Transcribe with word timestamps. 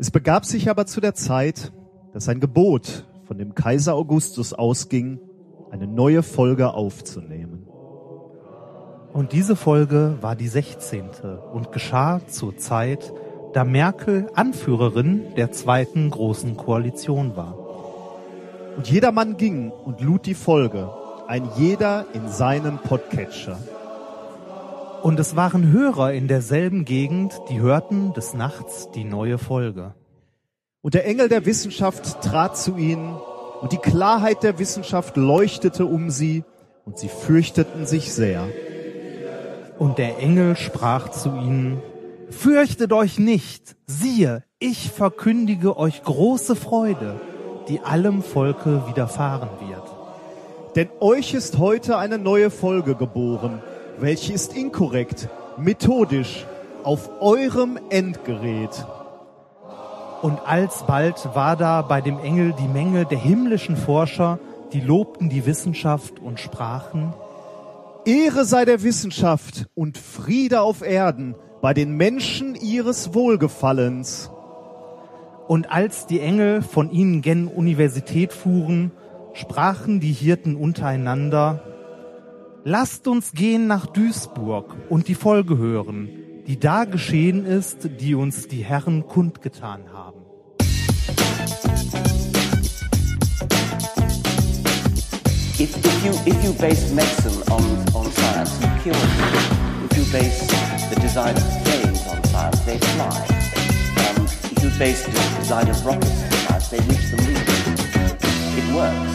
Es 0.00 0.12
begab 0.12 0.44
sich 0.44 0.70
aber 0.70 0.86
zu 0.86 1.00
der 1.00 1.14
Zeit, 1.14 1.72
dass 2.12 2.28
ein 2.28 2.38
Gebot 2.38 3.04
von 3.26 3.36
dem 3.36 3.56
Kaiser 3.56 3.94
Augustus 3.94 4.52
ausging, 4.52 5.18
eine 5.72 5.88
neue 5.88 6.22
Folge 6.22 6.72
aufzunehmen. 6.72 7.66
Und 9.12 9.32
diese 9.32 9.56
Folge 9.56 10.18
war 10.20 10.36
die 10.36 10.46
16. 10.46 11.10
und 11.52 11.72
geschah 11.72 12.20
zur 12.28 12.56
Zeit, 12.56 13.12
da 13.54 13.64
Merkel 13.64 14.30
Anführerin 14.34 15.34
der 15.36 15.50
zweiten 15.50 16.10
großen 16.10 16.56
Koalition 16.56 17.36
war. 17.36 17.58
Und 18.76 18.88
jedermann 18.88 19.36
ging 19.36 19.70
und 19.70 20.00
lud 20.00 20.26
die 20.26 20.34
Folge, 20.34 20.90
ein 21.26 21.48
jeder 21.56 22.06
in 22.12 22.28
seinen 22.28 22.78
Podcatcher. 22.78 23.58
Und 25.02 25.20
es 25.20 25.36
waren 25.36 25.70
Hörer 25.70 26.12
in 26.12 26.28
derselben 26.28 26.84
Gegend, 26.84 27.40
die 27.48 27.60
hörten 27.60 28.12
des 28.14 28.34
Nachts 28.34 28.90
die 28.90 29.04
neue 29.04 29.38
Folge. 29.38 29.94
Und 30.80 30.94
der 30.94 31.06
Engel 31.06 31.28
der 31.28 31.46
Wissenschaft 31.46 32.22
trat 32.22 32.56
zu 32.56 32.76
ihnen, 32.76 33.16
und 33.60 33.72
die 33.72 33.78
Klarheit 33.78 34.42
der 34.42 34.58
Wissenschaft 34.58 35.16
leuchtete 35.16 35.86
um 35.86 36.10
sie, 36.10 36.44
und 36.84 36.98
sie 36.98 37.08
fürchteten 37.08 37.86
sich 37.86 38.12
sehr. 38.12 38.48
Und 39.78 39.98
der 39.98 40.18
Engel 40.18 40.56
sprach 40.56 41.10
zu 41.10 41.28
ihnen, 41.30 41.82
Fürchtet 42.30 42.92
euch 42.92 43.18
nicht, 43.18 43.76
siehe, 43.86 44.44
ich 44.58 44.90
verkündige 44.90 45.76
euch 45.78 46.02
große 46.02 46.56
Freude, 46.56 47.20
die 47.68 47.80
allem 47.80 48.22
Volke 48.22 48.86
widerfahren 48.86 49.48
wird. 49.66 49.82
Denn 50.76 50.88
euch 51.00 51.34
ist 51.34 51.58
heute 51.58 51.96
eine 51.96 52.18
neue 52.18 52.50
Folge 52.50 52.94
geboren, 52.94 53.62
welche 54.00 54.32
ist 54.32 54.56
inkorrekt, 54.56 55.28
methodisch, 55.56 56.46
auf 56.84 57.10
eurem 57.20 57.78
Endgerät. 57.90 58.86
Und 60.22 60.40
alsbald 60.46 61.28
war 61.34 61.56
da 61.56 61.82
bei 61.82 62.00
dem 62.00 62.18
Engel 62.18 62.54
die 62.58 62.68
Menge 62.68 63.04
der 63.04 63.18
himmlischen 63.18 63.76
Forscher, 63.76 64.38
die 64.72 64.80
lobten 64.80 65.28
die 65.28 65.46
Wissenschaft 65.46 66.18
und 66.20 66.40
sprachen, 66.40 67.14
Ehre 68.04 68.44
sei 68.44 68.64
der 68.64 68.82
Wissenschaft 68.82 69.66
und 69.74 69.98
Friede 69.98 70.62
auf 70.62 70.82
Erden 70.82 71.34
bei 71.60 71.74
den 71.74 71.96
Menschen 71.96 72.54
ihres 72.54 73.12
Wohlgefallens. 73.12 74.30
Und 75.46 75.70
als 75.70 76.06
die 76.06 76.20
Engel 76.20 76.62
von 76.62 76.90
ihnen 76.90 77.20
gen 77.20 77.48
Universität 77.48 78.32
fuhren, 78.32 78.92
sprachen 79.34 80.00
die 80.00 80.12
Hirten 80.12 80.56
untereinander, 80.56 81.62
Lasst 82.70 83.08
uns 83.08 83.32
gehen 83.32 83.66
nach 83.66 83.86
Duisburg 83.86 84.76
und 84.90 85.08
die 85.08 85.14
Folge 85.14 85.56
hören, 85.56 86.10
die 86.46 86.60
da 86.60 86.84
geschehen 86.84 87.46
ist, 87.46 87.88
die 87.98 88.14
uns 88.14 88.46
die 88.46 88.62
Herren 88.62 89.06
kundgetan 89.06 89.90
haben. 89.90 90.20
If, 95.58 95.74
if 95.78 96.04
you 96.04 96.12
if 96.26 96.44
you 96.44 96.52
base 96.60 96.92
medicine 96.92 97.42
on, 97.50 97.64
on 97.94 98.12
science, 98.12 98.60
you 98.60 98.68
cure 98.82 98.94
people. 99.16 99.86
If 99.90 99.96
you 99.96 100.04
base 100.12 100.46
the 100.90 101.00
design 101.00 101.36
of 101.38 101.64
planes 101.64 102.06
on 102.06 102.22
science, 102.24 102.60
they 102.66 102.76
fly. 102.76 103.24
Um, 103.96 104.26
if 104.26 104.62
you 104.62 104.70
base 104.78 105.06
the 105.06 105.38
design 105.38 105.70
of 105.70 105.86
rockets 105.86 106.22
on 106.22 106.60
science, 106.60 106.68
they 106.68 106.80
reach 106.80 107.10
the 107.12 107.16
moon. 107.16 107.40
It 108.58 108.66
works, 108.74 109.14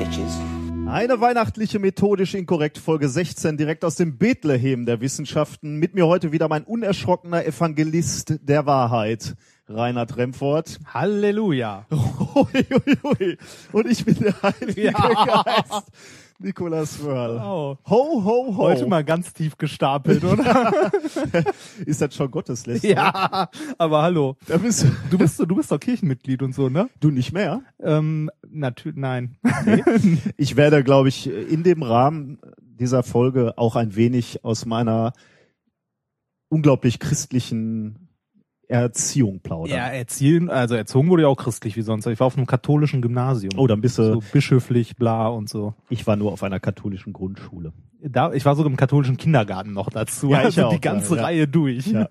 bitches. 0.00 0.49
Eine 0.90 1.20
weihnachtliche 1.20 1.78
methodisch 1.78 2.34
inkorrekt 2.34 2.76
Folge 2.76 3.08
16 3.08 3.56
direkt 3.56 3.84
aus 3.84 3.94
dem 3.94 4.18
Bethlehem 4.18 4.86
der 4.86 5.00
Wissenschaften. 5.00 5.76
Mit 5.76 5.94
mir 5.94 6.08
heute 6.08 6.32
wieder 6.32 6.48
mein 6.48 6.64
unerschrockener 6.64 7.46
Evangelist 7.46 8.40
der 8.42 8.66
Wahrheit, 8.66 9.36
Reinhard 9.68 10.16
Remford. 10.16 10.80
Halleluja. 10.92 11.86
Ui, 12.34 12.66
ui, 12.72 12.98
ui. 13.04 13.38
Und 13.70 13.86
ich 13.88 14.04
bin 14.04 14.16
der 14.16 14.42
Heilige 14.42 14.82
Ja. 14.82 15.44
Geist, 15.44 15.92
Nikolaus 16.42 17.02
Wörl. 17.02 17.36
Oh. 17.38 17.76
Ho, 17.88 18.24
ho, 18.24 18.56
ho. 18.56 18.56
Heute 18.56 18.86
mal 18.86 19.04
ganz 19.04 19.32
tief 19.34 19.58
gestapelt, 19.58 20.24
oder? 20.24 20.90
Ist 21.86 22.00
das 22.00 22.14
schon 22.14 22.30
Gotteslästerung? 22.30 22.96
ja, 22.96 23.50
aber 23.76 24.02
hallo. 24.02 24.36
Da 24.46 24.56
bist 24.56 24.84
du, 24.84 24.88
Du 25.10 25.18
bist, 25.18 25.38
du 25.38 25.54
bist 25.54 25.70
doch 25.70 25.78
Kirchenmitglied 25.78 26.42
und 26.42 26.54
so, 26.54 26.68
ne? 26.70 26.88
du 27.00 27.10
nicht 27.10 27.32
mehr. 27.32 27.62
Ähm, 27.78 28.30
natürlich, 28.48 28.96
nein. 28.98 29.36
Ich 30.38 30.56
werde, 30.56 30.82
glaube 30.82 31.08
ich, 31.10 31.28
in 31.28 31.62
dem 31.62 31.82
Rahmen 31.82 32.38
dieser 32.60 33.02
Folge 33.02 33.58
auch 33.58 33.76
ein 33.76 33.94
wenig 33.94 34.42
aus 34.44 34.64
meiner 34.64 35.12
unglaublich 36.48 36.98
christlichen 36.98 38.08
Erziehung 38.70 39.40
plaudern. 39.40 39.76
Ja, 39.76 39.88
erziehen, 39.88 40.48
also 40.48 40.76
erzogen 40.76 41.08
wurde 41.08 41.22
ja 41.22 41.28
auch 41.28 41.36
christlich 41.36 41.76
wie 41.76 41.82
sonst. 41.82 42.06
Ich 42.06 42.20
war 42.20 42.28
auf 42.28 42.36
einem 42.36 42.46
katholischen 42.46 43.02
Gymnasium. 43.02 43.52
Oh, 43.56 43.66
dann 43.66 43.80
bist 43.80 43.98
du. 43.98 44.04
so 44.04 44.22
bischöflich, 44.32 44.96
bla 44.96 45.26
und 45.28 45.48
so. 45.48 45.74
Ich 45.88 46.06
war 46.06 46.16
nur 46.16 46.32
auf 46.32 46.42
einer 46.42 46.60
katholischen 46.60 47.12
Grundschule. 47.12 47.72
Da, 48.02 48.32
ich 48.32 48.44
war 48.44 48.54
sogar 48.54 48.70
im 48.70 48.76
katholischen 48.76 49.16
Kindergarten 49.16 49.72
noch 49.72 49.90
dazu. 49.90 50.30
Ja, 50.30 50.38
ich 50.40 50.44
also 50.46 50.66
auch, 50.66 50.72
die 50.72 50.80
ganze 50.80 51.16
ja. 51.16 51.22
Reihe 51.22 51.48
durch. 51.48 51.88
Ja. 51.88 52.08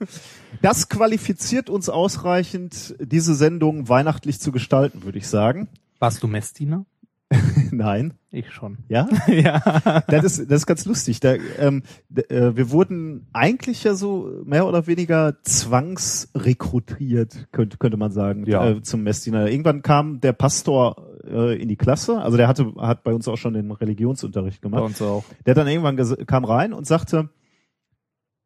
Das 0.62 0.90
qualifiziert 0.90 1.70
uns 1.70 1.90
ausreichend, 1.90 2.96
diese 3.00 3.34
Sendung 3.34 3.88
weihnachtlich 3.88 4.40
zu 4.40 4.52
gestalten, 4.52 5.04
würde 5.04 5.18
ich 5.18 5.28
sagen. 5.28 5.70
Warst 6.00 6.22
du 6.22 6.28
Messdiener? 6.28 6.86
Nein. 7.72 8.14
Ich 8.32 8.52
schon. 8.52 8.80
Ja? 8.88 9.08
ja. 9.28 10.02
Das 10.08 10.24
ist, 10.24 10.40
das 10.52 10.62
ist 10.62 10.66
ganz 10.66 10.86
lustig. 10.86 11.20
Da, 11.20 11.36
ähm, 11.60 11.84
d- 12.10 12.22
äh, 12.24 12.56
wir 12.58 12.72
wurden 12.72 13.28
eigentlich 13.34 13.84
ja 13.84 13.94
so 13.94 14.42
mehr 14.46 14.66
oder 14.68 14.88
weniger 14.88 15.38
zwangsrekrutiert, 15.44 17.48
könnte, 17.52 17.78
könnte 17.78 17.98
man 17.98 18.12
sagen, 18.12 18.46
Ja. 18.48 18.68
äh, 18.70 18.82
zum 18.82 19.04
Messdiener. 19.04 19.48
Irgendwann 19.50 19.84
kam 19.84 20.22
der 20.22 20.34
Pastor 20.34 21.08
äh, 21.24 21.62
in 21.62 21.68
die 21.68 21.76
Klasse, 21.78 22.20
also 22.20 22.36
der 22.38 22.48
hatte, 22.48 22.74
hat 22.78 23.04
bei 23.04 23.14
uns 23.14 23.28
auch 23.28 23.38
schon 23.38 23.54
den 23.54 23.72
Religionsunterricht 23.72 24.62
Bei 24.62 24.70
gemacht. 24.70 24.84
uns 24.84 25.02
auch. 25.02 25.24
Der 25.46 25.54
dann 25.54 25.68
irgendwann 25.68 26.26
kam 26.26 26.46
rein 26.46 26.74
und 26.74 26.88
sagte, 26.88 27.30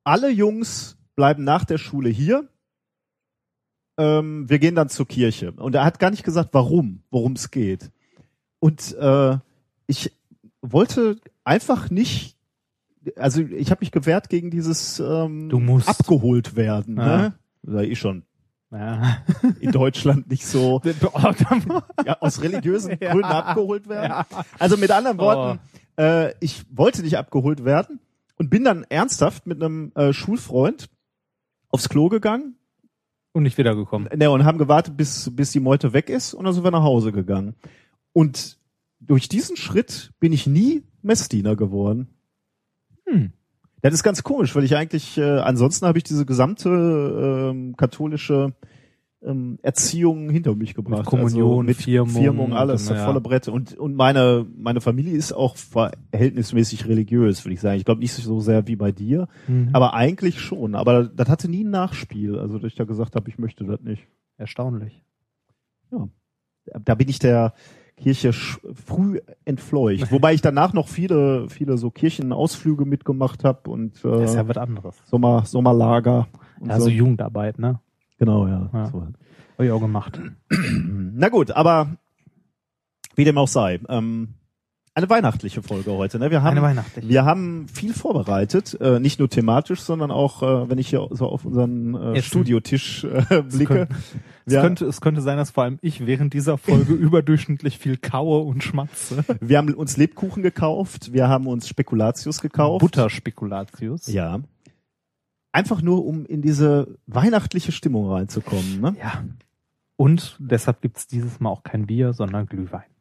alle 0.04 0.30
Jungs 0.30 0.98
bleiben 1.16 1.46
nach 1.46 1.64
der 1.64 1.78
Schule 1.78 2.10
hier. 2.10 2.50
Ähm, 3.98 4.50
wir 4.50 4.60
gehen 4.60 4.76
dann 4.76 4.90
zur 4.90 5.08
Kirche. 5.08 5.52
Und 5.54 5.76
er 5.76 5.86
hat 5.86 6.00
gar 6.00 6.10
nicht 6.10 6.24
gesagt, 6.24 6.50
warum, 6.54 7.04
worum 7.12 7.34
es 7.34 7.52
geht. 7.52 7.92
Und 8.63 8.96
äh, 8.97 9.38
ich 9.88 10.12
wollte 10.62 11.18
einfach 11.44 11.90
nicht, 11.90 12.38
also 13.18 13.41
ich 13.41 13.72
habe 13.72 13.79
mich 13.81 13.91
gewehrt 13.91 14.29
gegen 14.29 14.51
dieses 14.51 15.00
ähm, 15.01 15.50
Du 15.50 15.59
musst. 15.59 15.90
abgeholt 15.90 16.56
werden. 16.56 16.96
Ja. 16.96 17.18
Ne? 17.18 17.34
Sei 17.63 17.84
ich 17.88 18.00
schon 18.00 18.23
Ja. 18.72 19.18
in 19.59 19.72
Deutschland 19.73 20.29
nicht 20.29 20.46
so 20.46 20.81
Oh, 21.13 21.31
ja, 22.06 22.18
aus 22.22 22.41
religiösen 22.41 22.91
Ja. 23.02 23.12
Gründen 23.12 23.25
abgeholt 23.31 23.90
werden. 23.90 24.25
Also 24.59 24.78
mit 24.78 24.91
anderen 24.91 25.18
Worten, 25.18 25.59
äh, 26.00 26.34
ich 26.40 26.63
wollte 26.69 27.02
nicht 27.02 27.18
abgeholt 27.18 27.66
werden 27.66 28.00
und 28.38 28.50
bin 28.50 28.63
dann 28.63 28.85
ernsthaft 28.88 29.46
mit 29.46 29.62
einem 29.62 29.91
äh, 29.96 30.13
Schulfreund 30.13 30.90
aufs 31.69 31.90
Klo 31.90 32.07
gegangen 32.07 32.56
Und 33.34 33.44
nicht 33.44 33.57
wiedergekommen. 33.57 34.07
ne, 34.18 34.31
und 34.31 34.46
haben 34.46 34.57
gewartet, 34.57 34.96
bis, 34.96 35.29
bis 35.35 35.52
die 35.52 35.59
Meute 35.59 35.91
weg 35.91 36.09
ist 36.09 36.34
und 36.34 36.46
dann 36.46 36.53
sind 36.53 36.63
wir 36.63 36.72
nach 36.72 36.84
Hause 36.84 37.12
gegangen. 37.12 37.56
Und 38.13 38.57
durch 39.00 39.28
diesen 39.28 39.57
Schritt 39.57 40.12
bin 40.19 40.31
ich 40.31 40.47
nie 40.47 40.84
Messdiener 41.01 41.56
geworden. 41.56 42.07
Hm. 43.06 43.34
Das 43.81 43.94
ist 43.94 44.03
ganz 44.03 44.24
komisch, 44.24 44.56
weil 44.56 44.63
ich 44.63 44.78
eigentlich, 44.78 45.18
äh, 45.18 45.40
ansonsten 45.40 45.85
habe 45.85 45.97
ich 45.97 46.06
diese 46.06 46.25
gesamte 46.25 46.69
ähm, 47.52 47.75
katholische 47.75 48.53
ähm, 49.22 49.59
Erziehung 49.62 50.29
hinter 50.29 50.56
mich 50.56 50.73
gebracht. 50.73 51.05
Kommunion, 51.05 51.49
also 51.49 51.64
mit 51.64 51.78
Firmung, 51.78 52.14
Firmung, 52.22 52.53
alles, 52.53 52.88
ja. 52.88 52.96
der 52.96 53.05
volle 53.05 53.20
Brett. 53.20 53.49
Und, 53.49 53.78
und 53.78 53.96
meine, 53.96 54.46
meine 54.55 54.79
Familie 54.79 55.14
ist 55.14 55.34
auch 55.34 55.58
verhältnismäßig 55.58 56.88
religiös, 56.88 57.43
würde 57.43 57.53
ich 57.53 57.61
sagen. 57.61 57.78
Ich 57.78 57.85
glaube 57.85 57.99
nicht 57.99 58.14
so 58.14 58.40
sehr 58.40 58.67
wie 58.67 58.78
bei 58.78 58.91
dir, 58.91 59.28
Mhm. 59.47 59.70
aber 59.73 59.93
eigentlich 59.93 60.40
schon. 60.40 60.76
Aber 60.76 61.03
das 61.03 61.28
hatte 61.28 61.49
nie 61.49 61.64
ein 61.66 61.70
Nachspiel. 61.70 62.38
Also, 62.40 62.59
dass 62.59 62.72
ich 62.72 62.76
da 62.76 62.85
gesagt 62.85 63.16
habe, 63.16 63.29
ich 63.29 63.38
möchte 63.38 63.66
das 63.66 63.82
nicht. 63.82 64.08
Erstaunlich. 64.38 65.03
Da 66.85 66.96
bin 66.96 67.09
ich 67.09 67.20
der 67.20 67.53
Kirche 67.97 68.34
früh 68.34 69.19
entfleucht. 69.45 70.11
Wobei 70.11 70.34
ich 70.34 70.41
danach 70.41 70.73
noch 70.73 70.87
viele, 70.87 71.49
viele 71.49 71.78
so 71.78 71.91
Kirchenausflüge 71.91 72.85
mitgemacht 72.85 73.43
habe 73.43 73.69
und 73.69 74.03
Das 74.03 74.31
ist 74.31 74.34
äh, 74.35 74.37
ja 74.37 74.47
was 74.47 74.57
anderes. 74.57 74.95
Sommer, 75.05 75.45
Sommerlager. 75.45 76.28
Und 76.59 76.69
Ja, 76.69 76.79
so 76.79 76.90
Jugendarbeit, 76.90 77.59
ne? 77.59 77.79
Genau, 78.17 78.47
ja. 78.47 78.69
Ja. 78.73 78.85
So. 78.87 79.01
Hab 79.57 79.66
ich 79.66 79.72
auch 79.72 79.79
gemacht. 79.79 80.19
Na 80.49 81.29
gut, 81.29 81.51
aber 81.51 81.97
wie 83.16 83.23
dem 83.23 83.37
auch 83.37 83.47
sei. 83.47 83.79
Ähm, 83.90 84.35
eine 84.95 85.09
weihnachtliche 85.09 85.63
Folge 85.63 85.91
heute. 85.91 86.19
Ne? 86.19 86.29
Wir 86.29 86.43
haben, 86.43 86.51
Eine 86.51 86.61
weihnachtliche. 86.61 87.09
Wir 87.09 87.25
haben 87.25 87.67
viel 87.67 87.93
vorbereitet, 87.93 88.78
äh, 88.79 88.99
nicht 88.99 89.19
nur 89.19 89.29
thematisch, 89.29 89.81
sondern 89.81 90.11
auch, 90.11 90.43
äh, 90.43 90.69
wenn 90.69 90.78
ich 90.78 90.90
hier 90.90 91.07
so 91.11 91.28
auf 91.28 91.45
unseren 91.45 91.95
äh, 91.95 92.17
Essen. 92.19 92.28
Studiotisch 92.28 93.03
äh, 93.03 93.41
blicke. 93.41 93.87
Es 94.45 94.53
könnte, 94.53 94.85
es 94.85 95.01
könnte 95.01 95.22
sein, 95.22 95.37
dass 95.37 95.51
vor 95.51 95.63
allem 95.63 95.79
ich 95.81 96.05
während 96.05 96.34
dieser 96.34 96.57
Folge 96.57 96.93
überdurchschnittlich 96.93 97.79
viel 97.79 97.97
kaue 97.97 98.43
und 98.43 98.63
schmatze. 98.63 99.23
wir 99.40 99.57
haben 99.57 99.73
uns 99.73 99.97
Lebkuchen 99.97 100.43
gekauft, 100.43 101.13
wir 101.13 101.28
haben 101.28 101.47
uns 101.47 101.67
Spekulatius 101.67 102.41
gekauft. 102.41 102.81
Butterspekulatius. 102.81 104.07
Ja. 104.07 104.41
Einfach 105.51 105.81
nur, 105.81 106.05
um 106.05 106.25
in 106.25 106.41
diese 106.41 106.99
weihnachtliche 107.07 107.72
Stimmung 107.72 108.11
reinzukommen. 108.11 108.81
Ne? 108.81 108.95
Ja. 108.99 109.23
Und 109.95 110.35
deshalb 110.40 110.81
gibt's 110.81 111.07
dieses 111.07 111.40
Mal 111.40 111.49
auch 111.49 111.63
kein 111.63 111.85
Bier, 111.87 112.13
sondern 112.13 112.45
Glühwein. 112.47 112.92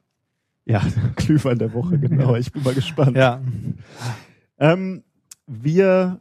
Ja, 0.64 0.82
Glühwein 1.16 1.58
der 1.58 1.72
Woche, 1.72 1.98
genau. 1.98 2.36
Ich 2.36 2.52
bin 2.52 2.62
mal 2.62 2.74
gespannt. 2.74 3.16
Ja. 3.16 3.40
Ähm, 4.58 5.02
wir, 5.46 6.20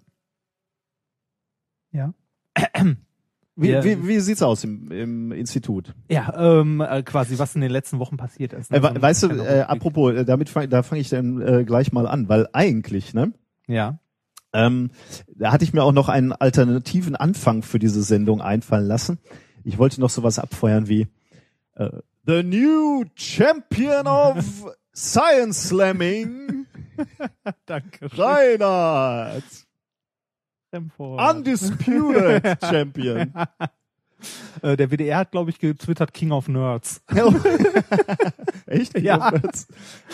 Ja. 1.91 2.13
wie, 3.55 3.67
Wir- 3.69 3.83
wie, 3.83 4.07
wie 4.07 4.19
sieht's 4.19 4.41
aus 4.41 4.63
im, 4.63 4.91
im 4.91 5.31
Institut? 5.31 5.93
Ja, 6.09 6.33
ähm, 6.61 6.81
äh, 6.81 7.03
quasi, 7.03 7.37
was 7.37 7.53
in 7.55 7.61
den 7.61 7.71
letzten 7.71 7.99
Wochen 7.99 8.17
passiert 8.17 8.53
ist. 8.53 8.71
ne? 8.71 8.77
Äh, 8.77 8.83
we- 8.83 9.01
weißt 9.01 9.23
du, 9.23 9.27
äh, 9.29 9.61
apropos, 9.61 10.13
äh, 10.13 10.25
damit 10.25 10.49
fang, 10.49 10.69
da 10.69 10.83
fange 10.83 11.01
ich 11.01 11.09
dann 11.09 11.41
äh, 11.41 11.63
gleich 11.65 11.91
mal 11.91 12.07
an, 12.07 12.27
weil 12.29 12.47
eigentlich, 12.53 13.13
ne, 13.13 13.33
Ja. 13.67 13.99
ähm, 14.53 14.89
da 15.35 15.51
hatte 15.51 15.63
ich 15.63 15.73
mir 15.73 15.83
auch 15.83 15.91
noch 15.91 16.09
einen 16.09 16.31
alternativen 16.31 17.15
Anfang 17.15 17.61
für 17.61 17.77
diese 17.77 18.01
Sendung 18.03 18.41
einfallen 18.41 18.87
lassen. 18.87 19.19
Ich 19.63 19.77
wollte 19.77 20.01
noch 20.01 20.09
sowas 20.09 20.39
abfeuern 20.39 20.87
wie 20.87 21.07
äh, 21.75 21.89
The 22.25 22.43
new 22.43 23.05
champion 23.15 24.05
of 24.05 24.45
Science 24.93 25.69
Slamming, 25.69 26.67
Danke. 27.65 28.09
Reinhard. 28.17 29.43
Undisputed 30.97 32.57
Champion. 32.61 33.33
Äh, 34.61 34.77
der 34.77 34.91
WDR 34.91 35.17
hat, 35.17 35.31
glaube 35.31 35.49
ich, 35.49 35.59
getwittert 35.59 36.13
King 36.13 36.31
of 36.31 36.47
Nerds. 36.47 37.01
Echt? 38.67 38.97
Ja. 38.99 39.33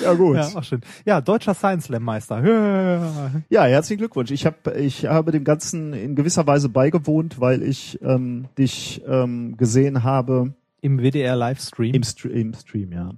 Ja, 0.02 0.14
gut. 0.14 0.36
Ja, 0.36 0.48
auch 0.56 0.64
schön. 0.64 0.82
Ja, 1.06 1.20
deutscher 1.22 1.54
Science 1.54 1.86
Slam 1.86 2.04
Meister. 2.04 2.42
Ja. 3.50 3.66
Herzlichen 3.66 4.00
Glückwunsch. 4.00 4.32
Ich 4.32 4.46
habe 4.46 4.80
ich 4.80 5.06
habe 5.06 5.32
dem 5.32 5.44
Ganzen 5.44 5.94
in 5.94 6.16
gewisser 6.16 6.48
Weise 6.48 6.70
beigewohnt, 6.70 7.40
weil 7.42 7.62
ich 7.62 8.00
ähm, 8.02 8.48
dich 8.58 9.04
ähm, 9.06 9.58
gesehen 9.58 10.04
habe 10.04 10.54
Im 10.82 11.00
WDR 11.00 11.36
Livestream. 11.36 11.94
im, 11.94 12.04
Stre 12.04 12.30
im 12.30 12.54
Stream, 12.54 12.92
ja. 12.92 13.12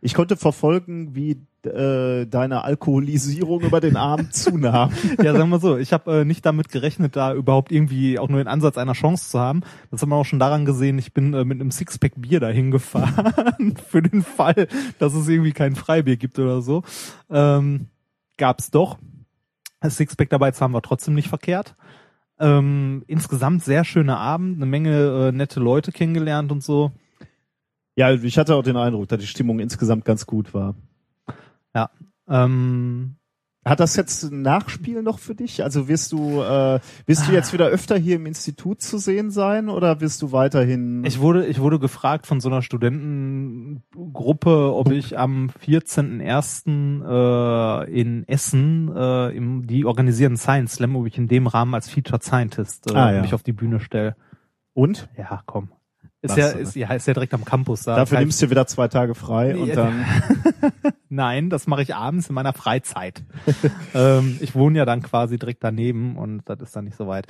Ich 0.00 0.14
konnte 0.14 0.36
verfolgen, 0.36 1.14
wie 1.14 1.38
äh, 1.66 2.26
deine 2.26 2.62
Alkoholisierung 2.62 3.62
über 3.62 3.80
den 3.80 3.96
Abend 3.96 4.34
zunahm. 4.34 4.92
ja, 5.22 5.32
sagen 5.32 5.48
wir 5.48 5.60
so, 5.60 5.76
ich 5.76 5.92
habe 5.92 6.20
äh, 6.20 6.24
nicht 6.24 6.44
damit 6.44 6.68
gerechnet, 6.68 7.16
da 7.16 7.32
überhaupt 7.34 7.72
irgendwie 7.72 8.18
auch 8.18 8.28
nur 8.28 8.38
den 8.38 8.48
Ansatz 8.48 8.76
einer 8.76 8.92
Chance 8.92 9.30
zu 9.30 9.40
haben. 9.40 9.62
Das 9.90 10.02
haben 10.02 10.10
wir 10.10 10.16
auch 10.16 10.26
schon 10.26 10.38
daran 10.38 10.64
gesehen, 10.64 10.98
ich 10.98 11.12
bin 11.12 11.32
äh, 11.34 11.44
mit 11.44 11.60
einem 11.60 11.70
Sixpack 11.70 12.12
Bier 12.16 12.40
dahin 12.40 12.70
gefahren, 12.70 13.76
für 13.88 14.02
den 14.02 14.22
Fall, 14.22 14.68
dass 14.98 15.14
es 15.14 15.28
irgendwie 15.28 15.52
kein 15.52 15.74
Freibier 15.74 16.16
gibt 16.16 16.38
oder 16.38 16.60
so. 16.60 16.82
Ähm, 17.30 17.88
gab's 18.36 18.70
doch. 18.70 18.98
Das 19.80 19.96
Sixpack 19.96 20.30
dabei 20.30 20.50
zu 20.50 20.60
haben 20.60 20.72
war 20.72 20.82
trotzdem 20.82 21.14
nicht 21.14 21.28
verkehrt. 21.28 21.76
Ähm, 22.38 23.04
insgesamt 23.06 23.62
sehr 23.62 23.84
schöner 23.84 24.18
Abend, 24.18 24.56
eine 24.56 24.66
Menge 24.66 25.28
äh, 25.28 25.32
nette 25.32 25.60
Leute 25.60 25.92
kennengelernt 25.92 26.50
und 26.50 26.62
so. 26.62 26.90
Ja, 27.96 28.12
ich 28.12 28.38
hatte 28.38 28.54
auch 28.54 28.62
den 28.62 28.76
Eindruck, 28.76 29.08
dass 29.08 29.20
die 29.20 29.26
Stimmung 29.26 29.58
insgesamt 29.60 30.04
ganz 30.04 30.26
gut 30.26 30.52
war. 30.54 30.74
Ähm, 32.26 33.16
Hat 33.66 33.80
das 33.80 33.96
jetzt 33.96 34.22
ein 34.24 34.40
Nachspiel 34.40 35.02
noch 35.02 35.18
für 35.18 35.34
dich? 35.34 35.62
Also 35.62 35.88
wirst 35.88 36.10
du 36.12 36.40
äh, 36.40 36.80
wirst 37.04 37.28
du 37.28 37.32
jetzt 37.32 37.52
wieder 37.52 37.66
öfter 37.66 37.98
hier 37.98 38.16
im 38.16 38.24
Institut 38.24 38.80
zu 38.80 38.96
sehen 38.96 39.30
sein 39.30 39.68
oder 39.68 40.00
wirst 40.00 40.22
du 40.22 40.32
weiterhin 40.32 41.04
Ich 41.04 41.20
wurde, 41.20 41.44
ich 41.44 41.60
wurde 41.60 41.78
gefragt 41.78 42.26
von 42.26 42.40
so 42.40 42.48
einer 42.48 42.62
Studentengruppe, 42.62 44.74
ob 44.74 44.90
ich 44.90 45.18
am 45.18 45.50
14.01. 45.66 47.84
Äh, 47.84 48.00
in 48.00 48.26
Essen, 48.26 48.90
äh, 48.96 49.36
im, 49.36 49.66
die 49.66 49.84
organisieren 49.84 50.38
Science 50.38 50.76
Slam, 50.76 50.96
ob 50.96 51.06
ich 51.06 51.18
in 51.18 51.28
dem 51.28 51.46
Rahmen 51.46 51.74
als 51.74 51.90
Featured 51.90 52.22
Scientist 52.22 52.90
äh, 52.90 52.94
Ah, 52.94 53.12
ja. 53.12 53.20
mich 53.22 53.34
auf 53.34 53.42
die 53.42 53.52
Bühne 53.52 53.80
stelle. 53.80 54.16
und 54.72 55.08
Ja, 55.18 55.42
komm. 55.46 55.68
Ist 56.24 56.36
ja, 56.38 56.48
ist, 56.48 56.74
ja, 56.74 56.90
ist 56.94 57.06
ja 57.06 57.12
direkt 57.12 57.34
am 57.34 57.44
Campus 57.44 57.82
da. 57.82 57.96
dafür 57.96 58.18
nimmst 58.18 58.40
du 58.40 58.48
wieder 58.48 58.66
zwei 58.66 58.88
Tage 58.88 59.14
frei 59.14 59.56
und 59.58 59.66
Ja. 59.68 59.74
dann 59.74 60.04
Nein, 61.10 61.50
das 61.50 61.66
mache 61.66 61.82
ich 61.82 61.94
abends 61.94 62.28
in 62.30 62.34
meiner 62.34 62.54
Freizeit. 62.54 63.22
ähm, 63.94 64.38
ich 64.40 64.54
wohne 64.54 64.78
ja 64.78 64.86
dann 64.86 65.02
quasi 65.02 65.38
direkt 65.38 65.62
daneben 65.62 66.16
und 66.16 66.42
das 66.46 66.60
ist 66.60 66.74
dann 66.74 66.84
nicht 66.84 66.96
so 66.96 67.06
weit. 67.06 67.26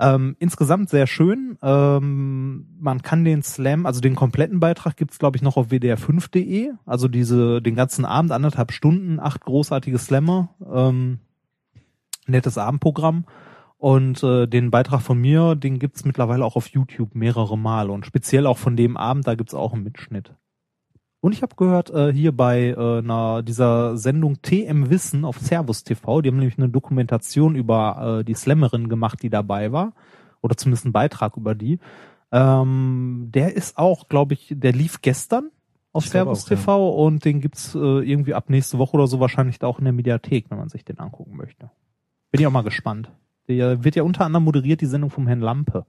Ähm, 0.00 0.34
insgesamt 0.40 0.90
sehr 0.90 1.06
schön. 1.06 1.56
Ähm, 1.62 2.66
man 2.80 3.02
kann 3.02 3.24
den 3.24 3.44
Slam, 3.44 3.86
also 3.86 4.00
den 4.00 4.16
kompletten 4.16 4.58
Beitrag 4.58 4.96
gibt's 4.96 5.20
glaube 5.20 5.36
ich, 5.36 5.42
noch 5.42 5.56
auf 5.56 5.68
wdr5.de. 5.68 6.72
Also 6.84 7.06
diese, 7.06 7.62
den 7.62 7.76
ganzen 7.76 8.04
Abend, 8.04 8.32
anderthalb 8.32 8.72
Stunden, 8.72 9.20
acht 9.20 9.42
großartige 9.42 9.98
Slammer. 9.98 10.48
Ähm, 10.72 11.20
nettes 12.26 12.58
Abendprogramm. 12.58 13.26
Und 13.76 14.22
äh, 14.22 14.46
den 14.46 14.70
Beitrag 14.70 15.02
von 15.02 15.20
mir, 15.20 15.54
den 15.54 15.78
gibt's 15.78 16.04
mittlerweile 16.04 16.44
auch 16.44 16.56
auf 16.56 16.68
YouTube 16.68 17.14
mehrere 17.14 17.58
Male. 17.58 17.92
Und 17.92 18.06
speziell 18.06 18.46
auch 18.46 18.58
von 18.58 18.76
dem 18.76 18.96
Abend, 18.96 19.26
da 19.26 19.34
gibt's 19.34 19.54
auch 19.54 19.74
einen 19.74 19.84
Mitschnitt. 19.84 20.34
Und 21.20 21.32
ich 21.32 21.42
habe 21.42 21.56
gehört, 21.56 21.88
äh, 21.90 22.12
hier 22.12 22.32
bei 22.32 22.74
äh, 22.76 22.98
einer, 22.98 23.42
dieser 23.42 23.96
Sendung 23.96 24.42
TM 24.42 24.90
Wissen 24.90 25.24
auf 25.24 25.38
Servus 25.38 25.82
TV, 25.82 26.20
die 26.20 26.28
haben 26.28 26.36
nämlich 26.36 26.58
eine 26.58 26.68
Dokumentation 26.68 27.56
über 27.56 28.18
äh, 28.20 28.24
die 28.24 28.34
Slammerin 28.34 28.90
gemacht, 28.90 29.22
die 29.22 29.30
dabei 29.30 29.72
war. 29.72 29.94
Oder 30.42 30.58
zumindest 30.58 30.84
einen 30.84 30.92
Beitrag 30.92 31.38
über 31.38 31.54
die. 31.54 31.78
Ähm, 32.30 33.30
der 33.32 33.56
ist 33.56 33.78
auch, 33.78 34.08
glaube 34.08 34.34
ich, 34.34 34.52
der 34.54 34.72
lief 34.72 35.00
gestern 35.00 35.50
auf 35.94 36.04
Ich 36.04 36.10
Servus 36.10 36.44
auch, 36.44 36.50
ja. 36.50 36.56
TV 36.56 36.90
und 36.90 37.24
den 37.24 37.40
gibt's 37.40 37.74
äh, 37.74 37.78
irgendwie 37.78 38.34
ab 38.34 38.50
nächste 38.50 38.76
Woche 38.78 38.94
oder 38.94 39.06
so 39.06 39.20
wahrscheinlich 39.20 39.58
da 39.58 39.66
auch 39.66 39.78
in 39.78 39.84
der 39.84 39.94
Mediathek, 39.94 40.50
wenn 40.50 40.58
man 40.58 40.68
sich 40.68 40.84
den 40.84 40.98
angucken 40.98 41.36
möchte. 41.36 41.70
Bin 42.32 42.40
ich 42.42 42.46
auch 42.46 42.52
mal 42.52 42.64
gespannt. 42.64 43.10
Der 43.48 43.84
wird 43.84 43.96
ja 43.96 44.02
unter 44.02 44.24
anderem 44.24 44.44
moderiert, 44.44 44.80
die 44.80 44.86
Sendung 44.86 45.10
vom 45.10 45.26
Herrn 45.26 45.40
Lampe. 45.40 45.84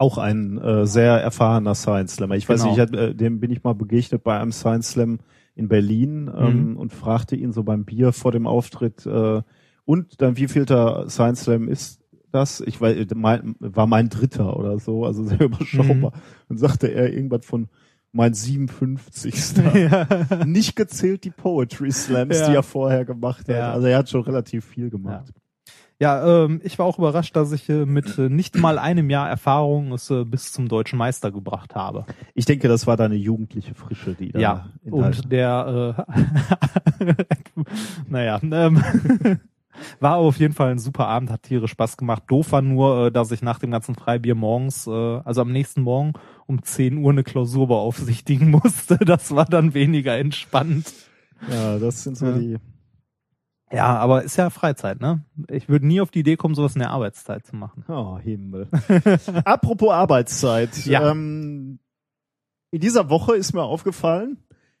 auch 0.00 0.16
ein 0.16 0.58
äh, 0.58 0.86
sehr 0.86 1.14
erfahrener 1.14 1.74
Science 1.74 2.14
Slammer. 2.14 2.36
Ich 2.36 2.48
weiß 2.48 2.60
Genau. 2.62 2.76
nicht, 2.76 2.78
ich 2.78 2.86
hab, 2.88 2.94
äh, 2.94 3.14
dem 3.14 3.40
bin 3.40 3.50
ich 3.50 3.64
mal 3.64 3.74
begegnet 3.74 4.22
bei 4.22 4.38
einem 4.38 4.52
Science 4.52 4.90
Slam 4.90 5.18
in 5.56 5.66
Berlin 5.66 6.30
ähm, 6.36 6.70
Mhm. 6.70 6.76
und 6.76 6.92
fragte 6.92 7.34
ihn 7.34 7.52
so 7.52 7.64
beim 7.64 7.84
Bier 7.84 8.12
vor 8.12 8.30
dem 8.30 8.46
Auftritt, 8.46 9.04
äh, 9.06 9.42
und 9.84 10.22
dann 10.22 10.36
wie 10.36 10.46
vielter 10.46 11.10
Science 11.10 11.40
Slam 11.42 11.66
ist 11.68 12.00
das? 12.30 12.60
Ich 12.60 12.80
weiß, 12.80 12.96
mein, 13.16 13.56
war 13.58 13.88
mein 13.88 14.08
dritter 14.08 14.56
oder 14.56 14.78
so, 14.78 15.04
also 15.04 15.24
sehr 15.24 15.40
überschaubar. 15.40 16.12
Mhm. 16.14 16.20
Und 16.48 16.58
sagte 16.58 16.86
er 16.86 17.12
irgendwas 17.12 17.44
von 17.44 17.66
mein 18.12 18.34
57. 18.34 19.34
Nicht 20.46 20.76
gezählt 20.76 21.24
die 21.24 21.30
Poetry 21.30 21.90
Slams, 21.90 22.38
Ja. 22.38 22.48
die 22.50 22.54
er 22.54 22.62
vorher 22.62 23.04
gemacht 23.04 23.48
hat. 23.48 23.56
Ja. 23.56 23.72
Also 23.72 23.88
er 23.88 23.98
hat 23.98 24.08
schon 24.08 24.22
relativ 24.22 24.64
viel 24.64 24.90
gemacht. 24.90 25.28
Ja, 25.28 25.34
ähm, 26.00 26.60
ich 26.62 26.78
war 26.78 26.86
auch 26.86 26.98
überrascht, 26.98 27.34
dass 27.34 27.50
ich 27.50 27.68
äh, 27.68 27.84
mit 27.84 28.18
äh, 28.18 28.28
nicht 28.28 28.56
mal 28.56 28.78
einem 28.78 29.10
Jahr 29.10 29.28
Erfahrung 29.28 29.92
es 29.92 30.08
äh, 30.10 30.24
bis 30.24 30.52
zum 30.52 30.68
deutschen 30.68 30.96
Meister 30.96 31.32
gebracht 31.32 31.74
habe. 31.74 32.06
Ich 32.34 32.44
denke, 32.44 32.68
das 32.68 32.86
war 32.86 32.96
deine 32.96 33.16
jugendliche 33.16 33.74
Frische, 33.74 34.14
die 34.14 34.30
da 34.30 34.38
Ja, 34.38 34.66
und 34.88 35.32
der, 35.32 35.96
äh, 37.00 37.14
naja, 38.08 38.38
ähm, 38.42 38.80
war 40.00 40.16
auf 40.16 40.38
jeden 40.38 40.54
Fall 40.54 40.70
ein 40.70 40.78
super 40.78 41.08
Abend, 41.08 41.30
hat 41.30 41.42
tierisch 41.42 41.72
Spaß 41.72 41.96
gemacht. 41.96 42.22
Doof 42.28 42.52
war 42.52 42.62
nur, 42.62 43.06
äh, 43.06 43.10
dass 43.12 43.32
ich 43.32 43.42
nach 43.42 43.58
dem 43.58 43.70
ganzen 43.72 43.94
Freibier 43.96 44.36
morgens, 44.36 44.86
äh, 44.86 44.90
also 44.90 45.40
am 45.40 45.50
nächsten 45.50 45.82
Morgen 45.82 46.12
um 46.46 46.62
10 46.62 46.98
Uhr 46.98 47.10
eine 47.10 47.24
Klausur 47.24 47.66
beaufsichtigen 47.68 48.50
musste. 48.62 48.98
Das 48.98 49.34
war 49.34 49.46
dann 49.46 49.74
weniger 49.74 50.16
entspannt. 50.16 50.92
Ja, 51.50 51.78
das 51.78 52.04
sind 52.04 52.16
so 52.16 52.26
Ja. 52.26 52.38
die. 52.38 52.56
Ja, 53.70 53.98
aber 53.98 54.22
ist 54.22 54.36
ja 54.36 54.50
Freizeit, 54.50 55.00
ne? 55.00 55.24
Ich 55.50 55.68
würde 55.68 55.86
nie 55.86 56.00
auf 56.00 56.10
die 56.10 56.20
Idee 56.20 56.36
kommen, 56.36 56.54
sowas 56.54 56.74
in 56.74 56.80
der 56.80 56.90
Arbeitszeit 56.90 57.46
zu 57.46 57.54
machen. 57.54 57.84
Oh, 57.88 58.18
Himmel. 58.18 58.68
Apropos 59.44 59.92
Arbeitszeit. 59.92 60.86
Ja. 60.86 61.10
Ähm, 61.10 61.78
in 62.70 62.80
dieser 62.80 63.10
Woche 63.10 63.36
ist 63.36 63.52
mir 63.52 63.62
aufgefallen, 63.62 64.38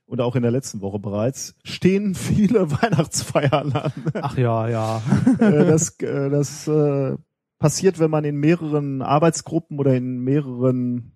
und 0.08 0.22
auch 0.22 0.36
in 0.36 0.42
der 0.42 0.50
letzten 0.50 0.80
Woche 0.80 0.98
bereits, 0.98 1.54
stehen 1.64 2.14
viele 2.14 2.70
Weihnachtsfeiern 2.82 3.72
an. 3.72 3.92
Ach 4.14 4.36
ja, 4.36 4.68
ja. 4.68 5.02
Äh, 5.38 5.66
das 5.66 6.00
äh, 6.00 6.30
das 6.30 6.66
äh, 6.66 7.16
passiert, 7.58 7.98
wenn 7.98 8.10
man 8.10 8.24
in 8.24 8.36
mehreren 8.36 9.02
Arbeitsgruppen 9.02 9.78
oder 9.78 9.94
in 9.94 10.18
mehreren, 10.20 11.12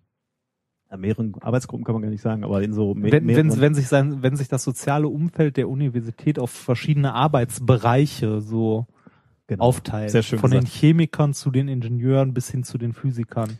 mehreren 0.96 1.34
Arbeitsgruppen 1.40 1.84
kann 1.84 1.94
man 1.94 2.02
gar 2.02 2.10
nicht 2.10 2.22
sagen, 2.22 2.44
aber 2.44 2.62
in 2.62 2.72
so 2.72 2.94
wenn, 2.96 3.26
wenn, 3.26 3.60
wenn 3.60 3.74
sich 3.74 3.88
sein, 3.88 4.22
wenn 4.22 4.36
sich 4.36 4.48
das 4.48 4.62
soziale 4.64 5.08
Umfeld 5.08 5.56
der 5.56 5.68
Universität 5.68 6.38
auf 6.38 6.50
verschiedene 6.50 7.14
Arbeitsbereiche 7.14 8.40
so 8.40 8.86
genau. 9.46 9.64
aufteilt. 9.64 10.10
Sehr 10.10 10.22
schön 10.22 10.38
Von 10.38 10.50
den 10.50 10.60
gesagt. 10.60 10.78
Chemikern 10.78 11.34
zu 11.34 11.50
den 11.50 11.68
Ingenieuren 11.68 12.34
bis 12.34 12.50
hin 12.50 12.64
zu 12.64 12.78
den 12.78 12.92
Physikern. 12.92 13.58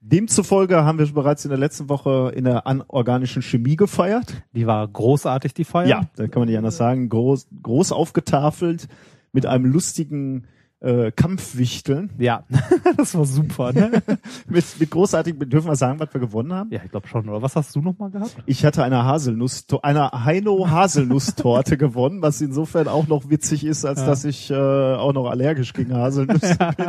Demzufolge 0.00 0.84
haben 0.84 0.98
wir 0.98 1.12
bereits 1.12 1.44
in 1.44 1.50
der 1.50 1.58
letzten 1.58 1.88
Woche 1.88 2.32
in 2.34 2.44
der 2.44 2.66
anorganischen 2.66 3.42
Chemie 3.42 3.76
gefeiert. 3.76 4.42
Die 4.52 4.66
war 4.66 4.86
großartig, 4.86 5.54
die 5.54 5.64
Feier. 5.64 5.88
Ja, 5.88 6.10
da 6.16 6.28
kann 6.28 6.40
man 6.40 6.48
nicht 6.48 6.56
anders 6.56 6.76
sagen. 6.76 7.08
Groß, 7.08 7.48
groß 7.62 7.92
aufgetafelt 7.92 8.88
mit 9.32 9.44
einem 9.44 9.66
lustigen 9.66 10.46
äh, 10.80 11.10
Kampfwichteln. 11.10 12.10
Ja, 12.18 12.44
das 12.96 13.14
war 13.16 13.24
super, 13.24 13.72
ne? 13.72 14.02
mit, 14.48 14.64
mit 14.78 14.90
großartigen, 14.90 15.48
dürfen 15.50 15.68
wir 15.68 15.76
sagen, 15.76 15.98
was 15.98 16.12
wir 16.12 16.20
gewonnen 16.20 16.52
haben? 16.52 16.70
Ja, 16.72 16.80
ich 16.84 16.90
glaube 16.90 17.08
schon. 17.08 17.28
Oder 17.28 17.42
was 17.42 17.56
hast 17.56 17.74
du 17.74 17.80
noch 17.80 17.98
mal 17.98 18.10
gehabt? 18.10 18.36
Ich 18.46 18.64
hatte 18.64 18.84
eine 18.84 19.04
Haselnuss, 19.04 19.66
eine 19.82 20.10
Heino 20.24 20.70
Haselnusstorte 20.70 21.76
gewonnen, 21.78 22.22
was 22.22 22.40
insofern 22.40 22.86
auch 22.88 23.08
noch 23.08 23.28
witzig 23.28 23.64
ist, 23.64 23.84
als 23.84 24.00
Ja. 24.00 24.06
dass 24.06 24.24
ich 24.24 24.50
äh, 24.50 24.54
auch 24.54 25.12
noch 25.12 25.28
allergisch 25.28 25.72
gegen 25.72 25.94
Haselnüsse 25.94 26.56
bin. 26.76 26.86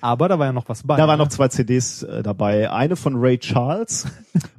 Aber 0.00 0.28
da 0.28 0.38
war 0.38 0.46
ja 0.46 0.52
noch 0.52 0.68
was 0.68 0.82
bei. 0.84 0.96
Da 0.96 1.08
waren 1.08 1.18
ne? 1.18 1.24
noch 1.24 1.30
zwei 1.30 1.48
CDs 1.48 2.02
äh, 2.04 2.22
dabei. 2.22 2.70
Eine 2.70 2.96
von 2.96 3.16
Ray 3.16 3.38
Charles 3.38 4.06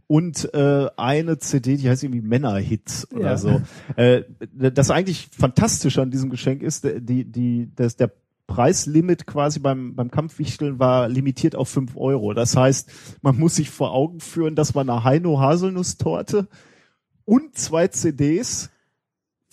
und 0.07 0.53
äh, 0.53 0.87
eine 0.97 1.37
CD, 1.39 1.77
die 1.77 1.89
heißt 1.89 2.03
irgendwie 2.03 2.21
Männerhits 2.21 3.11
oder 3.11 3.31
Ja. 3.31 3.37
so. 3.37 3.61
Äh, 3.95 4.23
das 4.51 4.91
eigentlich 4.91 5.29
Fantastische 5.37 6.01
an 6.01 6.11
diesem 6.11 6.29
Geschenk 6.29 6.61
ist, 6.61 6.85
äh, 6.85 7.01
die, 7.01 7.23
die, 7.25 7.71
dass 7.75 7.95
der 7.95 8.11
Preislimit 8.47 9.25
quasi 9.25 9.59
beim, 9.59 9.95
beim 9.95 10.11
Kampfwichteln 10.11 10.79
war 10.79 11.09
limitiert 11.09 11.55
auf 11.55 11.69
fünf 11.69 11.97
Euro. 11.97 12.33
Das 12.33 12.55
heißt, 12.55 12.91
man 13.21 13.37
muss 13.37 13.55
sich 13.55 13.69
vor 13.69 13.91
Augen 13.91 14.19
führen, 14.19 14.55
dass 14.55 14.73
man 14.73 14.89
eine 14.89 15.03
Heino 15.03 15.39
Haselnusstorte 15.39 16.47
und 17.25 17.57
zwei 17.57 17.87
CDs 17.87 18.69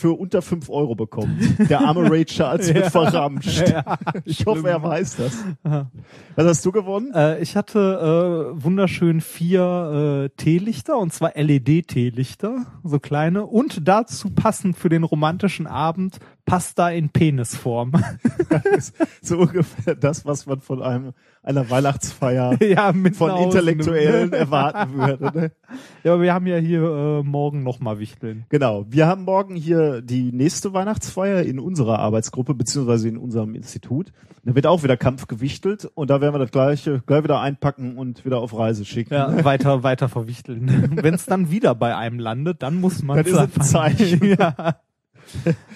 für 0.02 0.18
unter 0.18 0.42
fünf 0.42 0.68
Euro 0.68 0.96
bekommt. 0.96 1.40
Der 1.70 1.80
arme 1.80 2.10
Ray 2.10 2.24
Charles 2.24 2.66
wird 2.74 2.84
Ja. 2.86 2.90
verramscht. 2.90 3.68
Ja, 3.68 3.96
Ich 4.24 4.44
hoffe, 4.44 4.68
er 4.68 4.82
weiß 4.82 5.14
das. 5.16 5.44
Aha. 5.62 5.88
Was 6.34 6.44
hast 6.46 6.66
du 6.66 6.72
gewonnen? 6.72 7.12
Äh, 7.14 7.40
ich 7.40 7.54
hatte 7.56 8.50
äh, 8.58 8.64
wunderschön 8.64 9.20
vier 9.20 10.24
äh, 10.24 10.36
Teelichter 10.36 10.98
und 10.98 11.12
zwar 11.12 11.30
LED-Teelichter, 11.36 12.66
so 12.82 12.98
kleine 12.98 13.46
und 13.46 13.86
dazu 13.86 14.30
passend 14.30 14.76
für 14.76 14.88
den 14.88 15.04
romantischen 15.04 15.68
Abend 15.68 16.18
Pasta 16.46 16.90
in 16.90 17.10
Penisform. 17.10 17.92
ist 18.76 18.96
so 19.20 19.38
ungefähr 19.38 19.94
das, 19.94 20.26
was 20.26 20.46
man 20.46 20.60
von 20.60 20.82
einem 20.82 21.12
einer 21.42 21.68
Weihnachtsfeier 21.70 22.62
ja, 22.62 22.92
von 23.14 23.36
Intellektuellen 23.42 24.30
nimmt. 24.30 24.34
erwarten 24.34 24.94
würde. 24.94 25.38
Ne? 25.38 25.52
Ja, 26.04 26.14
aber 26.14 26.22
wir 26.22 26.34
haben 26.34 26.46
ja 26.46 26.56
hier 26.56 26.82
äh, 26.82 27.22
morgen 27.22 27.62
noch 27.62 27.80
mal 27.80 27.98
Wichteln. 27.98 28.44
Genau. 28.48 28.84
Wir 28.88 29.06
haben 29.06 29.22
morgen 29.24 29.54
hier 29.54 30.02
die 30.02 30.32
nächste 30.32 30.74
Weihnachtsfeier 30.74 31.42
in 31.42 31.58
unserer 31.60 32.00
Arbeitsgruppe 32.00 32.54
beziehungsweise 32.54 33.08
in 33.08 33.16
unserem 33.16 33.54
Institut. 33.54 34.12
Da 34.44 34.54
wird 34.54 34.66
auch 34.66 34.82
wieder 34.82 34.96
Kampf 34.96 35.28
gewichtelt 35.28 35.88
und 35.94 36.10
da 36.10 36.20
werden 36.20 36.34
wir 36.34 36.40
das 36.40 36.50
gleiche 36.50 37.02
gleich 37.06 37.22
wieder 37.22 37.40
einpacken 37.40 37.96
und 37.96 38.24
wieder 38.24 38.38
auf 38.38 38.56
Reise 38.58 38.84
schicken. 38.84 39.14
Ja, 39.14 39.44
weiter, 39.44 39.82
weiter 39.84 40.08
verwichteln. 40.08 40.90
Wenn 41.02 41.14
es 41.14 41.24
dann 41.24 41.50
wieder 41.50 41.74
bei 41.74 41.96
einem 41.96 42.18
landet, 42.18 42.62
dann 42.62 42.80
muss 42.80 43.02
man 43.02 43.16
Das 43.18 43.28
ist 43.28 43.38
ein 43.38 43.62
Zeichen. 43.62 44.24
ja. 44.24 44.76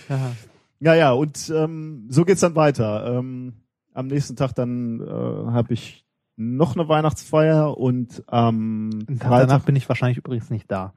ja. 0.09 0.33
Ja, 0.79 0.95
ja, 0.95 1.13
und 1.13 1.51
ähm, 1.55 2.07
so 2.11 2.25
geht's 2.25 2.43
dann 2.43 2.55
weiter. 2.55 3.19
Ähm, 3.19 3.55
am 3.97 4.07
nächsten 4.09 4.37
Tag 4.37 4.55
dann 4.55 5.01
äh, 5.01 5.05
habe 5.53 5.75
ich 5.75 6.05
noch 6.37 6.77
eine 6.77 6.89
Weihnachtsfeier 6.89 7.77
und 7.77 8.23
am 8.27 8.91
Und 9.09 9.23
Danach 9.23 9.65
bin 9.65 9.75
ich 9.75 9.89
wahrscheinlich 9.89 10.19
übrigens 10.19 10.51
nicht 10.51 10.71
da. 10.71 10.93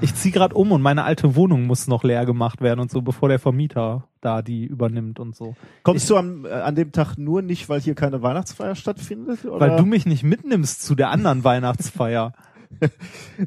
Ich 0.00 0.14
ziehe 0.14 0.32
gerade 0.32 0.54
um 0.54 0.70
und 0.72 0.82
meine 0.82 1.04
alte 1.04 1.34
Wohnung 1.34 1.66
muss 1.66 1.86
noch 1.86 2.04
leer 2.04 2.26
gemacht 2.26 2.60
werden 2.60 2.80
und 2.80 2.90
so, 2.90 3.00
bevor 3.00 3.28
der 3.28 3.38
Vermieter 3.38 4.06
da 4.20 4.42
die 4.42 4.66
übernimmt 4.66 5.18
und 5.18 5.34
so. 5.34 5.56
kommst 5.82 6.10
du 6.10 6.16
am, 6.16 6.44
äh, 6.44 6.50
an 6.50 6.74
dem 6.74 6.92
Tag 6.92 7.16
nur 7.16 7.40
nicht, 7.42 7.68
weil 7.68 7.80
hier 7.80 7.94
keine 7.94 8.20
Weihnachtsfeier 8.20 8.74
stattfindet? 8.74 9.44
Oder? 9.44 9.60
Weil 9.60 9.76
du 9.76 9.86
mich 9.86 10.04
nicht 10.04 10.24
mitnimmst 10.24 10.82
zu 10.82 10.94
der 10.94 11.10
anderen 11.10 11.44
Weihnachtsfeier. 11.44 12.32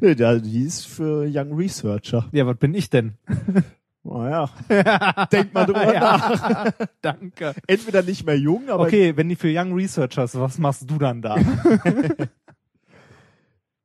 Nee, 0.00 0.14
ja, 0.14 0.36
die 0.36 0.64
ist 0.64 0.84
für 0.84 1.28
Young 1.32 1.54
Researcher. 1.54 2.26
Ja, 2.32 2.44
was 2.44 2.56
bin 2.56 2.74
ich 2.74 2.90
denn? 2.90 3.14
Naja, 4.04 4.50
denk 5.32 5.54
mal 5.54 5.64
drüber 5.64 5.86
nach. 5.92 6.50
ja, 6.50 6.86
danke. 7.02 7.54
Entweder 7.68 8.02
nicht 8.02 8.26
mehr 8.26 8.36
jung, 8.38 8.68
aber 8.68 8.84
Okay, 8.84 9.16
wenn 9.16 9.28
die 9.28 9.36
für 9.36 9.48
Young 9.48 9.72
Researchers, 9.74 10.38
was 10.38 10.58
machst 10.58 10.90
du 10.90 10.98
dann 10.98 11.22
da? 11.22 11.36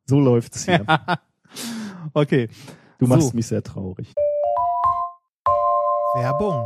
so 0.06 0.20
läuft's 0.20 0.66
hier. 0.66 0.86
Okay. 2.14 2.50
Du 2.98 3.06
machst 3.08 3.30
So. 3.30 3.36
mich 3.36 3.46
sehr 3.48 3.62
traurig. 3.62 4.14
Werbung. 6.16 6.66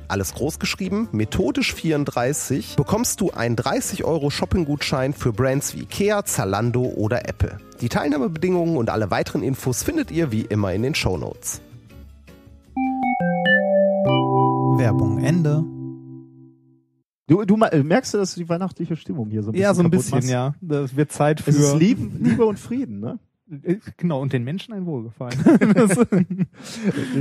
alles 0.11 0.33
groß 0.33 0.59
geschrieben, 0.59 1.07
methodisch 1.11 1.73
34, 1.73 2.75
bekommst 2.75 3.21
du 3.21 3.31
einen 3.31 3.55
30 3.55 4.03
Euro 4.03 4.29
Shopping-Gutschein 4.29 5.13
für 5.13 5.33
Brands 5.33 5.73
wie 5.75 5.81
Ikea, 5.83 6.25
Zalando 6.25 6.83
oder 6.83 7.27
Apple. 7.27 7.57
Die 7.81 7.89
Teilnahmebedingungen 7.89 8.77
und 8.77 8.89
alle 8.89 9.09
weiteren 9.09 9.41
Infos 9.41 9.83
findet 9.83 10.11
ihr 10.11 10.31
wie 10.31 10.41
immer 10.41 10.73
in 10.73 10.83
den 10.83 10.93
Shownotes. 10.95 11.61
Werbung 14.77 15.23
Ende. 15.23 15.63
Du, 17.27 17.45
du 17.45 17.55
äh, 17.63 17.83
merkst 17.83 18.13
du, 18.13 18.17
dass 18.17 18.35
die 18.35 18.47
weihnachtliche 18.49 18.95
Stimmung 18.95 19.29
hier 19.29 19.43
so 19.43 19.49
ein 19.49 19.53
bisschen 19.53 19.63
Ja, 19.63 19.73
so 19.73 19.83
ein 19.83 19.89
bisschen, 19.91 20.17
machst? 20.17 20.29
ja. 20.29 20.53
Das 20.61 20.95
wird 20.95 21.11
Zeit 21.11 21.39
für. 21.39 21.51
Es 21.51 21.57
ist 21.57 21.75
Liebe, 21.75 22.09
Liebe 22.21 22.45
und 22.45 22.59
Frieden, 22.59 22.99
ne? 22.99 23.19
Genau, 23.97 24.21
und 24.21 24.31
den 24.33 24.43
Menschen 24.43 24.73
ein 24.73 24.85
Wohlgefallen. 24.85 25.37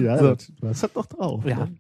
Ja, 0.02 0.18
So. 0.18 0.36
das 0.60 0.80
doch 0.94 1.06
drauf. 1.06 1.44
Ja. 1.44 1.66
Ne? 1.66 1.76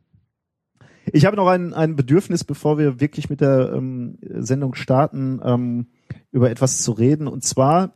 Ich 1.12 1.26
habe 1.26 1.36
noch 1.36 1.48
ein, 1.48 1.72
ein 1.72 1.96
Bedürfnis, 1.96 2.44
bevor 2.44 2.78
wir 2.78 3.00
wirklich 3.00 3.30
mit 3.30 3.40
der 3.40 3.72
ähm, 3.74 4.18
Sendung 4.22 4.74
starten, 4.74 5.40
ähm, 5.44 5.86
über 6.30 6.50
etwas 6.50 6.82
zu 6.82 6.92
reden. 6.92 7.26
Und 7.26 7.44
zwar 7.44 7.92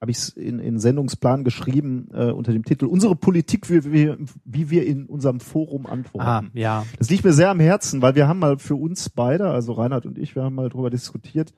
habe 0.00 0.10
ich 0.10 0.18
es 0.18 0.28
in, 0.30 0.60
in 0.60 0.78
Sendungsplan 0.78 1.44
geschrieben 1.44 2.08
äh, 2.12 2.30
unter 2.30 2.52
dem 2.52 2.64
Titel 2.64 2.86
Unsere 2.86 3.16
Politik, 3.16 3.68
wie 3.68 3.92
wir, 3.92 4.18
wie 4.44 4.70
wir 4.70 4.86
in 4.86 5.06
unserem 5.06 5.40
Forum 5.40 5.86
antworten. 5.86 6.26
ah, 6.26 6.44
ja. 6.54 6.86
Das 6.98 7.10
liegt 7.10 7.24
mir 7.24 7.32
sehr 7.32 7.50
am 7.50 7.60
Herzen, 7.60 8.00
weil 8.00 8.14
wir 8.14 8.28
haben 8.28 8.38
mal 8.38 8.58
für 8.58 8.76
uns 8.76 9.10
beide, 9.10 9.50
also 9.50 9.72
Reinhard 9.72 10.06
und 10.06 10.18
ich, 10.18 10.36
wir 10.36 10.44
haben 10.44 10.54
mal 10.54 10.68
drüber 10.68 10.90
diskutiert, 10.90 11.52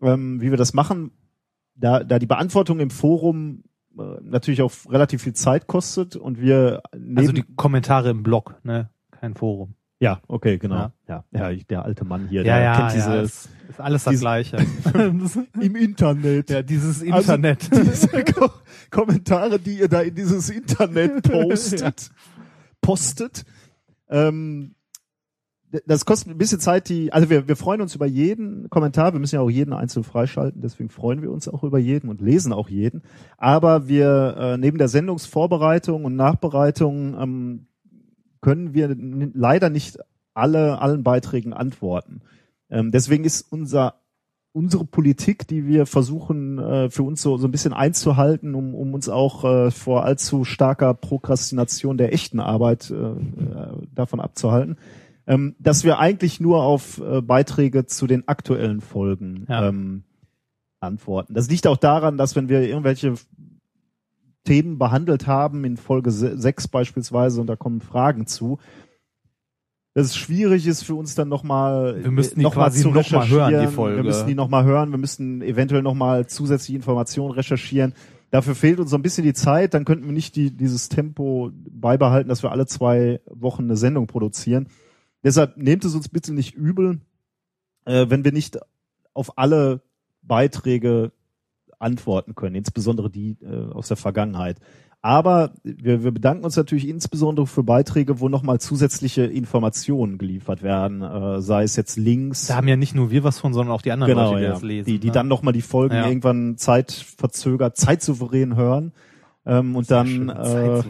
ähm, 0.00 0.40
wie 0.40 0.50
wir 0.50 0.58
das 0.58 0.74
machen, 0.74 1.10
da, 1.74 2.04
da 2.04 2.18
die 2.18 2.26
Beantwortung 2.26 2.78
im 2.78 2.90
Forum 2.90 3.64
äh, 3.98 4.02
natürlich 4.22 4.62
auch 4.62 4.72
relativ 4.88 5.22
viel 5.22 5.34
Zeit 5.34 5.66
kostet 5.66 6.14
und 6.14 6.40
wir 6.40 6.82
neben, 6.96 7.18
Also 7.18 7.32
die 7.32 7.44
Kommentare 7.56 8.10
im 8.10 8.22
Blog, 8.22 8.60
ne? 8.62 8.90
Kein 9.10 9.34
Forum. 9.34 9.74
Ja, 10.00 10.20
okay, 10.28 10.58
genau. 10.58 10.90
Ja. 11.06 11.24
Ja, 11.32 11.50
ja, 11.50 11.62
der 11.68 11.84
alte 11.84 12.04
Mann 12.04 12.26
hier, 12.28 12.42
Ja, 12.42 12.54
der 12.56 12.62
ja, 12.64 12.76
kennt 12.76 12.88
ja, 12.90 12.94
diese 12.96 13.16
ist, 13.22 13.48
ist 13.68 13.80
alles 13.80 14.04
das 14.04 14.18
Gleiche. 14.18 14.56
im 15.60 15.76
Internet. 15.76 16.50
ja, 16.50 16.62
dieses 16.62 17.02
Also, 17.02 17.34
Internet. 17.34 17.68
diese 17.72 18.08
Ko 18.24 18.50
Kommentare, 18.90 19.58
die 19.58 19.78
ihr 19.78 19.88
da 19.88 20.00
in 20.00 20.14
dieses 20.14 20.48
Internet 20.50 21.22
postet, 21.30 22.10
postet, 22.80 23.44
ähm, 24.08 24.74
das 25.86 26.04
kostet 26.04 26.32
ein 26.32 26.38
bisschen 26.38 26.58
Zeit, 26.58 26.88
die, 26.88 27.12
also 27.12 27.30
wir, 27.30 27.46
wir 27.46 27.54
freuen 27.54 27.80
uns 27.80 27.94
über 27.94 28.06
jeden 28.06 28.68
Kommentar, 28.70 29.12
wir 29.12 29.20
müssen 29.20 29.36
ja 29.36 29.40
auch 29.40 29.50
jeden 29.50 29.72
einzeln 29.72 30.02
freischalten, 30.02 30.60
deswegen 30.62 30.88
freuen 30.88 31.22
wir 31.22 31.30
uns 31.30 31.46
auch 31.46 31.62
über 31.62 31.78
jeden 31.78 32.08
und 32.08 32.20
lesen 32.20 32.52
auch 32.52 32.68
jeden. 32.68 33.02
Aber 33.36 33.86
wir, 33.86 34.36
äh, 34.36 34.56
neben 34.58 34.78
der 34.78 34.88
Sendungsvorbereitung 34.88 36.04
und 36.04 36.16
Nachbereitung, 36.16 37.16
ähm, 37.20 37.66
können 38.40 38.74
wir 38.74 38.94
leider 39.34 39.70
nicht 39.70 39.98
alle, 40.34 40.80
allen 40.80 41.02
Beiträgen 41.02 41.52
antworten. 41.52 42.22
Ähm, 42.70 42.90
deswegen 42.90 43.24
ist 43.24 43.50
unser 43.52 44.00
unsere 44.52 44.84
Politik, 44.84 45.46
die 45.46 45.66
wir 45.66 45.86
versuchen 45.86 46.58
äh, 46.58 46.90
für 46.90 47.04
uns 47.04 47.22
so, 47.22 47.36
so 47.36 47.46
ein 47.46 47.52
bisschen 47.52 47.72
einzuhalten, 47.72 48.54
um, 48.54 48.74
um 48.74 48.94
uns 48.94 49.08
auch 49.08 49.44
äh, 49.44 49.70
vor 49.70 50.04
allzu 50.04 50.44
starker 50.44 50.94
Prokrastination 50.94 51.96
der 51.96 52.12
echten 52.12 52.40
Arbeit 52.40 52.90
äh, 52.90 52.94
äh, 52.94 53.16
davon 53.94 54.18
abzuhalten, 54.18 54.76
ähm, 55.26 55.54
dass 55.60 55.84
wir 55.84 55.98
eigentlich 56.00 56.40
nur 56.40 56.64
auf 56.64 57.00
äh, 57.00 57.20
Beiträge 57.22 57.86
zu 57.86 58.06
den 58.08 58.26
aktuellen 58.26 58.80
Folgen 58.80 59.46
Ja. 59.48 59.68
ähm, 59.68 60.02
antworten. 60.80 61.34
Das 61.34 61.48
liegt 61.48 61.66
auch 61.66 61.76
daran, 61.76 62.16
dass 62.16 62.34
wenn 62.34 62.48
wir 62.48 62.62
irgendwelche 62.62 63.14
Themen 64.44 64.78
behandelt 64.78 65.26
haben, 65.26 65.64
in 65.64 65.76
Folge 65.76 66.10
se- 66.10 66.38
6 66.38 66.68
beispielsweise, 66.68 67.40
und 67.40 67.46
da 67.46 67.56
kommen 67.56 67.80
Fragen 67.80 68.26
zu, 68.26 68.58
dass 69.94 70.06
es 70.06 70.16
schwierig 70.16 70.66
ist 70.66 70.82
für 70.84 70.94
uns 70.94 71.14
dann 71.14 71.28
nochmal 71.28 72.02
Wir 72.02 72.10
müssten 72.10 72.38
die 72.40 72.44
noch 72.44 72.54
quasi 72.54 72.82
zu 72.82 72.90
noch 72.90 73.10
mal 73.10 73.28
hören, 73.28 73.60
die. 73.60 73.66
Folge. 73.72 73.96
Wir 73.96 74.04
müssen 74.04 74.26
die 74.28 74.34
nochmal 74.34 74.64
hören, 74.64 74.90
wir 74.92 74.98
müssen 74.98 75.42
eventuell 75.42 75.82
nochmal 75.82 76.26
zusätzliche 76.26 76.76
Informationen 76.76 77.32
recherchieren. 77.32 77.94
Dafür 78.30 78.54
fehlt 78.54 78.78
uns 78.78 78.90
so 78.90 78.96
ein 78.96 79.02
bisschen 79.02 79.24
die 79.24 79.34
Zeit, 79.34 79.74
dann 79.74 79.84
könnten 79.84 80.06
wir 80.06 80.12
nicht 80.12 80.36
die, 80.36 80.56
dieses 80.56 80.88
Tempo 80.88 81.50
beibehalten, 81.52 82.28
dass 82.28 82.44
wir 82.44 82.52
alle 82.52 82.66
zwei 82.66 83.20
Wochen 83.26 83.64
eine 83.64 83.76
Sendung 83.76 84.06
produzieren. 84.06 84.68
Deshalb 85.24 85.56
nehmt 85.56 85.84
es 85.84 85.94
uns 85.96 86.08
bitte 86.08 86.32
nicht 86.32 86.54
übel, 86.54 87.00
äh, 87.84 88.06
wenn 88.08 88.24
wir 88.24 88.30
nicht 88.32 88.58
auf 89.12 89.36
alle 89.36 89.82
Beiträge 90.22 91.10
antworten 91.80 92.34
können, 92.34 92.54
insbesondere 92.54 93.10
die 93.10 93.36
äh, 93.42 93.72
aus 93.72 93.88
der 93.88 93.96
Vergangenheit. 93.96 94.58
Aber 95.02 95.52
wir, 95.62 96.04
wir 96.04 96.10
bedanken 96.10 96.44
uns 96.44 96.56
natürlich 96.56 96.86
insbesondere 96.86 97.46
für 97.46 97.62
Beiträge, 97.62 98.20
wo 98.20 98.28
nochmal 98.28 98.60
zusätzliche 98.60 99.22
Informationen 99.22 100.18
geliefert 100.18 100.62
werden, 100.62 101.00
äh, 101.00 101.40
sei 101.40 101.62
es 101.62 101.74
jetzt 101.76 101.96
Links. 101.96 102.48
Da 102.48 102.56
haben 102.56 102.68
ja 102.68 102.76
nicht 102.76 102.94
nur 102.94 103.10
wir 103.10 103.24
was 103.24 103.38
von, 103.38 103.54
sondern 103.54 103.74
auch 103.74 103.80
die 103.80 103.92
anderen 103.92 104.12
genau, 104.12 104.32
Leute, 104.32 104.40
die 104.40 104.44
ja. 104.44 104.52
das 104.52 104.62
lesen. 104.62 104.86
die, 104.86 104.98
die 104.98 105.06
ne? 105.06 105.12
dann 105.14 105.28
nochmal 105.28 105.54
die 105.54 105.62
Folgen 105.62 105.94
Ja. 105.94 106.06
irgendwann 106.06 106.58
zeitverzögert, 106.58 107.78
zeitsouverän 107.78 108.56
hören. 108.56 108.92
Ähm, 109.46 109.74
und 109.74 109.90
dann 109.90 110.28
äh, 110.28 110.82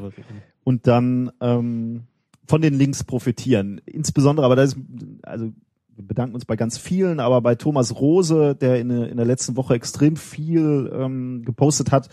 und 0.64 0.88
dann 0.88 1.30
ähm, 1.40 2.02
von 2.48 2.62
den 2.62 2.74
Links 2.74 3.04
profitieren. 3.04 3.80
Insbesondere, 3.86 4.44
aber 4.44 4.56
da 4.56 4.64
ist, 4.64 4.76
also 5.22 5.52
wir 5.96 6.06
bedanken 6.06 6.34
uns 6.34 6.44
bei 6.44 6.56
ganz 6.56 6.78
vielen, 6.78 7.20
aber 7.20 7.40
bei 7.40 7.54
Thomas 7.54 7.94
Rose, 8.00 8.54
der 8.54 8.80
in, 8.80 8.88
der- 8.88 9.08
in 9.10 9.16
der 9.16 9.26
letzten 9.26 9.56
Woche 9.56 9.74
extrem 9.74 10.16
viel 10.16 10.90
ähm, 10.94 11.42
gepostet 11.44 11.92
hat 11.92 12.08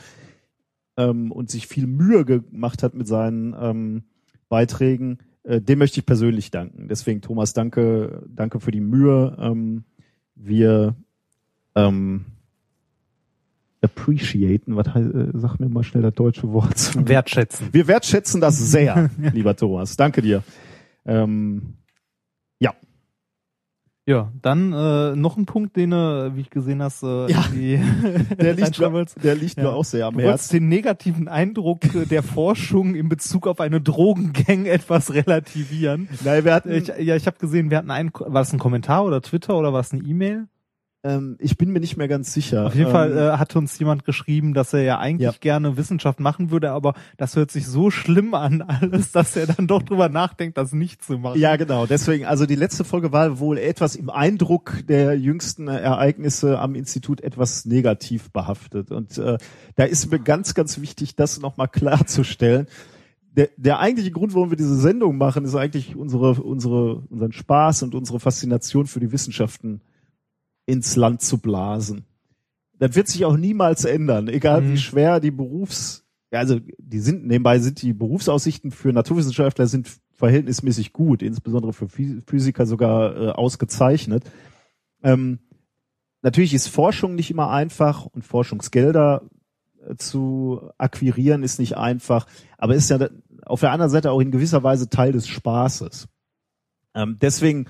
ähm, 0.98 1.32
und 1.32 1.50
sich 1.50 1.68
viel 1.68 1.88
Mühe 1.88 2.26
gemacht 2.26 2.84
hat 2.84 2.94
mit 2.94 3.08
seinen 3.08 3.56
ähm, 3.60 4.04
Beiträgen, 4.50 5.20
äh, 5.44 5.62
dem 5.62 5.80
möchte 5.80 6.00
ich 6.00 6.06
persönlich 6.06 6.52
danken. 6.52 6.88
Deswegen, 6.90 7.22
Thomas, 7.22 7.54
danke, 7.54 8.24
danke 8.28 8.60
für 8.60 8.72
die 8.72 8.82
Mühe. 8.82 9.36
Ähm, 9.40 9.84
wir 10.36 10.96
ähm, 11.76 12.26
appreciaten, 13.82 14.76
was 14.76 14.94
heißt, 14.94 15.14
äh, 15.14 15.28
sag 15.36 15.60
mir 15.60 15.70
mal 15.70 15.84
schnell 15.84 16.04
das 16.04 16.14
deutsche 16.16 16.52
Wort. 16.52 16.94
Wertschätzen. 17.08 17.68
Wir 17.72 17.88
wertschätzen 17.88 18.42
das 18.42 18.58
sehr, 18.58 19.10
lieber 19.34 19.56
Thomas. 19.56 19.96
Danke 19.98 20.22
dir. 20.22 20.44
Ähm, 21.06 21.76
Ja, 24.10 24.32
dann 24.42 24.72
äh, 24.72 25.18
noch 25.18 25.36
ein 25.36 25.46
Punkt, 25.46 25.76
den 25.76 25.90
du, 25.92 26.32
wie 26.34 26.40
ich 26.40 26.50
gesehen 26.50 26.82
hast, 26.82 27.04
äh, 27.04 27.30
Ja. 27.30 27.44
die 27.54 27.78
der 28.40 28.54
liegt, 28.54 28.80
mir, 28.80 29.06
der 29.22 29.36
liegt 29.36 29.58
mir 29.58 29.64
Ja. 29.64 29.70
auch 29.74 29.84
sehr 29.84 30.06
am 30.06 30.14
Du 30.16 30.22
Herzen. 30.22 30.54
den 30.56 30.70
negativen 30.70 31.28
Eindruck 31.28 31.84
äh, 31.94 32.06
der 32.06 32.24
Forschung 32.24 32.96
in 32.96 33.10
Bezug 33.10 33.48
auf 33.48 33.60
eine 33.60 33.82
Drogengang 33.82 34.66
etwas 34.66 35.14
relativieren. 35.14 36.08
Nein, 36.24 36.46
wir 36.46 36.54
hatten, 36.54 36.72
Ich, 36.72 36.88
ja, 36.88 37.18
ich 37.18 37.28
habe 37.28 37.38
gesehen, 37.38 37.70
wir 37.70 37.78
hatten 37.78 37.92
einen, 37.92 38.12
war 38.14 38.42
das 38.42 38.54
ein 38.54 38.60
Kommentar 38.60 39.04
oder 39.04 39.22
Twitter 39.22 39.58
oder 39.58 39.74
war 39.74 39.82
es 39.82 39.92
eine 39.92 40.02
E-Mail? 40.04 40.48
Ähm, 41.04 41.38
ich 41.40 41.58
bin 41.58 41.72
mir 41.72 41.80
nicht 41.80 41.96
mehr 41.96 42.08
ganz 42.08 42.34
sicher. 42.34 42.66
Auf 42.66 42.74
jeden 42.74 42.88
ähm, 42.88 42.92
Fall 42.92 43.18
äh, 43.18 43.38
hat 43.38 43.56
uns 43.56 43.78
jemand 43.78 44.04
geschrieben, 44.04 44.54
dass 44.54 44.74
er 44.74 44.82
ja 44.82 44.98
eigentlich 44.98 45.32
Ja. 45.32 45.40
gerne 45.40 45.78
Wissenschaft 45.78 46.20
machen 46.20 46.50
würde, 46.50 46.72
aber 46.72 46.96
das 47.18 47.36
hört 47.36 47.52
sich 47.52 47.68
so 47.68 47.92
schlimm 47.92 48.34
an 48.34 48.62
alles, 48.68 49.12
dass 49.12 49.36
er 49.36 49.48
dann 49.48 49.68
doch 49.68 49.84
drüber 49.84 50.10
nachdenkt, 50.10 50.58
das 50.58 50.74
nicht 50.74 51.04
zu 51.04 51.20
machen. 51.20 51.40
Ja, 51.40 51.56
genau. 51.56 51.86
Deswegen, 51.86 52.26
also 52.26 52.46
die 52.46 52.56
letzte 52.56 52.84
Folge 52.84 53.12
war 53.12 53.40
wohl 53.40 53.58
etwas 53.58 53.96
im 53.96 54.10
Eindruck 54.10 54.84
der 54.88 55.18
jüngsten 55.18 55.68
Ereignisse 55.68 56.60
am 56.60 56.76
Institut 56.76 57.22
etwas 57.22 57.66
negativ 57.66 58.32
behaftet. 58.32 58.92
Und 58.92 59.18
äh, 59.18 59.38
da 59.76 59.84
ist 59.84 60.12
mir 60.12 60.20
ganz, 60.20 60.56
ganz 60.56 60.82
wichtig, 60.82 61.16
das 61.16 61.40
nochmal 61.40 61.68
klarzustellen. 61.68 62.68
Der, 63.36 63.50
der 63.56 63.80
eigentliche 63.80 64.10
Grund, 64.10 64.34
warum 64.34 64.50
wir 64.50 64.58
diese 64.58 64.76
Sendung 64.76 65.18
machen, 65.18 65.46
ist 65.46 65.54
eigentlich 65.54 65.96
unsere, 65.96 66.42
unsere, 66.42 67.04
unseren 67.10 67.32
Spaß 67.32 67.84
und 67.84 67.94
unsere 67.94 68.20
Faszination 68.20 68.88
für 68.88 69.00
die 69.00 69.12
Wissenschaften 69.12 69.82
ins 70.68 70.96
Land 70.96 71.24
zu 71.24 71.40
blasen. 71.40 72.06
Das 72.78 72.96
wird 72.96 73.08
sich 73.08 73.26
auch 73.26 73.38
niemals 73.38 73.86
ändern, 73.86 74.28
egal 74.28 74.62
Mhm. 74.62 74.74
wie 74.74 74.78
schwer 74.78 75.20
die 75.20 75.32
Berufs, 75.32 76.06
ja, 76.32 76.40
also 76.40 76.60
die 76.78 77.00
sind 77.00 77.26
nebenbei 77.26 77.58
sind 77.58 77.82
die 77.82 77.94
Berufsaussichten 77.94 78.70
für 78.70 78.94
Naturwissenschaftler 78.94 79.66
sind 79.66 79.90
verhältnismäßig 80.12 80.94
gut, 80.94 81.24
insbesondere 81.24 81.74
für 81.74 81.86
Phy- 81.86 82.22
Physiker 82.28 82.66
sogar 82.68 83.16
äh, 83.16 83.30
ausgezeichnet. 83.30 84.30
Ähm, 85.02 85.40
natürlich 86.22 86.54
ist 86.54 86.68
Forschung 86.68 87.16
nicht 87.16 87.32
immer 87.32 87.50
einfach 87.50 88.06
und 88.06 88.24
Forschungsgelder 88.24 89.24
äh, 89.88 89.96
zu 89.96 90.70
akquirieren 90.78 91.44
ist 91.44 91.60
nicht 91.60 91.78
einfach, 91.78 92.28
aber 92.58 92.76
ist 92.76 92.90
ja 92.90 93.00
auf 93.46 93.62
der 93.62 93.72
anderen 93.72 93.92
Seite 93.92 94.12
auch 94.12 94.20
in 94.20 94.32
gewisser 94.32 94.64
Weise 94.64 94.90
Teil 94.90 95.14
des 95.14 95.28
Spaßes. 95.28 96.10
Ähm, 96.94 97.18
deswegen 97.22 97.68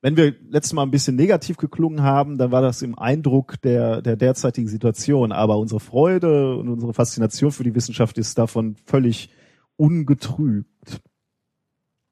wenn 0.00 0.16
wir 0.16 0.34
letztes 0.48 0.72
Mal 0.72 0.82
ein 0.82 0.90
bisschen 0.90 1.16
negativ 1.16 1.56
geklungen 1.56 2.02
haben, 2.02 2.38
dann 2.38 2.52
war 2.52 2.62
das 2.62 2.82
im 2.82 2.96
Eindruck 2.98 3.60
der, 3.62 4.00
der 4.00 4.16
derzeitigen 4.16 4.68
Situation. 4.68 5.32
Aber 5.32 5.58
unsere 5.58 5.80
Freude 5.80 6.56
und 6.56 6.68
unsere 6.68 6.94
Faszination 6.94 7.50
für 7.50 7.64
die 7.64 7.74
Wissenschaft 7.74 8.16
ist 8.18 8.38
davon 8.38 8.76
völlig 8.84 9.30
ungetrübt. 9.76 11.00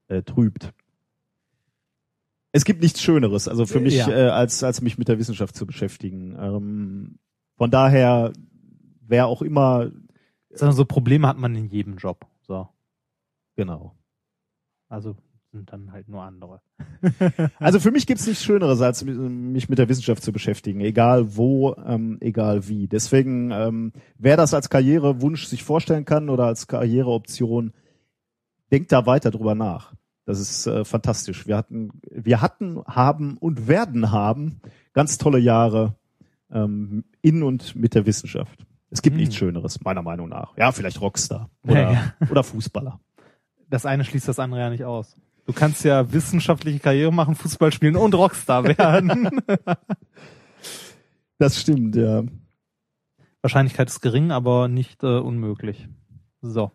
Äh, 0.08 0.22
trübt. 0.22 0.72
Es 2.52 2.64
gibt 2.64 2.80
nichts 2.82 3.02
Schöneres, 3.02 3.48
also 3.48 3.66
für 3.66 3.80
mich, 3.80 3.96
Ja. 3.96 4.08
äh, 4.08 4.28
als, 4.30 4.62
als 4.62 4.80
mich 4.80 4.98
mit 4.98 5.08
der 5.08 5.18
Wissenschaft 5.18 5.54
zu 5.56 5.66
beschäftigen. 5.66 6.34
Ähm, 6.40 7.18
von 7.56 7.70
daher, 7.70 8.32
wer 9.00 9.26
auch 9.26 9.42
immer, 9.42 9.90
Sondern 10.50 10.74
so 10.76 10.84
Probleme 10.86 11.28
hat 11.28 11.36
man 11.38 11.54
in 11.54 11.68
jedem 11.68 11.96
Job. 11.98 12.26
So. 12.42 12.68
genau. 13.56 13.94
Also 14.88 15.16
sind 15.56 15.72
dann 15.72 15.92
halt 15.92 16.08
nur 16.08 16.22
andere. 16.22 16.60
Also 17.58 17.80
für 17.80 17.90
mich 17.90 18.06
gibt's 18.06 18.26
nichts 18.26 18.44
Schöneres, 18.44 18.80
als 18.80 19.04
mich 19.04 19.68
mit 19.68 19.78
der 19.78 19.88
Wissenschaft 19.88 20.22
zu 20.22 20.32
beschäftigen, 20.32 20.80
egal 20.80 21.36
wo, 21.36 21.74
ähm, 21.86 22.18
egal 22.20 22.68
wie. 22.68 22.86
Deswegen, 22.88 23.50
ähm, 23.50 23.92
wer 24.18 24.36
das 24.36 24.54
als 24.54 24.70
Karrierewunsch 24.70 25.46
sich 25.46 25.62
vorstellen 25.64 26.04
kann 26.04 26.28
oder 26.28 26.44
als 26.46 26.66
Karriereoption, 26.66 27.72
denkt 28.70 28.92
da 28.92 29.06
weiter 29.06 29.30
drüber 29.30 29.54
nach. 29.54 29.94
Das 30.24 30.40
ist 30.40 30.66
äh, 30.66 30.84
fantastisch. 30.84 31.46
Wir 31.46 31.56
hatten, 31.56 32.00
wir 32.10 32.40
hatten, 32.40 32.82
haben 32.86 33.36
und 33.38 33.68
werden 33.68 34.10
haben 34.10 34.60
ganz 34.92 35.18
tolle 35.18 35.38
Jahre 35.38 35.94
ähm, 36.50 37.04
in 37.22 37.42
und 37.42 37.76
mit 37.76 37.94
der 37.94 38.06
Wissenschaft. 38.06 38.66
Es 38.90 39.02
gibt 39.02 39.14
Hm. 39.14 39.20
nichts 39.20 39.36
Schöneres, 39.36 39.80
meiner 39.82 40.02
Meinung 40.02 40.28
nach. 40.28 40.56
Ja, 40.56 40.72
vielleicht 40.72 41.00
Rockstar 41.00 41.50
oder, 41.62 41.92
Ja. 41.92 42.14
oder 42.30 42.42
Fußballer. 42.42 43.00
Das 43.68 43.84
eine 43.86 44.04
schließt 44.04 44.28
das 44.28 44.38
andere 44.38 44.60
ja 44.60 44.70
nicht 44.70 44.84
aus. 44.84 45.16
Du 45.46 45.52
kannst 45.52 45.84
ja 45.84 46.12
wissenschaftliche 46.12 46.80
Karriere 46.80 47.12
machen, 47.12 47.34
Fußball 47.36 47.72
spielen 47.72 47.96
und 47.96 48.14
Rockstar 48.14 48.64
werden. 48.64 49.30
Das 51.38 51.60
stimmt, 51.60 51.94
ja. 51.96 52.24
Wahrscheinlichkeit 53.42 53.88
ist 53.88 54.00
gering, 54.00 54.30
aber 54.30 54.68
nicht 54.68 55.02
äh, 55.02 55.18
unmöglich. 55.18 55.86
So, 56.40 56.70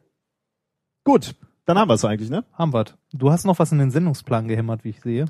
Gut, 1.04 1.34
dann 1.66 1.80
haben 1.80 1.90
wir 1.90 1.96
es 1.96 2.06
eigentlich, 2.06 2.30
ne? 2.30 2.46
haben 2.54 2.72
wir's. 2.72 2.96
Du 3.12 3.32
hast 3.32 3.46
noch 3.46 3.58
was 3.58 3.72
in 3.72 3.80
den 3.80 3.90
Sendungsplan 3.90 4.48
gehämmert, 4.48 4.84
wie 4.84 4.90
ich 4.90 5.02
sehe. 5.02 5.26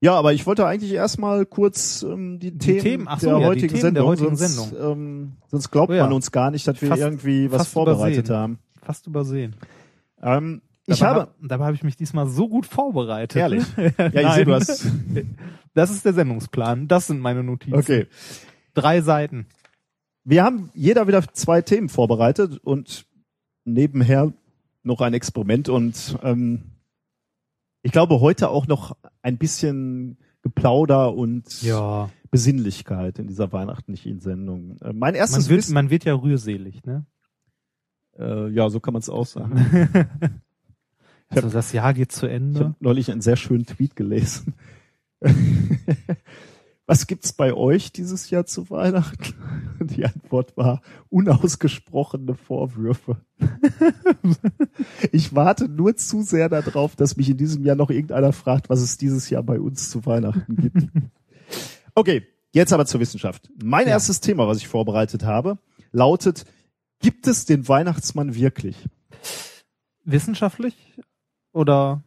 Ja, 0.00 0.14
aber 0.14 0.32
ich 0.32 0.46
wollte 0.46 0.66
eigentlich 0.66 0.92
erstmal 0.94 1.44
kurz 1.44 2.02
ähm, 2.02 2.38
die, 2.40 2.56
Themen, 2.56 2.80
Themen, 2.80 3.08
ach 3.08 3.20
so, 3.20 3.26
der, 3.26 3.34
ja, 3.34 3.40
die 3.40 3.46
heutigen 3.46 3.68
Themen 3.68 3.80
der 3.94 4.02
Sendung, 4.02 4.06
heutigen 4.08 4.36
sonst, 4.36 4.70
Sendung. 4.70 4.92
Ähm, 4.92 5.32
sonst 5.48 5.70
glaubt 5.70 5.90
Oh 5.90 5.94
ja. 5.94 6.04
man 6.04 6.14
uns 6.14 6.32
gar 6.32 6.50
nicht, 6.50 6.66
dass 6.66 6.80
wir 6.80 6.88
Fast- 6.88 7.02
irgendwie 7.02 7.52
was 7.52 7.68
vorbereitet 7.68 8.24
übersehen. 8.26 8.36
haben. 8.36 8.58
Fast 8.80 9.06
übersehen. 9.06 9.54
Ähm, 10.22 10.62
ich 10.86 10.98
dabei, 10.98 11.10
habe, 11.10 11.20
hab- 11.20 11.34
dabei 11.42 11.64
habe 11.66 11.74
ich 11.76 11.82
mich 11.84 11.96
diesmal 11.96 12.26
so 12.28 12.48
gut 12.48 12.66
vorbereitet. 12.66 13.36
ehrlich, 13.36 13.64
ja, 13.76 14.08
ich 14.28 14.32
sehe, 14.34 14.44
du 14.44 14.54
hast, 14.54 14.86
Das 15.74 15.90
ist 15.90 16.04
der 16.04 16.12
Sendungsplan. 16.12 16.88
Das 16.88 17.06
sind 17.06 17.20
meine 17.20 17.42
Notizen. 17.42 17.74
okay. 17.76 18.06
Drei 18.74 19.00
Seiten. 19.00 19.46
Wir 20.24 20.44
haben 20.44 20.70
jeder 20.74 21.06
wieder 21.08 21.22
zwei 21.32 21.62
Themen 21.62 21.88
vorbereitet 21.88 22.58
und 22.64 23.06
nebenher 23.64 24.32
noch 24.82 25.00
ein 25.00 25.14
Experiment 25.14 25.68
und 25.68 26.16
ähm, 26.22 26.62
Ich 27.82 27.92
glaube 27.92 28.20
heute 28.20 28.48
auch 28.50 28.66
noch 28.66 28.96
ein 29.22 29.38
bisschen 29.38 30.16
Geplauder 30.42 31.14
und 31.14 31.62
Ja. 31.62 32.10
Besinnlichkeit 32.30 33.18
in 33.18 33.26
dieser 33.28 33.52
weihnachtlichen 33.52 34.20
Sendung. 34.20 34.78
Äh, 34.80 34.86
mein 34.88 34.98
Man 34.98 35.14
erstes 35.14 35.48
wird, 35.48 35.58
Wissen, 35.58 35.74
man 35.74 35.90
wird 35.90 36.04
ja 36.04 36.14
rührselig, 36.14 36.82
ne? 36.84 37.04
äh, 38.18 38.48
ja, 38.50 38.68
so 38.70 38.80
kann 38.80 38.94
man 38.94 39.00
es 39.00 39.08
auch 39.10 39.26
sagen. 39.26 39.54
Also 41.34 41.48
das 41.50 41.72
Jahr 41.72 41.94
geht 41.94 42.12
zu 42.12 42.26
Ich 42.26 42.32
Ende. 42.32 42.60
habe 42.60 42.74
neulich 42.80 43.10
einen 43.10 43.20
sehr 43.22 43.36
schönen 43.36 43.66
Tweet 43.66 43.96
gelesen. 43.96 44.54
Was 46.86 47.06
gibt's 47.06 47.32
bei 47.32 47.54
euch 47.54 47.92
dieses 47.92 48.28
Jahr 48.30 48.44
zu 48.44 48.68
Weihnachten? 48.68 49.34
Die 49.80 50.04
Antwort 50.04 50.56
war 50.56 50.82
unausgesprochene 51.10 52.34
Vorwürfe. 52.34 53.16
Ich 55.12 55.34
warte 55.34 55.68
nur 55.68 55.96
zu 55.96 56.22
sehr 56.22 56.48
darauf, 56.48 56.96
dass 56.96 57.16
mich 57.16 57.28
in 57.30 57.36
diesem 57.36 57.64
Jahr 57.64 57.76
noch 57.76 57.90
irgendeiner 57.90 58.32
fragt, 58.32 58.68
was 58.70 58.80
es 58.80 58.96
dieses 58.96 59.28
Jahr 59.30 59.42
bei 59.42 59.60
uns 59.60 59.90
zu 59.90 60.04
Weihnachten 60.06 60.56
gibt. 60.56 60.88
Okay, 61.94 62.26
jetzt 62.52 62.72
aber 62.72 62.86
zur 62.86 63.00
Wissenschaft. 63.00 63.50
Mein 63.62 63.86
Ja. 63.86 63.92
erstes 63.94 64.20
Thema, 64.20 64.46
was 64.48 64.58
ich 64.58 64.68
vorbereitet 64.68 65.24
habe, 65.24 65.58
lautet, 65.92 66.44
gibt 67.00 67.26
es 67.26 67.44
den 67.44 67.68
Weihnachtsmann 67.68 68.34
wirklich? 68.34 68.76
Wissenschaftlich 70.04 70.74
oder 71.52 72.02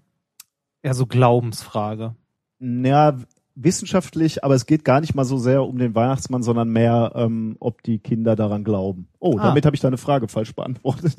eher 0.82 0.94
so 0.94 1.06
Glaubensfrage? 1.06 2.16
Ja, 2.60 3.18
wissenschaftlich, 3.58 4.44
aber 4.44 4.54
es 4.56 4.66
geht 4.66 4.84
gar 4.84 5.00
nicht 5.00 5.16
mal 5.16 5.24
so 5.24 5.38
sehr 5.38 5.64
um 5.64 5.78
den 5.78 5.96
Weihnachtsmann, 5.96 6.44
sondern 6.44 6.70
mehr, 6.70 7.14
ähm, 7.16 7.56
ob 7.60 7.84
die 7.84 8.00
Kinder 8.00 8.36
daran 8.36 8.64
glauben. 8.66 9.08
Oh, 9.20 9.38
Ah. 9.38 9.44
damit 9.48 9.66
habe 9.66 9.76
ich 9.76 9.82
deine 9.82 9.98
Frage 9.98 10.28
falsch 10.28 10.54
beantwortet. 10.54 11.16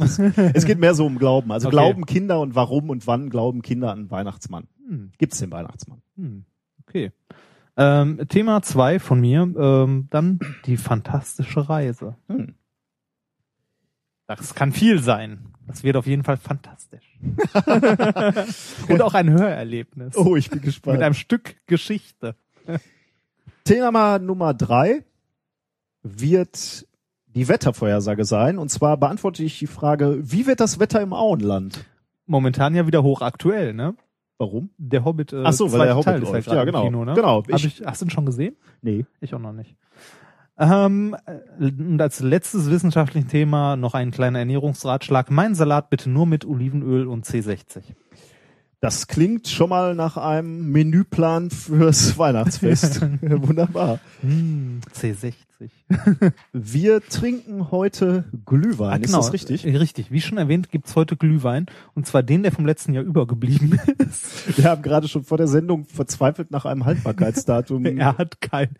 Es 0.54 0.64
geht 0.66 0.78
mehr 0.78 0.94
so 0.94 1.06
um 1.06 1.18
Glauben. 1.18 1.50
Also 1.50 1.68
Okay. 1.68 1.76
glauben 1.76 2.04
Kinder 2.04 2.40
und 2.40 2.54
warum 2.54 2.90
und 2.90 3.06
wann 3.06 3.30
glauben 3.30 3.62
Kinder 3.62 3.90
an 3.90 4.10
Weihnachtsmann? 4.10 4.66
Hm. 4.86 5.12
Gibt's 5.18 5.38
den 5.38 5.50
Weihnachtsmann? 5.50 6.02
Hm. 6.16 6.44
Okay. 6.86 7.12
Ähm, 7.78 8.20
Thema 8.28 8.62
zwei 8.62 8.98
von 8.98 9.20
mir, 9.20 9.42
ähm, 9.58 10.06
dann 10.10 10.38
die 10.66 10.76
fantastische 10.76 11.68
Reise. 11.68 12.16
Hm. 12.28 12.54
Das 14.26 14.54
kann 14.54 14.72
viel 14.72 15.00
sein. 15.00 15.38
Das 15.66 15.82
wird 15.82 15.96
auf 15.96 16.06
jeden 16.06 16.22
Fall 16.22 16.36
fantastisch. 16.36 17.18
Und 18.88 19.02
auch 19.02 19.14
ein 19.14 19.30
Hörerlebnis. 19.30 20.16
Oh, 20.16 20.36
ich 20.36 20.48
bin 20.50 20.60
gespannt. 20.60 20.96
Mit 20.98 21.04
einem 21.04 21.14
Stück 21.14 21.56
Geschichte. 21.66 22.36
Thema 23.64 24.18
Nummer 24.18 24.54
drei 24.54 25.04
wird 26.02 26.86
die 27.26 27.48
Wettervorhersage 27.48 28.24
sein. 28.24 28.58
Und 28.58 28.70
zwar 28.70 28.96
beantworte 28.96 29.42
ich 29.42 29.58
die 29.58 29.66
Frage, 29.66 30.18
wie 30.22 30.46
wird 30.46 30.60
das 30.60 30.78
Wetter 30.78 31.00
im 31.00 31.12
Auenland? 31.12 31.84
Momentan 32.26 32.74
ja 32.74 32.86
wieder 32.86 33.02
hochaktuell, 33.02 33.74
ne? 33.74 33.94
Warum? 34.38 34.70
Der 34.76 35.04
Hobbit, 35.04 35.32
äh, 35.32 35.42
Ach 35.44 35.52
so, 35.52 35.72
weil 35.72 35.86
der 35.86 35.96
Hobbit 35.96 36.04
Teil 36.04 36.22
ist 36.22 36.28
ja 36.28 36.32
läuft. 36.34 36.46
gerade 36.46 36.56
Ja, 36.58 36.62
im 36.62 36.66
genau. 36.66 36.84
Kino, 36.84 37.04
ne? 37.04 37.14
Genau. 37.14 37.36
Hab 37.42 37.48
Ich- 37.50 37.80
ich, 37.80 37.86
hast 37.86 38.02
du 38.02 38.06
ihn 38.06 38.10
schon 38.10 38.26
gesehen? 38.26 38.56
Nee. 38.82 39.06
Ich 39.20 39.34
auch 39.34 39.38
noch 39.38 39.52
nicht. 39.52 39.76
Ähm, 40.58 41.16
äh, 41.26 41.64
und 41.66 42.00
als 42.00 42.20
letztes 42.20 42.70
wissenschaftliches 42.70 43.30
Thema 43.30 43.76
noch 43.76 43.94
ein 43.94 44.10
kleiner 44.10 44.38
Ernährungsratschlag. 44.38 45.30
Mein 45.30 45.54
Salat 45.54 45.90
bitte 45.90 46.08
nur 46.08 46.26
mit 46.26 46.44
Olivenöl 46.44 47.06
und 47.06 47.26
C60. 47.26 47.82
Das 48.80 49.06
klingt 49.06 49.48
schon 49.48 49.70
mal 49.70 49.94
nach 49.94 50.16
einem 50.16 50.70
Menüplan 50.70 51.50
fürs 51.50 52.18
Weihnachtsfest. 52.18 53.00
Wunderbar. 53.20 54.00
Hm, 54.20 54.80
C60. 54.94 55.34
Wir 56.52 57.00
trinken 57.00 57.70
heute 57.70 58.24
Glühwein. 58.44 58.90
Ah, 58.92 58.96
Ist 58.96 59.06
genau. 59.06 59.18
das 59.18 59.32
richtig? 59.32 59.66
Äh, 59.66 59.76
Richtig. 59.76 60.10
Wie 60.10 60.20
schon 60.20 60.38
erwähnt, 60.38 60.70
gibt's 60.70 60.96
heute 60.96 61.16
Glühwein. 61.16 61.66
Und 61.94 62.06
zwar 62.06 62.22
den, 62.22 62.42
der 62.42 62.52
vom 62.52 62.66
letzten 62.66 62.92
Jahr 62.94 63.04
übergeblieben 63.04 63.78
ist. 63.98 64.56
Wir 64.58 64.64
haben 64.70 64.82
gerade 64.82 65.08
schon 65.08 65.24
vor 65.24 65.38
der 65.38 65.48
Sendung 65.48 65.84
verzweifelt 65.86 66.50
nach 66.50 66.64
einem 66.64 66.84
Haltbarkeitsdatum. 66.84 67.84
er 67.98 68.18
hat 68.18 68.40
kein, 68.40 68.76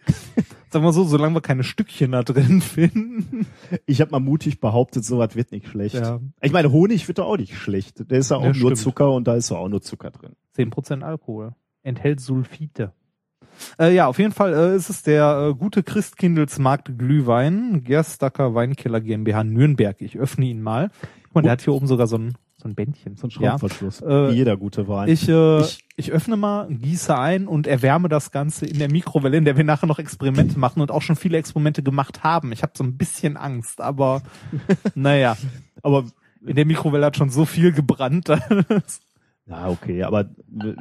sagen 0.70 0.84
wir 0.84 0.92
so, 0.92 1.04
solange 1.04 1.34
wir 1.36 1.40
keine 1.40 1.64
Stückchen 1.64 2.12
da 2.12 2.22
drin 2.22 2.60
finden. 2.60 3.46
Ich 3.86 4.00
habe 4.00 4.10
mal 4.10 4.20
mutig 4.20 4.60
behauptet, 4.60 5.04
sowas 5.04 5.34
wird 5.36 5.52
nicht 5.52 5.68
schlecht. 5.68 5.94
Ja. 5.94 6.20
Ich 6.42 6.52
meine, 6.52 6.72
Honig 6.72 7.08
wird 7.08 7.18
doch 7.18 7.26
auch 7.26 7.36
nicht 7.38 7.54
schlecht. 7.56 8.10
Der 8.10 8.18
ist 8.18 8.30
ja 8.30 8.36
auch 8.36 8.42
Ja, 8.42 8.48
nur 8.48 8.56
stimmt. 8.56 8.78
Zucker 8.78 9.12
und 9.12 9.26
da 9.26 9.34
ist 9.34 9.50
ja 9.50 9.56
auch 9.56 9.68
nur 9.68 9.82
Zucker 9.82 10.10
drin. 10.10 10.32
10% 10.56 11.02
Alkohol. 11.02 11.54
Enthält 11.82 12.20
Sulfite. 12.20 12.92
Äh, 13.79 13.95
ja, 13.95 14.07
auf 14.07 14.19
jeden 14.19 14.33
Fall 14.33 14.55
äh, 14.55 14.77
ist 14.77 14.90
es 14.90 15.03
der 15.03 15.49
äh, 15.51 15.55
gute 15.55 15.83
Christkindlesmarkt 15.83 16.99
Glühwein, 16.99 17.83
Gerstacker 17.85 18.55
Weinkeller 18.55 19.01
GmbH 19.01 19.45
Nürnberg. 19.45 20.01
Ich 20.01 20.19
öffne 20.19 20.47
ihn 20.47 20.62
mal. 20.62 20.90
Guck 21.25 21.35
mal, 21.37 21.42
der 21.42 21.53
hat 21.53 21.62
hier 21.62 21.73
oben 21.75 21.87
sogar 21.87 22.07
so 22.07 22.16
ein, 22.19 22.35
so 22.57 22.69
ein 22.69 22.75
Bändchen. 22.75 23.16
So 23.16 23.27
ein 23.27 23.31
Ja. 23.31 23.51
Schraubverschluss. 23.59 24.01
Äh, 24.03 24.31
Wie 24.31 24.35
jeder 24.37 24.57
gute 24.57 24.88
Wein. 24.88 25.09
Ich, 25.09 25.29
äh, 25.29 25.61
Ich- 25.61 25.79
ich, 25.97 26.12
öffne 26.12 26.37
mal, 26.37 26.69
gieße 26.69 27.16
ein 27.19 27.47
und 27.49 27.66
erwärme 27.66 28.09
das 28.09 28.31
Ganze 28.31 28.66
in 28.66 28.79
der 28.79 28.90
Mikrowelle, 28.90 29.37
in 29.37 29.45
der 29.45 29.57
wir 29.57 29.64
nachher 29.64 29.87
noch 29.87 29.99
Experimente 29.99 30.59
machen 30.59 30.81
und 30.83 30.90
auch 30.90 31.03
schon 31.03 31.16
viele 31.16 31.38
Experimente 31.38 31.83
gemacht 31.83 32.23
haben. 32.25 32.53
Ich 32.53 32.62
habe 32.62 32.73
so 32.77 32.85
ein 32.85 32.97
bisschen 32.97 33.37
Angst, 33.37 33.81
aber 33.81 34.23
naja, 34.95 35.37
aber 35.83 36.05
in 36.47 36.55
der 36.57 36.66
Mikrowelle 36.66 37.07
hat 37.07 37.16
schon 37.16 37.31
so 37.31 37.45
viel 37.45 37.73
gebrannt. 37.73 38.29
Ja, 39.48 39.68
okay, 39.68 40.02
aber 40.02 40.28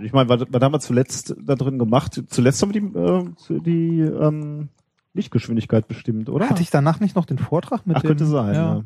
ich 0.02 0.12
meine, 0.12 0.28
was, 0.30 0.46
was 0.50 0.62
haben 0.62 0.74
wir 0.74 0.80
zuletzt 0.80 1.36
da 1.40 1.56
drin 1.56 1.78
gemacht? 1.78 2.22
Zuletzt 2.28 2.62
haben 2.62 2.74
wir 2.74 2.82
die, 2.82 3.54
äh, 3.54 3.60
die 3.60 4.00
ähm, 4.00 4.70
Lichtgeschwindigkeit 5.14 5.88
bestimmt, 5.88 6.30
oder? 6.30 6.50
Hatte 6.50 6.64
ich 6.64 6.72
danach 6.72 7.00
nicht 7.00 7.16
noch 7.16 7.26
den 7.26 7.38
Vortrag 7.38 7.86
mit 7.86 7.98
Ach, 7.98 8.02
dem? 8.02 8.08
könnte 8.08 8.26
sein, 8.26 8.56
ja. 8.56 8.84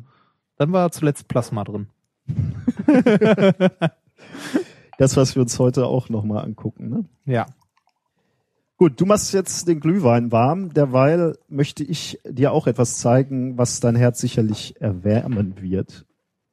Dann 0.56 0.72
war 0.72 0.92
zuletzt 0.92 1.28
Plasma 1.28 1.64
drin. 1.64 1.86
Das, 5.00 5.16
was 5.16 5.34
wir 5.34 5.40
uns 5.40 5.58
heute 5.58 5.86
auch 5.86 6.10
nochmal 6.10 6.44
angucken. 6.44 6.90
Ne? 6.90 7.04
Ja. 7.24 7.46
Gut, 8.76 9.00
du 9.00 9.06
machst 9.06 9.32
jetzt 9.32 9.66
den 9.66 9.80
Glühwein 9.80 10.30
warm. 10.30 10.74
Derweil 10.74 11.38
möchte 11.48 11.82
ich 11.82 12.20
dir 12.28 12.52
auch 12.52 12.66
etwas 12.66 12.98
zeigen, 12.98 13.56
was 13.56 13.80
dein 13.80 13.96
Herz 13.96 14.20
sicherlich 14.20 14.78
erwärmen 14.78 15.62
wird. 15.62 16.04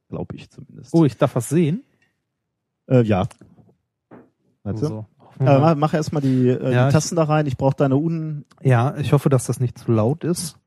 Glaube 0.07 0.37
ich 0.37 0.49
zumindest. 0.49 0.93
Oh, 0.93 1.03
ich 1.03 1.17
darf 1.17 1.35
was 1.35 1.49
sehen. 1.49 1.83
Äh, 2.88 3.04
ja. 3.04 3.28
Warte. 4.63 4.86
So. 4.86 5.06
Äh, 5.39 5.60
mach, 5.60 5.76
mach 5.76 5.93
erstmal 5.93 6.21
die, 6.21 6.50
äh, 6.50 6.73
Ja, 6.73 6.88
die 6.88 6.93
Tassen 6.93 7.15
da 7.15 7.23
rein. 7.23 7.45
Ich 7.45 7.58
brauche 7.58 7.76
deine 7.76 7.95
un... 7.95 8.45
Ja, 8.63 8.95
ich 8.97 9.13
hoffe, 9.13 9.30
dass 9.30 9.45
das 9.45 9.60
nicht 9.60 9.78
zu 9.78 9.91
laut 9.91 10.23
ist. 10.23 10.58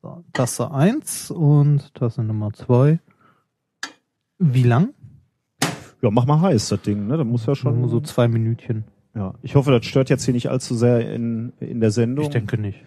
So, 0.00 0.22
Tasse 0.32 0.70
1 0.70 1.30
und 1.30 1.94
Tasse 1.94 2.22
Nummer 2.22 2.52
2. 2.52 3.00
Wie 4.38 4.62
lang? 4.62 4.90
Ja, 6.02 6.10
mach 6.10 6.26
mal 6.26 6.40
heiß, 6.40 6.68
das 6.68 6.82
Ding. 6.82 7.06
Ne? 7.06 7.16
Da 7.16 7.24
muss 7.24 7.46
ja 7.46 7.54
schon... 7.54 7.80
Nur 7.80 7.88
so 7.88 8.00
zwei 8.00 8.28
Minütchen. 8.28 8.84
Ja, 9.14 9.34
ich 9.42 9.54
hoffe, 9.54 9.70
das 9.70 9.84
stört 9.84 10.08
jetzt 10.08 10.24
hier 10.24 10.34
nicht 10.34 10.48
allzu 10.50 10.74
sehr 10.74 11.12
in, 11.12 11.52
in 11.60 11.80
der 11.80 11.90
Sendung. 11.90 12.24
Ich 12.24 12.30
denke 12.30 12.58
nicht. 12.58 12.78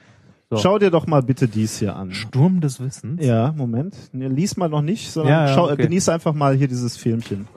So. 0.50 0.58
Schau 0.58 0.80
dir 0.80 0.92
doch 0.92 1.08
mal 1.08 1.22
bitte 1.22 1.48
dies 1.48 1.80
hier 1.80 1.96
an. 1.96 2.12
Sturm 2.12 2.62
des 2.62 2.80
Wissens. 2.80 3.24
Ja, 3.24 3.54
Moment. 3.56 3.96
Lies 4.14 4.58
mal 4.58 4.70
noch 4.70 4.82
nicht, 4.82 5.12
sondern 5.12 5.34
Ja, 5.34 5.48
ja, 5.48 5.54
schau, 5.54 5.66
okay. 5.66 5.84
genieße 5.84 6.12
einfach 6.14 6.34
mal 6.34 6.56
hier 6.56 6.68
dieses 6.68 6.98
Filmchen. 6.98 7.48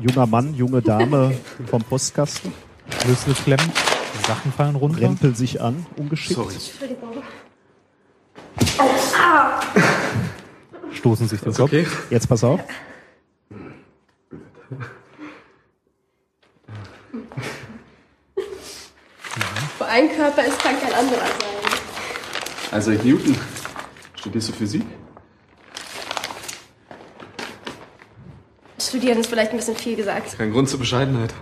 Junger 0.00 0.26
Mann, 0.26 0.54
junge 0.54 0.80
Dame 0.80 1.36
vom 1.66 1.82
Postkasten, 1.82 2.52
Schlüssel 3.02 3.34
klemmen. 3.34 3.72
Sachen 4.26 4.52
fallen 4.52 4.76
runter. 4.76 5.00
rempelt 5.00 5.36
sich 5.36 5.60
an, 5.60 5.86
ungeschickt. 5.96 6.38
Stoßen 10.92 11.28
sich 11.28 11.40
den 11.40 11.54
Kopf. 11.54 11.72
Jetzt 12.10 12.28
pass 12.28 12.44
auf. 12.44 12.60
Wo 19.78 19.84
ein 19.84 20.08
Körper 20.14 20.44
ist, 20.44 20.58
kann 20.60 20.80
kein 20.80 20.92
anderer 20.92 21.26
sein. 21.26 22.70
Also 22.70 22.90
Newton, 22.90 23.36
studierst 24.14 24.50
du 24.50 24.52
Physik? 24.52 24.82
Studieren 28.88 29.18
ist 29.18 29.28
vielleicht 29.28 29.50
ein 29.52 29.56
bisschen 29.56 29.76
viel 29.76 29.96
gesagt. 29.96 30.36
Kein 30.38 30.52
Grund 30.52 30.68
zur 30.68 30.78
Bescheidenheit. 30.78 31.34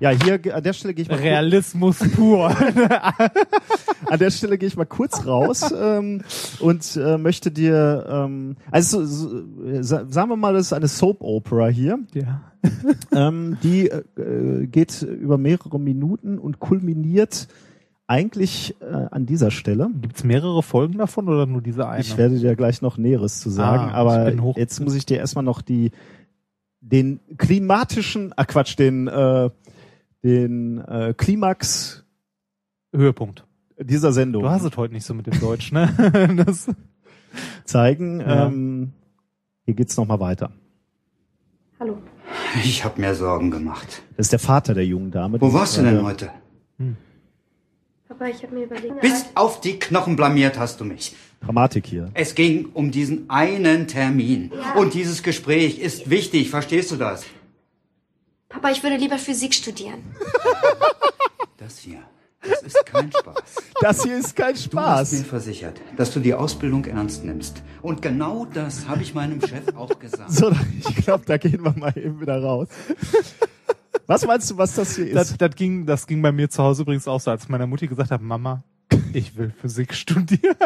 Ja, 0.00 0.10
hier 0.10 0.40
an 0.54 0.62
der 0.62 0.72
Stelle 0.72 0.94
gehe 0.94 1.02
ich 1.02 1.10
mal 1.10 1.18
Realismus 1.18 1.98
pur. 2.16 2.48
an 4.06 4.18
der 4.18 4.30
Stelle 4.30 4.56
gehe 4.56 4.66
ich 4.66 4.76
mal 4.76 4.86
kurz 4.86 5.26
raus 5.26 5.72
ähm, 5.78 6.22
und 6.60 6.96
äh, 6.96 7.18
möchte 7.18 7.50
dir 7.50 8.06
ähm, 8.08 8.56
also 8.70 9.04
so, 9.04 9.42
sa- 9.80 10.06
sagen 10.08 10.30
wir 10.30 10.36
mal, 10.36 10.54
das 10.54 10.66
ist 10.66 10.72
eine 10.72 10.88
Soap 10.88 11.18
Opera 11.20 11.68
hier. 11.68 11.98
ja. 12.14 12.40
ähm, 13.12 13.56
die 13.62 13.88
äh, 13.88 14.66
geht 14.66 15.00
über 15.00 15.38
mehrere 15.38 15.80
Minuten 15.80 16.38
und 16.38 16.60
kulminiert 16.60 17.48
eigentlich 18.06 18.74
äh, 18.82 19.06
an 19.10 19.24
dieser 19.24 19.50
Stelle. 19.50 19.88
Gibt's 20.02 20.24
mehrere 20.24 20.62
Folgen 20.62 20.98
davon 20.98 21.28
oder 21.28 21.46
nur 21.46 21.62
diese 21.62 21.88
eine? 21.88 22.00
Ich 22.02 22.18
werde 22.18 22.38
dir 22.38 22.56
gleich 22.56 22.82
noch 22.82 22.98
Näheres 22.98 23.40
zu 23.40 23.48
sagen, 23.48 23.90
Ah, 23.90 23.94
aber 23.94 24.32
jetzt 24.58 24.80
muss 24.80 24.94
ich 24.94 25.06
dir 25.06 25.16
erstmal 25.18 25.44
noch 25.44 25.62
die 25.62 25.92
den 26.80 27.20
klimatischen, 27.36 28.32
ah 28.36 28.44
Quatsch, 28.44 28.78
den 28.78 29.06
äh, 29.06 29.50
den 30.22 30.78
äh, 30.78 31.14
Klimax 31.16 32.04
Höhepunkt. 32.92 33.46
dieser 33.78 34.12
Sendung 34.12 34.42
Du 34.42 34.50
hast 34.50 34.64
es 34.64 34.76
heute 34.76 34.92
nicht 34.92 35.06
so 35.06 35.14
mit 35.14 35.26
dem 35.26 35.40
Deutsch, 35.40 35.72
ne? 35.72 36.42
das, 36.46 36.68
zeigen. 37.64 38.20
Ja. 38.20 38.46
Ähm, 38.46 38.92
hier 39.64 39.74
geht's 39.74 39.96
noch 39.96 40.06
mal 40.06 40.20
weiter. 40.20 40.52
Hallo. 41.78 41.98
Ich 42.64 42.84
habe 42.84 43.00
mir 43.00 43.14
Sorgen 43.14 43.50
gemacht. 43.50 44.02
Das 44.16 44.26
ist 44.26 44.32
der 44.32 44.38
Vater 44.38 44.74
der 44.74 44.84
jungen 44.84 45.10
Dame. 45.10 45.40
Wo 45.40 45.52
warst 45.52 45.78
du 45.78 45.82
denn 45.82 45.98
äh, 45.98 46.02
heute? 46.02 46.30
Papa, 48.08 48.26
ich 48.26 48.42
habe 48.42 48.54
mir 48.54 48.64
überlegt. 48.64 49.00
Bis 49.00 49.26
auf 49.34 49.60
die 49.60 49.78
Knochen 49.78 50.16
blamiert 50.16 50.58
hast 50.58 50.80
du 50.80 50.84
mich. 50.84 51.14
Dramatik 51.40 51.86
hier. 51.86 52.10
Es 52.14 52.34
ging 52.34 52.66
um 52.74 52.90
diesen 52.90 53.28
einen 53.30 53.86
Termin. 53.88 54.52
Und 54.76 54.94
dieses 54.94 55.22
Gespräch 55.22 55.78
ist 55.78 56.10
wichtig, 56.10 56.50
verstehst 56.50 56.90
du 56.90 56.96
das? 56.96 57.24
Papa, 58.48 58.70
ich 58.70 58.82
würde 58.82 58.96
lieber 58.96 59.18
Physik 59.18 59.54
studieren. 59.54 60.00
Das 61.56 61.76
hier, 61.78 61.98
das 62.40 62.62
ist 62.62 62.86
kein 62.86 63.12
Spaß. 63.12 63.56
Das 63.82 64.02
hier 64.02 64.16
ist 64.16 64.34
kein 64.34 64.54
Du 64.54 64.78
hast 64.80 65.12
mir 65.12 65.18
Spaß. 65.18 65.28
versichert, 65.28 65.78
dass 65.98 66.10
du 66.10 66.20
die 66.20 66.32
Ausbildung 66.32 66.86
ernst 66.86 67.22
nimmst. 67.22 67.62
Und 67.82 68.00
genau 68.00 68.46
das 68.46 68.88
habe 68.88 69.02
ich 69.02 69.12
meinem 69.14 69.42
Chef 69.42 69.76
auch 69.76 69.98
gesagt. 69.98 70.32
So, 70.32 70.50
ich 70.88 70.96
glaube, 70.96 71.24
da 71.26 71.36
gehen 71.36 71.62
wir 71.62 71.74
mal 71.76 71.92
eben 71.98 72.18
wieder 72.18 72.42
raus. 72.42 72.68
Was 74.06 74.26
meinst 74.26 74.50
du, 74.50 74.56
was 74.56 74.74
das 74.74 74.96
hier 74.96 75.08
ist? 75.08 75.14
Das, 75.16 75.36
das, 75.36 75.54
ging, 75.54 75.84
das 75.84 76.06
ging 76.06 76.22
bei 76.22 76.32
mir 76.32 76.48
zu 76.48 76.62
Hause 76.62 76.80
übrigens 76.80 77.06
auch 77.06 77.20
so, 77.20 77.30
als 77.30 77.46
meine 77.50 77.66
Mutti 77.66 77.86
gesagt 77.86 78.10
hat, 78.10 78.22
Mama, 78.22 78.64
ich 79.12 79.36
will 79.36 79.50
Physik 79.60 79.94
studieren. 79.94 80.56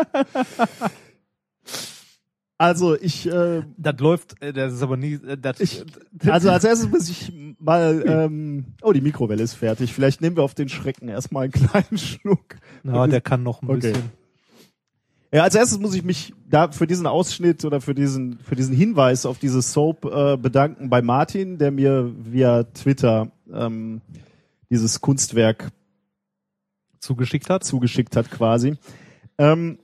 also 2.58 2.94
ich, 2.96 3.26
äh, 3.26 3.62
Das 3.76 3.98
läuft, 4.00 4.40
äh, 4.42 4.52
das 4.52 4.74
ist 4.74 4.82
aber 4.82 4.96
nie, 4.96 5.14
äh, 5.14 5.36
das, 5.36 5.60
Ich- 5.60 5.84
also 6.26 6.50
als 6.50 6.64
erstes 6.64 6.88
muss 6.88 7.08
ich 7.08 7.32
mal, 7.58 8.02
ähm, 8.06 8.66
oh, 8.82 8.92
die 8.92 9.00
Mikrowelle 9.00 9.42
ist 9.42 9.54
fertig. 9.54 9.92
Vielleicht 9.92 10.20
nehmen 10.20 10.36
wir 10.36 10.42
auf 10.44 10.54
den 10.54 10.68
Schrecken 10.68 11.08
erstmal 11.08 11.44
einen 11.44 11.52
kleinen 11.52 11.98
Schluck. 11.98 12.56
ja, 12.84 13.06
der 13.06 13.20
kann 13.20 13.42
noch 13.42 13.62
ein 13.62 13.68
Okay. 13.68 13.92
bisschen. 13.92 14.24
Ja, 15.32 15.42
als 15.42 15.56
erstes 15.56 15.80
muss 15.80 15.94
ich 15.96 16.04
mich 16.04 16.32
da 16.48 16.70
für 16.70 16.86
diesen 16.86 17.08
Ausschnitt 17.08 17.64
oder 17.64 17.80
für 17.80 17.92
diesen 17.92 18.38
für 18.38 18.54
diesen 18.54 18.72
Hinweis 18.76 19.26
auf 19.26 19.40
diese 19.40 19.62
Soap 19.62 20.04
äh, 20.04 20.36
bedanken 20.36 20.88
bei 20.88 21.02
Martin, 21.02 21.58
der 21.58 21.72
mir 21.72 22.12
via 22.16 22.62
Twitter 22.62 23.32
ähm, 23.52 24.00
dieses 24.70 25.00
Kunstwerk 25.00 25.72
zugeschickt 27.04 27.50
hat. 27.50 27.64
zugeschickt 27.64 28.16
hat 28.16 28.30
quasi. 28.30 28.76
Ähm, 29.38 29.78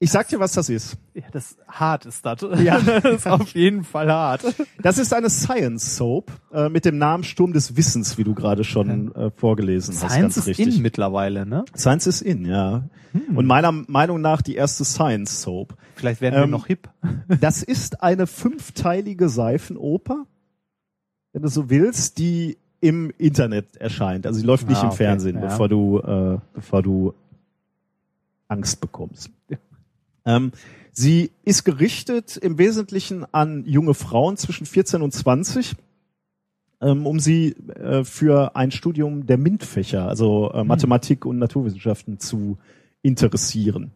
ich 0.00 0.12
sag 0.12 0.28
dir, 0.28 0.38
was 0.38 0.52
das 0.52 0.68
ist. 0.68 0.96
Ja, 1.12 1.24
das 1.32 1.56
hart 1.66 2.06
ist 2.06 2.24
das. 2.24 2.38
Ja. 2.62 2.78
das 2.78 3.04
ist 3.04 3.26
auf 3.26 3.52
jeden 3.54 3.82
Fall 3.82 4.12
hart. 4.12 4.44
Das 4.80 4.96
ist 4.96 5.12
eine 5.12 5.28
Science 5.28 5.96
Soap 5.96 6.30
äh, 6.52 6.68
mit 6.68 6.84
dem 6.84 6.98
Namen 6.98 7.24
Sturm 7.24 7.52
des 7.52 7.76
Wissens, 7.76 8.16
wie 8.16 8.22
du 8.22 8.32
gerade 8.32 8.62
schon 8.62 9.12
äh, 9.16 9.30
vorgelesen 9.32 9.96
hast. 10.00 10.12
Science 10.12 10.36
ist 10.36 10.46
richtig. 10.46 10.76
in 10.76 10.82
mittlerweile, 10.82 11.44
ne? 11.46 11.64
Science 11.76 12.06
is 12.06 12.22
in, 12.22 12.44
ja. 12.44 12.88
Und 13.34 13.46
meiner 13.46 13.72
Meinung 13.72 14.20
nach 14.20 14.40
die 14.42 14.54
erste 14.54 14.84
Science 14.84 15.42
Soap. 15.42 15.74
Vielleicht 15.96 16.20
werden 16.20 16.36
wir 16.36 16.44
Ähm, 16.44 16.50
noch 16.50 16.66
hip. 16.68 16.88
Das 17.40 17.64
ist 17.64 18.00
eine 18.00 18.28
fünfteilige 18.28 19.28
Seifenoper, 19.28 20.26
wenn 21.32 21.42
du 21.42 21.48
so 21.48 21.70
willst, 21.70 22.18
die 22.18 22.58
im 22.80 23.10
Internet 23.18 23.76
erscheint. 23.76 24.26
Also 24.26 24.40
sie 24.40 24.46
läuft 24.46 24.68
nicht 24.68 24.78
Ah, 24.78 24.82
im 24.82 24.88
okay, 24.88 24.96
Fernsehen, 24.96 25.36
ja. 25.36 25.42
bevor 25.42 25.68
du, 25.68 25.98
äh, 25.98 26.38
bevor 26.54 26.82
du 26.82 27.14
Angst 28.48 28.80
bekommst. 28.80 29.30
Ähm, 30.24 30.52
sie 30.92 31.30
ist 31.44 31.64
gerichtet 31.64 32.36
im 32.36 32.58
Wesentlichen 32.58 33.24
an 33.32 33.64
junge 33.66 33.94
Frauen 33.94 34.36
zwischen 34.36 34.66
14 34.66 35.02
und 35.02 35.12
20, 35.12 35.74
ähm, 36.80 37.06
um 37.06 37.18
sie 37.20 37.52
äh, 37.74 38.04
für 38.04 38.54
ein 38.56 38.70
Studium 38.70 39.26
der 39.26 39.38
MINT-Fächer, 39.38 40.06
also 40.06 40.52
Hm. 40.52 40.60
äh, 40.60 40.64
Mathematik 40.64 41.24
und 41.24 41.38
Naturwissenschaften 41.38 42.18
zu 42.20 42.58
interessieren. 43.02 43.90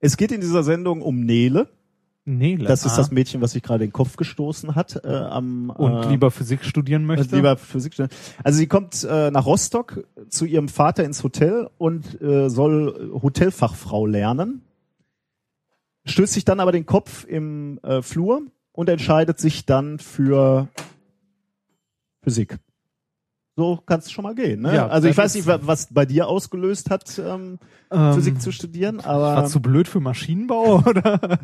Es 0.00 0.16
geht 0.16 0.32
in 0.32 0.40
dieser 0.40 0.62
Sendung 0.64 1.00
um 1.02 1.20
Nele. 1.20 1.68
Nele. 2.26 2.64
Das 2.66 2.86
ist 2.86 2.96
das 2.96 3.10
Mädchen, 3.10 3.40
was 3.42 3.52
sich 3.52 3.62
gerade 3.62 3.80
den 3.84 3.92
Kopf 3.92 4.16
gestoßen 4.16 4.74
hat. 4.74 5.04
Äh, 5.04 5.08
am, 5.08 5.68
Und 5.70 6.04
äh, 6.04 6.08
lieber 6.08 6.30
Physik 6.30 6.64
studieren 6.64 7.04
möchte. 7.04 7.24
und 7.26 7.32
lieber 7.32 7.56
Physik 7.58 7.92
studieren. 7.92 8.16
Also 8.42 8.58
sie 8.58 8.66
kommt 8.66 9.04
äh, 9.04 9.30
nach 9.30 9.44
Rostock 9.44 10.04
zu 10.30 10.46
ihrem 10.46 10.68
Vater 10.68 11.04
ins 11.04 11.22
Hotel 11.22 11.68
und 11.76 12.20
äh, 12.22 12.48
soll 12.48 13.10
Hotelfachfrau 13.22 14.06
lernen. 14.06 14.62
Stößt 16.06 16.32
sich 16.32 16.44
dann 16.44 16.60
aber 16.60 16.72
den 16.72 16.86
Kopf 16.86 17.24
im 17.26 17.78
äh, 17.82 18.00
Flur 18.02 18.42
und 18.72 18.88
entscheidet 18.88 19.38
sich 19.38 19.66
dann 19.66 19.98
für 19.98 20.68
Physik. 22.22 22.58
So 23.56 23.76
kann 23.86 24.00
es 24.00 24.10
schon 24.10 24.24
mal 24.24 24.34
gehen. 24.34 24.62
Ne? 24.62 24.74
Ja, 24.74 24.88
also 24.88 25.06
ich 25.08 25.16
weiß 25.16 25.34
nicht, 25.34 25.46
wa- 25.46 25.60
was 25.62 25.86
bei 25.92 26.04
dir 26.06 26.26
ausgelöst 26.26 26.90
hat, 26.90 27.18
ähm, 27.18 27.58
Ähm, 27.92 28.14
Physik 28.14 28.42
zu 28.42 28.50
studieren, 28.50 29.00
aber 29.00 29.36
War 29.36 29.44
zu 29.46 29.60
blöd 29.60 29.86
für 29.86 30.00
Maschinenbau 30.00 30.78
oder? 30.86 31.38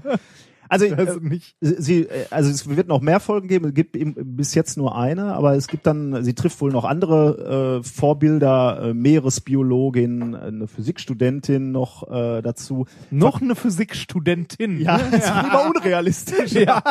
Also 0.70 0.86
Also 0.96 1.18
äh, 1.18 1.20
nicht. 1.20 1.56
sie, 1.60 2.02
äh, 2.02 2.26
also 2.30 2.50
es 2.50 2.68
wird 2.68 2.88
noch 2.88 3.00
mehr 3.00 3.20
Folgen 3.20 3.48
geben. 3.48 3.66
Es 3.66 3.74
gibt 3.74 3.96
eben 3.96 4.14
bis 4.36 4.54
jetzt 4.54 4.76
nur 4.76 4.96
eine, 4.96 5.34
aber 5.34 5.54
es 5.54 5.66
gibt 5.66 5.86
dann, 5.86 6.24
sie 6.24 6.34
trifft 6.34 6.60
wohl 6.60 6.70
noch 6.70 6.84
andere 6.84 7.80
äh, 7.80 7.82
Vorbilder, 7.82 8.80
äh, 8.82 8.94
Meeresbiologin, 8.94 10.34
eine 10.34 10.68
Physikstudentin 10.68 11.72
noch 11.72 12.10
äh, 12.10 12.40
dazu. 12.40 12.86
Noch 13.10 13.42
eine 13.42 13.56
Physikstudentin. 13.56 14.80
Ja, 14.80 14.98
das 15.10 15.26
ist 15.26 15.34
lieber 15.42 15.66
unrealistisch. 15.68 16.52
Ja. 16.52 16.82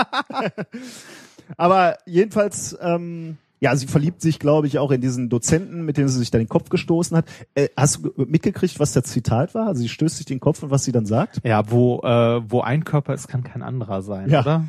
Aber 1.57 1.97
jedenfalls, 2.05 2.77
ähm, 2.81 3.37
ja, 3.61 3.75
sie 3.75 3.87
verliebt 3.87 4.21
sich, 4.21 4.39
glaube 4.39 4.67
ich, 4.67 4.79
auch 4.79 4.91
in 4.91 5.01
diesen 5.01 5.29
Dozenten, 5.29 5.83
mit 5.83 5.97
dem 5.97 6.07
sie 6.07 6.17
sich 6.19 6.31
dann 6.31 6.39
den 6.41 6.47
Kopf 6.49 6.69
gestoßen 6.69 7.17
hat. 7.17 7.25
Äh, 7.55 7.67
hast 7.75 8.03
du 8.05 8.11
mitgekriegt, 8.15 8.79
was 8.79 8.93
der 8.93 9.03
Zitat 9.03 9.53
war? 9.53 9.67
Also 9.67 9.81
sie 9.81 9.89
stößt 9.89 10.17
sich 10.17 10.25
den 10.25 10.39
Kopf 10.39 10.63
und 10.63 10.71
was 10.71 10.83
sie 10.85 10.91
dann 10.91 11.05
sagt? 11.05 11.41
Ja, 11.43 11.69
wo, 11.69 11.99
äh, 12.01 12.41
wo 12.49 12.61
ein 12.61 12.85
Körper 12.85 13.13
ist, 13.13 13.27
kann 13.27 13.43
kein 13.43 13.61
anderer 13.61 14.01
sein, 14.01 14.29
Ja. 14.29 14.41
oder? 14.41 14.65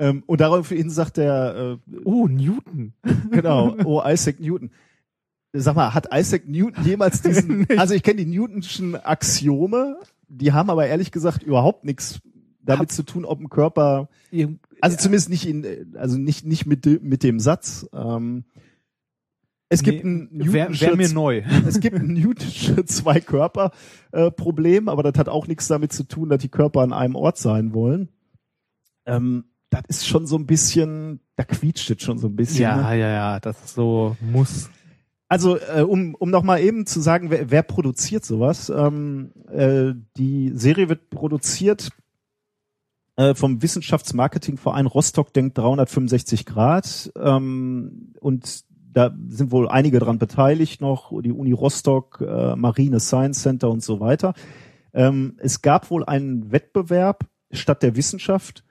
Ähm, 0.00 0.24
und 0.26 0.40
daraufhin 0.40 0.90
sagt 0.90 1.18
der, 1.18 1.78
äh, 1.88 1.96
Oh, 2.04 2.26
Newton. 2.26 2.92
Genau, 3.30 3.76
oh, 3.84 4.02
Isaac 4.04 4.40
Newton. 4.40 4.70
Sag 5.52 5.76
mal, 5.76 5.94
hat 5.94 6.08
Isaac 6.12 6.48
Newton 6.48 6.84
jemals 6.84 7.22
diesen, 7.22 7.68
also 7.78 7.94
ich 7.94 8.02
kenne 8.02 8.24
die 8.24 8.26
Newtonschen 8.36 8.96
Axiome, 8.96 9.98
die 10.26 10.52
haben 10.52 10.68
aber 10.70 10.86
ehrlich 10.88 11.12
gesagt 11.12 11.44
überhaupt 11.44 11.84
nichts 11.84 12.20
damit 12.60 12.90
zu 12.90 13.04
tun, 13.04 13.24
ob 13.24 13.38
ein 13.40 13.48
Körper, 13.50 14.08
also 14.84 14.96
zumindest 14.96 15.30
nicht 15.30 15.46
in, 15.46 15.94
also 15.96 16.18
nicht, 16.18 16.44
nicht 16.44 16.66
mit, 16.66 16.84
de- 16.84 17.00
mit 17.00 17.22
dem 17.22 17.40
Satz. 17.40 17.86
Ähm, 17.92 18.44
es 19.68 19.82
gibt 19.82 20.04
ein 20.04 20.28
Newtonsche- 20.30 20.80
wär 20.82 20.96
mir 20.96 21.08
neu. 21.08 21.42
es 21.66 21.80
gibt 21.80 21.96
ein 21.96 22.12
Newtonsche 22.12 22.84
Zwei-Körper-Problem, 22.84 24.88
aber 24.88 25.02
das 25.02 25.18
hat 25.18 25.28
auch 25.28 25.46
nichts 25.46 25.68
damit 25.68 25.92
zu 25.92 26.04
tun, 26.04 26.28
dass 26.28 26.40
die 26.40 26.48
Körper 26.48 26.82
an 26.82 26.92
einem 26.92 27.16
Ort 27.16 27.38
sein 27.38 27.74
wollen. 27.74 28.08
Ähm, 29.06 29.44
das 29.70 29.82
ist 29.88 30.06
schon 30.06 30.26
so 30.26 30.36
ein 30.36 30.46
bisschen, 30.46 31.20
da 31.36 31.44
quietscht 31.44 31.90
es 31.90 32.02
schon 32.02 32.18
so 32.18 32.28
ein 32.28 32.36
bisschen. 32.36 32.76
ne? 32.76 32.82
Ja, 32.82 32.94
ja, 32.94 33.08
ja, 33.08 33.40
das 33.40 33.64
ist 33.64 33.74
so 33.74 34.16
muss. 34.20 34.70
Also 35.28 35.58
äh, 35.58 35.82
um, 35.82 36.14
um 36.14 36.30
nochmal 36.30 36.60
eben 36.60 36.86
zu 36.86 37.00
sagen, 37.00 37.30
wer, 37.30 37.50
wer 37.50 37.62
produziert 37.62 38.24
sowas? 38.24 38.70
Ähm, 38.70 39.32
äh, 39.50 39.94
die 40.16 40.52
Serie 40.54 40.88
wird 40.88 41.10
produziert 41.10 41.88
äh, 43.16 43.34
vom 43.34 43.62
Wissenschaftsmarketingverein 43.62 44.86
Rostock 44.86 45.32
Denkt 45.32 45.58
365 45.58 46.46
Grad 46.46 47.12
ähm, 47.16 48.12
und 48.20 48.64
da 48.92 49.12
sind 49.28 49.50
wohl 49.50 49.68
einige 49.68 49.98
dran 49.98 50.18
beteiligt 50.18 50.80
noch, 50.80 51.12
die 51.22 51.32
Uni 51.32 51.52
Rostock, 51.52 52.20
äh, 52.26 52.54
Marine 52.54 53.00
Science 53.00 53.42
Center 53.42 53.68
und 53.70 53.82
so 53.82 53.98
weiter. 54.00 54.34
Ähm, 54.92 55.36
es 55.38 55.62
gab 55.62 55.90
wohl 55.90 56.04
einen 56.04 56.52
Wettbewerb 56.52 57.26
statt 57.50 57.82
der 57.82 57.96
Wissenschaft, 57.96 58.64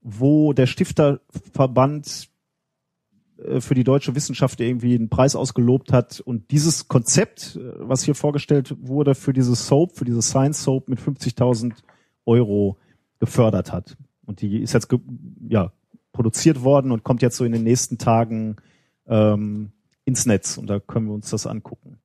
wo 0.00 0.52
der 0.52 0.66
Stifterverband 0.66 2.28
äh, 3.38 3.60
für 3.60 3.74
die 3.74 3.84
deutsche 3.84 4.14
Wissenschaft 4.14 4.60
irgendwie 4.60 4.96
einen 4.96 5.08
Preis 5.08 5.36
ausgelobt 5.36 5.92
hat 5.92 6.20
und 6.20 6.50
dieses 6.50 6.88
Konzept, 6.88 7.56
äh, 7.56 7.72
was 7.78 8.02
hier 8.02 8.16
vorgestellt 8.16 8.74
wurde 8.80 9.14
für 9.14 9.32
diese 9.32 9.54
Soap, 9.54 9.96
für 9.96 10.04
diese 10.04 10.22
Science 10.22 10.62
Soap 10.62 10.88
mit 10.88 10.98
50.000 10.98 11.72
Euro 12.24 12.78
gefördert 13.18 13.72
hat. 13.72 13.96
Und 14.24 14.40
die 14.40 14.60
ist 14.60 14.72
jetzt 14.72 14.88
ja, 15.48 15.72
produziert 16.12 16.62
worden 16.62 16.92
und 16.92 17.04
kommt 17.04 17.22
jetzt 17.22 17.36
so 17.36 17.44
in 17.44 17.52
den 17.52 17.62
nächsten 17.62 17.98
Tagen 17.98 18.56
ähm, 19.06 19.72
ins 20.04 20.26
Netz 20.26 20.56
und 20.56 20.68
da 20.68 20.80
können 20.80 21.06
wir 21.06 21.14
uns 21.14 21.30
das 21.30 21.46
angucken. 21.46 21.98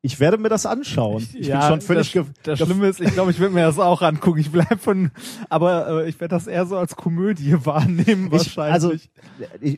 Ich 0.00 0.20
werde 0.20 0.38
mir 0.38 0.48
das 0.48 0.64
anschauen. 0.64 1.28
Ich 1.34 1.50
bin 1.50 1.60
schon 1.60 1.80
völlig 1.80 2.12
das, 2.12 2.26
das 2.44 2.58
Schlimme 2.60 2.86
ist, 2.86 3.00
ich 3.00 3.12
glaube, 3.12 3.32
ich 3.32 3.40
werde 3.40 3.52
mir 3.52 3.62
das 3.62 3.80
auch 3.80 4.00
angucken. 4.00 4.38
Ich 4.38 4.52
bleib 4.52 4.78
von, 4.80 5.10
aber 5.48 6.04
äh, 6.04 6.08
ich 6.08 6.20
werde 6.20 6.36
das 6.36 6.46
eher 6.46 6.66
so 6.66 6.76
als 6.76 6.94
Komödie 6.94 7.54
wahrnehmen 7.66 8.26
Ich, 8.26 8.32
wahrscheinlich. 8.32 8.74
also 8.74 8.92
ich, 8.92 9.10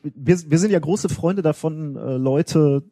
wir, 0.02 0.50
wir 0.50 0.58
sind 0.58 0.72
ja 0.72 0.78
große 0.78 1.08
Freunde 1.08 1.40
davon, 1.40 1.96
äh, 1.96 2.16
Leute 2.16 2.84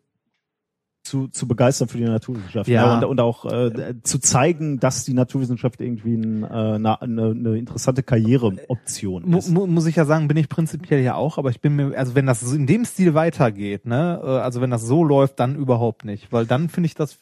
zu, 1.09 1.29
zu 1.29 1.49
begeistern 1.49 1.89
für 1.89 1.99
die 1.99 2.05
Naturwissenschaft 2.05 2.69
Ja. 2.69 2.87
ne? 2.87 3.07
und, 3.07 3.13
und 3.13 3.21
auch 3.21 3.45
äh, 3.47 3.95
zu 4.03 4.19
zeigen, 4.19 4.79
dass 4.79 5.05
die 5.05 5.15
Naturwissenschaft 5.15 5.81
irgendwie 5.81 6.15
ein, 6.15 6.45
äh, 6.45 6.47
eine, 6.47 7.01
eine, 7.01 7.59
interessante 7.59 8.03
Karriereoption 8.03 9.33
ist. 9.35 9.49
mu 9.49 9.67
muss 9.67 9.87
ich 9.87 9.97
ja 9.97 10.05
sagen, 10.05 10.29
bin 10.29 10.37
ich 10.37 10.49
prinzipiell 10.49 11.03
ja 11.03 11.15
auch, 11.15 11.39
aber 11.39 11.51
ich 11.51 11.61
bin 11.61 11.77
mir, 11.77 11.97
also 11.97 12.15
wenn 12.15 12.27
das 12.27 12.43
in 12.53 12.67
dem 12.67 12.85
Stil 12.85 13.15
weitergeht, 13.15 13.87
ne, 13.87 14.21
äh, 14.23 14.27
also 14.27 14.61
wenn 14.61 14.71
das 14.71 14.83
so 14.83 15.03
läuft, 15.03 15.41
dann 15.41 15.57
überhaupt 15.57 16.05
nicht, 16.05 16.31
weil 16.33 16.47
dann 16.47 16.69
finde 16.69 16.87
ich 16.87 16.95
das 16.95 17.19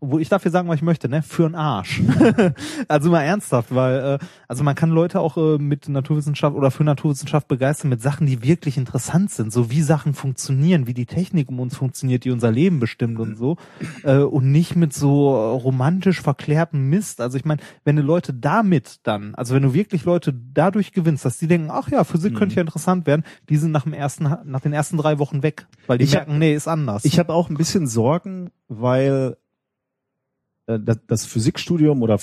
wo 0.00 0.18
ich 0.18 0.28
dafür 0.28 0.50
sagen, 0.50 0.68
was 0.68 0.76
ich 0.76 0.82
möchte, 0.82 1.08
ne, 1.08 1.22
für 1.22 1.46
einen 1.46 1.54
Arsch. 1.54 2.02
also 2.88 3.10
mal 3.10 3.22
ernsthaft, 3.22 3.74
weil 3.74 4.18
äh, 4.20 4.24
also 4.46 4.64
man 4.64 4.74
kann 4.74 4.90
Leute 4.90 5.20
auch 5.20 5.36
äh, 5.36 5.58
mit 5.58 5.88
Naturwissenschaft 5.88 6.56
oder 6.56 6.70
für 6.70 6.84
Naturwissenschaft 6.84 7.48
begeistern 7.48 7.88
mit 7.88 8.02
Sachen, 8.02 8.26
die 8.26 8.42
wirklich 8.42 8.76
interessant 8.76 9.30
sind, 9.30 9.52
so 9.52 9.70
wie 9.70 9.82
Sachen 9.82 10.14
funktionieren, 10.14 10.86
wie 10.86 10.94
die 10.94 11.06
Technik 11.06 11.48
um 11.48 11.60
uns 11.60 11.76
funktioniert, 11.76 12.24
die 12.24 12.30
unser 12.30 12.50
Leben 12.50 12.80
bestimmt 12.80 13.18
und 13.18 13.36
so 13.36 13.56
äh, 14.04 14.18
und 14.18 14.50
nicht 14.52 14.76
mit 14.76 14.92
so 14.92 15.30
romantisch 15.56 16.20
verklärtem 16.20 16.88
Mist. 16.88 17.20
Also 17.20 17.38
ich 17.38 17.44
meine, 17.44 17.60
wenn 17.84 17.96
du 17.96 18.02
Leute 18.02 18.34
damit 18.34 19.00
dann, 19.04 19.34
also 19.34 19.54
wenn 19.54 19.62
du 19.62 19.74
wirklich 19.74 20.04
Leute 20.04 20.34
dadurch 20.54 20.92
gewinnst, 20.92 21.24
dass 21.24 21.38
die 21.38 21.46
denken, 21.46 21.70
ach 21.70 21.90
ja, 21.90 22.04
Physik 22.04 22.34
könnte 22.36 22.56
ja 22.56 22.60
interessant 22.62 23.06
werden, 23.06 23.24
die 23.48 23.56
sind 23.56 23.72
nach 23.72 23.84
dem 23.84 23.92
ersten 23.92 24.24
nach 24.44 24.60
den 24.60 24.72
ersten 24.72 24.96
drei 24.96 25.18
Wochen 25.18 25.42
weg, 25.42 25.66
weil 25.86 25.98
die 25.98 26.04
Ich 26.04 26.14
hab- 26.14 26.26
merken, 26.26 26.38
nee, 26.38 26.54
ist 26.54 26.68
anders. 26.68 27.04
Ich 27.04 27.18
habe 27.18 27.32
auch 27.32 27.48
ein 27.50 27.56
bisschen 27.56 27.86
Sorgen, 27.86 28.50
weil 28.68 28.97
äh, 29.06 30.78
das, 30.78 30.98
das 31.06 31.26
Physikstudium 31.26 32.02
oder 32.02 32.18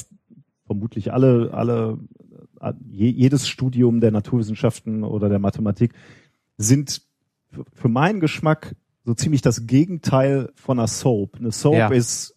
vermutlich 0.65 1.13
alle, 1.13 1.51
alle, 1.53 1.99
äh, 2.61 2.73
je, 2.89 3.09
jedes 3.09 3.47
Studium 3.47 3.99
der 4.01 4.11
Naturwissenschaften 4.11 5.03
oder 5.03 5.29
der 5.29 5.39
Mathematik 5.39 5.93
sind 6.57 7.01
für 7.73 7.89
meinen 7.89 8.19
Geschmack 8.19 8.75
so 9.03 9.13
ziemlich 9.13 9.41
das 9.41 9.67
Gegenteil 9.67 10.51
von 10.55 10.79
einer 10.79 10.87
Soap. 10.87 11.37
Eine 11.37 11.51
Soap 11.51 11.75
Ja. 11.75 11.87
ist 11.89 12.35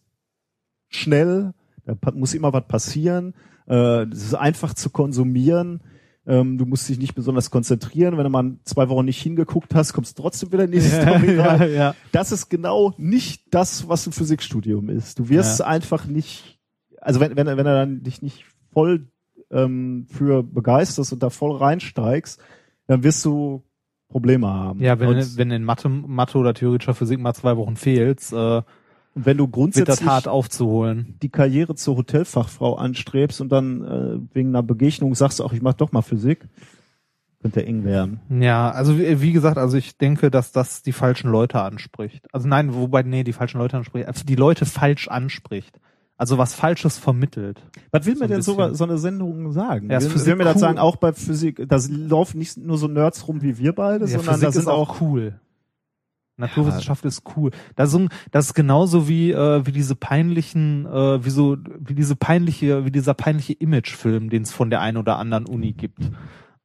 schnell, 0.88 1.55
da 1.85 1.96
muss 2.12 2.35
immer 2.35 2.53
was 2.53 2.66
passieren, 2.68 3.35
äh, 3.66 4.05
es 4.05 4.24
ist 4.24 4.35
einfach 4.35 4.74
zu 4.74 4.90
konsumieren. 4.90 5.81
Ähm, 6.29 6.59
du 6.59 6.67
musst 6.67 6.87
dich 6.88 6.99
nicht 6.99 7.14
besonders 7.14 7.51
konzentrieren. 7.51 8.19
Wenn 8.19 8.25
du 8.25 8.31
mal 8.31 8.53
zwei 8.64 8.91
Wochen 8.91 9.07
nicht 9.07 9.21
hingeguckt 9.23 9.75
hast, 9.75 9.95
kommst 9.95 10.19
du 10.19 10.23
trotzdem 10.23 10.53
wieder 10.53 10.64
in 10.64 10.73
die 10.73 10.81
Story 10.83 11.37
ja, 11.37 11.43
rein 11.43 11.73
ja. 11.73 11.95
das 12.12 12.33
ist 12.33 12.51
genau 12.51 12.93
nicht 12.99 13.43
das, 13.51 13.88
was 13.88 14.07
ein 14.07 14.12
Physikstudium 14.12 14.91
ist. 14.91 15.19
Du 15.19 15.31
wirst 15.31 15.62
einfach 15.62 16.05
nicht, 16.05 16.61
also 17.01 17.19
wenn, 17.19 17.35
wenn, 17.35 17.47
wenn 17.47 17.57
du 17.57 17.64
dann 17.64 18.03
dich 18.03 18.21
nicht 18.21 18.45
voll 18.75 19.09
ähm, 19.51 20.07
für 20.11 20.43
begeisterst 20.43 21.14
und 21.14 21.23
da 21.23 21.31
voll 21.31 21.57
reinsteigst, 21.57 22.38
dann 22.87 23.03
wirst 23.03 23.25
du 23.25 23.62
Probleme 24.11 24.49
haben. 24.49 24.81
Ja, 24.81 25.01
wenn, 25.01 25.09
und, 25.09 25.37
wenn 25.38 25.51
in 25.51 25.64
Mathe, 25.64 25.88
Mathe 25.88 26.37
oder 26.37 26.53
theoretischer 26.53 26.95
Physik 26.95 27.21
mal 27.21 27.35
zwei 27.35 27.57
Wochen 27.57 27.77
fehlst, 27.77 28.35
äh, 28.35 28.62
und 29.18 29.26
wenn 29.26 29.37
du 29.37 29.46
das 29.46 29.52
grundsätzlich 29.52 30.09
hart 30.09 30.28
aufzuholen. 30.28 31.16
die 31.22 31.28
Karriere 31.28 31.74
zur 31.74 31.96
Hotelfachfrau 31.96 32.76
anstrebst 32.76 33.40
und 33.40 33.50
dann 33.50 33.83
äh, 33.83 34.35
wegen 34.35 34.50
einer 34.50 34.62
Begegnung 34.62 35.14
sagst, 35.16 35.42
ach, 35.42 35.52
ich 35.52 35.61
mach 35.61 35.74
doch 35.74 35.90
mal 35.90 36.02
Physik, 36.02 36.46
könnte 37.42 37.66
eng 37.66 37.85
werden. 37.85 38.20
Ja, 38.31 38.70
also 38.70 38.96
wie, 38.96 39.20
wie 39.20 39.33
gesagt, 39.33 39.59
also 39.59 39.76
ich 39.76 39.98
denke, 39.98 40.31
dass 40.31 40.52
das 40.52 40.83
die 40.83 40.92
falschen 40.92 41.31
Leute 41.31 41.61
anspricht. 41.61 42.26
Also 42.33 42.46
nein, 42.46 42.74
wobei, 42.76 43.02
nee, 43.02 43.24
die 43.24 43.33
falschen 43.33 43.59
Leute 43.59 43.76
anspricht, 43.76 44.07
also 44.07 44.24
die 44.24 44.37
Leute 44.37 44.66
falsch 44.66 45.09
anspricht. 45.09 45.81
Also 46.16 46.38
was 46.38 46.54
Falsches 46.54 46.96
vermittelt. 46.98 47.61
Was 47.90 48.07
will 48.07 48.14
So 48.16 48.22
mir 48.24 48.28
denn 48.28 48.42
so, 48.42 48.74
so 48.74 48.85
eine 48.85 48.98
Sendung 48.98 49.50
sagen? 49.50 49.90
Ja, 49.90 50.00
will, 50.00 50.26
will 50.26 50.37
mir 50.37 50.44
das 50.44 50.57
cool. 50.57 50.61
sagen, 50.61 50.78
auch 50.78 50.96
bei 50.96 51.12
Physik, 51.12 51.64
da 51.68 51.78
laufen 51.88 52.38
nicht 52.38 52.57
nur 52.57 52.78
so 52.78 52.87
Nerds 52.87 53.26
rum 53.26 53.42
wie 53.42 53.59
wir 53.59 53.72
beide, 53.72 54.04
Ja, 54.04 54.18
sondern 54.18 54.35
Physik 54.35 54.46
da 54.46 54.52
sind 54.52 54.62
ist 54.62 54.68
auch 54.68 55.00
cool. 55.00 55.40
Naturwissenschaft 56.38 57.05
ist 57.05 57.22
cool. 57.37 57.51
Das 57.77 57.92
ist, 57.92 58.09
das 58.31 58.46
ist 58.46 58.55
genauso 58.55 59.09
wie 59.09 59.33
äh, 59.33 59.66
wie 59.66 59.72
diese 59.72 59.94
peinlichen, 59.96 60.87
äh, 60.87 61.24
wie 61.24 61.31
so 61.31 61.57
wie 61.79 61.94
diese 61.94 62.16
peinliche, 62.16 62.85
wie 62.85 62.90
dieser 62.90 63.14
peinliche 63.14 63.53
Imagefilm, 63.55 64.31
den 64.31 64.42
es 64.42 64.53
von 64.53 64.70
der 64.70 64.81
einen 64.81 64.96
oder 64.96 65.18
anderen 65.18 65.46
Uni 65.46 65.72
gibt, 65.72 66.11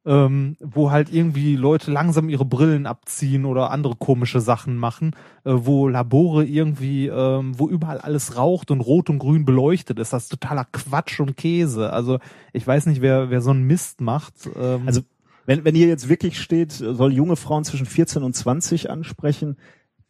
ähm, 0.06 0.56
wo 0.60 0.90
halt 0.90 1.12
irgendwie 1.12 1.56
Leute 1.56 1.90
langsam 1.90 2.28
ihre 2.28 2.44
Brillen 2.44 2.86
abziehen 2.86 3.44
oder 3.44 3.70
andere 3.70 3.96
komische 3.96 4.40
Sachen 4.40 4.76
machen, 4.76 5.12
äh, 5.44 5.52
wo 5.54 5.88
Labore 5.88 6.44
irgendwie, 6.44 7.08
ähm, 7.08 7.58
wo 7.58 7.68
überall 7.68 7.98
alles 7.98 8.36
raucht 8.36 8.70
und 8.70 8.80
rot 8.80 9.10
und 9.10 9.18
grün 9.18 9.44
beleuchtet 9.44 9.98
ist. 9.98 10.12
Das 10.12 10.24
ist 10.24 10.28
totaler 10.28 10.66
Quatsch 10.72 11.20
und 11.20 11.36
Käse. 11.36 11.92
Also 11.92 12.18
ich 12.52 12.66
weiß 12.66 12.86
nicht, 12.86 13.00
wer 13.00 13.30
wer 13.30 13.40
so 13.40 13.50
einen 13.50 13.64
Mist 13.64 14.00
macht. 14.00 14.34
Ähm, 14.56 14.82
Also 14.86 15.00
wenn, 15.46 15.64
wenn 15.64 15.74
hier 15.74 15.88
jetzt 15.88 16.08
wirklich 16.08 16.40
steht, 16.40 16.72
soll 16.72 17.12
junge 17.12 17.36
Frauen 17.36 17.64
zwischen 17.64 17.86
14 17.86 18.22
und 18.22 18.34
20 18.34 18.90
ansprechen, 18.90 19.56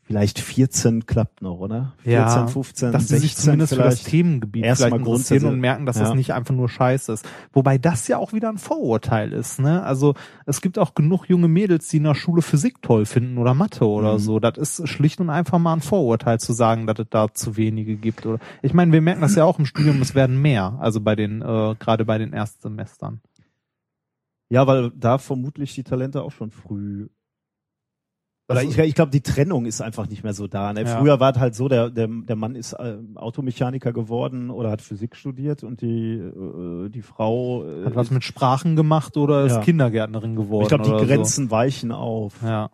vielleicht 0.06 0.38
14 0.38 1.06
klappt 1.06 1.40
noch, 1.40 1.58
oder? 1.60 1.94
14, 2.02 2.12
Ja, 2.12 2.46
15, 2.46 2.92
dass 2.92 3.08
sie 3.08 3.16
16 3.16 3.20
sich 3.22 3.36
zumindest 3.36 3.74
für 3.74 3.82
das. 3.82 4.02
Themengebiet 4.02 4.62
erstmal 4.62 5.00
grundsätzlich- 5.00 5.50
und 5.50 5.60
merken, 5.60 5.86
dass 5.86 5.96
ja. 5.96 6.02
das 6.04 6.14
nicht 6.14 6.34
einfach 6.34 6.54
nur 6.54 6.68
Scheiß 6.68 7.08
ist. 7.08 7.26
Wobei 7.54 7.78
das 7.78 8.06
ja 8.06 8.18
auch 8.18 8.34
wieder 8.34 8.50
ein 8.50 8.58
Vorurteil 8.58 9.32
ist. 9.32 9.60
Ne? 9.60 9.82
Also 9.82 10.12
es 10.44 10.60
gibt 10.60 10.78
auch 10.78 10.94
genug 10.94 11.24
junge 11.30 11.48
Mädels, 11.48 11.88
die 11.88 11.96
in 11.96 12.04
der 12.04 12.14
Schule 12.14 12.42
Physik 12.42 12.82
toll 12.82 13.06
finden 13.06 13.38
oder 13.38 13.54
Mathe 13.54 13.86
oder 13.88 14.14
Mhm. 14.14 14.18
so. 14.18 14.40
Das 14.40 14.58
ist 14.58 14.86
schlicht 14.90 15.20
und 15.20 15.30
einfach 15.30 15.58
mal 15.58 15.72
ein 15.72 15.80
Vorurteil 15.80 16.38
zu 16.38 16.52
sagen, 16.52 16.86
dass 16.86 16.98
es 16.98 17.06
da 17.08 17.32
zu 17.32 17.56
wenige 17.56 17.96
gibt. 17.96 18.26
Oder 18.26 18.40
ich 18.60 18.74
meine, 18.74 18.92
wir 18.92 19.00
merken 19.00 19.22
das 19.22 19.36
ja 19.36 19.44
auch 19.44 19.58
im 19.58 19.64
Studium, 19.64 20.02
es 20.02 20.14
werden 20.14 20.40
mehr. 20.42 20.76
Also 20.80 21.00
bei 21.00 21.16
den 21.16 21.40
äh, 21.40 21.74
gerade 21.78 22.04
bei 22.04 22.18
den 22.18 22.34
Erstsemestern. 22.34 23.22
Ja, 24.50 24.66
weil 24.66 24.90
da 24.90 25.18
vermutlich 25.18 25.74
die 25.74 25.84
Talente 25.84 26.22
auch 26.22 26.32
schon 26.32 26.50
früh. 26.50 27.08
Oder 28.46 28.62
ich, 28.62 28.76
ich 28.76 28.94
glaube, 28.94 29.10
die 29.10 29.22
Trennung 29.22 29.64
ist 29.64 29.80
einfach 29.80 30.06
nicht 30.06 30.22
mehr 30.22 30.34
so 30.34 30.46
da. 30.46 30.72
Ne? 30.74 30.82
Ja. 30.82 30.98
Früher 30.98 31.18
war 31.18 31.32
es 31.32 31.38
halt 31.38 31.54
so, 31.54 31.66
der, 31.68 31.88
der, 31.88 32.08
der 32.08 32.36
Mann 32.36 32.56
ist 32.56 32.74
äh, 32.74 32.98
Automechaniker 33.14 33.94
geworden 33.94 34.50
oder 34.50 34.70
hat 34.70 34.82
Physik 34.82 35.16
studiert 35.16 35.64
und 35.64 35.80
die, 35.80 36.16
äh, 36.16 36.90
die 36.90 37.00
Frau 37.00 37.64
äh, 37.64 37.86
Hat 37.86 37.96
was 37.96 38.10
mit 38.10 38.22
Sprachen 38.22 38.76
gemacht 38.76 39.16
oder 39.16 39.46
ist 39.46 39.54
Ja. 39.54 39.60
Kindergärtnerin 39.62 40.36
geworden? 40.36 40.64
Ich 40.64 40.68
glaube, 40.68 40.84
die 40.84 41.06
Grenzen 41.06 41.50
weichen 41.50 41.90
auf. 41.90 42.34
So. 42.42 42.46
Ja. 42.46 42.70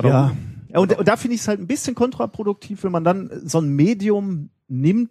Ja. 0.00 0.32
ja 0.68 0.78
und, 0.78 0.96
und 0.96 1.08
da 1.08 1.16
finde 1.16 1.34
ich 1.34 1.40
es 1.40 1.48
halt 1.48 1.58
ein 1.58 1.66
bisschen 1.66 1.96
kontraproduktiv, 1.96 2.84
wenn 2.84 2.92
man 2.92 3.02
dann 3.02 3.30
so 3.44 3.58
ein 3.58 3.70
Medium 3.70 4.50
nimmt, 4.68 5.10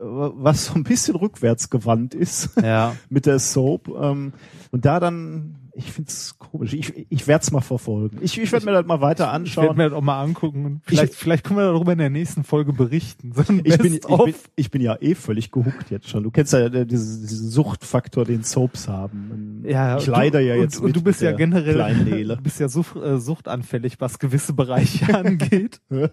was 0.00 0.66
so 0.66 0.74
ein 0.74 0.84
bisschen 0.84 1.16
rückwärts 1.16 1.70
gewandt 1.70 2.14
ist 2.14 2.50
Ja. 2.62 2.94
mit 3.08 3.26
der 3.26 3.38
Soap. 3.38 3.88
Ähm, 3.88 4.32
und 4.70 4.84
da 4.84 5.00
dann, 5.00 5.56
ich 5.72 5.90
finde 5.92 6.10
es 6.10 6.38
komisch. 6.38 6.74
Ich, 6.74 7.06
ich 7.10 7.26
werde 7.26 7.42
es 7.42 7.50
mal 7.50 7.62
verfolgen. 7.62 8.18
Ich, 8.20 8.38
ich 8.38 8.52
werde 8.52 8.66
mir 8.66 8.72
das 8.72 8.86
mal 8.86 9.00
weiter 9.00 9.24
Ich 9.24 9.56
werde 9.56 9.70
anschauen. 9.70 9.76
mir 9.76 9.84
das 9.90 9.92
auch 9.94 10.02
mal 10.02 10.22
angucken 10.22 10.64
und 10.66 10.80
vielleicht, 10.84 11.14
vielleicht 11.14 11.42
können 11.44 11.58
wir 11.58 11.72
darüber 11.72 11.92
in 11.92 11.98
der 11.98 12.10
nächsten 12.10 12.44
Folge 12.44 12.72
berichten. 12.72 13.32
So 13.32 13.40
Ich 13.40 13.78
bin, 13.78 13.94
ich, 13.94 14.06
bin, 14.06 14.34
ich 14.56 14.70
bin 14.70 14.82
ja 14.82 14.96
eh 15.00 15.14
völlig 15.14 15.50
gehuckt 15.50 15.90
jetzt 15.90 16.08
schon. 16.10 16.22
Du 16.22 16.30
kennst 16.30 16.52
ja 16.52 16.60
äh, 16.66 16.84
diesen, 16.86 17.26
diesen 17.26 17.48
Suchtfaktor, 17.50 18.24
den 18.24 18.44
Soaps 18.44 18.86
haben. 18.88 19.64
Ja, 19.66 19.96
ich 19.98 20.04
du- 20.04 20.10
leide 20.12 20.40
ja 20.40 20.54
jetzt 20.54 20.76
und, 20.76 20.82
und 20.82 20.86
mit 20.88 20.96
du 20.96 21.02
bist 21.02 21.22
ja 21.22 21.32
generell 21.32 22.24
du 22.28 22.36
bist 22.42 22.60
ja 22.60 22.68
such, 22.68 22.94
äh, 22.96 23.18
suchtanfällig, 23.18 24.00
was 24.00 24.18
gewisse 24.18 24.52
Bereiche 24.52 25.12
angeht. 25.18 25.80
ja. 25.90 26.08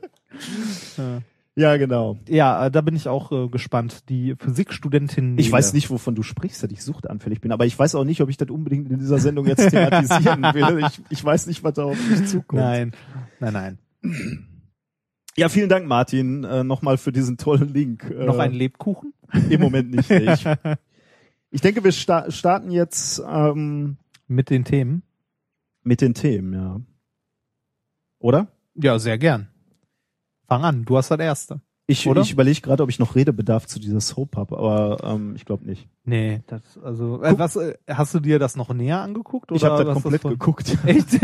Ja, 1.57 1.77
genau. 1.77 2.17
ja, 2.27 2.65
äh, 2.65 2.71
da 2.71 2.81
bin 2.81 2.95
ich 2.95 3.07
auch 3.07 3.31
äh, 3.31 3.47
gespannt. 3.47 4.09
Die 4.09 4.35
Physikstudentin. 4.37 5.37
Ich 5.37 5.49
weiß 5.49 5.71
nicht, 5.73 5.89
wovon 5.89 6.13
du 6.13 6.21
sprichst, 6.21 6.61
dass 6.61 6.71
ich 6.71 6.83
suchtanfällig 6.83 7.39
bin, 7.39 7.53
aber 7.53 7.65
ich 7.65 7.79
weiß 7.79 7.95
auch 7.95 8.03
nicht, 8.03 8.21
ob 8.21 8.29
ich 8.29 8.35
das 8.35 8.49
unbedingt 8.49 8.91
in 8.91 8.99
dieser 8.99 9.19
Sendung 9.19 9.47
jetzt 9.47 9.69
thematisieren 9.69 10.41
will. 10.53 10.85
Ich, 10.85 11.01
ich 11.09 11.23
weiß 11.23 11.47
nicht, 11.47 11.63
was 11.63 11.73
da 11.75 11.85
auf 11.85 12.09
mich 12.09 12.27
zukommt. 12.27 12.61
Nein, 12.61 12.91
nein, 13.39 13.53
nein. 13.53 13.77
Ja, 15.37 15.49
vielen 15.49 15.69
Dank, 15.69 15.87
Martin, 15.87 16.43
äh, 16.43 16.63
nochmal 16.63 16.97
für 16.97 17.11
diesen 17.11 17.37
tollen 17.37 17.73
Link. 17.73 18.03
Äh, 18.09 18.25
Noch 18.25 18.39
ein 18.39 18.53
Lebkuchen? 18.53 19.13
Im 19.49 19.61
Moment 19.61 19.91
nicht. 19.91 20.09
Ich, 20.09 20.45
ich 21.51 21.61
denke, 21.61 21.83
wir 21.83 21.91
sta 21.91 22.29
starten 22.31 22.71
jetzt 22.71 23.21
ähm, 23.27 23.97
Mit 24.27 24.49
den 24.49 24.63
Themen? 24.65 25.03
mit 25.85 26.01
den 26.01 26.15
Themen, 26.15 26.53
ja. 26.53 26.81
Oder? 28.19 28.47
Ja, 28.73 28.97
sehr 28.97 29.17
gern. 29.17 29.49
Fang 30.47 30.63
an, 30.63 30.85
du 30.85 30.97
hast 30.97 31.11
das 31.11 31.19
erste. 31.19 31.61
Ich, 31.87 32.07
Oder? 32.07 32.21
ich 32.21 32.31
überlege 32.31 32.61
gerade, 32.61 32.81
ob 32.81 32.89
ich 32.89 32.97
noch 32.97 33.13
Redebedarf 33.15 33.67
zu 33.67 33.79
dieser 33.79 34.01
Soap 34.01 34.37
habe, 34.37 34.57
aber 34.57 34.97
ähm, 35.03 35.35
ich 35.35 35.45
glaube 35.45 35.65
nicht. 35.67 35.87
Nee, 36.03 36.41
das, 36.47 36.61
also, 36.83 37.21
äh, 37.21 37.37
was, 37.37 37.55
äh, 37.57 37.75
hast 37.87 38.11
du 38.15 38.19
dir 38.19 38.39
das 38.39 38.55
noch 38.55 38.73
näher 38.73 39.01
angeguckt? 39.01 39.51
Oder 39.51 39.57
Ich 39.57 39.63
habe 39.65 39.85
das 39.85 40.01
komplett 40.01 40.21
von- 40.23 40.31
geguckt. 40.31 40.75
Echt? 40.85 41.07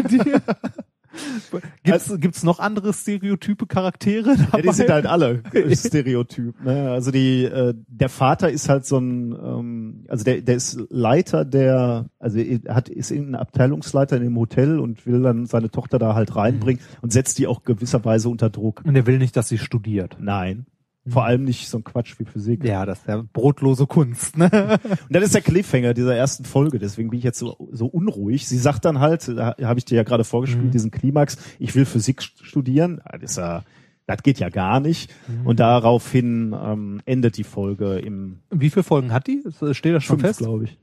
gibt's, 1.84 2.14
gibt's 2.20 2.44
noch 2.44 2.60
andere 2.60 2.94
stereotype 2.94 3.68
Charaktere 3.68 4.36
dabei? 4.38 4.58
Ja, 4.58 4.62
die 4.62 4.74
sind 4.74 4.90
halt 4.90 5.06
alle 5.06 5.44
Stereotyp. 5.76 6.64
Ne? 6.64 6.92
Also 6.92 7.12
die, 7.12 7.44
äh, 7.46 7.74
der 7.88 8.10
Vater 8.10 8.50
ist 8.50 8.70
halt 8.70 8.86
so 8.86 8.98
ein, 8.98 9.32
ähm, 9.34 10.06
also 10.08 10.24
der, 10.24 10.42
der 10.42 10.56
ist 10.56 10.80
Leiter 10.90 11.46
der, 11.46 12.10
also 12.20 12.40
er 12.40 12.76
hat 12.76 12.90
ist 12.90 13.12
ein 13.12 13.36
Abteilungsleiter 13.36 14.18
in 14.18 14.24
dem 14.24 14.38
Hotel 14.38 14.80
und 14.80 15.06
will 15.06 15.22
dann 15.22 15.46
seine 15.46 15.70
Tochter 15.70 16.00
da 16.00 16.16
halt 16.16 16.36
reinbringen 16.36 16.82
und 17.02 17.14
setzt 17.14 17.38
die 17.40 17.48
auch 17.48 17.64
gewisserweise 17.64 18.30
unter 18.30 18.50
Druck. 18.50 18.82
Und 18.86 18.96
er 18.96 19.08
will 19.08 19.18
nicht, 19.18 19.36
dass 19.36 19.50
sie 19.50 19.58
studiert. 19.58 20.18
Nein. 20.20 20.66
Vor 21.08 21.26
allem 21.26 21.46
nicht 21.46 21.68
so 21.68 21.78
ein 21.80 21.84
Quatsch 21.84 22.20
wie 22.20 22.26
Physik. 22.26 22.64
Ja, 22.64 22.86
das 22.86 23.00
ist 23.00 23.08
ja 23.08 23.24
brotlose 23.34 23.88
Kunst, 23.88 24.38
ne? 24.38 24.50
Und 24.84 25.16
das 25.16 25.24
ist 25.24 25.34
der 25.34 25.42
Cliffhanger 25.42 25.94
dieser 25.96 26.16
ersten 26.16 26.46
Folge, 26.46 26.78
deswegen 26.78 27.10
bin 27.10 27.18
ich 27.18 27.24
jetzt 27.26 27.40
so, 27.40 27.70
so 27.72 27.88
unruhig. 27.88 28.48
Sie 28.48 28.58
sagt 28.60 28.86
dann 28.86 29.00
halt, 29.00 29.28
da 29.28 29.56
habe 29.64 29.80
ich 29.80 29.86
dir 29.86 29.96
ja 29.96 30.04
gerade 30.04 30.24
vorgespielt, 30.24 30.66
Mhm. 30.66 30.72
diesen 30.72 30.92
Klimax, 30.92 31.38
ich 31.58 31.74
will 31.74 31.86
Physik 31.86 32.22
st- 32.22 32.44
studieren. 32.44 33.02
Ah, 33.04 33.18
Das, 33.18 33.32
ist 33.32 33.38
ja, 33.38 33.64
das 34.06 34.22
geht 34.22 34.38
ja 34.38 34.50
gar 34.50 34.80
nicht. 34.80 35.12
Mhm. 35.28 35.48
Und 35.48 35.60
daraufhin 35.60 36.56
ähm, 36.64 37.02
endet 37.06 37.38
die 37.38 37.44
Folge 37.46 37.98
im 37.98 38.40
Wie 38.52 38.70
viele 38.70 38.84
Folgen 38.84 39.12
hat 39.12 39.26
die? 39.26 39.44
Steht 39.72 39.96
das 39.96 40.04
schon 40.04 40.20
fünf, 40.20 40.28
fest? 40.28 40.40
glaube 40.40 40.66
ich. 40.66 40.78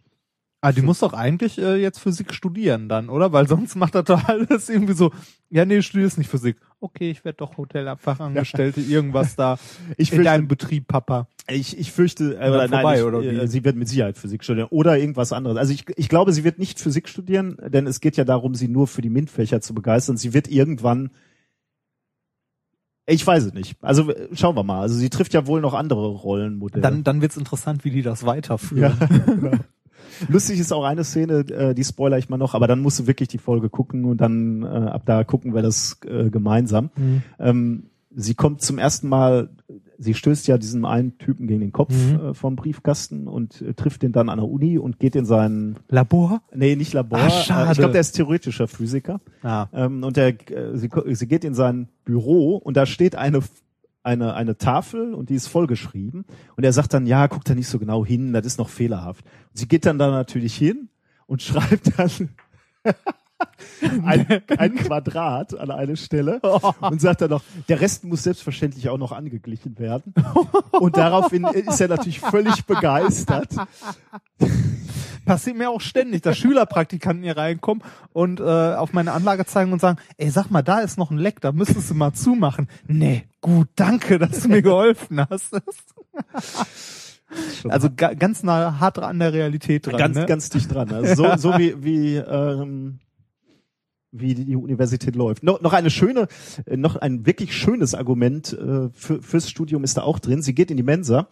Ah, 0.60 0.72
die 0.72 0.82
muss 0.82 0.98
doch 0.98 1.12
eigentlich 1.12 1.56
äh, 1.58 1.76
jetzt 1.76 2.00
Physik 2.00 2.34
studieren 2.34 2.88
dann, 2.88 3.10
oder? 3.10 3.32
Weil 3.32 3.46
sonst 3.46 3.76
macht 3.76 3.94
das 3.94 4.04
doch 4.06 4.24
alles 4.28 4.68
irgendwie 4.68 4.94
so, 4.94 5.12
ja, 5.50 5.64
nee, 5.64 5.76
du 5.76 5.82
studierst 5.84 6.18
nicht 6.18 6.28
Physik. 6.28 6.56
okay, 6.80 7.10
ich 7.12 7.24
werde 7.24 7.36
doch 7.36 7.56
Hotelfachangestellte, 7.56 8.80
irgendwas 8.80 9.36
da 9.36 9.56
Ich 9.96 10.10
in 10.10 10.16
fürchte- 10.16 10.24
deinem 10.24 10.48
Betrieb, 10.48 10.88
Papa. 10.88 11.28
Ich, 11.48 11.78
ich 11.78 11.92
fürchte, 11.92 12.34
äh, 12.34 12.48
Oder 12.50 12.68
vorbei, 12.68 12.82
nein, 12.82 12.98
ich, 12.98 13.02
oder 13.04 13.22
wie? 13.22 13.26
äh, 13.28 13.46
sie 13.46 13.64
wird 13.64 13.76
mit 13.76 13.88
Sicherheit 13.88 14.18
Physik 14.18 14.42
studieren 14.42 14.66
oder 14.70 14.98
irgendwas 14.98 15.32
anderes. 15.32 15.56
Also 15.58 15.72
ich, 15.72 15.84
ich 15.96 16.08
glaube, 16.08 16.32
sie 16.32 16.42
wird 16.42 16.58
nicht 16.58 16.80
Physik 16.80 17.08
studieren, 17.08 17.56
denn 17.68 17.86
es 17.86 18.00
geht 18.00 18.16
ja 18.16 18.24
darum, 18.24 18.54
sie 18.56 18.66
nur 18.68 18.88
für 18.88 19.00
die 19.00 19.10
MINT-Fächer 19.10 19.60
zu 19.60 19.74
begeistern. 19.74 20.16
Sie 20.16 20.34
wird 20.34 20.48
irgendwann, 20.48 21.10
ich 23.06 23.24
weiß 23.26 23.44
es 23.44 23.54
nicht. 23.54 23.76
Also 23.80 24.10
äh, 24.10 24.28
schauen 24.34 24.56
wir 24.56 24.64
mal. 24.64 24.80
Also 24.80 24.96
sie 24.96 25.08
trifft 25.08 25.32
ja 25.34 25.46
wohl 25.46 25.60
noch 25.60 25.72
andere 25.74 26.08
Rollenmodelle. 26.08 26.82
Dann, 26.82 27.04
dann 27.04 27.22
wird's 27.22 27.36
interessant, 27.36 27.84
wie 27.84 27.90
die 27.92 28.02
das 28.02 28.22
ja, 28.22 28.26
weiterführen. 28.26 28.98
genau. 29.26 29.52
Lustig 30.28 30.58
ist 30.60 30.72
auch 30.72 30.84
eine 30.84 31.04
Szene, 31.04 31.40
äh, 31.50 31.74
die 31.74 31.84
spoiler 31.84 32.18
ich 32.18 32.28
mal 32.28 32.36
noch, 32.36 32.54
aber 32.54 32.66
dann 32.66 32.80
musst 32.80 32.98
du 33.00 33.06
wirklich 33.06 33.28
die 33.28 33.38
Folge 33.38 33.68
gucken 33.68 34.04
und 34.04 34.20
dann 34.20 34.62
äh, 34.62 34.66
ab 34.66 35.02
da 35.06 35.24
gucken 35.24 35.54
wir 35.54 35.62
das 35.62 35.98
äh, 36.06 36.30
gemeinsam. 36.30 36.90
Mhm. 36.96 37.22
Ähm, 37.38 37.82
sie 38.14 38.34
kommt 38.34 38.62
zum 38.62 38.78
ersten 38.78 39.08
Mal, 39.08 39.50
sie 39.98 40.14
stößt 40.14 40.48
ja 40.48 40.58
diesem 40.58 40.84
einen 40.84 41.18
Typen 41.18 41.46
gegen 41.46 41.60
den 41.60 41.72
Kopf 41.72 41.92
Mhm. 41.94 42.20
äh, 42.30 42.34
vom 42.34 42.56
Briefkasten 42.56 43.26
und 43.28 43.60
äh, 43.62 43.74
trifft 43.74 44.02
den 44.02 44.12
dann 44.12 44.28
an 44.28 44.38
der 44.38 44.48
Uni 44.48 44.78
und 44.78 44.98
geht 44.98 45.14
in 45.14 45.24
sein, 45.26 45.76
Labor? 45.88 46.40
nee, 46.54 46.74
nicht 46.76 46.92
Labor, 46.94 47.18
Ah, 47.18 47.30
schade. 47.30 47.68
Äh, 47.68 47.72
ich 47.72 47.78
glaube, 47.78 47.92
der 47.92 48.00
ist 48.00 48.12
theoretischer 48.12 48.66
Physiker. 48.68 49.20
Ja. 49.44 49.68
Ähm, 49.72 50.02
und 50.04 50.16
der, 50.16 50.28
äh, 50.50 50.76
sie, 50.76 50.88
sie 51.14 51.26
geht 51.28 51.44
in 51.44 51.54
sein 51.54 51.88
Büro 52.04 52.56
und 52.56 52.76
da 52.76 52.86
steht 52.86 53.14
eine 53.14 53.40
eine, 54.08 54.34
eine 54.34 54.56
Tafel 54.56 55.14
und 55.14 55.28
die 55.28 55.34
ist 55.34 55.48
vollgeschrieben. 55.48 56.24
Und 56.56 56.64
er 56.64 56.72
sagt 56.72 56.94
dann, 56.94 57.06
ja, 57.06 57.28
guck 57.28 57.44
da 57.44 57.54
nicht 57.54 57.68
so 57.68 57.78
genau 57.78 58.04
hin, 58.04 58.32
das 58.32 58.46
ist 58.46 58.58
noch 58.58 58.70
fehlerhaft. 58.70 59.24
Und 59.50 59.58
sie 59.58 59.68
geht 59.68 59.84
dann 59.84 59.98
da 59.98 60.10
natürlich 60.10 60.56
hin 60.56 60.88
und 61.26 61.42
schreibt 61.42 61.98
dann 61.98 62.30
ein, 64.04 64.42
ein 64.48 64.74
Quadrat 64.74 65.58
an 65.58 65.70
eine 65.70 65.96
Stelle 65.96 66.40
und 66.80 67.00
sagt 67.00 67.20
dann 67.20 67.30
noch, 67.30 67.42
der 67.68 67.80
Rest 67.80 68.04
muss 68.04 68.22
selbstverständlich 68.22 68.88
auch 68.88 68.98
noch 68.98 69.12
angeglichen 69.12 69.78
werden. 69.78 70.14
Und 70.72 70.96
daraufhin 70.96 71.44
ist 71.44 71.80
er 71.80 71.88
natürlich 71.88 72.20
völlig 72.20 72.64
begeistert. 72.64 73.54
Passiert 75.28 75.58
mir 75.58 75.68
auch 75.68 75.82
ständig, 75.82 76.22
dass 76.22 76.38
Schülerpraktikanten 76.38 77.22
hier 77.22 77.36
reinkommen 77.36 77.84
und 78.14 78.40
äh, 78.40 78.42
auf 78.42 78.94
meine 78.94 79.12
Anlage 79.12 79.44
zeigen 79.44 79.74
und 79.74 79.78
sagen, 79.78 79.98
ey, 80.16 80.30
sag 80.30 80.50
mal, 80.50 80.62
da 80.62 80.78
ist 80.80 80.96
noch 80.96 81.10
ein 81.10 81.18
Leck, 81.18 81.42
da 81.42 81.52
müsstest 81.52 81.90
du 81.90 81.94
mal 81.94 82.14
zumachen. 82.14 82.66
Nee, 82.86 83.24
gut, 83.42 83.68
danke, 83.76 84.18
dass 84.18 84.40
du 84.40 84.48
mir 84.48 84.62
geholfen 84.62 85.20
hast. 85.28 85.54
also 87.68 87.90
ga, 87.94 88.14
ganz 88.14 88.42
nah 88.42 88.80
hart 88.80 88.98
an 89.00 89.18
der 89.18 89.34
Realität 89.34 89.86
dran. 89.86 89.98
ganz, 89.98 90.16
ne? 90.16 90.24
ganz 90.24 90.48
dicht 90.48 90.72
dran. 90.72 90.90
Also 90.94 91.14
so, 91.14 91.36
so 91.36 91.58
wie, 91.58 91.84
wie, 91.84 92.16
ähm, 92.16 93.00
wie 94.10 94.34
die 94.34 94.56
Universität 94.56 95.14
läuft. 95.14 95.42
No, 95.42 95.58
noch 95.60 95.74
eine 95.74 95.90
schöne, 95.90 96.28
noch 96.74 96.96
ein 96.96 97.26
wirklich 97.26 97.54
schönes 97.54 97.94
Argument 97.94 98.54
äh, 98.54 98.88
für, 98.94 99.20
fürs 99.20 99.50
Studium 99.50 99.84
ist 99.84 99.98
da 99.98 100.04
auch 100.04 100.20
drin. 100.20 100.40
Sie 100.40 100.54
geht 100.54 100.70
in 100.70 100.78
die 100.78 100.82
Mensa, 100.82 101.28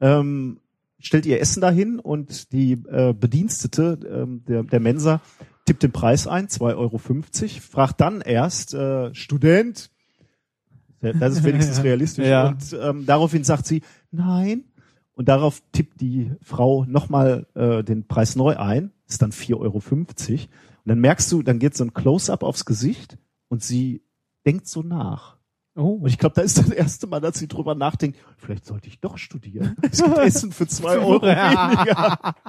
ähm, 0.00 0.60
stellt 1.00 1.26
ihr 1.26 1.40
Essen 1.40 1.60
dahin 1.60 1.98
und 1.98 2.52
die 2.52 2.72
äh, 2.72 3.12
Bedienstete 3.12 3.98
ähm, 4.08 4.44
der, 4.46 4.62
der 4.62 4.80
Mensa 4.80 5.20
tippt 5.66 5.82
den 5.82 5.92
Preis 5.92 6.26
ein, 6.26 6.48
2,50 6.48 6.76
Euro, 6.76 6.98
fragt 6.98 8.00
dann 8.00 8.20
erst, 8.20 8.74
äh, 8.74 9.14
Student, 9.14 9.90
das 11.00 11.36
ist 11.36 11.44
wenigstens 11.44 11.82
realistisch, 11.84 12.26
Ja. 12.26 12.48
und 12.48 12.76
ähm, 12.80 13.06
daraufhin 13.06 13.44
sagt 13.44 13.66
sie, 13.66 13.82
nein, 14.10 14.64
und 15.12 15.28
darauf 15.28 15.62
tippt 15.72 16.00
die 16.00 16.30
Frau 16.42 16.84
nochmal 16.86 17.46
äh, 17.54 17.82
den 17.84 18.06
Preis 18.06 18.36
neu 18.36 18.56
ein, 18.56 18.90
ist 19.06 19.22
dann 19.22 19.32
4,50 19.32 19.56
Euro. 19.56 19.76
Und 19.76 20.48
dann 20.86 21.00
merkst 21.00 21.30
du, 21.30 21.42
dann 21.42 21.58
geht 21.58 21.76
so 21.76 21.84
ein 21.84 21.92
Close-up 21.92 22.42
aufs 22.42 22.64
Gesicht 22.64 23.18
und 23.48 23.62
sie 23.62 24.02
denkt 24.46 24.66
so 24.66 24.82
nach. 24.82 25.36
Oh. 25.80 25.94
Und 25.94 26.08
ich 26.08 26.18
glaube, 26.18 26.34
da 26.34 26.42
ist 26.42 26.58
das 26.58 26.68
erste 26.68 27.06
Mal, 27.06 27.20
dass 27.20 27.38
sie 27.38 27.48
drüber 27.48 27.74
nachdenkt, 27.74 28.18
vielleicht 28.36 28.66
sollte 28.66 28.88
ich 28.88 29.00
doch 29.00 29.16
studieren. 29.16 29.76
Es 29.90 30.02
gibt 30.02 30.18
Essen 30.18 30.52
für 30.52 30.66
zwei 30.66 30.98
Euro 30.98 31.22
weniger. 31.22 32.34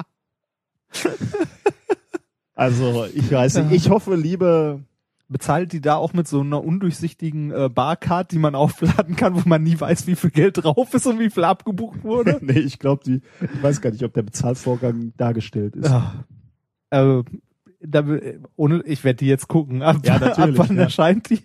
Also, 2.53 3.07
ich 3.15 3.31
weiß 3.31 3.55
nicht. 3.55 3.71
Ich 3.71 3.89
hoffe, 3.89 4.13
liebe, 4.13 4.83
Bezahlt 5.31 5.71
die 5.71 5.79
da 5.79 5.95
auch 5.95 6.11
mit 6.11 6.27
so 6.27 6.41
einer 6.41 6.61
undurchsichtigen 6.61 7.51
äh, 7.51 7.69
Barcard, 7.73 8.33
die 8.33 8.37
man 8.37 8.53
aufladen 8.53 9.15
kann, 9.15 9.33
wo 9.33 9.47
man 9.47 9.63
nie 9.63 9.79
weiß, 9.79 10.05
wie 10.05 10.17
viel 10.17 10.29
Geld 10.29 10.61
drauf 10.61 10.93
ist 10.93 11.07
und 11.07 11.19
wie 11.19 11.29
viel 11.29 11.45
abgebucht 11.45 12.03
wurde? 12.03 12.37
nee, 12.41 12.59
ich 12.59 12.79
glaube, 12.79 13.01
die, 13.05 13.21
ich 13.39 13.63
weiß 13.63 13.79
gar 13.79 13.91
nicht, 13.91 14.03
ob 14.03 14.13
der 14.13 14.23
Bezahlvorgang 14.23 15.13
dargestellt 15.15 15.77
ist. 15.77 15.89
Ja. 15.89 16.25
Äh, 16.89 17.23
da, 17.79 18.03
ohne, 18.57 18.83
ich 18.83 19.05
werde 19.05 19.17
die 19.17 19.27
jetzt 19.27 19.47
gucken. 19.47 19.81
Ab, 19.81 20.01
Ja, 20.03 20.19
natürlich, 20.19 20.59
ab 20.59 20.67
wann 20.67 20.75
ja. 20.75 20.83
erscheint 20.83 21.29
die? 21.29 21.39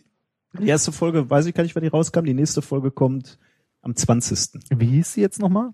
Die 0.61 0.69
erste 0.69 0.93
Folge, 0.93 1.29
weiß 1.29 1.47
ich 1.47 1.55
gar 1.55 1.63
nicht, 1.63 1.75
wann 1.75 1.83
die 1.83 1.89
rauskam. 1.89 2.25
Die 2.25 2.35
nächste 2.35 2.63
Folge 2.63 2.91
kommt 2.91 3.39
am 3.83 3.95
20. 3.95 4.61
Wie 4.77 4.87
hieß 4.87 5.15
sie 5.15 5.21
jetzt 5.21 5.41
nochmal? 5.41 5.71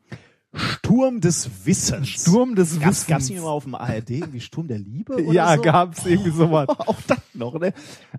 Sturm 0.54 1.20
des 1.22 1.48
Wissens. 1.64 2.08
Sturm 2.08 2.54
des 2.54 2.74
Gab's, 2.78 2.86
Wissens. 2.86 3.06
gab's 3.06 3.28
nicht 3.30 3.38
immer 3.38 3.48
auf 3.50 3.64
dem 3.64 3.74
ARD 3.74 4.10
irgendwie 4.10 4.40
Sturm 4.40 4.68
der 4.68 4.78
Liebe? 4.78 5.14
Oder 5.14 5.32
ja, 5.32 5.56
so? 5.56 5.62
gab's 5.62 6.04
irgendwie 6.04 6.30
sowas. 6.30 6.68
Auch 6.78 7.00
das 7.06 7.18
noch, 7.32 7.58
ne? 7.58 7.72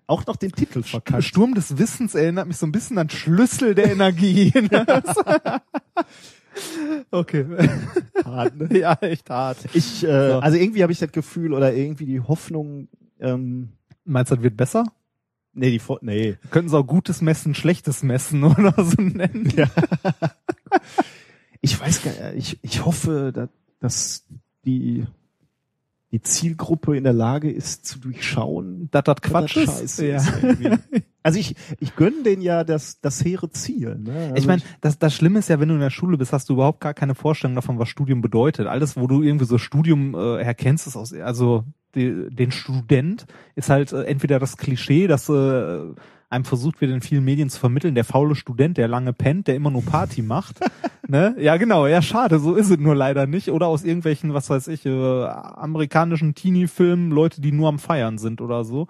Auch 0.07 0.25
noch 0.25 0.35
den 0.35 0.51
Titel 0.51 0.81
verkackt. 0.81 1.23
Sturm 1.23 1.53
des 1.53 1.77
Wissens 1.77 2.15
erinnert 2.15 2.47
mich 2.47 2.57
so 2.57 2.65
ein 2.65 2.71
bisschen 2.71 2.97
an 2.97 3.09
Schlüssel 3.11 3.75
der 3.75 3.91
Energie. 3.91 4.51
okay. 7.11 7.45
Hart, 8.25 8.55
ne? 8.57 8.79
Ja, 8.79 8.93
echt 9.01 9.29
hart. 9.29 9.57
Ich, 9.73 10.03
äh, 10.03 10.31
So. 10.31 10.39
also 10.39 10.57
irgendwie 10.57 10.81
habe 10.81 10.91
ich 10.91 10.99
das 10.99 11.11
Gefühl 11.11 11.53
oder 11.53 11.73
irgendwie 11.73 12.05
die 12.05 12.21
Hoffnung, 12.21 12.87
ähm, 13.19 13.69
Meinst 14.05 14.31
du, 14.31 14.35
das 14.35 14.43
wird 14.43 14.57
besser? 14.57 14.83
Nee, 15.53 15.71
die, 15.71 15.79
Fo- 15.79 15.99
nee. 16.01 16.37
Könnten 16.51 16.69
sie 16.69 16.77
auch 16.77 16.85
gutes 16.87 17.21
Messen, 17.21 17.55
schlechtes 17.55 18.03
Messen 18.03 18.43
oder 18.43 18.73
so 18.83 19.01
nennen? 19.01 19.51
Ja. 19.55 19.69
Ich 21.61 21.79
weiß 21.79 22.03
gar 22.03 22.11
nicht, 22.33 22.53
ich, 22.63 22.73
ich 22.73 22.85
hoffe, 22.85 23.31
dass, 23.33 23.49
dass 23.79 24.25
die, 24.65 25.05
die 26.11 26.21
Zielgruppe 26.21 26.97
in 26.97 27.03
der 27.05 27.13
Lage 27.13 27.49
ist 27.51 27.85
zu 27.85 27.99
durchschauen, 27.99 28.89
Dass 28.91 29.03
das 29.05 29.15
dass 29.15 29.29
Quatsch 29.31 29.55
das 29.57 29.81
ist? 29.81 29.97
scheiße 29.99 30.07
Ja. 30.07 30.17
ist 30.17 30.43
irgendwie. 30.43 30.69
Also 31.25 31.39
ich, 31.39 31.55
ich 31.79 31.95
gönne 31.95 32.21
denen 32.23 32.41
ja 32.41 32.65
das, 32.65 32.99
das 32.99 33.23
hehre 33.23 33.49
Ziel. 33.49 33.95
Ne? 33.97 34.13
Also 34.25 34.35
Ich 34.35 34.45
meine, 34.45 34.61
das, 34.81 34.99
das 34.99 35.13
Schlimme 35.15 35.39
ist 35.39 35.47
ja, 35.47 35.57
wenn 35.61 35.69
du 35.69 35.75
in 35.75 35.79
der 35.79 35.89
Schule 35.89 36.17
bist, 36.17 36.33
hast 36.33 36.49
du 36.49 36.53
überhaupt 36.53 36.81
gar 36.81 36.93
keine 36.93 37.15
Vorstellung 37.15 37.55
davon, 37.55 37.79
was 37.79 37.87
Studium 37.87 38.21
bedeutet. 38.21 38.67
Alles, 38.67 38.97
wo 38.97 39.07
du 39.07 39.21
irgendwie 39.23 39.45
so 39.45 39.57
Studium 39.57 40.15
äh, 40.15 40.43
herkennst, 40.43 40.85
ist 40.85 40.97
aus, 40.97 41.13
also 41.13 41.63
die, 41.95 42.27
den 42.29 42.51
Student 42.51 43.25
ist 43.55 43.69
halt 43.69 43.91
äh, 43.93 44.03
entweder 44.03 44.39
das 44.39 44.57
Klischee, 44.57 45.07
dass 45.07 45.29
äh, 45.29 45.79
einem 46.33 46.45
versucht 46.45 46.81
wird, 46.81 46.91
in 46.91 47.01
vielen 47.01 47.23
Medien 47.23 47.49
zu 47.49 47.59
vermitteln, 47.59 47.95
der 47.95 48.03
faule 48.03 48.35
Student, 48.35 48.77
der 48.77 48.87
lange 48.87 49.13
pennt, 49.13 49.47
der 49.47 49.55
immer 49.55 49.69
nur 49.69 49.83
Party 49.83 50.21
macht. 50.21 50.59
ne? 51.07 51.35
Ja, 51.39 51.57
genau, 51.57 51.85
ja, 51.87 52.01
schade, 52.01 52.39
so 52.39 52.55
ist 52.55 52.71
es 52.71 52.79
nur 52.79 52.95
leider 52.95 53.27
nicht. 53.27 53.49
Oder 53.49 53.67
aus 53.67 53.83
irgendwelchen, 53.83 54.33
was 54.33 54.49
weiß 54.49 54.67
ich, 54.69 54.85
äh, 54.85 55.23
amerikanischen 55.23 56.33
Teenie-Filmen, 56.33 57.11
Leute, 57.11 57.39
die 57.39 57.51
nur 57.51 57.69
am 57.69 57.79
Feiern 57.79 58.17
sind 58.17 58.41
oder 58.41 58.63
so. 58.63 58.87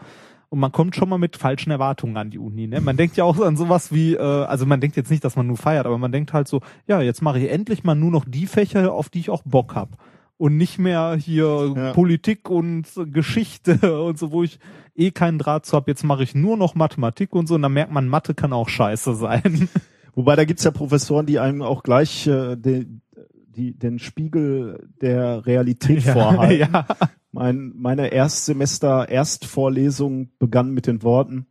Und 0.50 0.60
man 0.60 0.72
kommt 0.72 0.96
schon 0.96 1.10
mal 1.10 1.18
mit 1.18 1.36
falschen 1.36 1.72
Erwartungen 1.72 2.16
an 2.16 2.30
die 2.30 2.38
Uni. 2.38 2.68
Ne? 2.68 2.80
Man 2.80 2.96
denkt 2.96 3.18
ja 3.18 3.24
auch 3.24 3.40
an 3.40 3.58
sowas 3.58 3.92
wie, 3.92 4.14
äh, 4.14 4.20
also 4.20 4.66
man 4.66 4.80
denkt 4.80 4.96
jetzt 4.96 5.10
nicht, 5.12 5.24
dass 5.26 5.36
man 5.36 5.48
nur 5.48 5.58
feiert, 5.58 5.86
aber 5.86 5.98
man 5.98 6.12
denkt 6.12 6.32
halt 6.32 6.48
so, 6.48 6.62
ja, 6.88 7.02
jetzt 7.02 7.22
mache 7.22 7.40
ich 7.40 7.52
endlich 7.52 7.84
mal 7.84 7.96
nur 7.96 8.12
noch 8.12 8.24
die 8.26 8.46
Fächer, 8.46 8.94
auf 8.94 9.10
die 9.10 9.20
ich 9.20 9.30
auch 9.30 9.42
Bock 9.44 9.76
hab. 9.76 9.98
Und 10.38 10.58
nicht 10.58 10.80
mehr 10.80 11.16
hier 11.16 11.74
Ja. 11.76 11.94
Politik 11.94 12.50
und 12.50 12.88
Geschichte 13.12 14.02
und 14.02 14.18
so, 14.18 14.32
wo 14.32 14.44
ich 14.44 14.60
eh 14.96 15.12
keinen 15.12 15.40
Draht 15.40 15.66
zu 15.66 15.78
hab. 15.78 15.88
Jetzt 15.88 16.04
mache 16.04 16.24
ich 16.24 16.36
nur 16.36 16.58
noch 16.58 16.76
Mathematik 16.76 17.34
und 17.34 17.48
so. 17.48 17.56
Und 17.56 17.62
dann 17.62 17.74
merkt 17.74 17.92
man, 17.92 18.08
Mathe 18.08 18.34
kann 18.34 18.54
auch 18.54 18.70
scheiße 18.70 19.16
sein. 19.16 19.70
Wobei 20.16 20.36
da 20.36 20.46
gibt's 20.46 20.64
ja 20.64 20.72
Professoren, 20.72 21.26
die 21.26 21.40
einem 21.40 21.62
auch 21.62 21.84
gleich 21.84 22.28
äh, 22.28 22.56
den, 22.56 23.02
die, 23.48 23.78
den 23.78 24.00
Spiegel 24.00 24.90
der 25.02 25.46
Realität 25.46 26.04
vorhalten. 26.04 26.60
ja. 26.74 26.86
Mein, 27.32 27.74
meine 27.76 28.10
Erstsemester 28.10 29.10
Erstvorlesung 29.10 30.30
begann 30.38 30.72
mit 30.72 30.86
den 30.86 31.02
Worten 31.02 31.48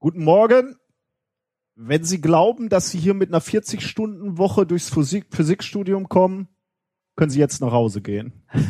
Guten 0.00 0.22
Morgen. 0.22 0.76
Wenn 1.74 2.04
Sie 2.04 2.20
glauben, 2.20 2.68
dass 2.68 2.90
Sie 2.90 2.98
hier 2.98 3.14
mit 3.14 3.30
einer 3.30 3.42
40-Stunden-Woche 3.42 4.64
durchs 4.64 4.90
Physik 4.90 5.26
Physikstudium 5.30 6.08
kommen, 6.08 6.46
können 7.18 7.30
Sie 7.30 7.38
jetzt 7.40 7.60
nach 7.60 7.72
Hause 7.72 8.00
gehen. 8.00 8.32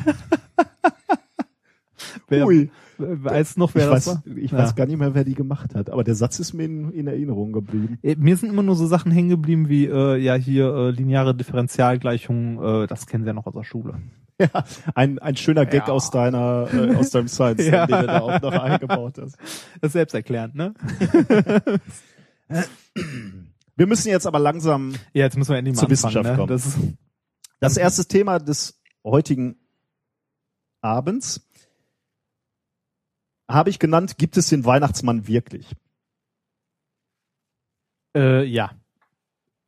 Wer, 2.30 2.46
Ui. 2.46 2.70
weiß 2.98 3.56
noch, 3.56 3.74
wer 3.74 3.84
Ich, 3.84 3.90
das 3.90 4.06
weiß, 4.06 4.14
war? 4.26 4.36
ich 4.36 4.50
Ja. 4.50 4.58
weiß 4.58 4.74
gar 4.74 4.86
nicht 4.86 4.98
mehr, 4.98 5.14
wer 5.14 5.24
die 5.24 5.34
gemacht 5.34 5.74
hat, 5.74 5.88
aber 5.88 6.04
der 6.04 6.14
Satz 6.14 6.38
ist 6.40 6.52
mir 6.52 6.64
in, 6.64 6.90
in 6.92 7.06
Erinnerung 7.06 7.52
geblieben. 7.52 7.98
Äh, 8.02 8.16
Mir 8.16 8.36
sind 8.36 8.50
immer 8.50 8.62
nur 8.62 8.74
so 8.76 8.86
Sachen 8.86 9.10
hängen 9.12 9.30
geblieben 9.30 9.68
wie 9.70 9.86
äh, 9.86 10.16
ja 10.18 10.34
hier 10.34 10.74
äh, 10.74 10.90
lineare 10.90 11.34
Differentialgleichungen, 11.34 12.82
äh, 12.82 12.86
das 12.86 13.06
kennen 13.06 13.24
Sie 13.24 13.28
ja 13.28 13.32
noch 13.34 13.46
aus 13.46 13.54
der 13.54 13.64
Schule. 13.64 13.94
Ja, 14.40 14.62
ein, 14.94 15.18
ein 15.18 15.34
schöner 15.36 15.66
Gag 15.66 15.88
Ja. 15.88 15.92
aus 15.92 16.10
deiner, 16.12 16.68
äh, 16.72 16.94
aus 16.94 17.10
deinem 17.10 17.26
Science, 17.28 17.66
Ja. 17.66 17.86
den 17.88 18.00
du 18.02 18.06
da 18.06 18.20
auch 18.20 18.40
noch 18.40 18.52
eingebaut 18.52 19.14
hast. 19.20 19.36
Das 19.80 19.88
ist 19.88 19.92
selbsterklärend, 19.94 20.54
ne? 20.54 20.74
Wir 23.76 23.86
müssen 23.88 24.08
jetzt 24.10 24.26
aber 24.28 24.38
langsam 24.38 24.92
Ja, 25.12 25.24
jetzt 25.24 25.36
müssen 25.36 25.50
wir 25.50 25.58
endlich 25.58 25.74
mal 25.76 25.80
Zur 25.80 25.90
anfangen, 25.90 26.14
Wissenschaft 26.14 26.30
ne? 26.30 26.36
kommen. 26.36 26.48
Das 26.48 26.66
ist, 26.66 26.78
das 27.60 27.76
erste 27.76 28.06
Thema 28.06 28.38
des 28.38 28.80
heutigen 29.04 29.56
Abends 30.80 31.46
habe 33.50 33.70
ich 33.70 33.78
genannt, 33.78 34.18
gibt 34.18 34.36
es 34.36 34.48
den 34.48 34.64
Weihnachtsmann 34.64 35.26
wirklich? 35.26 35.74
Äh, 38.14 38.44
ja. 38.44 38.72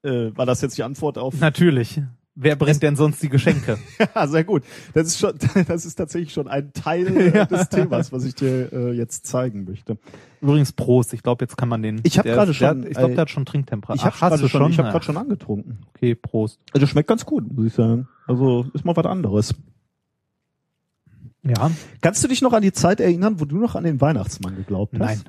Äh, 0.03 0.37
war 0.37 0.47
das 0.47 0.61
jetzt 0.61 0.79
die 0.79 0.83
Antwort 0.83 1.19
auf? 1.19 1.35
Natürlich. 1.41 2.01
Wer 2.43 2.57
brennt 2.57 2.83
denn 2.83 2.97
sonst 2.97 3.23
die 3.23 3.29
Geschenke? 3.29 3.77
Ja, 4.15 4.27
sehr 4.27 4.45
gut. 4.45 4.63
Das 4.95 5.07
ist 5.09 5.19
schon, 5.19 5.35
das 5.69 5.85
ist 5.85 5.97
tatsächlich 5.97 6.33
schon 6.33 6.49
ein 6.49 6.73
Teil 6.73 7.07
äh, 7.15 7.47
des 7.47 7.69
Themas, 7.69 8.13
was 8.13 8.25
ich 8.25 8.35
dir 8.35 8.73
äh, 8.73 8.93
jetzt 8.93 9.27
zeigen 9.27 9.65
möchte. 9.65 9.99
Übrigens 10.41 10.73
Prost. 10.73 11.13
Ich 11.13 11.23
glaube, 11.23 11.45
jetzt 11.45 11.57
kann 11.59 11.69
man 11.69 11.83
den. 11.83 12.01
Ich 12.03 12.17
hab 12.19 12.25
der- 12.25 12.35
gerade 12.35 12.47
der 12.53 12.55
schon, 12.55 12.69
Hat, 12.69 12.77
ich 12.87 12.97
glaube, 12.97 13.13
äh, 13.13 13.15
der 13.15 13.23
hat 13.23 13.31
schon 13.31 13.45
Trinktemperatur. 13.45 13.97
Ich 13.97 14.05
habe 14.07 14.17
gerade 14.17 14.41
du 14.43 14.49
schon, 14.49 14.71
ich 14.71 14.79
habe 14.79 14.89
Ja. 14.89 14.93
gerade 14.93 15.05
schon 15.05 15.17
angetrunken. 15.19 15.81
Okay, 15.95 16.15
Prost. 16.15 16.59
Also 16.73 16.87
schmeckt 16.87 17.09
ganz 17.09 17.27
gut, 17.27 17.53
muss 17.53 17.67
ich 17.67 17.75
sagen. 17.75 18.09
Also 18.27 18.67
ist 18.73 18.87
mal 18.87 18.97
was 18.97 19.05
anderes. 19.07 19.55
Ja. 21.43 21.71
Kannst 22.01 22.23
du 22.25 22.29
dich 22.29 22.41
noch 22.43 22.53
an 22.55 22.63
die 22.63 22.73
Zeit 22.73 23.01
erinnern, 23.01 23.41
wo 23.41 23.45
du 23.45 23.57
noch 23.59 23.75
an 23.75 23.85
den 23.85 24.01
Weihnachtsmann 24.01 24.57
geglaubt 24.57 24.95
hast? 24.99 24.99
Nein. 24.99 25.21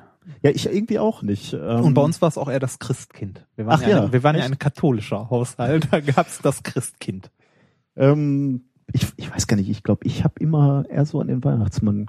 Ja, 0.42 0.50
ich 0.50 0.66
irgendwie 0.66 0.98
auch 0.98 1.22
nicht. 1.22 1.52
Ähm, 1.52 1.80
Und 1.84 1.94
bei 1.94 2.02
uns 2.02 2.20
war 2.22 2.28
es 2.28 2.38
auch 2.38 2.48
eher 2.48 2.60
das 2.60 2.78
Christkind. 2.78 3.46
Wir 3.56 3.66
waren 3.66 3.74
Ach 3.78 3.82
ja, 3.82 3.88
ja, 3.88 4.02
eine, 4.02 4.12
wir 4.12 4.22
waren 4.22 4.36
ja 4.36 4.44
ein 4.44 4.58
katholischer 4.58 5.30
Haushalt. 5.30 5.88
Da 5.90 6.00
gab's 6.00 6.40
das 6.42 6.62
Christkind. 6.62 7.30
Ähm, 7.96 8.64
ich, 8.92 9.06
ich 9.16 9.32
weiß 9.34 9.46
gar 9.46 9.56
nicht, 9.56 9.68
ich 9.70 9.82
glaube, 9.82 10.06
ich 10.06 10.24
habe 10.24 10.34
immer 10.40 10.84
eher 10.88 11.04
so 11.04 11.20
an 11.20 11.28
den 11.28 11.42
Weihnachtsmann, 11.44 12.06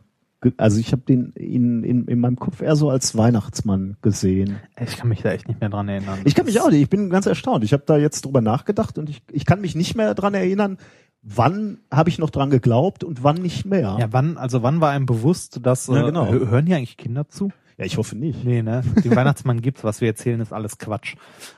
also 0.57 0.77
ich 0.79 0.91
habe 0.91 1.03
den 1.03 1.31
in, 1.33 1.83
in, 1.83 2.05
in 2.07 2.19
meinem 2.19 2.35
Kopf 2.37 2.61
eher 2.61 2.75
so 2.75 2.89
als 2.89 3.15
Weihnachtsmann 3.17 3.95
gesehen. 4.01 4.57
Ich 4.85 4.97
kann 4.97 5.07
mich 5.07 5.21
da 5.21 5.31
echt 5.31 5.47
nicht 5.47 5.61
mehr 5.61 5.69
dran 5.69 5.87
erinnern. 5.87 6.19
Ich 6.25 6.35
kann 6.35 6.45
mich 6.45 6.59
auch 6.59 6.69
nicht, 6.69 6.81
ich 6.81 6.89
bin 6.89 7.09
ganz 7.09 7.25
erstaunt. 7.25 7.63
Ich 7.63 7.71
habe 7.73 7.83
da 7.85 7.97
jetzt 7.97 8.25
drüber 8.25 8.41
nachgedacht 8.41 8.97
und 8.97 9.09
ich, 9.09 9.21
ich 9.31 9.45
kann 9.45 9.61
mich 9.61 9.73
nicht 9.75 9.95
mehr 9.95 10.13
dran 10.15 10.33
erinnern, 10.33 10.77
wann 11.21 11.77
habe 11.89 12.09
ich 12.09 12.19
noch 12.19 12.29
dran 12.29 12.49
geglaubt 12.49 13.05
und 13.05 13.23
wann 13.23 13.37
nicht 13.41 13.65
mehr. 13.65 13.95
Ja, 13.99 14.07
wann, 14.11 14.37
also 14.37 14.61
wann 14.63 14.81
war 14.81 14.89
einem 14.91 15.05
bewusst, 15.05 15.61
dass, 15.65 15.87
Ja, 15.87 16.01
äh, 16.01 16.05
genau. 16.07 16.25
hö- 16.25 16.49
hören 16.49 16.65
hier 16.65 16.75
eigentlich 16.75 16.97
Kinder 16.97 17.29
zu? 17.29 17.49
Ja, 17.77 17.85
ich 17.85 17.97
hoffe 17.97 18.15
nicht. 18.15 18.43
Nee, 18.45 18.61
ne? 18.61 18.83
Den 19.03 19.15
Weihnachtsmann 19.15 19.61
gibt's, 19.61 19.83
was 19.83 19.99
wir 19.99 20.07
erzählen, 20.07 20.39
ist 20.41 20.53
alles 20.53 20.77
Quatsch. 20.77 21.15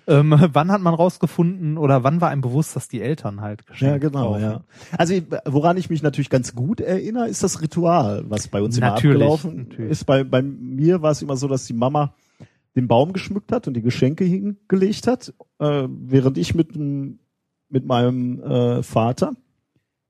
Ähm, 0.07 0.34
wann 0.53 0.72
hat 0.72 0.82
man 0.82 0.93
rausgefunden 0.93 1.78
oder 1.78 2.03
wann 2.03 2.22
war 2.22 2.30
einem 2.30 2.41
bewusst, 2.41 2.76
dass 2.76 2.88
die 2.88 3.01
Eltern 3.01 3.41
halt 3.41 3.68
Geschenke 3.68 3.93
Ja, 3.93 3.97
genau, 3.97 4.32
kaufen? 4.34 4.41
ja. 4.41 4.61
Also 4.97 5.13
woran 5.45 5.76
ich 5.78 5.89
mich 5.89 6.01
natürlich 6.03 6.30
ganz 6.30 6.55
gut 6.55 6.80
erinnere, 6.80 7.28
ist 7.28 7.43
das 7.43 7.61
Ritual, 7.61 8.24
was 8.30 8.47
bei 8.47 8.61
uns 8.61 8.78
immer 8.78 8.91
Natürlich, 8.91 9.16
abgelaufen 9.22 9.57
natürlich. 9.70 9.91
ist. 9.91 10.05
Bei, 10.05 10.24
bei 10.24 10.41
mir 10.41 11.01
war 11.01 11.11
es 11.11 11.22
immer 11.22 11.36
so, 11.36 11.47
dass 11.47 11.66
die 11.66 11.74
Mama 11.74 12.13
den 12.76 12.88
Baum 12.88 13.13
geschmückt 13.13 13.51
hat 13.51 13.68
und 13.68 13.74
die 13.74 13.82
Geschenke 13.82 14.24
hingelegt 14.24 15.07
hat, 15.07 15.34
äh, 15.59 15.88
während 15.89 16.38
ich 16.38 16.55
mit, 16.55 16.76
mit 16.76 17.86
meinem 17.86 18.41
äh, 18.41 18.84
Vater 18.84 19.34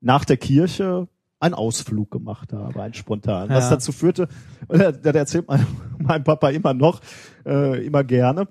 nach 0.01 0.25
der 0.25 0.37
Kirche 0.37 1.07
einen 1.39 1.53
Ausflug 1.53 2.11
gemacht 2.11 2.53
habe, 2.53 2.81
einen 2.81 2.93
spontan. 2.93 3.49
Was 3.49 3.65
Ja. 3.65 3.71
dazu 3.71 3.91
führte, 3.91 4.27
das 4.67 5.01
das 5.01 5.15
erzählt 5.15 5.47
mein, 5.47 5.65
mein 5.99 6.23
Papa 6.23 6.49
immer 6.49 6.73
noch, 6.73 7.01
äh, 7.45 7.85
immer 7.85 8.03
gerne, 8.03 8.47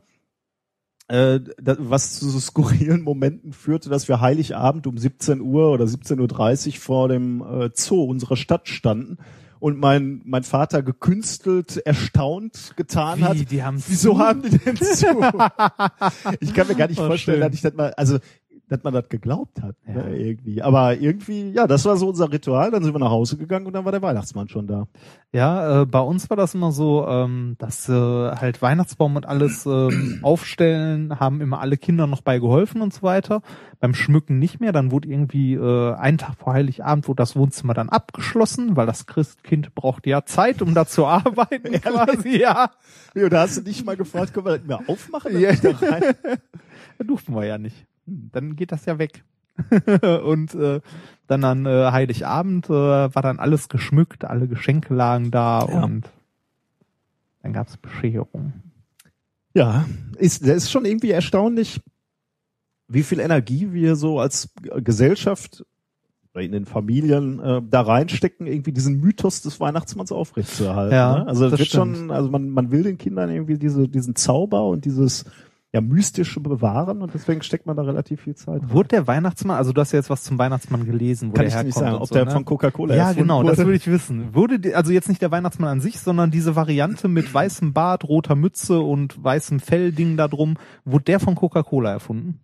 äh, 1.09 1.41
da, 1.61 1.77
was 1.79 2.19
zu 2.19 2.29
so 2.31 2.41
skurrilen 2.41 3.03
Momenten 3.03 3.53
führte, 3.53 3.91
dass 3.91 4.09
wir 4.09 4.21
Heiligabend 4.21 4.87
um 4.87 4.97
17 4.97 5.41
Uhr 5.41 5.71
oder 5.71 5.85
17.30 5.85 6.67
Uhr 6.69 6.75
vor 6.81 7.09
dem 7.09 7.43
äh, 7.43 7.71
Zoo 7.75 8.05
unserer 8.05 8.37
Stadt 8.37 8.69
standen 8.69 9.19
und 9.61 9.79
mein, 9.79 10.21
mein 10.25 10.43
Vater 10.45 10.83
gekünstelt, 10.83 11.77
erstaunt 11.87 12.73
getan 12.77 13.19
Wie, 13.19 13.25
hat. 13.25 13.51
die 13.51 13.63
haben 13.63 13.83
Wieso 13.87 14.19
haben 14.19 14.43
die 14.43 14.59
denn 14.59 14.77
zu? 14.77 15.07
ich 16.41 16.55
kann 16.55 16.67
mir 16.69 16.75
gar 16.75 16.89
nicht 16.89 16.99
Oh, 17.01 17.07
vorstellen, 17.07 17.39
schön. 17.39 17.47
dass 17.49 17.55
ich 17.55 17.63
das 17.63 17.75
mal, 17.75 17.93
also 17.95 18.19
dass 18.69 18.83
man 18.83 18.95
das 18.95 19.09
geglaubt 19.09 19.61
hat, 19.63 19.77
Ja. 19.87 19.95
ne, 20.05 20.17
irgendwie. 20.17 20.63
Aber 20.63 20.97
irgendwie, 20.97 21.51
ja, 21.51 21.67
das 21.67 21.85
war 21.85 21.97
so 21.97 22.09
unser 22.09 22.33
Ritual. 22.33 22.71
Dann 22.71 22.83
sind 22.83 22.95
wir 22.95 22.99
nach 22.99 23.11
Hause 23.11 23.37
gegangen 23.37 23.67
und 23.67 23.73
dann 23.75 23.85
war 23.85 23.93
der 23.93 24.01
Weihnachtsmann 24.03 24.49
schon 24.49 24.67
da. 24.67 24.87
Ja, 25.33 25.83
äh, 25.83 25.87
bei 25.87 26.01
uns 26.01 26.31
war 26.31 26.37
das 26.37 26.55
immer 26.55 26.73
so, 26.73 27.07
ähm, 27.07 27.57
dass 27.59 27.89
äh, 27.89 27.93
halt 27.93 28.63
Weihnachtsbaum 28.63 29.17
und 29.17 29.27
alles 29.27 29.67
ähm, 29.67 30.21
aufstellen, 30.23 31.19
haben 31.21 31.41
immer 31.41 31.61
alle 31.61 31.77
Kinder 31.77 32.07
noch 32.07 32.23
bei 32.23 32.39
geholfen 32.39 32.81
und 32.81 32.95
so 32.95 33.03
weiter. 33.03 33.43
Beim 33.81 33.95
Schmücken 33.95 34.39
nicht 34.39 34.61
mehr, 34.61 34.73
dann 34.73 34.91
wurde 34.91 35.09
irgendwie 35.09 35.55
äh, 35.55 35.95
einen 35.95 36.19
Tag 36.19 36.37
vor 36.39 36.55
Heiligabend 36.55 37.07
wurde 37.09 37.17
das 37.19 37.37
Wohnzimmer 37.37 37.75
dann 37.75 37.89
abgeschlossen, 37.91 38.77
weil 38.77 38.87
das 38.87 39.07
Christkind 39.07 39.75
braucht 39.75 40.07
ja 40.07 40.25
Zeit, 40.25 40.63
um 40.63 40.73
da 40.75 40.87
zu 40.87 41.05
arbeiten 41.07 41.81
quasi, 41.81 42.39
ja. 42.41 42.71
Ja, 43.15 43.29
da 43.29 43.41
hast 43.43 43.59
du 43.59 43.63
nicht 43.63 43.85
mal 43.85 43.97
gefragt, 43.97 44.33
können 44.33 44.47
wir 44.47 44.59
das 44.59 44.67
mehr 44.67 44.81
aufmachen? 44.87 45.39
Ja. 45.39 45.53
Da 45.55 45.71
rein. 45.71 46.03
Da 46.99 47.05
durften 47.05 47.35
wir 47.35 47.45
ja 47.45 47.59
nicht. 47.59 47.87
Hm, 48.07 48.31
Dann 48.33 48.57
geht 48.57 48.73
das 48.73 48.85
ja 48.87 48.99
weg. 48.99 49.25
und 50.25 50.55
äh, 50.55 50.81
dann 51.29 51.45
an 51.45 51.65
äh, 51.65 51.91
Heiligabend 51.93 52.67
äh, 52.67 52.73
war 52.73 53.23
dann 53.23 53.39
alles 53.39 53.69
geschmückt, 53.69 54.25
alle 54.25 54.49
Geschenke 54.49 54.93
lagen 54.95 55.31
da 55.31 55.67
Ja. 55.69 55.85
und 55.85 56.11
dann 57.43 57.53
gab's 57.53 57.77
Bescherung. 57.77 58.53
Ja, 59.55 59.85
ist, 60.17 60.43
das 60.43 60.57
ist 60.65 60.71
schon 60.73 60.85
irgendwie 60.85 61.13
erstaunlich, 61.13 61.81
wie 62.89 63.05
viel 63.05 63.21
Energie 63.21 63.73
wir 63.73 63.95
so 63.95 64.19
als 64.19 64.49
Gesellschaft 64.79 65.65
oder 66.33 66.43
in 66.43 66.51
den 66.51 66.65
Familien 66.67 67.39
äh, 67.39 67.63
da 67.71 67.83
reinstecken, 67.83 68.49
irgendwie 68.49 68.73
diesen 68.73 68.99
Mythos 69.01 69.41
des 69.43 69.61
Weihnachtsmanns 69.61 70.11
aufrechtzuerhalten. 70.11 70.95
Ja, 70.97 71.19
ne? 71.21 71.27
Also 71.29 71.43
das 71.43 71.53
das 71.53 71.61
wird 71.61 71.69
stimmt. 71.69 71.97
schon, 71.97 72.11
also 72.11 72.29
man, 72.29 72.49
man 72.51 72.73
will 72.73 72.83
den 72.83 72.99
Kindern 72.99 73.31
irgendwie 73.31 73.57
diese, 73.57 73.89
diesen 73.89 74.17
Zauber 74.17 74.67
und 74.67 74.85
dieses 74.85 75.25
ja, 75.75 75.81
mystische 75.81 76.39
bewahren 76.39 77.03
und 77.03 77.15
deswegen 77.15 77.43
steckt 77.43 77.67
man 77.67 77.77
da 77.77 77.83
relativ 77.83 78.21
viel 78.21 78.37
Zeit. 78.37 78.63
rein. 78.63 78.71
Wurde 78.71 78.91
der 78.91 79.09
Weihnachtsmann, 79.09 79.57
also 79.57 79.73
du 79.73 79.81
hast 79.81 79.91
ja 79.91 79.99
jetzt 79.99 80.09
was 80.09 80.23
zum 80.23 80.39
Weihnachtsmann 80.39 80.87
gelesen, 80.87 81.31
wo 81.31 81.33
Kann 81.33 81.41
der 81.41 81.49
ich 81.49 81.55
herkommt 81.55 81.67
nicht 81.67 81.79
sagen, 81.79 81.97
ob 81.97 82.07
so, 82.07 82.15
der 82.15 82.27
ne? 82.27 82.31
von 82.31 82.45
Coca-Cola 82.45 82.95
Ja, 82.95 83.13
genau, 83.13 83.43
das 83.43 83.59
wurde. 83.59 83.67
würde 83.67 83.77
ich 83.79 83.87
wissen. 83.89 84.33
Wurde, 84.37 84.61
die, 84.61 84.73
also 84.77 84.93
jetzt 84.93 85.09
nicht 85.09 85.21
der 85.21 85.33
Weihnachtsmann 85.33 85.71
an 85.71 85.81
sich, 85.81 85.99
sondern 85.99 86.31
diese 86.31 86.55
Variante 86.55 87.09
mit 87.09 87.35
weißem 87.35 87.73
Bart, 87.73 88.05
roter 88.05 88.37
Mütze 88.37 88.79
und 88.79 89.23
weißem 89.25 89.59
Fellding 89.59 90.17
da 90.17 90.29
drum, 90.29 90.59
wurde 90.85 91.07
der 91.07 91.19
von 91.19 91.35
Coca-Cola 91.35 91.91
erfunden? 91.91 92.39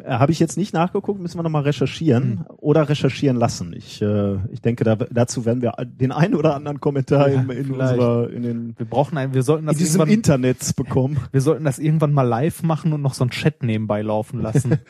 Äh, 0.00 0.10
Habe 0.10 0.32
ich 0.32 0.38
jetzt 0.38 0.56
nicht 0.56 0.72
nachgeguckt, 0.72 1.20
müssen 1.20 1.38
wir 1.38 1.42
nochmal 1.42 1.62
recherchieren 1.62 2.40
Hm. 2.40 2.44
oder 2.56 2.88
recherchieren 2.88 3.36
lassen. 3.36 3.72
Ich, 3.74 4.00
äh, 4.00 4.36
ich 4.50 4.60
denke, 4.62 4.84
da, 4.84 4.96
dazu 4.96 5.44
werden 5.44 5.62
wir 5.62 5.72
den 5.84 6.12
einen 6.12 6.34
oder 6.34 6.54
anderen 6.54 6.80
Kommentar 6.80 7.28
Ja, 7.28 7.42
in, 7.42 7.50
in 7.50 7.70
unserer, 7.72 8.30
in 8.30 8.42
den 8.42 8.78
Wir 8.78 8.86
brauchen 8.86 9.18
ein, 9.18 9.34
wir 9.34 9.42
sollten 9.42 9.66
das 9.66 9.76
in 9.76 9.84
diesem 9.84 10.08
Internet 10.08 10.74
bekommen. 10.76 11.18
wir 11.32 11.40
sollten 11.40 11.64
das 11.64 11.78
irgendwann 11.78 12.12
mal 12.12 12.22
live 12.22 12.62
machen 12.62 12.92
und 12.92 13.02
noch 13.02 13.14
so 13.14 13.24
einen 13.24 13.30
Chat 13.30 13.62
nebenbei 13.62 14.02
laufen 14.02 14.40
lassen. 14.40 14.78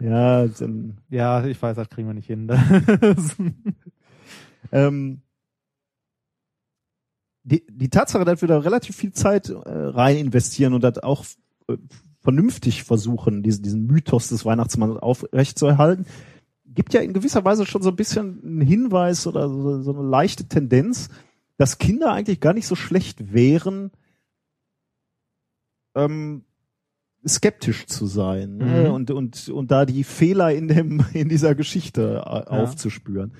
Ja, 0.00 0.46
dann, 0.46 0.98
ja, 1.08 1.46
ich 1.46 1.62
weiß, 1.62 1.74
das 1.76 1.88
kriegen 1.88 2.08
wir 2.08 2.12
nicht 2.12 2.26
hin. 2.26 2.46
ähm, 4.70 5.22
die, 7.42 7.64
die 7.70 7.88
Tatsache, 7.88 8.26
dass 8.26 8.42
wir 8.42 8.48
da 8.48 8.58
relativ 8.58 8.96
viel 8.96 9.12
Zeit 9.12 9.48
äh, 9.48 9.54
rein 9.64 10.18
investieren 10.18 10.74
und 10.74 10.84
das 10.84 10.98
auch 10.98 11.24
äh, 11.68 11.78
vernünftig 12.20 12.84
versuchen, 12.84 13.42
diesen, 13.42 13.62
diesen 13.62 13.86
Mythos 13.86 14.28
des 14.28 14.44
Weihnachtsmanns 14.44 14.98
aufrechtzuerhalten, 14.98 16.06
gibt 16.66 16.94
ja 16.94 17.00
in 17.00 17.12
gewisser 17.12 17.44
Weise 17.44 17.66
schon 17.66 17.82
so 17.82 17.90
ein 17.90 17.96
bisschen 17.96 18.42
einen 18.44 18.60
Hinweis 18.60 19.26
oder 19.26 19.48
so, 19.48 19.82
so 19.82 19.92
eine 19.92 20.08
leichte 20.08 20.46
Tendenz, 20.46 21.08
dass 21.56 21.78
Kinder 21.78 22.12
eigentlich 22.12 22.40
gar 22.40 22.52
nicht 22.52 22.66
so 22.66 22.74
schlecht 22.74 23.32
wären, 23.32 23.90
ähm, 25.96 26.44
skeptisch 27.26 27.86
zu 27.86 28.06
sein 28.06 28.58
ne? 28.58 28.84
Mhm. 28.88 28.94
und, 28.94 29.10
und, 29.10 29.48
und 29.48 29.70
da 29.70 29.84
die 29.84 30.04
Fehler 30.04 30.52
in, 30.52 30.68
dem, 30.68 31.04
in 31.12 31.28
dieser 31.28 31.54
Geschichte 31.54 32.22
äh, 32.24 32.28
aufzuspüren. 32.28 33.32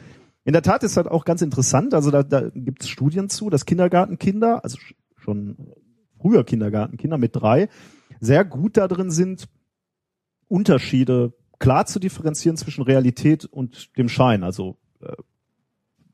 In 0.44 0.52
der 0.52 0.62
Tat 0.62 0.82
ist 0.82 0.96
das 0.96 1.06
auch 1.06 1.24
ganz 1.24 1.42
interessant, 1.42 1.94
also 1.94 2.10
da, 2.10 2.22
da 2.22 2.48
gibt 2.54 2.82
es 2.82 2.88
Studien 2.88 3.28
zu, 3.28 3.50
dass 3.50 3.66
Kindergartenkinder, 3.66 4.64
also 4.64 4.78
sch- 4.78 4.94
schon 5.16 5.74
früher 6.20 6.42
Kindergartenkinder 6.42 7.18
mit 7.18 7.36
drei, 7.36 7.68
sehr 8.20 8.44
gut 8.44 8.76
da 8.76 8.88
drin 8.88 9.10
sind, 9.10 9.48
Unterschiede 10.48 11.32
klar 11.58 11.86
zu 11.86 11.98
differenzieren 11.98 12.56
zwischen 12.56 12.82
Realität 12.82 13.44
und 13.44 13.96
dem 13.98 14.08
Schein. 14.08 14.44
Also 14.44 14.76
äh, 15.00 15.12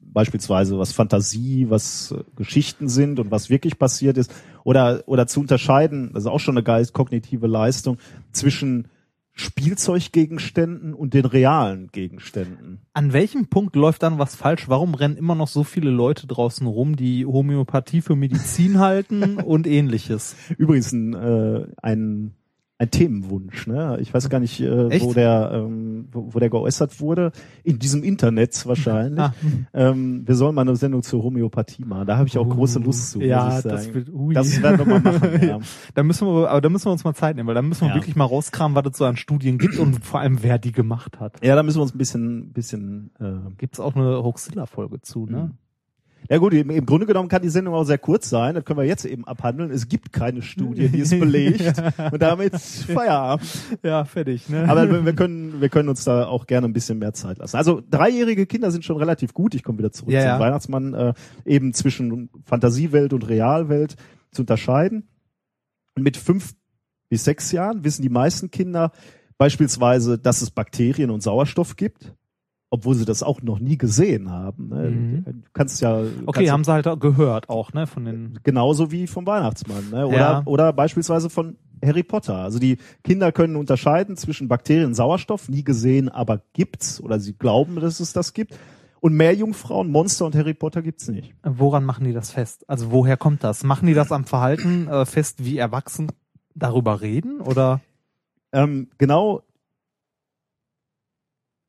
beispielsweise 0.00 0.78
was 0.78 0.92
Fantasie, 0.92 1.68
was 1.68 2.12
äh, 2.12 2.24
Geschichten 2.36 2.88
sind 2.88 3.20
und 3.20 3.30
was 3.30 3.50
wirklich 3.50 3.78
passiert 3.78 4.16
ist. 4.16 4.32
Oder, 4.64 5.02
oder 5.06 5.26
zu 5.26 5.40
unterscheiden, 5.40 6.12
das 6.14 6.24
ist 6.24 6.30
auch 6.30 6.40
schon 6.40 6.56
eine 6.56 6.64
geist 6.64 6.92
kognitive 6.92 7.46
Leistung, 7.46 7.98
zwischen 8.32 8.88
Spielzeuggegenständen 9.34 10.94
und 10.94 11.12
den 11.12 11.24
realen 11.24 11.88
Gegenständen. 11.88 12.80
An 12.92 13.12
welchem 13.12 13.48
Punkt 13.48 13.74
läuft 13.74 14.04
dann 14.04 14.18
was 14.18 14.36
falsch? 14.36 14.68
Warum 14.68 14.94
rennen 14.94 15.16
immer 15.16 15.34
noch 15.34 15.48
so 15.48 15.64
viele 15.64 15.90
Leute 15.90 16.28
draußen 16.28 16.66
rum, 16.66 16.94
die 16.94 17.26
Homöopathie 17.26 18.00
für 18.00 18.14
Medizin 18.14 18.78
halten 18.78 19.36
und 19.36 19.66
ähnliches? 19.66 20.36
Übrigens 20.56 20.92
ein, 20.92 21.14
äh, 21.14 21.66
ein, 21.82 22.34
ein 22.76 22.90
Themenwunsch. 22.90 23.68
Ne? 23.68 23.98
Ich 24.00 24.12
weiß 24.12 24.28
gar 24.28 24.40
nicht, 24.40 24.60
äh, 24.60 24.88
Echt? 24.88 25.04
wo 25.06 25.12
der 25.14 25.52
ähm, 25.54 26.08
wo, 26.10 26.34
wo 26.34 26.38
der 26.40 26.50
geäußert 26.50 27.00
wurde. 27.00 27.30
In 27.62 27.78
diesem 27.78 28.02
Internet 28.02 28.66
wahrscheinlich. 28.66 29.20
Ah. 29.20 29.32
Ähm, 29.72 30.26
wir 30.26 30.34
sollen 30.34 30.56
mal 30.56 30.62
eine 30.62 30.74
Sendung 30.74 31.02
zur 31.04 31.22
Homöopathie 31.22 31.84
machen. 31.84 32.06
Da 32.08 32.16
habe 32.16 32.26
ich 32.26 32.36
auch 32.36 32.46
Uh, 32.46 32.50
große 32.50 32.80
Lust 32.80 33.12
zu. 33.12 33.20
ja, 33.20 33.44
muss 33.44 33.56
ich 33.58 33.62
das 33.70 33.94
wird- 33.94 34.10
ui. 34.12 34.34
das 34.34 34.60
werden 34.60 34.78
wir 34.78 34.86
mal 34.86 35.00
machen. 35.00 35.30
ja. 35.48 35.58
Da 35.94 36.02
müssen 36.02 36.26
wir, 36.26 36.50
aber 36.50 36.60
da 36.60 36.68
müssen 36.68 36.86
wir 36.86 36.92
uns 36.92 37.04
mal 37.04 37.14
Zeit 37.14 37.36
nehmen, 37.36 37.46
weil 37.46 37.54
da 37.54 37.62
müssen 37.62 37.82
wir 37.82 37.88
Ja. 37.90 37.94
wirklich 37.94 38.16
mal 38.16 38.24
rauskramen, 38.24 38.74
was 38.76 38.90
es 38.90 38.98
so 38.98 39.04
an 39.04 39.16
Studien 39.16 39.56
gibt 39.58 39.78
und 39.78 40.04
vor 40.04 40.18
allem 40.20 40.42
wer 40.42 40.58
die 40.58 40.72
gemacht 40.72 41.20
hat. 41.20 41.44
ja, 41.44 41.54
da 41.54 41.62
müssen 41.62 41.78
wir 41.78 41.82
uns 41.82 41.94
ein 41.94 41.98
bisschen, 41.98 42.52
bisschen. 42.52 43.10
Äh, 43.20 43.34
Gibt's 43.56 43.78
auch 43.78 43.94
eine 43.94 44.22
Hoaxilla-Folge 44.24 45.00
zu, 45.00 45.26
ne? 45.26 45.52
Ja 46.30 46.38
gut, 46.38 46.54
im, 46.54 46.86
Grunde 46.86 47.06
genommen 47.06 47.28
kann 47.28 47.42
die 47.42 47.50
Sendung 47.50 47.74
auch 47.74 47.84
sehr 47.84 47.98
kurz 47.98 48.30
sein. 48.30 48.54
Das 48.54 48.64
können 48.64 48.78
wir 48.78 48.86
jetzt 48.86 49.04
eben 49.04 49.26
abhandeln. 49.26 49.70
Es 49.70 49.88
gibt 49.88 50.12
keine 50.12 50.40
Studie, 50.42 50.88
die 50.88 51.00
es 51.00 51.10
belegt. 51.18 51.74
Und 52.10 52.22
damit 52.22 52.56
Feierabend. 52.58 53.46
Ja, 53.82 54.04
fertig. 54.04 54.48
Ne? 54.48 54.66
Aber 54.68 55.04
wir, 55.04 55.12
können, 55.14 55.60
wir 55.60 55.68
können 55.68 55.88
uns 55.88 56.04
da 56.04 56.26
auch 56.26 56.46
gerne 56.46 56.66
ein 56.66 56.72
bisschen 56.72 56.98
mehr 56.98 57.12
Zeit 57.12 57.38
lassen. 57.38 57.56
Also 57.56 57.82
dreijährige 57.90 58.46
Kinder 58.46 58.70
sind 58.70 58.84
schon 58.84 58.96
relativ 58.96 59.34
gut. 59.34 59.54
Ich 59.54 59.62
komme 59.62 59.78
wieder 59.78 59.92
zurück 59.92 60.12
Ja, 60.12 60.20
zum 60.20 60.28
ja. 60.28 60.40
Weihnachtsmann, 60.40 60.94
äh, 60.94 61.12
eben 61.44 61.74
zwischen 61.74 62.30
Fantasiewelt 62.46 63.12
und 63.12 63.28
Realwelt 63.28 63.96
zu 64.30 64.42
unterscheiden. 64.42 65.08
Mit 65.96 66.16
fünf 66.16 66.54
bis 67.08 67.24
sechs 67.24 67.52
Jahren 67.52 67.84
wissen 67.84 68.02
die 68.02 68.08
meisten 68.08 68.50
Kinder 68.50 68.92
beispielsweise, 69.38 70.18
dass 70.18 70.42
es 70.42 70.50
Bakterien 70.50 71.10
und 71.10 71.22
Sauerstoff 71.22 71.76
gibt, 71.76 72.14
obwohl 72.74 72.94
sie 72.96 73.04
das 73.04 73.22
auch 73.22 73.40
noch 73.40 73.60
nie 73.60 73.78
gesehen 73.78 74.30
haben. 74.30 74.68
Ne? 74.68 74.90
Mhm. 74.90 75.24
Du 75.24 75.32
kannst 75.52 75.80
ja 75.80 76.00
okay, 76.26 76.46
kannst 76.46 76.52
haben 76.52 76.64
sie 76.64 76.72
halt 76.72 77.00
gehört 77.00 77.48
auch, 77.48 77.72
ne, 77.72 77.86
von 77.86 78.04
den. 78.04 78.38
genauso 78.42 78.90
wie 78.90 79.06
vom 79.06 79.26
Weihnachtsmann, 79.26 79.90
ne? 79.90 80.06
Oder 80.06 80.16
Ja. 80.18 80.42
oder 80.44 80.72
beispielsweise 80.72 81.30
von 81.30 81.56
Harry 81.84 82.02
Potter. 82.02 82.36
Also 82.36 82.58
die 82.58 82.78
Kinder 83.04 83.30
können 83.32 83.56
unterscheiden 83.56 84.16
zwischen 84.16 84.48
Bakterien 84.48 84.86
und 84.86 84.94
Sauerstoff, 84.94 85.48
nie 85.48 85.62
gesehen, 85.64 86.08
aber 86.08 86.40
gibt's 86.52 87.00
oder 87.00 87.20
sie 87.20 87.34
glauben, 87.34 87.76
dass 87.76 88.00
es 88.00 88.12
das 88.12 88.32
gibt. 88.32 88.58
Und 89.00 89.12
Meerjungfrauen, 89.14 89.90
Monster 89.90 90.24
und 90.24 90.34
Harry 90.34 90.54
Potter 90.54 90.80
gibt's 90.82 91.08
nicht. 91.08 91.34
Woran 91.42 91.84
machen 91.84 92.04
die 92.06 92.12
das 92.12 92.30
fest? 92.30 92.64
Also 92.68 92.90
woher 92.90 93.16
kommt 93.18 93.44
das? 93.44 93.62
Machen 93.62 93.86
die 93.86 93.94
das 93.94 94.10
am 94.12 94.24
Verhalten 94.24 94.88
äh, 94.88 95.04
fest, 95.04 95.44
wie 95.44 95.58
Erwachsene 95.58 96.08
darüber 96.54 97.02
reden? 97.02 97.40
Oder? 97.40 97.80
Ähm, 98.52 98.88
genau 98.98 99.42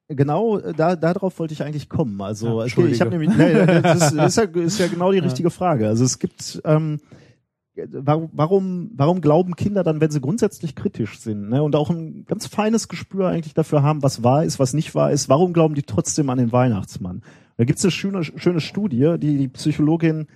Genau, 0.08 0.60
äh, 0.60 0.74
da 0.74 0.96
darauf 0.96 1.40
wollte 1.40 1.54
ich 1.54 1.64
eigentlich 1.64 1.90
kommen. 1.90 2.22
Also 2.22 2.62
Ja, 2.62 2.68
geht- 2.68 2.92
ich 2.92 3.02
habe 3.02 3.12
nämlich, 3.12 3.36
nee, 3.36 3.54
das 3.82 4.12
ist, 4.12 4.14
ist, 4.14 4.38
ja, 4.38 4.44
ist 4.44 4.80
ja 4.80 4.88
genau 4.88 5.12
die 5.12 5.20
richtige 5.20 5.50
Frage. 5.50 5.88
Also 5.88 6.04
es 6.06 6.20
gibt, 6.20 6.62
ähm, 6.64 7.00
warum, 7.76 8.92
warum, 8.96 9.22
glauben 9.22 9.56
Kinder 9.56 9.84
dann, 9.84 10.00
wenn 10.02 10.12
sie 10.12 10.22
grundsätzlich 10.22 10.76
kritisch 10.76 11.20
sind 11.20 11.50
ne, 11.50 11.62
und 11.64 11.76
auch 11.76 11.90
ein 11.90 12.26
ganz 12.26 12.46
feines 12.48 12.88
Gespür 12.88 13.28
eigentlich 13.28 13.54
dafür 13.54 13.84
haben, 13.84 14.04
was 14.04 14.24
wahr 14.24 14.44
ist, 14.46 14.60
was 14.60 14.74
nicht 14.74 14.96
wahr 14.96 15.12
ist, 15.12 15.28
warum 15.28 15.54
glauben 15.54 15.76
die 15.76 15.84
trotzdem 15.84 16.30
an 16.30 16.38
den 16.38 16.52
Weihnachtsmann? 16.52 17.24
Da 17.58 17.64
gibt 17.66 17.80
es 17.80 17.86
eine 17.86 17.92
schöne, 17.92 18.24
schöne 18.24 18.62
Studie, 18.62 19.16
die 19.18 19.38
die 19.38 19.48
Psychologin 19.48 20.28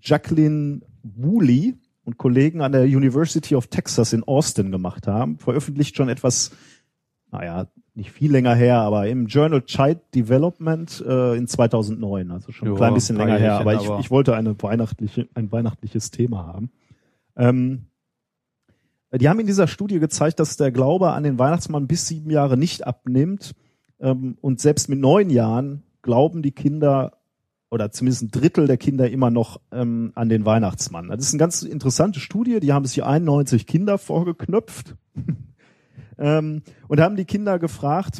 Jacqueline 0.00 0.80
Woolley 1.02 1.76
und 2.04 2.18
Kollegen 2.18 2.60
an 2.62 2.72
der 2.72 2.84
University 2.84 3.54
of 3.54 3.68
Texas 3.68 4.12
in 4.12 4.24
Austin 4.24 4.72
gemacht 4.72 5.06
haben, 5.06 5.38
veröffentlicht 5.38 5.96
schon 5.96 6.08
etwas, 6.08 6.50
naja, 7.30 7.68
nicht 7.94 8.10
viel 8.10 8.30
länger 8.32 8.54
her, 8.54 8.78
aber 8.78 9.06
im 9.08 9.26
Journal 9.26 9.62
Child 9.62 9.98
Development 10.14 11.04
äh, 11.06 11.36
in 11.36 11.46
2009, 11.46 12.30
also 12.30 12.50
schon 12.52 12.68
ein 12.68 12.72
Ja, 12.72 12.76
klein 12.78 12.94
bisschen 12.94 13.16
ein 13.20 13.26
länger 13.26 13.38
her, 13.38 13.48
Jährchen, 13.48 13.60
aber 13.68 13.74
ich, 13.74 13.88
aber- 13.88 14.00
ich 14.00 14.10
wollte 14.10 14.34
eine 14.34 14.60
weihnachtliche, 14.62 15.28
ein 15.34 15.52
weihnachtliches 15.52 16.10
Thema 16.10 16.46
haben. 16.46 16.70
Ähm, 17.36 17.86
die 19.14 19.28
haben 19.28 19.40
in 19.40 19.46
dieser 19.46 19.68
Studie 19.68 19.98
gezeigt, 19.98 20.40
dass 20.40 20.56
der 20.56 20.70
Glaube 20.72 21.12
an 21.12 21.22
den 21.22 21.38
Weihnachtsmann 21.38 21.86
bis 21.86 22.08
sieben 22.08 22.30
Jahre 22.30 22.56
nicht 22.56 22.86
abnimmt 22.86 23.54
ähm, 24.00 24.38
und 24.40 24.58
selbst 24.60 24.88
mit 24.88 25.00
neun 25.00 25.28
Jahren 25.28 25.82
glauben 26.00 26.40
die 26.42 26.52
Kinder 26.52 27.18
oder 27.70 27.90
zumindest 27.90 28.22
ein 28.22 28.30
Drittel 28.30 28.66
der 28.66 28.78
Kinder 28.78 29.10
immer 29.10 29.30
noch 29.30 29.60
ähm, 29.70 30.12
an 30.14 30.28
den 30.30 30.46
Weihnachtsmann. 30.46 31.08
Das 31.08 31.20
ist 31.20 31.32
eine 31.34 31.38
ganz 31.40 31.62
interessante 31.62 32.20
Studie. 32.20 32.60
Die 32.60 32.72
haben 32.72 32.84
sich 32.86 33.02
91 33.04 33.66
Kinder 33.66 33.98
vorgeknöpft 33.98 34.94
ähm, 36.18 36.62
und 36.88 37.00
haben 37.00 37.16
die 37.16 37.24
Kinder 37.24 37.58
gefragt 37.58 38.18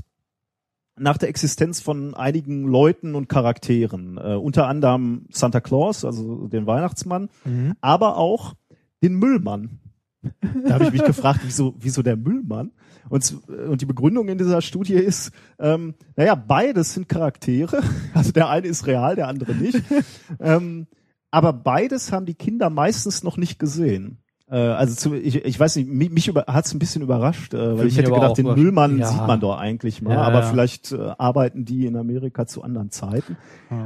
nach 0.98 1.16
der 1.16 1.28
Existenz 1.30 1.80
von 1.80 2.14
einigen 2.14 2.64
Leuten 2.64 3.14
und 3.14 3.28
Charakteren, 3.28 4.18
äh, 4.18 4.34
unter 4.34 4.68
anderem 4.68 5.26
Santa 5.30 5.60
Claus, 5.60 6.04
also 6.04 6.48
den 6.48 6.66
Weihnachtsmann, 6.66 7.28
Mhm. 7.44 7.74
aber 7.80 8.18
auch 8.18 8.54
den 9.02 9.14
Müllmann. 9.14 9.80
Da 10.64 10.74
habe 10.74 10.84
ich 10.84 10.92
mich 10.92 11.04
gefragt, 11.04 11.40
wieso, 11.44 11.74
wieso 11.78 12.02
der 12.02 12.16
Müllmann? 12.16 12.70
Und, 13.08 13.48
und 13.48 13.80
die 13.80 13.86
Begründung 13.86 14.28
in 14.28 14.38
dieser 14.38 14.62
Studie 14.62 14.94
ist, 14.94 15.32
ähm, 15.58 15.94
naja, 16.14 16.36
beides 16.36 16.94
sind 16.94 17.08
Charaktere. 17.08 17.82
Also 18.14 18.30
der 18.30 18.48
eine 18.48 18.68
ist 18.68 18.86
real, 18.86 19.16
der 19.16 19.26
andere 19.28 19.54
nicht. 19.54 19.82
ähm, 20.38 20.86
aber 21.32 21.52
beides 21.52 22.12
haben 22.12 22.26
die 22.26 22.34
Kinder 22.34 22.70
meistens 22.70 23.24
noch 23.24 23.36
nicht 23.36 23.58
gesehen. 23.58 24.18
Äh, 24.52 24.56
also 24.56 24.94
zu, 24.94 25.14
ich, 25.14 25.36
ich 25.36 25.58
weiß 25.58 25.76
nicht, 25.76 25.88
mich, 25.88 26.10
mich 26.10 26.28
über, 26.28 26.44
hat 26.46 26.66
es 26.66 26.74
ein 26.74 26.78
bisschen 26.78 27.00
überrascht, 27.00 27.54
äh, 27.54 27.58
weil 27.58 27.78
Für 27.78 27.86
ich 27.86 27.96
hätte 27.96 28.12
gedacht, 28.12 28.36
den. 28.36 28.46
Müllmann 28.54 28.98
Ja. 28.98 29.06
sieht 29.06 29.26
man 29.26 29.40
doch 29.40 29.56
eigentlich 29.56 30.02
mal, 30.02 30.12
Ja, 30.12 30.20
aber 30.22 30.40
ja. 30.40 30.46
vielleicht 30.50 30.92
äh, 30.92 30.98
arbeiten 31.16 31.64
die 31.64 31.86
in 31.86 31.96
Amerika 31.96 32.46
zu 32.46 32.62
anderen 32.62 32.90
Zeiten. 32.90 33.38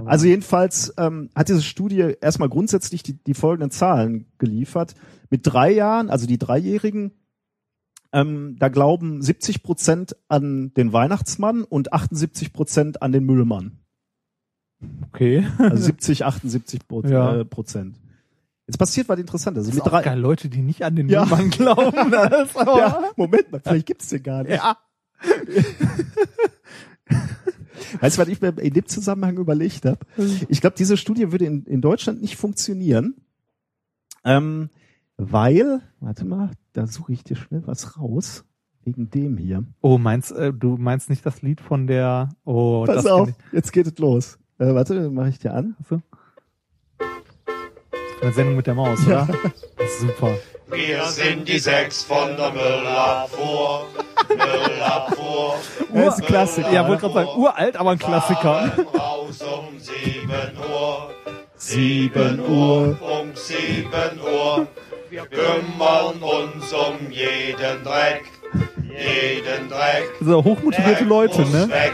Also 0.04 0.26
jedenfalls 0.26 0.92
ähm, 0.98 1.30
hat 1.36 1.48
diese 1.48 1.62
Studie 1.62 2.14
erstmal 2.20 2.48
grundsätzlich 2.48 3.04
die, 3.04 3.12
die 3.22 3.34
folgenden 3.34 3.70
Zahlen 3.70 4.26
geliefert. 4.38 4.96
Mit 5.30 5.42
drei 5.46 5.70
Jahren, 5.72 6.10
also 6.10 6.26
die 6.26 6.38
Dreijährigen, 6.38 7.12
ähm, 8.12 8.56
da 8.58 8.68
glauben 8.68 9.22
70 9.22 9.62
Prozent 9.62 10.16
an 10.28 10.72
den 10.74 10.92
Weihnachtsmann 10.92 11.62
und 11.62 11.92
78 11.92 12.52
Prozent 12.52 13.02
an 13.02 13.12
den 13.12 13.24
Müllmann. 13.24 13.78
Okay. 15.12 15.46
Also 15.58 15.76
70, 15.84 16.24
78 16.24 16.88
Pro 16.88 17.02
Ja. 17.02 17.44
Jetzt 18.66 18.78
passiert 18.78 19.08
was 19.08 19.18
Interessantes. 19.18 19.66
Also 19.66 19.78
Das 19.78 19.84
mit 19.84 19.92
drei, 19.92 20.02
geil, 20.02 20.18
Leute, 20.18 20.48
die 20.48 20.60
nicht 20.62 20.82
an 20.84 20.96
den 20.96 21.08
Ja. 21.08 21.24
Müllmann 21.24 21.50
glauben. 21.50 22.12
Ja, 22.56 23.10
Moment 23.16 23.52
mal, 23.52 23.60
vielleicht 23.60 23.86
gibt's 23.86 24.08
den 24.08 24.22
gar 24.22 24.42
nicht. 24.42 24.56
ja. 24.56 24.76
Weißt 28.00 28.16
du, 28.18 28.22
was 28.22 28.28
ich 28.28 28.40
mir 28.40 28.48
in 28.58 28.72
dem 28.74 28.86
Zusammenhang 28.86 29.36
überlegt 29.38 29.84
habe? 29.84 30.00
Ich 30.48 30.60
glaube, 30.60 30.74
diese 30.76 30.96
Studie 30.96 31.30
würde 31.30 31.44
in, 31.46 31.64
in 31.64 31.80
Deutschland 31.80 32.20
nicht 32.20 32.36
funktionieren, 32.36 33.14
ähm, 34.24 34.70
weil, 35.16 35.80
warte 36.00 36.24
mal, 36.24 36.50
da 36.72 36.86
suche 36.86 37.12
ich 37.12 37.22
dir 37.22 37.36
schnell 37.36 37.62
was 37.66 37.98
raus, 37.98 38.44
wegen 38.84 39.08
dem 39.10 39.36
hier. 39.38 39.64
Oh, 39.80 39.98
meinst 39.98 40.32
äh, 40.32 40.52
du 40.52 40.76
meinst 40.76 41.08
nicht 41.10 41.24
das 41.24 41.42
Lied 41.42 41.60
von 41.60 41.86
der 41.86 42.30
Oh, 42.44 42.84
Pass 42.84 42.96
das 43.04 43.06
auf, 43.06 43.28
jetzt 43.52 43.72
geht 43.72 43.86
es 43.86 43.96
los. 43.98 44.38
Äh, 44.58 44.74
warte, 44.74 45.08
mache 45.10 45.28
ich 45.28 45.38
dir 45.38 45.54
an. 45.54 45.76
So. 45.88 46.02
Eine 48.22 48.32
Sendung 48.32 48.56
mit 48.56 48.66
der 48.66 48.74
Maus, 48.74 49.00
Ja. 49.06 49.24
oder? 49.24 49.38
Das 49.76 49.90
ist 49.90 50.00
super. 50.00 50.34
Wir 50.68 51.04
sind 51.04 51.46
die 51.46 51.58
sechs 51.58 52.02
von 52.02 52.36
der 52.36 52.50
Müllabfuhr. 52.50 53.86
Müllabfuhr. 54.28 55.54
Das 55.94 56.14
ist 56.14 56.20
ein 56.22 56.26
Klassiker. 56.26 56.72
Ja, 56.72 56.88
wollte 56.88 57.02
gerade 57.02 57.14
sagen, 57.14 57.28
uralt, 57.38 57.76
aber 57.76 57.90
ein 57.92 57.98
Klassiker. 57.98 58.72
Raus 58.98 59.42
um 59.42 59.78
sieben 59.78 60.56
Uhr. 60.70 61.10
7 61.58 62.40
Uhr. 62.40 62.98
Um 63.00 63.34
sieben 63.34 64.20
Uhr. 64.20 64.66
Wir 65.08 65.22
kümmern 65.26 66.16
uns 66.20 66.72
um 66.72 67.10
jeden 67.10 67.82
Dreck. 67.84 68.24
Jeden 68.90 69.68
Dreck. 69.70 70.04
So 70.20 70.42
hochmotivierte 70.44 71.04
Dreck 71.04 71.08
Leute, 71.08 71.42
ne? 71.46 71.68
Weg. 71.70 71.92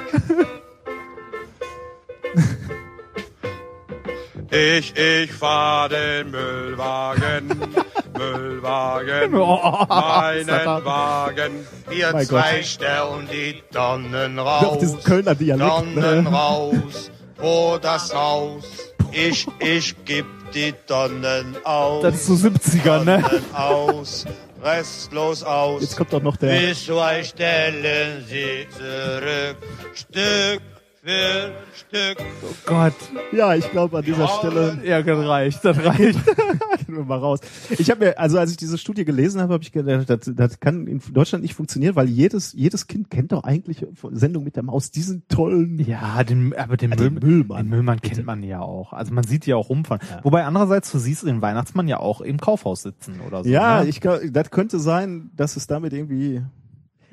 Ich, 4.55 4.94
ich 4.94 5.32
fahr 5.32 5.88
den 5.88 6.30
Müllwagen, 6.30 7.48
Müllwagen, 8.18 9.34
Oh, 9.34 9.86
meinen 9.88 10.50
Alter. 10.50 10.84
Wagen. 10.84 11.66
Wir 11.88 12.12
Mein 12.12 12.26
zwei 12.26 12.57
Gott. 12.59 12.64
stellen 12.66 13.28
die 13.32 13.62
Tonnen 13.72 14.38
raus, 14.38 14.78
diesen 14.78 15.03
Kölner 15.03 15.34
Dialekt. 15.34 15.70
Tonnen 15.70 16.24
Ne? 16.24 16.30
raus, 16.32 17.11
vor 17.38 17.78
das 17.78 18.14
Haus. 18.14 18.64
Ich, 19.11 19.46
ich 19.59 19.94
geb 20.05 20.26
die 20.55 20.74
Tonnen 20.86 21.57
aus, 21.64 22.03
Das 22.03 22.14
ist 22.16 22.26
so 22.26 22.34
70er, 22.34 23.05
ne? 23.05 23.22
Tonnen 23.22 23.55
aus, 23.55 24.26
restlos 24.62 25.42
aus. 25.44 25.80
Jetzt 25.80 25.96
kommt 25.96 26.12
doch 26.12 26.22
noch 26.22 26.36
der. 26.36 26.59
Bis 26.59 26.84
zwei 26.84 27.24
stellen 27.24 28.22
sie 28.28 28.66
zurück, 28.70 29.57
Stück 29.94 30.61
für 31.03 31.53
Stück. 31.74 32.24
Oh 32.42 32.55
Gott. 32.66 32.94
Ja, 33.32 33.55
ich 33.55 33.70
glaube 33.70 33.98
an 33.98 34.05
dieser 34.05 34.28
Stelle 34.28 34.78
Ja, 34.84 35.03
das 35.03 35.26
reicht, 35.26 35.64
das 35.64 35.78
reicht. 35.84 36.18
gehen 36.92 36.96
wir 36.96 37.05
mal 37.05 37.18
raus. 37.18 37.40
Ich 37.70 37.90
habe 37.90 38.07
mir, 38.07 38.18
also 38.18 38.38
als 38.38 38.50
ich 38.50 38.57
diese 38.57 38.78
Studie 38.78 39.05
gelesen 39.05 39.40
habe, 39.40 39.55
habe 39.55 39.64
ich 39.64 39.72
gedacht, 39.72 40.09
das, 40.09 40.30
das 40.34 40.61
kann 40.61 40.86
in 40.86 41.00
Deutschland 41.12 41.42
nicht 41.42 41.55
funktionieren, 41.55 41.96
weil 41.96 42.09
jedes 42.09 42.53
jedes 42.53 42.86
Kind 42.86 43.11
kennt 43.11 43.32
doch 43.32 43.44
eigentlich 43.44 43.86
Sendung 44.11 44.44
mit 44.44 44.57
der 44.57 44.62
Maus 44.62 44.90
diesen 44.90 45.26
tollen 45.28 45.78
Ja, 45.78 46.22
den, 46.22 46.55
aber 46.55 46.76
den, 46.76 46.90
Ja, 46.90 46.96
Müll, 46.96 47.11
den 47.11 47.28
Müllmann. 47.28 47.64
Den 47.64 47.70
Müllmann 47.70 48.00
kennt 48.00 48.26
man 48.26 48.42
ja 48.42 48.61
auch. 48.61 48.92
Also 48.92 49.12
man 49.12 49.24
sieht 49.24 49.46
ja 49.46 49.57
auch 49.57 49.70
rumfahren. 49.70 50.07
Wobei 50.22 50.44
andererseits, 50.44 50.92
du 50.92 50.98
siehst 50.98 51.26
den 51.26 51.42
Weihnachtsmann 51.42 51.88
ja 51.88 51.98
auch 51.98 52.20
im 52.20 52.38
Kaufhaus 52.38 52.82
sitzen 52.82 53.20
oder 53.26 53.42
so. 53.42 53.50
Ja, 53.50 53.82
ne? 53.82 53.88
ich 53.88 54.00
glaube, 54.00 54.30
das 54.30 54.50
könnte 54.50 54.78
sein, 54.78 55.30
dass 55.34 55.57
es 55.57 55.66
damit 55.66 55.92
irgendwie. 55.92 56.42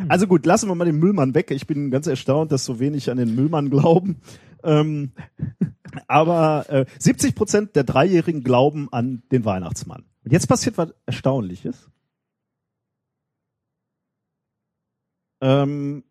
Also 0.07 0.27
gut, 0.27 0.45
lassen 0.45 0.69
wir 0.69 0.75
mal 0.75 0.85
den 0.85 0.99
Müllmann 0.99 1.33
weg. 1.35 1.51
Ich 1.51 1.67
bin 1.67 1.91
ganz 1.91 2.07
erstaunt, 2.07 2.51
dass 2.51 2.65
so 2.65 2.79
wenig 2.79 3.09
an 3.11 3.17
den 3.17 3.35
Müllmann 3.35 3.69
glauben. 3.69 4.17
Ähm, 4.63 5.11
aber 6.07 6.65
äh, 6.69 6.85
70 6.97 7.35
Prozent 7.35 7.75
der 7.75 7.83
Dreijährigen 7.83 8.43
glauben 8.43 8.87
an 8.91 9.23
den 9.31 9.45
Weihnachtsmann. 9.45 10.05
Und 10.23 10.31
jetzt 10.31 10.47
passiert 10.47 10.77
was 10.77 10.93
Erstaunliches. 11.05 11.89
Ähm, 15.41 16.03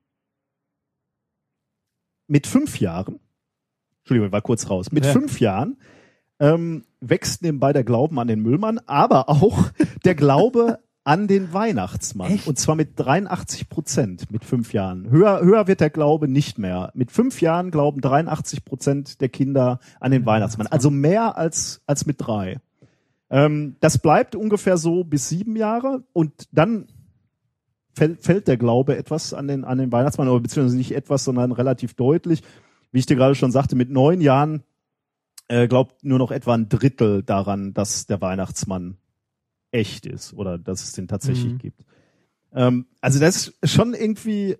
mit 2.26 2.46
fünf 2.46 2.80
Jahren, 2.80 3.20
Entschuldigung, 4.00 4.26
ich 4.28 4.32
war 4.32 4.42
kurz 4.42 4.68
raus, 4.70 4.90
mit 4.92 5.04
Ja. 5.04 5.12
fünf 5.12 5.40
Jahren 5.40 5.76
ähm, 6.40 6.84
wächst 7.00 7.42
nebenbei 7.42 7.72
der 7.72 7.84
Glauben 7.84 8.18
an 8.18 8.28
den 8.28 8.40
Müllmann, 8.40 8.78
aber 8.86 9.28
auch 9.28 9.70
der 10.04 10.14
Glaube 10.14 10.78
an 11.08 11.26
den 11.26 11.54
Weihnachtsmann. 11.54 12.32
Echt? 12.32 12.46
Und 12.46 12.58
zwar 12.58 12.74
mit 12.74 12.90
83 12.96 13.70
Prozent 13.70 14.30
mit 14.30 14.44
fünf 14.44 14.74
Jahren. 14.74 15.08
Höher, 15.08 15.40
höher 15.40 15.66
wird 15.66 15.80
der 15.80 15.88
Glaube 15.88 16.28
nicht 16.28 16.58
mehr. 16.58 16.92
Mit 16.92 17.10
fünf 17.10 17.40
Jahren 17.40 17.70
glauben 17.70 18.02
83 18.02 18.62
Prozent 18.62 19.22
der 19.22 19.30
Kinder 19.30 19.80
an 20.00 20.10
den 20.10 20.26
Weihnachtsmann. 20.26 20.66
Also 20.66 20.90
mehr 20.90 21.38
als, 21.38 21.80
als 21.86 22.04
mit 22.04 22.16
drei. 22.18 22.58
Ähm, 23.30 23.76
das 23.80 23.96
bleibt 23.96 24.36
ungefähr 24.36 24.76
so 24.76 25.02
bis 25.02 25.30
sieben 25.30 25.56
Jahre 25.56 26.04
und 26.12 26.46
dann 26.52 26.88
fällt, 27.94 28.22
fällt 28.22 28.46
der 28.46 28.58
Glaube 28.58 28.98
etwas 28.98 29.32
an 29.32 29.48
den, 29.48 29.64
an 29.64 29.78
den 29.78 29.90
Weihnachtsmann, 29.90 30.28
oder 30.28 30.40
beziehungsweise 30.40 30.76
nicht 30.76 30.94
etwas, 30.94 31.24
sondern 31.24 31.52
relativ 31.52 31.94
deutlich. 31.94 32.42
Wie 32.92 32.98
ich 32.98 33.06
dir 33.06 33.16
gerade 33.16 33.34
schon 33.34 33.50
sagte, 33.50 33.76
mit 33.76 33.88
neun 33.88 34.20
Jahren 34.20 34.62
äh, 35.48 35.68
glaubt 35.68 36.04
nur 36.04 36.18
noch 36.18 36.32
etwa 36.32 36.52
ein 36.52 36.68
Drittel 36.68 37.22
daran, 37.22 37.72
dass 37.72 38.04
der 38.04 38.20
Weihnachtsmann 38.20 38.98
echt 39.70 40.06
ist 40.06 40.32
oder 40.34 40.58
dass 40.58 40.82
es 40.82 40.92
den 40.92 41.08
tatsächlich 41.08 41.54
Mhm. 41.54 41.58
gibt. 41.58 41.84
Ähm, 42.52 42.86
also 43.00 43.20
das 43.20 43.48
ist 43.60 43.72
schon 43.72 43.94
irgendwie, 43.94 44.56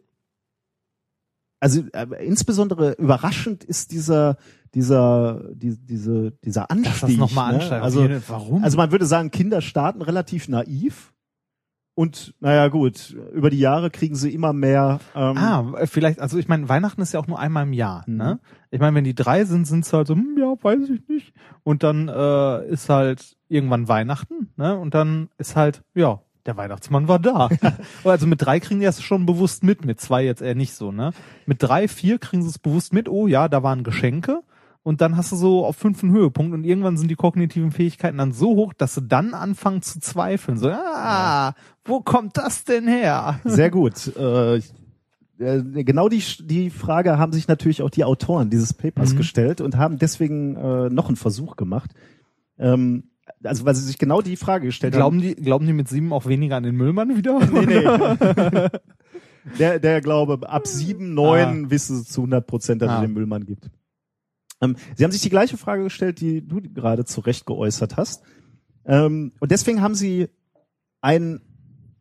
also 1.61 1.83
äh, 1.93 2.27
insbesondere 2.27 2.93
überraschend 2.93 3.65
ist 3.65 3.93
dieser 3.93 4.37
dieser 4.75 5.43
die, 5.55 5.77
diese 5.79 6.33
dieser 6.45 6.71
Anstieg. 6.71 6.93
Dass 6.93 7.01
das 7.01 7.17
nochmal 7.17 7.53
ne? 7.55 7.61
ansteigt. 7.61 7.83
Also 7.83 8.09
warum? 8.29 8.63
also 8.63 8.77
man 8.77 8.93
würde 8.93 9.07
sagen, 9.07 9.31
Kinder 9.31 9.61
starten 9.63 10.03
relativ 10.03 10.49
naiv 10.49 11.15
und 11.99 12.33
naja 12.39 12.69
gut, 12.69 13.17
über 13.35 13.51
die 13.51 13.59
Jahre 13.59 13.91
kriegen 13.91 14.15
sie 14.15 14.33
immer 14.33 14.53
mehr. 14.53 15.01
Ähm, 15.17 15.37
Ah, 15.37 15.65
vielleicht, 15.87 16.21
also 16.21 16.39
ich 16.39 16.47
meine, 16.47 16.69
Weihnachten 16.69 17.03
ist 17.03 17.13
ja 17.13 17.19
auch 17.19 17.27
nur 17.27 17.41
einmal 17.41 17.65
im 17.65 17.73
Jahr, 17.73 18.05
Mhm. 18.07 18.17
ne? 18.17 18.39
Ich 18.71 18.79
meine, 18.79 18.95
wenn 18.95 19.03
die 19.03 19.17
drei 19.17 19.45
sind, 19.45 19.67
sind 19.67 19.85
es 19.85 19.93
halt 19.93 20.07
so, 20.07 20.15
hm, 20.15 20.37
ja, 20.39 20.55
weiß 20.63 20.89
ich 20.91 21.09
nicht. 21.09 21.33
Und 21.65 21.83
dann 21.83 22.07
äh, 22.09 22.67
ist 22.69 22.89
halt 22.89 23.37
irgendwann 23.49 23.89
Weihnachten, 23.89 24.51
ne? 24.57 24.79
Und 24.79 24.95
dann 24.95 25.29
ist 25.39 25.57
halt, 25.57 25.83
ja, 25.97 26.21
der 26.47 26.57
Weihnachtsmann 26.57 27.09
war 27.09 27.19
da. 27.19 27.49
also 28.05 28.29
mit 28.29 28.43
drei 28.43 28.61
kriegen 28.61 28.79
die 28.79 28.87
das 28.87 29.03
schon 29.03 29.27
bewusst 29.27 29.65
mit, 29.65 29.85
mit 29.85 30.01
zwei 30.01 30.25
jetzt 30.25 30.41
eher 30.41 30.55
nicht 30.55 30.75
so, 30.75 30.93
ne? 30.93 31.11
Mit 31.47 31.63
drei, 31.65 31.89
vier 31.89 32.19
kriegen 32.21 32.43
sie 32.45 32.49
es 32.49 32.61
bewusst 32.61 32.93
mit, 32.93 33.09
oh 33.09 33.27
ja, 33.27 33.49
da 33.49 33.65
waren 33.65 33.83
Geschenke. 33.83 34.43
Und 34.89 35.03
dann 35.03 35.19
hast 35.19 35.33
du 35.33 35.37
so 35.37 35.67
auf 35.67 35.77
fünf 35.77 36.03
einen 36.03 36.13
Höhepunkt 36.13 36.55
und 36.55 36.65
irgendwann 36.65 36.97
sind 36.97 37.11
die 37.11 37.15
kognitiven 37.15 37.73
Fähigkeiten 37.73 38.17
dann 38.17 38.33
so 38.33 38.57
hoch, 38.57 38.73
dass 38.73 38.95
sie 38.95 39.03
dann 39.03 39.35
anfangen 39.35 39.83
zu 39.83 40.01
zweifeln. 40.01 40.57
So, 40.57 40.71
ah, 40.71 41.53
wo 41.85 42.01
kommt 42.01 42.39
das 42.39 42.65
denn 42.65 42.89
her? 42.89 43.39
Sehr 43.45 43.71
gut. 43.71 44.17
Äh, 44.17 44.57
äh, 44.57 45.85
genau 45.85 46.09
die, 46.09 46.23
die 46.41 46.71
Frage 46.71 47.19
haben 47.19 47.33
sich 47.35 47.49
natürlich 47.49 47.83
auch 47.83 47.91
die 47.91 48.05
Autoren 48.05 48.49
dieses 48.49 48.73
Papers 48.73 49.13
Mhm. 49.13 49.19
gestellt 49.19 49.61
und 49.61 49.77
haben 49.77 49.99
deswegen 49.99 50.57
äh, 50.57 50.89
noch 50.89 51.09
einen 51.09 51.17
Versuch 51.17 51.57
gemacht. 51.57 51.91
Ähm, 52.59 53.11
also 53.45 53.67
weil 53.67 53.75
sie 53.75 53.85
sich 53.85 53.99
genau 53.99 54.23
die 54.23 54.37
Frage 54.37 54.67
gestellt 54.69 54.95
Glauben 54.95 55.21
die, 55.21 55.35
glauben 55.35 55.67
die 55.67 55.75
mit 55.75 55.89
sieben 55.89 56.15
auch 56.15 56.25
weniger 56.25 56.57
an 56.57 56.63
den 56.63 56.77
Müllmann 56.77 57.15
wieder? 57.15 57.35
haben. 57.41 57.53
Nee, 57.67 57.67
nee. 57.67 58.69
der, 59.59 59.79
der 59.81 60.01
glaube, 60.01 60.49
ab 60.49 60.67
sieben, 60.67 61.13
neun 61.15 61.71
wissen 61.71 61.97
sie 61.99 62.05
zu 62.07 62.23
100 62.23 62.47
Prozent, 62.47 62.81
dass 62.83 62.89
Ah. 62.91 62.95
es 62.97 63.01
den 63.03 63.13
Müllmann 63.13 63.45
gibt. 63.45 63.71
Ähm, 64.61 64.77
sie 64.97 65.05
haben 65.05 65.13
sich 65.13 65.23
die 65.23 65.31
gleiche 65.31 65.57
Frage 65.57 65.85
gestellt, 65.85 66.21
die 66.21 66.47
du 66.47 66.61
gerade 66.61 67.05
zu 67.05 67.21
Recht 67.21 67.47
geäußert 67.47 67.97
hast. 67.97 68.23
Ähm, 68.85 69.33
und 69.39 69.51
deswegen 69.51 69.83
haben 69.83 69.95
sie 69.95 70.29
ein, 71.01 71.41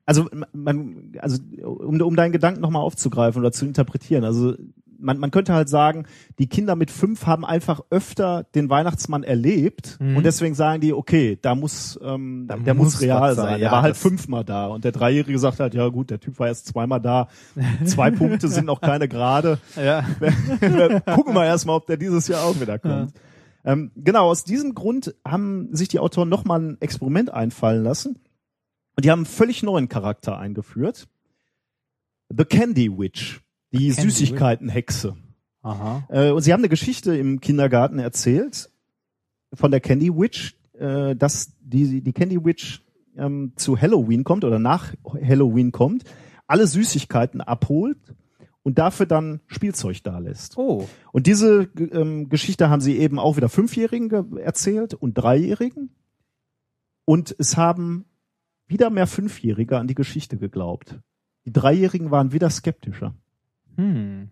also 0.05 0.29
man, 0.53 1.13
also 1.19 1.41
um, 1.63 2.01
um 2.01 2.15
deinen 2.15 2.31
Gedanken 2.31 2.61
nochmal 2.61 2.81
aufzugreifen 2.81 3.39
oder 3.39 3.51
zu 3.51 3.65
interpretieren, 3.65 4.23
also 4.23 4.55
man, 4.99 5.17
man 5.19 5.31
könnte 5.31 5.53
halt 5.53 5.69
sagen, 5.69 6.05
die 6.39 6.47
Kinder 6.47 6.75
mit 6.75 6.91
fünf 6.91 7.25
haben 7.25 7.45
einfach 7.45 7.81
öfter 7.89 8.43
den 8.55 8.69
Weihnachtsmann 8.69 9.23
erlebt 9.23 9.97
Mhm. 9.99 10.17
und 10.17 10.25
deswegen 10.25 10.55
sagen 10.55 10.81
die, 10.81 10.93
okay, 10.93 11.37
da 11.41 11.55
muss, 11.55 11.99
ähm, 12.03 12.45
Da 12.47 12.57
der 12.57 12.73
muss 12.73 12.93
muss 12.93 13.01
real 13.01 13.35
sein. 13.35 13.45
sein, 13.45 13.59
Der 13.59 13.67
ja, 13.67 13.71
war 13.71 13.81
halt 13.81 13.97
fünfmal 13.97 14.43
da 14.43 14.67
und 14.67 14.83
der 14.83 14.91
Dreijährige 14.91 15.37
sagt 15.39 15.59
halt, 15.59 15.73
ja 15.73 15.87
gut, 15.89 16.09
der 16.09 16.19
Typ 16.19 16.39
war 16.39 16.47
erst 16.47 16.67
zweimal 16.67 16.99
da, 17.01 17.27
zwei 17.85 18.11
Punkte 18.11 18.47
sind 18.47 18.65
noch 18.65 18.81
keine 18.81 19.07
gerade. 19.07 19.59
ja. 19.75 20.03
Gucken 21.15 21.33
wir 21.33 21.45
erstmal, 21.45 21.75
ob 21.77 21.87
der 21.87 21.97
dieses 21.97 22.27
Jahr 22.27 22.43
auch 22.45 22.59
wieder 22.59 22.79
kommt. 22.79 23.13
Ähm, 23.65 23.91
genau, 23.95 24.29
aus 24.29 24.43
diesem 24.45 24.73
Grund 24.75 25.13
haben 25.27 25.67
sich 25.75 25.89
die 25.89 25.99
Autoren 25.99 26.29
nochmal 26.29 26.61
ein 26.61 26.77
Experiment 26.81 27.33
einfallen 27.33 27.83
lassen. 27.83 28.19
Und 28.95 29.03
die 29.05 29.11
haben 29.11 29.19
einen 29.19 29.25
völlig 29.25 29.61
neuen 29.61 29.89
Charakter 29.89 30.37
eingeführt. 30.37 31.07
The 32.35 32.45
Candy 32.45 32.97
Witch, 32.97 33.41
die 33.71 33.91
Süßigkeitenhexe. 33.91 35.15
Aha. 35.61 36.07
Äh, 36.09 36.31
und 36.31 36.41
sie 36.41 36.53
haben 36.53 36.61
eine 36.61 36.69
Geschichte 36.69 37.17
im 37.17 37.41
Kindergarten 37.41 37.99
erzählt 37.99 38.69
von 39.53 39.71
der 39.71 39.79
Candy 39.79 40.15
Witch, 40.15 40.55
äh, 40.73 41.15
dass 41.15 41.53
die, 41.59 42.01
die 42.01 42.13
Candy 42.13 42.43
Witch 42.43 42.83
ähm, 43.17 43.53
zu 43.55 43.79
Halloween 43.79 44.23
kommt 44.23 44.45
oder 44.45 44.59
nach 44.59 44.93
Halloween 45.05 45.71
kommt, 45.71 46.03
alle 46.45 46.67
Süßigkeiten 46.67 47.41
abholt 47.41 47.97
und 48.63 48.77
dafür 48.77 49.05
dann 49.05 49.41
Spielzeug 49.47 50.03
da 50.03 50.19
lässt. 50.19 50.57
Oh. 50.57 50.87
Und 51.11 51.27
diese 51.27 51.69
ähm, 51.91 52.29
Geschichte 52.29 52.69
haben 52.69 52.81
sie 52.81 52.97
eben 52.97 53.19
auch 53.19 53.37
wieder 53.37 53.49
Fünfjährigen 53.49 54.09
ge- 54.09 54.41
erzählt 54.41 54.93
und 54.93 55.15
Dreijährigen. 55.15 55.89
Und 57.05 57.35
es 57.39 57.57
haben 57.57 58.05
wieder 58.67 58.89
mehr 58.89 59.07
Fünfjährige 59.07 59.77
an 59.77 59.87
die 59.87 59.95
Geschichte 59.95 60.37
geglaubt. 60.37 60.99
Die 61.45 61.53
Dreijährigen 61.53 62.11
waren 62.11 62.33
wieder 62.33 62.49
skeptischer. 62.49 63.15
Hm. 63.77 64.29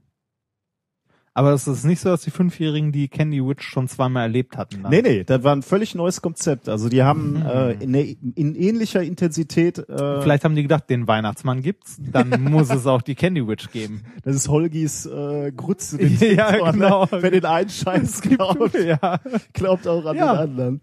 Aber 1.38 1.52
es 1.52 1.68
ist 1.68 1.84
nicht 1.84 2.00
so, 2.00 2.08
dass 2.08 2.22
die 2.22 2.32
Fünfjährigen 2.32 2.94
die 2.94 3.10
Candy 3.10 3.46
Witch 3.46 3.68
schon 3.68 3.90
zweimal 3.90 4.24
erlebt 4.24 4.56
hatten. 4.56 4.84
Dann. 4.84 4.90
Nee, 4.90 5.02
nee, 5.02 5.24
das 5.26 5.44
war 5.44 5.54
ein 5.54 5.64
völlig 5.64 5.94
neues 5.94 6.22
Konzept. 6.22 6.70
Also 6.70 6.88
die 6.88 7.04
haben 7.04 7.32
Mhm. 7.42 7.46
äh, 7.46 7.72
in, 7.74 7.92
der- 7.92 8.06
in 8.36 8.56
ähnlicher 8.56 9.04
Intensität, 9.04 9.80
äh, 9.80 10.22
Vielleicht 10.22 10.46
haben 10.46 10.56
die 10.56 10.62
gedacht, 10.62 10.90
den 10.90 11.10
Weihnachtsmann 11.10 11.62
gibt's, 11.62 11.98
dann 12.00 12.30
muss 12.44 12.70
es 12.70 12.88
auch 12.88 13.02
die 13.02 13.16
Candy 13.16 13.46
Witch 13.46 13.70
geben. 13.72 14.04
das 14.24 14.34
ist 14.38 14.48
Holgis 14.48 15.06
äh, 15.08 15.52
Grütze, 15.52 16.02
Ja, 16.36 16.54
den 16.54 16.72
genau. 16.72 17.06
Wer 17.12 17.32
den 17.32 17.44
einen 17.46 17.70
Scheiß 17.70 18.22
glaubt, 18.22 18.74
ja. 18.80 19.20
glaubt 19.52 19.88
auch 19.90 20.06
an 20.06 20.16
Ja. 20.16 20.34
den 20.38 20.40
anderen. 20.52 20.82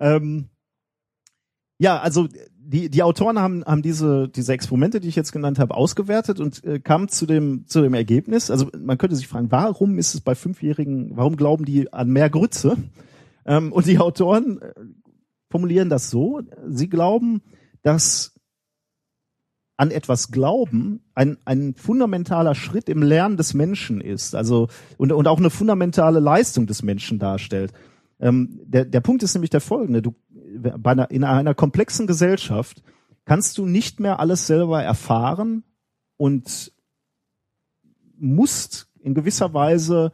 Ähm, 0.00 0.48
ja, 1.78 2.00
also 2.00 2.26
die, 2.68 2.90
die 2.90 3.02
Autoren 3.02 3.38
haben, 3.38 3.64
haben 3.64 3.82
diese, 3.82 4.28
diese 4.28 4.52
Experimente, 4.52 5.00
die 5.00 5.08
ich 5.08 5.16
jetzt 5.16 5.32
genannt 5.32 5.58
habe, 5.58 5.74
ausgewertet 5.74 6.40
und 6.40 6.64
äh, 6.64 6.80
kamen 6.80 7.08
zu 7.08 7.26
dem, 7.26 7.66
zu 7.66 7.80
dem 7.80 7.94
Ergebnis. 7.94 8.50
Also 8.50 8.68
man 8.78 8.98
könnte 8.98 9.16
sich 9.16 9.28
fragen, 9.28 9.50
warum 9.50 9.98
ist 9.98 10.14
es 10.14 10.20
bei 10.20 10.34
Fünfjährigen, 10.34 11.16
warum 11.16 11.36
glauben 11.36 11.64
die 11.64 11.92
an 11.92 12.10
mehr 12.10 12.28
Grütze? 12.28 12.76
Ähm, 13.44 13.72
und 13.72 13.86
die 13.86 13.98
Autoren 13.98 14.60
äh, 14.60 14.72
formulieren 15.50 15.88
das 15.88 16.10
so, 16.10 16.42
sie 16.66 16.88
glauben, 16.88 17.42
dass 17.82 18.34
an 19.76 19.90
etwas 19.90 20.30
glauben 20.30 21.04
ein, 21.14 21.36
ein 21.44 21.74
fundamentaler 21.74 22.54
Schritt 22.54 22.88
im 22.88 23.02
Lernen 23.02 23.36
des 23.36 23.54
Menschen 23.54 24.00
ist, 24.00 24.34
also 24.34 24.68
und, 24.96 25.12
und 25.12 25.28
auch 25.28 25.38
eine 25.38 25.50
fundamentale 25.50 26.18
Leistung 26.18 26.66
des 26.66 26.82
Menschen 26.82 27.18
darstellt. 27.18 27.72
Ähm, 28.18 28.60
der, 28.64 28.86
der 28.86 29.00
Punkt 29.00 29.22
ist 29.22 29.34
nämlich 29.34 29.50
der 29.50 29.60
folgende. 29.60 30.00
Du, 30.00 30.14
bei 30.58 30.92
einer, 30.92 31.10
in 31.10 31.24
einer 31.24 31.54
komplexen 31.54 32.06
Gesellschaft 32.06 32.82
kannst 33.24 33.58
du 33.58 33.66
nicht 33.66 34.00
mehr 34.00 34.20
alles 34.20 34.46
selber 34.46 34.82
erfahren 34.82 35.64
und 36.16 36.72
musst 38.18 38.88
in 39.00 39.14
gewisser 39.14 39.52
Weise 39.54 40.12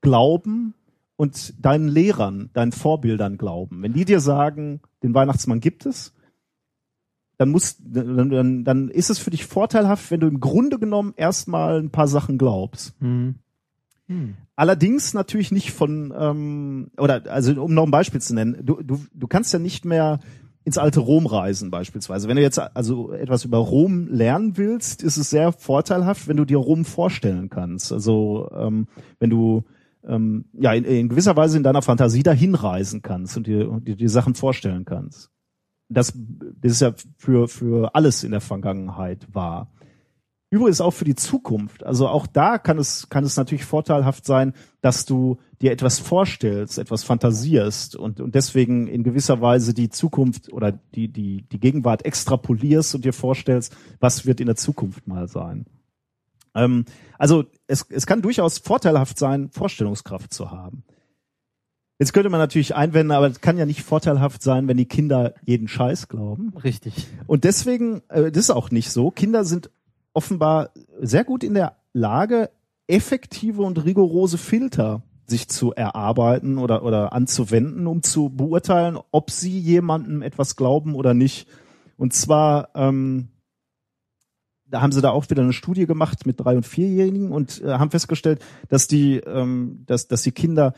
glauben 0.00 0.74
und 1.16 1.54
deinen 1.64 1.88
Lehrern, 1.88 2.50
deinen 2.52 2.72
Vorbildern 2.72 3.38
glauben. 3.38 3.82
Wenn 3.82 3.92
die 3.92 4.04
dir 4.04 4.20
sagen, 4.20 4.80
den 5.02 5.14
Weihnachtsmann 5.14 5.60
gibt 5.60 5.86
es, 5.86 6.14
dann 7.38 7.50
muss, 7.50 7.76
dann, 7.80 8.30
dann, 8.30 8.64
dann 8.64 8.88
ist 8.88 9.10
es 9.10 9.18
für 9.18 9.30
dich 9.30 9.46
vorteilhaft, 9.46 10.10
wenn 10.10 10.20
du 10.20 10.26
im 10.26 10.40
Grunde 10.40 10.78
genommen 10.78 11.14
erstmal 11.16 11.80
ein 11.80 11.90
paar 11.90 12.08
Sachen 12.08 12.36
glaubst. 12.36 12.94
Hm. 13.00 13.36
Hm. 14.08 14.34
Allerdings 14.56 15.14
natürlich 15.14 15.52
nicht 15.52 15.70
von, 15.70 16.12
ähm, 16.18 16.90
oder 16.98 17.22
also 17.30 17.62
um 17.62 17.74
noch 17.74 17.84
ein 17.84 17.90
Beispiel 17.90 18.20
zu 18.20 18.34
nennen, 18.34 18.58
du, 18.62 18.82
du, 18.82 19.00
du 19.14 19.26
kannst 19.28 19.52
ja 19.52 19.58
nicht 19.58 19.84
mehr 19.84 20.18
ins 20.64 20.78
alte 20.78 21.00
Rom 21.00 21.26
reisen 21.26 21.70
beispielsweise. 21.70 22.28
Wenn 22.28 22.36
du 22.36 22.42
jetzt 22.42 22.58
also 22.58 23.12
etwas 23.12 23.44
über 23.44 23.58
Rom 23.58 24.08
lernen 24.08 24.56
willst, 24.56 25.02
ist 25.02 25.16
es 25.16 25.30
sehr 25.30 25.52
vorteilhaft, 25.52 26.28
wenn 26.28 26.36
du 26.36 26.44
dir 26.44 26.58
Rom 26.58 26.84
vorstellen 26.84 27.48
kannst. 27.50 27.92
Also 27.92 28.50
ähm, 28.54 28.86
wenn 29.18 29.30
du 29.30 29.64
ähm, 30.06 30.46
ja 30.52 30.72
in, 30.72 30.84
in 30.84 31.08
gewisser 31.08 31.36
Weise 31.36 31.56
in 31.56 31.62
deiner 31.62 31.82
Fantasie 31.82 32.22
dahin 32.22 32.54
reisen 32.54 33.02
kannst 33.02 33.36
und 33.36 33.46
dir, 33.46 33.70
und 33.70 33.88
dir 33.88 33.96
die 33.96 34.08
Sachen 34.08 34.34
vorstellen 34.34 34.84
kannst. 34.84 35.30
Das, 35.90 36.12
das 36.14 36.72
ist 36.72 36.80
ja 36.80 36.92
für, 37.16 37.48
für 37.48 37.94
alles 37.94 38.24
in 38.24 38.30
der 38.30 38.42
Vergangenheit 38.42 39.26
wahr. 39.32 39.70
Übrigens 40.50 40.80
auch 40.80 40.92
für 40.92 41.04
die 41.04 41.14
Zukunft. 41.14 41.84
Also 41.84 42.08
auch 42.08 42.26
da 42.26 42.56
kann 42.56 42.78
es, 42.78 43.10
kann 43.10 43.22
es 43.22 43.36
natürlich 43.36 43.66
vorteilhaft 43.66 44.24
sein, 44.24 44.54
dass 44.80 45.04
du 45.04 45.36
dir 45.60 45.72
etwas 45.72 45.98
vorstellst, 45.98 46.78
etwas 46.78 47.04
fantasierst 47.04 47.96
und, 47.96 48.20
und 48.20 48.34
deswegen 48.34 48.86
in 48.86 49.02
gewisser 49.02 49.42
Weise 49.42 49.74
die 49.74 49.90
Zukunft 49.90 50.50
oder 50.50 50.72
die, 50.72 51.08
die, 51.08 51.42
die 51.42 51.60
Gegenwart 51.60 52.04
extrapolierst 52.06 52.94
und 52.94 53.04
dir 53.04 53.12
vorstellst, 53.12 53.76
was 54.00 54.24
wird 54.24 54.40
in 54.40 54.46
der 54.46 54.56
Zukunft 54.56 55.06
mal 55.06 55.28
sein. 55.28 55.66
Ähm, 56.54 56.86
also 57.18 57.44
es, 57.66 57.86
es 57.90 58.06
kann 58.06 58.22
durchaus 58.22 58.58
vorteilhaft 58.58 59.18
sein, 59.18 59.50
Vorstellungskraft 59.50 60.32
zu 60.32 60.50
haben. 60.50 60.84
Jetzt 61.98 62.12
könnte 62.12 62.30
man 62.30 62.38
natürlich 62.38 62.76
einwenden, 62.76 63.10
aber 63.10 63.26
es 63.26 63.40
kann 63.40 63.58
ja 63.58 63.66
nicht 63.66 63.82
vorteilhaft 63.82 64.40
sein, 64.40 64.68
wenn 64.68 64.76
die 64.76 64.86
Kinder 64.86 65.34
jeden 65.44 65.66
Scheiß 65.66 66.08
glauben. 66.08 66.54
Richtig. 66.62 66.94
Und 67.26 67.42
deswegen, 67.44 68.02
äh, 68.08 68.30
das 68.30 68.44
ist 68.44 68.50
auch 68.50 68.70
nicht 68.70 68.90
so. 68.90 69.10
Kinder 69.10 69.44
sind 69.44 69.70
offenbar 70.18 70.70
sehr 71.00 71.22
gut 71.22 71.44
in 71.44 71.54
der 71.54 71.76
Lage, 71.92 72.50
effektive 72.88 73.62
und 73.62 73.84
rigorose 73.84 74.36
Filter 74.36 75.02
sich 75.26 75.46
zu 75.46 75.72
erarbeiten 75.72 76.58
oder, 76.58 76.82
oder 76.82 77.12
anzuwenden, 77.12 77.86
um 77.86 78.02
zu 78.02 78.30
beurteilen, 78.30 78.98
ob 79.12 79.30
sie 79.30 79.56
jemandem 79.60 80.22
etwas 80.22 80.56
glauben 80.56 80.96
oder 80.96 81.14
nicht. 81.14 81.46
Und 81.96 82.14
zwar, 82.14 82.70
ähm, 82.74 83.28
da 84.66 84.80
haben 84.80 84.90
sie 84.90 85.02
da 85.02 85.10
auch 85.10 85.30
wieder 85.30 85.42
eine 85.42 85.52
Studie 85.52 85.86
gemacht 85.86 86.26
mit 86.26 86.40
drei 86.40 86.56
und 86.56 86.66
vierjährigen 86.66 87.30
und 87.30 87.62
äh, 87.62 87.74
haben 87.74 87.92
festgestellt, 87.92 88.40
dass 88.68 88.88
die, 88.88 89.18
ähm, 89.18 89.84
dass, 89.86 90.08
dass 90.08 90.22
die 90.22 90.32
Kinder 90.32 90.72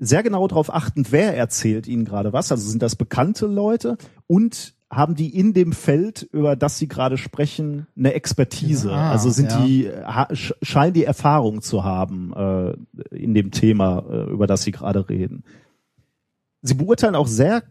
sehr 0.00 0.22
genau 0.22 0.48
darauf 0.48 0.72
achten, 0.72 1.06
wer 1.10 1.36
erzählt 1.36 1.86
ihnen 1.86 2.06
gerade 2.06 2.32
was. 2.32 2.50
Also 2.50 2.70
sind 2.70 2.82
das 2.82 2.96
bekannte 2.96 3.46
Leute 3.46 3.98
und 4.26 4.77
haben 4.90 5.14
die 5.14 5.36
in 5.36 5.52
dem 5.52 5.72
Feld, 5.72 6.28
über 6.32 6.56
das 6.56 6.78
sie 6.78 6.88
gerade 6.88 7.18
sprechen, 7.18 7.86
eine 7.96 8.14
Expertise. 8.14 8.90
Ah, 8.90 9.10
also 9.10 9.28
sind 9.30 9.52
ja. 9.52 9.60
die 9.64 9.90
scheinen 10.62 10.94
die 10.94 11.04
Erfahrung 11.04 11.60
zu 11.60 11.84
haben 11.84 12.32
äh, 12.34 13.14
in 13.14 13.34
dem 13.34 13.50
Thema, 13.50 14.04
äh, 14.10 14.30
über 14.30 14.46
das 14.46 14.62
sie 14.62 14.72
gerade 14.72 15.08
reden. 15.08 15.44
Sie 16.62 16.74
beurteilen 16.74 17.14
auch 17.14 17.28
sehr 17.28 17.62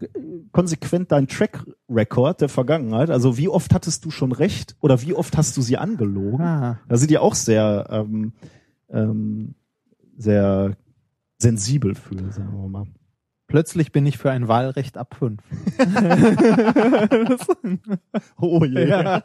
konsequent 0.52 1.12
deinen 1.12 1.28
Track 1.28 1.66
Record 1.90 2.40
der 2.40 2.50
Vergangenheit. 2.50 3.10
Also 3.10 3.38
wie 3.38 3.50
oft 3.50 3.74
hattest 3.74 4.06
du 4.06 4.12
schon 4.12 4.32
recht 4.32 4.76
oder 4.80 5.02
wie 5.02 5.14
oft 5.14 5.36
hast 5.38 5.58
du 5.58 5.62
sie 5.62 5.78
angelogen? 5.78 6.46
Ah. 6.46 6.80
Da 6.88 6.98
sind 6.98 7.12
die 7.12 7.18
auch 7.18 7.36
sehr, 7.36 7.88
ähm, 7.90 8.32
ähm, 8.90 9.56
sehr 10.18 10.78
sensibel 11.38 11.96
für, 11.96 12.16
sagen 12.32 12.54
wir 12.54 12.70
mal. 12.70 12.88
Plötzlich 13.48 13.94
bin 13.94 14.06
ich 14.06 14.18
für 14.18 14.30
ein 14.30 14.48
Wahlrecht 14.48 14.98
ab 14.98 15.16
fünf. 15.18 15.42
Oh 18.40 18.64
je. 18.64 18.88
Ja. 18.88 19.22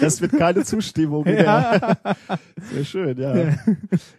Das 0.00 0.20
wird 0.20 0.32
keine 0.32 0.64
Zustimmung. 0.64 1.26
Ja. 1.26 1.96
Sehr 2.72 2.84
schön, 2.84 3.18
ja. 3.18 3.54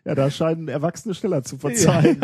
Ja, 0.05 0.15
da 0.15 0.29
scheinen 0.29 0.67
Erwachsene 0.67 1.13
schneller 1.13 1.43
zu 1.43 1.57
verzeihen. 1.57 2.19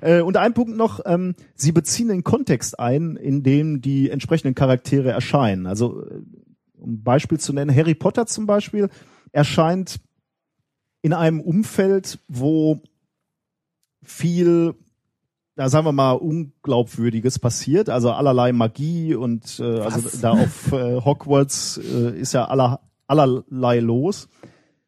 Äh, 0.00 0.20
und 0.22 0.36
ein 0.36 0.54
Punkt 0.54 0.76
noch, 0.76 1.00
ähm, 1.06 1.34
sie 1.54 1.72
beziehen 1.72 2.08
den 2.08 2.24
Kontext 2.24 2.78
ein, 2.78 3.16
in 3.16 3.42
dem 3.42 3.80
die 3.80 4.10
entsprechenden 4.10 4.54
Charaktere 4.54 5.10
erscheinen. 5.10 5.66
Also, 5.66 6.02
äh, 6.02 6.20
um 6.78 6.94
ein 6.94 7.02
Beispiel 7.02 7.38
zu 7.38 7.52
nennen, 7.52 7.74
Harry 7.74 7.94
Potter 7.94 8.26
zum 8.26 8.46
Beispiel 8.46 8.88
erscheint 9.32 10.00
in 11.02 11.12
einem 11.12 11.40
Umfeld, 11.40 12.18
wo 12.28 12.82
viel, 14.02 14.74
ja, 15.56 15.68
sagen 15.68 15.86
wir 15.86 15.92
mal, 15.92 16.12
Unglaubwürdiges 16.12 17.38
passiert, 17.38 17.88
also 17.88 18.10
allerlei 18.10 18.52
Magie 18.52 19.14
und 19.14 19.60
äh, 19.60 19.80
also 19.80 20.18
da 20.20 20.32
auf 20.32 20.72
äh, 20.72 21.00
Hogwarts 21.00 21.78
äh, 21.78 22.18
ist 22.18 22.32
ja 22.34 22.46
aller, 22.46 22.80
allerlei 23.06 23.80
los. 23.80 24.28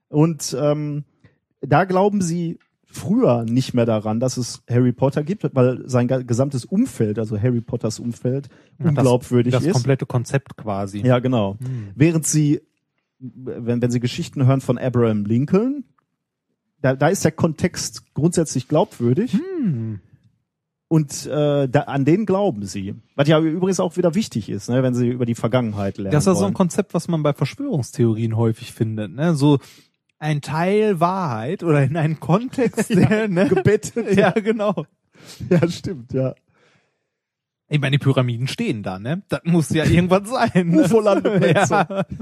Und 0.08 0.56
ähm, 0.58 1.04
da 1.60 1.84
glauben 1.84 2.20
sie 2.20 2.58
früher 2.86 3.44
nicht 3.44 3.74
mehr 3.74 3.86
daran, 3.86 4.20
dass 4.20 4.36
es 4.36 4.62
Harry 4.68 4.92
Potter 4.92 5.22
gibt, 5.22 5.44
weil 5.54 5.88
sein 5.88 6.08
gesamtes 6.08 6.64
Umfeld, 6.64 7.18
also 7.18 7.40
Harry 7.40 7.60
Potters 7.60 7.98
Umfeld, 7.98 8.48
unglaubwürdig 8.78 9.52
das, 9.52 9.62
das 9.62 9.68
ist. 9.68 9.74
komplette 9.74 10.06
Konzept 10.06 10.56
quasi. 10.56 11.00
Ja, 11.00 11.18
genau. 11.18 11.56
Hm. 11.60 11.90
Während 11.94 12.26
sie, 12.26 12.62
wenn, 13.18 13.82
wenn 13.82 13.90
sie 13.90 14.00
Geschichten 14.00 14.46
hören 14.46 14.60
von 14.60 14.78
Abraham 14.78 15.24
Lincoln, 15.26 15.84
da, 16.80 16.94
da 16.94 17.08
ist 17.08 17.24
der 17.24 17.32
Kontext 17.32 18.14
grundsätzlich 18.14 18.68
glaubwürdig. 18.68 19.34
Hm. 19.34 20.00
Und 20.88 21.26
äh, 21.26 21.68
da, 21.68 21.80
an 21.82 22.04
den 22.04 22.26
glauben 22.26 22.64
sie. 22.64 22.94
Was 23.16 23.26
ja 23.26 23.40
übrigens 23.40 23.80
auch 23.80 23.96
wieder 23.96 24.14
wichtig 24.14 24.48
ist, 24.48 24.68
ne, 24.68 24.82
wenn 24.82 24.94
sie 24.94 25.08
über 25.08 25.26
die 25.26 25.34
Vergangenheit 25.34 25.98
lernen. 25.98 26.12
Das 26.12 26.24
ist 26.24 26.28
ja 26.28 26.34
so 26.36 26.44
ein 26.44 26.54
Konzept, 26.54 26.94
was 26.94 27.08
man 27.08 27.24
bei 27.24 27.32
Verschwörungstheorien 27.32 28.36
häufig 28.36 28.72
findet. 28.72 29.12
Ne? 29.12 29.34
So 29.34 29.58
ein 30.18 30.42
Teil 30.42 31.00
Wahrheit 31.00 31.64
oder 31.64 31.82
in 31.82 31.96
einen 31.96 32.20
Kontext, 32.20 32.90
der, 32.94 33.26
ne? 33.26 33.48
gebettet. 33.48 34.16
Ja, 34.16 34.30
genau. 34.30 34.86
Ja, 35.50 35.68
stimmt, 35.68 36.12
ja. 36.12 36.34
Ich 37.68 37.80
meine, 37.80 37.98
die 37.98 38.04
Pyramiden 38.04 38.46
stehen 38.46 38.84
da, 38.84 39.00
ne? 39.00 39.22
Das 39.28 39.40
muss 39.42 39.70
ja 39.70 39.84
irgendwas 39.84 40.28
sein. 40.28 40.68
Ne? 40.68 40.82
UFO-Landeplätze. 40.84 42.06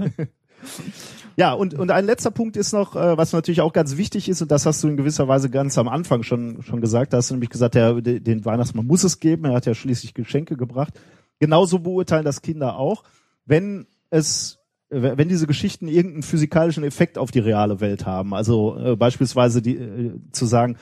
Ja. 1.37 1.53
Und, 1.53 1.75
und 1.75 1.91
ein 1.91 2.05
letzter 2.07 2.31
Punkt 2.31 2.57
ist 2.57 2.73
noch, 2.73 2.97
äh, 2.97 3.17
was 3.17 3.33
natürlich 3.33 3.61
auch 3.61 3.73
ganz 3.73 3.97
wichtig 3.97 4.29
ist, 4.29 4.43
und 4.43 4.51
das 4.51 4.67
hast 4.67 4.83
du 4.83 4.89
in 4.89 4.97
gewisser 4.97 5.29
Weise 5.29 5.51
ganz 5.51 5.77
am 5.79 5.89
Anfang 5.89 6.23
schon, 6.23 6.63
schon 6.63 6.81
gesagt, 6.81 7.13
da 7.13 7.19
hast 7.19 7.31
du 7.31 7.35
nämlich 7.35 7.51
gesagt, 7.51 7.75
der, 7.75 8.01
de- 8.01 8.21
den 8.21 8.45
Weihnachtsmann 8.45 8.87
muss 8.87 9.05
es 9.05 9.21
geben, 9.21 9.45
er 9.45 9.55
hat 9.55 9.67
ja 9.67 9.75
schließlich 9.75 10.15
Geschenke 10.15 10.57
gebracht. 10.57 10.95
Genauso 11.41 11.79
beurteilen 11.81 12.25
das 12.25 12.43
Kinder 12.43 12.77
auch, 12.77 13.03
wenn 13.45 13.87
es 14.11 14.59
wenn 14.91 15.29
diese 15.29 15.49
Geschichten 15.49 15.89
irgendeinen 15.89 16.23
physikalischen 16.23 16.85
Effekt 16.85 17.19
auf 17.19 17.33
die 17.33 17.41
reale 17.41 17.81
Welt 17.81 18.07
haben, 18.07 18.33
also 18.33 18.77
äh, 18.79 18.95
beispielsweise 18.97 19.61
die, 19.61 19.77
äh, 19.77 20.13
zu 20.31 20.47
sagen, 20.47 20.77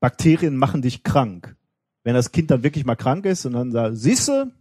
Bakterien 0.00 0.56
machen 0.56 0.80
dich 0.80 1.02
krank. 1.02 1.54
Wenn 2.02 2.14
das 2.14 2.32
Kind 2.32 2.50
dann 2.50 2.62
wirklich 2.62 2.86
mal 2.86 2.94
krank 2.96 3.26
ist 3.26 3.44
und 3.44 3.52
dann 3.52 3.70
sagt, 3.72 3.98
siehste, 3.98 4.52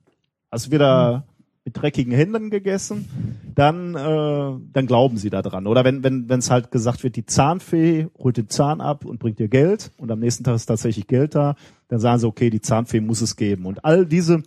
hast 0.52 0.72
wieder 0.72 1.26
mit 1.68 1.82
dreckigen 1.82 2.14
Händen 2.14 2.50
gegessen, 2.50 3.10
dann, 3.54 3.94
äh, 3.94 4.72
dann 4.72 4.88
glauben 4.88 5.18
sie 5.18 5.30
da 5.30 5.42
dran. 5.42 5.68
Oder 5.68 5.84
wenn 5.84 6.02
wenn 6.02 6.30
wenn 6.30 6.40
es 6.40 6.50
halt 6.50 6.72
gesagt 6.72 7.04
wird, 7.04 7.18
die 7.18 7.26
Zahnfee 7.26 8.08
holt 8.18 8.38
den 8.38 8.48
Zahn 8.48 8.80
ab 8.80 9.04
und 9.04 9.20
bringt 9.20 9.38
dir 9.38 9.50
Geld 9.50 9.92
und 9.98 10.10
am 10.10 10.20
nächsten 10.20 10.46
Tag 10.46 10.56
ist 10.56 10.68
tatsächlich 10.68 11.08
Geld 11.08 11.36
da, 11.36 11.56
dann 11.90 12.00
sagen 12.00 12.20
sie, 12.20 12.28
okay, 12.28 12.50
die 12.50 12.62
Zahnfee 12.62 13.02
muss 13.02 13.20
es 13.20 13.36
geben. 13.36 13.66
Und 13.66 13.84
all 13.84 14.06
diese 14.06 14.44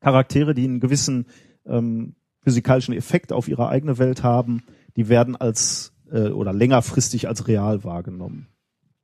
Charaktere, 0.00 0.52
die 0.52 0.64
einen 0.64 0.80
gewissen 0.80 1.26
ähm, 1.64 2.16
physikalischen 2.42 2.92
Effekt 2.92 3.32
auf 3.32 3.46
ihre 3.46 3.68
eigene 3.68 3.98
Welt 3.98 4.24
haben, 4.24 4.64
die 4.96 5.08
werden 5.08 5.36
als 5.36 5.92
äh, 6.10 6.30
oder 6.30 6.52
längerfristig 6.52 7.28
als 7.28 7.46
real 7.46 7.84
wahrgenommen. 7.84 8.48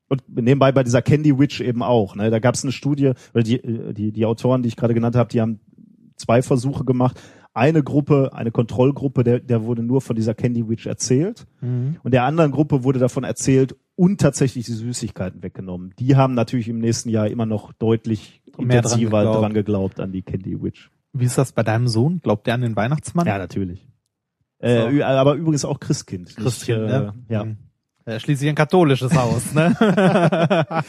Und 0.09 0.23
nebenbei 0.29 0.73
bei 0.73 0.83
dieser 0.83 1.03
Candy 1.03 1.39
Witch 1.39 1.61
eben 1.61 1.85
auch. 1.85 2.17
Ne? 2.17 2.31
Da 2.31 2.41
gab 2.41 2.57
es 2.57 2.65
eine 2.65 2.73
Studie, 2.73 3.13
oder 3.33 3.45
die, 3.45 3.63
äh, 3.63 3.93
die, 3.93 4.11
die 4.11 4.27
Autoren, 4.27 4.65
die 4.65 4.69
ich 4.69 4.77
gerade 4.77 4.95
genannt 4.95 5.15
habe, 5.15 5.31
die 5.31 5.41
haben 5.41 5.61
zwei 6.19 6.43
Versuche 6.43 6.85
gemacht. 6.85 7.21
Eine 7.55 7.83
Gruppe, 7.83 8.31
eine 8.35 8.51
Kontrollgruppe, 8.53 9.25
der, 9.25 9.41
der 9.41 9.65
wurde 9.65 9.83
nur 9.83 10.01
von 10.01 10.15
dieser 10.15 10.35
Candy 10.35 10.69
Witch 10.69 10.87
erzählt. 10.87 11.47
Mhm. 11.61 11.97
Und 12.05 12.13
der 12.13 12.25
anderen 12.25 12.53
Gruppe 12.53 12.85
wurde 12.85 12.99
davon 13.01 13.25
erzählt 13.25 13.75
und 13.97 14.21
tatsächlich 14.21 14.67
die 14.67 14.73
Süßigkeiten 14.73 15.43
weggenommen. 15.43 15.93
Die 15.99 16.15
haben 16.15 16.35
natürlich 16.35 16.69
im 16.69 16.79
nächsten 16.79 17.09
Jahr 17.09 17.27
immer 17.29 17.47
noch 17.47 17.73
deutlich 17.73 18.43
Mehr 18.59 18.83
dran 18.83 18.93
intensiver 18.93 19.19
geglaubt. 19.21 19.43
dran 19.43 19.55
geglaubt 19.55 20.01
an 20.01 20.13
die 20.13 20.23
Candy 20.23 20.63
Witch. 20.63 20.91
Wie 21.13 21.25
ist 21.25 21.39
das 21.39 21.53
bei 21.53 21.63
deinem 21.65 21.89
Sohn? 21.89 22.21
Glaubt 22.23 22.47
der 22.47 22.55
an 22.55 22.61
den 22.61 22.77
Weihnachtsmann? 22.77 23.27
Ja, 23.27 23.39
natürlich. 23.39 23.89
Äh, 24.61 24.83
So. 24.83 24.89
ü- 24.91 25.03
aber 25.03 25.35
übrigens 25.35 25.65
auch 25.65 25.81
Christkind. 25.81 26.37
Christkind, 26.37 26.79
äh, 26.79 26.87
ne? 26.87 27.15
Ja. 27.29 27.45
Mhm. 27.45 27.57
Er 28.09 28.17
ist 28.17 28.23
schließlich 28.23 28.49
ein 28.49 28.55
katholisches 28.55 29.15
Haus, 29.15 29.53
ne? 29.53 29.77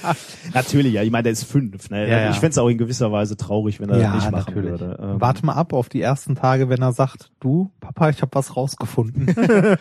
Natürlich, 0.53 0.93
ja. 0.93 1.03
Ich 1.03 1.11
meine, 1.11 1.24
der 1.24 1.34
ist 1.34 1.43
fünf. 1.43 1.89
Ne? 1.89 2.09
Ja, 2.09 2.20
ja. 2.22 2.30
Ich 2.30 2.38
fände 2.38 2.51
es 2.51 2.57
auch 2.57 2.70
in 2.70 2.78
gewisser 2.78 3.11
Weise 3.11 3.36
traurig, 3.36 3.82
wenn 3.82 3.89
er 3.89 3.99
das 3.99 4.13
nicht 4.15 4.32
machen 4.32 4.55
würde. 4.55 4.97
Ähm, 5.01 5.20
Warte 5.20 5.45
mal 5.45 5.53
ab 5.53 5.74
auf 5.74 5.89
die 5.89 6.01
ersten 6.01 6.36
Tage, 6.36 6.70
wenn 6.70 6.82
er 6.82 6.93
sagt, 6.93 7.32
du, 7.41 7.72
Papa, 7.82 8.09
ich 8.09 8.22
habe 8.22 8.34
was 8.36 8.55
rausgefunden. 8.55 9.28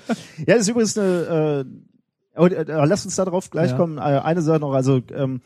Ja, 0.47 0.55
das 0.55 0.63
ist 0.63 0.69
übrigens 0.69 0.99
eine. 0.99 1.65
Äh, 2.35 2.45
äh, 2.45 2.65
lass 2.87 3.05
uns 3.05 3.15
da 3.15 3.25
drauf 3.25 3.51
gleich 3.51 3.71
Ja. 3.71 3.77
kommen. 3.77 3.99
Äh, 3.99 4.01
eine 4.01 4.43
Sache 4.43 4.59
noch, 4.59 4.73
also 4.73 5.01
ähm, 5.15 5.41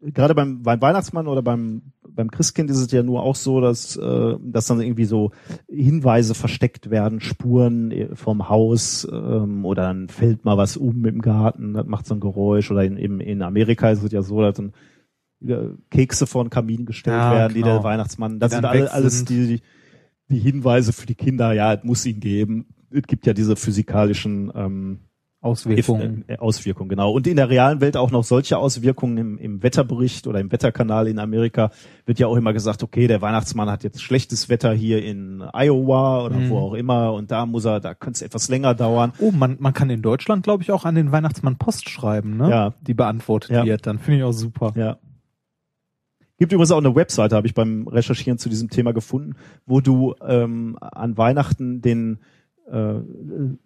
gerade 0.00 0.34
beim, 0.34 0.62
beim 0.62 0.80
Weihnachtsmann 0.80 1.28
oder 1.28 1.42
beim 1.42 1.82
beim 2.16 2.30
Christkind 2.30 2.70
ist 2.70 2.78
es 2.78 2.90
ja 2.90 3.02
nur 3.02 3.22
auch 3.22 3.36
so, 3.36 3.60
dass 3.60 3.96
äh, 3.96 4.34
dass 4.42 4.66
dann 4.66 4.80
irgendwie 4.80 5.04
so 5.04 5.30
Hinweise 5.68 6.34
versteckt 6.34 6.90
werden, 6.90 7.20
Spuren 7.20 7.90
äh, 7.92 8.16
vom 8.16 8.48
Haus 8.48 9.06
ähm, 9.10 9.64
oder 9.64 9.82
dann 9.82 10.08
fällt 10.08 10.44
mal 10.44 10.56
was 10.56 10.76
um 10.76 11.04
im 11.06 11.20
Garten, 11.20 11.74
das 11.74 11.86
macht 11.86 12.06
so 12.06 12.14
ein 12.14 12.20
Geräusch 12.20 12.70
oder 12.70 12.82
in, 12.84 12.96
in, 12.96 13.20
in 13.20 13.42
Amerika 13.42 13.90
ist 13.90 14.02
es 14.02 14.10
ja 14.12 14.22
so, 14.22 14.40
dass 14.40 14.56
dann 14.56 14.72
Kekse 15.90 16.26
vor 16.26 16.44
den 16.44 16.50
Kamin 16.50 16.86
gestellt 16.86 17.16
Ja, 17.16 17.32
werden, 17.34 17.54
die 17.54 17.60
genau. 17.60 17.74
der 17.76 17.84
Weihnachtsmann. 17.84 18.40
Das 18.40 18.50
Die 18.50 18.56
sind 18.56 18.64
alle, 18.64 18.90
alles 18.90 19.18
sind. 19.18 19.28
die, 19.28 19.60
die 20.30 20.38
Hinweise 20.38 20.92
für 20.92 21.06
die 21.06 21.14
Kinder. 21.14 21.52
Ja, 21.52 21.74
es 21.74 21.84
muss 21.84 22.06
ihn 22.06 22.20
geben. 22.20 22.66
Es 22.90 23.02
gibt 23.02 23.26
ja 23.26 23.34
diese 23.34 23.54
physikalischen 23.54 24.50
ähm, 24.54 25.00
Auswirkungen. 25.46 26.24
Äh, 26.26 26.36
Auswirkungen, 26.36 26.88
genau. 26.90 27.10
Und 27.12 27.26
in 27.26 27.36
der 27.36 27.48
realen 27.48 27.80
Welt 27.80 27.96
auch 27.96 28.10
noch 28.10 28.24
solche 28.24 28.58
Auswirkungen 28.58 29.16
im, 29.16 29.38
im 29.38 29.62
Wetterbericht 29.62 30.26
oder 30.26 30.40
im 30.40 30.52
Wetterkanal 30.52 31.08
in 31.08 31.18
Amerika 31.18 31.70
wird 32.04 32.18
ja 32.18 32.26
auch 32.26 32.36
immer 32.36 32.52
gesagt, 32.52 32.82
okay, 32.82 33.06
der 33.06 33.22
Weihnachtsmann 33.22 33.70
hat 33.70 33.84
jetzt 33.84 34.02
schlechtes 34.02 34.48
Wetter 34.48 34.72
hier 34.74 35.02
in 35.02 35.42
Iowa 35.54 36.24
oder 36.26 36.36
Mhm. 36.36 36.50
wo 36.50 36.58
auch 36.58 36.74
immer 36.74 37.12
und 37.14 37.30
da 37.30 37.46
muss 37.46 37.64
er, 37.64 37.80
da 37.80 37.94
könnte 37.94 38.18
es 38.18 38.22
etwas 38.22 38.48
länger 38.48 38.74
dauern. 38.74 39.12
Oh, 39.18 39.30
man, 39.30 39.56
man 39.60 39.72
kann 39.72 39.88
in 39.88 40.02
Deutschland, 40.02 40.42
glaube 40.42 40.62
ich, 40.62 40.70
auch 40.72 40.84
an 40.84 40.94
den 40.94 41.12
Weihnachtsmann 41.12 41.56
Post 41.56 41.88
schreiben, 41.88 42.36
ne? 42.36 42.50
Ja. 42.50 42.74
Die 42.86 42.94
beantwortet 42.94 43.50
Ja. 43.52 43.64
wird. 43.64 43.86
Dann 43.86 43.98
finde 43.98 44.18
ich 44.18 44.24
auch 44.24 44.32
super. 44.32 44.72
Ja. 44.76 44.98
Gibt 46.38 46.52
übrigens 46.52 46.70
auch 46.70 46.78
eine 46.78 46.94
Webseite, 46.94 47.34
habe 47.34 47.46
ich 47.46 47.54
beim 47.54 47.88
Recherchieren 47.88 48.36
zu 48.38 48.50
diesem 48.50 48.68
Thema 48.68 48.92
gefunden, 48.92 49.36
wo 49.64 49.80
du 49.80 50.14
ähm, 50.26 50.76
an 50.80 51.16
Weihnachten 51.16 51.80
den 51.80 52.18
äh, 52.70 52.94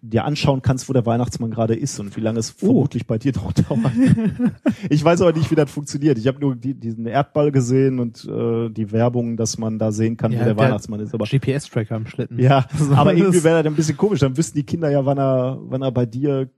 dir 0.01 0.25
anschauen 0.25 0.61
kannst, 0.61 0.87
wo 0.87 0.93
der 0.93 1.05
Weihnachtsmann 1.05 1.49
gerade 1.51 1.75
ist 1.75 1.99
und 1.99 2.15
wie 2.15 2.21
lange 2.21 2.39
es 2.39 2.53
Oh. 2.61 2.65
vermutlich 2.67 3.07
bei 3.07 3.17
dir 3.17 3.33
noch 3.35 3.51
dauert. 3.53 3.91
ich 4.89 5.03
weiß 5.03 5.21
aber 5.21 5.33
nicht, 5.33 5.49
wie 5.51 5.55
das 5.55 5.71
funktioniert. 5.71 6.17
Ich 6.17 6.27
habe 6.27 6.39
nur 6.39 6.55
die, 6.55 6.73
diesen 6.73 7.05
Erdball 7.07 7.51
gesehen 7.51 7.99
und 7.99 8.23
äh, 8.25 8.69
die 8.69 8.91
Werbung, 8.91 9.37
dass 9.37 9.57
man 9.57 9.79
da 9.79 9.91
sehen 9.91 10.17
kann, 10.17 10.31
wo 10.33 10.43
der, 10.43 10.55
Weihnachtsmann 10.57 10.99
ist. 10.99 11.13
Aber 11.13 11.25
GPS-Tracker 11.25 11.95
im 11.95 12.05
Schlitten. 12.07 12.39
ja, 12.39 12.65
So, 12.77 12.93
aber 12.93 13.11
das- 13.11 13.19
irgendwie 13.21 13.43
wäre 13.43 13.63
das 13.63 13.71
ein 13.71 13.75
bisschen 13.75 13.97
komisch. 13.97 14.19
Dann 14.19 14.37
wüssten 14.37 14.57
die 14.57 14.65
Kinder 14.65 14.89
ja, 14.91 15.05
wann 15.05 15.17
er, 15.17 15.57
wann 15.61 15.81
er 15.81 15.91
bei 15.91 16.05
dir 16.05 16.49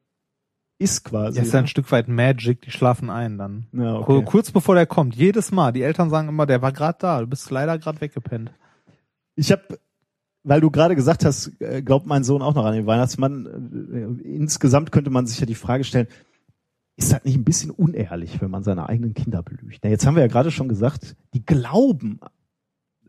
ist 0.80 1.06
quasi. 1.06 1.38
Ja, 1.38 1.44
ist 1.44 1.54
ja 1.54 1.60
ein 1.60 1.68
Stück 1.68 1.90
weit 1.94 2.10
Magic, 2.10 2.62
die 2.62 2.72
schlafen 2.72 3.10
ein 3.10 3.38
dann. 3.38 3.68
Ja, 3.72 3.96
okay. 4.00 4.22
Kurz 4.26 4.52
bevor 4.52 4.76
der 4.76 4.86
kommt, 4.86 5.16
jedes 5.16 5.52
Mal. 5.52 5.72
Die 5.72 5.82
Eltern 5.84 6.10
sagen 6.10 6.28
immer, 6.28 6.46
der 6.46 6.62
war 6.62 6.74
gerade 6.74 6.98
da, 7.00 7.22
du 7.22 7.28
bist 7.28 7.50
leider 7.52 7.78
gerade 7.78 8.02
weggepennt. 8.02 8.52
Ich 9.36 9.52
habe, 9.52 9.62
weil 10.44 10.62
du 10.62 10.70
gerade 10.72 10.96
gesagt 10.96 11.26
hast, 11.26 11.52
äh, 11.60 11.82
glaubt 11.82 12.06
mein 12.06 12.24
Sohn 12.24 12.42
auch 12.42 12.54
noch 12.54 12.66
an 12.66 12.74
den 12.74 12.86
Weihnachtsmann. 12.86 14.22
äh, 14.24 14.28
Insgesamt 14.28 14.92
könnte 14.92 15.10
man 15.10 15.26
sich 15.26 15.40
ja 15.40 15.46
die 15.46 15.56
Frage 15.56 15.84
stellen, 15.84 16.08
ist 16.96 17.12
das 17.12 17.24
nicht 17.24 17.36
ein 17.36 17.44
bisschen 17.44 17.72
unehrlich, 17.72 18.42
wenn 18.42 18.52
man 18.52 18.64
seine 18.64 18.88
eigenen 18.88 19.14
Kinder 19.14 19.42
belügt? 19.42 19.80
Na, 19.84 19.90
jetzt 19.90 20.06
haben 20.06 20.16
wir 20.16 20.22
ja 20.22 20.28
gerade 20.28 20.52
schon 20.52 20.70
gesagt, 20.70 21.16
die 21.34 21.46
glauben. 21.46 22.20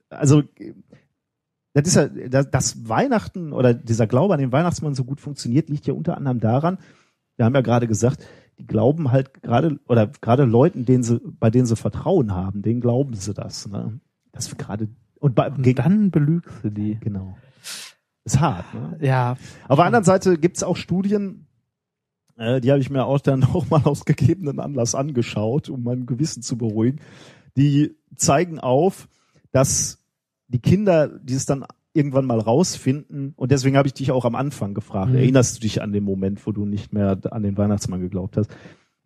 Also 0.08 0.40
äh, 0.58 0.74
das 1.74 1.88
ist 1.88 1.96
ja, 1.96 2.08
das, 2.28 2.50
das 2.50 2.88
Weihnachten 2.88 3.52
oder 3.52 3.74
dieser 3.74 4.06
Glaube 4.06 4.34
an 4.34 4.40
den 4.40 4.52
Weihnachtsmann 4.52 4.94
so 4.94 5.04
gut 5.04 5.20
funktioniert, 5.20 5.68
liegt 5.68 5.86
ja 5.86 5.94
unter 5.94 6.16
anderem 6.16 6.38
daran, 6.38 6.78
wir 7.36 7.44
haben 7.44 7.54
ja 7.54 7.62
gerade 7.62 7.88
gesagt, 7.88 8.24
die 8.58 8.66
glauben 8.66 9.10
halt 9.10 9.42
gerade, 9.42 9.80
oder 9.88 10.06
gerade 10.06 10.44
Leuten, 10.44 10.84
denen 10.84 11.02
sie, 11.02 11.20
bei 11.40 11.50
denen 11.50 11.66
sie 11.66 11.74
Vertrauen 11.74 12.32
haben, 12.32 12.62
denen 12.62 12.80
glauben 12.80 13.14
sie 13.14 13.34
das. 13.34 13.68
Ne? 13.68 13.98
Das 14.30 14.46
ist 14.46 14.58
gerade, 14.58 14.88
und, 15.24 15.38
dann 15.78 16.10
belügst 16.10 16.62
du 16.62 16.70
die. 16.70 16.98
Genau. 17.00 17.36
Ist 18.24 18.40
hart, 18.40 18.72
ne? 18.74 18.98
Ja, 19.00 19.36
Auf 19.68 19.76
der 19.76 19.86
anderen 19.86 20.04
Seite 20.04 20.38
gibt's 20.38 20.62
auch 20.62 20.76
Studien, 20.76 21.46
äh, 22.36 22.60
die 22.60 22.70
habe 22.70 22.80
ich 22.80 22.90
mir 22.90 23.04
auch 23.04 23.20
dann 23.20 23.44
auch 23.44 23.68
mal 23.70 23.82
aus 23.84 24.04
gegebenen 24.06 24.60
Anlass 24.60 24.94
angeschaut, 24.94 25.68
um 25.68 25.82
mein 25.82 26.06
Gewissen 26.06 26.42
zu 26.42 26.56
beruhigen. 26.56 27.00
Die 27.56 27.96
zeigen 28.16 28.58
auf, 28.58 29.08
dass 29.52 30.04
die 30.48 30.58
Kinder, 30.60 31.08
die 31.08 31.34
es 31.34 31.46
dann 31.46 31.64
irgendwann 31.92 32.26
mal 32.26 32.40
rausfinden, 32.40 33.34
und 33.36 33.52
deswegen 33.52 33.76
habe 33.76 33.86
ich 33.88 33.94
dich 33.94 34.10
auch 34.10 34.24
am 34.24 34.34
Anfang 34.34 34.74
gefragt, 34.74 35.10
Mhm. 35.10 35.16
erinnerst 35.16 35.56
du 35.56 35.60
dich 35.60 35.80
an 35.80 35.92
den 35.92 36.04
Moment, 36.04 36.44
wo 36.46 36.52
du 36.52 36.64
nicht 36.64 36.92
mehr 36.92 37.18
an 37.30 37.42
den 37.42 37.56
Weihnachtsmann 37.56 38.00
geglaubt 38.00 38.36
hast? 38.36 38.50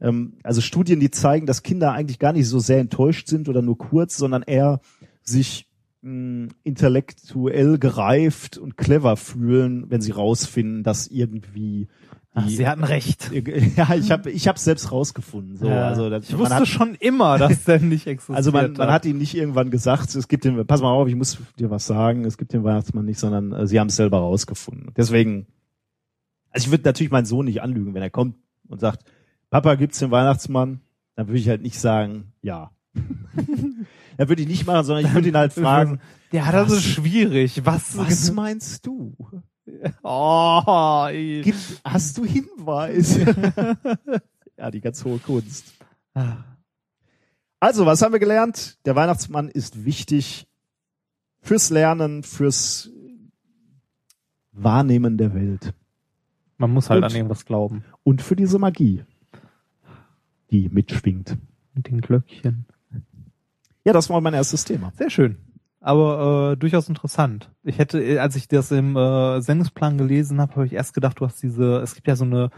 Ähm, 0.00 0.38
also 0.42 0.60
Studien, 0.60 1.00
die 1.00 1.10
zeigen, 1.10 1.46
dass 1.46 1.62
Kinder 1.62 1.92
eigentlich 1.92 2.18
gar 2.18 2.32
nicht 2.32 2.48
so 2.48 2.58
sehr 2.60 2.78
enttäuscht 2.80 3.28
sind 3.28 3.48
oder 3.48 3.62
nur 3.62 3.76
kurz, 3.78 4.16
sondern 4.16 4.42
eher 4.42 4.80
sich 5.22 5.67
mh, 6.02 6.48
intellektuell 6.64 7.78
gereift 7.78 8.58
und 8.58 8.76
clever 8.76 9.16
fühlen, 9.16 9.90
wenn 9.90 10.00
sie 10.00 10.12
rausfinden, 10.12 10.82
dass 10.82 11.06
irgendwie 11.08 11.88
Ach, 12.34 12.46
die, 12.46 12.56
sie 12.56 12.68
hatten 12.68 12.84
recht. 12.84 13.30
ja, 13.76 13.94
ich 13.94 14.10
habe 14.10 14.30
ich 14.30 14.46
hab's 14.48 14.64
selbst 14.64 14.92
rausgefunden. 14.92 15.56
So, 15.56 15.66
Ja. 15.68 15.88
also 15.88 16.08
das, 16.10 16.28
ich 16.28 16.38
wusste 16.38 16.56
hat, 16.56 16.68
schon 16.68 16.94
immer, 16.94 17.38
dass 17.38 17.64
der 17.64 17.80
nicht 17.80 18.06
existiert. 18.06 18.36
also 18.36 18.52
man, 18.52 18.74
man 18.74 18.90
hat 18.90 19.04
ihnen 19.06 19.18
nicht 19.18 19.34
irgendwann 19.34 19.70
gesagt, 19.70 20.14
es 20.14 20.28
gibt 20.28 20.44
den, 20.44 20.64
pass 20.66 20.80
mal 20.82 20.90
auf, 20.92 21.08
ich 21.08 21.16
muss 21.16 21.38
dir 21.58 21.70
was 21.70 21.86
sagen, 21.86 22.24
es 22.24 22.38
gibt 22.38 22.52
den 22.52 22.64
Weihnachtsmann 22.64 23.04
nicht, 23.04 23.18
sondern 23.18 23.52
äh, 23.52 23.66
sie 23.66 23.80
haben 23.80 23.88
es 23.88 23.96
selber 23.96 24.18
rausgefunden. 24.18 24.92
Deswegen, 24.96 25.46
also 26.50 26.66
ich 26.66 26.70
würde 26.70 26.84
natürlich 26.84 27.10
meinen 27.10 27.26
Sohn 27.26 27.46
nicht 27.46 27.62
anlügen, 27.62 27.94
wenn 27.94 28.02
er 28.02 28.10
kommt 28.10 28.36
und 28.68 28.80
sagt, 28.80 29.04
Papa, 29.50 29.74
gibt's 29.76 29.98
den 29.98 30.10
Weihnachtsmann? 30.10 30.80
Dann 31.16 31.26
würde 31.28 31.38
ich 31.38 31.48
halt 31.48 31.62
nicht 31.62 31.80
sagen, 31.80 32.32
ja. 32.42 32.70
dann 34.16 34.28
würde 34.28 34.42
ich 34.42 34.48
nicht 34.48 34.66
machen, 34.66 34.84
sondern 34.84 35.06
ich 35.06 35.14
würde 35.14 35.28
ihn 35.28 35.36
halt 35.36 35.52
fragen, 35.54 36.00
ja, 36.32 36.50
das 36.52 36.70
was- 36.70 36.78
ist 36.78 36.84
schwierig. 36.84 37.64
Was? 37.64 37.96
was 37.96 38.32
meinst 38.32 38.86
du? 38.86 39.16
Oh. 40.02 41.08
Gibt, 41.42 41.82
hast 41.84 42.16
du 42.16 42.24
Hinweis? 42.24 43.18
ja, 44.56 44.70
die 44.70 44.80
ganz 44.80 45.04
hohe 45.04 45.18
Kunst. 45.18 45.74
Also, 47.60 47.84
was 47.84 48.00
haben 48.00 48.12
wir 48.12 48.18
gelernt? 48.18 48.78
Der 48.86 48.96
Weihnachtsmann 48.96 49.48
ist 49.48 49.84
wichtig 49.84 50.46
fürs 51.42 51.68
Lernen, 51.68 52.22
fürs 52.22 52.90
Wahrnehmen 54.52 55.18
der 55.18 55.34
Welt 55.34 55.74
Man 56.56 56.72
muss 56.72 56.88
halt 56.88 57.04
Und- 57.04 57.10
an 57.10 57.14
irgendwas 57.16 57.44
glauben. 57.44 57.84
und 58.04 58.22
für 58.22 58.36
diese 58.36 58.58
Magie, 58.58 59.04
die 60.50 60.70
mitschwingt. 60.70 61.36
Mit 61.74 61.88
den 61.88 62.00
Glöckchen. 62.00 62.64
Ja, 63.88 63.94
das 63.94 64.10
war 64.10 64.20
mein 64.20 64.34
erstes 64.34 64.66
Thema. 64.66 64.92
Sehr 64.98 65.08
schön. 65.08 65.38
Aber 65.80 66.52
äh, 66.52 66.56
durchaus 66.58 66.90
interessant. 66.90 67.50
Ich 67.62 67.78
hätte, 67.78 68.02
äh, 68.02 68.18
als 68.18 68.36
ich 68.36 68.46
das 68.46 68.70
im 68.70 68.94
äh, 68.96 69.40
Sendungsplan 69.40 69.96
gelesen 69.96 70.42
habe, 70.42 70.56
habe 70.56 70.66
ich 70.66 70.74
erst 70.74 70.92
gedacht, 70.92 71.18
du 71.18 71.24
hast 71.24 71.42
diese, 71.42 71.78
es 71.78 71.94
gibt 71.94 72.06
ja 72.06 72.14
so 72.14 72.26
eine 72.26 72.50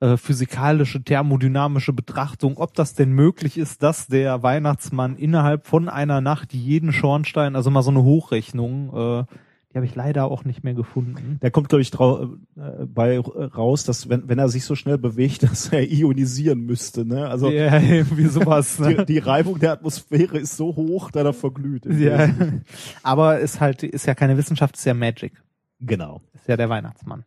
äh, 0.00 0.16
physikalische, 0.16 1.04
thermodynamische 1.04 1.92
Betrachtung, 1.92 2.56
ob 2.56 2.72
das 2.72 2.94
denn 2.94 3.12
möglich 3.12 3.58
ist, 3.58 3.82
dass 3.82 4.06
der 4.06 4.42
Weihnachtsmann 4.42 5.16
innerhalb 5.16 5.66
von 5.66 5.90
einer 5.90 6.22
Nacht 6.22 6.54
jeden 6.54 6.94
Schornstein, 6.94 7.54
also 7.54 7.70
mal 7.70 7.82
so 7.82 7.90
eine 7.90 8.02
Hochrechnung, 8.02 8.96
äh, 8.96 9.24
die 9.72 9.76
habe 9.76 9.84
ich 9.84 9.94
leider 9.94 10.24
auch 10.30 10.44
nicht 10.44 10.64
mehr 10.64 10.72
gefunden. 10.74 11.36
Da 11.40 11.50
kommt, 11.50 11.68
glaube 11.68 11.82
ich, 11.82 11.92
äh, 11.92 12.86
bei 12.86 13.16
äh, 13.16 13.18
raus, 13.18 13.84
dass 13.84 14.08
wenn, 14.08 14.26
wenn 14.28 14.38
er 14.38 14.48
sich 14.48 14.64
so 14.64 14.74
schnell 14.74 14.96
bewegt, 14.96 15.42
dass 15.50 15.68
er 15.72 15.82
ionisieren 15.90 16.60
müsste. 16.60 17.04
Ne? 17.04 17.28
Also 17.28 17.50
ja, 17.50 17.78
irgendwie 17.80 18.26
sowas. 18.26 18.76
die, 18.78 18.82
Ne? 18.94 19.04
die 19.04 19.18
Reibung 19.18 19.58
der 19.58 19.72
Atmosphäre 19.72 20.38
ist 20.38 20.56
so 20.56 20.74
hoch, 20.74 21.10
dass 21.10 21.24
er 21.24 21.32
verglüht. 21.34 21.84
Ja. 21.86 22.30
Aber 23.02 23.40
ist 23.40 23.60
halt, 23.60 23.82
ist 23.82 24.06
ja 24.06 24.14
keine 24.14 24.36
Wissenschaft, 24.38 24.76
ist 24.76 24.84
ja 24.86 24.94
Magic. 24.94 25.32
Genau. 25.80 26.22
Ist 26.34 26.48
ja 26.48 26.56
der 26.56 26.68
Weihnachtsmann. 26.70 27.24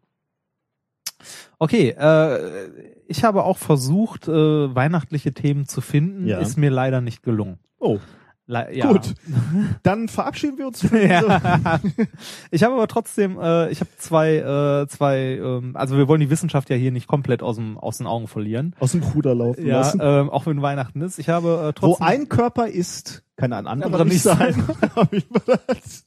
Okay, 1.60 1.90
äh, 1.96 2.70
ich 3.08 3.24
habe 3.24 3.44
auch 3.44 3.60
versucht, 3.60 4.28
äh, 4.28 4.32
weihnachtliche 4.76 5.34
Themen 5.34 5.68
zu 5.68 5.80
finden, 5.82 6.26
Ja. 6.26 6.40
ist 6.40 6.58
mir 6.58 6.72
leider 6.72 7.02
nicht 7.02 7.22
gelungen. 7.22 7.60
Oh, 7.80 8.00
Le 8.48 8.76
ja. 8.76 8.92
gut. 8.92 9.14
Dann 9.84 10.08
verabschieden 10.10 10.58
wir 10.58 10.68
uns. 10.68 10.82
Ja. 10.92 11.80
Ich 12.50 12.64
habe 12.64 12.74
aber 12.74 12.88
trotzdem, 12.88 13.40
äh, 13.40 13.70
ich 13.70 13.80
habe 13.80 13.90
zwei, 13.98 14.36
äh, 14.38 14.88
zwei, 14.88 15.38
ähm, 15.42 15.76
also 15.76 15.96
wir 15.98 16.08
wollen 16.08 16.20
die 16.22 16.30
Wissenschaft 16.30 16.70
ja 16.70 16.76
hier 16.76 16.92
nicht 16.92 17.08
komplett 17.08 17.44
aus, 17.44 17.56
dem, 17.56 17.78
aus 17.78 18.00
den 18.00 18.08
Augen 18.08 18.28
verlieren. 18.28 18.76
aus 18.80 18.92
dem 18.92 19.04
Ruder 19.04 19.36
laufen 19.36 19.66
Ja, 19.66 19.78
lassen. 19.80 20.00
ähm, 20.04 20.30
auch 20.30 20.46
wenn 20.48 20.62
Weihnachten 20.62 21.02
ist. 21.02 21.20
Ich 21.20 21.30
habe 21.30 21.48
äh, 21.50 21.68
Wo 21.68 21.72
trotzdem. 21.72 22.08
ein 22.08 22.30
Körper 22.30 22.68
ist, 22.68 23.24
kann 23.38 23.54
ein 23.54 23.68
anderer 23.68 23.88
Anderer 23.88 24.06
nicht 24.06 24.22
sein. 24.22 24.54
Gedacht. 25.32 25.70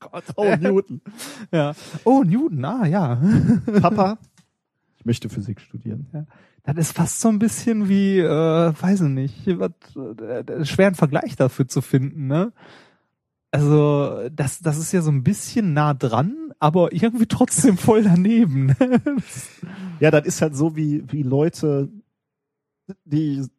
Gott. 0.00 0.24
oh, 0.36 0.54
Newton. 0.58 1.00
ja. 1.52 1.72
Oh, 2.04 2.22
Newton, 2.24 2.64
ah 2.64 2.86
ja. 2.86 3.20
Papa, 3.80 4.18
ich 4.98 5.04
möchte 5.04 5.28
Physik 5.28 5.60
studieren. 5.60 6.06
Das 6.66 6.76
ist 6.88 6.96
fast 6.96 7.20
so 7.20 7.28
ein 7.28 7.38
bisschen 7.38 7.88
wie, 7.88 8.18
äh, 8.18 8.72
weiß 8.80 9.02
ich 9.02 9.08
nicht, 9.08 9.46
was, 9.58 9.70
äh, 9.96 10.40
äh, 10.40 10.64
schwer 10.64 10.88
einen 10.88 10.96
Vergleich 10.96 11.36
dafür 11.36 11.68
zu 11.68 11.80
finden, 11.80 12.26
ne? 12.26 12.52
Also, 13.52 14.28
das, 14.30 14.58
das 14.58 14.76
ist 14.76 14.92
ja 14.92 15.00
so 15.00 15.10
ein 15.10 15.22
bisschen 15.22 15.72
nah 15.72 15.94
dran, 15.94 16.52
aber 16.58 16.92
irgendwie 16.92 17.26
trotzdem 17.26 17.78
voll 17.78 18.02
daneben. 18.02 18.66
ne? 18.66 18.76
Ja, 20.00 20.10
das 20.10 20.26
ist 20.26 20.42
halt 20.42 20.54
so 20.54 20.76
wie, 20.76 21.04
wie 21.10 21.22
Leute, 21.22 21.88
die 23.04 23.36
sich 23.40 23.50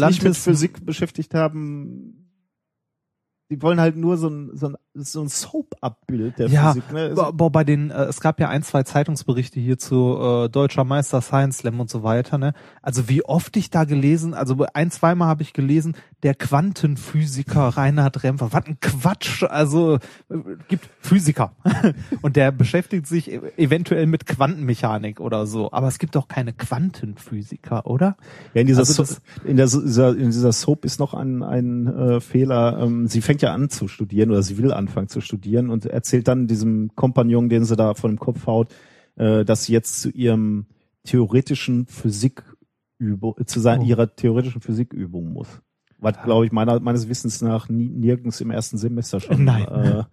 nicht 0.00 0.22
mit 0.22 0.34
Atlantis- 0.34 0.44
Physik 0.44 0.86
beschäftigt 0.86 1.34
haben, 1.34 2.30
die 3.50 3.60
wollen 3.60 3.80
halt 3.80 3.96
nur 3.96 4.16
so 4.16 4.28
ein, 4.28 4.56
so 4.56 4.68
ein, 4.68 4.76
so 4.94 5.22
ein 5.22 5.28
Soap-Abbild 5.28 6.38
der 6.38 6.48
Ja, 6.48 6.72
Physik. 6.72 6.92
Ne? 6.92 7.14
Boah, 7.14 7.50
bei 7.50 7.64
den, 7.64 7.90
äh, 7.90 8.04
es 8.04 8.20
gab 8.20 8.38
ja 8.40 8.48
ein, 8.48 8.62
zwei 8.62 8.82
Zeitungsberichte 8.84 9.58
hier 9.58 9.78
zu 9.78 10.18
äh, 10.18 10.48
Deutscher 10.48 10.84
Meister 10.84 11.20
Science 11.20 11.58
Slam 11.58 11.80
und 11.80 11.90
so 11.90 12.02
weiter, 12.02 12.38
ne? 12.38 12.54
Also 12.82 13.08
wie 13.08 13.24
oft 13.24 13.56
ich 13.56 13.70
da 13.70 13.84
gelesen, 13.84 14.34
also 14.34 14.64
ein, 14.72 14.90
zweimal 14.90 15.28
habe 15.28 15.42
ich 15.42 15.52
gelesen, 15.52 15.96
der 16.22 16.34
Quantenphysiker 16.34 17.68
Reinhard 17.68 18.22
Remfer, 18.22 18.52
was 18.52 18.66
ein 18.66 18.78
Quatsch, 18.80 19.42
also 19.42 19.96
äh, 20.30 20.36
gibt 20.68 20.88
Physiker 21.00 21.52
und 22.22 22.36
der 22.36 22.52
beschäftigt 22.52 23.06
sich 23.06 23.30
e- 23.30 23.40
eventuell 23.56 24.06
mit 24.06 24.26
Quantenmechanik 24.26 25.20
oder 25.20 25.46
so, 25.46 25.72
aber 25.72 25.88
es 25.88 25.98
gibt 25.98 26.14
doch 26.14 26.28
keine 26.28 26.52
Quantenphysiker, 26.52 27.86
oder? 27.86 28.16
Ja, 28.54 28.60
in 28.60 28.66
dieser, 28.66 28.80
Also 28.80 29.04
so 29.04 29.16
in, 29.44 29.56
der, 29.56 29.66
dieser, 29.66 30.10
in 30.10 30.26
dieser 30.30 30.52
Soap 30.52 30.84
ist 30.84 31.00
noch 31.00 31.14
ein, 31.14 31.42
ein 31.42 31.86
äh, 31.86 32.20
Fehler. 32.20 32.78
Ähm, 32.80 33.06
sie 33.08 33.20
fängt 33.20 33.42
ja 33.42 33.52
an 33.52 33.70
zu 33.70 33.88
studieren 33.88 34.30
oder 34.30 34.42
sie 34.42 34.58
will 34.58 34.72
anfangen 34.84 35.08
zu 35.08 35.20
studieren 35.20 35.70
und 35.70 35.86
erzählt 35.86 36.28
dann 36.28 36.46
diesem 36.46 36.90
Kompagnon, 36.94 37.48
den 37.48 37.64
sie 37.64 37.76
da 37.76 37.94
vor 37.94 38.10
dem 38.10 38.18
Kopf 38.18 38.46
haut, 38.46 38.74
äh, 39.16 39.44
dass 39.44 39.64
sie 39.64 39.72
jetzt 39.72 40.00
zu 40.00 40.10
ihrem 40.10 40.66
theoretischen 41.04 41.86
Physikübung, 41.86 43.34
zu 43.46 43.60
sein, 43.60 43.80
Oh. 43.80 43.84
ihrer 43.84 44.14
theoretischen 44.14 44.60
Physikübung 44.60 45.32
muss. 45.32 45.48
Was, 45.98 46.22
glaube 46.22 46.46
ich, 46.46 46.52
meiner, 46.52 46.80
meines 46.80 47.08
Wissens 47.08 47.40
nach 47.40 47.68
nie, 47.68 47.88
nirgends 47.88 48.40
im 48.40 48.50
ersten 48.50 48.76
Semester 48.78 49.20
schon 49.20 49.44
Nein. 49.44 49.66
Äh, 49.66 50.04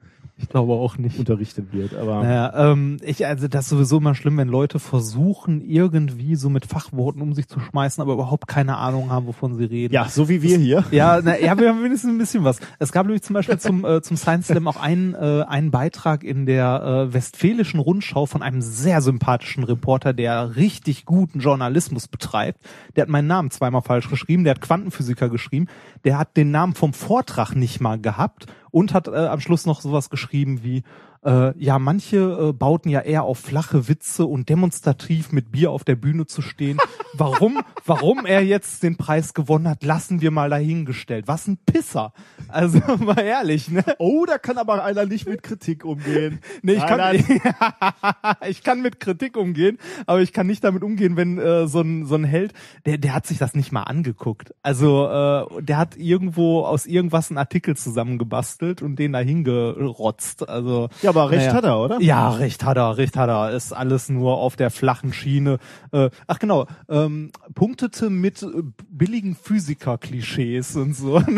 Ich 0.41 0.49
glaube 0.49 0.73
auch 0.73 0.97
nicht. 0.97 1.19
unterrichtet 1.19 1.71
wird. 1.71 1.95
Aber 1.95 2.23
Naja, 2.23 2.71
ähm, 2.71 2.97
ich, 3.03 3.25
also 3.25 3.47
das 3.47 3.65
ist 3.65 3.69
sowieso 3.69 3.97
immer 3.97 4.15
schlimm, 4.15 4.37
wenn 4.37 4.47
Leute 4.47 4.79
versuchen, 4.79 5.61
irgendwie 5.61 6.35
so 6.35 6.49
mit 6.49 6.65
Fachworten 6.65 7.21
um 7.21 7.33
sich 7.33 7.47
zu 7.47 7.59
schmeißen, 7.59 8.01
aber 8.01 8.13
überhaupt 8.13 8.47
keine 8.47 8.77
Ahnung 8.77 9.11
haben, 9.11 9.27
wovon 9.27 9.55
sie 9.55 9.65
reden. 9.65 9.93
ja, 9.93 10.09
so 10.09 10.29
wie 10.29 10.41
wir 10.41 10.57
hier. 10.57 10.83
Ja, 10.91 11.21
na, 11.23 11.39
ja, 11.39 11.57
wir 11.57 11.69
haben 11.69 11.83
wenigstens 11.83 12.11
ein 12.11 12.17
bisschen 12.17 12.43
was. 12.43 12.59
Es 12.79 12.91
gab 12.91 13.05
nämlich 13.05 13.23
zum 13.23 13.33
Beispiel 13.33 13.59
zum, 13.59 13.85
äh, 13.85 14.01
zum 14.01 14.17
Science 14.17 14.47
Slam 14.47 14.67
auch 14.67 14.81
einen, 14.81 15.13
äh, 15.13 15.43
einen 15.47 15.71
Beitrag 15.71 16.23
in 16.23 16.45
der 16.45 17.07
äh, 17.09 17.13
Westfälischen 17.13 17.79
Rundschau 17.79 18.25
von 18.25 18.41
einem 18.41 18.61
sehr 18.61 19.01
sympathischen 19.01 19.63
Reporter, 19.63 20.13
der 20.13 20.55
richtig 20.55 21.05
guten 21.05 21.39
Journalismus 21.39 22.07
betreibt. 22.07 22.59
Der 22.95 23.03
hat 23.03 23.09
meinen 23.09 23.27
Namen 23.27 23.51
zweimal 23.51 23.81
falsch 23.81 24.09
geschrieben, 24.09 24.43
der 24.43 24.55
hat 24.55 24.61
Quantenphysiker 24.61 25.29
geschrieben, 25.29 25.67
der 26.03 26.17
hat 26.17 26.35
den 26.37 26.51
Namen 26.51 26.73
vom 26.73 26.93
Vortrag 26.93 27.55
nicht 27.55 27.79
mal 27.81 27.99
gehabt 27.99 28.47
und 28.71 28.93
hat 28.93 29.07
äh, 29.07 29.11
am 29.11 29.39
Schluss 29.39 29.65
noch 29.65 29.81
sowas 29.81 30.09
geschrieben 30.09 30.63
wie 30.63 30.83
äh, 31.23 31.57
ja, 31.57 31.77
manche 31.77 32.17
äh, 32.17 32.53
bauten 32.53 32.89
ja 32.89 33.01
eher 33.01 33.23
auf 33.23 33.39
flache 33.39 33.87
Witze 33.87 34.25
und 34.25 34.49
demonstrativ 34.49 35.31
mit 35.31 35.51
Bier 35.51 35.71
auf 35.71 35.83
der 35.83 35.95
Bühne 35.95 36.25
zu 36.25 36.41
stehen. 36.41 36.79
Warum, 37.13 37.61
warum 37.85 38.25
er 38.25 38.43
jetzt 38.43 38.81
den 38.81 38.97
Preis 38.97 39.33
gewonnen 39.33 39.67
hat, 39.67 39.83
lassen 39.83 40.21
wir 40.21 40.31
mal 40.31 40.49
dahingestellt. 40.49 41.27
Was 41.27 41.47
ein 41.47 41.57
Pisser. 41.57 42.13
Also 42.47 42.79
mal 42.99 43.19
ehrlich, 43.19 43.69
ne? 43.69 43.83
Oh, 43.99 44.25
da 44.25 44.37
kann 44.39 44.57
aber 44.57 44.83
einer 44.83 45.05
nicht 45.05 45.27
mit 45.27 45.43
Kritik 45.43 45.85
umgehen. 45.85 46.39
Nee, 46.63 46.73
ich 46.73 46.79
Nein, 46.79 47.23
kann, 47.25 47.41
nein. 47.41 48.35
ich 48.47 48.61
kann 48.61 48.81
mit 48.81 48.99
Kritik 48.99 49.35
umgehen, 49.35 49.77
aber 50.05 50.21
ich 50.21 50.31
kann 50.31 50.47
nicht 50.47 50.63
damit 50.63 50.83
umgehen, 50.83 51.17
wenn 51.17 51.39
äh, 51.39 51.67
so 51.67 51.81
ein 51.81 52.05
so 52.05 52.15
ein 52.15 52.23
Held, 52.23 52.53
der 52.85 52.97
der 52.97 53.15
hat 53.15 53.25
sich 53.25 53.37
das 53.37 53.55
nicht 53.55 53.71
mal 53.71 53.83
angeguckt. 53.83 54.53
Also 54.61 55.07
äh, 55.07 55.63
der 55.63 55.77
hat 55.77 55.97
irgendwo 55.97 56.61
aus 56.61 56.85
irgendwas 56.85 57.31
einen 57.31 57.37
Artikel 57.37 57.75
zusammengebastelt 57.75 58.81
und 58.81 58.97
den 58.97 59.13
dahin 59.13 59.43
gerotzt. 59.43 60.47
Also 60.47 60.89
Ja, 61.01 61.10
aber 61.11 61.29
recht 61.29 61.47
naja. 61.47 61.53
hat 61.53 61.63
er, 61.65 61.79
oder? 61.79 62.01
Ja, 62.01 62.29
recht 62.29 62.63
hat 62.63 62.77
er, 62.77 62.97
recht 62.97 63.17
hat 63.17 63.29
er. 63.29 63.51
Ist 63.51 63.73
alles 63.73 64.09
nur 64.09 64.37
auf 64.37 64.55
der 64.55 64.71
flachen 64.71 65.11
Schiene. 65.13 65.59
Äh, 65.91 66.09
ach 66.27 66.39
genau, 66.39 66.67
ähm, 66.89 67.31
punktete 67.53 68.09
mit 68.09 68.41
äh, 68.41 68.47
billigen 68.89 69.35
Physiker-Klischees 69.35 70.75
und 70.75 70.95
so. 70.95 71.21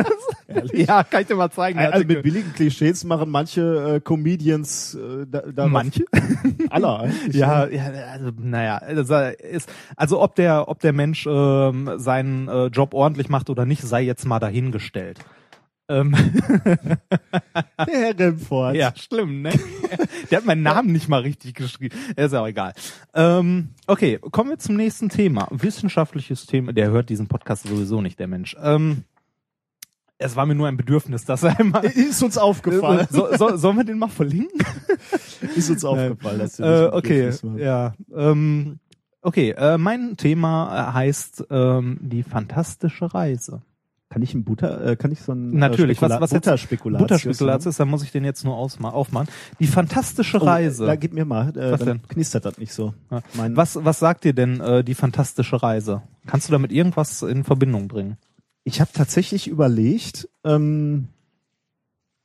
Ja, 0.73 1.03
kann 1.03 1.21
ich 1.21 1.27
dir 1.27 1.35
mal 1.35 1.49
zeigen. 1.49 1.79
der 1.79 1.87
Also 1.87 2.01
Artikel. 2.03 2.15
mit 2.17 2.23
billigen 2.23 2.53
Klischees 2.53 3.03
machen 3.05 3.31
manche 3.31 3.95
äh, 3.95 3.99
Comedians 4.01 4.93
äh, 4.93 5.25
da, 5.25 5.41
da 5.51 5.67
Manche? 5.67 6.05
Aller 6.69 6.99
eigentlich. 6.99 7.35
Ja, 7.35 7.67
ja, 7.67 7.85
also, 8.11 8.29
naja, 8.37 8.77
also, 8.77 9.15
ist, 9.15 9.71
also 9.95 10.21
ob 10.21 10.35
der, 10.35 10.67
ob 10.67 10.79
der 10.79 10.93
Mensch 10.93 11.25
ähm, 11.27 11.93
seinen 11.97 12.47
äh, 12.49 12.67
Job 12.67 12.93
ordentlich 12.93 13.29
macht 13.29 13.49
oder 13.49 13.65
nicht, 13.65 13.81
sei 13.81 14.03
jetzt 14.03 14.25
mal 14.25 14.39
dahingestellt. 14.39 15.19
Ähm, 15.93 16.15
Der 17.87 17.99
Herr 17.99 18.19
Remford. 18.19 18.75
ja, 18.75 18.93
schlimm, 18.95 19.41
ne? 19.43 19.51
Der 20.31 20.37
hat 20.39 20.45
meinen 20.45 20.63
Namen 20.63 20.91
nicht 20.91 21.07
mal 21.09 21.21
richtig 21.21 21.55
geschrieben. 21.55 21.95
Ist 22.15 22.33
ja 22.33 22.41
auch 22.41 22.47
egal. 22.47 22.73
Ähm, 23.13 23.69
okay, 23.87 24.19
kommen 24.31 24.49
wir 24.49 24.59
zum 24.59 24.75
nächsten 24.75 25.09
Thema. 25.09 25.47
Wissenschaftliches 25.51 26.45
Thema. 26.45 26.73
Der 26.73 26.89
hört 26.91 27.09
diesen 27.09 27.27
Podcast 27.27 27.63
sowieso 27.67 28.01
nicht, 28.01 28.19
der 28.19 28.27
Mensch. 28.27 28.55
Ähm, 28.61 29.03
es 30.17 30.35
war 30.35 30.45
mir 30.45 30.55
nur 30.55 30.67
ein 30.67 30.77
Bedürfnis, 30.77 31.25
dass 31.25 31.43
er 31.43 31.59
einmal. 31.59 31.83
Ist 31.85 32.23
uns 32.23 32.37
aufgefallen. 32.37 33.07
So, 33.09 33.35
so, 33.35 33.57
sollen 33.57 33.77
wir 33.77 33.83
den 33.83 33.99
mal 33.99 34.07
verlinken? 34.07 34.59
Ist 35.55 35.69
uns 35.69 35.83
aufgefallen, 35.83 36.39
dass 36.39 36.55
du 36.57 36.63
Äh, 36.63 36.89
okay, 36.93 37.25
warst. 37.27 37.43
ja. 37.57 37.93
Ähm, 38.15 38.79
okay, 39.21 39.51
äh, 39.51 39.77
mein 39.77 40.15
Thema 40.15 40.93
heißt 40.93 41.45
ähm, 41.49 41.97
die 42.01 42.23
fantastische 42.23 43.13
Reise. 43.13 43.61
Kann 44.13 44.21
ich 44.21 44.35
ein 44.35 44.43
Butter, 44.43 44.85
äh, 44.85 44.95
kann 44.95 45.11
ich 45.11 45.21
so 45.21 45.31
ein 45.31 45.57
Natürlich, 45.57 45.97
äh, 45.97 46.01
was, 46.03 46.21
was 46.21 46.29
Butterspekulatius 46.29 47.07
Butterspekulatius 47.07 47.65
ist, 47.65 47.79
dann 47.79 47.89
muss 47.89 48.03
ich 48.03 48.11
den 48.11 48.23
jetzt 48.23 48.45
nur 48.45 48.55
aufmachen. 48.55 49.27
Die 49.59 49.65
fantastische 49.65 50.37
Oh, 50.39 50.45
Reise. 50.45 50.85
Da 50.85 50.95
gib 50.95 51.13
mir 51.13 51.25
mal, 51.25 51.49
äh, 51.57 51.71
Was 51.71 51.79
dann 51.79 51.87
denn? 51.87 52.07
knistert 52.07 52.45
das 52.45 52.59
nicht 52.59 52.73
so. 52.73 52.93
Ja. 53.09 53.23
Was, 53.55 53.83
was 53.83 53.97
sagt 53.97 54.23
dir 54.23 54.33
denn 54.33 54.59
äh, 54.59 54.83
die 54.83 54.93
fantastische 54.93 55.63
Reise? 55.63 56.03
Kannst 56.27 56.47
du 56.47 56.51
damit 56.51 56.71
irgendwas 56.71 57.23
in 57.23 57.43
Verbindung 57.43 57.87
bringen? 57.87 58.17
Ich 58.63 58.81
habe 58.81 58.91
tatsächlich 58.93 59.47
überlegt, 59.47 60.29
ähm, 60.43 61.07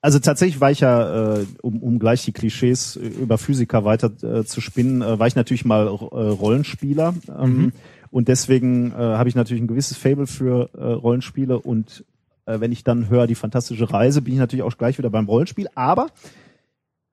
also 0.03 0.19
tatsächlich 0.19 0.61
war 0.61 0.71
ich 0.71 0.81
ja, 0.81 1.37
äh, 1.39 1.47
um, 1.63 1.83
um 1.83 1.99
gleich 1.99 2.23
die 2.23 2.33
Klischees 2.33 2.97
äh, 2.97 3.07
über 3.07 3.39
Physiker 3.39 3.87
weiter 3.87 4.13
äh, 4.23 4.45
zu 4.45 4.61
spinnen, 4.61 5.01
äh, 5.01 5.19
war 5.19 5.27
ich 5.27 5.37
natürlich 5.37 5.65
mal 5.65 5.87
äh, 5.87 5.91
Rollenspieler. 5.91 7.15
Ähm, 7.35 7.73
Und 8.11 8.29
deswegen 8.29 8.93
äh, 8.93 8.95
habe 8.95 9.29
ich 9.29 9.35
natürlich 9.35 9.63
ein 9.63 9.69
gewisses 9.69 9.97
Fable 9.97 10.27
für 10.27 10.71
äh, 10.75 10.85
Rollenspiele 10.85 11.59
und 11.59 12.05
äh, 12.47 12.61
wenn 12.61 12.73
ich 12.73 12.85
dann 12.85 13.09
höre 13.09 13.27
die 13.27 13.35
fantastische 13.35 13.93
Reise, 13.93 14.23
bin 14.23 14.35
ich 14.35 14.41
natürlich 14.41 14.65
auch 14.65 14.77
gleich 14.77 14.99
wieder 14.99 15.11
beim 15.11 15.27
Rollenspiel. 15.27 15.69
Aber 15.75 16.09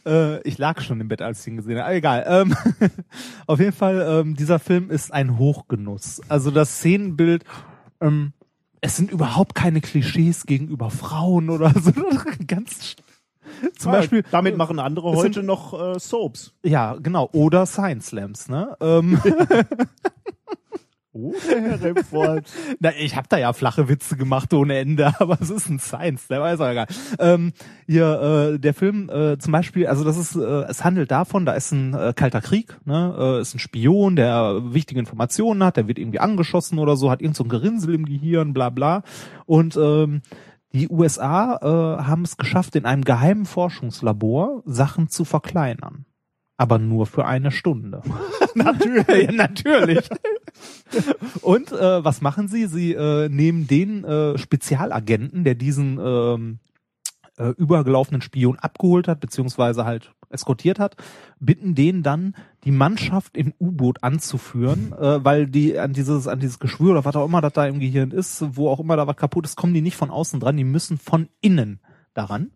Äh, 0.07 0.41
ich 0.43 0.59
lag 0.59 0.81
schon 0.81 1.01
im 1.01 1.09
Bett, 1.09 1.23
als 1.23 1.41
ich 1.41 1.47
ihn 1.49 1.57
gesehen 1.57 1.79
habe. 1.79 1.93
Egal. 1.95 2.25
Ähm, 2.29 2.55
auf 3.47 3.59
jeden 3.61 3.73
Fall, 3.73 4.07
ähm, 4.09 4.35
dieser 4.37 4.59
Film 4.59 4.91
ist 4.91 5.13
ein 5.13 5.39
Hochgenuss. 5.39 6.21
Also 6.29 6.51
das 6.51 6.77
Szenenbild, 6.79 7.45
ähm, 8.01 8.33
es 8.81 8.97
sind 8.97 9.11
überhaupt 9.11 9.55
keine 9.55 9.81
Klischees 9.81 10.47
gegenüber 10.47 10.91
Frauen 10.91 11.51
oder 11.51 11.73
so. 11.81 11.93
Ganz 12.47 12.97
zum 13.79 13.93
Ja, 13.93 13.99
Beispiel. 13.99 14.25
damit 14.31 14.57
machen 14.57 14.79
andere 14.79 15.11
es 15.13 15.21
sind- 15.21 15.37
heute 15.37 15.47
noch 15.47 15.97
äh, 15.97 15.99
Soaps. 15.99 16.53
Ja, 16.65 16.95
genau. 16.95 17.29
Oder 17.33 17.67
Science 17.67 18.07
Slams, 18.09 18.49
ne? 18.49 18.77
Ähm, 18.81 19.21
Herr 21.49 21.83
Remford. 21.83 22.45
Na, 22.81 22.91
ich 22.99 23.17
habe 23.17 23.27
da 23.29 23.39
ja 23.39 23.53
flache 23.53 23.89
Witze 23.89 24.17
gemacht 24.17 24.53
ohne 24.55 24.79
Ende, 24.79 25.13
aber 25.19 25.39
es 25.41 25.51
ist 25.51 25.69
ein 25.69 25.79
Science, 25.79 26.29
der 26.29 26.41
weiß 26.41 26.61
auch 26.61 26.69
egal. 26.69 26.87
Ähm, 27.19 27.53
hier, 27.87 28.53
äh, 28.55 28.59
der 28.59 28.75
Film 28.75 29.11
äh, 29.11 29.39
zum 29.39 29.53
Beispiel, 29.53 29.87
also 29.87 30.05
das 30.05 30.17
ist, 30.17 30.37
äh, 30.37 30.65
es 30.69 30.85
handelt 30.85 31.11
davon, 31.11 31.47
da 31.47 31.53
ist 31.53 31.73
ein 31.73 31.95
äh, 31.95 32.13
kalter 32.15 32.41
Krieg, 32.41 32.77
ne, 32.85 33.15
äh, 33.19 33.41
ist 33.41 33.55
ein 33.55 33.59
Spion, 33.59 34.17
der 34.17 34.73
wichtige 34.73 35.01
Informationen 35.01 35.63
hat, 35.65 35.77
der 35.77 35.89
wird 35.89 35.99
irgendwie 35.99 36.21
angeschossen 36.21 36.79
oder 36.79 36.97
so, 36.97 37.11
hat 37.11 37.23
irgend 37.23 37.37
so 37.37 37.45
ein 37.45 37.49
Gerinnsel 37.49 37.95
im 37.95 38.05
Gehirn, 38.05 38.53
bla 38.53 38.71
bla. 38.71 39.03
Und 39.47 39.77
ähm, 39.77 40.23
die 40.73 40.89
USA 40.89 41.57
äh, 41.63 42.03
haben 42.05 42.23
es 42.25 42.37
geschafft, 42.37 42.77
in 42.77 42.85
einem 42.85 43.05
geheimen 43.05 43.47
Forschungslabor 43.47 44.63
Sachen 44.67 45.09
zu 45.09 45.25
verkleinern. 45.25 46.05
Aber 46.59 46.79
nur 46.79 47.07
für 47.07 47.25
eine 47.25 47.51
Stunde. 47.51 48.03
natürlich. 48.55 49.31
natürlich. 49.33 50.09
Und 51.41 51.73
äh, 51.73 52.05
was 52.05 52.21
machen 52.21 52.49
sie? 52.49 52.67
Sie 52.67 52.93
äh, 52.93 53.29
nehmen 53.29 53.67
den 53.67 54.05
äh, 54.05 54.37
Spezialagenten, 54.37 55.45
der 55.45 55.55
diesen 55.55 55.99
ähm, 56.03 56.59
äh, 57.39 57.51
übergelaufenen 57.51 58.21
Spion 58.21 58.59
abgeholt 58.59 59.09
hat, 59.09 59.21
beziehungsweise 59.21 59.85
halt 59.85 60.13
eskortiert 60.31 60.79
hat, 60.79 60.97
bitten 61.39 61.75
den 61.75 62.03
dann, 62.03 62.35
die 62.65 62.71
Mannschaft 62.71 63.37
im 63.37 63.55
U-Boot 63.59 64.03
anzuführen, 64.03 64.93
äh, 64.93 65.25
weil 65.25 65.47
die 65.47 65.79
an 65.79 65.93
dieses, 65.93 66.27
an 66.27 66.41
dieses 66.41 66.59
Geschwür 66.59 66.91
oder 66.93 67.05
was 67.05 67.17
auch 67.17 67.25
immer 67.25 67.41
das 67.41 67.53
da 67.53 67.67
im 67.67 67.81
Gehirn 67.81 68.11
ist, 68.11 68.45
wo 68.57 68.69
auch 68.69 68.81
immer 68.81 68.97
da 68.97 69.07
was 69.07 69.17
kaputt 69.17 69.47
ist, 69.47 69.57
kommen 69.57 69.75
die 69.75 69.81
nicht 69.81 69.97
von 69.97 70.11
außen 70.11 70.41
dran, 70.41 70.57
die 70.57 70.65
müssen 70.65 70.99
von 70.99 71.29
innen 71.41 71.81
daran. 72.15 72.51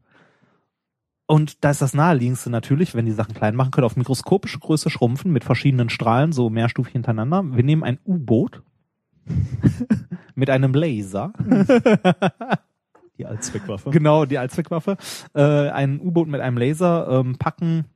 Und 1.33 1.65
da 1.65 1.71
ist 1.71 1.81
das 1.81 1.95
naheliegendste 1.95 2.51
natürlich, 2.51 2.95
wenn 2.95 3.07
die 3.07 3.13
Sachen 3.13 3.33
klein 3.33 3.57
machen 3.57 3.71
können, 3.71 3.87
auf 3.87 3.97
mikroskopische 3.97 4.59
Größe 4.59 4.91
schrumpfen 4.91 5.33
mit 5.33 5.45
verschiedenen 5.45 5.89
Strahlen, 5.89 6.31
so 6.31 6.51
mehrstufig 6.51 6.93
hintereinander. 6.93 7.43
Wir 7.43 7.65
nehmen 7.65 7.83
ein 7.83 7.99
U-Boot 8.05 8.61
mit 10.35 10.51
einem 10.51 10.75
Laser. 10.75 11.33
Die 13.17 13.25
Allzweckwaffe. 13.25 13.89
Genau, 13.89 14.27
die 14.27 14.37
Allzweckwaffe. 14.37 14.99
Äh, 15.33 15.71
ein 15.71 16.01
U-Boot 16.01 16.29
mit 16.29 16.43
einem 16.43 16.59
Laser 16.59 17.09
ähm, 17.09 17.39
packen 17.39 17.87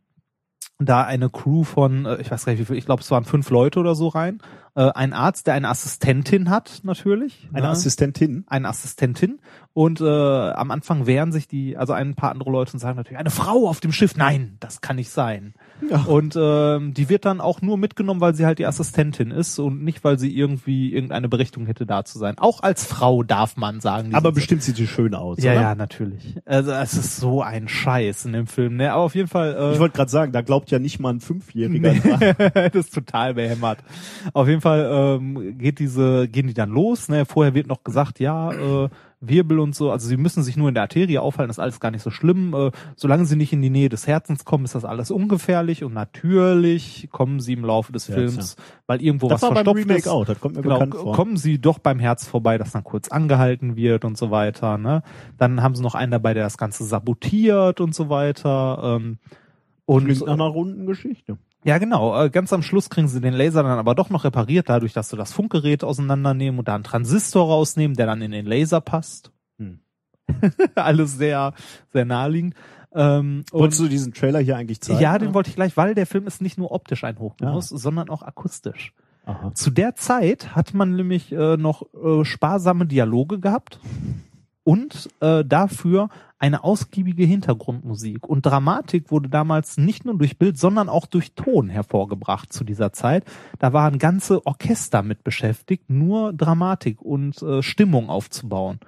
da 0.78 1.02
eine 1.04 1.28
Crew 1.28 1.64
von, 1.64 2.06
äh, 2.06 2.20
ich 2.22 2.30
weiß 2.30 2.46
gar 2.46 2.52
nicht 2.52 2.60
wie 2.60 2.64
viel, 2.64 2.76
ich 2.76 2.86
glaube 2.86 3.02
es 3.02 3.10
waren 3.10 3.24
fünf 3.24 3.50
Leute 3.50 3.80
oder 3.80 3.94
so 3.94 4.08
rein. 4.08 4.40
Äh, 4.76 4.90
ein 4.94 5.14
Arzt, 5.14 5.46
der 5.46 5.54
eine 5.54 5.68
Assistentin 5.70 6.50
hat, 6.50 6.80
natürlich. 6.82 7.48
Eine 7.52 7.62
ne? 7.62 7.68
Assistentin. 7.70 8.44
Eine 8.46 8.68
Assistentin. 8.68 9.38
Und 9.72 10.00
äh, 10.00 10.04
am 10.04 10.70
Anfang 10.70 11.06
wehren 11.06 11.32
sich 11.32 11.48
die, 11.48 11.76
also 11.76 11.92
ein 11.92 12.14
paar 12.14 12.30
andere 12.30 12.50
Leute 12.50 12.72
und 12.74 12.78
sagen 12.78 12.96
natürlich, 12.96 13.18
eine 13.18 13.30
Frau 13.30 13.68
auf 13.68 13.80
dem 13.80 13.92
Schiff, 13.92 14.16
nein, 14.16 14.56
das 14.60 14.80
kann 14.80 14.96
nicht 14.96 15.10
sein. 15.10 15.54
Ja. 15.90 16.04
Und 16.04 16.34
ähm, 16.40 16.94
die 16.94 17.10
wird 17.10 17.26
dann 17.26 17.42
auch 17.42 17.60
nur 17.60 17.76
mitgenommen, 17.76 18.22
weil 18.22 18.34
sie 18.34 18.46
halt 18.46 18.58
die 18.58 18.64
Assistentin 18.66 19.30
ist 19.30 19.58
und 19.58 19.82
nicht, 19.84 20.02
weil 20.04 20.18
sie 20.18 20.34
irgendwie 20.34 20.92
irgendeine 20.94 21.28
Berechtigung 21.28 21.66
hätte, 21.66 21.84
da 21.84 22.04
zu 22.04 22.18
sein. 22.18 22.38
Auch 22.38 22.62
als 22.62 22.84
Frau 22.86 23.22
darf 23.22 23.56
man 23.58 23.80
sagen. 23.80 24.14
Aber 24.14 24.32
bestimmt 24.32 24.62
sieht 24.62 24.76
sie 24.76 24.86
schön 24.86 25.14
aus, 25.14 25.42
Ja, 25.42 25.52
oder? 25.52 25.60
ja, 25.60 25.74
natürlich. 25.74 26.36
Also 26.46 26.70
es 26.72 26.94
ist 26.94 27.16
so 27.18 27.42
ein 27.42 27.68
Scheiß 27.68 28.24
in 28.24 28.32
dem 28.32 28.46
Film. 28.46 28.76
Ne? 28.76 28.92
Aber 28.92 29.02
auf 29.02 29.14
jeden 29.14 29.28
Fall. 29.28 29.54
Äh, 29.58 29.72
Ich 29.74 29.78
wollte 29.78 29.96
gerade 29.96 30.10
sagen, 30.10 30.32
da 30.32 30.40
glaubt 30.40 30.70
ja 30.70 30.78
nicht 30.78 31.00
mal 31.00 31.10
ein 31.12 31.20
Fünfjähriger 31.20 31.92
Nee, 31.92 32.34
das 32.72 32.74
ist 32.86 32.94
total 32.94 33.34
behämmert. 33.34 33.78
Auf 34.32 34.48
jeden 34.48 34.60
Fall 34.62 34.65
ähm, 34.74 35.58
geht 35.58 35.78
diese, 35.78 36.28
gehen 36.28 36.46
die 36.46 36.54
dann 36.54 36.70
los. 36.70 37.08
Ne? 37.08 37.24
Vorher 37.24 37.54
wird 37.54 37.66
noch 37.66 37.84
gesagt, 37.84 38.18
ja, 38.20 38.52
äh, 38.52 38.88
Wirbel 39.20 39.60
und 39.60 39.74
so, 39.74 39.90
also 39.90 40.06
sie 40.06 40.18
müssen 40.18 40.42
sich 40.42 40.56
nur 40.58 40.68
in 40.68 40.74
der 40.74 40.82
Arterie 40.82 41.18
aufhalten, 41.18 41.50
ist 41.50 41.58
alles 41.58 41.80
gar 41.80 41.90
nicht 41.90 42.02
so 42.02 42.10
schlimm. 42.10 42.54
Äh, 42.54 42.70
solange 42.96 43.24
sie 43.24 43.36
nicht 43.36 43.52
in 43.52 43.62
die 43.62 43.70
Nähe 43.70 43.88
des 43.88 44.06
Herzens 44.06 44.44
kommen, 44.44 44.64
ist 44.66 44.74
das 44.74 44.84
alles 44.84 45.10
ungefährlich 45.10 45.84
und 45.84 45.94
natürlich 45.94 47.08
kommen 47.10 47.40
sie 47.40 47.54
im 47.54 47.64
Laufe 47.64 47.92
des 47.92 48.08
Ja, 48.08 48.14
Films, 48.14 48.56
weil 48.86 49.02
irgendwo 49.02 49.28
Das 49.28 49.40
was 49.42 49.48
war 49.48 49.54
beim 49.54 49.64
verstopft 49.64 49.84
Remake 49.84 49.98
ist. 50.00 50.08
auch, 50.08 50.24
das 50.26 50.38
kommt 50.38 50.56
mir 50.56 50.62
genau, 50.62 50.74
bekannt 50.74 50.94
vor. 50.96 51.14
kommen 51.14 51.36
sie 51.38 51.58
doch 51.58 51.78
beim 51.78 51.98
Herz 51.98 52.26
vorbei, 52.26 52.58
das 52.58 52.72
dann 52.72 52.84
kurz 52.84 53.08
angehalten 53.08 53.74
wird 53.76 54.04
und 54.04 54.18
so 54.18 54.30
weiter. 54.30 54.76
Ne? 54.76 55.02
Dann 55.38 55.62
haben 55.62 55.74
sie 55.74 55.82
noch 55.82 55.94
einen 55.94 56.12
dabei, 56.12 56.34
der 56.34 56.44
das 56.44 56.58
Ganze 56.58 56.84
sabotiert 56.84 57.80
und 57.80 57.94
so 57.94 58.10
weiter. 58.10 58.96
Ähm, 59.00 59.18
und 59.86 60.04
Klingt 60.04 60.26
nach 60.26 60.34
einer 60.34 60.44
runden 60.44 60.84
Geschichte. 60.86 61.38
Ja, 61.66 61.78
genau. 61.78 62.24
Äh, 62.24 62.30
Ganz 62.30 62.52
am 62.52 62.62
Schluss 62.62 62.88
kriegen 62.90 63.08
sie 63.08 63.20
den 63.20 63.34
Laser 63.34 63.62
dann 63.62 63.78
aber 63.78 63.94
doch 63.94 64.08
noch 64.10 64.24
repariert, 64.24 64.68
dadurch, 64.68 64.92
dass 64.92 65.10
sie 65.10 65.16
das 65.16 65.32
Funkgerät 65.32 65.84
auseinandernehmen 65.84 66.58
und 66.58 66.68
da 66.68 66.74
einen 66.74 66.84
Transistor 66.84 67.46
rausnehmen, 67.46 67.96
der 67.96 68.06
dann 68.06 68.22
in 68.22 68.30
den 68.30 68.46
Laser 68.46 68.80
passt. 68.80 69.32
Hm. 69.58 69.80
Alles 70.74 71.16
sehr, 71.18 71.52
sehr 71.92 72.04
naheliegend. 72.04 72.54
Ähm, 72.94 73.44
Wolltest 73.52 73.80
du 73.80 73.88
diesen 73.88 74.14
Trailer 74.14 74.38
hier 74.40 74.56
eigentlich 74.56 74.80
zeigen? 74.80 75.00
ja, 75.00 75.18
den 75.18 75.34
wollte 75.34 75.50
ich 75.50 75.56
gleich, 75.56 75.76
weil 75.76 75.94
der 75.94 76.06
Film 76.06 76.26
ist 76.26 76.40
nicht 76.40 76.56
nur 76.56 76.70
optisch 76.72 77.04
ein 77.04 77.18
Hochgenuss, 77.18 77.70
Ja. 77.70 77.76
sondern 77.76 78.08
auch 78.08 78.22
akustisch. 78.22 78.94
Aha. 79.26 79.52
Zu 79.54 79.70
der 79.70 79.96
Zeit 79.96 80.54
hat 80.54 80.72
man 80.72 80.94
nämlich 80.96 81.32
äh, 81.32 81.56
noch 81.56 81.82
äh, 81.94 82.24
sparsame 82.24 82.86
Dialoge 82.86 83.40
gehabt 83.40 83.80
und 84.64 85.08
äh, 85.20 85.44
dafür 85.44 86.08
eine 86.38 86.64
ausgiebige 86.64 87.24
Hintergrundmusik. 87.24 88.28
Und 88.28 88.44
Dramatik 88.44 89.10
wurde 89.10 89.28
damals 89.28 89.78
nicht 89.78 90.04
nur 90.04 90.18
durch 90.18 90.38
Bild, 90.38 90.58
sondern 90.58 90.88
auch 90.88 91.06
durch 91.06 91.32
Ton 91.32 91.68
hervorgebracht 91.68 92.52
zu 92.52 92.64
dieser 92.64 92.92
Zeit. 92.92 93.24
Da 93.58 93.72
waren 93.72 93.98
ganze 93.98 94.44
Orchester 94.46 95.02
mit 95.02 95.24
beschäftigt, 95.24 95.88
nur 95.88 96.32
Dramatik 96.32 97.00
und 97.00 97.40
äh, 97.42 97.62
Stimmung 97.62 98.10
aufzubauen. 98.10 98.80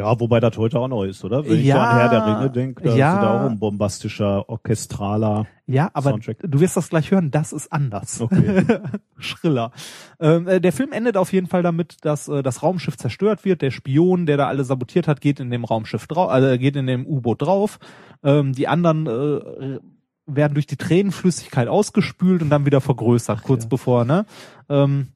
Ja, 0.00 0.18
wobei 0.18 0.40
das 0.40 0.56
heute 0.56 0.78
auch 0.80 0.88
neu 0.88 1.08
ist, 1.08 1.22
oder? 1.24 1.44
Wenn 1.44 1.58
ich 1.58 1.64
so 1.64 1.68
Ja, 1.68 1.90
an 1.90 1.98
Herr 1.98 2.08
der 2.08 2.26
Ringe 2.26 2.50
denke, 2.50 2.82
da 2.82 2.94
ja. 2.94 3.14
ist 3.14 3.22
da 3.22 3.34
auch 3.34 3.50
ein 3.50 3.58
bombastischer, 3.58 4.48
orchestraler 4.48 5.46
Ja, 5.66 5.90
aber 5.92 6.12
Soundtrack. 6.12 6.38
du 6.42 6.58
wirst 6.58 6.78
das 6.78 6.88
gleich 6.88 7.10
hören, 7.10 7.30
das 7.30 7.52
ist 7.52 7.70
anders. 7.70 8.18
Okay. 8.18 8.64
Schriller. 9.18 9.72
Ähm, 10.18 10.48
äh, 10.48 10.58
der 10.58 10.72
Film 10.72 10.92
endet 10.92 11.18
auf 11.18 11.34
jeden 11.34 11.48
Fall 11.48 11.62
damit, 11.62 11.98
dass 12.00 12.28
äh, 12.28 12.42
das 12.42 12.62
Raumschiff 12.62 12.96
zerstört 12.96 13.44
wird. 13.44 13.60
Der 13.60 13.70
Spion, 13.70 14.24
der 14.24 14.38
da 14.38 14.46
alle 14.48 14.64
sabotiert 14.64 15.06
hat, 15.06 15.20
geht 15.20 15.38
in 15.38 15.50
dem 15.50 15.64
Raumschiff 15.64 16.06
drauf, 16.06 16.30
also 16.30 16.56
geht 16.56 16.76
in 16.76 16.86
dem 16.86 17.06
U-Boot 17.06 17.42
drauf. 17.42 17.78
Ähm, 18.24 18.54
die 18.54 18.68
anderen 18.68 19.06
äh, 19.06 19.80
werden 20.24 20.54
durch 20.54 20.66
die 20.66 20.76
Tränenflüssigkeit 20.76 21.68
ausgespült 21.68 22.40
und 22.40 22.48
dann 22.48 22.64
wieder 22.64 22.80
vergrößert, 22.80 23.42
kurz 23.42 23.64
ja. 23.64 23.68
bevor, 23.68 24.06
ne? 24.06 24.24
Ähm, 24.70 25.08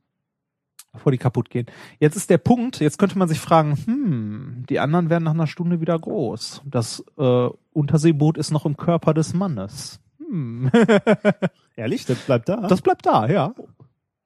bevor 0.94 1.12
die 1.12 1.18
kaputt 1.18 1.50
gehen. 1.50 1.66
Jetzt 1.98 2.16
ist 2.16 2.30
der 2.30 2.38
Punkt, 2.38 2.80
jetzt 2.80 2.98
könnte 2.98 3.18
man 3.18 3.28
sich 3.28 3.40
fragen, 3.40 3.76
hm, 3.84 4.64
die 4.70 4.80
anderen 4.80 5.10
werden 5.10 5.24
nach 5.24 5.34
einer 5.34 5.46
Stunde 5.46 5.80
wieder 5.80 5.98
groß. 5.98 6.62
Das 6.64 7.04
äh, 7.18 7.48
Unterseeboot 7.72 8.38
ist 8.38 8.50
noch 8.50 8.64
im 8.64 8.78
Körper 8.78 9.12
des 9.12 9.34
Mannes. 9.34 10.00
Hm. 10.18 10.70
Ehrlich, 11.76 12.06
das 12.06 12.18
bleibt 12.18 12.48
da. 12.48 12.68
Das 12.68 12.80
bleibt 12.80 13.04
da, 13.04 13.28
ja. 13.28 13.54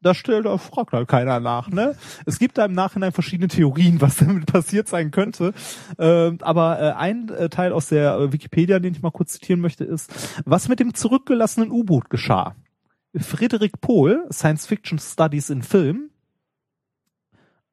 Da 0.01 0.15
stellt, 0.15 0.47
da 0.47 0.57
fragt 0.59 0.93
halt 0.93 1.09
keiner 1.09 1.40
nach, 1.40 1.70
ne? 1.70 1.97
Es 2.24 2.39
gibt 2.39 2.57
da 2.57 2.66
im 2.66 2.73
Nachhinein 2.73 3.11
verschiedene 3.11 3.49
Theorien, 3.49 4.01
was 4.01 4.19
damit 4.19 4.47
passiert 4.47 4.89
sein 4.89 5.11
könnte. 5.11 5.55
Ähm, 5.99 6.39
aber 6.43 6.81
äh, 6.81 6.93
ein 6.93 7.28
äh, 7.31 7.49
Teil 7.49 7.73
aus 7.73 7.89
der 7.89 8.15
äh, 8.16 8.32
Wikipedia, 8.32 8.78
den 8.78 8.95
ich 8.95 9.03
mal 9.03 9.11
kurz 9.11 9.32
zitieren 9.32 9.61
möchte, 9.61 9.85
ist, 9.85 10.40
was 10.45 10.69
mit 10.69 10.78
dem 10.78 10.95
zurückgelassenen 10.95 11.73
U-Boot 11.73 12.11
geschah. 12.11 12.55
Friedrich 13.16 13.73
Pohl, 13.81 14.24
Science 14.31 14.66
Fiction 14.66 15.01
Studies 15.01 15.51
in 15.51 15.62
Film, 15.62 16.11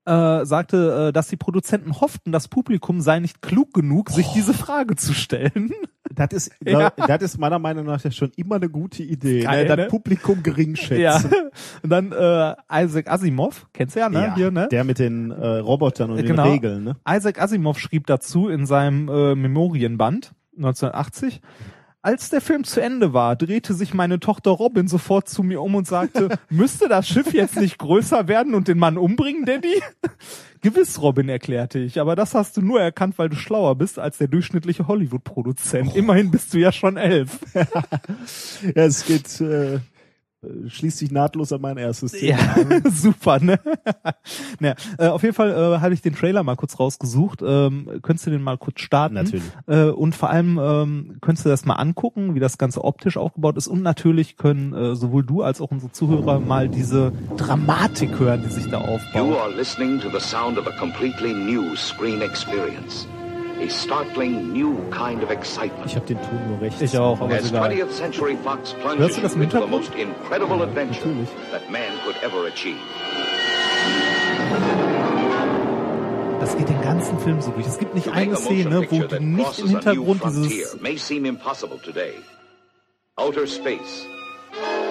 äh, 0.06 0.46
sagte, 0.46 1.08
äh, 1.10 1.14
dass 1.14 1.28
die 1.28 1.38
Produzenten 1.38 2.00
hofften, 2.00 2.32
das 2.32 2.48
Publikum 2.48 3.02
sei 3.02 3.20
nicht 3.20 3.42
klug 3.42 3.74
genug, 3.74 4.10
sich 4.12 4.28
diese 4.34 4.54
Frage 4.54 4.96
zu 4.96 5.14
stellen. 5.14 5.74
das 6.16 6.32
ist, 6.32 6.52
Ja. 6.64 6.92
das 6.92 7.22
ist 7.22 7.38
meiner 7.40 7.60
Meinung 7.60 7.86
nach 7.86 8.04
ja 8.04 8.12
schon 8.12 8.32
immer 8.36 8.56
eine 8.56 8.70
gute 8.70 9.04
Idee. 9.04 9.42
Geil, 9.42 9.64
ne? 9.64 9.70
Das 9.70 9.78
ne? 9.78 9.86
Publikum 9.88 10.44
gering 10.44 10.76
schätzen. 10.76 11.02
Ja. 11.02 11.22
Und 11.84 11.90
dann 11.90 12.12
äh, 12.12 12.56
Isaac 12.84 13.10
Asimov, 13.10 13.68
kennst 13.74 13.96
du 13.96 14.00
ja, 14.02 14.10
ne? 14.10 14.22
Ja, 14.22 14.36
Hier, 14.36 14.52
ne? 14.52 14.68
Der 14.72 14.84
mit 14.84 15.00
den 15.00 15.32
äh, 15.32 15.58
Robotern 15.58 16.12
und 16.12 16.18
Genau. 16.24 16.44
den 16.44 16.52
Regeln, 16.52 16.84
ne? 16.84 16.96
Isaac 17.10 17.42
Asimov 17.42 17.80
schrieb 17.80 18.06
dazu 18.08 18.48
in 18.48 18.66
seinem 18.66 19.10
äh, 19.10 19.36
Memorienband 19.36 20.34
1980. 20.58 21.42
Als 22.06 22.30
der 22.30 22.40
Film 22.40 22.64
zu 22.66 22.82
Ende 22.82 23.14
war, 23.14 23.36
drehte 23.36 23.74
sich 23.74 23.96
meine 23.96 24.20
Tochter 24.20 24.52
Robin 24.52 24.88
sofort 24.88 25.28
zu 25.28 25.42
mir 25.42 25.60
um 25.60 25.74
und 25.74 25.88
sagte, 25.88 26.38
müsste 26.52 26.88
das 26.88 27.08
Schiff 27.08 27.34
jetzt 27.34 27.56
nicht 27.56 27.80
größer 27.80 28.28
werden 28.28 28.54
und 28.54 28.68
den 28.68 28.78
Mann 28.78 29.00
umbringen, 29.00 29.44
Daddy? 29.44 29.82
Gewiss, 30.62 31.02
Robin, 31.02 31.30
erklärte 31.30 31.80
ich, 31.80 32.00
aber 32.00 32.16
das 32.16 32.36
hast 32.36 32.58
du 32.58 32.62
nur 32.62 32.80
erkannt, 32.80 33.18
weil 33.18 33.30
du 33.30 33.36
schlauer 33.36 33.74
bist 33.74 33.98
als 33.98 34.20
der 34.20 34.28
durchschnittliche 34.28 34.88
Hollywood-Produzent. 34.88 35.96
Immerhin 35.96 36.30
bist 36.30 36.54
du 36.54 36.60
ja 36.60 36.72
schon 36.72 36.98
elf. 36.98 37.40
Ja, 37.56 38.84
es 38.84 39.06
geht, 39.06 39.42
äh, 39.42 39.80
schließt 40.68 40.98
sich 40.98 41.12
nahtlos 41.12 41.52
an 41.54 41.62
mein 41.62 41.78
erstes 41.78 42.12
Thema 42.14 42.38
Ja, 42.40 42.54
an. 42.56 42.84
super, 42.92 43.40
ne? 43.40 43.60
naja, 44.60 44.76
äh, 44.98 45.08
auf 45.08 45.24
jeden 45.24 45.34
Fall 45.36 45.52
äh, 45.52 45.80
habe 45.80 45.94
ich 45.94 46.02
den 46.02 46.16
Trailer 46.16 46.44
mal 46.44 46.56
kurz 46.56 46.80
rausgesucht. 46.80 47.42
Ähm, 47.46 47.90
könntest 48.02 48.28
du 48.28 48.32
den 48.32 48.42
mal 48.42 48.58
kurz 48.58 48.80
starten? 48.82 49.16
Natürlich. 49.16 49.44
Äh, 49.68 49.86
und 49.86 50.16
vor 50.16 50.30
allem 50.30 50.60
ähm, 50.62 51.18
könntest 51.22 51.46
du 51.46 51.50
das 51.50 51.66
mal 51.66 51.76
angucken, 51.76 52.36
wie 52.36 52.40
das 52.40 52.58
Ganze 52.58 52.84
optisch 52.84 53.18
aufgebaut 53.18 53.58
ist. 53.58 53.68
Und 53.68 53.82
natürlich 53.84 54.38
können 54.38 54.74
äh, 54.74 54.96
sowohl 54.96 55.24
du 55.24 55.42
als 55.42 55.62
auch 55.62 55.72
unsere 55.72 55.92
Zuhörer 55.92 56.40
mal 56.40 56.70
diese 56.70 57.12
Dramatik 57.38 58.20
hören, 58.20 58.44
die 58.46 58.50
sich 58.54 58.70
da 58.70 58.80
You 58.80 58.96
aufbaut. 58.96 59.38
are 59.40 59.56
listening 59.56 60.00
to 60.00 60.10
the 60.10 60.20
sound 60.20 60.58
of 60.58 60.68
a 60.68 60.72
completely 60.80 61.34
new 61.34 61.76
screen 61.76 62.22
experience. 62.22 63.08
A 63.58 63.70
startling 63.70 64.52
new 64.52 64.76
kind 64.92 65.24
of 65.24 65.32
excitement. 65.32 65.86
Ich 65.86 65.96
habe 65.96 66.06
den 66.06 66.22
Ton 66.22 66.40
nur 66.50 66.60
rechts. 66.62 66.82
Ich 66.82 66.98
auch, 66.98 67.20
aber 67.22 67.36
As 67.36 67.46
ist 67.46 67.52
egal. 67.52 67.72
20th 67.72 67.90
Century 67.92 68.38
Fox 68.44 68.74
Hörst 68.74 68.82
plunges 68.82 69.16
du 69.16 69.22
das 69.22 69.32
you 69.34 69.38
im 69.38 69.44
into 69.44 69.58
the 69.58 69.64
Hintergrund? 69.64 69.72
most 69.72 69.96
incredible 69.96 70.62
adventure 70.64 71.08
natürlich. 71.08 71.30
that 71.52 71.70
man 71.72 71.98
could 72.04 72.16
ever 72.22 72.46
achieve. 72.48 72.78
Das 76.40 76.56
geht 76.58 76.70
den 76.70 76.82
ganzen 76.82 77.18
Film 77.20 77.42
so 77.42 77.52
durch. 77.52 77.66
Es 77.66 77.78
gibt 77.80 77.96
nicht 77.96 78.06
To 78.06 78.12
make 78.12 78.22
eine 78.22 78.36
a 78.36 78.40
motion 78.40 78.56
Szene, 78.62 78.76
wo 78.76 78.80
picture 78.82 79.08
du 79.08 79.08
that 79.08 79.22
nicht 79.22 79.38
im 79.38 79.44
crosses 79.46 79.64
a 79.64 79.64
new 79.64 79.70
Hintergrund 79.80 80.22
frontier 80.22 80.42
dieses 80.50 80.82
may 80.82 80.98
seem 80.98 81.26
impossible 81.26 81.80
today. 81.84 82.14
Outer 83.18 83.48
space, 83.48 84.06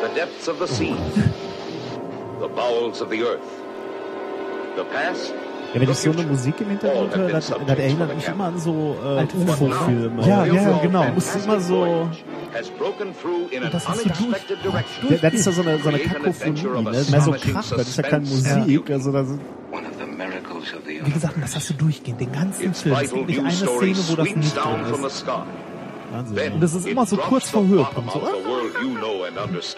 the 0.02 0.08
depths 0.18 0.48
of 0.48 0.58
the 0.58 0.66
sea, 0.66 0.96
the 2.40 2.48
bowels 2.48 3.02
of 3.02 3.10
the 3.10 3.22
earth, 3.22 3.44
the 4.76 4.84
past 4.84 5.34
Ja, 5.74 5.80
wenn 5.80 5.90
ich 5.90 5.96
so 5.96 6.12
eine 6.12 6.22
Musik 6.22 6.60
im 6.60 6.68
Hintergrund 6.68 7.16
höre, 7.16 7.30
das, 7.30 7.48
das 7.48 7.78
erinnert 7.78 8.14
mich 8.14 8.28
immer 8.28 8.44
an 8.44 8.58
so 8.58 8.96
äh, 9.04 9.18
Alte 9.18 9.36
UFO-Filme. 9.36 10.22
Ja, 10.26 10.46
ja, 10.46 10.78
genau. 10.78 11.04
Du 11.04 11.12
musst 11.14 11.44
immer 11.44 11.60
so... 11.60 12.08
Das 13.72 13.88
hast 13.88 14.04
du 14.04 14.08
durch. 14.08 15.10
Ja, 15.10 15.16
das 15.20 15.34
ist 15.34 15.46
ja 15.46 15.52
so 15.52 15.62
eine, 15.62 15.78
so 15.80 15.88
eine 15.88 15.98
Kakophonie, 15.98 16.62
ne? 16.62 17.04
Mehr 17.10 17.20
so 17.20 17.32
Krach, 17.32 17.70
das 17.70 17.88
ist 17.88 17.96
ja 17.96 18.02
keine 18.04 18.24
Musik. 18.24 18.90
Also 18.90 19.10
das, 19.10 19.26
Wie 21.04 21.10
gesagt, 21.10 21.34
das 21.40 21.56
hast 21.56 21.70
du 21.70 21.74
durchgehend, 21.74 22.20
den 22.20 22.30
ganzen 22.30 22.72
Film. 22.72 22.94
Es 22.94 23.12
gibt 23.12 23.26
nicht 23.26 23.40
eine 23.40 23.50
Szene, 23.50 23.98
wo 24.08 24.14
das 24.14 24.36
nicht 24.36 24.56
drin 24.56 25.06
ist. 25.06 25.26
Wahnsinn. 26.14 26.52
Und 26.52 26.60
das 26.60 26.74
ist 26.74 26.86
immer 26.86 27.06
so 27.06 27.16
kurz 27.16 27.48
vor 27.50 27.66
Höhepunkt. 27.66 28.12
So, 28.12 28.20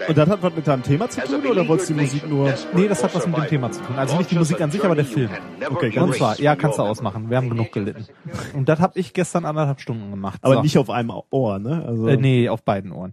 Und 0.09 0.19
das 0.19 0.29
hat 0.29 0.43
was 0.43 0.55
mit 0.55 0.67
deinem 0.67 0.83
Thema 0.83 1.09
zu 1.09 1.23
tun 1.23 1.47
oder 1.47 1.67
wolltest 1.69 1.89
du 1.91 1.95
die 1.95 2.01
Musik 2.03 2.29
nur... 2.29 2.53
nee, 2.75 2.89
das 2.89 3.03
hat 3.03 3.15
was 3.15 3.27
mit 3.27 3.35
dem 3.37 3.47
Thema 3.47 3.71
zu 3.73 3.83
tun. 3.83 3.97
Also 3.97 4.17
nicht 4.19 4.31
die 4.31 4.35
Musik 4.37 4.61
an 4.61 4.71
sich, 4.71 4.85
aber 4.85 4.95
der 4.95 5.05
Film. 5.07 5.31
Okay, 5.71 5.89
ganz 5.91 6.07
Und 6.07 6.15
zwar, 6.17 6.39
ja, 6.41 6.55
kannst 6.57 6.79
du 6.79 6.83
ausmachen. 6.83 7.31
Wir 7.31 7.37
haben 7.39 7.49
genug 7.51 7.73
gelitten. 7.73 8.07
Und 8.55 8.69
das 8.69 8.81
habe 8.81 8.99
ich 8.99 9.13
gestern 9.15 9.45
anderthalb 9.45 9.81
Stunden 9.81 10.11
gemacht. 10.11 10.39
Aber 10.43 10.55
So. 10.57 10.63
nicht 10.63 10.79
auf 10.79 10.91
einem 10.91 11.13
Ohr, 11.31 11.59
ne? 11.59 11.85
Also, 11.87 12.09
Äh, 12.09 12.17
nee, 12.17 12.49
auf 12.49 12.63
beiden 12.63 12.93
Ohren. 12.93 13.13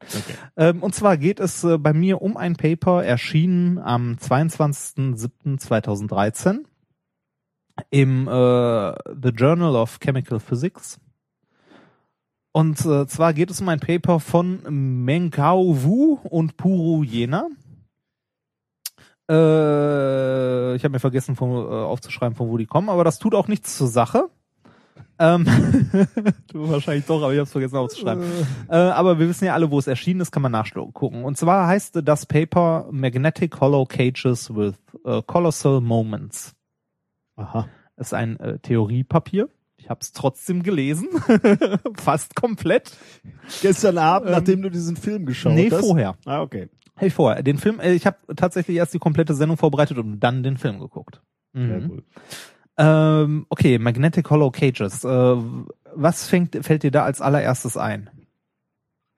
Ähm, 0.58 0.82
und 0.84 0.94
zwar 0.96 1.18
geht 1.18 1.40
es 1.40 1.64
äh, 1.64 1.78
bei 1.78 1.94
mir 1.94 2.22
um 2.22 2.36
ein 2.38 2.56
Paper, 2.56 3.04
erschienen 3.04 3.78
am 3.80 4.18
22.07.2013 4.22 6.60
im 7.90 8.28
äh, 8.28 8.32
The 8.32 9.30
Journal 9.30 9.76
of 9.76 10.00
Chemical 10.00 10.40
Physics. 10.40 11.00
Und 12.54 12.86
äh, 12.86 13.08
zwar 13.08 13.34
geht 13.34 13.50
es 13.50 13.62
um 13.62 13.70
ein 13.70 13.80
Paper 13.80 14.20
von 14.20 14.62
Menkau 15.04 15.84
Wu 15.84 16.20
und 16.24 16.56
Puru 16.56 17.04
Jena. 17.04 17.48
Äh, 19.28 20.76
ich 20.76 20.84
habe 20.84 20.92
mir 20.92 21.00
vergessen 21.00 21.36
von, 21.36 21.50
äh, 21.50 21.70
aufzuschreiben, 21.70 22.36
von 22.36 22.50
wo 22.50 22.58
die 22.58 22.68
kommen, 22.68 22.90
aber 22.90 23.04
das 23.04 23.18
tut 23.18 23.34
auch 23.34 23.48
nichts 23.48 23.76
zur 23.76 23.88
Sache. 23.88 24.30
Ähm, 25.18 25.46
du 26.52 26.70
wahrscheinlich 26.70 27.06
doch, 27.08 27.24
aber 27.24 27.34
ich 27.34 27.40
habe 27.40 27.46
es 27.46 27.52
vergessen 27.52 27.78
aufzuschreiben. 27.78 28.24
Äh, 28.70 28.76
aber 28.76 29.18
wir 29.18 29.28
wissen 29.28 29.46
ja 29.46 29.56
alle, 29.56 29.72
wo 29.72 29.80
es 29.80 29.88
erschienen 29.88 30.22
ist, 30.22 30.32
kann 30.32 30.44
man 30.44 30.52
nachgucken. 30.52 31.24
Und 31.24 31.38
zwar 31.38 31.66
heißt 31.66 32.02
das 32.04 32.28
Paper 32.28 32.88
Magnetic 32.92 33.60
Hollow 33.60 33.86
Cages 33.86 34.54
with 34.56 34.76
äh, 35.06 35.24
Colossal 35.26 35.82
Moments. 35.82 36.54
Aha. 37.36 37.68
ist 37.98 38.14
ein 38.14 38.40
äh, 38.40 38.60
Theoriepapier. 38.60 39.50
Ich 39.84 39.90
habe 39.90 40.00
es 40.02 40.14
trotzdem 40.14 40.64
gelesen, 40.64 41.10
fast 41.98 42.36
komplett. 42.36 42.92
Gestern 43.62 43.98
Abend, 43.98 44.30
Ähm, 44.30 44.32
nachdem 44.36 44.62
du 44.62 44.70
diesen 44.70 44.96
Film 44.96 45.26
geschaut 45.26 45.56
nee, 45.56 45.70
hast? 45.70 45.82
vorher. 45.82 46.16
Ah, 46.26 46.42
okay. 46.42 46.70
Hey, 46.96 47.10
vorher. 47.10 47.44
Den 47.44 47.58
Film, 47.58 47.82
äh, 47.82 47.92
ich 47.92 48.06
habe 48.06 48.16
tatsächlich 48.38 48.78
erst 48.78 48.94
die 48.94 49.00
komplette 49.00 49.34
Sendung 49.34 49.58
vorbereitet 49.58 49.98
und 49.98 50.22
dann 50.22 50.42
den 50.42 50.56
Film 50.58 50.80
geguckt. 50.80 51.22
Sehr 51.54 51.82
Mhm. 51.82 51.90
cool. 51.92 52.04
Ähm, 52.78 53.46
okay, 53.50 53.78
Magnetic 53.78 54.30
Hollow 54.30 54.52
Cages. 54.52 55.04
Äh, 55.04 55.36
was 55.96 56.28
fängt, 56.30 56.66
fällt 56.66 56.84
dir 56.84 56.92
da 56.92 57.04
als 57.04 57.20
allererstes 57.20 57.76
ein? 57.76 58.10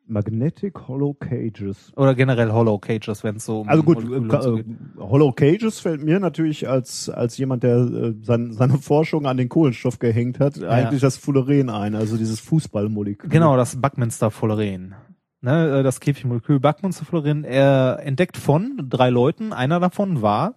Magnetic 0.08 0.88
Hollow 0.88 1.14
Cages. 1.14 1.92
Oder 1.96 2.16
generell 2.16 2.52
Hollow 2.52 2.78
Cages, 2.78 3.24
wenn 3.24 3.38
es 3.38 3.46
so 3.46 3.62
um 3.62 3.70
Also 3.70 3.84
gut, 3.84 4.04
äh, 4.04 4.42
so 4.42 4.58
äh. 4.58 4.64
Hollow 4.98 5.32
Cages 5.32 5.80
fällt 5.80 6.04
mir 6.04 6.20
natürlich 6.20 6.68
als 6.68 7.10
als 7.10 7.38
jemand, 7.38 7.64
der 7.64 7.78
äh, 7.78 8.14
sein, 8.22 8.54
seine 8.54 8.78
Forschung 8.78 9.26
an 9.26 9.38
den 9.38 9.50
Kohlenstoff 9.50 10.00
gehängt 10.00 10.40
hat, 10.40 10.62
eigentlich 10.64 11.02
das 11.02 11.18
Fullerene 11.18 11.74
ein, 11.74 11.96
also 11.96 12.18
dieses 12.18 12.40
Fußballmolekül. 12.40 13.30
Genau, 13.30 13.58
das 13.58 13.82
Buckminster-Fullerene. 13.82 14.96
Ne, 15.42 15.80
äh, 15.80 15.84
das 15.84 16.00
Käfigmolekül 16.00 16.60
Buckminster-Fullerene. 16.60 17.48
Er 17.48 18.00
entdeckt 18.04 18.38
von 18.38 18.88
drei 18.90 19.10
Leuten. 19.10 19.54
Einer 19.54 19.80
davon 19.80 20.22
war, 20.22 20.56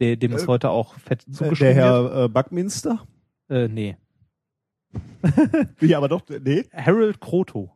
der, 0.00 0.16
dem 0.16 0.32
ist 0.32 0.44
Äh, 0.44 0.48
heute 0.48 0.70
auch 0.70 0.94
fett 0.94 1.26
Äh, 1.26 1.30
zugeschrieben 1.30 1.76
Der 1.76 2.02
wird. 2.02 2.12
Herr 2.12 2.24
äh, 2.24 2.28
Buckminster? 2.28 3.06
Äh, 3.48 3.68
nee. 3.68 3.96
Wie, 5.78 5.94
aber 5.94 6.08
doch, 6.08 6.22
nee. 6.28 6.64
Harold 6.72 7.20
Kroto. 7.20 7.75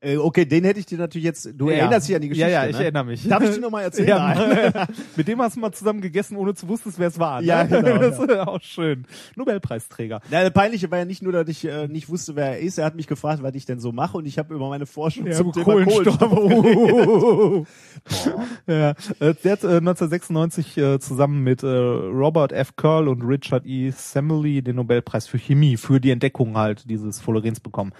Äh, 0.00 0.16
okay, 0.16 0.44
den 0.46 0.64
hätte 0.64 0.80
ich 0.80 0.86
dir 0.86 0.98
natürlich 0.98 1.24
jetzt, 1.24 1.48
du 1.54 1.68
Ja. 1.70 1.76
erinnerst 1.76 2.08
dich 2.08 2.16
an 2.16 2.22
die 2.22 2.28
Geschichte, 2.28 2.50
Ja, 2.50 2.64
ja, 2.64 2.68
ich 2.70 2.76
ne? 2.76 2.82
erinnere 2.84 3.04
mich. 3.04 3.28
Darf 3.28 3.42
ich 3.42 3.50
dir 3.50 3.60
noch 3.60 3.70
mal 3.70 3.82
erzählen? 3.82 4.08
Ja, 4.08 4.86
mit 5.16 5.28
dem 5.28 5.40
hast 5.40 5.56
du 5.56 5.60
mal 5.60 5.72
zusammen 5.72 6.00
gegessen, 6.00 6.36
ohne 6.36 6.54
zu 6.54 6.66
wussten, 6.68 6.92
wer 6.96 7.08
es 7.08 7.18
war. 7.18 7.40
Ne? 7.40 7.46
Ja, 7.46 7.62
genau, 7.64 7.98
Das 7.98 8.18
ist 8.18 8.30
auch 8.30 8.60
schön. 8.62 9.06
Nobelpreisträger. 9.36 10.20
Ja, 10.30 10.42
das 10.42 10.52
Peinliche 10.52 10.90
war 10.90 10.98
ja 10.98 11.04
nicht 11.04 11.22
nur, 11.22 11.32
dass 11.32 11.48
ich 11.48 11.64
äh, 11.66 11.86
nicht 11.88 12.08
wusste, 12.08 12.34
wer 12.36 12.46
er 12.46 12.58
ist. 12.60 12.78
Er 12.78 12.84
hat 12.86 12.94
mich 12.96 13.06
gefragt, 13.06 13.42
was 13.42 13.54
ich 13.54 13.66
denn 13.66 13.78
so 13.80 13.92
mache 13.92 14.16
und 14.18 14.26
ich 14.26 14.38
habe 14.38 14.54
über 14.54 14.68
meine 14.68 14.86
Forschung 14.86 15.26
Ja, 15.26 15.32
zum 15.34 15.52
Kohlenstoff. 15.52 16.18
Kohlenstoff 16.18 17.66
ja, 18.66 18.90
äh, 19.20 19.34
der 19.44 19.52
hat 19.52 19.64
äh, 19.64 19.76
1996 19.78 20.76
äh, 20.78 20.98
zusammen 20.98 21.42
mit 21.42 21.62
äh, 21.62 21.66
Robert 21.66 22.52
F. 22.52 22.76
Curl 22.76 23.08
und 23.08 23.22
Richard 23.22 23.66
E. 23.66 23.90
Semely 23.94 24.62
den 24.62 24.76
Nobelpreis 24.76 25.26
für 25.26 25.38
Chemie 25.38 25.76
für 25.76 26.00
die 26.00 26.10
Entdeckung 26.10 26.56
halt 26.56 26.88
dieses 26.88 27.20
Fullerenes 27.20 27.60
bekommen. 27.60 27.92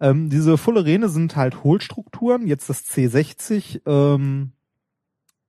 Ähm, 0.00 0.28
diese 0.28 0.58
Fullerene 0.58 1.08
sind 1.08 1.36
halt 1.36 1.64
Hohlstrukturen. 1.64 2.46
Jetzt 2.46 2.68
das 2.68 2.84
C60 2.84 3.80
ähm, 3.86 4.52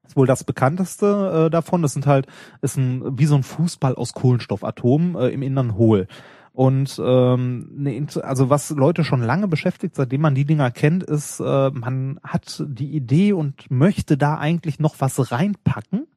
ist 0.06 0.16
wohl 0.16 0.28
das 0.28 0.44
bekannteste 0.44 1.48
äh, 1.48 1.50
davon. 1.50 1.82
Das 1.82 1.94
sind 1.94 2.08
halt 2.08 2.28
ist 2.62 2.78
ein 2.78 3.18
wie 3.18 3.26
so 3.26 3.36
ein 3.36 3.44
Fußball 3.44 3.96
aus 3.96 4.14
Kohlenstoffatomen 4.14 5.16
äh, 5.16 5.30
im 5.30 5.42
Innern 5.42 5.76
hohl. 5.76 6.08
Und 6.54 7.00
ähm, 7.06 7.70
ne, 7.76 8.08
also 8.24 8.50
was 8.50 8.72
Leute 8.72 9.04
schon 9.04 9.22
lange 9.22 9.48
beschäftigt, 9.48 9.96
seitdem 9.96 10.22
man 10.22 10.34
die 10.34 10.46
Dinger 10.46 10.72
kennt, 10.72 11.04
ist, 11.04 11.40
äh, 11.40 11.70
man 11.70 12.20
hat 12.24 12.64
die 12.68 12.96
Idee 12.96 13.34
und 13.34 13.70
möchte 13.70 14.18
da 14.18 14.40
eigentlich 14.40 14.80
noch 14.80 14.96
was 14.98 15.32
reinpacken, 15.32 16.08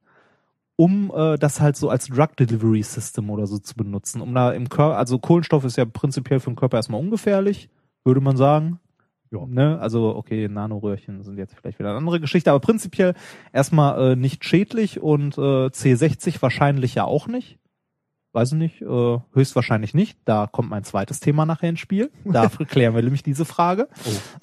um 0.77 1.12
äh, 1.15 1.36
das 1.36 1.61
halt 1.61 1.77
so 1.77 1.90
als 1.90 2.07
Drug 2.07 2.36
Delivery 2.39 2.82
System 2.82 3.28
oder 3.28 3.47
so 3.47 3.59
zu 3.59 3.74
benutzen. 3.74 4.23
Um 4.23 4.32
da 4.32 4.52
im 4.52 4.70
Körper, 4.70 4.97
also 4.97 5.19
Kohlenstoff 5.19 5.65
ist 5.65 5.77
ja 5.77 5.85
prinzipiell 5.85 6.40
für 6.40 6.48
den 6.48 6.57
Körper 6.57 6.78
erstmal 6.78 7.02
ungefährlich, 7.02 7.69
würde 8.05 8.20
man 8.20 8.36
sagen. 8.36 8.81
Ja. 9.31 9.47
Ne? 9.47 9.78
Also 9.81 10.16
okay, 10.16 10.48
Nanoröhrchen 10.48 11.22
sind 11.22 11.39
jetzt 11.39 11.55
vielleicht 11.55 11.78
wieder 11.78 11.90
eine 11.90 11.98
andere 11.98 12.20
Geschichte, 12.20 12.51
aber 12.51 12.60
prinzipiell 12.60 13.14
erstmal 13.52 14.12
äh, 14.12 14.16
nicht 14.16 14.44
schädlich 14.44 15.01
und 15.01 15.39
äh, 15.39 15.68
C60 15.68 16.43
wahrscheinlich 16.43 16.97
ja 16.97 17.05
auch 17.05 17.28
nicht. 17.28 17.59
Weiß 18.32 18.52
ich 18.52 18.59
nicht, 18.59 18.82
äh, 18.82 19.18
höchstwahrscheinlich 19.32 19.93
nicht. 19.93 20.18
Da 20.24 20.47
kommt 20.47 20.70
mein 20.70 20.85
zweites 20.85 21.18
Thema 21.18 21.47
nachher 21.47 21.68
ins 21.68 21.81
Spiel. 21.81 22.10
Da 22.24 22.48
klären 22.48 22.94
wir 22.94 23.02
nämlich 23.02 23.22
diese 23.24 23.44
Frage. 23.44 23.89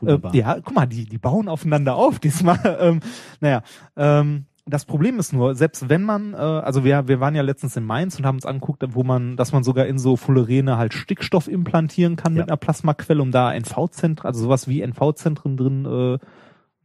Oh, 0.01 0.07
Äh, 0.07 0.37
ja, 0.37 0.55
guck 0.55 0.75
mal, 0.75 0.85
die, 0.87 1.05
die 1.05 1.17
bauen 1.17 1.47
aufeinander 1.47 1.95
auf 1.95 2.19
diesmal. 2.19 2.59
ähm, 2.81 2.99
naja, 3.39 3.63
ähm, 3.95 4.45
das 4.69 4.85
Problem 4.85 5.17
ist 5.19 5.33
nur, 5.33 5.55
selbst 5.55 5.89
wenn 5.89 6.03
man, 6.03 6.33
äh, 6.33 6.37
also 6.37 6.83
wir, 6.83 7.07
wir 7.07 7.19
waren 7.19 7.35
ja 7.35 7.41
letztens 7.41 7.75
in 7.77 7.85
Mainz 7.85 8.17
und 8.17 8.25
haben 8.25 8.35
uns 8.37 8.45
angeguckt, 8.45 8.83
wo 8.89 9.03
man, 9.03 9.37
dass 9.37 9.51
man 9.53 9.63
sogar 9.63 9.85
in 9.85 9.97
so 9.97 10.15
Fullerene 10.17 10.77
halt 10.77 10.93
Stickstoff 10.93 11.47
implantieren 11.47 12.15
kann 12.15 12.35
Ja. 12.35 12.41
mit 12.41 12.49
einer 12.49 12.57
Plasmaquelle, 12.57 13.21
um 13.21 13.31
da 13.31 13.51
NV-Zentren, 13.53 14.25
also 14.27 14.41
sowas 14.43 14.67
wie 14.67 14.81
NV-Zentren 14.81 15.57
drin 15.57 15.85
äh, 15.85 16.19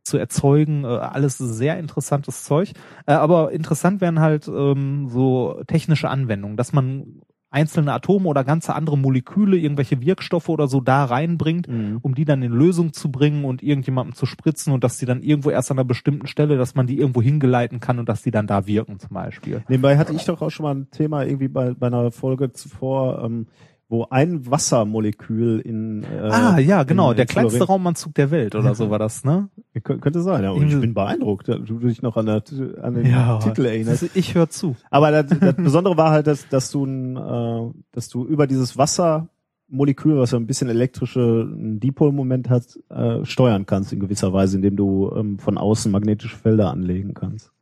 zu 0.04 0.16
erzeugen. 0.18 0.84
Äh, 0.84 0.88
alles 0.88 1.38
sehr 1.38 1.78
interessantes 1.78 2.44
Zeug. 2.44 2.72
Äh, 3.06 3.12
aber 3.12 3.52
interessant 3.52 4.00
wären 4.00 4.20
halt 4.20 4.48
ähm, 4.48 5.08
so 5.08 5.62
technische 5.66 6.08
Anwendungen, 6.08 6.56
dass 6.56 6.72
man 6.72 7.22
einzelne 7.52 7.92
Atome 7.92 8.28
oder 8.28 8.42
ganze 8.44 8.74
andere 8.74 8.98
Moleküle, 8.98 9.56
irgendwelche 9.56 10.00
Wirkstoffe 10.00 10.48
oder 10.48 10.66
so 10.66 10.80
da 10.80 11.04
reinbringt, 11.04 11.68
Mhm. 11.68 11.98
um 12.02 12.14
die 12.14 12.24
dann 12.24 12.42
in 12.42 12.52
Lösung 12.52 12.92
zu 12.92 13.10
bringen 13.10 13.44
und 13.44 13.62
irgendjemandem 13.62 14.14
zu 14.14 14.26
spritzen 14.26 14.72
und 14.72 14.82
dass 14.82 14.96
die 14.98 15.06
dann 15.06 15.22
irgendwo 15.22 15.50
erst 15.50 15.70
an 15.70 15.78
einer 15.78 15.84
bestimmten 15.84 16.26
Stelle, 16.26 16.56
dass 16.56 16.74
man 16.74 16.86
die 16.86 16.98
irgendwo 16.98 17.22
hingeleiten 17.22 17.78
kann 17.78 17.98
und 17.98 18.08
dass 18.08 18.22
die 18.22 18.30
dann 18.30 18.46
da 18.46 18.66
wirken 18.66 18.98
zum 18.98 19.10
Beispiel. 19.10 19.62
Nebenbei 19.68 19.98
hatte 19.98 20.12
ich 20.14 20.24
doch 20.24 20.42
auch 20.42 20.50
schon 20.50 20.64
mal 20.64 20.74
ein 20.74 20.90
Thema 20.90 21.24
irgendwie 21.24 21.48
bei, 21.48 21.74
bei 21.74 21.86
einer 21.88 22.10
Folge 22.10 22.52
zuvor, 22.52 23.22
ähm, 23.24 23.46
wo 23.92 24.06
ein 24.08 24.50
Wassermolekül 24.50 25.60
in 25.60 26.02
äh, 26.04 26.06
ah, 26.30 26.58
ja, 26.58 26.82
genau, 26.82 27.10
in, 27.10 27.16
der 27.16 27.24
in 27.24 27.28
kleinste 27.28 27.58
Raumanzug 27.66 28.14
der 28.14 28.30
Welt 28.30 28.54
oder 28.54 28.74
so 28.74 28.88
war 28.90 28.98
das, 28.98 29.22
ne? 29.22 29.50
Kö- 29.76 29.98
Könnte 29.98 30.22
sein, 30.22 30.42
ja. 30.42 30.50
Und 30.50 30.66
ich 30.66 30.80
bin 30.80 30.94
beeindruckt, 30.94 31.48
dass 31.48 31.58
du 31.64 31.78
dich 31.78 32.00
noch 32.00 32.16
an, 32.16 32.24
der, 32.26 32.42
an 32.80 32.94
den 32.94 33.06
Titel 33.40 33.66
erinnerst. 33.66 34.16
Ich 34.16 34.34
höre 34.34 34.48
zu. 34.48 34.76
Aber 34.90 35.10
das, 35.10 35.38
das 35.38 35.56
Besondere 35.56 35.96
war 35.98 36.10
halt, 36.10 36.26
dass, 36.26 36.48
dass 36.48 36.70
du 36.70 36.84
ein, 36.86 37.16
äh, 37.16 37.70
dass 37.92 38.08
du 38.08 38.24
über 38.24 38.46
dieses 38.46 38.78
Wassermolekül, 38.78 40.16
was 40.18 40.30
ja 40.30 40.38
ein 40.38 40.46
bisschen 40.46 40.70
elektrische 40.70 41.46
Dipolmoment 41.54 42.48
hat, 42.48 42.78
äh, 42.88 43.24
steuern 43.26 43.66
kannst 43.66 43.92
in 43.92 44.00
gewisser 44.00 44.32
Weise, 44.32 44.56
indem 44.56 44.76
du 44.76 45.12
ähm, 45.14 45.38
von 45.38 45.58
außen 45.58 45.92
magnetische 45.92 46.36
Felder 46.36 46.70
anlegen 46.70 47.12
kannst. 47.14 47.52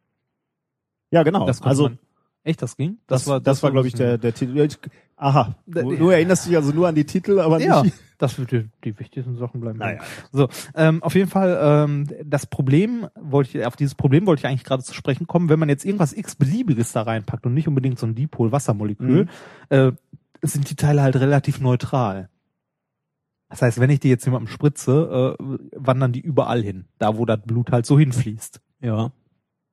Ja, 1.11 1.25
genau. 1.25 1.45
Also 1.69 1.83
man- 1.85 1.99
Echt, 2.43 2.63
das 2.63 2.77
ging? 2.77 2.99
das, 3.07 3.27
war, 3.27 3.39
das 3.41 3.63
war, 3.63 3.71
glaube 3.71 3.89
ich, 3.89 3.95
der, 3.95 4.17
der 4.17 4.33
Titel. 4.33 4.67
Aha, 5.17 5.55
du, 5.67 5.97
du 5.97 6.09
erinnerst 6.09 6.47
dich 6.47 6.57
also 6.57 6.73
nur 6.73 6.89
an 6.89 6.95
die 6.95 7.05
Titel, 7.05 7.39
aber 7.39 7.61
ja, 7.61 7.83
nicht. 7.83 7.95
das 8.19 8.39
wird 8.39 8.53
die, 8.53 8.69
die 8.83 8.99
wichtigsten 8.99 9.37
Sachen 9.37 9.61
bleiben. 9.61 9.79
Naja. 9.79 10.01
So, 10.33 10.49
ähm, 10.75 11.03
auf 11.03 11.15
jeden 11.15 11.29
Fall, 11.29 11.59
ähm, 11.63 12.07
das 12.25 12.47
Problem 12.47 13.07
wollte 13.21 13.59
ich, 13.59 13.67
auf 13.67 13.77
dieses 13.77 13.95
Problem 13.95 14.25
wollte 14.27 14.41
ich 14.41 14.47
eigentlich 14.47 14.65
gerade 14.65 14.83
zu 14.83 14.95
sprechen 14.95 15.27
kommen, 15.27 15.51
wenn 15.51 15.59
man 15.59 15.69
jetzt 15.69 15.85
irgendwas 15.85 16.15
x-beliebiges 16.15 16.93
da 16.93 17.03
reinpackt 17.03 17.45
und 17.45 17.53
nicht 17.53 17.69
unbedingt 17.69 17.99
so 17.99 18.07
ein 18.07 18.15
Dipol-Wassermolekül, 18.15 19.25
Mhm. 19.25 19.29
äh, 19.69 19.93
sind 20.43 20.71
die 20.71 20.77
Teile 20.77 21.03
halt 21.03 21.17
relativ 21.17 21.61
neutral. 21.61 22.31
Das 23.51 23.61
heißt, 23.61 23.81
wenn 23.81 23.91
ich 23.91 24.01
die 24.01 24.09
jetzt 24.09 24.25
jemandem 24.25 24.49
spritze, 24.49 25.37
äh, 25.39 25.45
wandern 25.77 26.13
die 26.13 26.21
überall 26.21 26.63
hin, 26.63 26.87
da 26.99 27.19
wo 27.19 27.27
das 27.27 27.41
Blut 27.45 27.73
halt 27.73 27.85
so 27.85 27.99
hinfließt. 27.99 28.61
Ja. 28.81 29.13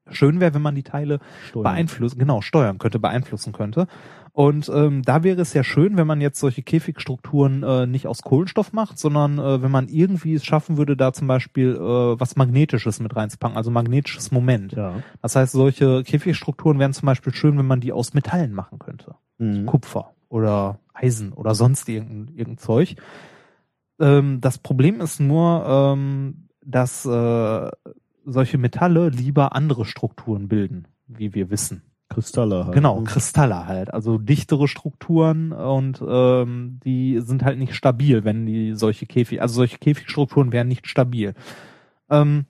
Schön 0.09 0.39
wäre, 0.39 0.53
wenn 0.53 0.61
man 0.61 0.75
die 0.75 0.83
Teile 0.83 1.19
Steuern. 1.49 1.63
beeinflussen, 1.63 2.19
genau, 2.19 2.41
steuern 2.41 2.77
könnte, 2.77 2.99
beeinflussen 2.99 3.53
könnte. 3.53 3.87
Und 4.37 4.69
ähm, 4.69 5.01
da 5.01 5.23
wäre 5.23 5.41
es 5.41 5.55
ja 5.55 5.63
schön, 5.63 5.97
wenn 5.97 6.05
man 6.05 6.21
jetzt 6.21 6.39
solche 6.39 6.61
Käfigstrukturen 6.61 7.63
äh, 7.63 7.87
nicht 7.87 8.05
aus 8.05 8.21
Kohlenstoff 8.21 8.71
macht, 8.71 8.99
sondern 8.99 9.39
äh, 9.39 9.63
wenn 9.63 9.71
man 9.71 9.87
irgendwie 9.87 10.35
es 10.35 10.45
schaffen 10.45 10.77
würde, 10.77 10.95
da 10.95 11.11
zum 11.11 11.25
Beispiel 11.27 11.75
äh, 11.75 11.79
was 11.79 12.35
Magnetisches 12.35 12.99
mit 12.99 13.15
reinzupacken, 13.15 13.57
also 13.57 13.71
magnetisches 13.71 14.29
Moment. 14.29 14.73
Ja. 14.73 14.93
Das 15.23 15.35
heißt, 15.35 15.53
solche 15.53 16.03
Käfigstrukturen 16.03 16.77
wären 16.77 16.93
zum 16.93 17.07
Beispiel 17.07 17.33
schön, 17.33 17.57
wenn 17.57 17.65
man 17.65 17.79
die 17.79 17.91
aus 17.91 18.13
Metallen 18.13 18.53
machen 18.53 18.77
könnte. 18.77 19.15
Mhm. 19.39 19.65
Kupfer 19.65 20.13
oder 20.29 20.77
Eisen 20.93 21.33
oder 21.33 21.55
sonst 21.55 21.89
irgendein, 21.89 22.35
irgendein 22.35 22.57
Zeug. 22.59 22.95
Ähm, 23.99 24.39
das 24.39 24.59
Problem 24.59 25.01
ist 25.01 25.19
nur, 25.19 25.65
ähm, 25.67 26.47
dass 26.63 27.07
äh, 27.07 27.71
solche 28.27 28.57
Metalle 28.57 29.09
lieber 29.09 29.55
andere 29.55 29.85
Strukturen 29.85 30.47
bilden, 30.47 30.87
wie 31.07 31.33
wir 31.33 31.49
wissen. 31.49 31.81
Kristalle 32.09 32.65
halt. 32.65 32.73
Genau, 32.73 33.01
Kristalle 33.01 33.65
halt, 33.67 33.93
also 33.93 34.17
dichtere 34.17 34.67
Strukturen 34.67 35.51
und 35.51 36.01
ähm, 36.07 36.79
die 36.83 37.19
sind 37.19 37.43
halt 37.43 37.57
nicht 37.57 37.75
stabil, 37.75 38.23
wenn 38.23 38.45
die 38.45 38.73
solche 38.75 39.05
Käfig, 39.05 39.41
also 39.41 39.55
solche 39.55 39.77
Käfigstrukturen 39.77 40.51
wären 40.51 40.67
nicht 40.67 40.87
stabil. 40.87 41.33
Ähm, 42.09 42.45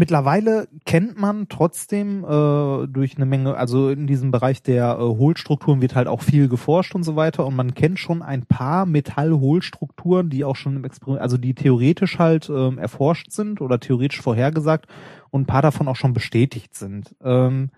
mittlerweile 0.00 0.66
kennt 0.86 1.20
man 1.20 1.48
trotzdem 1.50 2.24
äh, 2.24 2.86
durch 2.88 3.16
eine 3.16 3.26
Menge, 3.26 3.54
also 3.54 3.90
in 3.90 4.06
diesem 4.06 4.30
Bereich 4.30 4.62
der 4.62 4.96
äh, 4.98 5.02
Hohlstrukturen 5.02 5.82
wird 5.82 5.94
halt 5.94 6.08
auch 6.08 6.22
viel 6.22 6.48
geforscht 6.48 6.94
und 6.94 7.02
so 7.02 7.16
weiter 7.16 7.46
und 7.46 7.54
man 7.54 7.74
kennt 7.74 7.98
schon 7.98 8.22
ein 8.22 8.46
paar 8.46 8.86
Metallhohlstrukturen, 8.86 10.30
die 10.30 10.42
auch 10.42 10.56
schon 10.56 10.76
im 10.76 10.84
Experiment, 10.84 11.20
also 11.20 11.36
die 11.36 11.54
theoretisch 11.54 12.18
halt 12.18 12.48
ähm, 12.48 12.78
erforscht 12.78 13.30
sind 13.30 13.60
oder 13.60 13.78
theoretisch 13.78 14.22
vorhergesagt 14.22 14.86
und 15.28 15.42
ein 15.42 15.46
paar 15.46 15.62
davon 15.62 15.86
auch 15.86 15.96
schon 15.96 16.14
bestätigt 16.14 16.74
sind. 16.74 17.14
Ähm, 17.22 17.68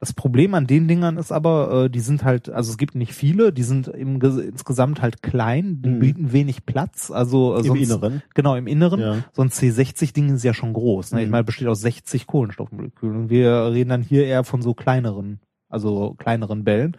das 0.00 0.12
Problem 0.12 0.54
an 0.54 0.66
den 0.68 0.86
Dingern 0.86 1.16
ist 1.16 1.32
aber, 1.32 1.84
äh, 1.86 1.90
die 1.90 1.98
sind 2.00 2.22
halt, 2.22 2.48
also 2.48 2.70
es 2.70 2.78
gibt 2.78 2.94
nicht 2.94 3.12
viele, 3.14 3.52
die 3.52 3.64
sind 3.64 3.88
im, 3.88 4.20
Ges- 4.20 4.38
insgesamt 4.40 5.02
halt 5.02 5.22
klein, 5.22 5.82
die 5.82 5.88
Mhm. 5.88 5.98
bieten 5.98 6.32
wenig 6.32 6.64
Platz, 6.66 7.10
also 7.10 7.54
äh, 7.56 7.58
Im 7.60 7.64
sonst, 7.66 7.80
Inneren. 7.82 8.22
Genau, 8.34 8.54
im 8.54 8.66
Inneren. 8.68 9.00
Ja. 9.00 9.16
So 9.32 9.42
ein 9.42 9.48
C60-Ding 9.50 10.34
ist 10.34 10.44
ja 10.44 10.54
schon 10.54 10.72
groß. 10.72 11.12
Ne? 11.12 11.20
Ich 11.22 11.26
Mhm. 11.26 11.32
meine, 11.32 11.44
besteht 11.44 11.66
aus 11.68 11.80
60 11.80 12.26
Kohlenstoffmolekülen. 12.28 13.16
Und 13.16 13.30
wir 13.30 13.72
reden 13.72 13.90
dann 13.90 14.02
hier 14.02 14.24
eher 14.24 14.44
von 14.44 14.62
so 14.62 14.72
kleineren, 14.74 15.40
also 15.68 16.14
kleineren 16.16 16.62
Bällen. 16.62 16.96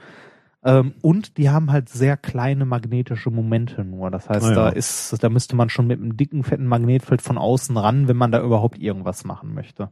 Ähm, 0.62 0.92
und 1.02 1.38
die 1.38 1.50
haben 1.50 1.72
halt 1.72 1.88
sehr 1.88 2.18
kleine 2.18 2.66
magnetische 2.66 3.32
Momente 3.32 3.86
nur. 3.86 4.12
Das 4.12 4.28
heißt, 4.28 4.46
Ah, 4.46 4.50
ja. 4.50 4.56
da 4.56 4.70
ist, 4.70 5.16
da 5.24 5.30
müsste 5.30 5.56
man 5.56 5.70
schon 5.70 5.88
mit 5.88 6.02
einem 6.02 6.18
dicken, 6.18 6.44
fetten 6.44 6.66
Magnetfeld 6.68 7.22
von 7.22 7.38
außen 7.38 7.78
ran, 7.78 8.10
wenn 8.10 8.18
man 8.18 8.34
da 8.34 8.44
überhaupt 8.44 8.78
irgendwas 8.78 9.24
machen 9.24 9.54
möchte. 9.54 9.90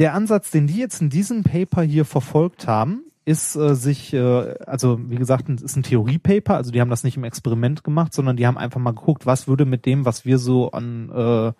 Der 0.00 0.14
Ansatz, 0.14 0.50
den 0.50 0.66
die 0.66 0.78
jetzt 0.78 1.02
in 1.02 1.10
diesem 1.10 1.44
Paper 1.44 1.82
hier 1.82 2.06
verfolgt 2.06 2.66
haben, 2.66 3.04
ist 3.26 3.54
äh, 3.54 3.74
sich, 3.74 4.14
äh, 4.14 4.54
also 4.66 4.98
wie 5.10 5.16
gesagt, 5.16 5.50
es 5.50 5.60
ist 5.60 5.76
ein 5.76 5.82
Theoriepaper, 5.82 6.56
also 6.56 6.70
die 6.70 6.80
haben 6.80 6.88
das 6.88 7.04
nicht 7.04 7.18
im 7.18 7.24
Experiment 7.24 7.84
gemacht, 7.84 8.14
sondern 8.14 8.38
die 8.38 8.46
haben 8.46 8.56
einfach 8.56 8.80
mal 8.80 8.94
geguckt, 8.94 9.26
was 9.26 9.46
würde 9.46 9.66
mit 9.66 9.84
dem, 9.84 10.06
was 10.06 10.24
wir 10.24 10.38
so 10.38 10.70
an, 10.70 11.10
äh, 11.10 11.52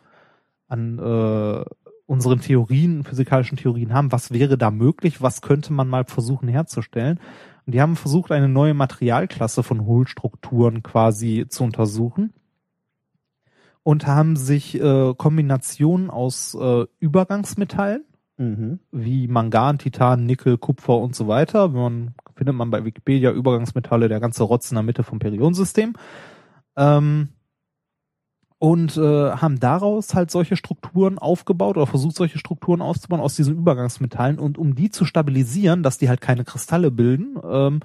an 0.68 0.98
äh, 0.98 1.64
unseren 2.06 2.40
Theorien, 2.40 3.04
physikalischen 3.04 3.58
Theorien 3.58 3.92
haben, 3.92 4.10
was 4.10 4.30
wäre 4.30 4.56
da 4.56 4.70
möglich, 4.70 5.20
was 5.20 5.42
könnte 5.42 5.74
man 5.74 5.88
mal 5.88 6.06
versuchen 6.06 6.48
herzustellen. 6.48 7.20
Und 7.66 7.74
die 7.74 7.82
haben 7.82 7.94
versucht, 7.94 8.32
eine 8.32 8.48
neue 8.48 8.72
Materialklasse 8.72 9.62
von 9.62 9.84
Hohlstrukturen 9.84 10.82
quasi 10.82 11.44
zu 11.46 11.62
untersuchen 11.62 12.32
und 13.82 14.06
haben 14.06 14.36
sich 14.36 14.80
äh, 14.80 15.14
Kombinationen 15.14 16.08
aus 16.08 16.54
äh, 16.54 16.86
Übergangsmetallen, 17.00 18.06
Mhm. 18.40 18.78
wie 18.90 19.28
Mangan, 19.28 19.76
Titan, 19.76 20.24
Nickel, 20.24 20.56
Kupfer 20.56 20.96
und 20.96 21.14
so 21.14 21.28
weiter. 21.28 21.68
Man, 21.68 22.14
findet 22.34 22.54
man 22.54 22.70
bei 22.70 22.86
Wikipedia 22.86 23.32
Übergangsmetalle, 23.32 24.08
der 24.08 24.18
ganze 24.18 24.44
Rotz 24.44 24.70
in 24.70 24.76
der 24.76 24.82
Mitte 24.82 25.02
vom 25.02 25.18
Periodensystem. 25.18 25.92
Ähm, 26.74 27.28
und 28.56 28.96
äh, 28.96 29.32
haben 29.32 29.60
daraus 29.60 30.14
halt 30.14 30.30
solche 30.30 30.56
Strukturen 30.56 31.18
aufgebaut 31.18 31.76
oder 31.76 31.86
versucht, 31.86 32.16
solche 32.16 32.38
Strukturen 32.38 32.80
auszubauen 32.80 33.20
aus 33.20 33.36
diesen 33.36 33.58
Übergangsmetallen. 33.58 34.38
Und 34.38 34.56
um 34.56 34.74
die 34.74 34.88
zu 34.88 35.04
stabilisieren, 35.04 35.82
dass 35.82 35.98
die 35.98 36.08
halt 36.08 36.22
keine 36.22 36.44
Kristalle 36.44 36.90
bilden, 36.90 37.38
ähm, 37.44 37.80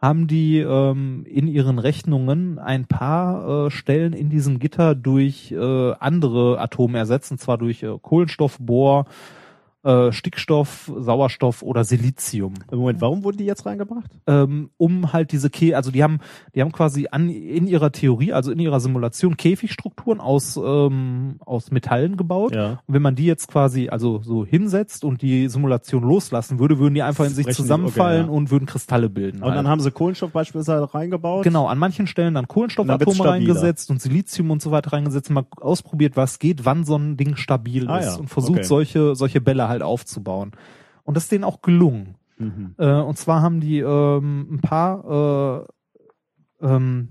haben 0.00 0.26
die 0.26 0.60
ähm, 0.60 1.26
in 1.26 1.48
ihren 1.48 1.78
Rechnungen 1.78 2.58
ein 2.58 2.86
paar 2.86 3.66
äh, 3.66 3.70
Stellen 3.70 4.14
in 4.14 4.30
diesem 4.30 4.58
Gitter 4.58 4.94
durch 4.94 5.52
äh, 5.52 5.92
andere 5.98 6.58
Atome 6.60 6.96
ersetzt, 6.96 7.30
und 7.30 7.40
zwar 7.40 7.58
durch 7.58 7.82
äh, 7.82 7.98
Kohlenstoff, 8.00 8.56
Bohr, 8.58 9.04
äh, 9.84 10.12
Stickstoff, 10.12 10.90
Sauerstoff 10.96 11.62
oder 11.62 11.84
Silizium. 11.84 12.54
Moment, 12.70 13.00
warum 13.00 13.24
wurden 13.24 13.38
die 13.38 13.44
jetzt 13.44 13.64
reingebracht? 13.66 14.10
Ähm, 14.26 14.70
um 14.76 15.12
halt 15.12 15.32
diese 15.32 15.50
Kä 15.50 15.74
also 15.74 15.90
die 15.90 16.02
haben, 16.02 16.18
die 16.54 16.60
haben 16.60 16.72
quasi 16.72 17.08
an 17.10 17.28
in 17.28 17.66
ihrer 17.66 17.92
Theorie, 17.92 18.32
also 18.32 18.50
in 18.50 18.58
ihrer 18.58 18.80
Simulation 18.80 19.36
Käfigstrukturen 19.36 20.20
aus 20.20 20.56
ähm, 20.56 21.36
aus 21.40 21.70
Metallen 21.70 22.16
gebaut. 22.16 22.54
Ja. 22.54 22.80
Und 22.86 22.94
wenn 22.94 23.02
man 23.02 23.14
die 23.14 23.26
jetzt 23.26 23.48
quasi 23.48 23.88
also 23.88 24.20
so 24.22 24.44
hinsetzt 24.44 25.04
und 25.04 25.22
die 25.22 25.48
Simulation 25.48 26.02
loslassen 26.02 26.58
würde, 26.58 26.78
würden 26.78 26.94
die 26.94 27.02
einfach 27.02 27.24
in 27.24 27.30
sich 27.30 27.46
die- 27.46 27.52
zusammenfallen 27.52 28.24
okay, 28.24 28.32
ja. 28.32 28.36
und 28.36 28.50
würden 28.50 28.66
Kristalle 28.66 29.08
bilden. 29.08 29.38
Und 29.38 29.44
halt. 29.44 29.58
dann 29.58 29.68
haben 29.68 29.80
sie 29.80 29.90
Kohlenstoff 29.90 30.32
beispielsweise 30.32 30.92
reingebaut. 30.92 31.44
Genau, 31.44 31.66
an 31.66 31.78
manchen 31.78 32.06
Stellen 32.06 32.34
dann 32.34 32.48
Kohlenstoffatome 32.48 33.24
reingesetzt 33.24 33.90
und 33.90 34.00
Silizium 34.02 34.50
und 34.50 34.62
so 34.62 34.70
weiter 34.70 34.92
reingesetzt, 34.92 35.30
mal 35.30 35.46
ausprobiert, 35.60 36.16
was 36.16 36.38
geht, 36.38 36.64
wann 36.64 36.84
so 36.84 36.96
ein 36.96 37.16
Ding 37.16 37.36
stabil 37.36 37.88
Ah 37.88 37.98
ist 37.98 38.06
ja, 38.06 38.14
und 38.16 38.28
versucht 38.28 38.58
okay. 38.58 38.66
solche 38.66 39.14
solche 39.14 39.40
Bälle 39.40 39.67
halt 39.68 39.82
aufzubauen. 39.82 40.52
Und 41.04 41.16
das 41.16 41.24
ist 41.24 41.32
denen 41.32 41.44
auch 41.44 41.62
gelungen. 41.62 42.16
Mhm. 42.38 42.74
Äh, 42.78 43.00
und 43.00 43.16
zwar 43.18 43.42
haben 43.42 43.60
die 43.60 43.78
ähm, 43.80 44.46
ein 44.54 44.60
paar 44.60 45.66
äh, 46.60 46.66
ähm, 46.66 47.08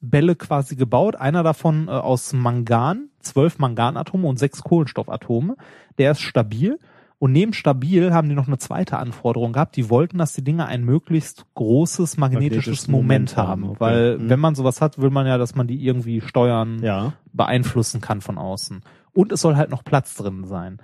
Bälle 0.00 0.34
quasi 0.36 0.76
gebaut. 0.76 1.16
Einer 1.16 1.42
davon 1.42 1.88
äh, 1.88 1.90
aus 1.92 2.32
Mangan, 2.32 3.08
zwölf 3.20 3.58
Manganatome 3.58 4.26
und 4.26 4.38
sechs 4.38 4.62
Kohlenstoffatome. 4.62 5.56
Der 5.98 6.12
ist 6.12 6.20
stabil. 6.20 6.78
Und 7.18 7.32
neben 7.32 7.52
stabil 7.52 8.14
haben 8.14 8.30
die 8.30 8.34
noch 8.34 8.46
eine 8.46 8.56
zweite 8.56 8.96
Anforderung 8.96 9.52
gehabt. 9.52 9.76
Die 9.76 9.90
wollten, 9.90 10.16
dass 10.16 10.32
die 10.32 10.42
Dinge 10.42 10.64
ein 10.64 10.82
möglichst 10.84 11.44
großes 11.54 12.16
magnetisches, 12.16 12.56
Magnetisches 12.56 12.88
Moment, 12.88 13.08
Moment 13.08 13.36
haben. 13.36 13.48
haben, 13.48 13.64
okay. 13.72 13.80
Weil 13.80 14.18
Mhm. 14.18 14.30
wenn 14.30 14.40
man 14.40 14.54
sowas 14.54 14.80
hat, 14.80 14.98
will 15.02 15.10
man 15.10 15.26
ja, 15.26 15.36
dass 15.36 15.54
man 15.54 15.66
die 15.66 15.84
irgendwie 15.84 16.22
steuern, 16.22 16.78
Ja. 16.82 17.12
beeinflussen 17.34 18.00
kann 18.00 18.22
von 18.22 18.38
außen. 18.38 18.80
Und 19.12 19.32
es 19.32 19.42
soll 19.42 19.56
halt 19.56 19.68
noch 19.68 19.84
Platz 19.84 20.14
drin 20.14 20.44
sein. 20.46 20.78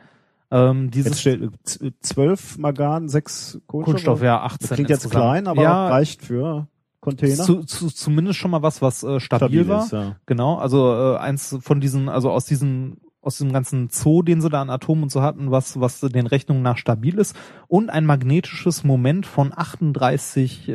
Ähm, 0.51 0.91
dieses 0.91 1.11
Jetzt 1.13 1.21
steht 1.21 1.51
z- 1.65 1.93
zwölf 2.01 2.57
Magan, 2.59 3.09
sechs 3.09 3.59
Kohlenstoff. 3.67 3.85
Kunststoff, 3.95 4.23
ja, 4.23 4.41
18 4.43 4.69
Das 4.69 4.75
klingt 4.77 4.91
jetzt 4.91 5.05
insgesamt. 5.05 5.25
klein, 5.25 5.47
aber 5.49 5.63
Ja. 5.63 5.89
reicht 5.89 6.23
für 6.23 6.69
Container. 7.01 7.35
Zu, 7.43 7.65
zu, 7.65 7.89
zumindest 7.89 8.39
schon 8.39 8.51
mal 8.53 8.63
was, 8.63 8.81
was 8.83 9.03
äh, 9.03 9.19
stabil, 9.21 9.65
Stabil 9.65 9.69
war. 9.69 9.85
ist, 9.85 9.93
ja. 9.93 10.17
Genau, 10.27 10.57
also 10.57 10.93
äh, 10.93 11.17
eins 11.19 11.57
von 11.61 11.81
diesen, 11.81 12.09
also 12.09 12.31
aus 12.31 12.45
diesen 12.45 12.99
aus 13.23 13.39
dem 13.39 13.53
ganzen 13.53 13.89
Zoo, 13.91 14.23
den 14.23 14.41
sie 14.41 14.49
da 14.49 14.63
an 14.63 14.71
Atomen 14.71 15.03
und 15.03 15.11
so 15.11 15.21
hatten, 15.21 15.51
was 15.51 15.81
was 15.81 15.99
den 15.99 16.29
Rechnungen 16.29 16.63
nach 16.63 16.79
stabil 16.79 17.19
ist 17.19 17.35
und 17.67 17.91
ein 17.91 18.07
magnetisches 18.07 18.85
Moment 18.85 19.27
von 19.27 19.53
38 19.53 20.69
äh, 20.69 20.73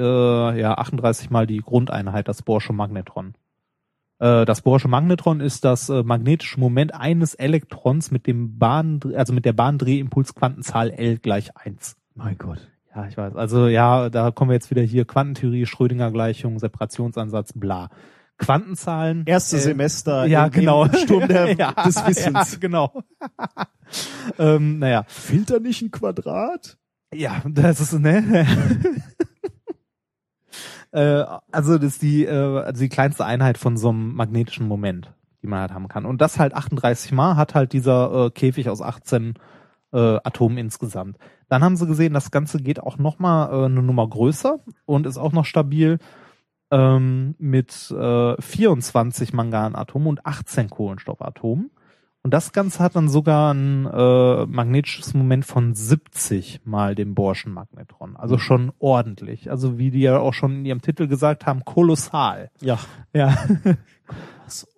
ja 0.60 0.74
38 0.78 1.30
mal 1.30 1.48
die 1.48 1.60
Grundeinheit 1.60 2.28
das 2.28 2.42
Bohrsche 2.42 2.74
Magnetron. 2.74 3.36
Äh, 4.22 4.46
das 4.46 4.62
Bohrsche 4.62 4.88
Magnetron 4.88 5.42
ist 5.42 5.66
das 5.66 5.90
äh, 5.90 6.04
magnetische 6.04 6.60
Moment 6.60 6.94
eines 6.94 7.34
Elektrons 7.34 8.12
mit 8.12 8.28
dem 8.28 8.60
Bahn 8.60 9.00
also 9.16 9.34
mit 9.34 9.46
der 9.46 9.54
Bahndrehimpulsquantenzahl 9.54 10.92
L 10.92 11.18
gleich 11.18 11.58
1. 11.58 11.98
Mein 12.14 12.38
Gott. 12.38 12.70
Ja, 12.96 13.08
ich 13.08 13.18
weiß. 13.18 13.36
Also 13.36 13.68
ja, 13.68 14.10
da 14.10 14.32
kommen 14.32 14.52
wir 14.52 14.56
jetzt 14.56 14.70
wieder 14.70 14.84
hier 14.84 15.06
Quantentheorie, 15.06 15.66
Schrödinger 15.66 16.12
Gleichung, 16.12 16.60
Separationsansatz, 16.60 17.54
bla. 17.54 17.90
Quantenzahlen. 18.38 19.24
Erste 19.26 19.58
äh, 19.58 19.60
Semester 19.60 20.26
ja, 20.26 20.50
genau. 20.50 20.88
Sturm 20.94 21.28
der, 21.28 21.54
ja, 21.58 21.72
des 21.72 22.06
Wissens. 22.06 22.54
Ja, 22.54 22.60
genau. 22.60 23.04
ähm, 24.40 24.80
naja. 24.80 25.04
Filter 25.08 25.60
nicht 25.60 25.82
ein 25.82 25.90
Quadrat? 25.90 26.78
Ja, 27.14 27.42
das 27.46 27.80
ist, 27.80 27.94
ne? 28.00 28.46
Äh, 30.92 31.24
also 31.52 31.78
das 31.78 31.94
ist 31.94 32.02
die, 32.02 32.26
äh, 32.26 32.60
also 32.60 32.82
die 32.82 32.90
kleinste 32.90 33.26
Einheit 33.26 33.58
von 33.58 33.78
so 33.78 33.90
einem 33.90 34.14
magnetischen 34.14 34.68
Moment, 34.68 35.14
die 35.42 35.48
man 35.48 35.62
halt 35.62 35.74
haben 35.74 35.88
kann. 35.88 36.06
Und 36.06 36.22
das 36.22 36.40
halt 36.40 36.54
38 36.54 37.12
Mal 37.12 37.36
hat 37.36 37.56
halt 37.56 37.74
dieser 37.74 38.28
äh, 38.28 38.30
Käfig 38.32 38.70
aus 38.70 38.82
18 38.82 39.36
äh, 39.94 39.98
Atomen 40.24 40.58
insgesamt. 40.58 41.18
Dann 41.50 41.64
haben 41.64 41.76
sie 41.76 41.88
gesehen, 41.88 42.14
das 42.14 42.32
Ganze 42.32 42.62
geht 42.62 42.80
auch 42.80 42.98
noch 42.98 43.20
mal 43.20 43.52
äh, 43.52 43.66
eine 43.66 43.84
Nummer 43.84 44.08
größer 44.08 44.60
und 44.86 45.06
ist 45.06 45.18
auch 45.18 45.34
noch 45.34 45.46
stabil 45.46 46.00
ähm, 46.72 47.36
mit 47.38 47.92
äh, 47.92 48.42
24 48.42 49.34
Manganatomen 49.34 50.08
und 50.08 50.26
18 50.26 50.70
Kohlenstoffatomen. 50.70 51.72
Und 52.24 52.32
das 52.36 52.52
Ganze 52.52 52.80
hat 52.84 52.96
dann 52.96 53.10
sogar 53.10 53.52
ein 53.52 53.88
äh, 53.88 54.46
magnetisches 54.46 55.16
Moment 55.16 55.44
von 55.44 55.74
70 55.74 56.62
mal 56.66 56.94
dem 56.94 57.16
Bohrschen 57.16 57.52
Magnetron. 57.52 58.16
Also 58.16 58.38
schon 58.38 58.72
ordentlich. 58.78 59.50
Also 59.50 59.80
wie 59.80 59.90
die 59.90 60.02
ja 60.02 60.20
auch 60.20 60.34
schon 60.36 60.58
in 60.58 60.66
ihrem 60.66 60.82
Titel 60.82 61.08
gesagt 61.08 61.48
haben, 61.48 61.66
kolossal. 61.66 62.52
Ja. 62.62 62.78
Ja. 63.14 63.36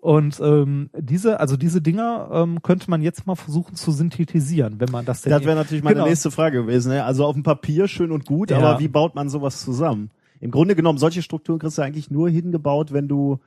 Und 0.02 0.40
ähm, 0.40 0.90
diese, 0.98 1.40
also 1.40 1.58
diese 1.58 1.82
Dinger 1.82 2.30
ähm, 2.32 2.62
könnte 2.62 2.90
man 2.90 3.02
jetzt 3.02 3.26
mal 3.26 3.36
versuchen 3.36 3.76
zu 3.76 3.92
synthetisieren, 3.92 4.80
wenn 4.80 4.92
man 4.92 5.04
das 5.04 5.24
denn 5.24 5.32
Das 5.32 5.44
wäre 5.44 5.56
natürlich 5.56 5.84
meine 5.84 5.96
Genau. 5.96 6.08
nächste 6.08 6.30
Frage 6.32 6.62
gewesen. 6.62 6.92
Ne? 6.92 7.04
Also 7.04 7.26
auf 7.26 7.34
dem 7.34 7.44
Papier 7.44 7.88
schön 7.88 8.12
und 8.12 8.26
gut, 8.26 8.52
Ja. 8.52 8.60
aber 8.60 8.80
wie 8.80 8.88
baut 8.88 9.16
man 9.16 9.30
sowas 9.30 9.62
zusammen? 9.62 10.12
Im 10.40 10.52
Grunde 10.52 10.76
genommen, 10.76 11.00
solche 11.00 11.22
Strukturen 11.24 11.58
kriegst 11.60 11.78
du 11.78 11.82
eigentlich 11.82 12.12
nur 12.12 12.30
hingebaut, 12.30 12.94
wenn 12.94 13.08
du, 13.08 13.40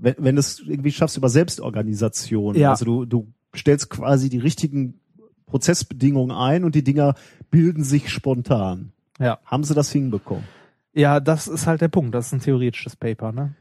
wenn, 0.00 0.14
wenn 0.18 0.36
du 0.36 0.40
es 0.40 0.60
irgendwie 0.60 0.92
schaffst 0.92 1.16
über 1.16 1.28
Selbstorganisation. 1.28 2.54
Ja. 2.54 2.70
Also 2.70 2.84
du, 2.84 3.04
du 3.04 3.32
stellst 3.54 3.90
quasi 3.90 4.28
die 4.28 4.38
richtigen 4.38 5.00
Prozessbedingungen 5.46 6.36
ein 6.36 6.64
und 6.64 6.74
die 6.74 6.84
Dinger 6.84 7.14
bilden 7.50 7.84
sich 7.84 8.10
spontan. 8.10 8.92
Ja. 9.18 9.38
Haben 9.44 9.64
sie 9.64 9.74
das 9.74 9.90
hinbekommen? 9.90 10.44
Ja, 10.92 11.20
das 11.20 11.46
ist 11.46 11.66
halt 11.66 11.80
der 11.80 11.88
Punkt. 11.88 12.14
Das 12.14 12.26
ist 12.26 12.32
ein 12.32 12.40
theoretisches 12.40 12.96
Paper, 12.96 13.32
ne? 13.32 13.54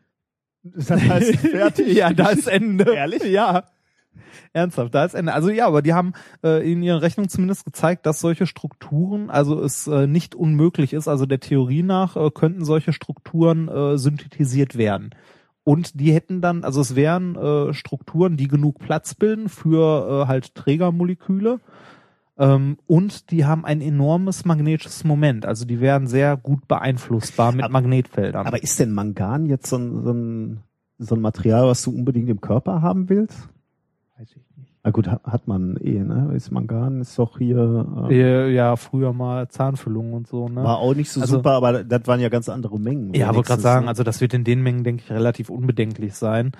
Das 0.63 0.89
heißt, 0.89 1.35
fertig. 1.37 1.95
ja, 1.95 2.11
da 2.13 2.29
ist 2.29 2.47
Ende. 2.47 2.93
Ehrlich? 2.95 3.23
Ja. 3.23 3.65
Ernsthaft, 4.53 4.95
da 4.95 5.05
ist 5.05 5.13
Ende. 5.13 5.33
Also 5.33 5.49
ja, 5.49 5.67
aber 5.67 5.81
die 5.81 5.93
haben 5.93 6.13
äh, 6.43 6.71
in 6.71 6.81
ihren 6.81 6.99
Rechnungen 6.99 7.29
zumindest 7.29 7.65
gezeigt, 7.65 8.05
dass 8.05 8.21
solche 8.21 8.47
Strukturen, 8.47 9.29
also 9.29 9.61
es 9.61 9.87
äh, 9.87 10.07
nicht 10.07 10.33
unmöglich 10.33 10.93
ist, 10.93 11.07
also 11.07 11.25
der 11.25 11.41
Theorie 11.41 11.83
nach 11.83 12.15
äh, 12.15 12.31
könnten 12.31 12.63
solche 12.63 12.93
Strukturen 12.93 13.67
äh, 13.67 13.97
synthetisiert 13.97 14.77
werden. 14.77 15.11
Und 15.65 15.99
die 15.99 16.13
hätten 16.13 16.41
dann, 16.41 16.63
also 16.63 16.79
es 16.79 16.95
wären 16.95 17.35
äh, 17.35 17.73
Strukturen, 17.73 18.37
die 18.37 18.47
genug 18.47 18.79
Platz 18.79 19.15
bilden 19.15 19.49
für 19.49 20.23
äh, 20.23 20.27
halt 20.27 20.53
Trägermoleküle. 20.55 21.59
Ähm, 22.37 22.77
und 22.85 23.31
die 23.31 23.45
haben 23.45 23.65
ein 23.65 23.81
enormes 23.81 24.45
magnetisches 24.45 25.03
Moment. 25.03 25.45
Also 25.45 25.65
die 25.65 25.81
wären 25.81 26.05
sehr 26.05 26.37
gut 26.37 26.67
beeinflussbar 26.67 27.51
mit 27.51 27.63
Aber- 27.65 27.73
Magnetfeldern. 27.73 28.45
Aber 28.45 28.61
ist 28.61 28.79
denn 28.79 28.91
Mangan 28.93 29.47
jetzt 29.47 29.67
so 29.67 29.77
ein, 29.77 30.03
so 30.03 30.11
ein, 30.11 30.59
so 30.99 31.15
ein 31.15 31.21
Material, 31.21 31.65
was 31.67 31.81
du 31.81 31.91
unbedingt 31.91 32.29
im 32.29 32.41
Körper 32.41 32.83
haben 32.83 33.09
willst? 33.09 33.49
Weiß 34.19 34.29
ich 34.29 34.35
nicht. 34.35 34.45
Na 34.85 34.91
gut, 34.91 35.07
hat, 35.07 35.47
man 35.47 35.77
eh, 35.77 35.99
ne? 36.03 36.31
Ist 36.35 36.51
Mangan 36.51 37.01
ist 37.01 37.17
doch 37.17 37.39
hier, 37.39 37.87
äh, 38.07 38.53
Ja, 38.53 38.75
früher 38.75 39.13
mal 39.13 39.47
Zahnfüllungen 39.49 40.13
und 40.13 40.27
so, 40.27 40.47
ne? 40.47 40.63
war 40.63 40.77
auch 40.77 40.93
nicht 40.93 41.09
so 41.09 41.21
Also- 41.21 41.37
super, 41.37 41.53
aber 41.53 41.83
das 41.83 42.01
waren 42.05 42.19
ja 42.19 42.29
ganz 42.29 42.49
andere 42.49 42.79
Mengen. 42.79 43.11
Ja, 43.15 43.33
wollte 43.33 43.47
gerade 43.47 43.63
sagen, 43.63 43.87
also 43.87 44.03
das 44.03 44.21
wird 44.21 44.35
in 44.35 44.43
den 44.43 44.61
Mengen, 44.61 44.83
denke 44.83 45.01
ich, 45.03 45.11
relativ 45.11 45.49
unbedenklich 45.49 46.13
sein. 46.13 46.51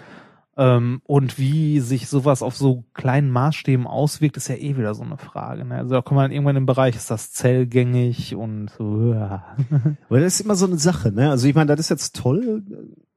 Ähm, 0.57 1.01
und 1.03 1.37
wie 1.37 1.81
sich 1.81 2.07
sowas 2.07 2.41
auf 2.41 2.55
so 2.55 2.85
kleinen 2.93 3.29
Maßstäben 3.29 3.85
auswirkt, 3.85 4.37
ist 4.37 4.47
ja 4.47 4.55
eh 4.55 4.77
wieder 4.77 4.95
so 4.95 5.03
eine 5.03 5.17
Frage. 5.17 5.65
Ne? 5.65 5.75
Also 5.75 5.95
da 5.95 6.01
kommt 6.01 6.15
man 6.15 6.31
irgendwann 6.31 6.55
im 6.55 6.65
Bereich, 6.65 6.95
ist 6.95 7.11
das 7.11 7.33
zellgängig 7.33 8.35
und 8.35 8.69
so. 8.69 9.13
Ja. 9.13 9.57
Aber 10.09 10.19
das 10.19 10.35
ist 10.35 10.41
immer 10.41 10.55
so 10.55 10.65
eine 10.65 10.77
Sache, 10.77 11.11
ne? 11.11 11.29
Also 11.29 11.47
ich 11.47 11.55
meine, 11.55 11.67
das 11.67 11.81
ist 11.81 11.89
jetzt 11.89 12.15
toll, 12.15 12.63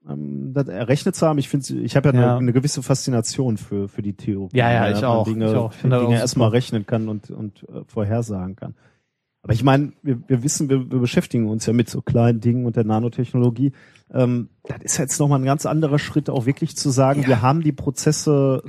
ähm, 0.08 0.52
das 0.52 0.66
errechnet 0.66 1.14
zu 1.14 1.28
haben. 1.28 1.38
Ich 1.38 1.48
finde, 1.48 1.74
ich 1.74 1.94
habe 1.94 2.08
ja, 2.08 2.14
Ja. 2.14 2.20
Eine, 2.30 2.38
eine 2.38 2.52
gewisse 2.52 2.82
Faszination 2.82 3.56
für 3.56 3.88
für 3.88 4.02
die 4.02 4.14
Theorie. 4.14 4.56
Ja, 4.56 4.72
ja, 4.72 4.80
ne? 4.80 4.88
ich 4.88 4.92
dass 4.94 5.02
man 5.02 5.10
auch. 5.10 5.24
Dinge, 5.24 5.50
Ich 5.50 5.56
auch. 5.56 5.72
Ich 5.72 5.82
Dinge 5.82 6.18
erstmal 6.18 6.48
rechnen 6.48 6.86
kann 6.86 7.08
und 7.08 7.30
und 7.30 7.64
äh, 7.68 7.82
vorhersagen 7.86 8.56
kann. 8.56 8.74
Aber 9.42 9.52
ich 9.52 9.62
meine, 9.62 9.92
wir, 10.02 10.20
wir 10.26 10.42
wissen, 10.42 10.68
wir, 10.68 10.90
wir 10.90 10.98
beschäftigen 10.98 11.48
uns 11.48 11.66
ja 11.66 11.72
mit 11.72 11.88
so 11.88 12.02
kleinen 12.02 12.40
Dingen 12.40 12.66
und 12.66 12.76
der 12.76 12.84
Nanotechnologie. 12.84 13.72
Ähm, 14.12 14.48
das 14.64 14.78
ist 14.82 14.98
jetzt 14.98 15.18
nochmal 15.20 15.40
ein 15.40 15.44
ganz 15.44 15.66
anderer 15.66 15.98
Schritt, 15.98 16.30
auch 16.30 16.46
wirklich 16.46 16.76
zu 16.76 16.90
sagen, 16.90 17.22
Ja. 17.22 17.28
wir 17.28 17.42
haben 17.42 17.60
die 17.62 17.72
Prozesse, 17.72 18.62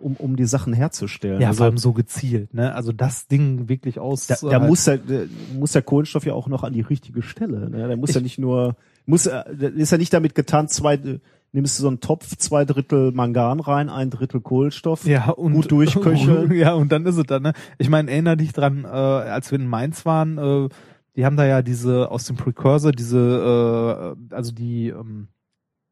um, 0.00 0.16
um 0.16 0.36
die 0.36 0.46
Sachen 0.46 0.72
herzustellen. 0.72 1.40
ja, 1.40 1.48
also, 1.48 1.58
vor 1.58 1.66
allem 1.66 1.78
so 1.78 1.92
gezielt, 1.92 2.54
ne? 2.54 2.74
Also 2.74 2.92
das 2.92 3.26
Ding 3.28 3.68
wirklich 3.68 3.98
aus. 3.98 4.26
da, 4.26 4.36
da 4.40 4.58
muss, 4.58 4.84
der, 4.84 4.98
der, 4.98 5.26
muss 5.58 5.72
der 5.72 5.82
Kohlenstoff 5.82 6.24
ja 6.26 6.32
auch 6.34 6.48
noch 6.48 6.64
an 6.64 6.72
die 6.72 6.80
richtige 6.80 7.22
Stelle. 7.22 7.68
Ne? 7.70 7.86
Der 7.88 7.96
muss 7.96 8.10
Ich- 8.10 8.16
ja 8.16 8.22
nicht 8.22 8.38
nur, 8.38 8.76
muss, 9.06 9.26
äh, 9.26 9.42
ist 9.76 9.92
ja 9.92 9.98
nicht 9.98 10.12
damit 10.12 10.34
getan, 10.34 10.68
zwei, 10.68 10.94
äh, 10.94 11.18
nimmst 11.52 11.78
du 11.78 11.82
so 11.82 11.88
einen 11.88 12.00
Topf, 12.00 12.36
zwei 12.36 12.64
Drittel 12.64 13.12
Mangan 13.12 13.60
rein, 13.60 13.88
ein 13.90 14.08
Drittel 14.10 14.40
Kohlenstoff. 14.40 15.04
ja, 15.04 15.30
und, 15.30 15.52
gut 15.52 15.70
durchköcheln. 15.70 16.50
Ja, 16.54 16.72
und 16.74 16.90
dann 16.92 17.04
ist 17.06 17.16
es 17.16 17.24
dann, 17.24 17.42
ne? 17.42 17.52
Ich 17.78 17.88
meine, 17.90 18.10
erinnere 18.10 18.36
dich 18.38 18.52
dran, 18.52 18.84
äh, 18.84 18.88
als 18.88 19.50
wir 19.50 19.58
in 19.60 19.66
Mainz 19.66 20.06
waren, 20.06 20.38
äh, 20.38 20.68
die 21.16 21.24
haben 21.24 21.36
da 21.36 21.46
ja 21.46 21.62
diese, 21.62 22.10
aus 22.10 22.24
dem 22.24 22.36
Precursor, 22.36 22.92
diese, 22.92 24.16
äh, 24.30 24.34
also 24.34 24.52
die 24.52 24.88
ähm, 24.88 25.28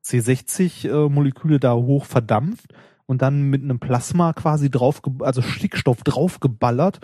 C60-Moleküle 0.04 1.58
da 1.58 1.74
hoch 1.74 2.04
verdampft 2.04 2.72
und 3.06 3.22
dann 3.22 3.42
mit 3.42 3.62
einem 3.62 3.78
Plasma 3.78 4.32
quasi 4.32 4.70
drauf, 4.70 5.02
also 5.20 5.42
Stickstoff 5.42 6.02
draufgeballert. 6.02 7.00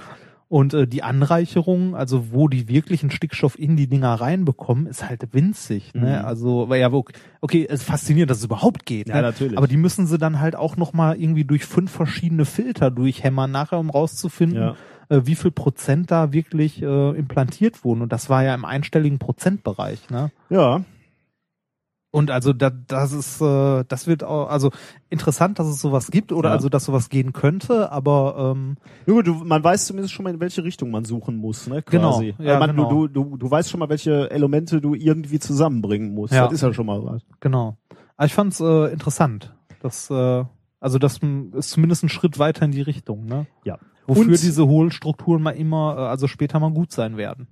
Und 0.47 0.75
äh, 0.75 0.87
die 0.87 1.03
Anreicherung, 1.03 1.97
also 1.97 2.31
wo 2.31 2.49
die 2.49 2.69
wirklichen 2.69 3.11
Stickstoff 3.11 3.59
in 3.59 3.77
die 3.77 3.89
Dinger 3.89 4.15
reinbekommen, 4.15 4.87
ist 4.87 5.09
halt 5.09 5.33
winzig. 5.33 5.95
Ne? 5.95 6.19
Mhm. 6.21 6.25
Also, 6.27 6.69
weil 6.69 6.81
ja, 6.81 6.93
okay, 7.41 7.67
es 7.69 7.81
ist 7.81 7.87
faszinierend, 7.87 8.31
dass 8.31 8.39
es 8.39 8.45
überhaupt 8.45 8.87
geht. 8.87 9.09
Ja, 9.09 9.17
ne? 9.17 9.23
natürlich. 9.23 9.57
Aber 9.57 9.67
die 9.67 9.79
müssen 9.79 10.07
sie 10.07 10.19
dann 10.19 10.41
halt 10.41 10.55
auch 10.55 10.77
nochmal 10.77 11.21
irgendwie 11.21 11.45
durch 11.45 11.65
fünf 11.65 11.91
verschiedene 11.91 12.45
Filter 12.45 12.91
durchhämmern 12.91 13.51
nachher, 13.51 13.81
um 13.81 13.91
rauszufinden, 13.91 14.61
Ja. 14.61 14.77
Äh, 15.15 15.27
wie 15.27 15.35
viel 15.35 15.51
Prozent 15.51 16.11
da 16.11 16.33
wirklich 16.33 16.83
äh, 16.83 17.11
implantiert 17.11 17.85
wurden. 17.85 18.03
Und 18.03 18.13
das 18.13 18.29
war 18.29 18.43
ja 18.43 18.55
im 18.55 18.65
einstelligen 18.65 19.19
Prozentbereich. 19.19 20.11
Ne? 20.11 20.31
Ja, 20.51 20.83
Und 22.11 22.31
also 22.31 22.53
da, 22.53 22.71
das 22.71 23.13
ist, 23.13 23.41
äh, 23.41 23.85
das 23.89 24.07
wird 24.07 24.23
auch, 24.23 24.49
also 24.49 24.71
interessant, 25.11 25.59
dass 25.59 25.67
es 25.67 25.81
sowas 25.81 26.11
gibt 26.13 26.31
oder 26.31 26.51
Ja. 26.51 26.55
also 26.55 26.69
dass 26.69 26.85
sowas 26.85 27.09
gehen 27.09 27.33
könnte, 27.33 27.91
aber 27.91 28.55
ähm, 28.55 28.77
nur 29.07 29.25
du, 29.25 29.35
man 29.35 29.65
weiß 29.65 29.87
zumindest 29.87 30.15
schon 30.15 30.23
mal, 30.25 30.33
in 30.35 30.39
welche 30.41 30.63
Richtung 30.63 30.93
man 30.93 31.05
suchen 31.05 31.37
muss, 31.37 31.67
ne? 31.67 31.83
Genau, 31.91 32.13
Quasi. 32.13 32.35
ja, 32.39 32.61
man, 32.61 32.71
genau. 32.77 32.89
du, 32.89 33.09
du, 33.09 33.37
du 33.37 33.51
weißt 33.51 33.69
schon 33.69 33.81
mal, 33.81 33.89
welche 33.89 34.31
Elemente 34.31 34.81
du 34.81 34.95
irgendwie 34.95 35.41
zusammenbringen 35.41 36.15
musst. 36.15 36.33
Ja. 36.35 36.45
Das 36.45 36.53
ist 36.53 36.63
ja 36.63 36.73
schon 36.73 36.87
mal 36.87 37.05
was. 37.05 37.23
genau. 37.41 37.77
Aber 38.17 38.27
ich 38.27 38.35
fand's 38.35 38.61
äh, 38.61 38.93
interessant. 38.93 39.53
Das, 39.83 40.09
äh, 40.09 40.45
also 40.79 40.99
das 41.01 41.19
ist 41.19 41.71
zumindest 41.71 42.05
ein 42.05 42.09
Schritt 42.09 42.39
weiter 42.39 42.65
in 42.65 42.71
die 42.71 42.83
Richtung, 42.83 43.25
ne? 43.27 43.47
Ja. 43.65 43.79
Wofür 44.07 44.25
Und- 44.25 44.31
diese 44.43 44.67
Hohlstrukturen 44.67 45.43
mal 45.43 45.53
immer, 45.53 45.95
äh, 45.97 46.01
also 46.03 46.27
später 46.27 46.61
mal 46.61 46.71
gut 46.73 46.93
sein 46.93 47.17
werden. 47.17 47.49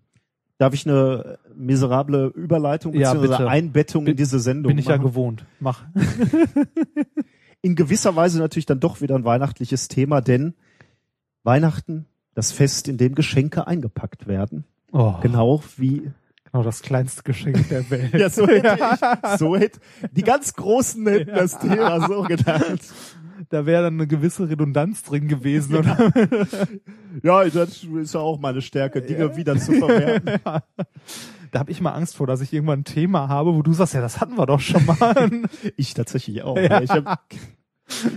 Darf 0.59 0.75
ich 0.75 0.87
eine 0.89 1.39
miserable 1.57 2.27
Überleitung 2.35 2.95
Ja, 2.95 3.13
bzw. 3.15 3.29
bitte. 3.29 3.49
Einbettung 3.49 4.03
in 4.03 4.07
Bin- 4.07 4.17
diese 4.17 4.39
Sendung 4.39 4.71
Bin 4.71 4.79
ich 4.79 4.87
ja 4.87 4.97
machen? 4.97 5.07
gewohnt. 5.07 5.45
Mach. 5.61 5.85
in 7.63 7.75
gewisser 7.75 8.15
Weise 8.17 8.39
natürlich 8.39 8.67
dann 8.67 8.81
doch 8.81 9.01
wieder 9.01 9.15
ein 9.15 9.25
weihnachtliches 9.25 9.89
Thema, 9.89 10.21
denn 10.21 10.55
Weihnachten, 11.45 12.07
das 12.35 12.53
Fest, 12.53 12.89
in 12.89 12.97
dem 12.97 13.15
Geschenke 13.15 13.67
eingepackt 13.67 14.27
werden. 14.27 14.65
Oh, 14.93 15.15
Genau 15.23 15.63
wie, 15.77 16.11
genau 16.53 16.63
das 16.63 16.83
kleinste 16.83 17.23
Geschenk 17.23 17.69
der 17.69 17.89
Welt. 17.91 18.13
ja, 18.19 18.29
so 18.31 18.47
hätte 18.47 18.79
ich, 18.79 19.39
so 19.39 19.57
hätte, 19.57 19.81
die 20.13 20.23
ganz 20.23 20.55
Großen 20.55 21.07
hätten 21.07 21.35
das 21.35 21.59
Thema 21.59 22.07
so 22.07 22.23
gedacht. 22.23 22.93
Da 23.49 23.67
wäre 23.67 23.85
dann 23.85 23.95
eine 23.95 24.07
gewisse 24.07 24.49
Redundanz 24.49 25.03
drin 25.03 25.29
gewesen, 25.29 25.77
oder? 25.77 26.13
Ja, 27.23 27.45
das 27.45 27.85
ist 27.85 28.15
ja 28.15 28.21
auch 28.21 28.39
meine 28.39 28.63
Stärke, 28.63 29.03
Dinge 29.03 29.37
wieder 29.37 29.57
zu 29.59 29.73
verwerten. 29.73 30.41
Da 31.51 31.59
habe 31.59 31.71
ich 31.71 31.83
mal 31.83 31.91
Angst 31.91 32.17
vor, 32.17 32.27
dass 32.27 32.41
ich 32.41 32.51
irgendwann 32.51 32.81
ein 32.81 32.85
Thema 32.85 33.29
habe, 33.29 33.55
wo 33.55 33.61
du 33.61 33.75
sagst, 33.75 33.93
ja, 33.93 34.01
das 34.01 34.23
hatten 34.23 34.39
wir 34.39 34.47
doch 34.47 34.61
schon 34.61 34.87
mal. 34.87 35.29
Ich 35.77 35.93
tatsächlich 35.93 36.43
auch. 36.45 36.57
Ja. 36.57 36.81
Ich 36.81 36.89
habe 36.89 37.19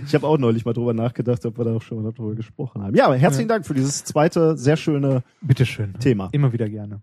ich 0.06 0.14
hab 0.14 0.24
auch 0.24 0.38
neulich 0.38 0.64
mal 0.64 0.72
drüber 0.72 0.94
nachgedacht, 0.94 1.44
ob 1.44 1.58
wir 1.58 1.66
da 1.66 1.74
auch 1.74 1.82
schon 1.82 2.02
mal 2.02 2.10
darüber 2.10 2.34
gesprochen 2.34 2.82
haben. 2.82 2.96
Ja, 2.96 3.04
aber 3.04 3.16
herzlichen 3.16 3.48
Dank 3.48 3.66
für 3.66 3.74
dieses 3.74 4.04
zweite 4.04 4.56
sehr 4.56 4.78
schöne 4.78 5.22
Bitteschön. 5.42 5.92
Thema. 6.00 6.30
Immer 6.32 6.54
wieder 6.54 6.66
gerne. 6.70 7.02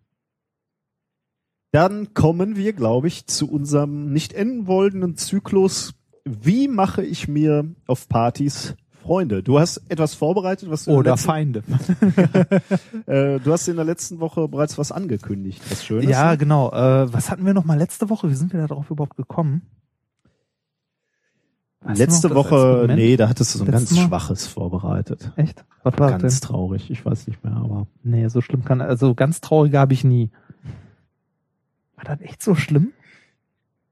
Dann 1.74 2.14
kommen 2.14 2.56
wir, 2.56 2.72
glaube 2.74 3.08
ich, 3.08 3.26
zu 3.26 3.50
unserem 3.50 4.14
nicht 4.14 4.32
enden 4.34 4.68
wollenden 4.68 5.18
Zyklus. 5.18 5.96
Wie 6.24 6.68
mache 6.68 7.04
ich 7.04 7.28
mir 7.28 7.66
auf 7.88 8.08
Partys 8.08 8.76
Freunde? 9.02 9.42
Du 9.42 9.60
hast 9.60 9.82
etwas 9.90 10.14
vorbereitet, 10.14 10.70
was 10.70 10.86
du 10.86 10.92
Oder 10.92 11.14
letzten, 11.14 11.26
Feinde. 11.26 11.64
äh, 13.08 13.40
du 13.40 13.52
hast 13.52 13.68
in 13.68 13.76
der 13.78 13.86
letzten 13.86 14.20
Woche 14.20 14.48
bereits 14.48 14.78
was 14.78 14.92
angekündigt, 14.92 15.64
was 15.72 15.84
Schönes. 15.84 16.12
Ja, 16.12 16.30
ne? 16.30 16.38
genau. 16.38 16.70
Äh, 16.72 17.12
was 17.12 17.32
hatten 17.32 17.44
wir 17.44 17.56
noch 17.56 17.66
mal 17.66 17.80
letzte 17.80 18.08
Woche? 18.12 18.30
Wie 18.30 18.36
sind 18.36 18.54
wir 18.54 18.62
da 18.62 18.68
drauf 18.68 18.92
überhaupt 18.92 19.18
gekommen? 19.18 19.64
Weißt 21.82 22.00
Letzte 22.00 22.36
Woche, 22.36 22.86
nee, 22.96 23.18
da 23.18 23.28
hattest 23.28 23.56
du 23.56 23.58
so 23.58 23.66
ein 23.66 23.72
Letztes 23.72 23.90
ganz 23.90 24.00
Mal? 24.00 24.08
schwaches 24.08 24.46
vorbereitet. 24.48 25.32
Echt? 25.36 25.66
Was 25.82 25.98
war 25.98 26.12
das 26.12 26.22
Ganz 26.22 26.40
denn? 26.40 26.48
traurig, 26.48 26.90
ich 26.92 27.04
weiß 27.04 27.28
nicht 27.28 27.44
mehr, 27.44 27.56
aber 27.56 27.88
Nee, 28.04 28.28
so 28.30 28.40
schlimm 28.42 28.64
kann, 28.64 28.80
also 28.80 29.16
ganz 29.16 29.42
traurige 29.42 29.80
habe 29.80 29.94
ich 29.94 30.04
nie. 30.06 30.30
War 32.04 32.16
das 32.16 32.26
echt 32.26 32.42
so 32.44 32.56
schlimm? 32.56 32.94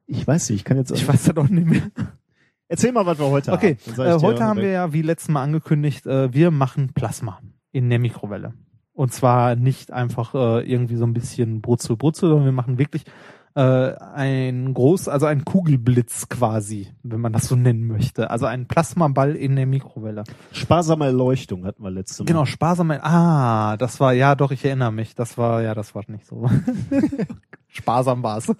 ich 0.07 0.27
weiß 0.27 0.49
nicht, 0.49 0.59
ich 0.59 0.65
kann 0.65 0.77
jetzt 0.77 0.91
Ich 0.91 1.07
weiß 1.07 1.23
das 1.23 1.35
doch 1.35 1.47
nicht 1.47 1.67
mehr. 1.67 1.83
Erzähl 2.67 2.91
mal, 2.91 3.05
was 3.05 3.17
wir 3.19 3.27
heute 3.29 3.51
Okay, 3.53 3.77
haben. 3.85 3.95
Sag 3.95 4.07
äh, 4.07 4.21
heute 4.21 4.43
haben 4.43 4.57
weg. 4.57 4.65
wir 4.65 4.71
ja, 4.71 4.93
wie 4.93 5.01
letztes 5.01 5.29
Mal 5.29 5.43
angekündigt, 5.43 6.05
äh, 6.05 6.33
wir 6.33 6.51
machen 6.51 6.93
Plasma 6.93 7.39
in 7.71 7.89
der 7.89 7.99
Mikrowelle. 7.99 8.53
Und 8.93 9.13
zwar 9.13 9.55
nicht 9.55 9.91
einfach 9.91 10.35
äh, 10.35 10.69
irgendwie 10.69 10.95
so 10.95 11.05
ein 11.05 11.13
bisschen 11.13 11.61
Brutzel, 11.61 11.97
Brutzel, 11.97 12.29
sondern 12.29 12.45
wir 12.45 12.51
machen 12.51 12.77
wirklich 12.77 13.03
äh, 13.55 13.61
ein 13.61 14.73
groß, 14.73 15.07
also 15.09 15.25
ein 15.25 15.43
Kugelblitz 15.43 16.29
quasi, 16.29 16.89
wenn 17.03 17.19
man 17.19 17.33
das 17.33 17.47
so 17.47 17.55
nennen 17.55 17.87
möchte. 17.87 18.29
Also 18.29 18.45
ein 18.45 18.67
Plasmaball 18.67 19.35
in 19.35 19.55
der 19.55 19.65
Mikrowelle. 19.65 20.23
Sparsame 20.53 21.05
Erleuchtung 21.05 21.65
hatten 21.65 21.83
wir 21.83 21.91
letzte 21.91 22.23
Mal. 22.23 22.27
Genau, 22.27 22.45
sparsam. 22.45 22.91
Ah, 22.91 23.75
das 23.77 23.99
war, 23.99 24.13
ja 24.13 24.35
doch, 24.35 24.51
ich 24.51 24.63
erinnere 24.63 24.91
mich. 24.91 25.15
Das 25.15 25.37
war, 25.37 25.61
ja, 25.61 25.73
das 25.73 25.95
war 25.95 26.03
nicht 26.07 26.25
so. 26.25 26.49
Sparsam 27.71 28.21
war's. 28.21 28.51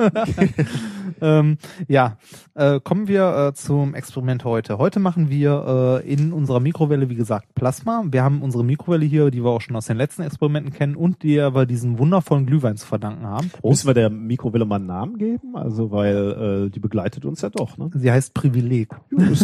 ähm, 1.21 1.57
ja, 1.89 2.17
äh, 2.53 2.79
kommen 2.79 3.09
wir 3.09 3.49
äh, 3.49 3.53
zum 3.53 3.93
Experiment 3.93 4.45
heute. 4.45 4.77
Heute 4.77 4.99
machen 4.99 5.29
wir 5.29 6.01
äh, 6.05 6.11
in 6.11 6.31
unserer 6.31 6.61
Mikrowelle, 6.61 7.09
wie 7.09 7.15
gesagt, 7.15 7.53
Plasma. 7.53 8.03
Wir 8.09 8.23
haben 8.23 8.41
unsere 8.41 8.63
Mikrowelle 8.63 9.05
hier, 9.05 9.29
die 9.29 9.43
wir 9.43 9.49
auch 9.49 9.59
schon 9.59 9.75
aus 9.75 9.87
den 9.87 9.97
letzten 9.97 10.21
Experimenten 10.21 10.71
kennen 10.71 10.95
und 10.95 11.23
die 11.23 11.37
wir 11.37 11.65
diesen 11.65 11.99
wundervollen 11.99 12.45
Glühwein 12.45 12.77
zu 12.77 12.87
verdanken 12.87 13.27
haben. 13.27 13.49
Prost. 13.49 13.63
Müssen 13.63 13.87
wir 13.87 13.93
der 13.95 14.09
Mikrowelle 14.09 14.63
mal 14.65 14.77
einen 14.77 14.85
Namen 14.85 15.17
geben? 15.17 15.57
Also, 15.57 15.91
weil 15.91 16.67
äh, 16.67 16.69
die 16.69 16.79
begleitet 16.79 17.25
uns 17.25 17.41
ja 17.41 17.49
doch, 17.49 17.77
ne? 17.77 17.89
Sie 17.93 18.09
heißt 18.09 18.33
Privileg. 18.33 18.95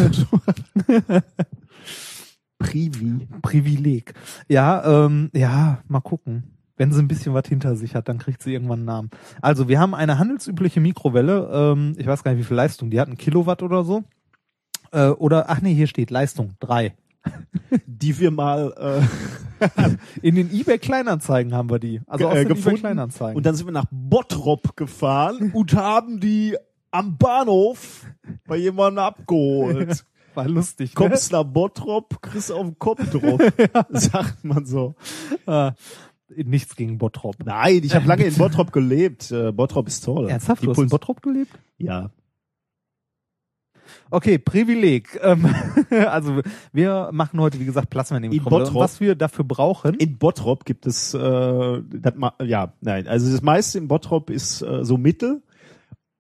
Privi. 2.58 3.28
Privileg. 3.42 4.14
Ja, 4.48 5.06
ähm, 5.06 5.30
ja, 5.34 5.80
mal 5.88 6.00
gucken. 6.02 6.57
Wenn 6.78 6.92
sie 6.92 7.02
ein 7.02 7.08
bisschen 7.08 7.34
was 7.34 7.48
hinter 7.48 7.76
sich 7.76 7.96
hat, 7.96 8.08
dann 8.08 8.18
kriegt 8.18 8.42
sie 8.42 8.54
irgendwann 8.54 8.80
einen 8.80 8.86
Namen. 8.86 9.10
Also, 9.42 9.68
wir 9.68 9.80
haben 9.80 9.94
eine 9.94 10.20
handelsübliche 10.20 10.80
Mikrowelle. 10.80 11.50
Ähm, 11.52 11.96
ich 11.98 12.08
weiß 12.08 12.24
gar 12.24 12.32
nicht, 12.32 12.40
wie 12.40 12.46
viel 12.46 12.58
Leistung. 12.58 12.90
Die 12.90 13.00
hat 13.00 13.08
einen 13.08 13.18
Kilowatt 13.18 13.64
oder 13.64 13.84
so. 13.84 14.04
Äh, 14.92 15.10
oder, 15.10 15.50
ach 15.50 15.62
nee, 15.62 15.74
hier 15.74 15.88
steht 15.88 16.12
Leistung. 16.12 16.54
Drei. 16.60 16.94
Die 17.86 18.18
wir 18.20 18.32
mal 18.32 18.74
äh, 18.78 19.06
In 20.22 20.36
den 20.36 20.52
eBay 20.54 20.78
Kleinanzeigen 20.78 21.54
haben 21.54 21.70
wir 21.70 21.80
die. 21.80 22.02
Also 22.08 22.28
aus 22.28 22.34
äh, 22.34 22.36
den 22.38 22.46
eBay 22.46 22.56
gefunden. 22.56 22.80
Kleinanzeigen. 22.80 23.36
Und 23.36 23.46
dann 23.46 23.56
sind 23.56 23.68
wir 23.68 23.74
nach 23.74 23.88
Bottrop 23.92 24.76
gefahren 24.76 25.52
und 25.54 25.74
haben 25.74 26.20
die 26.20 26.56
am 26.92 27.18
Bahnhof 27.18 28.06
bei 28.48 28.58
jemandem 28.58 29.04
abgeholt. 29.04 30.06
war 30.34 30.48
lustig. 30.48 30.96
Kommst 30.96 31.32
nach 31.32 31.44
Bottrop, 31.44 32.22
kriegst 32.22 32.52
auf 32.52 32.66
den 32.66 32.80
Kopf 32.80 33.10
drauf, 33.10 33.42
sagt 33.90 34.44
man 34.44 34.66
so. 34.66 34.96
Ne? 35.46 35.76
Nichts 36.36 36.76
gegen 36.76 36.98
Bottrop. 36.98 37.36
Nein, 37.46 37.82
ich 37.84 37.96
habe 37.96 38.06
lange 38.08 38.26
in 38.26 38.36
Bottrop 38.36 38.72
gelebt. 38.74 39.32
Äh, 39.32 39.52
Bottrop 39.54 39.88
ist 39.88 40.04
toll. 40.04 40.30
Ernsthaft? 40.30 40.62
Die 40.62 40.66
Du 40.66 40.72
hast 40.72 40.78
in 40.78 40.84
Puls- 40.86 40.92
Bottrop 40.92 41.22
gelebt? 41.22 41.52
Ja. 41.78 42.12
Okay, 44.12 44.38
Privileg. 44.38 45.18
Ähm, 45.22 45.46
also 45.90 46.42
wir 46.74 47.10
machen 47.14 47.40
heute, 47.40 47.60
wie 47.60 47.66
gesagt, 47.66 47.90
Plasma 47.90 48.18
in 48.18 48.30
die 48.32 48.38
In 48.38 48.44
Bottrop? 48.44 48.76
was 48.76 49.00
wir 49.00 49.16
dafür 49.16 49.46
brauchen, 49.46 49.94
In 49.96 50.18
Bottrop 50.18 50.66
gibt 50.66 50.86
es, 50.86 51.14
äh, 51.14 51.82
das, 51.90 52.16
ma- 52.16 52.36
ja, 52.44 52.74
nein, 52.82 53.08
also 53.08 53.32
das 53.32 53.42
meiste 53.42 53.78
in 53.78 53.88
Bottrop 53.88 54.30
ist 54.30 54.62
äh, 54.62 54.84
so 54.84 54.98
Mittel. 54.98 55.42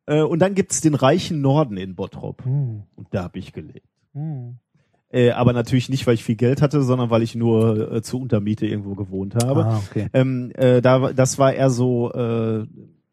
Äh, 0.05 0.21
und 0.21 0.39
dann 0.39 0.55
gibt's 0.55 0.79
den 0.79 0.95
reichen 0.95 1.41
Norden 1.41 1.75
in 1.75 1.95
Bottrop. 1.95 2.45
Hm. 2.45 2.83
Und 2.95 3.07
da 3.11 3.23
habe 3.23 3.39
ich 3.39 3.51
gelebt. 3.51 3.85
Hm. 4.13 4.57
Äh, 5.09 5.31
aber 5.31 5.53
natürlich 5.53 5.89
nicht, 5.89 6.05
weil 6.05 6.15
ich 6.15 6.23
viel 6.23 6.35
Geld 6.35 6.61
hatte, 6.61 6.81
sondern 6.83 7.09
weil 7.09 7.21
ich 7.21 7.33
nur 7.33 7.93
äh, 7.93 8.01
zur 8.01 8.19
Untermiete 8.21 8.65
irgendwo 8.65 8.93
gewohnt 8.95 9.35
habe. 9.35 9.65
Ah, 9.65 9.81
okay. 9.89 10.07
Ähm, 10.13 10.51
äh, 10.55 10.81
da, 10.81 11.13
das 11.13 11.39
war 11.39 11.53
eher 11.53 11.69
so 11.69 12.11
äh, 12.11 12.65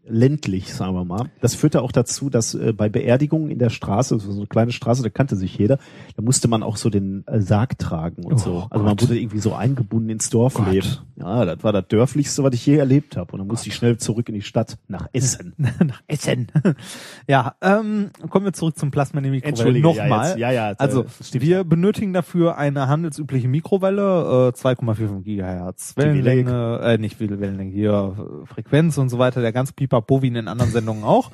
ländlich, 0.06 0.74
sagen 0.74 0.94
wir 0.94 1.04
mal. 1.04 1.30
Das 1.40 1.54
führte 1.54 1.82
auch 1.82 1.92
dazu, 1.92 2.30
dass 2.30 2.54
äh, 2.54 2.72
bei 2.72 2.88
Beerdigungen 2.88 3.50
in 3.50 3.58
der 3.58 3.70
Straße, 3.70 4.18
so 4.18 4.30
eine 4.32 4.46
kleine 4.46 4.72
Straße, 4.72 5.02
da 5.02 5.08
kannte 5.08 5.36
sich 5.36 5.56
jeder, 5.56 5.78
da 6.16 6.22
musste 6.22 6.48
man 6.48 6.62
auch 6.62 6.76
so 6.76 6.90
den 6.90 7.24
äh, 7.26 7.40
Sarg 7.40 7.78
tragen 7.78 8.24
und 8.24 8.34
Oh 8.34 8.38
so. 8.38 8.66
Also 8.70 8.84
man 8.84 8.96
Gott. 8.96 9.02
wurde 9.02 9.18
irgendwie 9.18 9.38
so 9.38 9.54
eingebunden 9.54 10.10
ins 10.10 10.30
Dorfleben. 10.30 10.88
Gott. 10.88 11.02
Ja, 11.16 11.44
das 11.44 11.62
war 11.62 11.72
das 11.72 11.86
dörflichste, 11.88 12.42
was 12.42 12.54
ich 12.54 12.66
je 12.66 12.76
erlebt 12.76 13.16
habe. 13.16 13.32
Und 13.32 13.38
dann 13.38 13.46
musste 13.46 13.68
ich 13.68 13.74
schnell 13.74 13.96
zurück 13.98 14.28
in 14.28 14.34
die 14.34 14.42
Stadt 14.42 14.78
nach 14.88 15.08
Essen. 15.12 15.54
nach 15.58 16.02
Essen. 16.08 16.48
ja, 17.28 17.54
ähm, 17.60 18.10
kommen 18.30 18.44
wir 18.44 18.52
zurück 18.52 18.76
zum 18.76 18.90
Plasma 18.90 19.18
in 19.18 19.24
die 19.24 19.30
Mikrowelle. 19.30 19.50
Entschuldige, 19.50 19.88
ja, 19.88 20.02
Nochmal. 20.04 20.38
ja, 20.38 20.50
ja, 20.50 20.70
äh, 20.72 20.74
also 20.78 21.06
stimmt. 21.22 21.44
wir 21.44 21.64
benötigen 21.64 22.12
dafür 22.12 22.58
eine 22.58 22.88
handelsübliche 22.88 23.48
Mikrowelle, 23.48 24.52
äh, 24.54 24.58
2,45 24.58 25.22
Gigahertz, 25.22 25.96
Wellenlänge, 25.96 26.80
äh, 26.82 26.98
nicht 26.98 27.20
Wellenlänge, 27.20 27.70
hier 27.70 28.16
äh, 28.42 28.46
Frequenz 28.46 28.98
und 28.98 29.08
so 29.08 29.18
weiter, 29.18 29.40
der 29.40 29.52
ganz 29.52 29.72
Pipapo 29.94 30.22
wie 30.22 30.28
in 30.28 30.34
den 30.34 30.48
anderen 30.48 30.72
Sendungen 30.72 31.04
auch. 31.04 31.30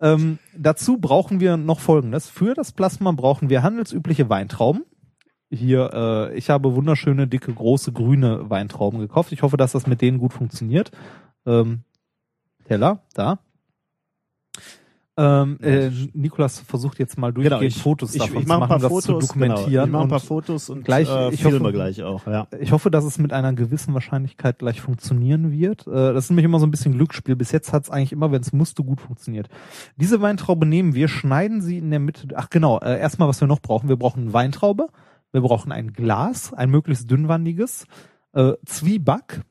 Ähm, 0.00 0.38
dazu 0.56 0.98
brauchen 0.98 1.40
wir 1.40 1.56
noch 1.56 1.80
Folgendes. 1.80 2.28
Für 2.28 2.54
das 2.54 2.72
Plasma 2.72 3.12
brauchen 3.12 3.48
wir 3.48 3.62
handelsübliche 3.62 4.28
Weintrauben. 4.28 4.84
Hier, 5.50 5.90
äh, 5.92 6.36
ich 6.36 6.50
habe 6.50 6.74
wunderschöne, 6.74 7.26
dicke, 7.28 7.52
große, 7.52 7.92
grüne 7.92 8.50
Weintrauben 8.50 9.00
gekauft. 9.00 9.32
Ich 9.32 9.42
hoffe, 9.42 9.56
dass 9.56 9.72
das 9.72 9.86
mit 9.86 10.02
denen 10.02 10.18
gut 10.18 10.32
funktioniert. 10.32 10.90
Ähm, 11.46 11.84
Teller, 12.64 13.02
da. 13.14 13.38
Ähm, 15.16 15.58
äh, 15.62 15.90
Nikolas 16.12 16.58
versucht 16.58 16.98
jetzt 16.98 17.16
mal 17.18 17.32
durchgehend 17.32 17.60
Genau, 17.60 17.68
ich- 17.68 17.80
Fotos 17.80 18.14
ich, 18.16 18.20
davon 18.20 18.36
ich 18.38 18.42
zu 18.42 18.48
mache 18.48 18.58
machen, 18.60 18.72
ein 18.72 18.80
paar 18.80 18.90
um 18.90 18.96
das 18.96 19.04
Fotos, 19.06 19.20
zu 19.20 19.26
dokumentieren. 19.28 19.70
Genau. 19.70 19.84
Ich 19.84 19.90
mache 19.92 20.02
ein 20.02 20.08
paar 20.08 20.18
Fotos 20.20 20.70
und 20.70 20.84
gleich, 20.84 21.08
äh, 21.08 21.32
ich 21.32 21.40
filme 21.42 21.60
hoffe, 21.60 21.72
gleich 21.72 22.02
auch. 22.02 22.26
Ja. 22.26 22.48
ich 22.58 22.72
hoffe, 22.72 22.90
dass 22.90 23.04
es 23.04 23.18
mit 23.18 23.32
einer 23.32 23.52
gewissen 23.52 23.94
Wahrscheinlichkeit 23.94 24.58
gleich 24.58 24.80
funktionieren 24.80 25.52
wird. 25.52 25.86
Äh, 25.86 25.90
Das 26.14 26.24
ist 26.24 26.30
nämlich 26.30 26.44
immer 26.44 26.58
so 26.58 26.66
ein 26.66 26.72
bisschen 26.72 26.94
Glücksspiel. 26.94 27.36
Bis 27.36 27.52
jetzt 27.52 27.72
hat 27.72 27.84
es 27.84 27.90
eigentlich 27.90 28.10
immer, 28.10 28.32
wenn 28.32 28.40
es 28.42 28.52
musste, 28.52 28.82
gut 28.82 29.00
funktioniert. 29.00 29.48
Diese 29.96 30.20
Weintraube 30.20 30.66
nehmen 30.66 30.94
wir, 30.96 31.06
schneiden 31.06 31.62
sie 31.62 31.78
in 31.78 31.90
der 31.90 32.00
Mitte. 32.00 32.26
Ach 32.34 32.50
genau, 32.50 32.80
äh, 32.80 32.98
erstmal, 32.98 33.28
was 33.28 33.40
wir 33.40 33.46
noch 33.46 33.60
brauchen. 33.60 33.88
Wir 33.88 33.96
brauchen 33.96 34.22
eine 34.24 34.32
Weintraube, 34.32 34.88
wir 35.30 35.42
brauchen 35.42 35.70
ein 35.70 35.92
Glas, 35.92 36.52
ein 36.52 36.70
möglichst 36.70 37.08
dünnwandiges, 37.08 37.86
äh, 38.32 38.54
Zwieback 38.66 39.42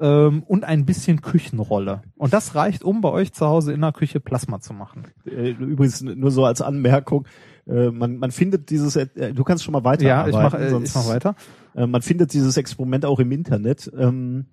ähm, 0.00 0.42
und 0.42 0.64
ein 0.64 0.84
bisschen 0.84 1.20
Küchenrolle. 1.20 2.02
Und 2.16 2.32
das 2.32 2.54
reicht, 2.54 2.82
um 2.82 3.00
bei 3.00 3.10
euch 3.10 3.32
zu 3.32 3.46
Hause 3.46 3.72
in 3.72 3.80
der 3.80 3.92
Küche 3.92 4.20
Plasma 4.20 4.60
zu 4.60 4.72
machen. 4.72 5.08
Äh, 5.26 5.50
Übrigens 5.50 6.02
nur 6.02 6.30
so 6.30 6.44
als 6.44 6.60
Anmerkung, 6.60 7.26
äh, 7.66 7.90
man, 7.90 8.16
man 8.16 8.30
findet 8.30 8.70
dieses, 8.70 8.96
äh, 8.96 9.32
du 9.32 9.44
kannst 9.44 9.64
schon 9.64 9.72
mal 9.72 9.84
weiter. 9.84 10.04
Ja, 10.04 10.26
ich 10.26 10.34
mache 10.34 10.82
ich 10.82 10.94
mach 10.94 11.08
weiter. 11.08 11.34
Man 11.74 12.02
findet 12.02 12.32
dieses 12.32 12.56
Experiment 12.56 13.04
auch 13.04 13.18
im 13.18 13.32
Internet. 13.32 13.90
Ähm, 13.98 14.46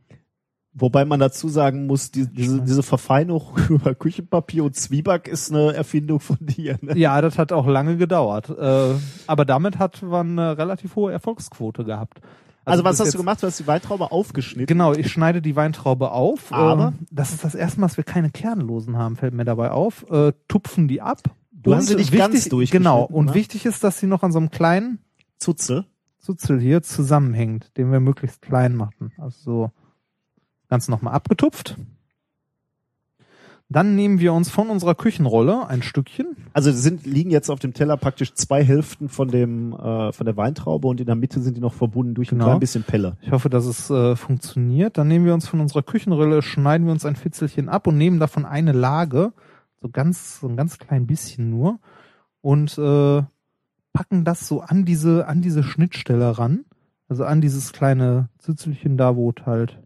wobei 0.73 1.05
man 1.05 1.19
dazu 1.19 1.49
sagen 1.49 1.85
muss, 1.85 2.11
die, 2.11 2.27
diese, 2.27 2.61
diese 2.61 2.83
Verfeinerung 2.83 3.57
über 3.69 3.93
Küchenpapier 3.93 4.63
und 4.63 4.75
Zwieback 4.75 5.27
ist 5.27 5.51
eine 5.51 5.73
Erfindung 5.73 6.19
von 6.19 6.37
dir. 6.39 6.77
Ne? 6.81 6.97
Ja, 6.97 7.21
das 7.21 7.37
hat 7.37 7.51
auch 7.51 7.67
lange 7.67 7.97
gedauert. 7.97 8.49
Äh, 8.49 8.95
aber 9.27 9.45
damit 9.45 9.79
hat 9.79 10.01
man 10.01 10.39
eine 10.39 10.57
relativ 10.57 10.95
hohe 10.95 11.11
Erfolgsquote 11.11 11.83
gehabt. 11.83 12.21
Also, 12.65 12.83
was 12.83 12.97
bis 12.97 13.07
hast 13.07 13.13
du 13.13 13.17
gemacht? 13.17 13.41
Du 13.41 13.47
hast 13.47 13.59
die 13.59 13.67
Weintraube 13.67 14.11
aufgeschnitten. 14.11 14.67
Genau, 14.67 14.93
ich 14.93 15.11
schneide 15.11 15.41
die 15.41 15.55
Weintraube 15.55 16.11
auf. 16.11 16.51
Aber? 16.53 16.89
ähm, 16.99 17.07
das 17.09 17.31
ist 17.33 17.43
das 17.43 17.55
erste 17.55 17.79
Mal, 17.79 17.87
dass 17.87 17.97
wir 17.97 18.03
keine 18.03 18.29
Kernlosen 18.29 18.97
haben, 18.97 19.15
fällt 19.15 19.33
mir 19.33 19.45
dabei 19.45 19.71
auf. 19.71 20.05
Äh, 20.11 20.33
tupfen 20.47 20.87
die 20.87 21.01
ab. 21.01 21.19
Du 21.51 21.75
hast 21.75 21.87
sie 21.87 21.95
nicht 21.95 22.11
ganz 22.11 22.49
durchgeschnitten, 22.49 22.83
Genau. 22.83 23.03
Und 23.03 23.27
ne? 23.27 23.33
wichtig 23.33 23.65
ist, 23.65 23.83
dass 23.83 23.99
sie 23.99 24.07
noch 24.07 24.23
an 24.23 24.31
so 24.31 24.39
einem 24.39 24.49
kleinen 24.51 24.99
Zutze. 25.37 25.85
Zuzel 26.19 26.59
hier 26.59 26.83
zusammenhängt, 26.83 27.75
den 27.77 27.91
wir 27.91 27.99
möglichst 27.99 28.41
klein 28.43 28.75
machen. 28.75 29.11
Also 29.17 29.37
so 29.43 29.71
ganz 30.69 30.87
nochmal 30.87 31.13
abgetupft. 31.15 31.77
Dann 33.71 33.95
nehmen 33.95 34.19
wir 34.19 34.33
uns 34.33 34.49
von 34.49 34.69
unserer 34.69 34.95
Küchenrolle 34.95 35.67
ein 35.67 35.81
Stückchen. 35.81 36.35
Also 36.51 36.71
sind 36.73 37.05
liegen 37.05 37.31
jetzt 37.31 37.49
auf 37.49 37.59
dem 37.59 37.73
Teller 37.73 37.95
praktisch 37.95 38.33
zwei 38.33 38.63
Hälften 38.63 39.07
von 39.07 39.29
dem 39.29 39.71
äh, 39.73 40.11
von 40.11 40.25
der 40.25 40.35
Weintraube 40.35 40.87
und 40.89 40.99
in 40.99 41.05
der 41.05 41.15
Mitte 41.15 41.39
sind 41.41 41.55
die 41.55 41.61
noch 41.61 41.73
verbunden 41.73 42.13
durch 42.13 42.29
Genau. 42.29 42.43
ein 42.45 42.49
klein 42.49 42.59
bisschen 42.59 42.83
Pelle. 42.83 43.17
Ich 43.21 43.31
hoffe, 43.31 43.49
dass 43.49 43.65
es 43.65 43.89
äh, 43.89 44.15
funktioniert. 44.17 44.97
Dann 44.97 45.07
nehmen 45.07 45.25
wir 45.25 45.33
uns 45.33 45.47
von 45.47 45.61
unserer 45.61 45.83
Küchenrolle, 45.83 46.41
schneiden 46.41 46.85
wir 46.85 46.91
uns 46.91 47.05
ein 47.05 47.15
Fitzelchen 47.15 47.69
ab 47.69 47.87
und 47.87 47.97
nehmen 47.97 48.19
davon 48.19 48.45
eine 48.45 48.73
Lage, 48.73 49.31
so 49.81 49.87
ganz, 49.89 50.41
so 50.41 50.49
ein 50.49 50.57
ganz 50.57 50.77
klein 50.77 51.07
bisschen 51.07 51.49
nur, 51.49 51.79
und 52.41 52.77
äh, 52.77 53.23
packen 53.93 54.25
das 54.25 54.47
so 54.47 54.61
an 54.61 54.83
diese, 54.85 55.27
an 55.27 55.41
diese 55.41 55.63
Schnittstelle 55.63 56.37
ran. 56.37 56.65
Also 57.07 57.25
an 57.25 57.41
dieses 57.41 57.73
kleine 57.73 58.29
Zitzelchen 58.37 58.97
da, 58.97 59.15
wo 59.15 59.33
halt, 59.45 59.79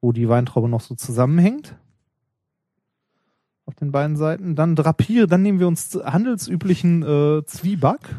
wo 0.00 0.12
die 0.12 0.28
Weintraube 0.28 0.68
noch 0.68 0.80
so 0.80 0.94
zusammenhängt. 0.96 1.76
Auf 3.64 3.74
den 3.76 3.92
beiden 3.92 4.16
Seiten. 4.16 4.56
Dann 4.56 4.74
drapiere, 4.74 5.26
dann 5.26 5.42
nehmen 5.42 5.60
wir 5.60 5.68
uns 5.68 5.94
handelsüblichen 5.94 7.02
äh, 7.02 7.46
Zwieback. 7.46 8.16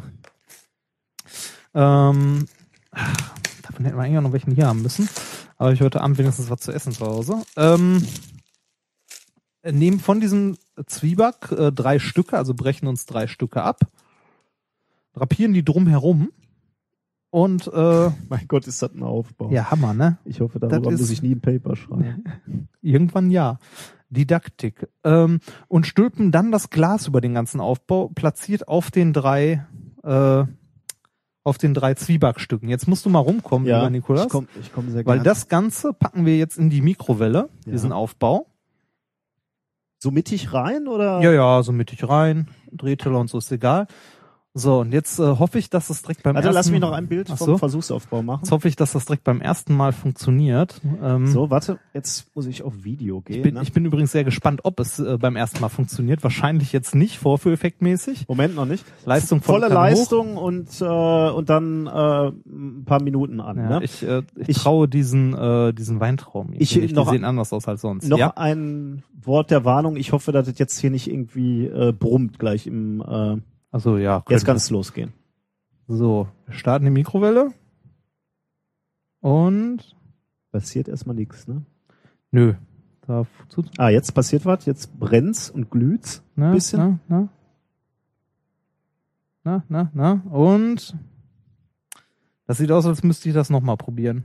Ähm, 1.73 2.45
davon 3.61 3.85
hätten 3.85 3.97
wir 3.97 4.03
eigentlich 4.03 4.17
auch 4.17 4.23
noch 4.23 4.31
welchen 4.31 4.55
hier 4.55 4.67
haben 4.67 4.81
müssen. 4.81 5.09
Aber 5.57 5.73
ich 5.73 5.81
heute 5.81 6.01
Abend 6.01 6.17
wenigstens 6.17 6.49
was 6.49 6.61
zu 6.61 6.71
essen 6.71 6.93
zu 6.93 7.05
Hause. 7.05 7.43
Ähm, 7.57 8.05
nehmen 9.63 9.99
von 9.99 10.19
diesem 10.19 10.57
Zwieback 10.87 11.51
äh, 11.51 11.71
drei 11.71 11.99
Stücke, 11.99 12.37
also 12.37 12.53
brechen 12.53 12.87
uns 12.87 13.05
drei 13.05 13.27
Stücke 13.27 13.63
ab, 13.63 13.79
drapieren 15.13 15.53
die 15.53 15.63
drumherum 15.63 16.31
und 17.33 17.67
äh, 17.67 18.11
Mein 18.29 18.47
Gott, 18.47 18.67
ist 18.67 18.83
das 18.83 18.93
ein 18.93 19.01
Aufbau. 19.01 19.49
ja, 19.49 19.71
Hammer, 19.71 19.95
ne? 19.95 20.19
Ich 20.23 20.39
hoffe, 20.39 20.59
darüber 20.59 20.91
muss 20.91 21.09
ich 21.09 21.23
nie 21.23 21.33
ein 21.33 21.41
Paper 21.41 21.75
schreiben. 21.75 22.23
Irgendwann 22.81 23.31
ja. 23.31 23.57
Didaktik. 24.13 24.87
Ähm, 25.03 25.39
und 25.67 25.87
stülpen 25.87 26.31
dann 26.31 26.51
das 26.51 26.69
Glas 26.69 27.07
über 27.07 27.19
den 27.21 27.33
ganzen 27.33 27.59
Aufbau, 27.59 28.09
platziert 28.13 28.67
auf 28.67 28.91
den 28.91 29.11
drei, 29.13 29.65
äh, 30.03 30.43
auf 31.43 31.57
den 31.57 31.73
drei 31.73 31.93
Zwiebackstücken. 31.95 32.69
Jetzt 32.69 32.87
musst 32.87 33.05
du 33.05 33.09
mal 33.09 33.19
rumkommen, 33.19 33.65
lieber 33.65 33.89
Nikolas. 33.89 34.25
ich 34.25 34.29
komme 34.31 34.47
ich 34.61 34.71
komm 34.73 34.89
sehr 34.89 35.05
weil 35.05 35.17
gerne. 35.17 35.23
das 35.23 35.47
Ganze 35.49 35.91
packen 35.93 36.25
wir 36.25 36.37
jetzt 36.37 36.57
in 36.57 36.69
die 36.69 36.81
Mikrowelle, 36.81 37.49
Ja. 37.65 37.71
diesen 37.71 37.91
Aufbau. 37.91 38.47
so 39.99 40.11
mittig 40.11 40.51
rein 40.53 40.87
oder? 40.87 41.21
Ja, 41.21 41.31
ja, 41.31 41.63
so 41.63 41.71
mittig 41.71 42.07
rein, 42.07 42.47
Drehteller 42.71 43.19
und 43.19 43.29
so 43.29 43.37
ist 43.37 43.51
egal. 43.53 43.87
So, 44.55 44.81
und 44.81 44.93
jetzt 44.93 45.17
äh, 45.19 45.23
hoffe 45.23 45.57
ich, 45.57 45.71
dass 45.71 45.89
es 45.89 46.03
direkt 46.03 46.21
beim 46.21 46.35
Warte, 46.35 46.49
ersten 46.49 46.55
lass 46.59 46.69
mich 46.69 46.79
noch 46.79 46.91
ein 46.91 47.07
Bild 47.07 47.27
vom 47.27 47.37
so. 47.37 47.57
Versuchsaufbau 47.57 48.21
machen. 48.21 48.41
Jetzt 48.43 48.51
hoffe 48.51 48.67
ich, 48.67 48.75
dass 48.75 48.91
das 48.91 49.05
direkt 49.05 49.23
beim 49.23 49.41
ersten 49.41 49.75
Mal 49.75 49.93
funktioniert. 49.93 50.79
Ähm, 51.01 51.25
So, 51.25 51.49
warte, 51.49 51.79
jetzt 51.95 52.35
muss 52.35 52.45
ich 52.45 52.61
auf 52.61 52.83
Video 52.83 53.21
gehen. 53.21 53.37
ich, 53.37 53.41
bin, 53.41 53.55
ne? 53.55 53.63
ich 53.63 53.73
bin 53.73 53.83
übrigens 53.83 54.11
sehr 54.11 54.23
gespannt, 54.23 54.59
ob 54.63 54.79
es 54.79 54.99
äh, 54.99 55.17
beim 55.17 55.35
ersten 55.35 55.59
Mal 55.59 55.69
funktioniert. 55.69 56.21
Wahrscheinlich 56.23 56.71
jetzt 56.71 56.93
nicht, 56.93 57.17
vorführeffektmäßig. 57.17 58.27
Moment 58.27 58.55
noch 58.55 58.65
nicht. 58.65 58.85
Leistung 59.05 59.41
volle 59.41 59.61
Volle 59.69 59.73
Kanne 59.73 59.95
hoch. 59.95 59.97
Leistung 59.99 60.37
und, 60.37 60.81
äh, 60.81 60.85
und 61.31 61.49
dann 61.49 61.87
äh, 61.87 62.27
ein 62.45 62.83
paar 62.85 63.01
Minuten 63.01 63.39
an. 63.39 63.57
Ja, 63.57 63.69
ne? 63.79 63.83
ich, 63.83 64.03
äh, 64.03 64.21
ich, 64.35 64.49
Ich- 64.49 64.57
traue 64.57 64.87
diesen, 64.87 65.33
äh, 65.33 65.73
diesen 65.73 65.99
Weintraum. 65.99 66.51
Ich-. 66.53 66.69
Die 66.73 66.93
noch- 66.93 67.09
sehen 67.09 67.23
anders 67.23 67.53
aus 67.53 67.67
als 67.67 67.81
sonst. 67.81 68.07
Noch 68.07 68.19
ja? 68.19 68.33
ein 68.35 69.01
Wort 69.23 69.49
der 69.49 69.65
Warnung. 69.65 69.95
Ich 69.95 70.11
hoffe, 70.11 70.31
dass 70.31 70.47
es 70.47 70.59
jetzt 70.59 70.77
hier 70.79 70.91
nicht 70.91 71.09
irgendwie 71.09 71.65
äh, 71.65 71.91
brummt 71.91 72.37
gleich 72.37 72.67
im. 72.67 73.01
Äh, 73.01 73.37
Also 73.73 73.97
ja. 73.97 74.17
jetzt 74.17 74.27
könnte. 74.27 74.45
kann 74.45 74.55
es 74.57 74.69
losgehen. 74.69 75.13
So, 75.87 76.27
wir 76.45 76.53
starten 76.53 76.85
die 76.85 76.91
Mikrowelle. 76.91 77.51
Und 79.19 79.95
Passiert 80.51 80.87
erstmal 80.87 81.15
nichts, 81.15 81.47
ne? 81.47 81.63
nö. 82.29 82.53
Da 83.07 83.25
Ah, 83.77 83.89
jetzt 83.89 84.11
passiert 84.13 84.45
was. 84.45 84.65
Jetzt 84.65 84.97
brennt's 84.99 85.49
und 85.49 85.71
glüht's 85.71 86.23
na, 86.35 86.49
ein 86.49 86.53
bisschen. 86.53 86.99
Na, 87.07 87.29
na, 89.43 89.63
na, 89.67 89.89
na, 89.91 89.91
na. 89.93 90.11
Und 90.31 90.95
das 92.45 92.59
sieht 92.59 92.71
aus, 92.71 92.85
als 92.85 93.01
müsste 93.03 93.27
ich 93.29 93.35
das 93.35 93.49
nochmal 93.49 93.75
probieren. 93.77 94.23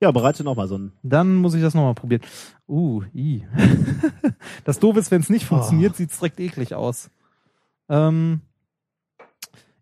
Ja, 0.00 0.10
bereite 0.10 0.42
noch 0.44 0.56
mal 0.56 0.66
so 0.68 0.78
ein. 0.78 0.92
Dann 1.02 1.36
muss 1.36 1.54
ich 1.54 1.60
das 1.62 1.74
nochmal 1.74 1.94
probieren. 1.94 2.22
Uh, 2.66 3.02
i. 3.14 3.44
das 4.64 4.78
Doofe 4.80 5.00
ist, 5.00 5.10
wenn 5.10 5.20
es 5.20 5.28
nicht 5.30 5.44
funktioniert, 5.44 5.92
Oh. 5.92 5.96
sieht's 5.96 6.18
direkt 6.18 6.40
eklig 6.40 6.74
aus. 6.74 7.10
Ähm, 7.88 8.40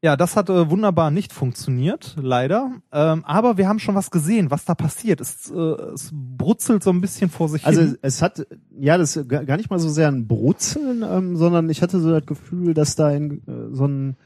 ja, 0.06 0.16
das 0.16 0.36
hat 0.36 0.48
äh, 0.50 0.70
wunderbar 0.70 1.10
nicht 1.10 1.32
funktioniert, 1.32 2.14
leider. 2.16 2.70
Ähm, 2.92 3.24
aber 3.24 3.56
wir 3.58 3.66
haben 3.66 3.80
schon 3.80 3.96
was 3.96 4.12
gesehen, 4.12 4.52
was 4.52 4.64
da 4.64 4.76
passiert. 4.76 5.20
Es, 5.20 5.50
äh, 5.50 5.56
es 5.56 6.12
brutzelt 6.12 6.84
so 6.84 6.90
ein 6.90 7.00
bisschen 7.00 7.28
vor 7.28 7.48
sich 7.48 7.66
Also 7.66 7.80
hin. 7.80 7.98
es 8.02 8.22
hat 8.22 8.46
ja 8.78 8.98
das 8.98 9.16
ist 9.16 9.28
gar 9.28 9.56
nicht 9.56 9.68
mal 9.68 9.80
so 9.80 9.88
sehr 9.88 10.06
ein 10.06 10.28
Brutzeln, 10.28 11.02
ähm, 11.02 11.36
sondern 11.36 11.68
ich 11.70 11.82
hatte 11.82 11.98
so 11.98 12.12
das 12.12 12.24
Gefühl, 12.24 12.72
dass 12.72 12.94
da 12.94 13.08
ein, 13.08 13.42
äh, 13.48 13.74
so 13.74 13.86
ein 13.86 14.16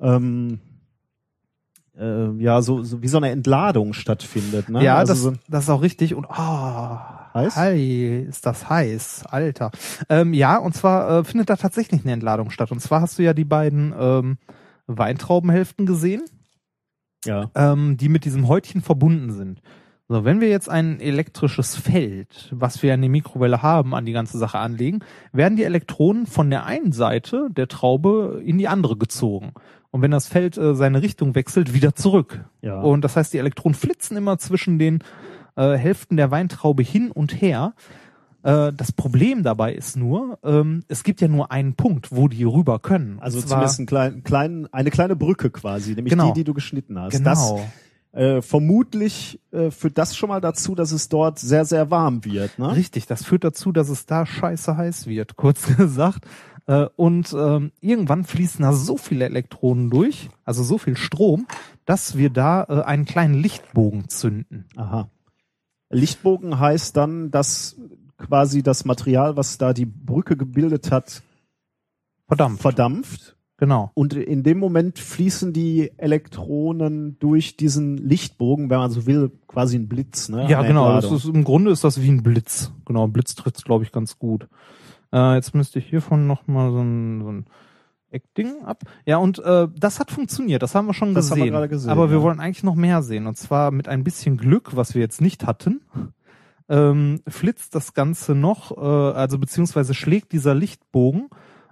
ähm, 0.00 0.58
äh, 1.96 2.32
ja 2.42 2.60
so, 2.60 2.82
so 2.82 3.00
wie 3.00 3.08
so 3.08 3.18
eine 3.18 3.30
Entladung 3.30 3.92
stattfindet. 3.92 4.68
Ne? 4.68 4.82
Ja, 4.82 4.96
also 4.96 5.12
das, 5.12 5.22
so, 5.22 5.32
das 5.48 5.64
ist 5.64 5.70
auch 5.70 5.82
richtig. 5.82 6.16
Und 6.16 6.26
oh, 6.28 6.98
Heiß? 7.34 7.54
Hi, 7.54 8.26
ist 8.28 8.44
das 8.44 8.68
heiß, 8.68 9.26
Alter. 9.30 9.70
Ähm, 10.08 10.34
ja, 10.34 10.56
und 10.56 10.74
zwar 10.74 11.20
äh, 11.20 11.24
findet 11.24 11.48
da 11.48 11.54
tatsächlich 11.54 12.02
eine 12.02 12.12
Entladung 12.12 12.50
statt. 12.50 12.72
Und 12.72 12.80
zwar 12.80 13.02
hast 13.02 13.20
du 13.20 13.22
ja 13.22 13.34
die 13.34 13.44
beiden 13.44 13.94
ähm, 13.96 14.38
Weintraubenhälften 14.88 15.86
gesehen, 15.86 16.24
ja. 17.24 17.50
ähm, 17.54 17.96
die 17.96 18.08
mit 18.08 18.24
diesem 18.24 18.48
Häutchen 18.48 18.82
verbunden 18.82 19.30
sind. 19.30 19.62
So, 20.10 20.24
wenn 20.24 20.40
wir 20.40 20.48
jetzt 20.48 20.70
ein 20.70 21.00
elektrisches 21.00 21.76
Feld, 21.76 22.48
was 22.50 22.82
wir 22.82 22.94
in 22.94 23.02
der 23.02 23.10
Mikrowelle 23.10 23.62
haben, 23.62 23.94
an 23.94 24.06
die 24.06 24.12
ganze 24.12 24.38
Sache 24.38 24.58
anlegen, 24.58 25.00
werden 25.32 25.56
die 25.56 25.64
Elektronen 25.64 26.26
von 26.26 26.48
der 26.48 26.64
einen 26.64 26.92
Seite 26.92 27.48
der 27.50 27.68
Traube 27.68 28.40
in 28.42 28.56
die 28.56 28.68
andere 28.68 28.96
gezogen. 28.96 29.52
Und 29.90 30.00
wenn 30.00 30.10
das 30.10 30.26
Feld 30.26 30.56
äh, 30.56 30.74
seine 30.74 31.02
Richtung 31.02 31.34
wechselt, 31.34 31.74
wieder 31.74 31.94
zurück. 31.94 32.44
Ja. 32.62 32.80
Und 32.80 33.02
das 33.02 33.16
heißt, 33.16 33.34
die 33.34 33.38
Elektronen 33.38 33.74
flitzen 33.74 34.16
immer 34.16 34.38
zwischen 34.38 34.78
den 34.78 35.04
äh, 35.56 35.76
Hälften 35.76 36.16
der 36.16 36.30
Weintraube 36.30 36.82
hin 36.82 37.10
und 37.10 37.42
her. 37.42 37.74
Äh, 38.42 38.72
das 38.72 38.92
Problem 38.92 39.42
dabei 39.42 39.74
ist 39.74 39.96
nur, 39.96 40.38
ähm, 40.44 40.84
es 40.88 41.02
gibt 41.02 41.20
ja 41.20 41.28
nur 41.28 41.50
einen 41.50 41.74
Punkt, 41.74 42.14
wo 42.14 42.28
die 42.28 42.44
rüber 42.44 42.78
können. 42.78 43.18
Also 43.20 43.40
zwar- 43.40 43.48
zumindest 43.48 43.80
ein 43.80 43.86
klein, 43.86 44.22
klein, 44.22 44.68
eine 44.72 44.90
kleine 44.90 45.16
Brücke 45.16 45.50
quasi, 45.50 45.94
nämlich 45.94 46.10
Genau. 46.12 46.28
die, 46.28 46.40
die 46.40 46.44
du 46.44 46.54
geschnitten 46.54 46.98
hast. 46.98 47.12
Genau. 47.12 47.30
Das 48.12 48.20
äh, 48.20 48.40
vermutlich 48.42 49.38
äh, 49.52 49.70
führt 49.70 49.98
das 49.98 50.16
schon 50.16 50.28
mal 50.30 50.40
dazu, 50.40 50.74
dass 50.74 50.92
es 50.92 51.08
dort 51.08 51.38
sehr, 51.38 51.64
sehr 51.64 51.90
warm 51.90 52.24
wird. 52.24 52.58
Ne? 52.58 52.74
Richtig, 52.74 53.06
das 53.06 53.24
führt 53.24 53.44
dazu, 53.44 53.70
dass 53.72 53.88
es 53.90 54.06
da 54.06 54.24
scheiße 54.24 54.76
heiß 54.76 55.06
wird, 55.08 55.36
kurz 55.36 55.66
gesagt. 55.76 56.24
Äh, 56.66 56.86
Und 56.96 57.34
ähm, 57.36 57.72
irgendwann 57.80 58.24
fließen 58.24 58.62
da 58.62 58.72
so 58.72 58.96
viele 58.96 59.24
Elektronen 59.26 59.90
durch, 59.90 60.28
also 60.44 60.62
so 60.62 60.78
viel 60.78 60.96
Strom, 60.96 61.46
dass 61.84 62.16
wir 62.16 62.30
da 62.30 62.64
äh, 62.64 62.82
einen 62.82 63.04
kleinen 63.04 63.34
Lichtbogen 63.34 64.08
zünden. 64.08 64.64
Aha. 64.76 65.08
Lichtbogen 65.90 66.58
heißt 66.58 66.96
dann, 66.96 67.30
dass 67.30 67.76
quasi 68.18 68.62
das 68.62 68.84
Material, 68.84 69.36
was 69.36 69.58
da 69.58 69.72
die 69.72 69.86
Brücke 69.86 70.36
gebildet 70.36 70.90
hat, 70.90 71.22
Verdammt. 72.26 72.60
verdampft. 72.60 73.36
Genau. 73.56 73.90
Und 73.94 74.14
in 74.14 74.44
dem 74.44 74.58
Moment 74.58 75.00
fließen 75.00 75.52
die 75.52 75.90
Elektronen 75.96 77.18
durch 77.18 77.56
diesen 77.56 77.96
Lichtbogen, 77.96 78.70
wenn 78.70 78.78
man 78.78 78.90
so 78.92 79.06
will, 79.06 79.32
quasi 79.48 79.76
ein 79.76 79.88
Blitz. 79.88 80.28
Ne? 80.28 80.48
Ja, 80.48 80.60
Eine 80.60 80.68
genau. 80.68 80.92
Das 81.00 81.10
ist, 81.10 81.24
Im 81.24 81.42
Grunde 81.42 81.72
ist 81.72 81.82
das 81.82 82.00
wie 82.00 82.08
ein 82.08 82.22
Blitz. 82.22 82.70
Genau, 82.84 83.04
ein 83.06 83.12
Blitz 83.12 83.34
trifft 83.34 83.64
glaube 83.64 83.82
ich, 83.82 83.90
ganz 83.90 84.18
gut. 84.18 84.46
Äh, 85.12 85.34
jetzt 85.34 85.54
müsste 85.56 85.80
ich 85.80 85.86
hiervon 85.86 86.28
nochmal 86.28 86.70
so 86.70 86.80
ein, 86.80 87.20
so 87.22 87.32
ein 87.32 87.46
Eckding 88.10 88.62
ab. 88.64 88.84
Ja, 89.06 89.16
und 89.16 89.40
äh, 89.40 89.66
das 89.76 89.98
hat 89.98 90.12
funktioniert. 90.12 90.62
Das 90.62 90.76
haben 90.76 90.86
wir 90.86 90.94
schon 90.94 91.14
Das 91.14 91.30
haben 91.30 91.38
gesehen. 91.38 91.46
wir 91.52 91.58
gerade 91.58 91.68
gesehen, 91.68 91.90
Aber 91.90 92.10
wir 92.10 92.18
ja. 92.18 92.22
wollen 92.22 92.38
eigentlich 92.38 92.62
noch 92.62 92.76
mehr 92.76 93.02
sehen. 93.02 93.26
Und 93.26 93.36
zwar 93.36 93.72
mit 93.72 93.88
ein 93.88 94.04
bisschen 94.04 94.36
Glück, 94.36 94.76
was 94.76 94.94
wir 94.94 95.00
jetzt 95.00 95.20
nicht 95.20 95.46
hatten. 95.46 95.80
Ähm, 96.68 97.20
flitzt 97.26 97.74
das 97.74 97.94
Ganze 97.94 98.34
noch, 98.34 98.76
äh, 98.76 98.80
also 98.80 99.38
beziehungsweise 99.38 99.94
schlägt 99.94 100.32
dieser 100.32 100.54
Lichtbogen 100.54 101.28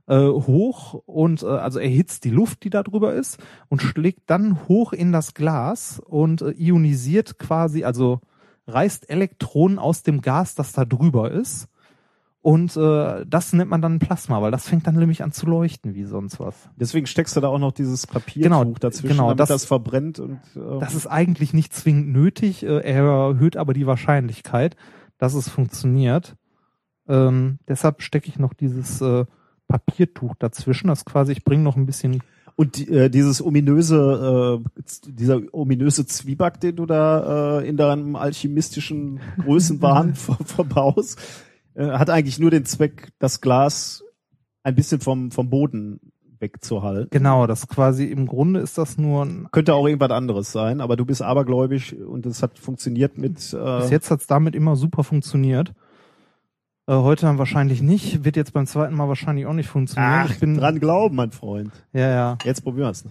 äh, 0.06 0.18
hoch 0.18 0.94
und 1.06 1.42
äh, 1.42 1.46
also 1.46 1.78
erhitzt 1.78 2.24
die 2.24 2.30
Luft, 2.30 2.64
die 2.64 2.70
da 2.70 2.82
drüber 2.82 3.14
ist 3.14 3.38
und 3.68 3.82
schlägt 3.82 4.22
dann 4.26 4.68
hoch 4.68 4.92
in 4.92 5.12
das 5.12 5.34
Glas 5.34 6.00
und 6.04 6.42
äh, 6.42 6.50
ionisiert 6.52 7.38
quasi, 7.38 7.84
also 7.84 8.20
reißt 8.66 9.10
Elektronen 9.10 9.78
aus 9.78 10.02
dem 10.02 10.22
Gas, 10.22 10.54
das 10.54 10.72
da 10.72 10.84
drüber 10.84 11.30
ist. 11.30 11.68
Und 12.46 12.76
äh, 12.76 13.26
das 13.26 13.52
nennt 13.54 13.70
man 13.72 13.82
dann 13.82 13.98
Plasma, 13.98 14.40
weil 14.40 14.52
das 14.52 14.68
fängt 14.68 14.86
dann 14.86 14.94
nämlich 14.94 15.24
an 15.24 15.32
zu 15.32 15.46
leuchten 15.46 15.96
wie 15.96 16.04
sonst 16.04 16.38
was. 16.38 16.54
Deswegen 16.76 17.08
steckst 17.08 17.34
du 17.34 17.40
da 17.40 17.48
auch 17.48 17.58
noch 17.58 17.72
dieses 17.72 18.06
Papiertuch 18.06 18.42
Genau, 18.44 18.64
dazwischen, 18.78 19.08
genau, 19.16 19.24
damit 19.30 19.40
das- 19.40 19.48
das, 19.48 19.64
verbrennt 19.64 20.20
und 20.20 20.38
äh, 20.54 20.78
Das 20.78 20.94
ist 20.94 21.08
eigentlich 21.08 21.52
nicht 21.52 21.74
zwingend 21.74 22.12
nötig, 22.12 22.62
äh, 22.62 22.78
er 22.82 23.02
erhöht 23.02 23.56
aber 23.56 23.74
die 23.74 23.88
Wahrscheinlichkeit, 23.88 24.76
dass 25.18 25.34
es 25.34 25.48
funktioniert. 25.48 26.36
Ähm, 27.08 27.58
deshalb 27.66 28.00
stecke 28.00 28.28
ich 28.28 28.38
noch 28.38 28.54
dieses 28.54 29.00
äh, 29.00 29.24
Papiertuch 29.66 30.36
dazwischen. 30.38 30.86
Das 30.86 31.04
quasi, 31.04 31.32
ich 31.32 31.42
bringe 31.42 31.64
noch 31.64 31.74
ein 31.74 31.86
bisschen 31.86 32.22
Und 32.54 32.76
die, 32.76 32.88
äh, 32.88 33.10
dieses 33.10 33.44
ominöse, 33.44 34.62
äh, 34.62 34.80
dieser 35.10 35.40
ominöse 35.50 36.06
Zwieback, 36.06 36.60
den 36.60 36.76
du 36.76 36.86
da 36.86 37.58
äh, 37.60 37.68
in 37.68 37.76
deinem 37.76 38.14
alchemistischen 38.14 39.18
Größenwahn 39.42 40.14
ver 40.14 40.36
verbaust, 40.44 41.18
äh, 41.76 41.90
hat 41.90 42.10
eigentlich 42.10 42.38
nur 42.38 42.50
den 42.50 42.64
Zweck, 42.64 43.12
das 43.18 43.40
Glas 43.40 44.02
ein 44.62 44.74
bisschen 44.74 45.00
vom, 45.00 45.30
vom 45.30 45.50
Boden 45.50 46.00
wegzuhalten. 46.40 47.08
Genau, 47.10 47.46
das 47.46 47.68
quasi 47.68 48.04
im 48.04 48.26
Grunde 48.26 48.60
ist 48.60 48.78
das 48.78 48.98
nur 48.98 49.24
ein, 49.24 49.48
Könnte 49.52 49.74
auch 49.74 49.86
irgendwas 49.86 50.10
anderes 50.10 50.52
sein, 50.52 50.80
aber 50.80 50.96
du 50.96 51.04
bist 51.04 51.22
abergläubig 51.22 51.96
und 51.98 52.26
es 52.26 52.42
hat 52.42 52.58
funktioniert 52.58 53.16
mit 53.16 53.34
bis 53.34 53.52
äh, 53.52 53.88
jetzt 53.88 54.10
hat's 54.10 54.26
damit 54.26 54.54
immer 54.54 54.76
super 54.76 55.04
funktioniert. 55.04 55.72
Äh, 56.86 56.94
heute 56.94 57.26
dann 57.26 57.38
wahrscheinlich 57.38 57.82
nicht, 57.82 58.24
wird 58.24 58.36
jetzt 58.36 58.52
beim 58.52 58.66
zweiten 58.66 58.94
Mal 58.94 59.08
wahrscheinlich 59.08 59.46
auch 59.46 59.52
nicht 59.52 59.68
funktionieren. 59.68 60.12
Ach, 60.26 60.30
ich 60.30 60.40
bin 60.40 60.56
dran 60.56 60.78
glauben, 60.78 61.16
mein 61.16 61.32
Freund. 61.32 61.72
ja, 61.92 62.08
ja, 62.10 62.38
Jetzt 62.44 62.62
probieren 62.62 62.88
wir's. 62.88 63.04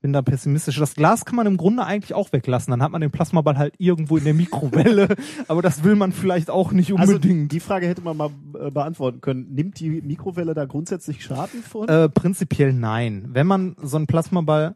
Ich 0.00 0.02
bin 0.02 0.14
da 0.14 0.22
pessimistisch. 0.22 0.78
Das 0.78 0.94
Glas 0.94 1.26
kann 1.26 1.36
man 1.36 1.46
im 1.46 1.58
Grunde 1.58 1.84
eigentlich 1.84 2.14
auch 2.14 2.32
weglassen, 2.32 2.70
dann 2.70 2.82
hat 2.82 2.90
man 2.90 3.02
den 3.02 3.10
Plasmaball 3.10 3.58
halt 3.58 3.74
irgendwo 3.76 4.16
in 4.16 4.24
der 4.24 4.32
Mikrowelle, 4.32 5.08
aber 5.48 5.60
das 5.60 5.84
will 5.84 5.94
man 5.94 6.12
vielleicht 6.12 6.48
auch 6.48 6.72
nicht 6.72 6.90
Also 6.98 7.16
unbedingt. 7.16 7.52
die 7.52 7.60
Frage 7.60 7.86
hätte 7.86 8.00
man 8.00 8.16
mal 8.16 8.30
äh, 8.58 8.70
beantworten 8.70 9.20
können. 9.20 9.52
Nimmt 9.52 9.78
die 9.78 10.00
Mikrowelle 10.00 10.54
da 10.54 10.64
grundsätzlich 10.64 11.22
Schaden 11.22 11.62
von? 11.62 11.86
Äh, 11.86 12.08
prinzipiell 12.08 12.72
nein. 12.72 13.28
Wenn 13.28 13.46
man 13.46 13.76
so 13.82 13.98
einen 13.98 14.06
Plasmaball 14.06 14.74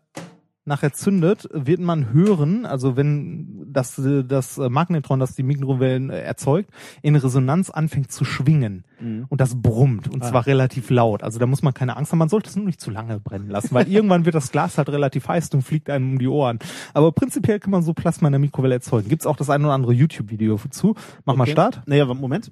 nachher 0.66 0.92
zündet, 0.92 1.48
wird 1.52 1.80
man 1.80 2.12
hören, 2.12 2.64
also 2.64 2.96
wenn 2.96 3.66
das, 3.70 4.00
das 4.26 4.56
Magnetron, 4.56 5.20
das 5.20 5.34
die 5.34 5.42
Mikrowellen 5.42 6.08
äh, 6.10 6.20
erzeugt, 6.22 6.70
in 7.02 7.16
Resonanz 7.16 7.68
anfängt 7.70 8.10
zu 8.10 8.24
schwingen. 8.24 8.84
Mhm. 9.00 9.26
Und 9.28 9.40
das 9.40 9.60
brummt. 9.60 10.08
Und 10.08 10.22
Ah. 10.22 10.28
zwar 10.30 10.46
relativ 10.46 10.88
laut. 10.90 11.22
Also 11.22 11.38
da 11.38 11.46
muss 11.46 11.62
man 11.62 11.74
keine 11.74 11.96
Angst 11.96 12.12
haben. 12.12 12.18
Man 12.18 12.28
sollte 12.28 12.48
es 12.48 12.56
nur 12.56 12.64
nicht 12.64 12.80
zu 12.80 12.90
lange 12.90 13.20
brennen 13.20 13.50
lassen, 13.50 13.74
weil 13.74 13.88
irgendwann 13.92 14.24
wird 14.24 14.34
das 14.34 14.52
Glas 14.52 14.78
halt 14.78 14.88
relativ 14.88 15.28
heiß 15.28 15.50
und 15.50 15.62
fliegt 15.62 15.90
einem 15.90 16.12
um 16.12 16.18
die 16.18 16.28
Ohren. 16.28 16.58
Aber 16.94 17.12
prinzipiell 17.12 17.60
kann 17.60 17.70
man 17.70 17.82
so 17.82 17.92
Plasma 17.92 18.28
in 18.28 18.32
der 18.32 18.38
Mikrowelle 18.38 18.74
erzeugen. 18.74 19.08
Gibt's 19.08 19.26
auch 19.26 19.36
das 19.36 19.50
ein 19.50 19.62
oder 19.64 19.74
andere 19.74 19.92
YouTube-Video 19.92 20.58
zu. 20.70 20.94
Mach 21.24 21.36
mal 21.36 21.42
Okay. 21.44 21.52
Start. 21.52 21.82
Naja, 21.86 22.06
Moment. 22.06 22.50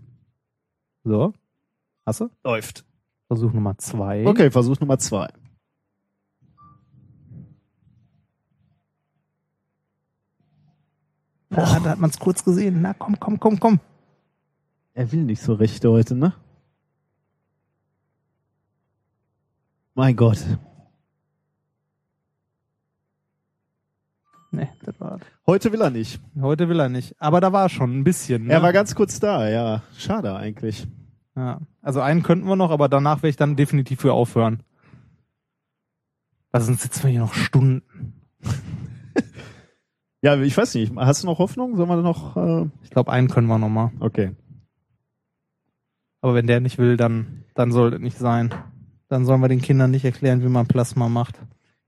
So. 1.05 1.33
Hast 2.05 2.21
du? 2.21 2.29
Läuft. 2.45 2.85
Versuch 3.29 3.53
Nummer 3.53 3.79
zwei. 3.79 4.27
Okay, 4.27 4.51
Versuch 4.51 4.79
Nummer 4.81 4.99
zwei. 4.99 5.29
Da, 11.55 11.79
da 11.81 11.91
hat 11.91 11.99
man 11.99 12.11
es 12.11 12.19
kurz 12.19 12.45
gesehen. 12.45 12.81
Na 12.83 12.95
komm, 12.95 13.19
komm, 13.21 13.39
komm, 13.39 13.61
komm. 13.61 13.81
Er 14.95 15.11
will 15.13 15.23
nicht 15.25 15.43
so 15.43 15.55
recht 15.55 15.85
heute, 15.85 16.15
ne? 16.15 16.33
Mein 19.95 20.17
Gott. 20.17 20.39
Nee, 24.51 24.69
das 24.85 25.01
war 25.01 25.19
Heute 25.47 25.73
will 25.73 25.81
er 25.81 25.91
nicht. 25.91 26.21
Heute 26.41 26.69
will 26.69 26.79
er 26.81 26.89
nicht. 26.91 27.15
Aber 27.19 27.41
da 27.41 27.53
war 27.53 27.69
schon 27.69 27.99
ein 27.99 28.05
bisschen. 28.05 28.47
Ne? 28.47 28.53
Er 28.53 28.63
war 28.63 28.73
ganz 28.73 28.95
kurz 28.95 29.19
da, 29.19 29.49
ja. 29.49 29.83
Schade 29.97 30.35
eigentlich. 30.37 30.87
ja. 31.37 31.61
Also 31.81 32.01
einen 32.01 32.23
könnten 32.23 32.47
wir 32.47 32.57
noch, 32.57 32.71
aber 32.71 32.89
danach 32.89 33.19
werde 33.19 33.29
ich 33.31 33.37
dann 33.37 33.57
definitiv 33.57 34.01
für 34.01 34.13
aufhören. 34.13 34.63
Also 36.51 36.67
sonst 36.67 36.83
sitzen 36.83 37.05
wir 37.05 37.11
hier 37.11 37.21
noch 37.21 37.35
Stunden. 37.35 37.83
Ja, 40.23 40.37
ich 40.41 40.57
weiß 40.57 40.75
nicht. 40.77 40.95
Hast 40.97 41.23
du 41.23 41.27
noch 41.27 41.39
Hoffnung? 41.39 41.77
Sollen 41.77 41.89
wir 41.89 41.97
noch? 41.97 42.37
Äh, 42.37 42.69
Ich 42.85 42.91
glaube, 42.91 43.11
einen 43.13 43.29
können 43.29 43.49
wir 43.49 43.59
noch 43.59 43.69
mal. 43.69 43.91
okay. 44.01 44.35
Aber 46.21 46.35
wenn 46.35 46.47
der 46.47 46.61
nicht 46.61 46.79
will, 46.79 46.97
dann, 46.97 47.45
dann 47.55 47.73
soll 47.73 47.91
das 47.91 48.01
nicht 48.01 48.17
sein. 48.17 48.55
Dann 49.09 49.25
sollen 49.25 49.41
wir 49.41 49.49
den 49.49 49.61
Kindern 49.61 49.91
nicht 49.91 50.05
erklären, 50.05 50.41
wie 50.45 50.49
man 50.49 50.69
Plasma 50.69 51.09
macht. 51.09 51.37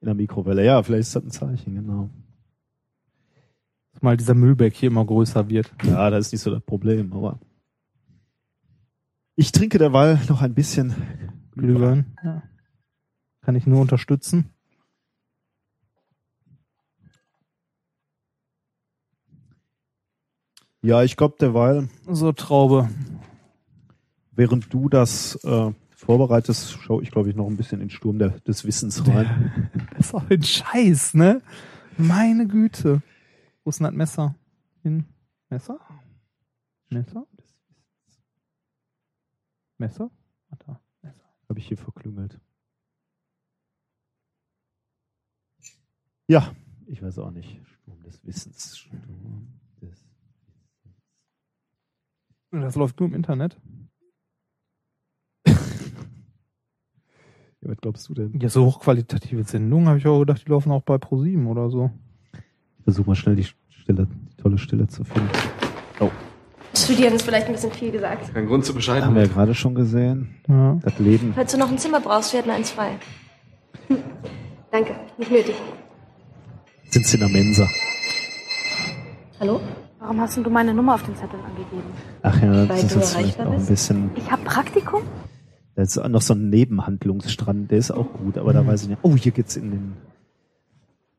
In 0.00 0.06
der 0.06 0.14
Mikrowelle. 0.14 0.64
Ja, 0.64 0.82
vielleicht 0.82 1.02
ist 1.02 1.14
das 1.14 1.22
ein 1.22 1.30
Zeichen, 1.30 1.76
genau. 1.76 2.10
Dass 3.92 4.02
mal 4.02 4.16
dieser 4.16 4.34
Müllberg 4.34 4.74
hier 4.74 4.88
immer 4.88 5.04
größer 5.04 5.48
wird. 5.48 5.72
Ja, 5.84 6.10
das 6.10 6.26
ist 6.26 6.32
nicht 6.32 6.40
so 6.42 6.50
das 6.50 6.62
Problem, 6.64 7.12
aber. 7.12 7.38
Ich 9.36 9.52
trinke 9.52 9.78
derweil 9.78 10.18
noch 10.28 10.42
ein 10.42 10.54
bisschen 10.54 10.94
Glühwein. 11.52 12.16
Ja. 12.24 12.42
Kann 13.42 13.54
ich 13.54 13.66
nur 13.68 13.80
unterstützen. 13.80 14.50
Ja, 20.84 21.02
ich 21.02 21.16
glaube 21.16 21.36
derweil, 21.40 21.88
So 22.10 22.30
Traube. 22.32 22.90
während 24.32 24.70
du 24.70 24.90
das 24.90 25.34
äh, 25.42 25.72
vorbereitest, 25.96 26.72
schaue 26.72 27.02
ich, 27.02 27.10
glaube 27.10 27.30
ich, 27.30 27.36
noch 27.36 27.46
ein 27.46 27.56
bisschen 27.56 27.80
in 27.80 27.88
den 27.88 27.90
Sturm 27.90 28.18
der, 28.18 28.38
des 28.40 28.66
Wissens 28.66 29.06
rein. 29.08 29.70
Das 29.96 30.08
ist 30.08 30.14
auch 30.14 30.28
ein 30.28 30.42
Scheiß, 30.42 31.14
ne? 31.14 31.40
Meine 31.96 32.46
Güte. 32.46 33.00
Wo 33.64 33.70
ist 33.70 33.80
denn 33.80 33.86
das 33.86 33.94
Messer? 33.94 34.34
Hin. 34.82 35.06
Messer? 35.48 35.80
Messer? 36.90 37.26
Messer? 39.78 40.10
Da. 40.66 40.80
Messer. 41.00 41.24
Habe 41.48 41.58
ich 41.60 41.66
hier 41.66 41.78
verklüngelt. 41.78 42.38
Ja, 46.26 46.54
ich 46.86 47.02
weiß 47.02 47.20
auch 47.20 47.30
nicht. 47.30 47.58
Sturm 47.64 48.02
des 48.02 48.22
Wissens. 48.22 48.76
Sturm 48.76 49.48
des 49.80 50.04
Und 52.43 52.43
Das 52.60 52.76
läuft 52.76 53.00
nur 53.00 53.08
im 53.08 53.14
Internet. 53.14 53.56
ja, 55.46 55.54
was 57.62 57.76
glaubst 57.80 58.08
du 58.08 58.14
denn? 58.14 58.38
Ja, 58.40 58.48
so 58.48 58.66
hochqualitative 58.66 59.44
Sendungen 59.44 59.88
habe 59.88 59.98
ich 59.98 60.06
auch 60.06 60.20
gedacht, 60.20 60.42
die 60.46 60.50
laufen 60.50 60.72
auch 60.72 60.82
bei 60.82 60.98
ProSieben 60.98 61.46
oder 61.46 61.70
so. 61.70 61.90
Ich 62.78 62.84
versuche 62.84 63.08
mal 63.08 63.14
schnell 63.14 63.36
die 63.36 63.44
Stille, 63.44 64.06
die 64.30 64.36
tolle 64.36 64.58
Stille 64.58 64.86
zu 64.88 65.04
finden. 65.04 65.30
Studieren 66.76 67.14
ist 67.14 67.22
vielleicht 67.22 67.46
ein 67.46 67.52
bisschen 67.52 67.72
viel 67.72 67.92
gesagt. 67.92 68.34
Kein 68.34 68.46
Grund 68.46 68.64
zu 68.64 68.72
Haben 68.72 68.76
bescheiden. 68.76 69.14
wir 69.14 69.22
ja 69.22 69.28
gerade 69.28 69.54
schon 69.54 69.74
gesehen. 69.74 70.34
Ja. 70.48 70.78
Das 70.82 70.98
Leben. 70.98 71.32
Falls 71.34 71.52
du 71.52 71.58
noch 71.58 71.70
ein 71.70 71.78
Zimmer 71.78 72.00
brauchst, 72.00 72.32
wir 72.32 72.40
hätten 72.40 72.50
eins 72.50 72.70
frei. 72.72 72.98
Hm. 73.88 73.98
Danke, 74.72 74.96
nicht 75.16 75.30
nötig. 75.30 75.54
Sind 76.90 77.06
sie 77.06 77.16
in 77.16 77.20
der 77.20 77.28
Mensa. 77.28 77.68
Hallo? 79.38 79.60
Warum 80.04 80.20
hast 80.20 80.36
denn 80.36 80.44
du 80.44 80.50
meine 80.50 80.74
Nummer 80.74 80.96
auf 80.96 81.02
den 81.02 81.16
Zettel 81.16 81.40
angegeben? 81.40 81.82
Ach 82.20 82.42
ja, 82.42 82.52
Weil 82.52 82.66
das 82.68 82.82
ist 82.84 82.94
du 82.94 82.98
jetzt 82.98 83.14
vielleicht 83.14 83.38
erreichbar 83.38 83.46
auch 83.46 83.52
ein 83.52 83.56
bist? 83.56 83.68
bisschen. 83.70 84.10
Ich 84.16 84.30
habe 84.30 84.42
Praktikum? 84.44 85.00
Da 85.76 85.82
ist 85.82 85.96
noch 85.96 86.20
so 86.20 86.34
ein 86.34 86.50
Nebenhandlungsstrand, 86.50 87.70
der 87.70 87.78
ist 87.78 87.90
auch 87.90 88.12
gut, 88.12 88.36
aber 88.36 88.52
da 88.52 88.66
weiß 88.66 88.82
ich 88.82 88.88
nicht. 88.90 88.98
Oh, 89.00 89.16
hier 89.16 89.32
geht's 89.32 89.56
in 89.56 89.70
den. 89.70 89.92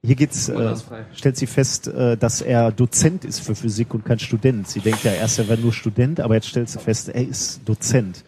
Hier 0.04 0.16
geht's, 0.16 0.50
äh, 0.50 0.54
Urlaubsfrei. 0.56 1.06
stellt 1.16 1.36
sie 1.36 1.48
fest, 1.48 1.88
äh, 1.88 2.16
dass 2.16 2.42
er 2.42 2.72
Dozent 2.72 3.26
ist 3.26 3.40
für 3.40 3.56
Physik 3.56 3.92
und 3.96 4.06
kein 4.06 4.20
Student. 4.20 4.68
Sie 4.68 4.82
denkt 4.82 5.04
ja 5.04 5.12
erst, 5.14 5.40
er 5.40 5.48
wäre 5.50 5.60
nur 5.60 5.74
Student, 5.74 6.20
aber 6.20 6.36
jetzt 6.36 6.48
stellt 6.48 6.70
sie 6.70 6.78
fest, 6.78 7.10
er 7.10 7.28
ist 7.28 7.68
Dozent. 7.68 8.24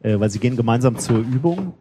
Äh, 0.00 0.18
weil 0.18 0.30
sie 0.30 0.40
gehen 0.40 0.56
gemeinsam 0.56 0.98
zur 0.98 1.18
Übung 1.18 1.74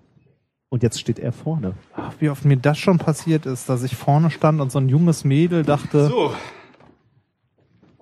und 0.70 0.84
jetzt 0.84 1.00
steht 1.00 1.18
er 1.18 1.32
vorne. 1.32 1.74
Ach, 1.96 2.14
wie 2.20 2.30
oft 2.30 2.46
mir 2.46 2.58
das 2.58 2.78
schon 2.78 3.00
passiert 3.00 3.48
ist, 3.48 3.68
dass 3.68 3.82
ich 3.82 3.96
vorne 3.96 4.30
stand 4.30 4.62
und 4.62 4.72
so 4.72 4.78
ein 4.78 4.90
junges 4.90 5.26
Mädel 5.26 5.64
dachte, 5.64 6.06
So. 6.08 6.34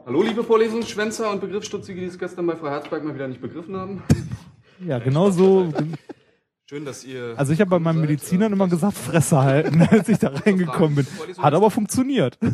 Hallo, 0.10 0.23
liebe 0.23 0.44
Vorlesungsschwänzer 0.44 1.30
und 1.30 1.40
Begriffsstutzige, 1.40 2.02
die 2.02 2.07
es 2.07 2.18
gestern 2.18 2.48
bei 2.48 2.56
Frau 2.56 2.68
Herzberg 2.68 3.03
mal 3.03 3.14
wieder 3.14 3.27
nicht 3.27 3.41
begriffen 3.41 3.76
haben. 3.77 4.02
ja, 4.84 4.98
genau 4.98 5.30
so. 5.30 5.72
Schön, 6.68 6.84
dass 6.84 7.06
ihr. 7.06 7.36
Also 7.38 7.53
ich 7.53 7.61
habe 7.61 7.69
bei 7.69 7.77
meinen 7.77 8.02
Medizinern 8.02 8.52
immer 8.52 8.68
gesagt, 8.68 8.95
Fresse 8.98 9.38
halten, 9.38 9.84
als 9.91 10.10
ich 10.10 10.18
da 10.18 10.30
reingekommen 10.30 10.95
bin. 10.95 11.07
Hat 11.38 11.53
aber 11.53 11.69
funktioniert. 11.69 12.40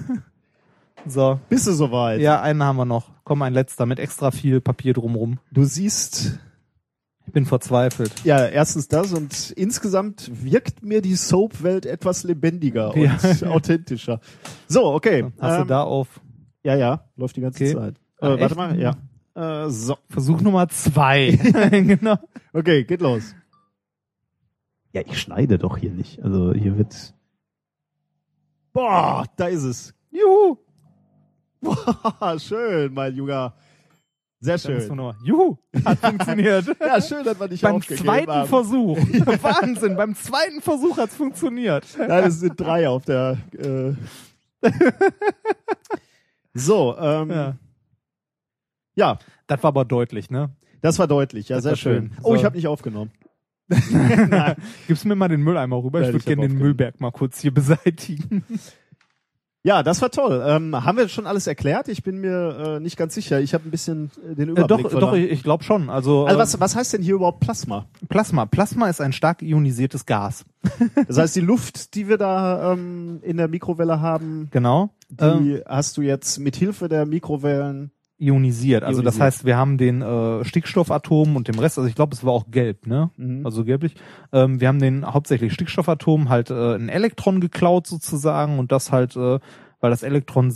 So. 1.08 1.40
Bist 1.50 1.68
du 1.68 1.72
soweit? 1.72 2.20
Ja, 2.20 2.42
einen 2.42 2.64
haben 2.64 2.78
wir 2.78 2.86
noch. 2.86 3.12
Komm, 3.24 3.44
ein 3.44 3.54
letzter 3.54 3.86
mit 3.86 4.00
extra 4.00 4.32
viel 4.32 4.60
Papier 4.60 4.94
drumrum. 4.94 5.38
Du 5.52 5.64
siehst, 5.64 6.40
Ich 7.28 7.32
bin 7.32 7.46
verzweifelt. 7.46 8.12
ja, 8.24 8.44
erstens 8.48 8.88
das 8.88 9.14
und 9.14 9.52
insgesamt 9.52 10.32
wirkt 10.34 10.82
mir 10.84 11.04
die 11.04 11.14
Soap-Welt 11.16 11.86
etwas 11.86 12.24
lebendiger 12.24 12.98
Ja. 12.98 13.20
und 13.22 13.44
authentischer. 13.48 14.20
So, 14.68 14.86
okay. 14.96 15.32
Hast 15.40 15.58
du 15.58 15.62
ähm, 15.62 15.68
da 15.68 15.84
auf 15.84 16.08
Ja, 16.66 16.76
ja, 16.76 17.06
läuft 17.16 17.36
die 17.38 17.42
ganze 17.42 17.64
Okay. 17.64 17.74
Zeit. 17.76 17.96
Ah, 18.20 18.26
Äh, 18.28 18.30
warte 18.32 18.46
echt? 18.46 18.56
mal, 18.56 18.80
ja. 18.80 18.96
Äh, 19.66 19.70
so, 19.70 19.98
Versuch 20.10 20.42
Nummer 20.42 20.68
zwei. 20.70 21.32
genau. 21.72 22.18
okay, 22.54 22.84
geht 22.86 23.02
los. 23.02 23.36
Ja, 24.92 25.02
ich 25.06 25.20
schneide 25.22 25.60
doch 25.60 25.78
hier 25.78 25.92
nicht. 25.92 26.24
Also 26.24 26.54
hier 26.54 26.76
wird. 26.78 27.14
Boah, 28.74 29.26
da 29.36 29.46
ist 29.48 29.64
es. 29.64 29.94
Juhu. 30.10 30.58
Boah, 31.62 32.40
schön, 32.40 32.94
mein 32.94 33.14
Junger. 33.16 33.54
Sehr 34.40 34.58
schön. 34.58 34.96
noch- 34.96 35.16
Juhu, 35.24 35.58
hat 35.86 36.00
funktioniert. 36.00 36.66
Ja, 36.80 37.00
schön, 37.02 37.24
dass 37.26 37.40
wir 37.40 37.48
dich 37.48 37.62
beim 37.62 37.80
zweiten 37.82 38.32
haben. 38.32 38.48
Versuch. 38.50 38.98
Wahnsinn, 39.44 39.96
beim 39.96 40.16
zweiten 40.16 40.62
Versuch 40.62 40.98
hat's 40.98 41.16
funktioniert. 41.16 41.86
Nein, 41.98 42.24
es 42.26 42.40
sind 42.40 42.60
drei 42.60 42.88
auf 42.90 43.06
der. 43.06 43.38
Äh. 43.54 43.94
So, 46.56 46.98
ähm, 46.98 47.30
Ja. 47.30 47.56
ja. 48.96 49.20
Das 49.48 49.62
war 49.62 49.68
aber 49.68 49.86
deutlich, 49.86 50.32
ne? 50.32 50.50
das 50.82 50.98
war 50.98 51.08
deutlich. 51.08 51.50
Ja, 51.50 51.58
Das 51.58 51.64
sehr 51.64 51.76
schön. 51.76 52.10
schön. 52.10 52.18
Oh, 52.24 52.30
So. 52.30 52.36
ich 52.36 52.46
habe 52.46 52.56
nicht 52.56 52.68
aufgenommen. 52.68 53.12
Gib's 54.88 55.06
mir 55.06 55.16
mal 55.16 55.28
den 55.28 55.42
Mülleimer 55.42 55.84
rüber. 55.84 56.02
Ich 56.02 56.12
würde 56.14 56.26
gerne 56.26 56.48
den. 56.48 56.58
Müllberg 56.58 57.00
mal 57.02 57.12
kurz 57.12 57.40
hier 57.40 57.54
beseitigen. 57.54 58.44
Ja, 59.68 59.82
das 59.82 60.00
war 60.04 60.12
toll. 60.12 60.44
Ähm, 60.48 60.86
haben 60.86 60.96
wir 60.96 61.10
schon 61.10 61.26
alles 61.26 61.48
erklärt? 61.48 61.88
Ich 61.88 62.04
bin 62.04 62.20
mir 62.22 62.76
äh, 62.76 62.80
nicht 62.80 62.98
ganz 62.98 63.16
sicher. 63.16 63.40
Ich 63.42 63.56
habe 63.56 63.68
ein 63.68 63.72
bisschen 63.72 64.12
äh, 64.32 64.36
den 64.36 64.50
Äh, 64.50 64.52
Überblick 64.52 64.68
doch, 64.68 64.78
doch, 64.84 64.90
verloren. 64.92 65.16
ich, 65.16 65.32
ich 65.32 65.42
glaube 65.42 65.64
schon. 65.64 65.90
Also, 65.90 66.28
Also 66.28 66.36
äh, 66.38 66.40
was, 66.40 66.60
was 66.60 66.76
heißt 66.76 66.94
denn 66.94 67.02
hier 67.02 67.16
überhaupt 67.16 67.40
Plasma? 67.40 67.88
Plasma. 68.08 68.46
Plasma 68.46 68.90
ist 68.90 69.02
ein 69.02 69.12
stark 69.12 69.42
ionisiertes 69.42 70.06
Gas. 70.06 70.46
Das 71.08 71.18
heißt, 71.18 71.36
die 71.36 71.40
Luft, 71.42 71.96
die 71.96 72.08
wir 72.08 72.20
da 72.20 72.74
ähm, 72.74 73.22
in 73.24 73.38
der 73.38 73.48
Mikrowelle 73.48 74.02
haben, 74.02 74.50
Genau. 74.52 74.92
Die 75.22 75.54
Ähm, 75.54 75.62
hast 75.68 75.98
du 75.98 76.02
jetzt 76.02 76.40
mit 76.40 76.56
Hilfe 76.56 76.88
der 76.90 77.06
Mikrowellen. 77.06 77.92
ionisiert. 78.18 78.84
Also 78.84 79.02
das 79.02 79.16
Ionisiert. 79.16 79.24
heißt, 79.26 79.46
wir 79.46 79.58
haben 79.58 79.78
den 79.78 80.02
äh, 80.02 80.46
Stickstoffatom 80.46 81.36
und 81.36 81.48
dem 81.50 81.60
Rest, 81.60 81.78
also 81.78 81.90
ich 81.90 81.96
glaube, 81.96 82.14
es 82.16 82.24
war 82.24 82.32
auch 82.32 82.46
gelb, 82.50 82.88
ne? 82.88 83.12
Mhm. 83.18 83.46
Also 83.46 83.66
gelblich. 83.66 83.96
Ähm, 84.32 84.62
wir 84.62 84.70
haben 84.70 84.80
den 84.80 85.06
hauptsächlich 85.06 85.54
Stickstoffatom 85.54 86.30
halt 86.30 86.50
äh, 86.50 86.76
ein 86.76 86.88
Elektron 86.90 87.42
geklaut 87.42 87.88
sozusagen 87.88 88.58
und 88.58 88.72
das 88.72 88.92
halt, 88.94 89.18
äh, 89.18 89.40
weil 89.82 89.90
das 89.92 90.02
Elektron 90.02 90.54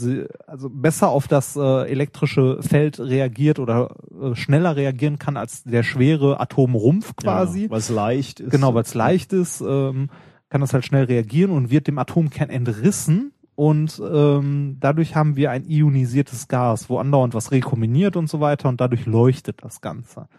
also 0.48 0.70
besser 0.72 1.10
auf 1.10 1.28
das 1.28 1.58
äh, 1.58 1.92
elektrische 1.92 2.64
Feld 2.64 2.98
reagiert 3.00 3.60
oder 3.60 3.94
äh, 4.22 4.36
schneller 4.36 4.78
reagieren 4.78 5.20
kann 5.20 5.36
als 5.36 5.64
der 5.64 5.84
schwere 5.84 6.40
Atomrumpf 6.40 7.16
quasi. 7.18 7.64
Ja, 7.64 7.70
was 7.72 7.90
leicht 7.90 8.40
ist. 8.40 8.52
Genau, 8.52 8.74
weil 8.74 8.84
es 8.84 8.94
leicht 8.94 9.34
ist, 9.34 9.60
ähm, 9.60 10.10
kann 10.48 10.62
das 10.62 10.74
halt 10.74 10.86
schnell 10.86 11.04
reagieren 11.04 11.52
und 11.52 11.70
wird 11.70 11.88
dem 11.88 12.00
Atomkern 12.00 12.50
entrissen. 12.50 13.34
Und 13.60 14.02
ähm, 14.10 14.78
dadurch 14.80 15.18
haben 15.18 15.36
wir 15.36 15.52
ein 15.52 15.70
ionisiertes 15.70 16.48
Gas, 16.48 16.90
wo 16.90 16.98
andauernd 16.98 17.34
was 17.34 17.52
rekombiniert 17.52 18.16
und 18.16 18.30
so 18.30 18.40
weiter 18.40 18.70
und 18.70 18.80
dadurch 18.80 19.06
leuchtet 19.06 19.58
das 19.66 19.82
Ganze. 19.82 20.30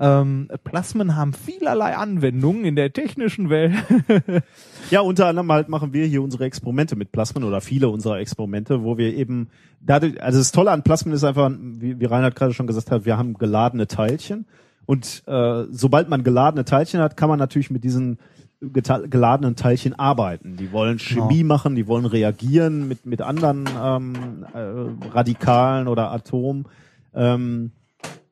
Ähm, 0.00 0.48
Plasmen 0.64 1.14
haben 1.14 1.34
vielerlei 1.34 1.96
Anwendungen 1.96 2.64
in 2.64 2.74
der 2.74 2.92
technischen 2.92 3.48
Welt. 3.48 3.74
Ja, 4.90 5.02
unter 5.02 5.26
anderem 5.26 5.52
halt 5.52 5.68
machen 5.68 5.92
wir 5.92 6.06
hier 6.06 6.20
unsere 6.20 6.46
Experimente 6.46 6.96
mit 6.96 7.12
Plasmen 7.12 7.44
oder 7.44 7.60
viele 7.60 7.90
unserer 7.90 8.18
Experimente, 8.18 8.82
wo 8.82 8.98
wir 8.98 9.14
eben 9.14 9.50
dadurch, 9.80 10.20
also 10.20 10.38
das 10.38 10.50
Tolle 10.50 10.72
an 10.72 10.82
Plasmen 10.82 11.14
ist 11.14 11.22
einfach, 11.22 11.52
wie, 11.56 12.00
wie 12.00 12.06
Reinhard 12.06 12.34
gerade 12.34 12.54
schon 12.54 12.66
gesagt 12.66 12.90
hat, 12.90 13.04
wir 13.04 13.16
haben 13.16 13.34
geladene 13.34 13.86
Teilchen 13.86 14.46
und 14.84 15.22
äh, 15.28 15.64
sobald 15.70 16.08
man 16.08 16.24
geladene 16.24 16.64
Teilchen 16.64 16.98
hat, 16.98 17.16
kann 17.16 17.28
man 17.28 17.38
natürlich 17.38 17.70
mit 17.70 17.84
diesen 17.84 18.18
geladenen 18.60 19.56
Teilchen 19.56 19.98
arbeiten. 19.98 20.56
Die 20.56 20.72
wollen 20.72 20.98
Chemie 20.98 21.44
machen, 21.44 21.74
die 21.76 21.86
wollen 21.86 22.06
reagieren 22.06 22.88
mit 22.88 23.06
mit 23.06 23.22
anderen 23.22 23.68
ähm, 23.80 24.46
äh, 24.52 25.08
Radikalen 25.10 25.86
oder 25.86 26.10
Atomen. 26.10 26.66
Ähm, 27.14 27.70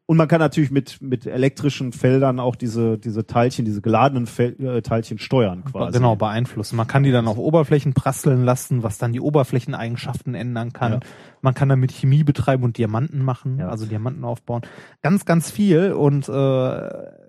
Und 0.08 0.18
man 0.18 0.28
kann 0.28 0.38
natürlich 0.38 0.70
mit, 0.70 1.02
mit 1.02 1.26
elektrischen 1.26 1.92
Feldern 1.92 2.38
auch 2.38 2.54
diese, 2.54 2.96
diese 2.96 3.26
Teilchen, 3.26 3.64
diese 3.64 3.80
geladenen 3.82 4.26
Fel 4.26 4.54
äh, 4.64 4.80
Teilchen 4.80 5.18
steuern 5.18 5.64
quasi. 5.64 5.98
Genau, 5.98 6.14
beeinflussen. 6.14 6.76
Man 6.76 6.86
kann 6.86 7.02
die 7.02 7.10
dann 7.10 7.26
auf 7.26 7.38
Oberflächen 7.38 7.92
prasseln 7.92 8.44
lassen, 8.44 8.84
was 8.84 8.98
dann 8.98 9.12
die 9.12 9.20
Oberflächeneigenschaften 9.20 10.36
ändern 10.36 10.72
kann. 10.72 10.92
Ja. 10.92 11.00
Man 11.42 11.54
kann 11.54 11.68
damit 11.68 11.90
Chemie 11.90 12.22
betreiben 12.22 12.62
und 12.62 12.78
Diamanten 12.78 13.20
machen, 13.24 13.58
Ja. 13.58 13.68
also 13.68 13.84
Diamanten 13.84 14.22
aufbauen. 14.22 14.62
Ganz, 15.02 15.24
ganz 15.24 15.50
viel 15.50 15.92
und 15.92 16.28
äh, 16.28 16.32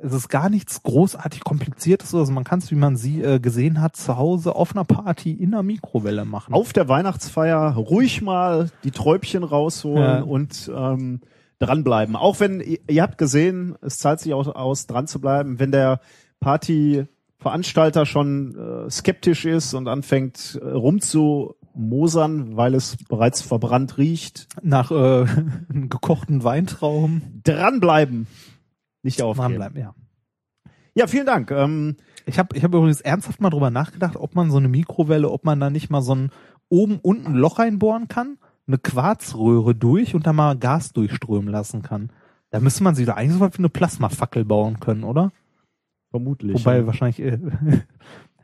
es 0.04 0.14
ist 0.14 0.30
gar 0.30 0.50
nichts 0.52 0.84
großartig 0.84 1.44
kompliziertes. 1.44 2.14
Also 2.14 2.32
man 2.32 2.44
kann 2.44 2.60
es, 2.60 2.70
wie 2.70 2.76
man 2.76 2.96
sie 2.96 3.24
äh, 3.24 3.40
gesehen 3.40 3.82
hat, 3.82 3.96
zu 3.96 4.18
Hause 4.18 4.56
auf 4.56 4.76
einer 4.76 4.86
Party 4.86 5.32
in 5.32 5.54
einer 5.56 5.64
Mikrowelle 5.64 6.26
machen. 6.26 6.54
Auf 6.54 6.74
der 6.74 6.88
Weihnachtsfeier 6.88 7.74
ruhig 7.76 8.22
mal 8.22 8.70
die 8.84 8.92
Träubchen 8.92 9.44
rausholen 9.44 10.04
Ja. 10.04 10.22
und 10.22 10.72
ähm, 10.76 11.22
dranbleiben. 11.60 12.16
Auch 12.16 12.40
wenn, 12.40 12.62
ihr, 12.62 13.02
habt 13.02 13.18
gesehen, 13.18 13.76
es 13.82 14.00
zahlt 14.00 14.20
sich 14.20 14.34
auch 14.34 14.48
aus, 14.48 14.88
dran 14.88 15.08
zu 15.08 15.20
bleiben, 15.20 15.60
wenn 15.60 15.72
der 15.72 16.00
Partyveranstalter 16.40 18.06
schon 18.06 18.56
äh, 18.56 18.92
skeptisch 18.92 19.46
ist 19.46 19.74
und 19.74 19.88
anfängt 19.88 20.60
äh, 20.62 20.68
rumzumosern, 20.68 22.56
weil 22.56 22.76
es 22.76 22.98
bereits 23.08 23.42
verbrannt 23.42 23.98
riecht. 23.98 24.48
Nach 24.62 24.92
äh, 24.92 24.96
einem 25.70 25.90
gekochten 25.90 26.44
Weintrauben. 26.44 27.42
Dranbleiben. 27.44 28.28
Nicht 29.02 29.22
aufgeben. 29.22 29.60
Dranbleiben, 29.60 29.80
ja. 29.80 29.96
Ja, 30.94 31.08
vielen 31.08 31.28
Dank. 31.28 31.52
Ähm, 31.52 31.96
Ich 32.26 32.40
habe 32.40 32.58
ich 32.58 32.64
hab 32.64 32.74
übrigens 32.74 33.02
ernsthaft 33.02 33.40
mal 33.40 33.52
drüber 33.52 33.70
nachgedacht, 33.70 34.16
ob 34.16 34.36
man 34.36 34.52
so 34.52 34.58
eine 34.58 34.68
Mikrowelle, 34.68 35.30
ob 35.30 35.46
man 35.46 35.60
da 35.60 35.70
nicht 35.70 35.90
mal 35.90 36.02
so 36.02 36.14
ein 36.16 36.32
oben 36.70 37.00
unten 37.00 37.34
Loch 37.36 37.60
reinbohren 37.60 38.08
kann, 38.08 38.38
eine 38.68 38.78
Quarzröhre 38.78 39.76
durch 39.76 40.16
und 40.16 40.28
da 40.28 40.34
mal 40.34 40.58
Gas 40.58 40.94
durchströmen 40.94 41.50
lassen 41.50 41.82
kann. 41.82 42.12
Da 42.50 42.60
müsste 42.60 42.84
man 42.84 42.96
sich 42.96 43.06
da 43.06 43.14
eigentlich 43.14 43.34
so 43.34 43.40
was 43.40 43.54
wie 43.54 43.60
eine 43.60 43.70
Plasmafackel 43.70 44.46
bauen 44.46 44.80
können, 44.80 45.04
oder? 45.04 45.32
vermutlich. 46.18 46.60
Wobei 46.60 46.78
ja. 46.78 46.88
wahrscheinlich 46.88 47.20
äh, 47.20 47.38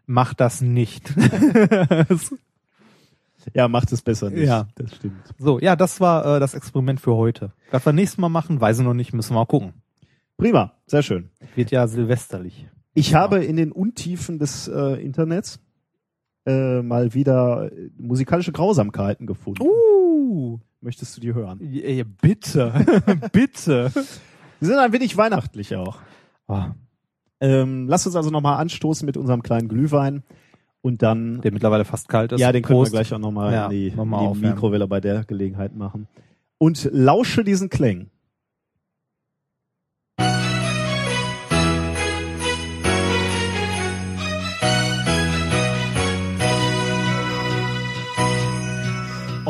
macht 0.06 0.40
das 0.40 0.62
nicht. 0.62 1.14
ja, 3.54 3.68
macht 3.68 3.92
es 3.92 4.02
besser 4.02 4.30
nicht. 4.30 4.48
Ja. 4.48 4.68
das 4.76 4.96
stimmt. 4.96 5.34
so, 5.38 5.60
ja, 5.60 5.76
das 5.76 6.00
war 6.00 6.38
äh, 6.38 6.40
das 6.40 6.54
Experiment 6.54 7.00
für 7.00 7.16
heute. 7.16 7.52
Was 7.72 7.86
wir 7.86 7.94
nächstes 7.94 8.20
Mal 8.20 8.30
machen, 8.30 8.62
weiß 8.62 8.80
ich 8.80 8.86
noch 8.86 8.94
nicht, 8.94 9.14
müssen 9.14 9.32
wir 9.32 9.40
mal 9.40 9.46
gucken. 9.46 9.74
Prima, 10.38 10.74
sehr 10.88 11.04
schön. 11.04 11.30
Wird 11.56 11.72
ja 11.72 11.88
silvesterlich. 11.88 12.68
Ich 12.94 13.16
habe 13.16 13.44
in 13.44 13.56
den 13.56 13.72
Untiefen 13.72 14.40
des 14.40 14.68
äh, 14.68 15.04
Internets 15.04 15.60
äh, 16.46 16.82
mal 16.82 17.14
wieder 17.14 17.72
äh, 17.72 17.90
musikalische 17.98 18.52
Grausamkeiten 18.52 19.26
gefunden. 19.28 19.62
Uh, 19.64 20.60
Möchtest 20.82 21.16
du 21.16 21.22
die 21.22 21.34
hören? 21.34 21.60
ja, 21.62 22.04
bitte, 22.22 22.74
bitte. 23.32 23.92
Die 24.60 24.66
sind 24.66 24.78
ein 24.78 24.92
wenig 24.94 25.16
weihnachtlich 25.16 25.76
auch. 25.76 26.00
Ah, 26.48 26.72
Ähm, 27.40 27.88
lass 27.88 28.06
uns 28.06 28.16
also 28.16 28.30
nochmal 28.30 28.60
anstoßen 28.60 29.06
mit 29.06 29.16
unserem 29.18 29.42
kleinen 29.44 29.70
Glühwein 29.70 30.24
und 30.82 31.02
dann, 31.02 31.40
der 31.42 31.54
mittlerweile 31.54 31.86
fast 31.86 32.10
kalt 32.10 32.34
ist. 32.34 32.42
ja, 32.42 32.52
den 32.52 32.62
können 32.64 32.80
wir 32.80 32.82
Prost. 32.84 32.92
gleich 32.92 33.14
auch 33.14 33.20
nochmal 33.20 33.54
Ja, 33.54 33.66
in 33.66 33.72
die, 33.72 33.92
noch 33.96 34.04
mal 34.06 34.28
in 34.28 34.34
die. 34.34 34.48
Mikrowelle 34.48 34.88
bei 34.88 35.00
der 35.00 35.24
Gelegenheit 35.24 35.76
machen. 35.76 36.08
Und 36.58 36.90
lausche 36.92 37.44
diesen 37.46 37.70
Klängen. 37.70 38.10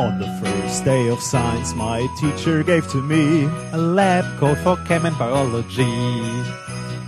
On 0.04 0.20
the 0.20 0.28
first 0.44 0.84
day 0.84 1.08
of 1.08 1.22
science, 1.22 1.74
my 1.76 2.06
teacher 2.20 2.62
gave 2.62 2.86
to 2.90 3.02
me 3.02 3.46
A 3.72 3.78
lab 3.78 4.26
coat 4.38 4.58
for 4.58 4.76
chem 4.86 5.06
and 5.06 5.18
biology. 5.18 5.96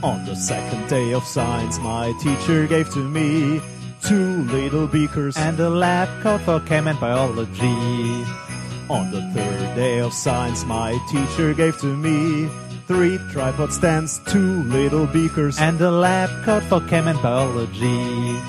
On 0.01 0.23
the 0.23 0.33
second 0.33 0.87
day 0.87 1.11
of 1.11 1.25
science, 1.25 1.77
my 1.79 2.13
teacher 2.21 2.65
gave 2.67 2.89
to 2.93 2.99
me 2.99 3.59
two 4.01 4.43
little 4.43 4.87
beakers. 4.87 5.35
And 5.35 5.59
a 5.59 5.69
lab 5.69 6.07
coat 6.23 6.39
for 6.47 6.61
chem 6.61 6.87
and 6.87 6.97
biology. 6.97 7.75
on 8.89 9.11
the 9.11 9.21
third 9.33 9.75
day 9.75 9.99
of 9.99 10.13
science, 10.13 10.63
my 10.63 10.97
teacher 11.11 11.53
gave 11.53 11.77
to 11.81 11.97
me 11.97 12.47
three 12.87 13.17
tripod 13.29 13.73
stands, 13.73 14.21
two 14.31 14.63
little 14.71 15.05
beakers. 15.07 15.59
And 15.59 15.81
a 15.81 15.91
lab 15.91 16.29
coat 16.45 16.63
for 16.63 16.79
chem 16.87 17.09
and 17.09 17.21
biology. 17.21 18.39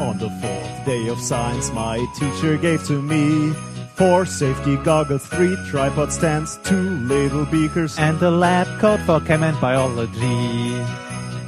on 0.00 0.18
the 0.18 0.30
fourth 0.40 0.84
day 0.84 1.06
of 1.06 1.20
science, 1.20 1.70
my 1.70 2.04
teacher 2.18 2.56
gave 2.56 2.82
to 2.88 3.00
me 3.00 3.54
four 3.98 4.24
safety 4.24 4.76
goggles, 4.76 5.26
three 5.26 5.56
tripod 5.66 6.12
stands, 6.12 6.56
two 6.62 6.90
little 7.12 7.44
beakers. 7.46 7.98
And 7.98 8.22
a 8.22 8.30
lab 8.30 8.68
coat 8.78 9.00
for 9.00 9.18
chem 9.20 9.42
and 9.42 9.60
biology. 9.60 10.78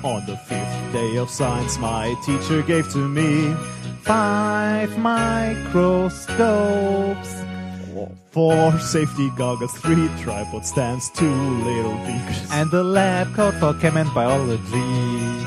on 0.03 0.27
the 0.27 0.37
fifth 0.37 0.93
day 0.93 1.17
of 1.17 1.31
science, 1.31 1.79
my 1.79 2.15
teacher 2.27 2.63
gave 2.63 2.91
to 2.93 3.09
me 3.09 3.55
Five 4.03 4.99
microscopes. 4.99 7.33
four 8.33 8.79
safety 8.79 9.31
goggles, 9.37 9.73
three 9.75 10.09
tripod 10.21 10.67
stands, 10.67 11.09
two 11.11 11.35
little 11.69 11.97
beakers. 12.07 12.51
And 12.51 12.73
a 12.73 12.83
lab 12.83 13.33
coat 13.35 13.55
for 13.55 13.75
chem 13.75 13.97
and 13.97 14.13
biology. 14.13 15.47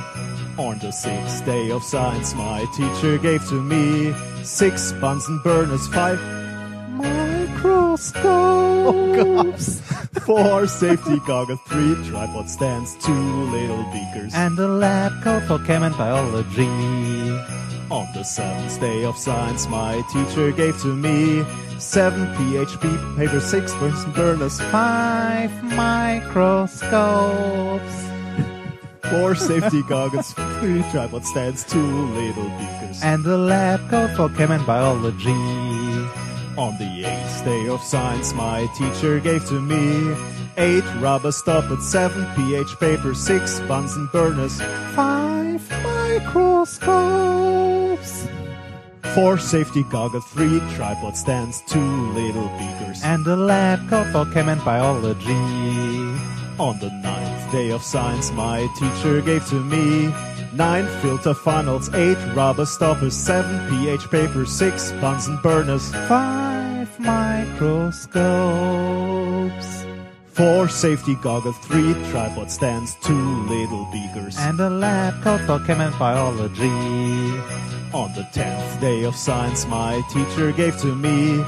On 0.57 0.80
the 0.80 0.91
sixth 0.91 1.45
day 1.45 1.71
of 1.71 1.84
science, 1.84 2.34
my 2.35 2.65
teacher 2.77 3.17
gave 3.17 3.45
to 3.49 3.61
me 3.61 4.13
six 4.43 4.93
Bunsen 4.93 5.39
burners, 5.43 5.88
five 5.88 6.19
microscopes, 7.93 9.81
oh, 10.15 10.19
four 10.25 10.67
safety 10.67 11.19
goggles, 11.27 11.59
three 11.67 11.95
tripod 12.09 12.49
stands, 12.49 12.95
two 13.05 13.13
little 13.51 13.83
beakers. 13.91 14.33
And 14.33 14.57
a 14.57 14.67
lab 14.67 15.21
coat 15.23 15.43
for 15.43 15.59
chem 15.59 15.83
and 15.83 15.95
biology. 15.97 16.67
On 17.91 18.07
the 18.13 18.23
seventh 18.23 18.79
day 18.79 19.05
of 19.05 19.15
science, 19.17 19.67
my 19.67 20.01
teacher 20.11 20.51
gave 20.51 20.81
to 20.81 20.95
me 20.95 21.45
seven 21.79 22.25
PHP 22.35 23.17
paper, 23.17 23.39
six 23.39 23.73
Bunsen 23.75 24.11
burners, 24.13 24.59
Five 24.71 25.51
microscopes. 25.63 26.83
four 29.11 29.35
safety 29.35 29.83
goggles, 29.83 30.33
three 30.59 30.83
tripod 30.91 31.25
stands, 31.25 31.63
two 31.63 32.07
little 32.13 32.49
beakers. 32.57 33.03
And 33.03 33.23
a 33.27 33.37
lab 33.37 33.87
coat 33.89 34.15
for 34.15 34.29
chem 34.29 34.51
and 34.51 34.65
biology. 34.65 35.92
On 36.55 36.77
the 36.77 37.03
eighth 37.05 37.45
day 37.45 37.67
of 37.67 37.81
science, 37.81 38.31
my 38.34 38.67
teacher 38.77 39.19
gave 39.19 39.43
to 39.47 39.59
me 39.59 40.15
eight 40.57 40.84
rubber 40.99 41.31
stoppers, 41.31 41.84
seven 41.91 42.27
pH 42.35 42.80
paper, 42.80 43.15
six 43.15 43.59
Bunsen 43.61 44.07
burners, 44.13 44.61
Five 44.95 45.67
microscopes. 45.84 48.27
four 49.15 49.39
safety 49.39 49.84
goggles, 49.89 50.25
three 50.25 50.59
tripod 50.75 51.17
stands, 51.17 51.63
two 51.67 52.11
little 52.13 52.47
beakers. 52.59 53.01
And 53.03 53.25
a 53.25 53.35
lab 53.35 53.89
coat 53.89 54.05
for 54.11 54.25
chem 54.31 54.49
and 54.49 54.63
biology. 54.63 55.34
On 56.59 56.77
the 56.80 56.91
ninth 57.01 57.51
day 57.51 57.71
of 57.71 57.81
science, 57.81 58.31
my 58.31 58.67
teacher 58.77 59.21
gave 59.21 59.43
to 59.47 59.55
me 59.55 60.13
nine 60.53 60.88
filter 61.01 61.34
funnels, 61.34 61.89
eight 61.93 62.17
rubber 62.35 62.65
stoppers, 62.65 63.15
seven 63.15 63.69
pH 63.69 64.09
paper, 64.09 64.45
six 64.45 64.91
Bunsen 64.93 65.38
burners, 65.41 65.91
Five 66.07 66.99
microscopes. 66.99 69.85
four 70.27 70.67
safety 70.67 71.15
goggles, 71.21 71.57
three 71.59 71.93
tripod 72.11 72.51
stands, 72.51 72.95
two 73.03 73.43
little 73.47 73.88
beakers. 73.91 74.38
And 74.39 74.59
a 74.59 74.69
lab 74.69 75.21
coat 75.23 75.41
for 75.41 75.59
chem 75.65 75.81
and 75.81 75.97
biology. 75.99 76.69
On 77.93 78.11
the 78.15 78.27
tenth 78.34 78.81
day 78.81 79.03
of 79.03 79.15
science, 79.15 79.67
my 79.67 80.01
teacher 80.11 80.51
gave 80.51 80.77
to 80.81 80.95
me 80.95 81.43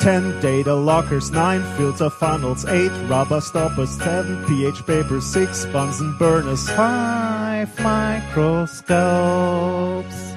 ten 0.00 0.40
data 0.40 0.74
lockers, 0.74 1.30
nine 1.30 1.62
filter 1.76 2.10
funnels, 2.10 2.64
eight 2.64 2.90
rubber 3.06 3.40
stoppers, 3.40 3.96
seven 3.98 4.44
pH 4.46 4.84
papers, 4.86 5.24
six 5.24 5.64
Bunsen 5.66 6.16
burners, 6.18 6.68
Five 6.70 7.78
microscopes. 7.80 10.29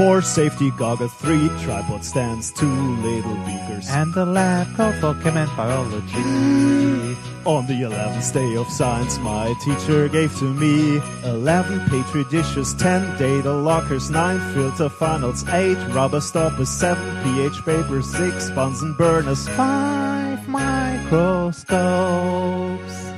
4 0.00 0.22
safety 0.22 0.70
Gaga 0.78 1.10
3 1.10 1.50
tripod 1.60 2.02
stands 2.02 2.50
2 2.52 2.66
little 3.04 3.34
beakers. 3.44 3.86
And 3.90 4.14
the 4.14 4.24
lack 4.24 4.66
of 4.78 4.98
document 4.98 5.54
biology. 5.54 7.16
On 7.44 7.66
the 7.66 7.82
11th 7.82 8.32
day 8.32 8.56
of 8.56 8.66
science 8.70 9.18
my 9.18 9.52
teacher 9.62 10.08
gave 10.08 10.34
to 10.38 10.54
me 10.54 11.02
11 11.24 11.80
petri 11.90 12.24
dishes 12.30 12.72
10 12.76 13.18
data 13.18 13.52
lockers 13.52 14.08
9 14.08 14.40
filter 14.54 14.88
funnels 14.88 15.46
8 15.46 15.76
rubber 15.92 16.22
stoppers 16.22 16.70
7 16.70 16.96
ph 17.22 17.62
papers 17.66 18.10
6 18.16 18.52
Bunsen 18.52 18.94
burners 18.94 19.46
5 19.48 20.48
microscopes. 20.48 23.09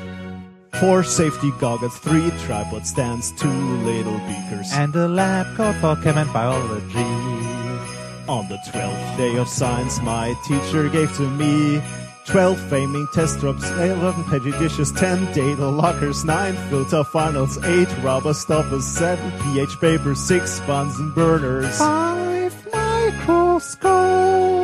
Four 0.80 1.04
safety 1.04 1.52
goggles, 1.60 1.96
three 1.98 2.30
tripod 2.44 2.86
stands, 2.86 3.32
two 3.32 3.48
little 3.84 4.18
beakers. 4.26 4.72
And 4.72 4.94
a 4.96 5.06
lab 5.06 5.54
coat 5.56 5.74
for 5.76 5.96
chem 6.02 6.18
and 6.18 6.32
biology. 6.32 7.06
On 8.28 8.48
the 8.48 8.58
twelfth 8.70 9.16
day 9.16 9.36
of 9.36 9.48
science, 9.48 10.00
my 10.02 10.34
teacher 10.46 10.88
gave 10.88 11.14
to 11.16 11.28
me 11.28 11.82
12 12.26 12.58
flaming 12.68 13.06
test 13.12 13.40
drops, 13.40 13.68
11 13.70 14.24
petri 14.24 14.52
dishes, 14.52 14.92
10 14.92 15.32
data 15.32 15.66
lockers, 15.68 16.24
9 16.24 16.54
filter 16.70 17.04
funnels, 17.04 17.58
8 17.64 17.88
rubber 18.02 18.32
stoppers, 18.32 18.86
7 18.86 19.30
pH 19.42 19.80
papers, 19.80 20.20
6 20.20 20.60
Bunsen 20.60 21.10
burners, 21.10 21.78
Five 21.78 22.54
microscopes. 22.72 24.61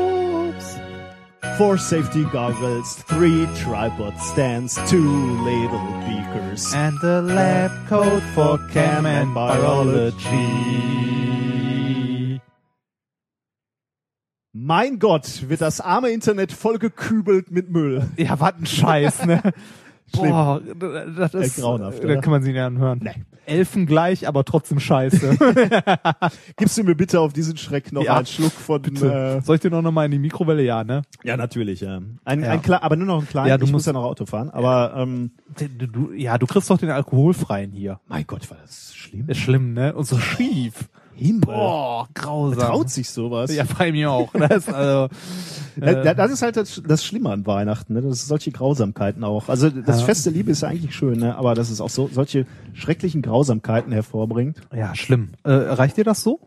4 1.58 1.76
safety 1.76 2.22
goggles, 2.22 3.02
3 3.08 3.46
tripod 3.56 4.16
stands, 4.20 4.76
2 4.88 5.42
little 5.42 5.80
beakers. 6.06 6.72
And 6.72 6.96
a 7.02 7.20
lab 7.20 7.72
coat 7.88 8.22
for 8.32 8.58
chem 8.72 9.04
and 9.04 9.34
biology. 9.34 10.38
Mein 14.52 15.00
Gott, 15.00 15.48
wird 15.48 15.60
das 15.60 15.80
arme 15.80 16.10
Internet 16.10 16.52
vollgekübelt 16.52 17.50
mit 17.50 17.70
Müll. 17.70 18.08
Ja, 18.16 18.38
was 18.38 18.54
ein 18.54 18.64
Scheiß, 18.66 19.26
ne? 19.26 19.42
Schlimm. 20.14 20.30
Boah, 20.30 20.60
das 21.16 21.34
ist, 21.34 21.60
grauenhaft, 21.60 22.00
da 22.02 22.04
oder? 22.04 22.20
kann 22.20 22.30
man 22.30 22.42
sie 22.42 22.52
nicht 22.52 22.60
anhören. 22.60 23.00
Nee. 23.02 23.10
Elfen 23.46 23.86
gleich, 23.86 24.28
aber 24.28 24.44
trotzdem 24.44 24.78
scheiße. 24.78 25.36
Gibst 26.56 26.76
du 26.76 26.84
mir 26.84 26.94
bitte 26.94 27.20
auf 27.20 27.32
diesen 27.32 27.56
Schreck 27.56 27.92
noch 27.92 28.02
Ja, 28.04 28.16
einen 28.16 28.26
Schluck 28.26 28.52
von... 28.52 28.84
Äh, 28.84 29.40
Soll 29.40 29.54
ich 29.56 29.60
dir 29.62 29.70
noch 29.70 29.82
mal 29.90 30.04
in 30.04 30.10
die 30.10 30.18
Mikrowelle? 30.18 30.62
Ja, 30.62 30.84
ne? 30.84 31.02
ja, 31.24 31.36
natürlich, 31.36 31.80
ja. 31.80 32.00
Ein, 32.24 32.42
Ja. 32.42 32.50
ein 32.50 32.60
klar, 32.62 32.82
aber 32.82 32.96
nur 32.96 33.06
noch 33.06 33.20
ein 33.22 33.28
kleiner. 33.28 33.48
Ja, 33.48 33.56
du 33.58 33.64
ich 33.64 33.70
muss 33.72 33.78
musst- 33.80 33.86
ja 33.86 33.92
noch 33.94 34.04
Auto 34.04 34.26
fahren. 34.26 34.50
Aber 34.50 34.92
ähm, 34.96 35.30
Du, 35.56 35.88
du, 35.88 36.12
ja, 36.12 36.36
du 36.36 36.46
kriegst 36.46 36.68
doch 36.70 36.76
den 36.78 36.90
alkoholfreien 36.90 37.72
hier. 37.72 38.00
mein 38.06 38.26
Gott, 38.26 38.48
war 38.50 38.58
das 38.60 38.94
schlimm. 38.94 39.24
Ist 39.28 39.38
schlimm, 39.38 39.72
ne? 39.72 39.94
Und 39.94 40.04
so 40.06 40.18
schief. 40.18 40.88
Himmel. 41.18 41.40
Boah, 41.42 42.08
grausam. 42.14 42.58
Traut 42.60 42.90
sich 42.90 43.10
sowas. 43.10 43.54
Ja, 43.54 43.64
bei 43.78 43.92
mir 43.92 44.10
auch. 44.10 44.32
Das, 44.32 44.68
ist 44.68 44.72
also, 44.72 45.14
Ja, 45.80 46.14
das 46.14 46.30
ist 46.32 46.42
halt 46.42 46.56
das, 46.56 46.82
das 46.86 47.04
Schlimme 47.04 47.30
an 47.30 47.46
Weihnachten, 47.46 47.92
ne? 47.94 48.02
Das 48.02 48.26
solche 48.26 48.50
Grausamkeiten 48.50 49.22
auch. 49.24 49.48
Also 49.48 49.68
das 49.70 50.00
Ja. 50.00 50.06
Fest 50.06 50.26
der 50.26 50.32
Liebe 50.32 50.50
ist 50.50 50.62
ja 50.62 50.68
eigentlich 50.68 50.94
schön, 50.94 51.18
ne? 51.20 51.36
Aber 51.36 51.54
dass 51.54 51.70
es 51.70 51.80
auch 51.80 51.90
so 51.90 52.08
solche 52.12 52.46
schrecklichen 52.74 53.22
Grausamkeiten 53.22 53.92
hervorbringt. 53.92 54.60
ja, 54.74 54.94
schlimm. 54.94 55.30
Äh, 55.44 55.50
reicht 55.52 55.96
dir 55.96 56.04
das 56.04 56.22
so? 56.22 56.40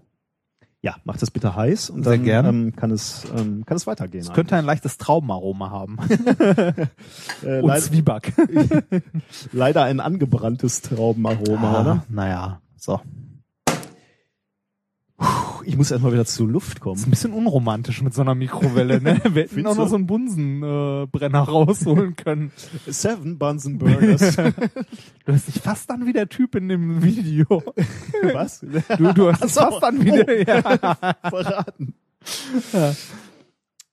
Ja, 0.83 0.95
macht 1.03 1.21
das 1.21 1.29
bitte 1.29 1.55
heiß 1.55 1.91
und 1.91 2.03
Sehr 2.03 2.13
dann 2.13 2.23
gerne. 2.23 2.49
Ähm, 2.49 2.75
kann 2.75 2.89
es 2.89 3.23
ähm, 3.37 3.63
kann 3.67 3.77
es 3.77 3.85
weitergehen. 3.85 4.21
Es 4.23 4.33
könnte 4.33 4.55
ein 4.55 4.65
leichtes 4.65 4.97
Traubenaroma 4.97 5.69
haben. 5.69 5.97
äh, 7.45 7.61
Und 7.61 7.77
Zwieback. 7.77 8.33
leider 9.51 9.83
ein 9.83 9.99
angebranntes 9.99 10.81
Traubenaroma, 10.81 11.71
Ah, 11.77 11.81
oder? 11.81 12.03
naja, 12.09 12.61
so. 12.77 12.99
Ich 15.63 15.77
muss 15.77 15.91
erstmal 15.91 16.11
wieder 16.13 16.25
zur 16.25 16.47
Luft 16.49 16.77
Ist 16.77 16.81
kommen. 16.81 17.03
ein 17.05 17.09
bisschen 17.11 17.33
unromantisch 17.33 18.01
mit 18.01 18.13
so 18.13 18.21
einer 18.21 18.33
Mikrowelle, 18.35 18.99
ne? 19.01 19.21
Wir 19.33 19.43
hätten 19.43 19.67
auch 19.67 19.75
noch 19.75 19.87
so 19.87 19.95
einen 19.95 20.07
Bunsenbrenner 20.07 21.03
äh, 21.03 21.07
Brenner 21.11 21.39
rausholen 21.41 22.15
können. 22.15 22.51
Seven 22.87 23.37
Bunsen 23.37 23.77
Burners. 23.77 24.35
Du 25.25 25.33
hast 25.33 25.47
dich 25.47 25.61
fast 25.61 25.89
an 25.91 26.07
wie 26.07 26.13
der 26.13 26.27
Typ 26.29 26.55
in 26.55 26.67
dem 26.67 27.03
Video. 27.03 27.63
Was? 28.33 28.61
Du, 28.61 29.13
du 29.13 29.31
hast 29.31 29.43
dich 29.43 29.53
so. 29.53 29.61
fast 29.61 29.83
an 29.83 30.03
wie 30.03 30.09
der, 30.11 30.25
Oh. 30.27 30.43
ja. 30.47 31.15
Verraten. 31.29 31.93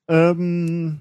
Ähm, 0.08 1.00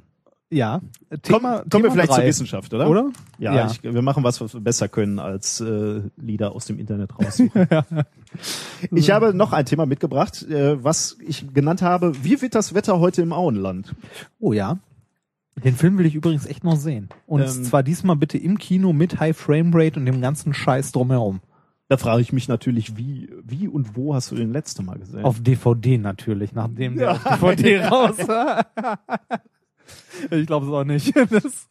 ja. 0.49 0.81
Thema, 1.21 1.59
kommen 1.59 1.63
wir 1.63 1.69
Thema 1.69 1.91
vielleicht 1.91 2.09
drei. 2.11 2.15
zur 2.15 2.25
Wissenschaft, 2.25 2.73
oder? 2.73 2.89
Oder? 2.89 3.09
Ja, 3.37 3.55
Ja. 3.55 3.67
Ich, 3.71 3.83
wir 3.83 4.01
machen 4.01 4.23
was, 4.23 4.39
was 4.41 4.53
wir 4.53 4.61
besser 4.61 4.87
können, 4.87 5.19
als 5.19 5.59
äh, 5.61 6.01
Lieder 6.17 6.53
aus 6.53 6.65
dem 6.65 6.79
Internet 6.79 7.17
raussuchen. 7.17 7.67
ich 8.91 9.11
habe 9.11 9.33
noch 9.33 9.53
ein 9.53 9.65
Thema 9.65 9.85
mitgebracht, 9.85 10.43
äh, 10.49 10.83
was 10.83 11.17
ich 11.25 11.53
genannt 11.53 11.81
habe, 11.81 12.11
wie 12.23 12.41
wird 12.41 12.55
das 12.55 12.73
Wetter 12.73 12.99
heute 12.99 13.21
im 13.21 13.33
Auenland? 13.33 13.93
Oh 14.39 14.53
ja. 14.53 14.77
Den 15.63 15.75
Film 15.75 15.97
will 15.97 16.05
ich 16.05 16.13
übrigens 16.15 16.45
echt 16.45 16.63
noch 16.63 16.75
sehen. 16.75 17.09
Und 17.25 17.41
Ähm, 17.41 17.47
zwar 17.47 17.81
diesmal 17.81 18.15
bitte 18.15 18.37
im 18.37 18.57
Kino 18.59 18.93
mit 18.93 19.19
High 19.19 19.35
Frame 19.35 19.71
Rate 19.73 19.99
und 19.99 20.05
dem 20.05 20.21
ganzen 20.21 20.53
Scheiß 20.53 20.91
drumherum. 20.91 21.41
Da 21.89 21.97
frage 21.97 22.21
ich 22.21 22.33
mich 22.33 22.47
natürlich, 22.47 22.97
wie, 22.97 23.29
wie 23.43 23.67
und 23.67 23.95
wo 23.95 24.13
hast 24.13 24.29
du 24.29 24.35
den 24.35 24.51
letzte 24.51 24.83
Mal 24.83 24.99
gesehen? 24.99 25.23
Auf 25.23 25.41
DVD 25.41 25.97
natürlich, 25.97 26.51
nachdem 26.53 26.97
der 26.97 27.05
Ja. 27.07 27.11
auf 27.13 27.23
DVD 27.39 27.79
raus 27.85 28.17
war. 28.27 28.67
ich 30.31 30.47
glaube 30.47 30.65
es 30.65 30.71
auch 30.71 30.83
nicht. 30.83 31.13
Das, 31.29 31.67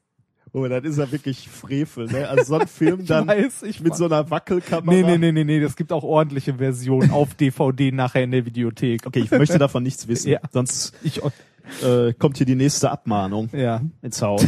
oh, 0.52 0.66
das 0.68 0.84
ist 0.84 0.98
ja 0.98 1.10
wirklich 1.12 1.48
Frevel, 1.48 2.06
ne? 2.06 2.28
Also 2.28 2.44
so 2.44 2.58
ein 2.58 2.66
Film 2.68 3.00
ich 3.00 3.08
dann 3.08 3.26
weiß, 3.26 3.62
ich 3.64 3.80
mit 3.80 3.92
weiß. 3.92 3.98
so 3.98 4.04
einer 4.06 4.30
Wackelkamera. 4.30 4.90
Nee, 4.94 5.02
nee, 5.02 5.18
nee, 5.18 5.32
nee, 5.32 5.44
nee, 5.44 5.58
es 5.58 5.76
gibt 5.76 5.92
auch 5.92 6.02
ordentliche 6.04 6.54
Versionen 6.54 7.10
auf 7.10 7.34
DVD 7.34 7.92
nachher 7.92 8.22
in 8.24 8.30
der 8.30 8.46
Videothek. 8.46 9.06
Okay, 9.06 9.20
ich 9.20 9.30
möchte 9.30 9.58
davon 9.58 9.82
nichts 9.82 10.08
wissen, 10.08 10.28
Ja. 10.32 10.40
sonst 10.52 10.94
Ich, 11.02 11.20
äh, 11.82 12.12
kommt 12.14 12.36
hier 12.38 12.46
die 12.46 12.54
nächste 12.54 12.90
Abmahnung 12.90 13.50
ja. 13.52 13.82
ins 14.00 14.22
Haus. 14.22 14.46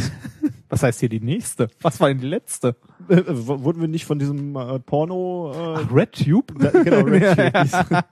Was 0.69 0.83
heißt 0.83 0.99
hier 1.01 1.09
die 1.09 1.19
nächste? 1.19 1.67
Was 1.81 1.99
war 1.99 2.07
denn 2.07 2.19
die 2.19 2.27
letzte? 2.27 2.75
Äh, 3.09 3.17
w- 3.27 3.63
Wurden 3.63 3.81
wir 3.81 3.87
nicht 3.87 4.05
von 4.05 4.19
diesem 4.19 4.55
äh, 4.55 4.79
Porno... 4.79 5.51
Äh, 5.53 5.81
Ach, 5.83 5.93
RedTube? 5.93 6.53
da, 6.59 6.69
genau, 6.83 7.01
Red 7.01 7.35
Tube. 7.35 8.03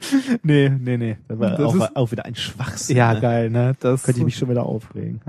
Nee, 0.42 0.68
nee, 0.70 0.96
nee. 0.96 1.16
Das 1.28 1.38
war 1.38 1.50
Das 1.56 1.60
auch, 1.74 1.96
auch 1.96 2.10
wieder 2.12 2.24
ein 2.24 2.34
Schwachsinn. 2.34 2.96
ja, 2.96 3.14
ne? 3.14 3.20
geil, 3.20 3.50
ne? 3.50 3.74
Das 3.80 4.02
Könnte 4.02 4.20
ich 4.20 4.24
mich 4.24 4.36
schon 4.36 4.48
wieder 4.48 4.64
aufregen. 4.66 5.20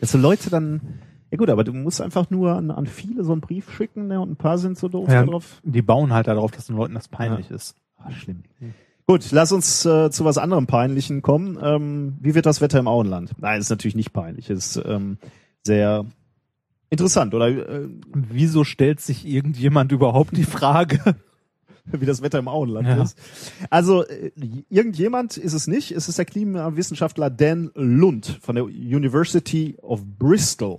Dass 0.00 0.12
so 0.12 0.18
Leute 0.18 0.50
dann, 0.50 0.80
ja 1.30 1.38
gut, 1.38 1.48
aber 1.48 1.64
du 1.64 1.72
musst 1.72 2.00
einfach 2.00 2.30
nur 2.30 2.54
an, 2.54 2.70
an 2.70 2.86
viele 2.86 3.24
so 3.24 3.32
einen 3.32 3.40
Brief 3.40 3.72
schicken, 3.74 4.08
ne, 4.08 4.20
und 4.20 4.30
ein 4.32 4.36
paar 4.36 4.58
sind 4.58 4.76
so 4.78 4.88
doof 4.88 5.08
Ja, 5.10 5.24
drauf. 5.24 5.60
die 5.64 5.82
bauen 5.82 6.12
halt 6.12 6.26
darauf, 6.26 6.50
dass 6.50 6.66
den 6.66 6.76
Leuten 6.76 6.94
das 6.94 7.08
peinlich 7.08 7.50
ist. 7.50 7.74
Ah, 7.98 8.10
schlimm. 8.10 8.42
Gut, 9.06 9.30
lass 9.30 9.52
uns 9.52 9.86
äh, 9.86 10.10
zu 10.10 10.24
was 10.24 10.36
anderem 10.36 10.66
Peinlichen 10.66 11.22
kommen. 11.22 11.58
Ähm, 11.62 12.16
wie 12.20 12.34
wird 12.34 12.44
das 12.44 12.60
Wetter 12.60 12.78
im 12.78 12.88
Auenland? 12.88 13.32
Nein, 13.38 13.60
ist 13.60 13.70
natürlich 13.70 13.94
nicht 13.94 14.12
peinlich. 14.12 14.50
Ist 14.50 14.76
ähm, 14.84 15.18
sehr 15.64 16.04
interessant, 16.90 17.32
oder? 17.32 17.48
Äh, 17.48 17.88
Wieso 18.12 18.64
stellt 18.64 19.00
sich 19.00 19.24
irgendjemand 19.26 19.92
überhaupt 19.92 20.36
die 20.36 20.44
Frage? 20.44 21.14
wie 21.92 22.06
das 22.06 22.22
Wetter 22.22 22.38
im 22.38 22.48
Auenland 22.48 22.86
Ja. 22.88 23.02
ist. 23.02 23.18
Also 23.70 24.04
äh, 24.06 24.30
irgendjemand 24.68 25.36
ist 25.36 25.52
es 25.52 25.66
nicht. 25.66 25.92
Es 25.92 26.08
ist 26.08 26.18
der 26.18 26.24
Klimawissenschaftler 26.24 27.30
Dan 27.30 27.70
Lund 27.74 28.38
von 28.42 28.54
der 28.56 28.64
University 28.64 29.76
of 29.82 30.02
Bristol. 30.18 30.78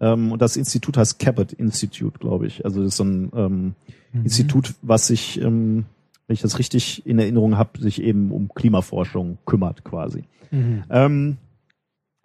Ähm, 0.00 0.32
und 0.32 0.40
das 0.42 0.56
Institut 0.56 0.96
heißt 0.96 1.18
Cabot 1.18 1.52
Institute, 1.52 2.18
glaube 2.18 2.46
ich. 2.46 2.64
Also 2.64 2.80
das 2.82 2.88
ist 2.92 2.96
so 2.98 3.04
ein 3.04 3.30
ähm, 3.34 3.74
Institut, 4.12 4.74
was 4.82 5.06
sich, 5.08 5.40
ähm, 5.40 5.84
wenn 6.26 6.34
ich 6.34 6.40
das 6.40 6.58
richtig 6.58 7.04
in 7.06 7.18
Erinnerung 7.18 7.56
habe, 7.56 7.80
sich 7.80 8.02
eben 8.02 8.30
um 8.30 8.48
Klimaforschung 8.54 9.38
kümmert 9.44 9.84
quasi. 9.84 10.24
Ähm, 10.90 11.36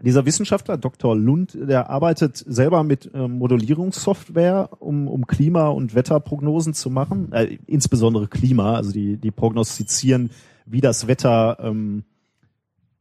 dieser 0.03 0.25
Wissenschaftler, 0.25 0.77
Dr. 0.77 1.15
Lund, 1.15 1.57
der 1.59 1.89
arbeitet 1.89 2.38
selber 2.38 2.84
mit 2.84 3.09
ähm, 3.13 3.38
Modellierungssoftware, 3.38 4.69
um, 4.80 5.07
um 5.07 5.25
Klima- 5.27 5.69
und 5.69 5.95
Wetterprognosen 5.95 6.73
zu 6.73 6.89
machen, 6.89 7.31
äh, 7.31 7.57
insbesondere 7.67 8.27
Klima, 8.27 8.75
also 8.75 8.91
die, 8.91 9.17
die 9.17 9.31
prognostizieren, 9.31 10.31
wie 10.65 10.81
das 10.81 11.07
Wetter 11.07 11.57
ähm, 11.61 12.03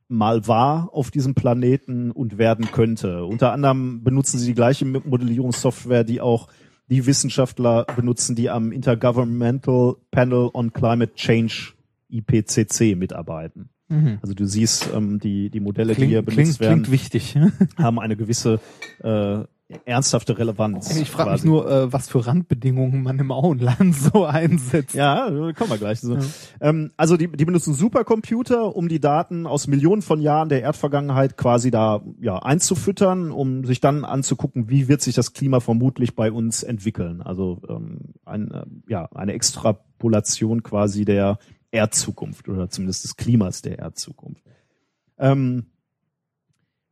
mal 0.09 0.47
war 0.47 0.91
auf 0.93 1.11
diesem 1.11 1.35
Planeten 1.35 2.13
und 2.13 2.39
werden 2.39 2.71
könnte. 2.71 3.25
Unter 3.25 3.53
anderem 3.53 4.05
benutzen 4.05 4.39
sie 4.39 4.47
die 4.47 4.55
gleiche 4.55 4.85
Modellierungssoftware, 4.85 6.05
die 6.05 6.21
auch 6.21 6.49
die 6.89 7.07
Wissenschaftler 7.07 7.85
benutzen, 7.97 8.37
die 8.37 8.51
am 8.51 8.71
Intergovernmental 8.71 9.97
Panel 10.11 10.51
on 10.53 10.73
Climate 10.73 11.15
Change 11.15 11.73
IPCC 12.11 12.95
mitarbeiten. 12.97 13.71
Also 14.23 14.35
du 14.35 14.47
siehst, 14.47 14.91
ähm, 14.95 15.19
die, 15.19 15.51
die 15.51 15.61
Modelle, 15.61 15.95
die 15.95 16.07
hier 16.07 16.23
Klingt, 16.23 16.37
benutzt 16.37 16.59
klingt, 16.59 16.61
werden, 16.61 16.83
klingt 16.83 16.93
wichtig. 16.93 17.39
haben 17.79 17.99
eine 17.99 18.17
gewisse 18.17 18.61
äh, 19.03 19.45
ernsthafte 19.85 20.39
Relevanz. 20.39 20.97
Ich 20.97 21.11
frage 21.11 21.33
mich 21.33 21.45
nur, 21.45 21.71
äh, 21.71 21.93
was 21.93 22.09
für 22.09 22.27
Randbedingungen 22.27 23.03
man 23.03 23.19
im 23.19 23.31
Auenland 23.31 23.95
so 24.13 24.25
einsetzt. 24.25 24.95
Ja, 24.95 25.31
da 25.31 25.53
kommen 25.53 25.71
wir 25.71 25.79
gleich. 25.79 26.01
So. 26.01 26.19
Ähm, 26.61 26.91
also 26.97 27.17
die, 27.17 27.29
die 27.29 27.45
benutzen 27.45 27.75
Supercomputer, 27.75 28.75
um 28.75 28.89
die 28.89 29.01
Daten 29.01 29.47
aus 29.47 29.67
Millionen 29.67 30.03
von 30.03 30.21
Jahren 30.21 30.49
der 30.49 30.63
Erdvergangenheit 30.63 31.37
quasi 31.37 31.71
da 31.71 32.03
ja, 32.21 32.39
einzufüttern, 32.39 33.31
um 33.31 33.65
sich 33.65 33.81
dann 33.81 34.05
anzugucken, 34.05 34.69
wie 34.69 34.89
wird 34.89 35.03
sich 35.03 35.15
das 35.15 35.33
Klima 35.33 35.61
vermutlich 35.61 36.15
bei 36.15 36.31
uns 36.33 36.63
entwickeln. 36.63 37.23
Also 37.23 37.61
ähm, 37.69 37.99
ein, 38.25 38.51
äh, 38.51 38.65
ja, 38.89 39.09
eine 39.15 39.33
Extrapolation 39.33 40.63
quasi 40.63 41.05
der 41.05 41.39
Erdzukunft 41.73 42.49
oder 42.49 42.71
zumindest 42.71 43.05
des 43.05 43.17
Klimas 43.17 43.63
der 43.63 43.79
Erdzukunft. 43.81 44.45
Ähm, 45.19 45.67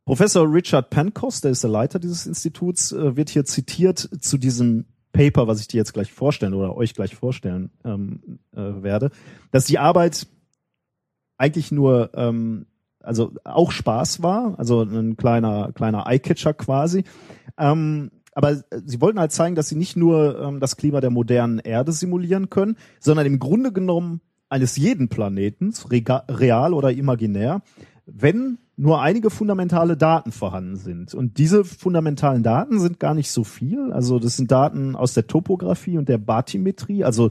Professor 0.05 0.51
Richard 0.51 0.89
Pankos, 0.89 1.41
der 1.41 1.51
ist 1.51 1.63
der 1.63 1.69
Leiter 1.69 1.99
dieses 1.99 2.25
Instituts, 2.27 2.91
äh, 2.91 3.15
wird 3.15 3.29
hier 3.29 3.45
zitiert 3.45 4.09
zu 4.19 4.37
diesem 4.37 4.85
Paper, 5.13 5.47
was 5.47 5.61
ich 5.61 5.67
dir 5.67 5.77
jetzt 5.77 5.93
gleich 5.93 6.11
vorstellen 6.11 6.53
oder 6.53 6.75
euch 6.75 6.93
gleich 6.93 7.15
vorstellen 7.15 7.71
ähm, 7.85 8.39
äh, 8.53 8.83
werde, 8.83 9.11
dass 9.51 9.65
die 9.65 9.77
Arbeit 9.77 10.27
eigentlich 11.37 11.71
nur, 11.71 12.11
ähm, 12.15 12.65
also 12.99 13.33
auch 13.43 13.71
Spaß 13.71 14.23
war, 14.23 14.57
also 14.57 14.81
ein 14.81 15.17
kleiner 15.17 15.71
kleiner 15.73 16.07
Eyecatcher 16.07 16.53
quasi. 16.53 17.03
Ähm, 17.57 18.11
aber 18.33 18.63
sie 18.85 19.01
wollten 19.01 19.19
halt 19.19 19.33
zeigen, 19.33 19.55
dass 19.55 19.67
sie 19.67 19.75
nicht 19.75 19.97
nur 19.97 20.39
ähm, 20.39 20.59
das 20.59 20.77
Klima 20.77 21.01
der 21.01 21.09
modernen 21.09 21.59
Erde 21.59 21.91
simulieren 21.91 22.49
können, 22.49 22.77
sondern 22.99 23.25
im 23.25 23.39
Grunde 23.39 23.73
genommen 23.73 24.21
eines 24.51 24.75
jeden 24.75 25.07
Planetens, 25.07 25.87
real 25.89 26.73
oder 26.73 26.91
imaginär, 26.91 27.61
wenn 28.05 28.57
nur 28.75 29.01
einige 29.01 29.29
fundamentale 29.29 29.95
Daten 29.95 30.31
vorhanden 30.31 30.75
sind. 30.75 31.13
Und 31.13 31.37
diese 31.37 31.63
fundamentalen 31.63 32.43
Daten 32.43 32.79
sind 32.79 32.99
gar 32.99 33.13
nicht 33.13 33.31
so 33.31 33.43
viel. 33.43 33.93
Also 33.93 34.19
das 34.19 34.35
sind 34.35 34.51
Daten 34.51 34.95
aus 34.95 35.13
der 35.13 35.27
Topographie 35.27 35.97
und 35.97 36.09
der 36.09 36.17
Bathymetrie, 36.17 37.03
also 37.03 37.29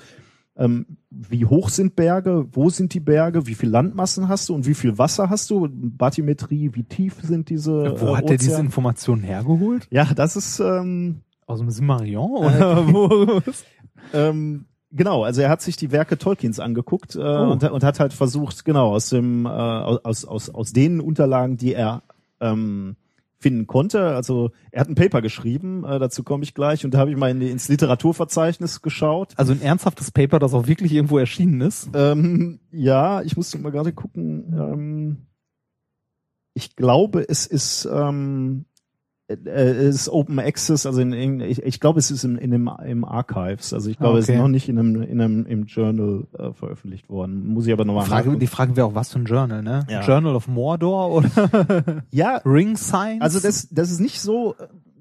ähm, 0.57 0.87
wie 1.11 1.45
hoch 1.45 1.69
sind 1.69 1.97
Berge, 1.97 2.47
wo 2.53 2.71
sind 2.71 2.95
die 2.95 3.01
Berge, 3.01 3.47
wie 3.47 3.55
viel 3.55 3.69
Landmassen 3.69 4.29
hast 4.29 4.49
du 4.49 4.55
und 4.55 4.67
wie 4.67 4.75
viel 4.75 4.97
Wasser 4.97 5.29
hast 5.29 5.51
du, 5.51 5.69
Bathymetrie, 5.71 6.71
wie 6.75 6.85
tief 6.85 7.17
sind 7.23 7.51
diese 7.51 8.01
Wo 8.01 8.15
äh, 8.15 8.17
hat 8.17 8.29
der 8.29 8.39
diese 8.39 8.53
Ozeane? 8.53 8.67
Informationen 8.67 9.23
hergeholt? 9.23 9.89
Ja, 9.91 10.07
das 10.15 10.37
ist 10.37 10.61
ähm, 10.61 11.21
Aus 11.47 11.59
dem 11.59 11.71
Simarion 11.71 12.31
oder 12.45 12.93
wo? 12.93 13.43
ähm, 14.15 14.67
genau, 14.93 15.25
also 15.25 15.41
er 15.43 15.49
hat 15.51 15.62
sich 15.62 15.77
die 15.77 15.93
Werke 15.93 16.19
Tolkiens 16.19 16.61
angeguckt 16.61 17.17
äh, 17.17 17.19
Oh. 17.21 17.51
und, 17.53 17.62
und 17.65 17.85
hat 17.85 18.01
halt 18.01 18.12
versucht, 18.12 18.65
genau, 18.65 18.93
aus 18.95 19.11
dem 19.11 19.47
äh, 19.47 19.49
aus, 19.49 20.25
aus, 20.25 20.51
aus 20.51 20.73
den 20.73 21.01
Unterlagen, 21.01 21.57
die 21.57 21.75
er 21.75 22.03
ähm, 22.41 22.97
finden 23.39 23.67
konnte. 23.67 24.15
Also 24.15 24.51
er 24.71 24.83
hat 24.83 24.89
ein 24.89 24.95
Paper 24.95 25.23
geschrieben, 25.23 25.85
äh, 25.85 25.99
dazu 25.99 26.23
komme 26.23 26.45
ich 26.45 26.53
gleich, 26.55 26.85
und 26.85 26.93
da 26.93 26.99
habe 26.99 27.11
ich 27.11 27.17
mal 27.17 27.31
in, 27.31 27.41
ins 27.41 27.69
Literaturverzeichnis 27.69 28.83
geschaut. 28.83 29.33
Also 29.37 29.53
ein 29.53 29.62
ernsthaftes 29.62 30.11
Paper, 30.11 30.39
das 30.39 30.53
auch 30.53 30.67
wirklich 30.67 30.93
irgendwo 30.93 31.19
erschienen 31.19 31.61
ist. 31.62 31.89
Ähm, 31.95 32.61
ja, 32.71 33.23
ich 33.23 33.37
musste 33.37 33.59
mal 33.59 33.73
gerade 33.73 33.93
gucken. 33.93 34.53
Ähm, 34.53 35.17
ich 36.53 36.77
glaube, 36.77 37.25
es 37.29 37.47
ist 37.47 37.89
ähm, 37.91 38.67
äh, 39.44 39.73
es 39.89 39.94
ist 39.97 40.09
Open 40.09 40.39
Access, 40.39 40.86
also 40.86 41.01
in, 41.01 41.12
in 41.12 41.40
ich, 41.40 41.62
ich 41.62 41.81
glaube, 41.81 41.98
es 41.98 42.11
ist 42.11 42.24
in, 42.24 42.36
in 42.36 42.51
dem 42.51 42.70
im 42.85 43.05
Archives. 43.05 43.73
Also 43.73 43.90
ich 43.90 43.98
glaube, 43.98 44.19
es 44.19 44.24
Okay. 44.27 44.35
ist 44.35 44.39
noch 44.40 44.48
nicht 44.48 44.69
in 44.69 44.78
einem 44.78 45.02
in 45.02 45.20
einem 45.20 45.47
im 45.47 45.65
Journal 45.66 46.27
äh, 46.39 46.52
veröffentlicht 46.52 47.09
worden. 47.09 47.47
Muss 47.52 47.66
ich 47.66 47.73
aber 47.73 47.85
nochmal 47.85 48.07
Frage, 48.07 48.36
die 48.36 48.47
Frage 48.47 48.77
wäre 48.77 48.86
auch, 48.86 48.94
was 48.94 49.12
für 49.12 49.19
ein 49.19 49.24
Journal, 49.27 49.62
ne? 49.62 49.86
Ja. 49.89 50.02
Journal 50.02 50.35
of 50.35 50.48
Mordor 50.48 51.11
oder 51.11 52.02
Ja, 52.11 52.40
Ring 52.44 52.77
Science? 52.77 53.23
also 53.23 53.40
das 53.40 53.69
das 53.70 53.90
ist 53.90 54.01
nicht 54.01 54.20
so, 54.20 54.55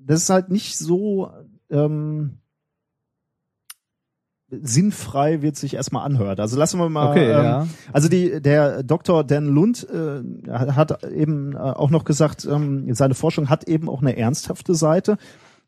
das 0.05 0.21
ist 0.23 0.29
halt 0.29 0.49
nicht 0.49 0.77
so 0.77 1.29
ähm, 1.69 2.37
sinnfrei 4.49 5.41
wird 5.41 5.55
sich 5.55 5.75
erstmal 5.75 6.05
anhört. 6.05 6.39
Also 6.39 6.57
lassen 6.57 6.79
wir 6.79 6.89
mal. 6.89 7.11
Okay, 7.11 7.31
ähm, 7.31 7.43
ja. 7.43 7.67
Also 7.93 8.09
die 8.09 8.41
der 8.41 8.83
Dr. 8.83 9.23
Dan 9.23 9.47
Lund 9.47 9.87
äh, 9.89 10.49
hat 10.49 11.03
eben 11.03 11.53
äh, 11.53 11.57
auch 11.57 11.89
noch 11.89 12.03
gesagt, 12.03 12.47
ähm, 12.49 12.93
seine 12.93 13.13
Forschung 13.13 13.49
hat 13.49 13.65
eben 13.65 13.89
auch 13.89 14.01
eine 14.01 14.17
ernsthafte 14.17 14.75
Seite. 14.75 15.17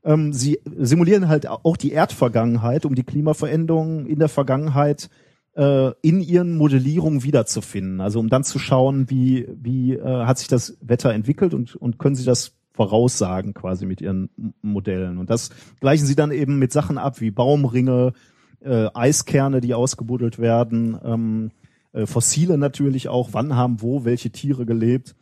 Ähm, 0.03 0.33
sie 0.33 0.59
simulieren 0.77 1.27
halt 1.27 1.47
auch 1.47 1.77
die 1.77 1.91
Erdvergangenheit, 1.91 2.85
um 2.85 2.95
die 2.95 3.03
Klimaveränderungen 3.03 4.07
in 4.07 4.19
der 4.19 4.29
Vergangenheit 4.29 5.09
äh, 5.55 5.91
in 6.01 6.21
ihren 6.21 6.57
Modellierungen 6.57 7.23
wiederzufinden. 7.23 8.01
Also 8.01 8.19
um 8.19 8.29
dann 8.29 8.43
zu 8.43 8.57
schauen, 8.57 9.09
wie 9.09 9.47
wie 9.53 9.93
äh, 9.93 10.25
hat 10.25 10.39
sich 10.39 10.47
das 10.47 10.77
Wetter 10.81 11.13
entwickelt 11.13 11.53
und 11.53 11.75
und 11.75 11.99
können 11.99 12.15
sie 12.15 12.25
das 12.25 12.53
voraussagen 12.73 13.53
quasi 13.53 13.85
mit 13.85 14.01
ihren 14.01 14.29
Modellen. 14.61 15.17
Und 15.17 15.29
das 15.29 15.49
gleichen 15.81 16.05
sie 16.05 16.15
dann 16.15 16.31
eben 16.31 16.57
mit 16.57 16.71
Sachen 16.71 16.97
ab 16.97 17.21
wie 17.21 17.29
Baumringe, 17.29 18.13
äh, 18.63 18.87
Eiskerne, 18.93 19.61
die 19.61 19.73
ausgebuddelt 19.73 20.39
werden, 20.39 20.97
ähm, 21.03 21.51
äh, 21.93 22.05
Fossile 22.05 22.57
natürlich 22.57 23.09
auch, 23.09 23.29
wann 23.31 23.55
haben 23.55 23.81
wo 23.81 24.05
welche 24.05 24.31
Tiere 24.31 24.65
gelebt. 24.65 25.15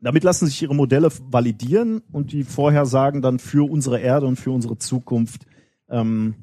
Damit 0.00 0.24
lassen 0.24 0.46
sich 0.46 0.62
ihre 0.62 0.74
Modelle 0.74 1.10
validieren 1.30 2.02
und 2.10 2.32
die 2.32 2.44
Vorhersagen 2.44 3.20
dann 3.20 3.38
für 3.38 3.70
unsere 3.70 4.00
Erde 4.00 4.26
und 4.26 4.36
für 4.36 4.50
unsere 4.50 4.78
Zukunft 4.78 5.46
ähm, 5.90 6.34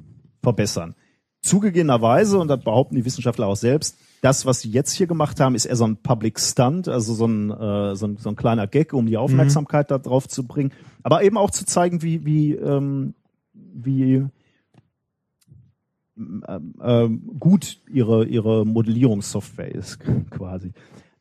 verbessern. 0.43 0.95
Zugegebenerweise, 1.41 2.37
und 2.37 2.49
das 2.49 2.63
behaupten 2.63 2.95
die 2.95 3.05
Wissenschaftler 3.05 3.47
auch 3.47 3.55
selbst, 3.55 3.97
das, 4.21 4.45
was 4.45 4.61
sie 4.61 4.69
jetzt 4.69 4.93
hier 4.93 5.07
gemacht 5.07 5.39
haben, 5.39 5.55
ist 5.55 5.65
eher 5.65 5.75
so 5.75 5.85
ein 5.85 5.97
Public 5.97 6.39
Stunt, 6.39 6.87
also 6.87 7.13
so 7.13 7.25
ein, 7.25 7.51
äh, 7.51 7.95
so 7.95 8.07
ein, 8.07 8.17
so 8.17 8.29
ein 8.29 8.35
kleiner 8.35 8.67
Gag, 8.67 8.93
um 8.93 9.05
die 9.05 9.17
Aufmerksamkeit 9.17 9.91
da 9.91 9.97
drauf 9.97 10.27
zu 10.27 10.45
bringen, 10.45 10.71
aber 11.03 11.23
eben 11.23 11.37
auch 11.37 11.51
zu 11.51 11.65
zeigen, 11.65 12.01
wie, 12.01 12.25
wie, 12.25 12.53
ähm, 12.53 13.13
wie 13.53 14.25
ähm, 16.17 17.29
gut 17.39 17.79
ihre, 17.91 18.25
ihre 18.25 18.65
Modellierungssoftware 18.65 19.73
ist, 19.73 19.99
quasi. 20.29 20.73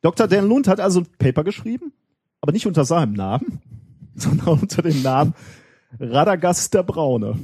Dr. 0.03 0.29
Dan 0.29 0.49
Lund 0.49 0.69
hat 0.69 0.81
also 0.81 1.01
ein 1.01 1.07
Paper 1.19 1.45
geschrieben, 1.45 1.93
aber 2.41 2.53
nicht 2.53 2.67
unter 2.67 2.85
seinem 2.85 3.13
Namen, 3.13 3.61
sondern 4.15 4.61
unter 4.61 4.83
dem 4.83 5.03
Namen 5.03 5.35
Radagast 5.99 6.75
der 6.75 6.83
Braune. 6.83 7.39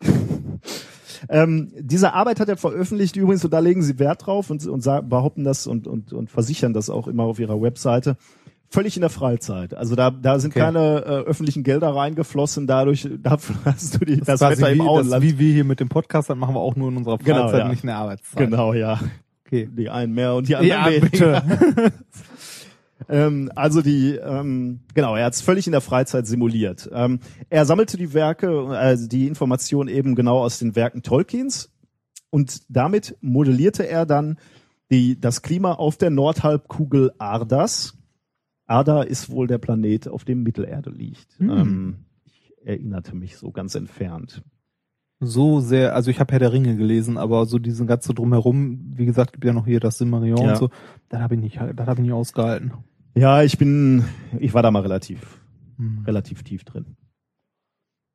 ähm, 1.28 1.72
diese 1.78 2.12
Arbeit 2.12 2.40
hat 2.40 2.48
er 2.48 2.56
veröffentlicht 2.56 3.16
übrigens, 3.16 3.44
und 3.44 3.52
da 3.52 3.58
legen 3.58 3.82
sie 3.82 3.98
Wert 3.98 4.26
drauf 4.26 4.50
und, 4.50 4.66
und 4.66 4.84
behaupten 5.08 5.44
das 5.44 5.66
und, 5.66 5.86
und, 5.86 6.12
und 6.12 6.30
versichern 6.30 6.72
das 6.72 6.90
auch 6.90 7.08
immer 7.08 7.24
auf 7.24 7.38
ihrer 7.38 7.60
Webseite. 7.60 8.16
Völlig 8.74 8.96
in 8.96 9.02
der 9.02 9.10
Freizeit. 9.10 9.72
Also 9.74 9.94
da, 9.94 10.10
da 10.10 10.38
sind 10.40 10.50
Okay. 10.50 10.60
keine 10.60 10.98
äh, 11.04 11.08
öffentlichen 11.24 11.62
Gelder 11.62 11.94
reingeflossen, 11.94 12.66
dadurch 12.66 13.08
dafür 13.22 13.56
hast 13.64 14.00
du 14.00 14.04
die, 14.04 14.18
das, 14.20 14.40
quasi 14.40 14.60
Wetter 14.62 14.70
im 14.72 14.74
wie, 14.74 14.78
das, 14.80 14.88
Auenland. 14.88 15.22
wie 15.22 15.38
wir 15.38 15.52
hier 15.54 15.64
mit 15.64 15.78
dem 15.80 15.88
Podcast, 15.88 16.28
dann 16.30 16.38
machen 16.38 16.54
wir 16.54 16.60
auch 16.60 16.74
nur 16.76 16.88
in 16.90 16.96
unserer 16.96 17.18
Freizeit, 17.18 17.36
Genau, 17.52 17.56
ja. 17.56 17.68
nicht 17.68 17.84
in 17.84 17.86
der 17.86 17.96
Arbeitszeit. 17.96 18.38
Genau, 18.50 18.72
ja. 18.74 18.98
Okay. 19.46 19.68
Die 19.72 19.88
einen 19.88 20.12
mehr 20.12 20.34
und 20.34 20.48
die 20.48 20.56
anderen 20.56 20.80
Ja, 20.82 20.90
weniger. 20.90 21.40
bitte. 21.42 21.92
ähm, 23.08 23.50
also 23.54 23.82
die, 23.82 24.16
ähm, 24.16 24.80
genau, 24.94 25.14
er 25.16 25.26
hat 25.26 25.34
es 25.34 25.40
völlig 25.42 25.66
in 25.66 25.72
der 25.72 25.80
Freizeit 25.80 26.26
simuliert. 26.26 26.88
Ähm, 26.92 27.20
er 27.50 27.66
sammelte 27.66 27.96
die 27.96 28.12
Werke, 28.14 28.68
also 28.70 29.06
die 29.06 29.26
Informationen 29.26 29.88
eben 29.88 30.14
genau 30.14 30.38
aus 30.38 30.58
den 30.58 30.74
Werken 30.76 31.02
Tolkiens 31.02 31.70
und 32.30 32.62
damit 32.68 33.16
modellierte 33.20 33.86
er 33.86 34.06
dann 34.06 34.38
die, 34.90 35.20
das 35.20 35.42
Klima 35.42 35.72
auf 35.74 35.96
der 35.96 36.10
Nordhalbkugel 36.10 37.12
Ardas. 37.18 37.94
Arda 38.66 39.02
ist 39.02 39.30
wohl 39.30 39.46
der 39.46 39.58
Planet, 39.58 40.08
auf 40.08 40.24
dem 40.24 40.42
Mittelerde 40.42 40.90
liegt. 40.90 41.38
Hm. 41.38 41.50
Ähm, 41.50 41.96
ich 42.24 42.52
erinnerte 42.64 43.14
mich 43.14 43.36
so 43.36 43.50
ganz 43.50 43.74
entfernt. 43.74 44.42
So 45.20 45.60
sehr, 45.60 45.94
also 45.94 46.10
ich 46.10 46.18
habe 46.20 46.32
Herr 46.32 46.38
der 46.40 46.52
Ringe 46.52 46.76
gelesen, 46.76 47.16
aber 47.18 47.46
so 47.46 47.58
diesen 47.58 47.86
ganzen 47.86 48.14
drumherum, 48.14 48.92
wie 48.96 49.06
gesagt, 49.06 49.32
gibt 49.32 49.44
ja 49.44 49.52
noch 49.52 49.66
hier 49.66 49.80
das 49.80 49.98
Simarion 49.98 50.38
Ja. 50.38 50.50
und 50.50 50.56
so, 50.56 50.70
das 51.08 51.20
habe 51.20 51.34
ich 51.36 51.40
nicht, 51.40 51.56
das 51.56 51.86
habe 51.86 52.00
ich 52.00 52.06
nicht 52.06 52.12
ausgehalten. 52.12 52.72
Ja, 53.14 53.42
ich 53.42 53.56
bin, 53.58 54.04
ich 54.38 54.54
war 54.54 54.62
da 54.62 54.70
mal 54.70 54.82
relativ, 54.82 55.40
Hm. 55.76 56.02
relativ 56.06 56.42
tief 56.42 56.64
drin. 56.64 56.96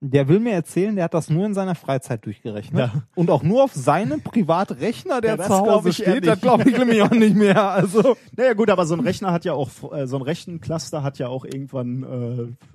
Der 0.01 0.29
will 0.29 0.39
mir 0.39 0.53
erzählen, 0.53 0.95
der 0.95 1.05
hat 1.05 1.13
das 1.13 1.29
nur 1.29 1.45
in 1.45 1.53
seiner 1.53 1.75
Freizeit 1.75 2.25
durchgerechnet. 2.25 2.79
Ja. 2.79 3.03
Und 3.15 3.29
auch 3.29 3.43
nur 3.43 3.65
auf 3.65 3.73
seinem 3.73 4.21
Privatrechner, 4.21 5.19
der 5.19 5.35
Ja, 5.35 5.43
zu 5.45 5.53
Hause 5.53 5.91
steht. 5.91 6.25
Das 6.25 6.39
glaube 6.39 6.69
ich 6.69 6.77
nämlich 6.77 7.01
auch 7.01 7.11
nicht 7.11 7.35
mehr. 7.35 7.69
Also 7.69 8.15
Naja 8.37 8.53
gut, 8.53 8.69
aber 8.69 8.85
so 8.85 8.93
ein 8.93 9.01
Rechner 9.01 9.33
hat 9.33 9.43
ja 9.43 9.51
auch, 9.51 9.69
äh, 9.91 10.07
so 10.07 10.15
ein 10.15 10.21
Rechencluster 10.21 11.03
hat 11.03 11.19
ja 11.19 11.27
auch 11.27 11.43
irgendwann 11.43 12.03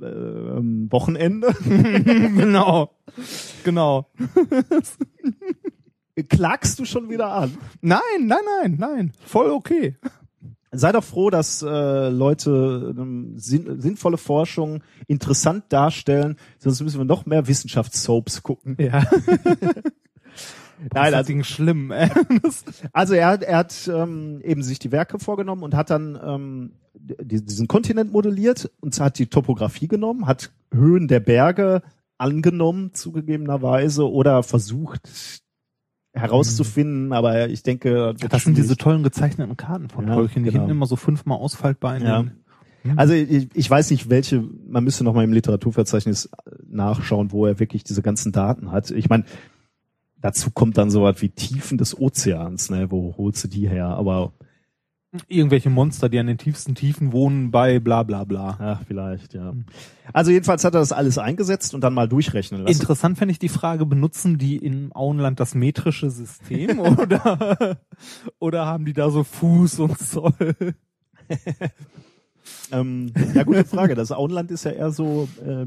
äh, 0.01 0.05
äh, 0.05 0.93
Wochenende. 0.93 1.55
genau. 1.65 2.91
Genau. 3.65 4.11
Klagst 6.29 6.79
du 6.79 6.85
schon 6.85 7.09
wieder 7.09 7.33
an? 7.33 7.57
Nein, 7.81 8.01
nein, 8.21 8.39
nein, 8.63 8.77
nein. 8.79 9.13
Voll 9.25 9.51
okay. 9.51 9.97
Sei 10.77 10.93
doch 10.93 11.05
froh, 11.05 11.31
dass 11.31 11.63
äh, 11.63 12.09
Leute 12.09 12.95
ähm, 12.99 13.35
sinn 13.37 13.81
sinnvolle 13.81 14.17
Forschung 14.17 14.83
interessant 15.07 15.65
darstellen, 15.71 16.37
sonst 16.59 16.81
müssen 16.83 16.99
wir 16.99 17.05
noch 17.05 17.27
mehr 17.27 17.47
Wissenschaftssoaps 17.47 18.43
gucken. 18.43 18.77
Ja. 18.79 19.05
Nein, 20.93 21.13
das 21.13 21.15
also, 21.15 21.29
Ding 21.29 21.45
schlimm, 21.45 21.93
also 22.93 23.15
er, 23.15 23.29
hat- 23.29 23.43
er 23.45 23.59
hat 23.59 23.89
ähm, 23.93 24.41
eben 24.43 24.63
sich 24.63 24.79
die 24.81 24.91
Werke 24.93 25.19
vorgenommen 25.19 25.63
und 25.63 25.75
hat 25.75 25.89
dann 25.91 26.19
ähm, 26.23 26.73
die, 26.95 27.45
diesen 27.45 27.69
Kontinent 27.69 28.13
modelliert 28.13 28.71
und 28.81 28.99
hat 29.01 29.19
die 29.19 29.27
Topographie 29.29 29.89
genommen, 29.89 30.27
hat 30.27 30.51
Höhen 30.73 31.07
der 31.09 31.21
Berge 31.21 31.83
angenommen, 32.19 32.93
zugegebenerweise, 32.93 34.11
oder 34.11 34.43
versucht 34.43 35.43
herauszufinden, 36.15 37.13
aber 37.13 37.49
ich 37.49 37.63
denke, 37.63 38.15
Das 38.31 38.45
sind 38.45 38.57
diese 38.57 38.77
tollen 38.77 39.03
gezeichneten 39.03 39.57
Karten 39.57 39.89
von 39.89 40.07
Ja, 40.07 40.15
Tolkien, 40.15 40.45
die 40.45 40.51
genau. 40.51 40.63
hinten 40.63 40.77
immer 40.77 40.87
so 40.87 40.97
fünfmal 40.97 41.39
ausfaltbar 41.39 41.97
in 41.97 42.03
Ja. 42.05 42.23
den- 42.23 42.33
Also 42.99 43.15
ich, 43.15 43.49
ich 43.55 43.69
weiß 43.71 43.91
nicht, 43.91 44.11
welche, 44.11 44.45
man 44.69 44.85
müsste 44.85 45.05
noch 45.05 45.15
mal 45.15 45.25
im 45.25 45.33
Literaturverzeichnis 45.33 46.29
nachschauen, 46.69 47.33
wo 47.33 47.47
er 47.47 47.59
wirklich 47.59 47.83
diese 47.83 48.03
ganzen 48.03 48.31
Daten 48.31 48.71
hat. 48.73 48.91
Ich 48.91 49.09
meine, 49.09 49.25
dazu 50.21 50.51
kommt 50.51 50.77
dann 50.79 50.91
sowas 50.91 51.21
wie 51.23 51.31
Tiefen 51.31 51.79
des 51.79 51.99
Ozeans, 51.99 52.71
ne? 52.71 52.91
Wo 52.91 53.15
holst 53.17 53.43
du 53.45 53.49
die 53.49 53.69
her? 53.69 53.87
Aber 53.89 54.33
irgendwelche 55.29 55.71
Monster, 55.71 56.09
die 56.09 56.19
an 56.19 56.27
den 56.27 56.39
tiefsten 56.39 56.75
Tiefen 56.75 57.13
wohnen 57.13 57.51
bei 57.51 57.79
bla 57.79 58.03
bla 58.03 58.25
bla. 58.25 58.57
ach, 58.59 58.83
vielleicht, 58.87 59.35
ja. 59.35 59.53
Also 60.13 60.31
jedenfalls 60.31 60.65
hat 60.65 60.75
er 60.75 60.81
das 60.81 60.93
alles 60.93 61.19
eingesetzt 61.19 61.75
und 61.75 61.83
dann 61.83 61.95
mal 61.95 62.09
durchrechnen 62.09 62.63
lassen. 62.63 62.81
Interessant 62.81 63.19
fände 63.19 63.33
ich 63.33 63.39
die 63.39 63.49
Frage, 63.49 63.87
benutzen 63.87 64.39
die 64.39 64.57
im 64.57 64.93
Auenland 64.95 65.41
das 65.41 65.55
metrische 65.55 66.11
System 66.11 66.79
oder, 66.81 67.79
oder 68.39 68.67
haben 68.67 68.85
die 68.85 68.93
da 68.93 69.11
so 69.11 69.25
Fuß 69.25 69.81
und 69.81 69.99
Zoll? 69.99 70.33
ähm, 72.73 73.13
ja, 73.35 73.45
gute 73.45 73.65
Frage. 73.65 73.95
Das 73.95 74.13
Auenland 74.13 74.51
ist 74.51 74.65
ja 74.65 74.73
eher 74.73 74.91
so 74.91 75.29
äh, 75.45 75.67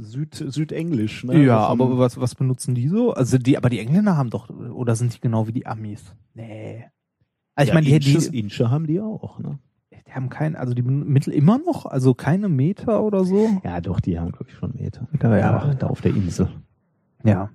Süd, 0.00 0.34
Südenglisch, 0.34 1.24
ne? 1.24 1.44
Ja, 1.44 1.68
Vom- 1.68 1.82
aber 1.82 1.98
was, 1.98 2.18
was 2.20 2.34
benutzen 2.34 2.74
die 2.74 2.88
so? 2.88 3.12
Also 3.12 3.38
die, 3.38 3.56
aber 3.56 3.68
die 3.68 3.80
Engländer 3.80 4.16
haben 4.16 4.30
doch, 4.30 4.48
oder 4.50 4.96
sind 4.96 5.14
die 5.14 5.20
genau 5.20 5.46
wie 5.46 5.52
die 5.52 5.66
Amis? 5.66 6.14
Nee. 6.34 6.86
Also 7.56 7.64
ich 7.64 7.68
ja, 7.68 7.74
meine, 7.74 7.86
die, 7.86 7.94
Insches, 7.94 8.30
die, 8.30 8.38
Insche 8.38 8.70
haben 8.70 8.86
die 8.86 9.00
auch, 9.00 9.38
ne? 9.38 9.58
Die 10.06 10.12
haben 10.12 10.28
kein, 10.28 10.54
also 10.54 10.72
die 10.72 10.82
Mittel 10.82 11.32
immer 11.32 11.58
noch, 11.58 11.86
also 11.86 12.14
keine 12.14 12.48
Meter 12.48 13.02
oder 13.02 13.24
so. 13.24 13.60
Ja, 13.64 13.80
doch, 13.80 13.98
die 13.98 14.18
haben, 14.20 14.30
glaube 14.30 14.46
ich, 14.48 14.54
schon 14.54 14.72
Meter. 14.74 15.08
Ja, 15.20 15.36
ja. 15.36 15.52
Da, 15.58 15.74
da 15.74 15.86
auf 15.88 16.00
der 16.00 16.14
Insel. 16.14 16.48
Ja. 17.24 17.50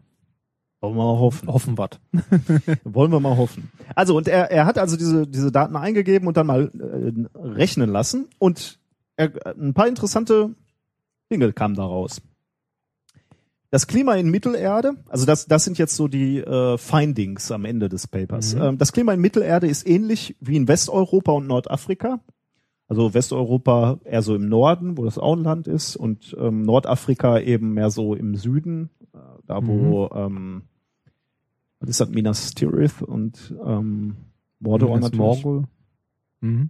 Wollen 0.82 0.96
wir 0.96 1.04
mal 1.04 1.20
hoffen. 1.20 1.48
Hoffen 1.48 1.78
wir. 1.78 1.90
Wollen 2.84 3.12
wir 3.12 3.20
mal 3.20 3.38
hoffen. 3.38 3.72
Also, 3.96 4.18
und 4.18 4.28
er, 4.28 4.52
er 4.52 4.66
hat 4.66 4.80
also 4.80 4.98
diese, 4.98 5.28
diese 5.28 5.52
Daten 5.52 5.76
eingegeben 5.76 6.28
und 6.28 6.36
dann 6.36 6.48
mal 6.48 6.72
äh, 6.74 7.38
rechnen 7.38 7.90
lassen. 7.90 8.28
Und 8.40 8.80
er, 9.16 9.32
ein 9.56 9.76
paar 9.76 9.88
interessante 9.88 10.56
Dinge 11.32 11.54
kamen 11.54 11.76
da 11.76 11.84
raus. 11.84 12.22
Das 13.72 13.88
Klima 13.88 14.16
in 14.16 14.30
Mittelerde, 14.30 14.98
also 15.08 15.26
das, 15.26 15.48
das 15.48 15.64
sind 15.64 15.78
jetzt 15.78 15.96
so 15.96 16.10
die 16.10 16.40
äh, 16.40 16.78
Findings 16.78 17.52
am 17.52 17.64
Ende 17.64 17.88
des 17.88 18.06
Papers. 18.06 18.54
Mhm. 18.54 18.62
Ähm, 18.62 18.78
das 18.78 18.92
Klima 18.92 19.14
in 19.14 19.22
Mittelerde 19.22 19.68
ist 19.68 19.88
ähnlich 19.88 20.36
wie 20.42 20.58
in 20.58 20.68
Westeuropa 20.68 21.32
und 21.32 21.48
Nordafrika. 21.48 22.20
Also 22.90 23.14
Westeuropa 23.14 24.00
eher 24.04 24.22
so 24.22 24.36
im 24.36 24.50
Norden, 24.50 24.98
wo 24.98 25.06
das 25.06 25.18
Auenland 25.18 25.70
ist, 25.70 25.96
und 25.96 26.36
ähm, 26.38 26.64
Nordafrika 26.64 27.40
eben 27.40 27.74
mehr 27.74 27.90
so 27.90 28.14
im 28.14 28.36
Süden, 28.36 28.90
äh, 29.14 29.18
da 29.48 29.66
wo 29.66 30.10
ähm, 30.14 30.64
was 31.80 31.90
ist 31.90 32.02
das, 32.02 32.10
Minas 32.10 32.54
Tirith 32.54 33.02
und 33.02 33.56
ähm, 33.66 34.18
Mordor 34.60 34.96
Minas 34.96 35.12
natürlich. 35.12 35.44
Morgul. 35.44 35.64
Mhm. 36.42 36.70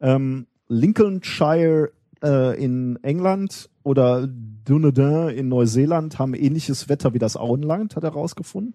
Ähm, 0.00 0.46
Lincolnshire 0.68 1.92
äh, 2.22 2.62
in 2.62 2.98
England 3.02 3.69
oder 3.90 4.26
Dunedin 4.64 5.28
in 5.30 5.48
Neuseeland 5.48 6.18
haben 6.18 6.34
ähnliches 6.34 6.88
Wetter 6.88 7.12
wie 7.12 7.18
das 7.18 7.36
Auenland, 7.36 7.96
hat 7.96 8.04
er 8.04 8.10
rausgefunden. 8.10 8.74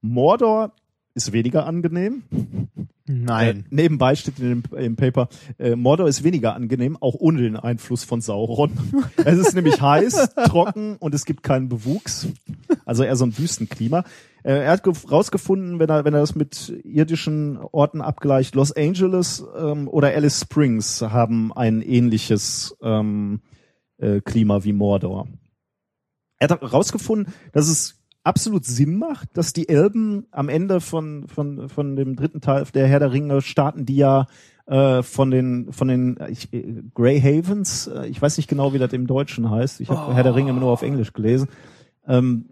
Mordor 0.00 0.72
ist 1.14 1.32
weniger 1.32 1.66
angenehm. 1.66 2.22
Nein. 3.06 3.60
Äh, 3.60 3.74
nebenbei 3.74 4.14
steht 4.14 4.38
in 4.38 4.62
dem, 4.70 4.78
im 4.78 4.96
Paper, 4.96 5.28
äh, 5.58 5.74
Mordor 5.76 6.08
ist 6.08 6.22
weniger 6.24 6.54
angenehm, 6.54 6.96
auch 7.00 7.14
ohne 7.14 7.40
den 7.40 7.56
Einfluss 7.56 8.04
von 8.04 8.20
Sauron. 8.20 8.70
es 9.24 9.38
ist 9.38 9.54
nämlich 9.54 9.80
heiß, 9.80 10.34
trocken 10.46 10.96
und 10.96 11.14
es 11.14 11.24
gibt 11.24 11.42
keinen 11.42 11.68
Bewuchs. 11.68 12.28
Also 12.84 13.04
eher 13.04 13.16
so 13.16 13.24
ein 13.24 13.36
Wüstenklima. 13.38 14.04
Äh, 14.42 14.64
er 14.64 14.72
hat 14.72 14.82
ge- 14.84 14.92
rausgefunden, 15.10 15.78
wenn 15.78 15.88
er, 15.88 16.04
wenn 16.04 16.14
er 16.14 16.20
das 16.20 16.34
mit 16.34 16.72
irdischen 16.84 17.56
Orten 17.56 18.00
abgleicht, 18.02 18.54
Los 18.54 18.72
Angeles 18.72 19.44
ähm, 19.58 19.88
oder 19.88 20.08
Alice 20.08 20.40
Springs 20.40 21.00
haben 21.02 21.52
ein 21.54 21.80
ähnliches 21.82 22.76
ähm, 22.82 23.40
äh, 23.98 24.20
Klima 24.20 24.64
wie 24.64 24.72
Mordor. 24.72 25.28
Er 26.38 26.48
hat 26.48 26.60
herausgefunden, 26.60 27.32
dass 27.52 27.68
es 27.68 28.00
absolut 28.24 28.64
Sinn 28.64 28.98
macht, 28.98 29.28
dass 29.36 29.52
die 29.52 29.68
Elben 29.68 30.26
am 30.30 30.48
Ende 30.48 30.80
von, 30.80 31.26
von, 31.28 31.68
von 31.68 31.96
dem 31.96 32.14
dritten 32.16 32.40
Teil 32.40 32.64
der 32.74 32.86
Herr 32.86 33.00
der 33.00 33.12
Ringe 33.12 33.40
starten, 33.42 33.86
die 33.86 33.96
ja 33.96 34.26
äh, 34.66 35.02
von 35.02 35.30
den 35.30 35.72
von 35.72 35.88
den 35.88 36.18
ich, 36.28 36.52
äh, 36.52 36.82
Grey 36.94 37.20
Havens, 37.20 37.86
äh, 37.86 38.06
ich 38.06 38.20
weiß 38.20 38.36
nicht 38.36 38.48
genau, 38.48 38.72
wie 38.74 38.78
das 38.78 38.92
im 38.92 39.06
Deutschen 39.06 39.50
heißt. 39.50 39.80
Ich 39.80 39.88
habe 39.88 40.10
Oh. 40.12 40.14
Herr 40.14 40.22
der 40.24 40.34
Ringe 40.34 40.50
immer 40.50 40.60
nur 40.60 40.70
auf 40.72 40.82
Englisch 40.82 41.12
gelesen. 41.12 41.48
Ähm, 42.06 42.50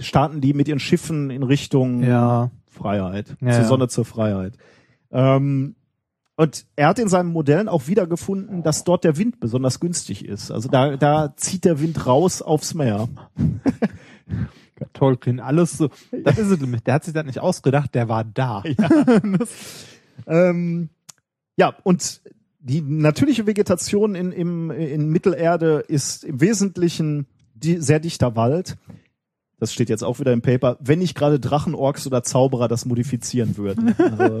starten 0.00 0.40
die 0.40 0.52
mit 0.52 0.68
ihren 0.68 0.78
Schiffen 0.80 1.30
in 1.30 1.42
Richtung 1.42 2.02
Ja. 2.02 2.50
Freiheit, 2.66 3.36
Ja, 3.40 3.50
zur 3.52 3.62
ja. 3.62 3.64
Sonne 3.64 3.88
zur 3.88 4.04
Freiheit. 4.04 4.56
Ähm, 5.10 5.74
und 6.38 6.66
er 6.76 6.86
hat 6.86 7.00
in 7.00 7.08
seinen 7.08 7.32
Modellen 7.32 7.68
auch 7.68 7.88
wiedergefunden, 7.88 8.62
dass 8.62 8.84
dort 8.84 9.02
der 9.02 9.16
Wind 9.16 9.40
besonders 9.40 9.80
günstig 9.80 10.24
ist. 10.24 10.52
Also 10.52 10.68
da, 10.68 10.96
da 10.96 11.34
zieht 11.36 11.64
der 11.64 11.80
Wind 11.80 12.06
raus 12.06 12.42
aufs 12.42 12.74
Meer. 12.74 13.08
Tolkien, 14.92 15.40
alles 15.40 15.78
so. 15.78 15.90
Das 16.22 16.38
ist. 16.38 16.62
Der 16.86 16.94
hat 16.94 17.02
sich 17.02 17.12
das 17.12 17.26
nicht 17.26 17.40
ausgedacht, 17.40 17.92
der 17.94 18.08
war 18.08 18.24
da. 18.24 18.62
Ähm, 20.26 20.88
ja, 21.56 21.74
und 21.84 22.20
die 22.58 22.82
natürliche 22.82 23.46
Vegetation 23.46 24.16
in, 24.16 24.32
im, 24.32 24.70
in 24.72 25.08
Mittelerde 25.08 25.84
ist 25.86 26.24
im 26.24 26.40
Wesentlichen 26.40 27.26
die, 27.54 27.78
sehr 27.78 28.00
dichter 28.00 28.34
Wald. 28.34 28.76
Das 29.60 29.72
steht 29.72 29.88
jetzt 29.88 30.02
auch 30.02 30.18
wieder 30.18 30.32
im 30.32 30.42
Paper, 30.42 30.76
wenn 30.80 30.98
nicht 30.98 31.14
gerade 31.16 31.40
Drachen, 31.40 31.76
Orks 31.76 32.06
oder 32.06 32.24
Zauberer 32.24 32.66
das 32.66 32.84
modifizieren 32.84 33.56
würden. 33.56 33.94
Also, 33.98 34.40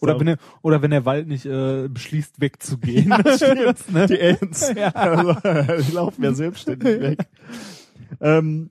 Oder 0.00 0.14
so. 0.14 0.20
wenn 0.20 0.28
er, 0.28 0.36
oder 0.62 0.82
wenn 0.82 0.90
der 0.90 1.04
Wald 1.04 1.28
nicht 1.28 1.46
äh, 1.46 1.88
beschließt, 1.88 2.40
wegzugehen. 2.40 3.10
Ja, 3.24 3.36
stimmt. 3.36 3.92
Ne? 3.92 4.06
Die 4.06 4.18
Ents. 4.20 4.72
Ja. 4.76 4.88
Also, 4.88 5.34
die 5.82 5.92
laufen 5.92 6.22
ja 6.22 6.34
selbstständig 6.34 7.00
weg. 7.00 7.18
Ähm, 8.20 8.70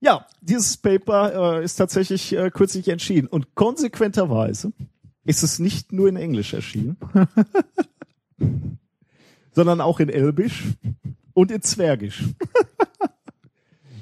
ja, 0.00 0.26
dieses 0.40 0.76
Paper 0.76 1.60
äh, 1.60 1.64
ist 1.64 1.76
tatsächlich 1.76 2.34
äh, 2.34 2.50
kürzlich 2.50 2.88
entschieden 2.88 3.26
und 3.26 3.54
konsequenterweise 3.54 4.72
ist 5.24 5.42
es 5.42 5.58
nicht 5.58 5.92
nur 5.92 6.08
in 6.08 6.16
Englisch 6.16 6.52
erschienen, 6.52 6.98
sondern 9.52 9.80
auch 9.80 10.00
in 10.00 10.10
Elbisch 10.10 10.64
und 11.32 11.50
in 11.50 11.62
Zwergisch. 11.62 12.24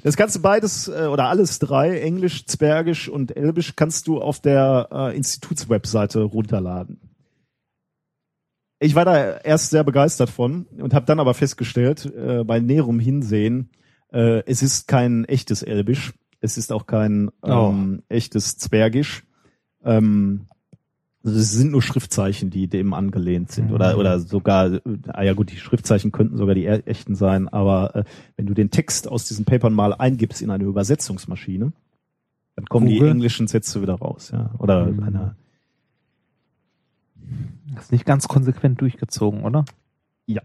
Das 0.03 0.17
kannst 0.17 0.35
du 0.35 0.41
beides 0.41 0.89
äh, 0.89 1.07
oder 1.09 1.29
alles 1.29 1.59
drei, 1.59 1.99
Englisch, 2.01 2.45
Zwergisch 2.45 3.07
und 3.07 3.35
Elbisch, 3.35 3.75
kannst 3.75 4.07
du 4.07 4.21
auf 4.21 4.41
der 4.41 4.89
äh, 4.91 5.15
Institutswebseite 5.15 6.21
runterladen. 6.21 6.99
Ich 8.79 8.95
war 8.95 9.05
da 9.05 9.37
erst 9.37 9.69
sehr 9.69 9.85
begeistert 9.85 10.29
von 10.29 10.65
und 10.77 10.93
habe 10.93 11.05
dann 11.05 11.21
aber 11.21 11.33
festgestellt, 11.33 12.05
äh, 12.05 12.43
bei 12.43 12.59
näherem 12.59 12.99
Hinsehen, 12.99 13.69
äh, 14.11 14.43
es 14.45 14.61
ist 14.61 14.89
kein 14.89 15.23
echtes 15.23 15.63
Elbisch, 15.63 16.13
es 16.41 16.57
ist 16.57 16.73
auch 16.73 16.85
kein 16.85 17.31
ähm, 17.41 18.03
echtes 18.09 18.57
Zwergisch. 18.57 19.23
Ähm, 19.85 20.47
also 21.25 21.39
es 21.39 21.51
sind 21.53 21.71
nur 21.71 21.81
Schriftzeichen, 21.81 22.49
die 22.49 22.67
dem 22.67 22.93
angelehnt 22.93 23.51
sind 23.51 23.71
oder 23.71 23.97
oder 23.97 24.19
sogar, 24.19 24.81
ah 25.07 25.23
ja 25.23 25.33
gut, 25.33 25.51
die 25.51 25.57
Schriftzeichen 25.57 26.11
könnten 26.11 26.37
sogar 26.37 26.53
die 26.55 26.65
echten 26.67 27.15
sein, 27.15 27.47
aber 27.47 27.95
äh, 27.95 28.03
wenn 28.35 28.45
du 28.45 28.53
den 28.53 28.71
Text 28.71 29.07
aus 29.07 29.25
diesen 29.27 29.45
Papern 29.45 29.73
mal 29.73 29.93
eingibst 29.93 30.41
in 30.41 30.49
eine 30.51 30.65
Übersetzungsmaschine, 30.65 31.71
dann 32.55 32.65
kommen 32.65 32.87
die 32.87 32.95
Google? 32.95 33.11
englischen 33.11 33.47
Sätze 33.47 33.81
wieder 33.81 33.95
raus, 33.95 34.31
ja, 34.33 34.51
oder 34.59 34.85
Mhm. 34.87 35.03
eine 35.03 35.35
Das 37.75 37.85
ist 37.85 37.91
nicht 37.91 38.05
ganz 38.05 38.27
konsequent 38.27 38.81
durchgezogen, 38.81 39.43
oder? 39.43 39.65
Ja. 40.25 40.41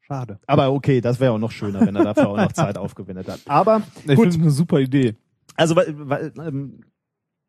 Schade. 0.00 0.38
Aber 0.46 0.72
okay, 0.72 1.00
das 1.00 1.20
wäre 1.20 1.32
auch 1.32 1.38
noch 1.38 1.50
schöner, 1.52 1.80
wenn 1.80 1.94
er 1.96 2.04
dafür 2.04 2.28
auch 2.28 2.36
noch 2.36 2.52
Zeit 2.52 2.76
aufgewendet 2.76 3.28
hat. 3.28 3.40
Aber 3.46 3.82
Ich 4.06 4.16
gut, 4.16 4.34
eine 4.34 4.50
super 4.50 4.80
Idee. 4.80 5.14
also 5.54 5.76
weil, 5.76 5.94
weil, 6.08 6.32
ähm, 6.44 6.80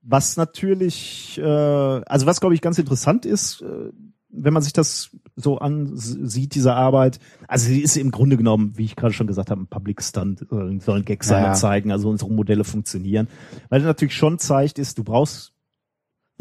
was 0.01 0.38
natürlich, 0.38 1.38
äh, 1.38 1.43
also 1.43 2.26
was 2.26 2.39
glaube 2.39 2.55
ich 2.55 2.61
ganz 2.61 2.77
interessant 2.80 3.26
ist, 3.26 3.61
äh, 3.61 3.91
wenn 4.31 4.53
man 4.53 4.61
sich 4.61 4.73
das 4.73 5.09
so 5.35 5.57
ansieht, 5.57 6.53
diese 6.53 6.73
Arbeit, 6.76 7.19
also 7.47 7.65
sie 7.67 7.81
ist 7.81 7.97
im 7.97 8.11
Grunde 8.11 8.38
genommen, 8.38 8.73
wie 8.76 8.85
ich 8.85 8.95
gerade 8.95 9.13
schon 9.13 9.26
gesagt 9.27 9.49
habe, 9.49 9.61
ein 9.61 9.67
Public 9.67 10.03
Stunt, 10.03 10.43
äh, 10.43 10.80
soll 10.80 10.97
ein 10.99 11.05
Gag 11.05 11.23
sein 11.23 11.43
Ja. 11.43 11.49
und 11.49 11.55
zeigen, 11.57 11.91
also 11.91 12.09
unsere 12.09 12.31
Modelle 12.31 12.63
funktionieren. 12.63 13.27
Weil 13.69 13.80
es 13.81 13.85
natürlich 13.88 14.15
schon 14.15 14.38
zeigt, 14.38 14.77
ist, 14.80 14.97
du 14.97 15.03
brauchst 15.03 15.53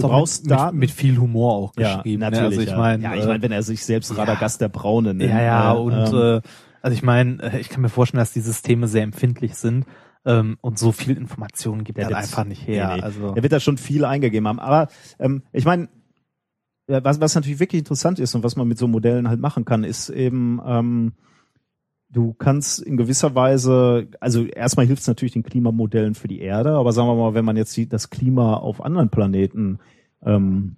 Du 0.01 0.07
brauchst 0.07 0.45
mit, 0.45 0.53
Daten. 0.53 0.77
mit, 0.79 0.91
mit 0.91 0.97
viel 0.97 1.19
Humor 1.19 1.55
auch 1.55 1.73
ja, 1.77 1.97
geschrieben. 1.97 2.21
ne? 2.21 2.31
natürlich. 2.31 2.51
Also 2.51 2.61
ich 2.61 2.69
ja. 2.71 2.77
meine, 2.79 3.03
ja, 3.03 3.15
ich 3.17 3.25
äh, 3.25 3.27
meine, 3.27 3.43
wenn 3.43 3.51
er 3.51 3.65
sich 3.65 3.85
selbst 3.85 4.17
Radagast 4.17 4.61
der 4.61 4.69
Braune 4.69 5.13
nennt. 5.13 5.33
Ja, 5.33 5.43
ja, 5.43 5.75
äh, 5.75 5.77
und 5.77 5.93
ähm, 5.93 6.15
äh, 6.15 6.41
also 6.83 6.95
ich 6.95 7.03
meine, 7.03 7.43
äh, 7.43 7.59
ich 7.59 7.69
kann 7.69 7.81
mir 7.81 7.89
vorstellen, 7.89 8.21
dass 8.21 8.33
die 8.33 8.41
Systeme 8.41 8.87
sehr 8.87 9.03
empfindlich 9.03 9.57
sind 9.57 9.87
ähm, 10.25 10.59
und 10.61 10.79
so 10.79 10.93
viel 10.93 11.17
Informationen 11.17 11.85
gibt 11.85 11.99
er 11.99 12.15
einfach 12.17 12.45
nicht 12.45 12.67
her. 12.67 12.89
Nee, 12.89 12.97
nee. 12.97 13.03
Also 13.03 13.35
Er 13.35 13.43
wird 13.43 13.53
da 13.53 13.61
schon 13.61 13.79
viel 13.79 14.05
eingegeben 14.05 14.49
haben. 14.49 14.61
Aber 14.61 14.89
ähm, 15.19 15.43
ich 15.53 15.65
meine, 15.65 15.89
was, 16.89 17.21
was 17.21 17.35
natürlich 17.35 17.61
wirklich 17.61 17.81
interessant 17.81 18.19
ist 18.19 18.35
und 18.35 18.43
was 18.43 18.57
man 18.57 18.67
mit 18.67 18.79
so 18.79 18.89
Modellen 18.89 19.29
halt 19.29 19.41
machen 19.41 19.65
kann, 19.65 19.85
ist 19.85 20.09
eben, 20.09 20.61
ähm, 20.65 21.13
du 22.11 22.33
kannst 22.33 22.81
in 22.81 22.97
gewisser 22.97 23.35
Weise, 23.35 24.09
also 24.21 24.45
erstmal 24.45 24.87
hilft 24.87 25.03
es 25.03 25.09
natürlich 25.09 25.35
den 25.35 25.43
Klimamodellen 25.43 26.15
für 26.15 26.29
die 26.29 26.41
Erde, 26.41 26.73
aber 26.73 26.93
sagen 26.93 27.09
wir 27.09 27.15
mal, 27.15 27.35
wenn 27.35 27.45
man 27.45 27.57
jetzt 27.57 27.77
die, 27.77 27.89
das 27.89 28.11
Klima 28.11 28.55
auf 28.55 28.83
anderen 28.83 29.11
Planeten 29.11 29.79
ähm, 30.23 30.77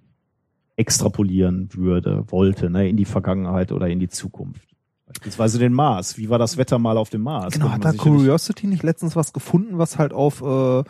extrapolieren 0.75 1.69
würde, 1.73 2.25
wollte, 2.27 2.69
ne, 2.69 2.89
in 2.89 2.97
die 2.97 3.05
Vergangenheit 3.05 3.71
oder 3.71 3.87
in 3.87 3.99
die 3.99 4.09
Zukunft. 4.09 4.70
Beispielsweise 5.11 5.59
den 5.59 5.73
Mars. 5.73 6.17
Wie 6.17 6.29
war 6.29 6.39
das 6.39 6.57
Wetter 6.57 6.79
mal 6.79 6.97
auf 6.97 7.09
dem 7.09 7.21
Mars? 7.21 7.53
genau, 7.53 7.69
hat 7.69 7.83
da 7.83 7.91
Curiosity 7.93 8.67
nicht 8.67 8.83
letztens 8.83 9.15
was 9.15 9.33
gefunden, 9.33 9.77
was 9.77 9.97
halt 9.97 10.13
auf 10.13 10.41
äh, 10.41 10.83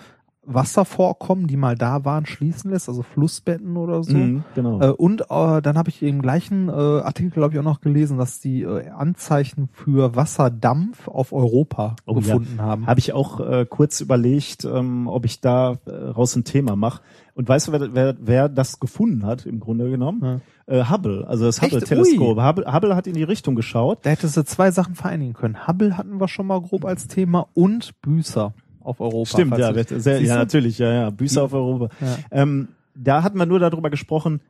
Wasservorkommen, 0.43 1.45
die 1.45 1.55
mal 1.55 1.75
da 1.75 2.03
waren, 2.03 2.25
schließen 2.25 2.71
lässt, 2.71 2.89
also 2.89 3.03
Flussbetten 3.03 3.77
oder 3.77 4.03
so. 4.03 4.17
Mhm, 4.17 4.43
genau. 4.55 4.81
Äh, 4.81 4.91
und 4.91 5.21
äh, 5.29 5.61
dann 5.61 5.77
habe 5.77 5.89
ich 5.89 6.01
im 6.01 6.21
gleichen 6.21 6.67
äh, 6.67 6.71
Artikel, 6.71 7.31
glaube 7.31 7.53
ich, 7.53 7.59
auch 7.59 7.63
noch 7.63 7.81
gelesen, 7.81 8.17
dass 8.17 8.39
die 8.39 8.63
äh, 8.63 8.89
Anzeichen 8.89 9.69
für 9.71 10.15
Wasserdampf 10.15 11.07
auf 11.07 11.31
Europa 11.31 11.95
Oh, 12.07 12.15
gefunden 12.15 12.55
ja. 12.57 12.63
haben. 12.63 12.87
Habe 12.87 12.99
ich 12.99 13.13
auch 13.13 13.39
äh, 13.39 13.65
kurz 13.69 14.01
überlegt, 14.01 14.65
ähm, 14.65 15.07
ob 15.07 15.25
ich 15.25 15.41
da 15.41 15.77
äh, 15.85 15.91
raus 15.91 16.35
ein 16.35 16.43
Thema 16.43 16.75
mache. 16.75 17.01
Und 17.35 17.47
weißt 17.47 17.67
du, 17.67 17.71
wer, 17.71 17.93
wer, 17.93 18.15
wer 18.19 18.49
das 18.49 18.79
gefunden 18.79 19.25
hat, 19.25 19.45
im 19.45 19.59
Grunde 19.59 19.89
genommen? 19.89 20.41
Äh, 20.65 20.85
Hubble, 20.85 21.25
also 21.27 21.45
das? 21.45 21.61
Hubble-Teleskop. 21.61 22.41
Hubble, 22.41 22.73
Hubble 22.73 22.95
hat 22.95 23.05
in 23.05 23.13
die 23.13 23.23
Richtung 23.23 23.55
geschaut. 23.55 23.99
Da 24.03 24.09
hättest 24.09 24.35
du 24.37 24.43
zwei 24.43 24.71
Sachen 24.71 24.95
vereinigen 24.95 25.33
können. 25.33 25.67
Hubble 25.67 25.97
hatten 25.97 26.19
wir 26.19 26.27
schon 26.27 26.47
mal 26.47 26.59
grob 26.61 26.83
als 26.83 27.07
Thema 27.07 27.47
und 27.53 28.01
Büßer 28.01 28.53
auf 28.83 28.99
Europa. 28.99 29.29
Stimmt, 29.29 29.57
ja, 29.57 29.73
sehr, 29.73 30.21
ja 30.21 30.35
natürlich, 30.35 30.77
ja, 30.77 30.91
ja, 30.91 31.09
Büße 31.09 31.41
auf 31.41 31.53
Europa. 31.53 31.89
Ja. 31.99 32.17
Ähm, 32.31 32.69
da 32.95 33.23
hat 33.23 33.35
man 33.35 33.47
nur 33.47 33.59
darüber 33.59 33.89
gesprochen, 33.89 34.41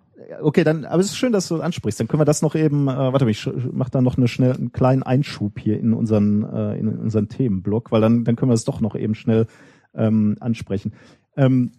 okay, 0.42 0.64
dann, 0.64 0.86
aber 0.86 1.00
es 1.00 1.08
ist 1.08 1.18
schön, 1.18 1.32
dass 1.32 1.48
du 1.48 1.56
das 1.56 1.64
ansprichst. 1.64 2.00
Dann 2.00 2.08
können 2.08 2.22
wir 2.22 2.26
das 2.26 2.42
noch 2.42 2.56
eben, 2.56 2.88
äh, 2.88 2.96
warte 2.96 3.26
mal, 3.26 3.32
ich 3.32 3.50
mach 3.72 3.90
da 3.90 4.02
noch 4.02 4.18
eine 4.18 4.28
schnell, 4.28 4.54
einen 4.54 4.72
kleinen 4.72 5.04
Einschub 5.04 5.60
hier 5.60 5.80
in 5.80 5.94
unseren, 5.94 6.44
äh, 6.44 6.78
in 6.78 6.88
unseren 6.88 7.30
Themenblock, 7.30 7.92
weil 7.92 8.02
dann, 8.02 8.24
dann 8.24 8.36
können 8.36 8.50
wir 8.50 8.56
das 8.56 8.66
doch 8.66 8.82
noch 8.82 8.96
eben 8.96 9.16
schnell 9.16 9.48
ähm, 9.94 10.38
ansprechen. 10.40 10.94
Ähm, 11.36 11.72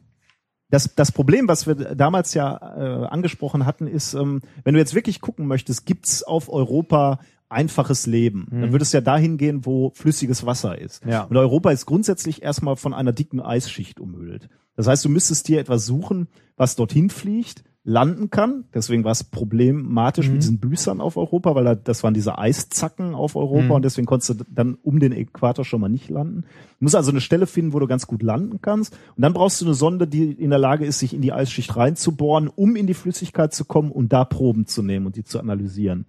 das, 0.71 0.95
das 0.95 1.13
Problem, 1.13 1.49
was 1.49 1.67
wir 1.67 1.75
damals 1.75 2.33
ja 2.35 2.57
äh, 2.57 3.07
angesprochen 3.07 3.67
hatten, 3.67 3.87
ist, 3.87 4.15
ähm, 4.15 4.41
wenn 4.65 4.75
du 4.75 4.81
jetzt 4.81 4.95
wirklich 4.95 5.21
gucken 5.21 5.47
möchtest, 5.47 5.85
gibt's 5.85 6.23
auf 6.23 6.49
Europa 6.49 7.21
einfaches 7.53 8.07
Leben, 8.07 8.47
dann 8.51 8.61
Mhm. 8.69 8.73
würde 8.73 8.83
es 8.83 8.93
ja 8.93 9.01
dahin 9.01 9.37
gehen, 9.39 9.65
wo 9.65 9.93
flüssiges 9.95 10.45
Wasser 10.47 10.79
ist. 10.79 11.05
Ja. 11.07 11.23
Und 11.25 11.37
Europa 11.37 11.71
ist 11.71 11.87
grundsätzlich 11.87 12.43
erstmal 12.43 12.77
von 12.77 12.95
einer 12.95 13.13
dicken 13.13 13.41
Eisschicht 13.41 14.01
umhüllt. 14.01 14.49
Das 14.77 14.87
heißt, 14.87 15.05
du 15.05 15.09
müsstest 15.11 15.49
dir 15.49 15.61
etwas 15.61 15.85
suchen, 15.87 16.29
was 16.57 16.77
dorthin 16.77 17.11
fliegt, 17.11 17.63
landen 17.85 18.31
kann. 18.31 18.65
Deswegen 18.73 19.03
war 19.03 19.11
es 19.11 19.25
problematisch 19.25 20.29
Mhm. 20.29 20.33
mit 20.35 20.43
diesen 20.43 20.61
Büßern 20.61 21.01
auf 21.01 21.17
Europa, 21.17 21.55
weil 21.57 21.65
da, 21.65 21.75
das 21.75 22.05
waren 22.05 22.15
diese 22.15 22.39
Eiszacken 22.39 23.13
auf 23.15 23.35
Europa 23.35 23.65
Mhm. 23.65 23.71
und 23.73 23.85
deswegen 23.85 24.07
konntest 24.07 24.31
du 24.41 24.45
dann 24.49 24.77
um 24.83 25.01
den 25.01 25.11
Äquator 25.13 25.65
schon 25.65 25.81
mal 25.81 25.89
nicht 25.89 26.09
landen. 26.09 26.43
Du 26.79 26.85
musst 26.85 26.95
also 26.95 27.11
eine 27.11 27.21
Stelle 27.21 27.47
finden, 27.49 27.73
wo 27.73 27.81
du 27.81 27.89
ganz 27.89 28.07
gut 28.07 28.23
landen 28.23 28.61
kannst. 28.63 28.95
Und 29.17 29.23
dann 29.23 29.33
brauchst 29.33 29.61
du 29.61 29.65
eine 29.67 29.75
Sonde, 29.75 30.07
die 30.07 30.31
in 30.31 30.51
der 30.51 30.61
Lage 30.61 30.85
ist, 30.87 31.01
sich 31.01 31.13
in 31.13 31.23
die 31.23 31.33
Eisschicht 31.33 31.77
reinzubohren, 31.77 32.49
um 32.49 32.77
in 32.77 32.87
die 32.87 32.95
Flüssigkeit 32.95 33.53
zu 33.53 33.65
kommen 33.65 33.91
und 33.91 34.13
da 34.13 34.25
Proben 34.25 34.67
zu 34.67 34.83
nehmen 34.83 35.07
und 35.07 35.17
die 35.17 35.25
zu 35.25 35.41
analysieren. 35.41 36.07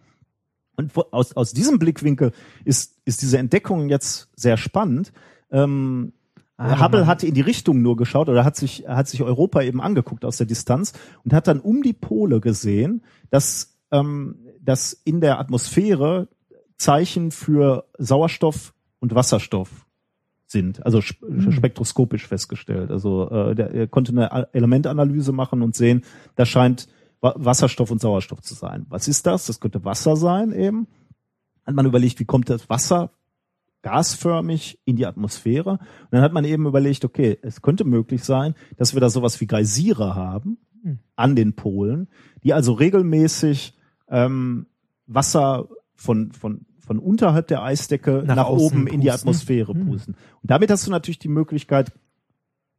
Und 0.76 0.92
aus, 1.12 1.34
aus 1.36 1.54
diesem 1.54 1.80
Blickwinkel 1.80 2.32
ist, 2.66 2.98
ist 3.06 3.22
diese 3.22 3.38
Entdeckung 3.38 3.90
jetzt 3.90 4.30
sehr 4.36 4.58
spannend. 4.58 5.12
Ähm, 5.52 6.14
Ah, 6.56 6.80
Hubble 6.80 7.00
man- 7.02 7.08
hatte 7.08 7.26
in 7.26 7.34
die 7.34 7.42
Richtung 7.42 7.82
nur 7.82 7.98
geschaut 7.98 8.30
oder 8.30 8.46
hat 8.46 8.56
sich, 8.56 8.86
hat 8.88 9.08
sich 9.08 9.24
Europa 9.24 9.64
eben 9.64 9.82
angeguckt 9.82 10.24
aus 10.24 10.38
der 10.38 10.46
Distanz 10.46 10.94
und 11.26 11.34
hat 11.34 11.48
dann 11.48 11.60
um 11.60 11.82
die 11.82 11.94
Pole 11.94 12.42
gesehen, 12.42 13.02
dass, 13.32 13.76
ähm, 13.92 14.36
dass 14.62 14.94
in 14.94 15.20
der 15.20 15.40
Atmosphäre 15.40 16.28
Zeichen 16.78 17.32
für 17.32 17.86
Sauerstoff 17.98 18.76
und 19.00 19.16
Wasserstoff 19.16 19.88
sind, 20.46 20.86
also 20.86 21.00
sp 21.02 21.26
Hm. 21.26 21.52
spektroskopisch 21.52 22.28
festgestellt. 22.28 22.92
Also 22.92 23.30
äh, 23.32 23.56
der, 23.56 23.72
er 23.72 23.88
konnte 23.88 24.12
eine 24.12 24.48
Elementanalyse 24.54 25.32
machen 25.32 25.64
und 25.64 25.76
sehen, 25.76 26.04
da 26.36 26.46
scheint 26.46 26.88
Wasserstoff 27.24 27.90
und 27.90 28.02
Sauerstoff 28.02 28.42
zu 28.42 28.54
sein. 28.54 28.86
Was 28.90 29.08
ist 29.08 29.26
das? 29.26 29.46
Das 29.48 29.60
könnte 29.60 29.84
Wasser 29.86 30.16
sein 30.16 30.52
eben. 30.52 30.88
Hat 31.66 31.74
man 31.74 31.86
überlegt, 31.86 32.20
wie 32.20 32.26
kommt 32.26 32.50
das 32.50 32.70
Wasser 32.70 33.12
gasförmig 33.82 34.80
in 34.86 34.96
die 34.96 35.06
Atmosphäre? 35.06 35.72
Und 35.72 36.08
dann 36.12 36.22
hat 36.22 36.34
man 36.34 36.46
eben 36.46 36.66
überlegt, 36.66 37.06
okay, 37.06 37.38
es 37.42 37.62
könnte 37.62 37.84
möglich 37.86 38.24
sein, 38.24 38.56
dass 38.78 38.94
wir 38.94 39.02
da 39.02 39.10
sowas 39.10 39.40
wie 39.42 39.48
Geysire 39.48 40.16
haben 40.16 40.58
Hm. 40.84 41.00
an 41.16 41.36
den 41.38 41.54
Polen, 41.54 42.10
die 42.44 42.54
also 42.54 42.74
regelmäßig 42.74 43.74
ähm, 44.10 44.66
Wasser 45.08 45.70
von, 45.96 46.34
von, 46.34 46.66
von 46.80 47.00
unterhalb 47.00 47.48
der 47.48 47.64
Eisdecke 47.64 48.24
nach, 48.26 48.36
Nach 48.36 48.50
oben 48.50 48.88
in 48.88 49.00
die 49.00 49.08
pusten. 49.08 49.10
Atmosphäre 49.30 49.74
Hm. 49.74 49.88
pusten. 49.88 50.16
Und 50.42 50.52
damit 50.52 50.70
hast 50.70 50.86
du 50.86 50.92
natürlich 50.92 51.20
die 51.20 51.30
Möglichkeit, 51.30 51.94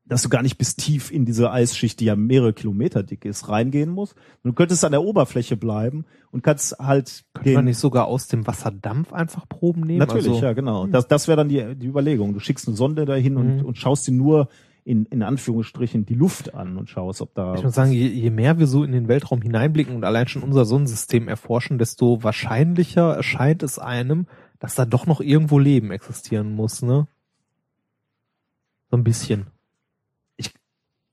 dass 0.06 0.22
du 0.22 0.28
gar 0.28 0.43
nicht 0.43 0.59
bis 0.59 0.76
tief 0.76 1.10
in 1.10 1.24
diese 1.24 1.51
Eisschicht, 1.51 1.98
die 2.01 2.05
ja 2.05 2.16
mehrere 2.16 2.52
Kilometer 2.52 3.02
dick 3.02 3.24
ist, 3.24 3.48
reingehen 3.48 3.89
musst. 3.90 4.14
Du 4.43 4.52
könntest 4.52 4.85
an 4.85 4.93
der 4.93 5.02
Oberfläche 5.02 5.56
bleiben 5.56 6.05
und 6.31 6.43
kannst 6.43 6.78
halt 6.78 7.24
Könnte 7.32 7.55
man 7.55 7.64
nicht 7.64 7.78
sogar 7.78 8.06
aus 8.06 8.26
dem 8.28 8.47
Wasserdampf 8.47 9.12
einfach 9.14 9.48
Proben 9.48 9.81
nehmen? 9.82 10.01
Natürlich, 10.01 10.28
also, 10.28 10.43
ja, 10.44 10.52
genau. 10.52 10.86
Das, 10.86 11.09
das 11.09 11.26
wäre 11.26 11.36
dann 11.36 11.48
die, 11.48 11.74
die 11.74 11.86
Überlegung. 11.86 12.35
Du 12.35 12.40
schickst 12.40 12.68
eine 12.68 12.76
Sonde 12.76 13.06
dahin 13.06 13.36
und, 13.36 13.56
Mhm. 13.60 13.64
und 13.64 13.78
schaust 13.78 14.06
dir 14.06 14.12
nur 14.12 14.48
in, 14.85 15.06
in 15.06 15.22
Anführungsstrichen 15.22 16.05
die 16.05 16.14
Luft 16.14 16.55
an 16.55 16.76
und 16.76 16.90
schaust, 16.90 17.22
ob 17.22 17.35
da. 17.35 17.55
Ich 17.55 17.62
muss 17.62 17.74
sagen, 17.74 17.93
je, 17.93 18.06
je 18.06 18.28
mehr 18.28 18.59
wir 18.59 18.66
so 18.66 18.85
in 18.85 18.93
den 18.93 19.09
Weltraum 19.09 19.40
hineinblicken 19.40 19.97
und 19.97 20.05
allein 20.05 20.28
schon 20.28 20.43
unser 20.43 20.66
Sonnensystem 20.66 21.28
erforschen, 21.28 21.78
desto 21.78 22.22
wahrscheinlicher 22.22 23.14
erscheint 23.14 23.62
es 23.62 23.78
einem, 23.78 24.26
dass 24.59 24.74
da 24.74 24.85
doch 24.85 25.06
noch 25.06 25.22
irgendwo 25.22 25.59
Leben 25.59 25.90
existieren 25.90 26.55
muss, 26.55 26.82
ne? 26.82 27.06
So 28.90 28.98
ein 28.98 29.05
bisschen. 29.05 29.47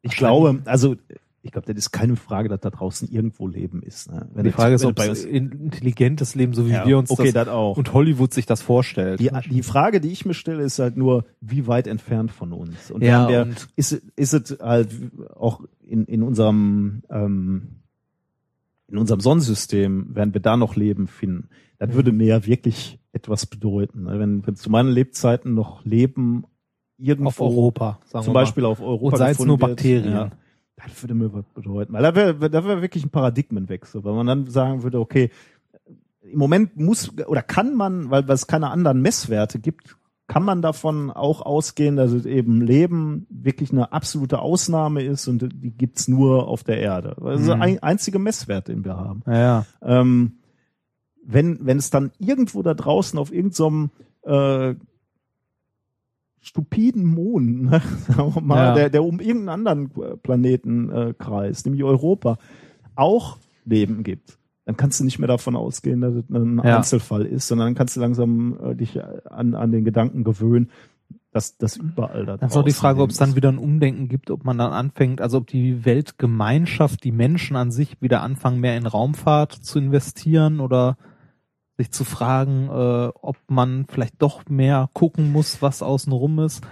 Ich 0.02 0.16
glaube, 0.16 0.62
also 0.66 0.96
ich 1.44 1.52
glaube, 1.52 1.66
das 1.66 1.76
ist 1.86 1.92
keine 1.92 2.16
Frage, 2.16 2.50
dass 2.50 2.60
da 2.60 2.70
draußen 2.70 3.08
irgendwo 3.10 3.48
Leben 3.48 3.82
ist. 3.82 4.12
Ne? 4.12 4.30
Wenn 4.34 4.44
die 4.44 4.52
Frage 4.52 4.76
ist, 4.76 4.86
ob 4.86 5.00
es 5.00 5.10
uns- 5.10 5.24
intelligentes 5.26 6.36
Leben, 6.36 6.54
so 6.54 6.68
wie 6.68 6.72
Ja, 6.72 6.86
wir 6.86 7.00
uns 7.00 7.10
okay, 7.10 7.32
das, 7.32 7.46
das 7.46 7.48
auch. 7.48 7.78
und 7.78 7.94
Hollywood 7.94 8.32
sich 8.32 8.46
das 8.46 8.62
vorstellt. 8.62 9.20
Die, 9.20 9.32
die 9.50 9.64
Frage, 9.64 10.00
die 10.02 10.10
ich 10.10 10.24
mir 10.24 10.36
stelle, 10.36 10.62
ist 10.62 10.78
halt 10.78 10.98
nur, 10.98 11.26
wie 11.42 11.66
weit 11.66 11.88
entfernt 11.88 12.32
von 12.32 12.54
uns? 12.54 12.92
Und, 12.92 13.04
Ja, 13.04 13.28
wir, 13.28 13.42
und- 13.44 13.68
ist, 13.76 13.92
ist 14.16 14.34
es 14.34 14.60
halt 14.60 14.90
auch 15.36 15.62
in, 15.82 16.06
in 16.06 16.22
unserem 16.22 17.02
ähm, 17.10 17.78
in 18.88 18.98
unserem 18.98 19.22
Sonnensystem, 19.22 20.14
werden 20.16 20.34
wir 20.34 20.42
da 20.42 20.58
noch 20.58 20.76
Leben 20.76 21.08
finden? 21.08 21.48
Das 21.80 21.94
würde 21.94 22.12
mir 22.12 22.28
ja 22.28 22.46
wirklich 22.46 23.00
etwas 23.14 23.46
bedeuten. 23.46 24.04
ne? 24.04 24.20
Wenn, 24.20 24.46
wenn 24.46 24.56
zu 24.56 24.70
meinen 24.70 24.90
Lebzeiten 24.90 25.54
noch 25.54 25.84
Leben 25.86 26.44
irgendwo 27.02 27.30
Auf 27.30 27.40
Europa, 27.42 28.00
sagen 28.06 28.24
zum 28.26 28.34
wir 28.34 28.40
mal. 28.40 28.44
Beispiel 28.44 28.66
auf 28.66 28.82
Europa 28.82 29.06
Und 29.14 29.18
sei 29.18 29.32
es 29.32 29.40
nur 29.40 29.60
wird, 29.60 29.72
Bakterien. 29.72 30.14
Ja, 30.14 30.30
das 30.76 31.02
würde 31.04 31.14
mir 31.14 31.34
was 31.34 31.46
bedeuten. 31.54 31.94
Weil 31.94 32.04
da 32.04 32.16
wäre 32.16 32.50
da 32.50 32.64
wäre 32.66 32.82
wirklich 32.82 33.04
ein 33.06 33.10
Paradigmenwechsel, 33.10 34.04
weil 34.04 34.14
man 34.14 34.28
dann 34.28 34.48
sagen 34.48 34.84
würde, 34.84 35.00
okay, 35.00 35.30
im 36.22 36.38
Moment 36.40 36.78
muss 36.78 37.12
oder 37.28 37.42
kann 37.42 37.76
man, 37.76 38.10
weil 38.10 38.28
weil 38.28 38.36
es 38.36 38.48
keine 38.48 38.70
anderen 38.70 39.02
Messwerte 39.02 39.60
gibt, 39.60 39.98
kann 40.28 40.44
man 40.44 40.62
davon 40.62 41.12
auch 41.12 41.42
ausgehen, 41.42 41.98
dass 41.98 42.12
es 42.12 42.26
eben 42.26 42.62
Leben 42.62 43.26
wirklich 43.30 43.72
eine 43.72 43.92
absolute 43.92 44.40
Ausnahme 44.40 45.04
ist 45.04 45.28
und 45.28 45.42
die 45.54 45.72
gibt's 45.72 46.08
nur 46.08 46.48
auf 46.48 46.64
der 46.64 46.80
Erde. 46.80 47.16
Das 47.22 47.42
ist 47.42 47.48
der 47.48 47.58
Mhm. 47.58 47.62
ein, 47.64 47.84
einzige 47.84 48.18
Messwert, 48.20 48.68
den 48.70 48.86
wir 48.86 48.96
haben. 48.96 49.24
Ja, 49.28 49.34
ja. 49.38 49.66
Ähm, 49.82 50.38
wenn, 51.24 51.60
wenn 51.66 51.78
es 51.78 51.90
dann 51.90 52.12
irgendwo 52.18 52.62
da 52.64 52.74
draußen 52.74 53.20
auf 53.20 53.32
irgendeinem 53.34 53.90
äh, 54.24 54.76
stupiden 56.42 57.06
Mond, 57.06 57.62
ne, 57.72 57.82
sagen 58.08 58.36
wir 58.36 58.42
mal, 58.42 58.58
Ja. 58.58 58.74
der, 58.74 58.90
der 58.90 59.04
um 59.04 59.20
irgendeinen 59.20 59.50
anderen 59.68 59.92
äh, 60.02 60.18
Planeten 60.18 60.90
äh, 60.90 61.14
kreist, 61.18 61.66
nämlich 61.66 61.84
Europa, 61.84 62.38
auch 62.96 63.38
Leben 63.66 64.04
gibt, 64.04 64.38
dann 64.66 64.76
kannst 64.78 65.00
du 65.00 65.04
nicht 65.04 65.20
mehr 65.20 65.28
davon 65.28 65.56
ausgehen, 65.56 66.02
dass 66.02 66.14
es 66.16 66.30
ein 66.30 66.58
Ja. 66.64 66.78
Einzelfall 66.78 67.26
ist, 67.26 67.48
sondern 67.48 67.68
dann 67.68 67.76
kannst 67.76 67.96
du 67.96 68.00
langsam 68.02 68.58
äh, 68.64 68.76
dich 68.76 69.00
an, 69.30 69.56
an 69.56 69.72
den 69.72 69.86
Gedanken 69.86 70.24
gewöhnen, 70.24 70.70
dass 71.32 71.58
das 71.58 71.78
überall 71.78 72.26
da 72.26 72.38
Dann 72.38 72.50
ist 72.50 72.58
auch 72.58 72.64
die 72.66 72.72
Frage, 72.74 73.02
ob 73.02 73.10
es 73.12 73.18
dann 73.18 73.30
ist. 73.30 73.36
wieder 73.38 73.50
ein 73.50 73.58
Umdenken 73.58 74.10
gibt, 74.10 74.30
ob 74.32 74.44
man 74.44 74.58
dann 74.58 74.74
anfängt, 74.74 75.22
also 75.22 75.38
ob 75.38 75.48
die 75.48 75.86
Weltgemeinschaft, 75.86 77.04
die 77.04 77.12
Menschen 77.14 77.56
an 77.56 77.72
sich 77.72 78.02
wieder 78.02 78.22
anfangen, 78.22 78.60
mehr 78.60 78.76
in 78.78 78.86
Raumfahrt 78.86 79.54
zu 79.54 79.80
investieren 79.80 80.60
oder 80.60 80.98
sich 81.82 81.92
zu 81.92 82.04
fragen, 82.04 82.70
äh, 82.70 83.12
ob 83.22 83.38
man 83.48 83.86
vielleicht 83.90 84.22
doch 84.22 84.48
mehr 84.48 84.90
gucken 84.94 85.32
muss, 85.32 85.62
was 85.62 85.82
außen 85.82 86.14
rum 86.14 86.40
ist. 86.40 86.64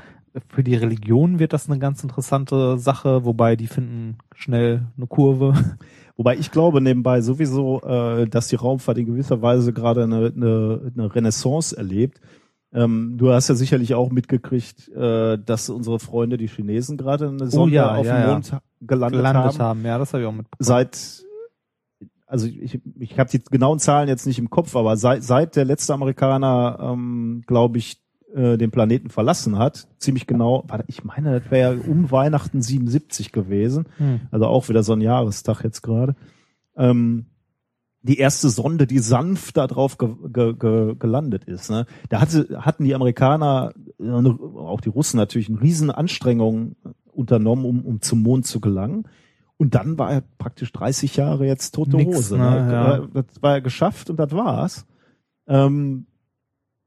Für 0.48 0.64
die 0.64 0.76
Religion 0.76 1.40
wird 1.40 1.54
das 1.54 1.68
eine 1.68 1.80
ganz 1.80 2.04
interessante 2.04 2.78
Sache, 2.78 3.26
wobei 3.26 3.56
die 3.56 3.68
finden 3.68 4.20
schnell 4.36 4.88
eine 4.96 5.08
Kurve. 5.08 5.54
Wobei 6.16 6.36
ich 6.36 6.52
glaube 6.52 6.82
nebenbei 6.82 7.22
sowieso, 7.22 7.82
äh, 7.82 8.28
dass 8.28 8.50
die 8.50 8.58
Raumfahrt 8.58 8.98
in 8.98 9.06
gewisser 9.06 9.42
Weise 9.42 9.72
gerade 9.72 10.04
eine, 10.04 10.34
eine, 10.36 10.92
eine 10.94 11.16
Renaissance 11.16 11.78
erlebt. 11.78 12.20
Ähm, 12.74 13.16
du 13.18 13.32
hast 13.32 13.48
ja 13.48 13.56
sicherlich 13.56 13.94
auch 13.94 14.12
mitgekriegt, 14.12 14.90
äh, 14.90 15.38
dass 15.38 15.70
unsere 15.70 15.98
Freunde, 16.00 16.36
die 16.36 16.48
Chinesen, 16.48 16.98
gerade 16.98 17.30
eine 17.30 17.48
Sonde 17.50 17.58
Oh 17.58 17.68
ja, 17.74 17.96
auf 17.96 18.06
ja, 18.06 18.18
dem 18.18 18.22
ja. 18.22 18.32
Mond 18.34 18.54
gelandet, 18.82 19.20
Gelandet 19.20 19.60
haben. 19.60 19.60
haben. 19.60 19.86
Ja, 19.86 19.98
das 19.98 20.12
habe 20.12 20.24
ich 20.24 20.28
auch 20.28 20.34
mitbekommen. 20.34 20.66
Seit, 20.66 21.24
also 22.30 22.48
ich, 22.48 22.80
ich 23.00 23.20
habe 23.20 23.30
die 23.30 23.44
genauen 23.44 23.80
Zahlen 23.80 24.08
jetzt 24.08 24.28
nicht 24.28 24.40
im 24.40 24.50
Kopf, 24.50 24.76
aber 24.76 24.96
seit, 24.98 25.24
seit 25.24 25.56
der 25.56 25.66
letzte 25.66 25.94
Amerikaner, 25.94 26.78
ähm, 26.80 27.42
glaube 27.48 27.80
ich, 27.80 28.02
äh, 28.34 28.58
den 28.58 28.70
Planeten 28.70 29.10
verlassen 29.10 29.58
hat, 29.58 29.88
ziemlich 29.98 30.28
genau, 30.28 30.64
warte, 30.68 30.86
ich 30.88 31.04
meine, 31.04 31.40
das 31.40 31.50
wäre 31.50 31.76
ja 31.76 31.82
um 31.90 32.12
Weihnachten 32.12 32.62
77 32.62 33.32
gewesen, 33.32 33.88
Hm. 33.98 34.22
also 34.30 34.46
auch 34.46 34.70
wieder 34.70 34.84
so 34.84 34.94
ein 34.94 35.02
Jahrestag 35.02 35.64
jetzt 35.64 35.82
gerade. 35.82 36.16
Ähm, 36.78 37.26
die 38.02 38.18
erste 38.18 38.50
Sonde, 38.50 38.88
die 38.88 39.00
sanft 39.00 39.58
da 39.58 39.68
drauf 39.68 39.98
ge 39.98 40.10
ge 40.32 40.54
ge 40.54 40.96
gelandet 40.98 41.44
ist. 41.46 41.70
Ne? 41.70 41.86
Da 42.08 42.22
hatte, 42.22 42.48
hatten 42.62 42.86
die 42.86 42.96
Amerikaner, 42.96 43.74
äh, 44.00 44.10
auch 44.10 44.80
die 44.80 44.90
Russen 44.90 45.18
natürlich, 45.18 45.50
eine 45.50 45.60
riesen 45.62 45.92
Anstrengung 45.92 46.76
unternommen, 47.12 47.66
um, 47.66 47.84
um 47.84 48.02
zum 48.02 48.22
Mond 48.22 48.46
zu 48.46 48.62
gelangen. 48.62 49.08
Und 49.62 49.76
dann 49.76 49.98
war 50.00 50.12
er 50.14 50.24
praktisch 50.38 50.72
30 50.72 51.18
Jahre 51.18 51.46
jetzt 51.46 51.76
tote 51.76 51.98
Nix, 51.98 52.16
Hose. 52.16 52.38
ne, 52.38 52.66
Ne? 52.66 52.72
ja. 52.72 53.08
Das 53.22 53.42
war 53.42 53.54
er 53.56 53.62
geschafft 53.62 54.10
und 54.10 54.18
das 54.18 54.32
war's. 54.32 54.86
Ähm, 55.48 56.06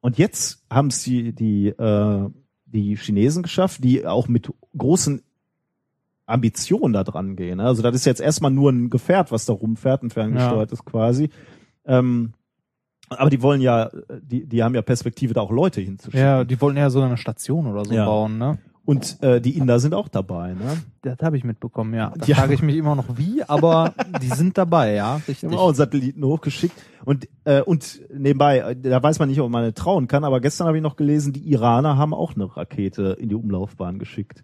und 0.01 0.17
jetzt 0.19 0.65
haben 0.71 0.89
es 0.89 1.03
die, 1.05 1.33
die, 1.35 1.69
äh, 1.69 2.31
die 2.65 2.97
Chinesen 2.97 3.43
geschafft, 3.43 3.85
die 3.85 4.07
auch 4.07 4.27
mit 4.27 4.51
großen 4.77 5.23
Ambitionen 6.27 6.93
da 6.95 7.05
dran 7.05 7.37
gehen. 7.37 7.59
ne? 7.59 7.65
Also 7.65 7.83
das 7.83 7.95
ist 7.95 8.07
jetzt 8.07 8.21
erstmal 8.21 8.51
nur 8.51 8.71
ein 8.73 8.89
Gefährt, 8.91 9.31
was 9.33 9.45
da 9.45 9.53
rumfährt, 9.53 10.03
ein 10.03 10.11
ferngesteuertes 10.11 10.85
quasi. 10.85 11.29
Ähm, 11.85 12.33
aber 13.11 13.29
die 13.29 13.43
wollen 13.43 13.61
ja, 13.61 13.91
die, 14.23 14.47
die 14.47 14.63
haben 14.63 14.75
ja 14.75 14.81
Perspektive, 14.83 15.35
da 15.35 15.43
auch 15.43 15.51
Leute 15.51 15.83
hinzuschicken. 15.83 16.21
Ja, 16.27 16.45
die 16.45 16.59
wollten 16.61 16.79
ja 16.79 16.89
so 16.89 17.03
eine 17.03 17.19
Station 17.19 17.67
oder 17.67 17.85
so 17.85 17.93
Ja. 17.93 18.07
bauen, 18.07 18.39
ne? 18.39 18.59
Und 18.85 19.23
äh, 19.23 19.41
die 19.41 19.57
Inder 19.57 19.79
sind 19.79 19.95
auch 19.95 20.09
dabei, 20.09 20.55
ne? 20.55 20.83
Das 21.03 21.19
habe 21.23 21.37
ich 21.37 21.45
mitbekommen, 21.45 21.95
ja. 21.95 22.13
Da 22.19 22.27
Ja. 22.27 22.35
frage 22.35 22.55
ich 22.55 22.63
mich 22.63 22.77
immer 22.77 22.97
noch 22.97 23.17
wie, 23.17 23.43
aber 23.45 23.95
die 24.21 24.27
sind 24.29 24.59
dabei, 24.59 24.95
ja. 24.95 25.17
Richtig. 25.29 25.45
haben 25.45 25.57
auch 25.57 25.67
einen 25.69 25.77
Satelliten 25.77 26.25
hochgeschickt. 26.25 26.75
Und, 27.05 27.29
äh, 27.45 27.61
und 27.63 28.01
nebenbei, 28.13 28.59
äh, 28.59 28.77
da 28.77 29.01
weiß 29.01 29.21
man 29.21 29.29
nicht, 29.29 29.41
ob 29.41 29.51
man 29.51 29.73
trauen 29.75 30.09
kann, 30.09 30.25
aber 30.25 30.41
gestern 30.41 30.67
habe 30.67 30.77
ich 30.79 30.83
noch 30.83 30.97
gelesen, 30.97 31.33
die 31.33 31.49
Iraner 31.53 31.97
haben 31.97 32.13
auch 32.13 32.35
eine 32.35 32.57
Rakete 32.57 33.17
in 33.21 33.29
die 33.29 33.37
Umlaufbahn 33.37 34.01
geschickt. 34.01 34.43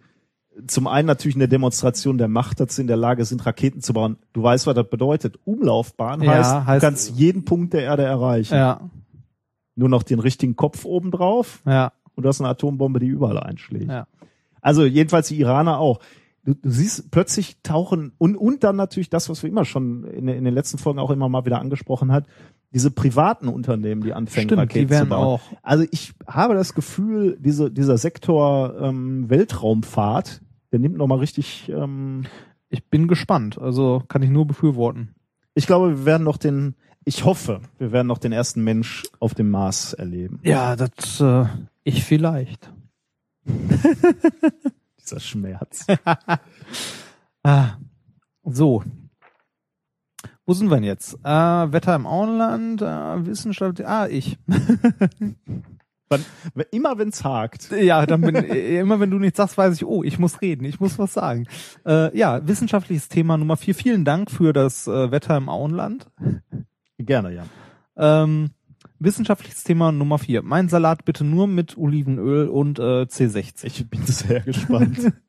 Zum 0.69 0.87
einen 0.87 1.07
natürlich 1.07 1.37
eine 1.37 1.49
Demonstration 1.49 2.17
der 2.19 2.29
Macht, 2.29 2.61
dass 2.61 2.77
sie 2.77 2.83
in 2.83 2.89
der 2.89 2.97
Lage 2.97 3.25
sind, 3.25 3.45
Raketen 3.45 3.81
zu 3.81 3.93
bauen. 3.93 4.19
Du 4.33 4.43
weißt, 4.43 4.67
was 4.69 4.75
das 4.75 4.89
bedeutet. 4.89 5.39
Umlaufbahn 5.47 6.23
Ja, 6.23 6.33
heißt, 6.33 6.51
heißt- 6.55 6.75
du 6.77 6.81
kannst 6.81 7.11
jeden 7.19 7.45
Punkt 7.45 7.73
der 7.75 7.83
Erde 7.83 8.05
erreichen. 8.05 8.55
Ja, 8.55 8.81
Nur 9.75 9.89
noch 9.89 10.03
den 10.05 10.19
richtigen 10.21 10.55
Kopf 10.57 10.85
oben 10.85 11.11
drauf 11.13 11.61
ja, 11.67 11.93
und 12.15 12.23
du 12.25 12.29
hast 12.29 12.41
eine 12.41 12.49
Atombombe, 12.51 12.99
die 13.01 13.07
überall 13.07 13.39
einschlägt. 13.39 13.89
ja. 13.91 14.07
Also 14.61 14.85
jedenfalls 14.85 15.29
die 15.29 15.39
Iraner 15.41 15.79
auch. 15.79 16.01
Du, 16.45 16.55
du 16.55 16.71
siehst 16.71 17.11
plötzlich 17.11 17.59
tauchen 17.63 18.13
und 18.19 18.37
und 18.37 18.65
dann 18.65 18.77
natürlich 18.77 19.11
das, 19.11 19.29
was 19.29 19.43
wir 19.43 19.51
immer 19.51 19.65
schon 19.65 20.05
in, 20.05 20.29
in 20.29 20.45
den 20.45 20.55
letzten 20.55 20.79
Folgen 20.79 20.99
auch 20.99 21.11
immer 21.11 21.29
mal 21.29 21.45
wieder 21.45 21.61
angesprochen 21.61 22.11
hat, 22.13 22.27
diese 22.73 22.91
privaten 22.91 23.49
Unternehmen, 23.49 24.03
die 24.03 24.13
anfangen 24.13 24.47
Stimmt, 24.47 24.61
Raketen 24.61 24.87
die 24.87 24.91
werden 24.91 25.05
zu 25.05 25.11
bauen. 25.11 25.25
auch. 25.25 25.41
Also 25.63 25.85
ich 25.91 26.13
habe 26.27 26.55
das 26.55 26.75
Gefühl, 26.75 27.37
diese, 27.41 27.71
dieser 27.71 27.99
Sektor 27.99 28.75
ähm, 28.81 29.29
Weltraumfahrt, 29.29 30.41
der 30.73 30.79
nimmt 30.79 30.97
noch 30.97 31.07
mal 31.07 31.19
richtig. 31.19 31.69
Ähm, 31.75 32.27
Ich 32.71 32.85
bin 32.89 33.09
gespannt. 33.09 33.59
Also 33.59 34.03
kann 34.09 34.23
ich 34.23 34.31
nur 34.31 34.47
befürworten. 34.47 35.15
ich 35.55 35.67
glaube, 35.67 35.91
wir 35.91 36.05
werden 36.07 36.25
noch 36.25 36.37
den. 36.37 36.75
Ich 37.05 37.25
hoffe, 37.25 37.61
wir 37.79 37.91
werden 37.93 38.07
noch 38.07 38.19
den 38.19 38.33
ersten 38.33 38.63
Mensch 38.63 39.05
auf 39.19 39.35
dem 39.35 39.51
Mars 39.51 39.95
erleben. 39.95 40.41
Ja, 40.43 40.77
das 40.77 41.21
äh, 41.21 41.47
ich 41.85 42.05
vielleicht. 42.05 42.71
Dieser 45.01 45.21
Schmerz. 45.21 45.87
Ah, 47.45 47.79
so. 48.43 48.83
Wo 50.45 50.53
sind 50.53 50.69
wir 50.69 50.75
denn 50.75 50.85
jetzt? 50.85 51.15
Äh, 51.23 51.29
Wetter 51.73 51.95
im 51.95 52.05
Auenland, 52.05 52.83
äh, 52.83 53.27
Wissenschaft, 53.27 53.81
ah, 53.85 54.09
ich. 54.09 54.37
Wann, 56.09 56.25
immer 56.71 56.99
wenn's 56.99 57.23
hakt. 57.23 57.71
Ja, 57.71 58.07
dann 58.07 58.23
bin 58.23 58.35
äh, 58.35 58.81
immer 58.81 58.99
wenn 58.99 59.11
du 59.11 59.19
nichts 59.19 59.37
sagst, 59.37 59.57
weiß 59.57 59.77
ich, 59.77 59.85
oh, 59.85 60.03
ich 60.03 60.19
muss 60.19 60.41
reden, 60.41 60.65
ich 60.65 60.81
muss 60.81 60.99
was 60.99 61.13
sagen. 61.13 61.47
Äh, 61.87 62.17
ja, 62.17 62.47
wissenschaftliches 62.47 63.09
Thema 63.09 63.37
Nummer 63.37 63.57
vier. 63.57 63.75
Vielen 63.75 64.05
Dank 64.05 64.31
für 64.31 64.53
das 64.53 64.87
äh, 64.87 65.11
Wetter 65.11 65.37
im 65.37 65.49
Auenland. 65.49 66.11
Gerne, 66.99 67.35
ja. 67.35 67.45
Ähm, 67.97 68.51
wissenschaftliches 68.99 69.65
Thema 69.65 69.93
Nummer 69.93 70.19
vier. 70.19 70.43
Mein 70.43 70.69
Salat 70.69 71.05
bitte 71.05 71.25
nur 71.25 71.47
mit 71.47 71.77
Olivenöl 71.77 72.49
und 72.49 72.79
äh, 72.79 73.03
C60. 73.03 73.65
Ich 73.65 73.89
bin 73.89 74.05
sehr 74.07 74.41
gespannt. 74.41 75.13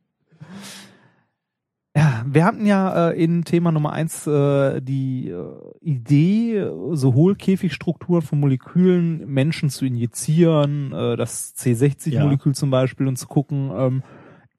Ja, 1.95 2.23
wir 2.25 2.45
hatten 2.45 2.67
ja 2.67 3.09
äh, 3.09 3.21
in 3.21 3.43
Thema 3.43 3.71
Nummer 3.71 3.91
eins 3.91 4.27
äh, 4.27 4.79
die 4.79 5.29
äh, 5.29 5.43
Idee, 5.81 6.69
so 6.91 7.13
Hohlkäfigstrukturen 7.15 8.21
von 8.21 8.39
Molekülen 8.39 9.27
Menschen 9.27 9.69
zu 9.69 9.85
injizieren, 9.85 10.93
äh, 10.93 11.17
das 11.17 11.55
C60-Molekül 11.57 12.53
zum 12.53 12.69
Beispiel, 12.69 13.07
und 13.07 13.17
zu 13.17 13.27
gucken, 13.27 13.71
ähm, 13.75 14.03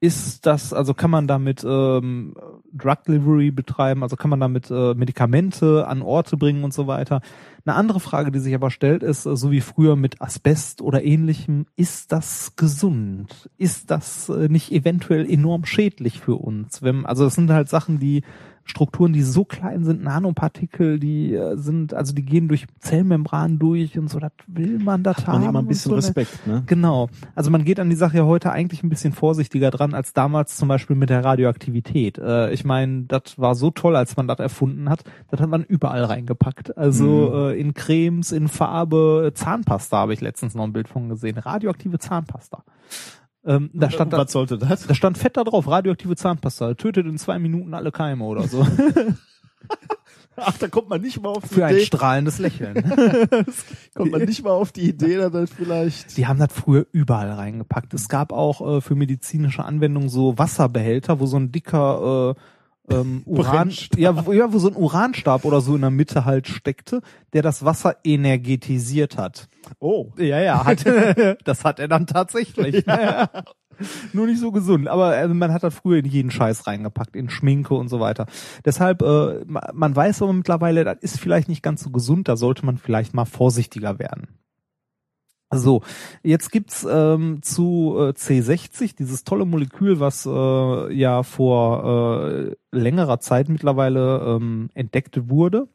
ist 0.01 0.47
das, 0.47 0.73
also 0.73 0.95
kann 0.95 1.11
man 1.11 1.27
damit 1.27 1.63
ähm, 1.63 2.33
Drug 2.73 3.03
Delivery 3.07 3.51
betreiben, 3.51 4.01
also 4.01 4.15
kann 4.15 4.31
man 4.31 4.39
damit 4.39 4.71
äh, 4.71 4.95
Medikamente 4.95 5.87
an 5.87 6.01
Orte 6.01 6.37
bringen 6.37 6.63
und 6.63 6.73
so 6.73 6.87
weiter. 6.87 7.21
Eine 7.65 7.75
andere 7.75 7.99
Frage, 7.99 8.31
die 8.31 8.39
sich 8.39 8.55
aber 8.55 8.71
stellt, 8.71 9.03
ist, 9.03 9.27
äh, 9.27 9.37
so 9.37 9.51
wie 9.51 9.61
früher 9.61 9.95
mit 9.95 10.19
Asbest 10.19 10.81
oder 10.81 11.03
ähnlichem, 11.03 11.67
ist 11.75 12.11
das 12.11 12.55
gesund? 12.55 13.51
Ist 13.59 13.91
das 13.91 14.27
äh, 14.29 14.49
nicht 14.49 14.71
eventuell 14.71 15.29
enorm 15.29 15.65
schädlich 15.65 16.19
für 16.19 16.35
uns? 16.35 16.81
Wenn, 16.81 17.05
also 17.05 17.27
es 17.27 17.35
sind 17.35 17.51
halt 17.51 17.69
Sachen, 17.69 17.99
die 17.99 18.23
Strukturen, 18.63 19.11
die 19.13 19.21
so 19.23 19.43
klein 19.43 19.83
sind, 19.83 20.03
Nanopartikel, 20.03 20.99
die 20.99 21.33
äh, 21.33 21.57
sind, 21.57 21.93
also 21.93 22.13
die 22.13 22.23
gehen 22.23 22.47
durch 22.47 22.67
Zellmembranen 22.79 23.59
durch 23.59 23.97
und 23.97 24.09
so, 24.09 24.19
das 24.19 24.31
will 24.47 24.79
man 24.79 25.03
da 25.03 25.11
Hat 25.15 25.27
haben. 25.27 25.41
man 25.41 25.49
immer 25.49 25.59
ein 25.59 25.67
bisschen 25.67 25.89
so, 25.89 25.95
ne? 25.95 25.97
Respekt, 25.97 26.47
ne? 26.47 26.63
Genau. 26.67 27.09
Also 27.35 27.49
man 27.51 27.65
geht 27.65 27.79
an 27.79 27.89
die 27.89 27.95
Sache 27.95 28.17
ja 28.17 28.25
heute 28.25 28.51
eigentlich 28.51 28.83
ein 28.83 28.89
bisschen 28.89 29.13
vorsichtiger 29.13 29.71
dran 29.71 29.93
als 29.93 30.13
damals 30.13 30.55
zum 30.57 30.67
Beispiel 30.67 30.95
mit 30.95 31.09
der 31.09 31.23
Radioaktivität. 31.25 32.17
Äh, 32.17 32.51
ich 32.53 32.63
meine, 32.63 33.03
das 33.03 33.37
war 33.37 33.55
so 33.55 33.71
toll, 33.71 33.95
als 33.95 34.15
man 34.15 34.27
das 34.27 34.39
erfunden 34.39 34.89
hat. 34.89 35.03
Das 35.29 35.39
hat 35.41 35.49
man 35.49 35.63
überall 35.63 36.03
reingepackt. 36.03 36.77
Also 36.77 37.05
Mhm. 37.05 37.35
äh, 37.35 37.53
in 37.59 37.73
Cremes, 37.73 38.31
in 38.31 38.47
Farbe, 38.47 39.31
Zahnpasta 39.33 39.97
habe 39.97 40.13
ich 40.13 40.21
letztens 40.21 40.55
noch 40.55 40.63
ein 40.63 40.73
Bild 40.73 40.87
von 40.87 41.09
gesehen. 41.09 41.37
Radioaktive 41.37 41.99
Zahnpasta. 41.99 42.63
Ähm, 43.45 43.69
da 43.73 43.89
stand 43.89 44.13
da, 44.13 44.19
Was 44.19 44.31
sollte 44.31 44.57
das? 44.57 44.85
da 44.85 44.93
stand 44.93 45.17
fett 45.17 45.35
da 45.37 45.43
drauf, 45.43 45.67
radioaktive 45.67 46.15
Zahnpasta. 46.15 46.75
Tötet 46.75 47.05
in 47.07 47.17
zwei 47.17 47.39
Minuten 47.39 47.73
alle 47.73 47.91
Keime 47.91 48.23
oder 48.25 48.47
so. 48.47 48.65
Ach, 50.37 50.57
da 50.57 50.67
kommt 50.69 50.89
man 50.89 51.01
nicht 51.01 51.21
mal 51.21 51.29
auf 51.29 51.43
die 51.47 51.55
Für 51.55 51.65
ein 51.65 51.75
Idee. 51.75 51.85
strahlendes 51.85 52.39
Lächeln. 52.39 52.75
kommt 53.95 54.11
man 54.11 54.23
nicht 54.23 54.43
mal 54.43 54.51
auf 54.51 54.71
die 54.71 54.89
Idee, 54.89 55.17
dass 55.17 55.31
das 55.31 55.49
vielleicht. 55.51 56.17
Die 56.17 56.25
haben 56.25 56.39
das 56.39 56.51
früher 56.53 56.85
überall 56.91 57.31
reingepackt. 57.31 57.93
Es 57.93 58.07
gab 58.09 58.31
auch 58.31 58.77
äh, 58.77 58.81
für 58.81 58.95
medizinische 58.95 59.65
Anwendungen 59.65 60.09
so 60.09 60.37
Wasserbehälter, 60.37 61.19
wo 61.19 61.25
so 61.25 61.37
ein 61.37 61.51
dicker 61.51 62.35
äh, 62.37 62.41
ähm, 62.91 63.21
Uran, 63.25 63.71
ja, 63.95 64.25
wo, 64.25 64.31
ja, 64.33 64.51
wo 64.53 64.59
so 64.59 64.69
ein 64.69 64.75
Uranstab 64.75 65.45
oder 65.45 65.61
so 65.61 65.75
in 65.75 65.81
der 65.81 65.89
Mitte 65.89 66.25
halt 66.25 66.47
steckte, 66.47 67.01
der 67.33 67.41
das 67.41 67.63
Wasser 67.65 67.95
energetisiert 68.03 69.17
hat. 69.17 69.47
Oh. 69.79 70.11
Ja, 70.17 70.39
ja, 70.39 70.65
hat, 70.65 70.85
das 71.45 71.63
hat 71.63 71.79
er 71.79 71.87
dann 71.87 72.07
tatsächlich. 72.07 72.85
Nur 74.13 74.27
nicht 74.27 74.39
so 74.39 74.51
gesund, 74.51 74.87
aber 74.87 75.05
also 75.07 75.33
man 75.33 75.51
hat 75.51 75.63
das 75.63 75.73
früher 75.73 75.99
in 75.99 76.05
jeden 76.05 76.29
Scheiß 76.29 76.67
reingepackt, 76.67 77.15
in 77.15 77.29
Schminke 77.29 77.73
und 77.73 77.87
so 77.87 77.99
weiter. 77.99 78.27
Deshalb, 78.63 79.01
äh, 79.01 79.43
ma- 79.47 79.71
man 79.73 79.95
weiß 79.95 80.21
aber 80.21 80.33
mittlerweile, 80.33 80.83
das 80.83 80.97
ist 81.01 81.19
vielleicht 81.19 81.49
nicht 81.49 81.63
ganz 81.63 81.81
so 81.83 81.89
gesund, 81.89 82.27
da 82.27 82.35
sollte 82.37 82.63
man 82.65 82.77
vielleicht 82.77 83.15
mal 83.15 83.25
vorsichtiger 83.25 83.97
werden. 83.97 84.27
So, 85.53 85.81
jetzt 86.23 86.51
gibt's 86.51 86.87
ähm, 86.89 87.41
zu 87.41 87.95
äh, 87.97 88.09
C60 88.11 88.95
dieses 88.95 89.25
tolle 89.25 89.45
Molekül, 89.45 89.99
was 89.99 90.25
äh, 90.25 90.93
ja 90.93 91.23
vor 91.23 92.31
äh, 92.31 92.55
längerer 92.71 93.19
Zeit 93.19 93.49
mittlerweile 93.49 94.37
ähm, 94.37 94.69
entdeckt 94.73 95.29
wurde. 95.29 95.67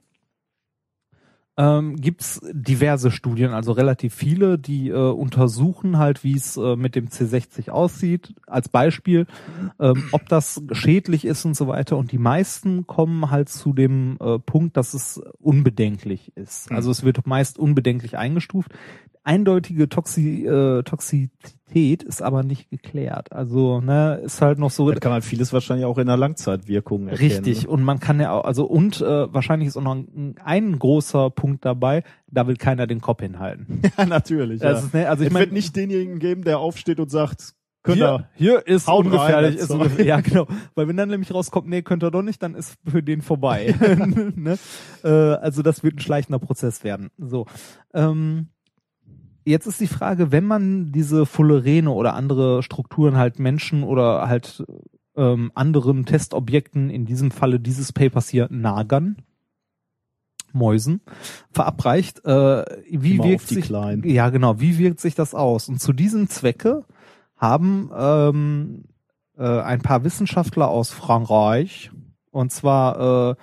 Ähm, 1.59 1.97
gibt's 1.97 2.41
diverse 2.53 3.11
Studien, 3.11 3.53
also 3.53 3.73
relativ 3.73 4.15
viele, 4.15 4.59
die 4.59 4.91
äh, 4.91 4.95
untersuchen 4.95 5.97
halt, 5.97 6.23
wie 6.23 6.37
es 6.37 6.59
äh, 6.59 6.77
mit 6.77 6.95
dem 6.95 7.09
C60 7.09 7.71
aussieht. 7.71 8.35
Als 8.47 8.69
Beispiel, 8.69 9.27
ähm, 9.81 10.05
ob 10.13 10.29
das 10.29 10.63
schädlich 10.73 11.25
ist 11.25 11.47
und 11.47 11.57
so 11.57 11.67
weiter. 11.67 11.97
Und 11.97 12.13
die 12.13 12.19
meisten 12.19 12.87
kommen 12.87 13.31
halt 13.31 13.49
zu 13.49 13.73
dem 13.73 14.19
äh, 14.21 14.39
Punkt, 14.39 14.77
dass 14.77 14.93
es 14.93 15.19
unbedenklich 15.39 16.37
ist. 16.37 16.71
Also 16.71 16.91
es 16.91 17.05
wird 17.05 17.27
meist 17.27 17.59
unbedenklich 17.59 18.19
eingestuft. 18.19 18.71
Eindeutige 19.27 19.89
Toxi 19.89 20.47
äh, 20.47 20.85
Toxizität 20.85 22.05
ist 22.05 22.23
aber 22.23 22.45
nicht 22.45 22.71
geklärt. 22.71 23.33
Also 23.33 23.81
ne, 23.81 24.21
ist 24.25 24.41
halt 24.41 24.61
noch 24.61 24.71
so 24.71 24.89
Da 24.89 25.01
kann 25.01 25.11
man 25.11 25.21
vieles 25.21 25.53
wahrscheinlich 25.53 25.85
auch 25.85 25.99
in 25.99 26.07
der 26.07 26.17
Langzeitwirkung 26.17 27.09
erkennen. 27.09 27.31
Richtig, 27.33 27.67
und 27.67 27.83
man 27.83 27.99
kann 27.99 28.21
ja 28.21 28.31
auch, 28.31 28.45
also 28.45 28.67
und 28.67 29.01
äh, 29.01 29.35
wahrscheinlich 29.35 29.67
ist 29.67 29.77
auch 29.77 29.83
noch 29.83 29.97
ein, 29.97 30.37
ein 30.45 30.79
großer 30.79 31.31
Punkt 31.31 31.65
dabei, 31.65 32.05
da 32.29 32.47
will 32.47 32.57
keiner 32.57 32.87
den 32.87 33.01
Kopf 33.01 33.21
hinhalten. 33.21 33.83
Ja, 33.99 34.07
natürlich. 34.07 34.63
Ja. 34.63 34.71
ist, 34.71 34.95
ne, 34.95 35.09
also 35.09 35.25
ich 35.25 35.31
es 35.31 35.35
wird 35.37 35.51
nicht 35.51 35.75
denjenigen 35.75 36.21
geben, 36.21 36.45
der 36.45 36.61
aufsteht 36.61 37.01
und 37.01 37.11
sagt, 37.11 37.55
könnt 37.83 37.97
hier, 37.97 38.07
ihr. 38.07 38.29
hier 38.37 38.67
ist 38.69 38.87
Haut 38.87 39.07
ungefährlich, 39.07 39.57
ist 39.57 39.71
ungefähr, 39.71 40.05
ja 40.07 40.21
genau, 40.21 40.47
weil 40.77 40.87
wenn 40.87 40.97
dann 40.97 41.09
nämlich 41.09 41.35
rauskommt, 41.35 41.67
nee, 41.67 41.83
könnt 41.83 42.05
ihr 42.05 42.13
doch 42.13 42.23
nicht, 42.23 42.41
dann 42.45 42.55
ist 42.55 42.77
für 42.87 43.03
den 43.03 43.23
vorbei. 43.23 43.75
ne? 44.37 44.57
äh, 45.03 45.09
also 45.09 45.63
das 45.63 45.83
wird 45.83 45.97
ein 45.97 46.01
schleichender 46.01 46.39
Prozess 46.39 46.85
werden. 46.85 47.11
So, 47.19 47.47
ähm, 47.93 48.51
Jetzt 49.47 49.67
ist 49.67 49.81
die 49.81 49.87
Frage, 49.87 50.33
wenn 50.33 50.45
man 50.45 50.91
diese 50.91 51.25
Fullerene 51.25 51.89
oder 51.93 52.15
andere 52.15 52.65
Strukturen 52.65 53.17
halt 53.17 53.39
Menschen 53.39 53.85
oder 53.85 54.29
halt 54.29 54.65
ähm, 55.17 55.53
anderen 55.55 56.05
Testobjekten, 56.05 56.91
in 56.91 57.05
diesem 57.05 57.31
Falle 57.31 57.61
dieses 57.61 57.93
Papers 57.93 58.29
hier, 58.29 58.49
Nagern, 58.51 59.19
Mäusen, 60.53 61.01
verabreicht, 61.53 62.25
äh, 62.25 62.65
wie 62.91 63.15
Immer 63.15 63.25
wirkt 63.25 63.47
sich, 63.47 63.67
Kleinen. 63.67 64.03
ja 64.09 64.31
genau, 64.31 64.59
wie 64.59 64.79
wirkt 64.79 64.99
sich 64.99 65.15
das 65.15 65.33
aus? 65.33 65.69
Und 65.69 65.81
zu 65.81 65.93
diesem 65.93 66.29
Zwecke 66.29 66.85
haben 67.37 67.91
ähm, 67.97 68.85
äh, 69.39 69.61
ein 69.61 69.81
paar 69.81 70.03
Wissenschaftler 70.03 70.69
aus 70.69 70.91
Frankreich, 70.91 71.93
und 72.33 72.51
zwar, 72.51 73.31
äh, 73.31 73.35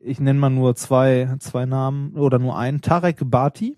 ich 0.00 0.18
nenne 0.18 0.38
mal 0.38 0.48
nur 0.48 0.76
zwei, 0.76 1.36
zwei 1.40 1.66
Namen 1.66 2.14
oder 2.14 2.38
nur 2.38 2.56
einen, 2.56 2.80
Tarek 2.80 3.18
Bati, 3.30 3.76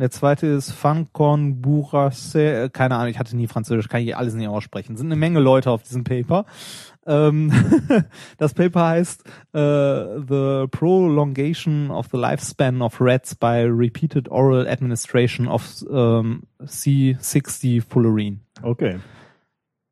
der 0.00 0.10
zweite 0.10 0.46
ist 0.46 0.70
Fancon 0.70 1.60
Bourrasse, 1.60 2.64
äh, 2.64 2.68
keine 2.68 2.96
Ahnung, 2.96 3.08
ich 3.08 3.18
hatte 3.18 3.36
nie 3.36 3.48
Französisch, 3.48 3.88
kann 3.88 4.00
ich 4.00 4.16
alles 4.16 4.34
nicht 4.34 4.48
aussprechen. 4.48 4.96
Sind 4.96 5.08
eine 5.08 5.16
Menge 5.16 5.40
Leute 5.40 5.70
auf 5.70 5.82
diesem 5.82 6.04
Paper. 6.04 6.44
Ähm, 7.06 7.52
das 8.38 8.54
Paper 8.54 8.86
heißt 8.86 9.24
äh, 9.54 10.20
The 10.28 10.66
Prolongation 10.70 11.90
of 11.90 12.08
the 12.12 12.18
Lifespan 12.18 12.80
of 12.80 13.00
Rats 13.00 13.34
by 13.34 13.66
Repeated 13.68 14.28
Oral 14.28 14.68
Administration 14.68 15.48
of 15.48 15.84
ähm, 15.90 16.42
C60 16.62 17.82
Fullerene. 17.88 18.38
Okay. 18.62 18.98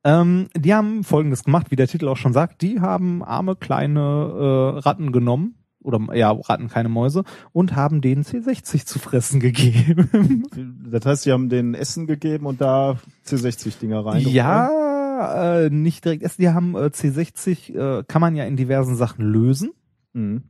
Ähm, 0.04 0.48
die 0.56 0.72
haben 0.72 1.02
Folgendes 1.02 1.42
gemacht, 1.42 1.70
wie 1.70 1.76
der 1.76 1.88
Titel 1.88 2.06
auch 2.06 2.16
schon 2.16 2.32
sagt. 2.32 2.62
Die 2.62 2.80
haben 2.80 3.24
arme 3.24 3.56
kleine 3.56 4.00
äh, 4.00 4.78
Ratten 4.78 5.10
genommen 5.10 5.56
oder 5.86 6.14
ja 6.14 6.32
Ratten, 6.32 6.68
keine 6.68 6.88
Mäuse 6.88 7.22
und 7.52 7.76
haben 7.76 8.00
denen 8.00 8.24
C60 8.24 8.84
zu 8.84 8.98
fressen 8.98 9.40
gegeben. 9.40 10.44
Das 10.88 11.04
heißt, 11.04 11.22
sie 11.24 11.32
haben 11.32 11.48
denen 11.48 11.74
Essen 11.74 12.06
gegeben 12.06 12.46
und 12.46 12.60
da 12.60 12.96
C60-Dinger 13.26 14.06
rein. 14.06 14.20
ja, 14.20 15.64
äh, 15.64 15.70
nicht 15.70 16.04
direkt 16.04 16.22
essen. 16.22 16.42
Die 16.42 16.48
haben 16.48 16.74
äh, 16.74 16.86
C60 16.86 17.74
äh, 17.74 18.04
kann 18.06 18.20
man 18.20 18.36
ja 18.36 18.44
in 18.44 18.56
diversen 18.56 18.94
Sachen 18.94 19.24
lösen. 19.24 19.72
Mhm. 20.12 20.44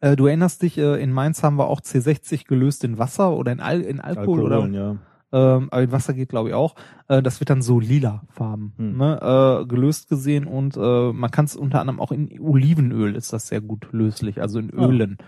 Äh, 0.00 0.14
du 0.14 0.26
erinnerst 0.26 0.62
dich, 0.62 0.78
äh, 0.78 1.02
in 1.02 1.12
Mainz 1.12 1.42
haben 1.42 1.56
wir 1.56 1.68
auch 1.68 1.80
C60 1.80 2.46
gelöst 2.46 2.84
in 2.84 2.98
Wasser 2.98 3.32
oder 3.32 3.52
in, 3.52 3.60
Al 3.60 3.80
in 3.80 4.00
Alkohol, 4.00 4.52
Alkohol, 4.52 4.68
oder 4.68 4.78
ja. 4.78 4.96
Ähm, 5.32 5.68
aber 5.70 5.82
in 5.82 5.92
Wasser 5.92 6.14
geht 6.14 6.30
glaube 6.30 6.50
ich 6.50 6.54
auch. 6.54 6.74
Äh, 7.08 7.22
das 7.22 7.40
wird 7.40 7.50
dann 7.50 7.62
so 7.62 7.80
lila 7.80 8.22
Farben 8.30 8.72
Hm. 8.76 8.96
ne, 8.96 9.60
äh, 9.62 9.66
gelöst 9.66 10.08
gesehen 10.08 10.46
und 10.46 10.76
äh, 10.76 11.12
man 11.12 11.30
kann 11.30 11.44
es 11.44 11.56
unter 11.56 11.80
anderem 11.80 12.00
auch 12.00 12.12
in 12.12 12.40
Olivenöl 12.40 13.14
ist 13.14 13.32
das 13.32 13.48
sehr 13.48 13.60
gut 13.60 13.88
löslich, 13.92 14.40
also 14.40 14.58
in. 14.58 14.70
Ölen. 14.70 15.18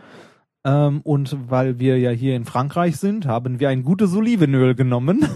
Ähm, 0.65 1.01
und 1.03 1.37
weil 1.49 1.79
wir 1.79 1.99
ja 1.99 2.11
hier 2.11 2.37
in 2.37 2.45
Frankreich 2.45 2.99
sind, 2.99 3.27
haben 3.27 3.61
wir 3.61 3.71
ein 3.71 3.83
gutes 3.83 4.15
Olivenöl 4.15 4.75
genommen. 4.75 5.25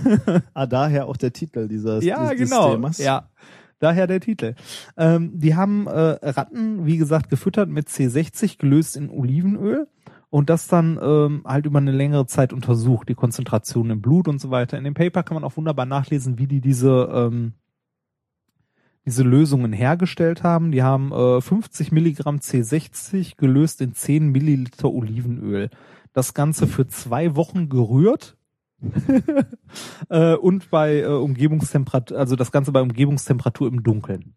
Ah, 0.54 0.66
daher 0.66 1.06
auch 1.06 1.16
der 1.16 1.32
Titel 1.32 1.66
dieses, 1.68 2.04
ja, 2.04 2.30
dieses 2.30 2.50
genau. 2.50 2.72
Themas. 2.72 2.98
Ja, 2.98 3.30
daher 3.78 4.06
der 4.06 4.20
Titel. 4.20 4.54
Ähm, 4.96 5.32
die 5.34 5.54
haben 5.54 5.86
äh, 5.86 5.90
Ratten, 6.22 6.86
wie 6.86 6.96
gesagt, 6.96 7.30
gefüttert 7.30 7.68
mit 7.68 7.88
C60, 7.88 8.58
gelöst 8.58 8.96
in 8.96 9.10
Olivenöl 9.10 9.88
und 10.34 10.50
das 10.50 10.66
dann 10.66 10.98
ähm, 11.00 11.42
halt 11.44 11.64
über 11.64 11.78
eine 11.78 11.92
längere 11.92 12.26
Zeit 12.26 12.52
untersucht, 12.52 13.08
die 13.08 13.14
Konzentration 13.14 13.88
im 13.90 14.00
Blut 14.00 14.26
und 14.26 14.40
so 14.40 14.50
weiter. 14.50 14.76
In 14.76 14.82
dem 14.82 14.94
Paper 14.94 15.22
kann 15.22 15.36
man 15.36 15.44
auch 15.44 15.56
wunderbar 15.56 15.86
nachlesen, 15.86 16.38
wie 16.38 16.48
die 16.48 16.60
diese 16.60 17.08
ähm, 17.14 17.52
diese 19.06 19.22
Lösungen 19.22 19.72
hergestellt 19.72 20.42
haben. 20.42 20.72
Die 20.72 20.82
haben 20.82 21.12
äh, 21.12 21.40
50 21.40 21.92
Milligramm 21.92 22.38
C60 22.38 23.36
gelöst 23.36 23.80
in 23.80 23.94
10 23.94 24.32
Milliliter 24.32 24.90
Olivenöl. 24.90 25.70
Das 26.12 26.34
Ganze 26.34 26.66
für 26.66 26.88
zwei 26.88 27.36
Wochen 27.36 27.68
gerührt 27.68 28.36
äh, 30.08 30.34
und 30.34 30.68
bei 30.68 31.02
äh, 31.02 31.06
Umgebungstemperatur, 31.06 32.18
also 32.18 32.34
das 32.34 32.50
Ganze 32.50 32.72
bei 32.72 32.82
Umgebungstemperatur 32.82 33.68
im 33.68 33.84
Dunkeln. 33.84 34.34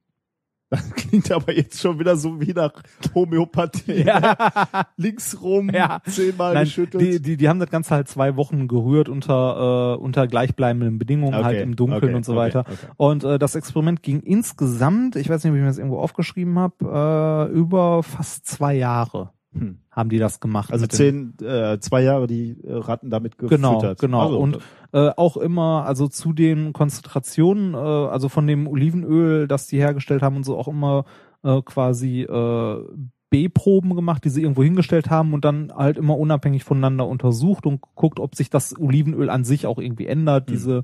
Das 0.70 0.90
klingt 0.96 1.32
aber 1.32 1.54
jetzt 1.56 1.80
schon 1.80 1.98
wieder 1.98 2.18
so 2.18 2.42
wie 2.42 2.52
nach 2.54 2.74
Homöopathie. 3.16 4.04
Ja. 4.04 4.36
Links 4.98 5.42
rum, 5.42 5.70
Ja. 5.74 6.02
zehnmal 6.08 6.54
Nein, 6.54 6.66
geschüttelt. 6.66 7.02
die, 7.02 7.22
die, 7.22 7.38
die 7.38 7.48
haben 7.50 7.60
das 7.60 7.70
Ganze 7.70 7.96
halt 7.96 8.08
zwei 8.10 8.36
Wochen 8.36 8.68
gerührt 8.68 9.08
unter, 9.08 9.96
äh, 9.98 10.02
unter 10.02 10.28
gleichbleibenden 10.28 11.00
Bedingungen, 11.00 11.34
Okay, 11.36 11.44
halt 11.44 11.62
im 11.62 11.76
Dunkeln 11.76 12.04
okay, 12.04 12.14
und 12.16 12.26
so 12.26 12.36
weiter. 12.36 12.62
okay. 12.68 12.76
Und 12.98 13.24
äh, 13.24 13.40
das 13.40 13.56
Experiment 13.56 14.04
ging 14.04 14.20
insgesamt, 14.22 15.16
ich 15.16 15.30
weiß 15.30 15.44
nicht, 15.44 15.52
ob 15.52 15.56
ich 15.56 15.62
mir 15.62 15.68
das 15.68 15.78
irgendwo 15.78 16.00
aufgeschrieben 16.00 16.60
habe, 16.60 17.48
äh, 17.50 17.54
über 17.54 18.04
fast 18.04 18.46
zwei 18.46 18.74
Jahre 18.76 19.32
Hm. 19.60 19.78
haben 19.92 20.10
die 20.10 20.20
das 20.20 20.40
gemacht. 20.40 20.72
Also 20.72 20.88
zehn, 20.88 21.34
äh, 21.42 21.80
zwei 21.80 22.02
Jahre 22.04 22.28
die 22.28 22.58
äh, 22.64 22.74
Ratten 22.74 23.10
damit 23.10 23.38
gefüttert. 23.38 23.62
Genau, 23.62 23.96
genau. 24.00 24.22
Also, 24.22 24.38
und 24.40 24.60
äh, 24.94 25.10
auch 25.18 25.38
immer, 25.38 25.86
also 25.86 26.08
zu 26.08 26.34
den 26.34 26.74
Konzentrationen, 26.74 27.74
äh, 27.74 27.78
also 27.78 28.30
von 28.30 28.48
dem 28.48 28.68
Olivenöl, 28.68 29.48
das 29.48 29.68
die 29.68 29.78
hergestellt 29.78 30.22
haben 30.22 30.38
und 30.38 30.44
so, 30.46 30.58
auch 30.58 30.68
immer 30.68 31.06
äh, 31.44 31.62
quasi 31.62 32.22
äh, 32.22 32.84
B-Proben 33.30 33.96
gemacht, 33.96 34.24
die 34.24 34.30
sie 34.30 34.42
irgendwo 34.42 34.64
hingestellt 34.64 35.10
haben 35.10 35.34
und 35.34 35.44
dann 35.44 35.74
halt 35.76 35.98
immer 35.98 36.18
unabhängig 36.18 36.64
voneinander 36.64 37.08
untersucht 37.08 37.66
und 37.66 37.82
guckt, 37.96 38.20
ob 38.20 38.36
sich 38.36 38.50
das 38.50 38.80
Olivenöl 38.80 39.30
an 39.30 39.44
sich 39.44 39.68
auch 39.68 39.80
irgendwie 39.80 40.08
ändert, 40.08 40.48
Mhm. 40.48 40.54
diese, 40.54 40.84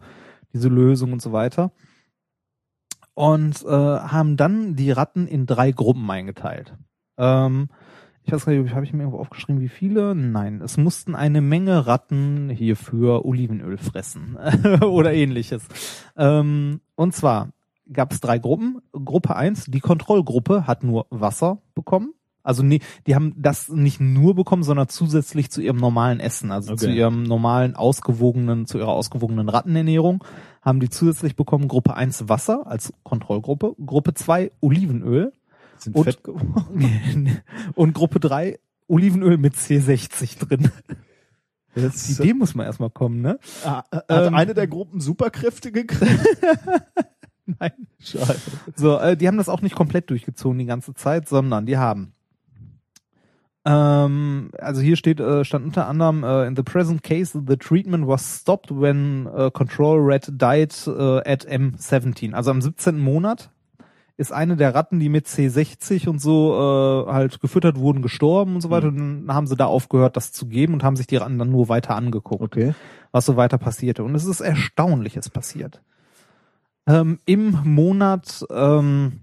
diese 0.51 0.67
Lösung 0.67 1.13
und 1.13 1.21
so 1.21 1.31
weiter. 1.31 1.71
Und 3.15 3.63
äh, 3.63 3.69
haben 3.69 4.37
dann 4.37 4.75
die 4.75 4.91
Ratten 4.91 5.27
in 5.27 5.45
drei 5.45 5.71
Gruppen 5.71 6.09
eingeteilt. 6.09 6.75
Ähm, 7.17 7.69
ich 8.25 8.31
weiß 8.31 8.45
gar 8.45 8.53
nicht, 8.53 8.73
habe 8.73 8.85
ich 8.85 8.93
mir 8.93 9.01
irgendwo 9.01 9.19
aufgeschrieben, 9.19 9.61
wie 9.61 9.69
viele? 9.69 10.15
Nein, 10.15 10.61
es 10.61 10.77
mussten 10.77 11.15
eine 11.15 11.41
Menge 11.41 11.87
Ratten 11.87 12.49
hierfür 12.49 13.25
Olivenöl 13.25 13.77
fressen 13.77 14.37
oder 14.81 15.13
ähnliches. 15.13 15.67
Ähm, 16.15 16.81
und 16.95 17.13
zwar 17.13 17.49
gab 17.91 18.13
es 18.13 18.21
drei 18.21 18.39
Gruppen. 18.39 18.79
Gruppe 18.93 19.35
eins, 19.35 19.65
die 19.65 19.81
Kontrollgruppe 19.81 20.67
hat 20.67 20.83
nur 20.83 21.07
Wasser 21.09 21.61
bekommen. 21.75 22.13
Also 22.43 22.61
nee, 22.61 22.79
die 23.07 23.15
haben 23.15 23.33
das 23.37 23.69
nicht 23.69 24.01
nur 24.01 24.35
bekommen, 24.35 24.63
sondern 24.63 24.89
zusätzlich 24.89 25.49
zu 25.49 25.61
ihrem 25.61 25.77
normalen 25.77 26.19
Essen, 26.19 26.51
also 26.51 26.73
Okay. 26.73 26.85
zu 26.85 26.91
ihrem 26.91 27.23
normalen 27.23 27.75
ausgewogenen, 27.75 28.65
zu 28.65 28.77
ihrer 28.77 28.91
ausgewogenen 28.91 29.47
Rattenernährung, 29.47 30.23
haben 30.61 30.81
die 30.81 30.89
zusätzlich 30.89 31.37
bekommen 31.37 31.69
Gruppe 31.69 31.95
eins 31.95 32.27
Wasser 32.27 32.67
als 32.67 32.93
Kontrollgruppe, 33.03 33.75
Gruppe 33.85 34.13
zwei 34.13 34.51
Olivenöl 34.59 35.31
sind 35.83 35.95
und- 35.95 36.03
fett 36.05 36.23
geworden. 36.23 37.41
und 37.75 37.93
Gruppe 37.93 38.19
3 38.19 38.59
Olivenöl 38.87 39.37
mit 39.37 39.55
C60 39.55 40.45
drin. 40.45 40.71
Jetzt, 41.75 42.07
Die 42.07 42.21
Idee 42.21 42.33
muss 42.33 42.53
man 42.53 42.65
erstmal 42.65 42.89
kommen, 42.91 43.21
ne? 43.21 43.39
Ah, 43.65 43.83
hat 43.91 44.05
Ähm, 44.09 44.35
eine 44.35 44.53
der 44.53 44.67
Gruppen 44.67 45.01
Superkräfte 45.01 45.71
gekriegt? 45.71 46.19
Nein. 47.45 47.71
Schade. 47.99 48.35
So, 48.75 48.97
äh, 48.99 49.17
die 49.17 49.27
haben 49.27 49.37
das 49.37 49.49
auch 49.49 49.61
nicht 49.61 49.75
komplett 49.75 50.09
durchgezogen 50.09 50.59
die 50.59 50.65
ganze 50.65 50.93
Zeit, 50.93 51.27
sondern 51.27 51.65
die 51.65 51.77
haben 51.77 52.13
ähm, 53.65 54.51
also 54.57 54.81
hier 54.81 54.97
steht, 54.97 55.19
äh, 55.21 55.45
stand 55.45 55.65
unter 55.65 55.87
anderem, 55.87 56.23
äh, 56.23 56.45
in 56.47 56.55
the 56.55 56.63
present 56.63 57.01
case, 57.01 57.41
the 57.47 57.55
treatment 57.55 58.05
was 58.07 58.41
stopped 58.41 58.69
when 58.71 59.25
uh, 59.27 59.49
control 59.51 59.99
rat 60.01 60.29
died 60.33 60.73
uh, 60.87 61.19
at 61.19 61.47
M17. 61.47 62.33
Also 62.33 62.51
am 62.51 62.61
17. 62.61 62.99
Monat 62.99 63.51
ist 64.15 64.31
eine 64.31 64.55
der 64.55 64.75
Ratten, 64.75 64.99
die 64.99 65.09
mit 65.09 65.25
C60 65.25 66.07
und 66.07 66.19
so 66.19 67.05
äh, 67.07 67.11
halt 67.11 67.39
gefüttert 67.39 67.77
wurden, 67.77 68.01
gestorben 68.01 68.55
und 68.55 68.61
so 68.61 68.69
weiter. 68.69 68.87
Und 68.89 69.25
dann 69.27 69.35
haben 69.35 69.47
sie 69.47 69.55
da 69.55 69.65
aufgehört, 69.65 70.15
das 70.17 70.31
zu 70.31 70.47
geben 70.47 70.73
und 70.73 70.83
haben 70.83 70.95
sich 70.95 71.07
die 71.07 71.15
Ratten 71.15 71.39
dann 71.39 71.49
nur 71.49 71.69
weiter 71.69 71.95
angeguckt, 71.95 72.41
Okay. 72.43 72.75
was 73.11 73.25
so 73.25 73.35
weiter 73.37 73.57
passierte. 73.57 74.03
Und 74.03 74.13
es 74.13 74.25
ist 74.25 74.41
Erstaunliches 74.41 75.29
passiert. 75.29 75.81
Ähm, 76.85 77.19
Im 77.25 77.57
Monat 77.63 78.45
ähm, 78.51 79.21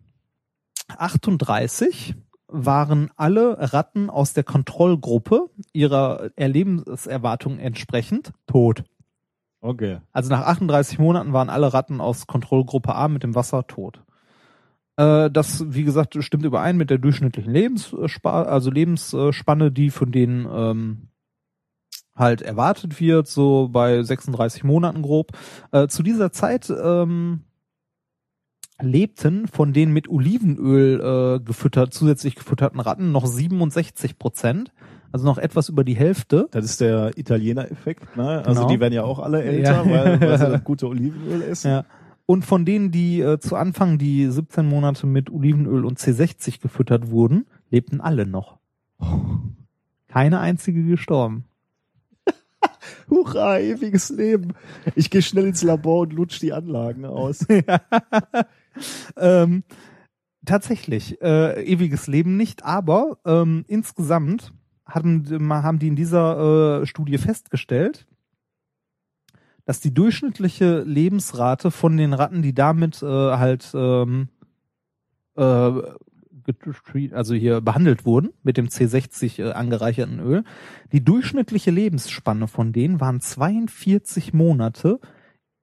38 0.88 2.16
waren 2.48 3.10
alle 3.16 3.72
Ratten 3.72 4.10
aus 4.10 4.32
der 4.32 4.42
Kontrollgruppe 4.42 5.50
ihrer 5.72 6.30
Erlebenserwartung 6.36 7.58
entsprechend 7.58 8.32
tot. 8.46 8.82
Okay. 9.60 9.98
Also 10.12 10.30
nach 10.30 10.46
38 10.46 10.98
Monaten 10.98 11.32
waren 11.32 11.50
alle 11.50 11.72
Ratten 11.72 12.00
aus 12.00 12.26
Kontrollgruppe 12.26 12.94
A 12.94 13.08
mit 13.08 13.22
dem 13.22 13.34
Wasser 13.34 13.66
tot. 13.66 14.02
Äh, 14.96 15.30
das, 15.30 15.64
wie 15.68 15.84
gesagt, 15.84 16.16
stimmt 16.22 16.44
überein 16.44 16.76
mit 16.76 16.90
der 16.90 16.98
durchschnittlichen 16.98 17.52
Lebensspanne, 17.52 18.46
also 18.48 18.70
Lebensspanne, 18.70 19.70
die 19.72 19.90
von 19.90 20.12
denen 20.12 20.46
ähm, 20.52 21.08
halt 22.14 22.42
erwartet 22.42 23.00
wird, 23.00 23.28
so 23.28 23.68
bei 23.70 24.02
36 24.02 24.64
Monaten 24.64 25.02
grob. 25.02 25.32
Äh, 25.72 25.88
zu 25.88 26.02
dieser 26.02 26.32
Zeit 26.32 26.70
ähm, 26.70 27.44
lebten 28.80 29.46
von 29.46 29.72
den 29.72 29.92
mit 29.92 30.08
Olivenöl 30.08 31.00
äh, 31.00 31.40
gefüttert, 31.44 31.92
zusätzlich 31.94 32.34
gefütterten 32.34 32.80
Ratten 32.80 33.12
noch 33.12 33.26
67 33.26 34.18
Prozent, 34.18 34.72
also 35.12 35.26
noch 35.26 35.38
etwas 35.38 35.68
über 35.68 35.84
die 35.84 35.94
Hälfte. 35.96 36.48
Das 36.50 36.64
ist 36.64 36.80
der 36.80 37.16
Italiener-Effekt, 37.18 38.16
ne? 38.16 38.38
Also 38.46 38.62
Genau. 38.62 38.68
die 38.72 38.80
werden 38.80 38.94
ja 38.94 39.02
auch 39.02 39.18
alle 39.18 39.42
älter, 39.42 39.84
Ja. 39.84 39.90
weil, 39.90 40.20
weil 40.20 40.38
sie 40.38 40.46
das 40.50 40.64
gute 40.64 40.88
Olivenöl 40.88 41.42
essen. 41.42 41.70
Ja. 41.70 41.84
Und 42.30 42.44
von 42.44 42.64
denen, 42.64 42.92
die 42.92 43.20
äh, 43.20 43.40
zu 43.40 43.56
Anfang 43.56 43.98
die 43.98 44.30
17 44.30 44.64
Monate 44.64 45.04
mit 45.08 45.30
Olivenöl 45.30 45.84
und 45.84 45.98
C60 45.98 46.60
gefüttert 46.60 47.10
wurden, 47.10 47.44
lebten 47.70 48.00
alle 48.00 48.24
noch. 48.24 48.60
Keine 50.06 50.38
einzige 50.38 50.84
gestorben. 50.84 51.46
Hurra, 53.10 53.58
ewiges 53.58 54.10
Leben. 54.10 54.52
Ich 54.94 55.10
gehe 55.10 55.22
schnell 55.22 55.48
ins 55.48 55.64
Labor 55.64 56.02
und 56.02 56.12
lutsch 56.12 56.40
die 56.40 56.52
Anlagen 56.52 57.04
aus. 57.04 57.44
ähm, 59.16 59.64
tatsächlich, 60.46 61.20
äh, 61.20 61.64
ewiges 61.64 62.06
Leben 62.06 62.36
nicht, 62.36 62.64
aber 62.64 63.18
ähm, 63.26 63.64
insgesamt 63.66 64.52
haben, 64.86 65.24
haben 65.50 65.80
die 65.80 65.88
in 65.88 65.96
dieser 65.96 66.82
äh, 66.82 66.86
Studie 66.86 67.18
festgestellt, 67.18 68.06
dass 69.70 69.78
die 69.78 69.94
durchschnittliche 69.94 70.80
Lebensrate 70.80 71.70
von 71.70 71.96
den 71.96 72.12
Ratten, 72.12 72.42
die 72.42 72.54
damit 72.54 73.04
äh, 73.04 73.06
halt 73.06 73.70
ähm, 73.72 74.26
äh, 75.36 75.70
also 77.12 77.34
hier 77.34 77.60
behandelt 77.60 78.04
wurden 78.04 78.30
mit 78.42 78.56
dem 78.56 78.66
C60 78.66 79.40
äh, 79.40 79.52
angereicherten 79.52 80.18
Öl, 80.18 80.42
die 80.90 81.04
durchschnittliche 81.04 81.70
Lebensspanne 81.70 82.48
von 82.48 82.72
denen 82.72 82.98
waren 82.98 83.20
42 83.20 84.32
Monate 84.32 84.98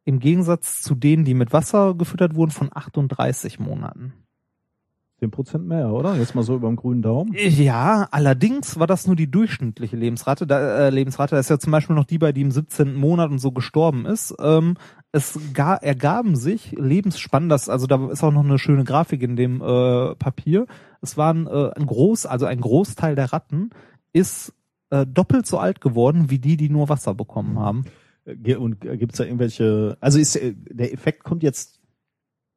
im 0.05 0.19
Gegensatz 0.19 0.81
zu 0.81 0.95
denen, 0.95 1.25
die 1.25 1.33
mit 1.33 1.51
Wasser 1.51 1.93
gefüttert 1.93 2.33
wurden, 2.33 2.51
von 2.51 2.69
38 2.73 3.59
Monaten. 3.59 4.13
10% 5.21 5.59
mehr, 5.59 5.89
oder? 5.91 6.15
Jetzt 6.15 6.35
mal 6.35 6.43
so 6.43 6.55
über 6.55 6.67
dem 6.67 6.75
grünen 6.75 7.01
Daumen. 7.01 7.33
Ja, 7.35 8.07
allerdings 8.11 8.77
war 8.79 8.85
das 8.87 9.07
nur 9.07 9.15
die 9.15 9.29
durchschnittliche 9.31 9.95
Lebensrate. 9.97 10.45
Da, 10.45 10.87
äh, 10.87 10.89
Lebensrate, 10.91 11.35
da 11.35 11.39
ist 11.39 11.49
ja 11.49 11.57
zum 11.57 11.71
Beispiel 11.71 11.95
noch 11.95 12.05
die, 12.05 12.19
bei 12.19 12.31
die 12.31 12.41
im 12.41 12.51
17. 12.51 12.93
Monat 12.95 13.31
und 13.31 13.39
so 13.39 13.51
gestorben 13.51 14.05
ist. 14.05 14.35
Ähm, 14.39 14.75
es 15.11 15.39
ga, 15.53 15.75
ergaben 15.75 16.35
sich 16.35 16.73
lebensspannend, 16.77 17.51
das, 17.51 17.67
also 17.69 17.87
da 17.87 18.09
ist 18.11 18.23
auch 18.23 18.31
noch 18.31 18.43
eine 18.43 18.59
schöne 18.59 18.83
Grafik 18.83 19.23
in 19.23 19.35
dem 19.35 19.61
äh, 19.61 20.13
Papier. 20.15 20.67
Es 21.01 21.17
waren 21.17 21.47
äh, 21.47 21.71
ein 21.75 21.87
Groß, 21.87 22.25
also 22.27 22.45
ein 22.45 22.61
Großteil 22.61 23.15
der 23.15 23.33
Ratten 23.33 23.71
ist 24.13 24.53
äh, 24.91 25.05
doppelt 25.07 25.47
so 25.47 25.57
alt 25.57 25.81
geworden 25.81 26.29
wie 26.29 26.39
die, 26.39 26.57
die 26.57 26.69
nur 26.69 26.89
Wasser 26.89 27.15
bekommen 27.15 27.57
haben. 27.57 27.85
Ge- 28.25 28.57
Und 28.57 28.81
gibt 28.81 29.13
es 29.13 29.17
da 29.17 29.23
irgendwelche, 29.23 29.97
also 29.99 30.19
ist 30.19 30.35
äh, 30.35 30.53
der 30.55 30.93
Effekt 30.93 31.23
kommt 31.23 31.41
jetzt 31.43 31.76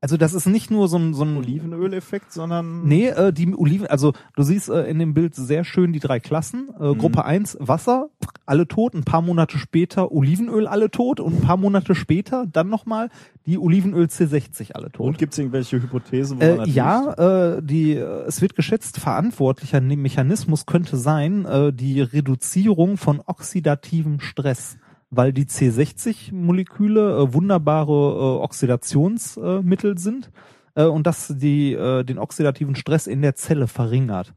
Also 0.03 0.17
das 0.17 0.33
ist 0.33 0.47
nicht 0.47 0.71
nur 0.71 0.89
so 0.89 0.97
ein, 0.97 1.13
so 1.13 1.25
ein 1.25 1.37
Olivenöl-Effekt, 1.37 2.33
sondern 2.33 2.85
Nee, 2.87 3.09
äh, 3.09 3.33
die 3.35 3.55
Oliven, 3.55 3.87
also 3.87 4.15
du 4.35 4.43
siehst 4.43 4.71
äh, 4.71 4.85
in 4.85 4.99
dem 4.99 5.13
Bild 5.13 5.35
sehr 5.35 5.63
schön 5.63 5.93
die 5.93 6.01
drei 6.01 6.21
Klassen. 6.21 6.71
Äh, 6.81 6.91
Mhm. 6.95 6.99
Gruppe 6.99 7.25
1 7.27 7.59
Wasser, 7.61 8.09
alle 8.47 8.67
tot, 8.67 8.95
ein 8.95 9.05
paar 9.05 9.21
Monate 9.21 9.59
später 9.59 10.11
Olivenöl, 10.11 10.67
alle 10.67 10.91
tot 10.91 11.21
und 11.21 11.35
ein 11.35 11.41
paar 11.43 11.59
Monate 11.59 11.95
später 11.95 12.47
dann 12.51 12.69
nochmal 12.71 13.11
die 13.47 13.59
Olivenöl 13.59 14.07
C60 14.07 14.73
alle 14.73 14.91
tot. 14.91 15.07
und 15.07 15.19
gibt 15.19 15.33
es 15.35 15.39
irgendwelche 15.39 15.83
Hypothesen? 15.83 16.41
woran 16.41 16.69
Äh, 16.69 16.73
ja, 16.73 17.57
äh, 17.57 17.63
die, 17.63 17.93
es 17.95 18.41
wird 18.41 18.55
geschätzt, 18.57 18.99
verantwortlicher 18.99 19.81
Mechanismus 19.81 20.65
könnte 20.67 20.97
sein, 20.97 21.45
äh, 21.45 21.73
die 21.73 22.01
Reduzierung 22.01 22.97
von 22.97 23.21
oxidativem 23.27 24.21
Stress, 24.21 24.79
weil 25.11 25.33
die 25.33 25.45
C60-Moleküle 25.45 27.19
äh, 27.19 27.35
wunderbare 27.35 27.93
äh, 27.93 28.43
Oxidationsmittel 28.43 29.99
sind 29.99 30.31
äh, 30.75 30.85
und 30.85 31.07
das 31.07 31.35
die, 31.37 31.73
äh, 31.73 32.05
den 32.05 32.19
oxidativen 32.19 32.77
Stress 32.77 33.07
in 33.07 33.23
der 33.23 33.35
Zelle 33.35 33.67
verringert. 33.67 34.33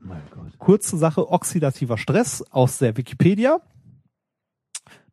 Kurze 0.58 0.98
Sache, 0.98 1.30
oxidativer 1.30 1.98
Stress 1.98 2.43
aus 2.52 2.80
der 2.80 2.98
Wikipedia. 2.98 3.61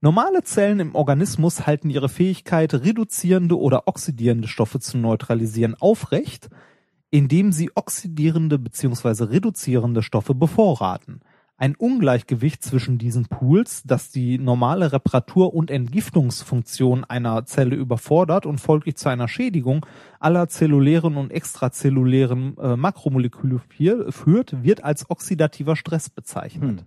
Normale 0.03 0.43
Zellen 0.43 0.81
im 0.81 0.95
Organismus 0.95 1.67
halten 1.67 1.91
ihre 1.91 2.09
Fähigkeit, 2.09 2.73
reduzierende 2.73 3.59
oder 3.59 3.87
oxidierende 3.87 4.49
Stoffe 4.49 4.81
zu 4.81 4.97
neutralisieren, 4.97 5.77
aufrecht, 5.79 6.49
indem 7.11 7.53
sie 7.53 7.71
oxidierende 7.75 8.59
bzw. 8.59 9.25
reduzierende 9.25 10.03
Stoffe 10.03 10.35
bevorraten. 10.35 11.21
Ein 11.61 11.75
Ungleichgewicht 11.77 12.63
zwischen 12.63 12.97
diesen 12.97 13.27
Pools, 13.27 13.83
das 13.85 14.11
die 14.11 14.39
normale 14.39 14.93
Reparatur- 14.93 15.53
und 15.53 15.71
Entgiftungsfunktion 15.71 17.05
einer 17.05 17.45
Zelle 17.45 17.77
überfordert 17.77 18.47
und 18.47 18.63
folglich 18.63 18.97
zu 18.97 19.11
einer 19.11 19.29
Schädigung 19.29 19.85
aller 20.21 20.49
zellulären 20.49 21.19
und 21.19 21.31
extrazellulären 21.31 22.57
äh, 22.57 22.77
Makromoleküle 22.77 23.61
führt, 24.09 24.65
wird 24.65 24.83
als 24.85 25.11
oxidativer 25.11 25.77
Stress 25.77 26.09
bezeichnet. 26.09 26.83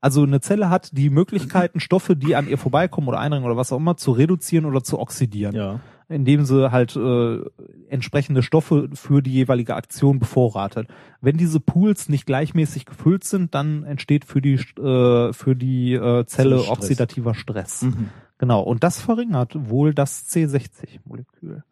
Also 0.00 0.24
eine 0.24 0.40
Zelle 0.40 0.68
hat 0.68 0.90
die 0.98 1.10
Möglichkeiten, 1.10 1.78
Stoffe, 1.78 2.16
die 2.16 2.34
an 2.34 2.48
ihr 2.48 2.58
vorbeikommen 2.58 3.06
oder 3.06 3.20
eindringen 3.20 3.46
oder 3.46 3.56
was 3.56 3.72
auch 3.72 3.76
immer, 3.76 3.96
zu 3.96 4.10
reduzieren 4.10 4.64
oder 4.64 4.82
zu 4.82 4.98
oxidieren. 4.98 5.54
Ja. 5.54 5.78
Indem 6.08 6.44
sie 6.46 6.72
halt 6.72 6.96
äh, 6.96 7.40
entsprechende 7.88 8.42
Stoffe 8.42 8.88
für 8.94 9.20
die 9.22 9.32
jeweilige 9.32 9.74
Aktion 9.74 10.18
bevorratet. 10.18 10.88
Wenn 11.20 11.36
diese 11.36 11.60
Pools 11.60 12.08
nicht 12.08 12.24
gleichmäßig 12.24 12.86
gefüllt 12.86 13.24
sind, 13.24 13.54
dann 13.54 13.84
entsteht 13.84 14.24
für 14.24 14.40
die 14.40 14.54
äh, 14.54 15.32
für 15.34 15.54
die 15.54 15.92
äh, 15.92 16.24
Zelle 16.24 16.60
Stress. 16.60 16.70
oxidativer 16.70 17.34
Stress. 17.34 17.82
Mhm. 17.82 18.08
Genau. 18.38 18.62
Und 18.62 18.84
das 18.84 19.00
verringert 19.00 19.52
wohl 19.68 19.92
das 19.92 20.28
C60-Molekül. 20.30 21.62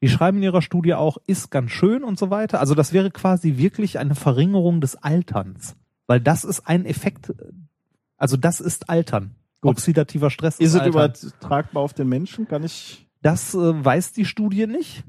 Die 0.00 0.08
schreiben 0.08 0.38
in 0.38 0.42
ihrer 0.42 0.60
Studie 0.60 0.94
auch, 0.94 1.16
ist 1.26 1.50
ganz 1.50 1.70
schön 1.70 2.02
und 2.04 2.18
so 2.18 2.30
weiter. 2.30 2.60
Also 2.60 2.74
das 2.74 2.92
wäre 2.92 3.10
quasi 3.10 3.56
wirklich 3.56 3.98
eine 3.98 4.14
Verringerung 4.14 4.80
des 4.80 4.96
Alterns. 4.96 5.76
Weil 6.06 6.20
das 6.20 6.44
ist 6.44 6.66
ein 6.68 6.84
Effekt, 6.84 7.32
also 8.18 8.36
das 8.36 8.60
ist 8.60 8.90
Altern. 8.90 9.36
Gut. 9.62 9.72
Oxidativer 9.76 10.28
Stress 10.28 10.58
Ist 10.60 10.74
es 10.74 10.80
Altern. 10.80 10.90
übertragbar 10.92 11.82
auf 11.82 11.94
den 11.94 12.08
Menschen? 12.08 12.46
Kann 12.46 12.64
ich. 12.64 13.03
Das 13.24 13.54
äh, 13.54 13.84
weiß 13.84 14.12
die 14.12 14.26
Studie 14.26 14.66
nicht. 14.66 15.02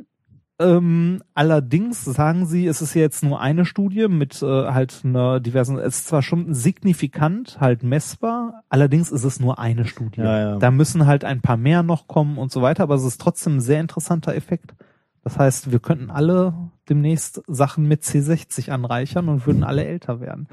Ähm, 0.57 1.21
allerdings 1.33 2.05
sagen 2.05 2.45
sie, 2.45 2.65
es 2.65 2.81
ist 2.81 2.93
jetzt 2.93 3.25
nur 3.25 3.41
eine 3.41 3.65
Studie 3.65 4.07
mit 4.07 4.41
äh, 4.41 4.45
halt 4.45 5.01
einer 5.03 5.41
diversen, 5.41 5.77
es 5.77 5.97
ist 5.97 6.07
zwar 6.07 6.21
schon 6.21 6.53
signifikant 6.53 7.59
halt 7.59 7.83
messbar, 7.83 8.63
allerdings 8.69 9.11
ist 9.11 9.25
es 9.25 9.41
nur 9.41 9.59
eine 9.59 9.83
Studie. 9.83 10.21
Ja, 10.21 10.39
ja. 10.39 10.57
Da 10.59 10.71
müssen 10.71 11.05
halt 11.05 11.25
ein 11.25 11.41
paar 11.41 11.57
mehr 11.57 11.83
noch 11.83 12.07
kommen 12.07 12.37
und 12.37 12.53
so 12.53 12.61
weiter, 12.61 12.83
aber 12.83 12.95
es 12.95 13.03
ist 13.03 13.19
trotzdem 13.19 13.57
ein 13.57 13.61
sehr 13.61 13.81
interessanter 13.81 14.33
Effekt. 14.33 14.75
Das 15.21 15.37
heißt, 15.37 15.73
wir 15.73 15.79
könnten 15.79 16.09
alle 16.09 16.53
demnächst 16.87 17.41
Sachen 17.47 17.85
mit 17.85 18.03
C60 18.03 18.71
anreichern 18.71 19.27
und 19.27 19.45
würden 19.45 19.65
alle 19.65 19.83
älter 19.83 20.21
werden. 20.21 20.47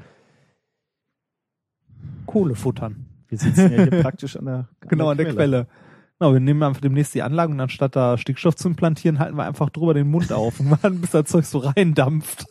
Kohle 2.25 2.55
futtern. 2.55 3.05
Wir 3.29 3.37
sitzen 3.37 3.71
ja 3.71 3.83
hier 3.83 4.01
praktisch 4.01 4.35
an 4.35 4.45
der, 4.45 4.55
an 4.81 4.89
Genau, 4.89 5.07
an 5.07 5.17
der 5.17 5.31
Quelle. 5.31 5.67
Genau, 6.23 6.35
wir 6.35 6.39
nehmen 6.39 6.63
einfach 6.63 6.79
demnächst 6.79 7.13
die 7.15 7.21
Anlage 7.21 7.51
und 7.51 7.59
anstatt 7.59 7.97
da 7.97 8.17
Stickstoff 8.17 8.55
zu 8.55 8.69
implantieren, 8.69 9.19
halten 9.19 9.35
wir 9.35 9.43
einfach 9.43 9.69
drüber 9.69 9.93
den 9.93 10.09
Mund 10.09 10.31
auf 10.31 10.57
und 10.61 10.71
warten, 10.81 11.01
bis 11.01 11.09
das 11.09 11.25
Zeug 11.25 11.43
so 11.43 11.57
reindampft. 11.57 12.45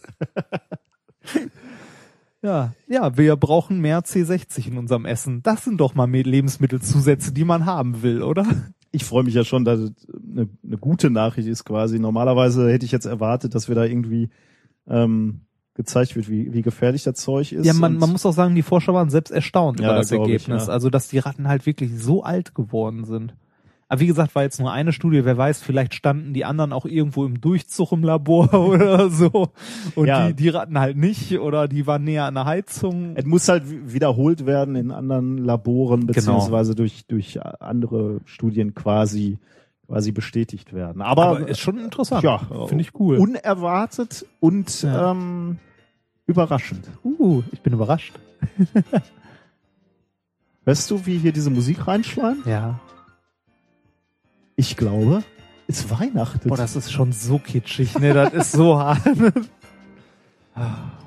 ja, 2.42 2.75
ja, 2.86 3.17
wir 3.17 3.34
brauchen 3.36 3.81
mehr 3.81 4.02
C60 4.02 4.68
in 4.68 4.76
unserem 4.76 5.07
Essen. 5.07 5.42
Das 5.42 5.65
sind 5.65 5.81
doch 5.81 5.94
mal 5.94 6.07
Lebensmittelzusätze, 6.07 7.33
die 7.33 7.47
man 7.47 7.65
haben 7.65 8.02
will, 8.02 8.23
oder? 8.23 8.44
Ich 8.94 9.07
freue 9.07 9.23
mich 9.23 9.33
ja 9.33 9.42
schon, 9.42 9.65
dass 9.65 9.81
es 9.81 9.92
eine, 10.10 10.51
eine 10.62 10.76
gute 10.76 11.09
Nachricht 11.09 11.49
ist 11.49 11.65
quasi. 11.65 11.99
Normalerweise 11.99 12.70
hätte 12.70 12.84
ich 12.84 12.92
jetzt 12.92 13.07
erwartet, 13.07 13.55
dass 13.55 13.68
wir 13.68 13.75
da 13.75 13.84
irgendwie 13.86 14.28
ähm, 14.86 15.47
gezeigt 15.73 16.15
wird, 16.15 16.28
wie, 16.28 16.52
wie 16.52 16.60
gefährlich 16.60 17.05
das 17.05 17.15
Zeug 17.15 17.52
ist. 17.52 17.65
Ja, 17.65 17.73
man, 17.73 17.97
man 17.97 18.12
muss 18.12 18.26
auch 18.26 18.34
sagen, 18.34 18.55
die 18.55 18.60
Forscher 18.60 18.92
waren 18.92 19.09
selbst 19.09 19.31
erstaunt 19.31 19.81
Ja, 19.81 19.86
über 19.86 19.94
das 19.94 20.10
glaub 20.10 20.26
ich, 20.26 20.33
Ergebnis. 20.34 20.67
ja. 20.67 20.75
Also, 20.75 20.91
dass 20.91 21.09
die 21.09 21.20
Ratten 21.20 21.49
halt 21.49 21.65
wirklich 21.65 21.99
so 21.99 22.23
alt 22.23 22.55
geworden 22.55 23.07
sind. 23.07 23.34
Aber 23.92 24.00
wie 24.00 24.06
gesagt, 24.06 24.34
war 24.34 24.42
jetzt 24.42 24.58
nur 24.58 24.72
eine 24.72 24.90
Studie. 24.94 25.26
Wer 25.26 25.36
weiß, 25.36 25.62
vielleicht 25.62 25.92
standen 25.94 26.32
die 26.32 26.46
anderen 26.46 26.72
auch 26.72 26.86
irgendwo 26.86 27.26
im 27.26 27.42
Durchzug 27.42 27.92
im 27.92 28.02
Labor 28.02 28.54
oder 28.54 29.10
so. 29.10 29.50
Und 29.94 30.06
Ja. 30.06 30.28
die, 30.28 30.34
die 30.34 30.48
Ratten 30.48 30.78
halt 30.78 30.96
nicht. 30.96 31.38
Oder 31.38 31.68
die 31.68 31.86
waren 31.86 32.02
näher 32.02 32.24
an 32.24 32.32
der 32.32 32.46
Heizung. 32.46 33.12
Es 33.16 33.26
muss 33.26 33.46
halt 33.48 33.68
wi- 33.70 33.92
wiederholt 33.92 34.46
werden 34.46 34.76
in 34.76 34.92
anderen 34.92 35.36
Laboren 35.36 36.00
Genau. 36.00 36.12
beziehungsweise 36.14 36.74
durch 36.74 37.04
durch 37.06 37.38
andere 37.60 38.22
Studien 38.24 38.74
quasi 38.74 39.36
quasi 39.86 40.10
bestätigt 40.10 40.72
werden. 40.72 41.02
Aber, 41.02 41.26
Aber 41.26 41.46
ist 41.48 41.60
schon 41.60 41.78
interessant. 41.78 42.22
Ja, 42.22 42.38
Finde 42.68 42.80
ich 42.84 42.98
cool. 42.98 43.18
unerwartet 43.18 44.24
und 44.40 44.84
Ja. 44.84 45.10
ähm, 45.10 45.58
überraschend. 46.24 46.88
uh, 47.04 47.42
ich 47.52 47.60
bin 47.60 47.74
überrascht. 47.74 48.14
Weißt 50.64 50.90
du, 50.90 51.04
wie 51.04 51.18
hier 51.18 51.32
diese 51.32 51.50
Musik 51.50 51.86
reinschleimt? 51.86 52.46
Ja. 52.46 52.80
Ich 54.62 54.76
glaube, 54.76 55.24
es 55.66 55.91
weihnachtet. 55.91 56.44
Boah, 56.49 56.57
das 56.57 56.76
ist 56.76 56.92
schon 56.92 57.10
so 57.10 57.41
kitschig, 57.41 57.99
ne? 57.99 58.15
Das 58.15 58.32
ist 58.32 58.52
so 58.52 58.78
hart. 58.81 59.00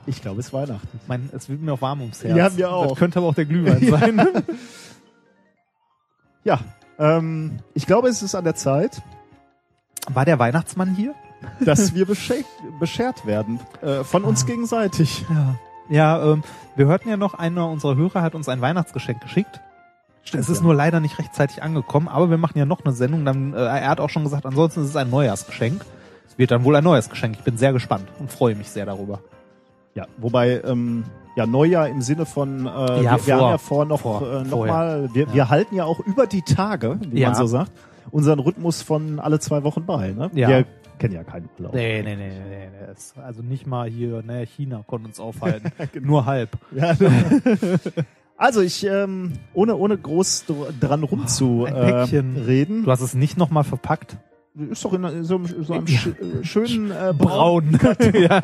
ich 0.05 0.21
glaube, 0.21 0.41
es 0.41 0.51
weihnachtet. 0.51 0.89
mein, 1.07 1.29
es 1.31 1.47
wird 1.47 1.61
mir 1.61 1.71
auch 1.71 1.81
warm 1.81 2.01
ums 2.01 2.21
Herz. 2.21 2.35
Ja, 2.37 2.49
mir 2.49 2.69
auch. 2.69 2.89
Das 2.89 2.97
könnte 2.99 3.19
aber 3.19 3.29
auch 3.29 3.33
der 3.33 3.45
Glühwein 3.45 3.79
sein. 3.89 4.21
Ja, 6.43 6.59
ähm, 6.99 7.57
ich 7.73 7.87
glaube, 7.87 8.07
es 8.09 8.21
ist 8.21 8.35
an 8.35 8.43
der 8.43 8.53
Zeit, 8.53 9.01
War 10.13 10.25
der 10.25 10.37
Weihnachtsmann 10.37 10.93
hier? 10.93 11.15
dass 11.61 11.95
wir 11.95 12.05
beschert, 12.05 12.45
beschert 12.79 13.25
werden 13.25 13.59
äh, 13.81 14.03
von 14.03 14.23
uns 14.25 14.45
gegenseitig. 14.45 15.25
Ja. 15.29 15.55
Ja, 15.89 16.33
ähm, 16.33 16.43
wir 16.75 16.85
hörten 16.87 17.09
ja 17.09 17.17
noch, 17.17 17.33
einer 17.35 17.67
unserer 17.69 17.95
Hörer 17.95 18.21
hat 18.21 18.35
uns 18.35 18.47
ein 18.47 18.61
Weihnachtsgeschenk 18.61 19.21
geschickt. 19.21 19.59
Es 20.33 20.49
ist 20.49 20.57
ja. 20.57 20.63
nur 20.63 20.73
leider 20.75 20.99
nicht 20.99 21.19
rechtzeitig 21.19 21.61
angekommen, 21.63 22.07
aber 22.07 22.29
wir 22.29 22.37
machen 22.37 22.57
ja 22.57 22.65
noch 22.65 22.83
eine 22.83 22.93
Sendung. 22.93 23.25
Dann, 23.25 23.53
äh, 23.53 23.57
er 23.57 23.89
hat 23.89 23.99
auch 23.99 24.09
schon 24.09 24.23
gesagt, 24.23 24.45
ansonsten 24.45 24.81
ist 24.81 24.89
es 24.89 24.95
ein 24.95 25.09
Neujahrsgeschenk. 25.09 25.85
Es 26.27 26.37
wird 26.37 26.51
dann 26.51 26.63
wohl 26.63 26.75
ein 26.75 26.83
neues 26.83 27.09
Geschenk. 27.09 27.35
Ich 27.37 27.43
bin 27.43 27.57
sehr 27.57 27.73
gespannt 27.73 28.07
und 28.19 28.31
freue 28.31 28.55
mich 28.55 28.69
sehr 28.69 28.85
darüber. 28.85 29.19
Ja, 29.93 30.07
wobei 30.17 30.61
ähm, 30.65 31.03
ja 31.35 31.45
Neujahr 31.45 31.87
im 31.87 32.01
Sinne 32.01 32.25
von 32.25 32.65
äh, 32.65 33.03
Ja, 33.03 33.03
wir, 33.03 33.03
wir 33.03 33.19
vor. 33.19 33.33
haben 33.35 33.51
ja 33.51 33.57
vor 33.57 33.85
noch 33.85 33.99
Vor. 34.01 34.21
äh, 34.21 34.43
noch 34.43 34.49
Vorher. 34.49 34.73
mal 34.73 35.09
wir, 35.13 35.33
wir 35.33 35.49
halten 35.49 35.75
ja 35.75 35.85
auch 35.85 35.99
über 36.01 36.27
die 36.27 36.41
Tage, 36.41 36.99
wie 37.09 37.19
Ja. 37.21 37.29
man 37.29 37.37
so 37.37 37.45
sagt, 37.45 37.71
unseren 38.11 38.39
Rhythmus 38.39 38.81
von 38.81 39.19
alle 39.19 39.39
zwei 39.39 39.63
Wochen 39.63 39.85
bei. 39.85 40.11
Ne? 40.11 40.29
Ja. 40.33 40.49
Wir 40.49 40.65
kennen 40.99 41.13
ja 41.13 41.23
keinen 41.23 41.49
Urlaub. 41.57 41.73
Nee, 41.73 42.01
nee, 42.03 42.15
nee, 42.15 42.27
nee, 42.29 42.67
nee. 42.69 43.21
Also 43.21 43.41
nicht 43.41 43.65
mal 43.67 43.89
hier, 43.89 44.21
ne, 44.23 44.45
China 44.45 44.83
konnte 44.87 45.07
uns 45.07 45.19
aufhalten. 45.19 45.71
Nur 46.01 46.25
halb. 46.25 46.49
Ja, 46.71 46.93
also 48.37 48.61
ich 48.61 48.85
ähm, 48.85 49.33
ohne 49.53 49.75
ohne 49.75 49.97
groß 49.97 50.45
dr- 50.47 50.73
dran 50.79 51.03
rumzu 51.03 51.65
Ein 51.65 51.75
äh. 51.75 52.65
Du 52.83 52.91
hast 52.91 53.01
es 53.01 53.13
nicht 53.13 53.37
nochmal 53.37 53.63
verpackt. 53.63 54.17
ist 54.69 54.83
doch 54.85 54.93
in 54.93 55.23
so, 55.23 55.35
einem- 55.35 55.63
so 55.63 55.73
einem 55.73 55.85
Ja. 55.87 55.97
sch 55.99 56.07
äh, 56.07 56.43
schönen 56.43 56.91
äh, 56.91 57.13
Braun. 57.17 57.77
ja. 58.13 58.39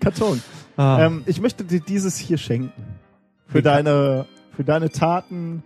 Karton. 0.00 0.42
Ah. 0.76 1.04
Ähm, 1.06 1.22
ich 1.26 1.40
möchte 1.40 1.64
dir 1.64 1.80
dieses 1.80 2.16
hier 2.18 2.38
schenken. 2.38 2.82
Für 3.48 3.62
deine, 3.62 4.26
für 4.56 4.64
deine 4.64 4.90
Taten 4.90 5.62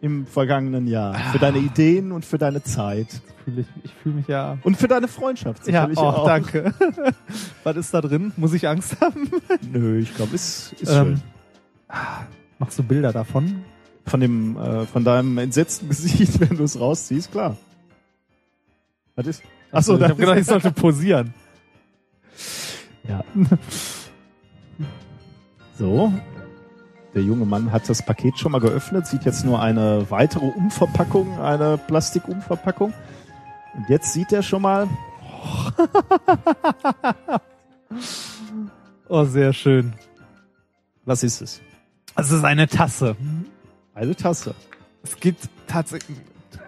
im 0.00 0.26
vergangenen 0.26 0.86
Jahr. 0.86 1.14
Für 1.32 1.38
deine 1.38 1.58
Ideen 1.58 2.12
und 2.12 2.24
für 2.24 2.38
deine 2.38 2.62
Zeit. 2.62 3.20
Fühl 3.44 3.58
ich 3.60 3.66
ich 3.82 3.92
fühle 3.94 4.14
mich 4.14 4.28
ja. 4.28 4.58
Und 4.62 4.76
für 4.76 4.86
deine 4.86 5.08
Freundschaft 5.08 5.66
Ja, 5.66 5.88
oh, 5.96 6.00
auch. 6.00 6.26
danke. 6.26 6.72
Was 7.64 7.76
ist 7.76 7.92
da 7.92 8.00
drin? 8.00 8.32
Muss 8.36 8.52
ich 8.54 8.68
Angst 8.68 9.00
haben? 9.00 9.28
Nö, 9.72 9.98
ich 9.98 10.14
glaube, 10.14 10.34
ist, 10.34 10.74
ist 10.80 10.90
Ähm, 10.92 11.20
schön. 11.88 11.98
Machst 12.58 12.78
du 12.78 12.82
Bilder 12.82 13.12
davon? 13.12 13.64
Von 14.06 14.20
dem, 14.20 14.56
äh, 14.56 14.86
von 14.86 15.04
deinem 15.04 15.38
entsetzten 15.38 15.88
Gesicht, 15.90 16.40
wenn 16.40 16.56
du 16.56 16.64
es 16.64 16.78
rausziehst, 16.78 17.30
klar. 17.30 17.56
Was 19.16 19.26
ist? 19.26 19.42
Achso, 19.72 19.96
ich 19.96 20.02
habe 20.04 20.14
gedacht, 20.16 20.38
ich 20.38 20.46
sollte 20.46 20.70
posieren. 20.72 21.34
Ja. 23.06 23.22
So. 25.78 26.12
Der 27.14 27.22
junge 27.22 27.46
Mann 27.46 27.70
hat 27.70 27.88
das 27.88 28.04
Paket 28.04 28.36
schon 28.36 28.50
mal 28.50 28.60
geöffnet, 28.60 29.06
sieht 29.06 29.24
jetzt 29.24 29.44
nur 29.44 29.62
eine 29.62 30.10
weitere 30.10 30.46
Umverpackung, 30.46 31.38
eine 31.40 31.78
Plastikumverpackung. 31.78 32.92
Und 33.76 33.88
jetzt 33.88 34.12
sieht 34.12 34.32
er 34.32 34.42
schon 34.42 34.62
mal, 34.62 34.88
Oh, 39.08 39.24
sehr 39.24 39.52
schön. 39.52 39.92
was 41.04 41.22
ist 41.22 41.40
es? 41.42 41.60
Es 42.18 42.30
ist 42.32 42.44
eine 42.44 42.66
Tasse. 42.68 43.16
Eine 43.94 44.14
Tasse. 44.16 44.54
Es 45.02 45.16
gibt 45.16 45.48
tatsächlich 45.66 46.16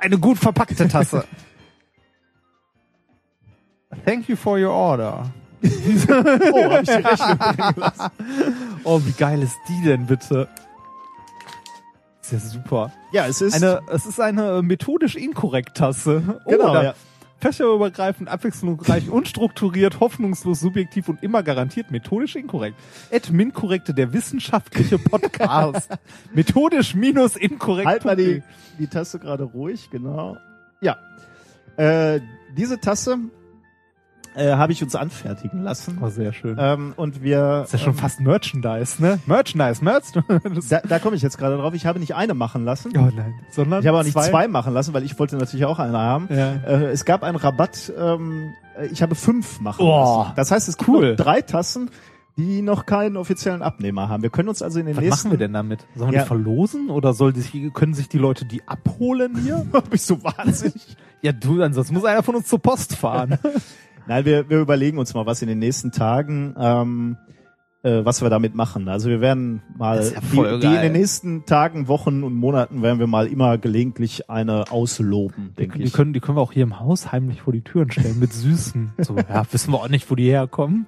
eine 0.00 0.18
gut 0.18 0.38
verpackte 0.38 0.88
Tasse. 0.88 1.24
Thank 4.04 4.28
you 4.28 4.36
for 4.36 4.58
your 4.58 4.70
order. 4.72 5.30
Oh, 5.62 6.70
hab 6.70 6.82
ich 6.82 6.88
die 6.88 6.94
Rechnung. 7.02 7.38
Oh, 8.84 9.00
wie 9.04 9.12
geil 9.12 9.42
ist 9.42 9.58
die 9.68 9.82
denn 9.84 10.06
bitte? 10.06 10.48
Ist 12.22 12.32
ja 12.32 12.38
super. 12.38 12.92
Ja, 13.12 13.26
es 13.26 13.42
ist 13.42 13.52
Eine, 13.54 13.82
es 13.90 14.06
ist 14.06 14.20
eine 14.20 14.62
methodisch 14.62 15.16
inkorrekt 15.16 15.76
Tasse. 15.76 16.40
Oh, 16.46 16.50
Genau, 16.50 16.72
da- 16.72 16.82
ja. 16.82 16.94
Fächerübergreifend, 17.40 18.28
abwechslungsreich, 18.28 19.10
unstrukturiert, 19.10 20.00
hoffnungslos, 20.00 20.60
subjektiv 20.60 21.08
und 21.08 21.22
immer 21.22 21.42
garantiert 21.42 21.90
methodisch 21.90 22.36
inkorrekt. 22.36 22.76
Ed 23.10 23.30
Minkorrekte, 23.30 23.94
der 23.94 24.12
wissenschaftliche 24.12 24.98
Podcast. 24.98 25.90
methodisch 26.34 26.94
minus 26.94 27.36
inkorrekt. 27.36 27.86
Halt 27.86 28.04
mal 28.04 28.16
die, 28.16 28.42
die 28.78 28.88
Tasse 28.88 29.18
gerade 29.18 29.44
ruhig, 29.44 29.88
genau. 29.90 30.36
Ja. 30.82 30.98
Äh, 31.76 32.20
diese 32.56 32.78
Tasse 32.78 33.18
äh, 34.36 34.52
habe 34.52 34.72
ich 34.72 34.82
uns 34.82 34.94
anfertigen 34.94 35.62
lassen. 35.62 35.98
Oh, 36.02 36.08
sehr 36.08 36.32
schön. 36.32 36.56
Ähm, 36.58 36.92
und 36.96 37.22
wir. 37.22 37.62
ist 37.64 37.72
ja 37.72 37.78
schon 37.78 37.94
ähm, 37.94 37.98
fast 37.98 38.20
Merchandise, 38.20 39.02
ne? 39.02 39.18
Merchandise, 39.26 39.84
Merch. 39.84 40.04
Das- 40.54 40.68
Da, 40.68 40.80
da 40.80 40.98
komme 40.98 41.16
ich 41.16 41.22
jetzt 41.22 41.36
gerade 41.38 41.56
drauf. 41.56 41.74
Ich 41.74 41.86
habe 41.86 41.98
nicht 41.98 42.14
eine 42.14 42.34
machen 42.34 42.64
lassen. 42.64 42.92
oh 42.96 43.10
nein, 43.14 43.34
sondern 43.50 43.80
Ich 43.80 43.86
habe 43.88 43.98
auch 43.98 44.04
nicht 44.04 44.12
zwei? 44.12 44.46
machen 44.48 44.72
lassen, 44.74 44.94
weil 44.94 45.02
ich 45.04 45.18
wollte 45.18 45.36
natürlich 45.36 45.64
auch 45.64 45.78
eine 45.78 45.98
haben. 45.98 46.28
Ja. 46.30 46.52
Äh, 46.66 46.86
es 46.92 47.04
gab 47.04 47.22
einen 47.22 47.36
Rabatt. 47.36 47.92
Ähm, 47.98 48.52
äh, 48.78 48.86
ich 48.86 49.02
habe 49.02 49.14
fünf 49.14 49.60
machen 49.60 49.84
Oh, 49.84 50.20
lassen. 50.22 50.32
Das 50.36 50.50
heißt, 50.50 50.68
es 50.68 50.76
cool. 50.86 51.16
drei 51.16 51.40
Tassen, 51.42 51.90
die 52.36 52.62
noch 52.62 52.86
keinen 52.86 53.16
offiziellen 53.16 53.60
Abnehmer 53.62 54.08
haben. 54.08 54.22
Wir 54.22 54.30
können 54.30 54.48
uns 54.48 54.62
also 54.62 54.78
in 54.78 54.86
den 54.86 54.96
Was 54.96 55.02
nächsten. 55.04 55.28
machen 55.28 55.30
wir 55.32 55.38
denn 55.38 55.52
damit? 55.52 55.80
Sollen 55.96 56.12
wir 56.12 56.18
Ja. 56.18 56.22
die 56.22 56.28
verlosen 56.28 56.88
oder 56.88 57.12
soll 57.12 57.32
die, 57.32 57.70
können 57.70 57.92
sich 57.94 58.08
die 58.08 58.18
Leute 58.18 58.44
die 58.44 58.62
abholen 58.68 59.36
hier? 59.42 59.66
Bist 59.90 60.08
du 60.08 60.22
wahnsinnig? 60.22 60.96
ja, 61.22 61.32
du, 61.32 61.60
ansonsten 61.62 61.92
muss 61.94 62.04
einer 62.04 62.22
von 62.22 62.36
uns 62.36 62.46
zur 62.46 62.60
Post 62.60 62.94
fahren. 62.96 63.38
Nein, 64.06 64.24
wir, 64.24 64.48
wir 64.50 64.58
überlegen 64.60 64.98
uns 64.98 65.14
mal, 65.14 65.26
was 65.26 65.42
in 65.42 65.48
den 65.48 65.58
nächsten 65.58 65.92
Tagen, 65.92 66.54
ähm, 66.58 67.16
äh, 67.82 68.04
was 68.04 68.20
wir 68.22 68.28
damit 68.30 68.54
machen. 68.54 68.88
Also 68.88 69.08
wir 69.08 69.20
werden 69.20 69.62
mal, 69.76 69.96
Das 69.98 70.08
ist 70.08 70.14
ja 70.14 70.20
voll 70.20 70.60
die, 70.60 70.66
die 70.66 70.74
in 70.74 70.80
den 70.82 70.92
nächsten 70.92 71.46
Tagen, 71.46 71.88
Wochen 71.88 72.22
und 72.24 72.34
Monaten 72.34 72.82
werden 72.82 72.98
wir 72.98 73.06
mal 73.06 73.26
immer 73.26 73.56
gelegentlich 73.58 74.28
eine 74.28 74.70
ausloben, 74.70 75.54
denke 75.58 75.78
Die 75.78 75.84
ich. 75.84 75.92
können, 75.92 76.12
die 76.12 76.20
können 76.20 76.36
wir 76.36 76.42
auch 76.42 76.52
hier 76.52 76.64
im 76.64 76.78
Haus 76.80 77.12
heimlich 77.12 77.42
vor 77.42 77.52
die 77.52 77.62
Türen 77.62 77.90
stellen 77.90 78.18
mit 78.18 78.32
Süßen. 78.32 78.92
So, 78.98 79.16
ja, 79.16 79.44
wissen 79.50 79.72
wir 79.72 79.78
auch 79.78 79.88
nicht, 79.88 80.10
wo 80.10 80.14
die 80.14 80.28
herkommen. 80.30 80.86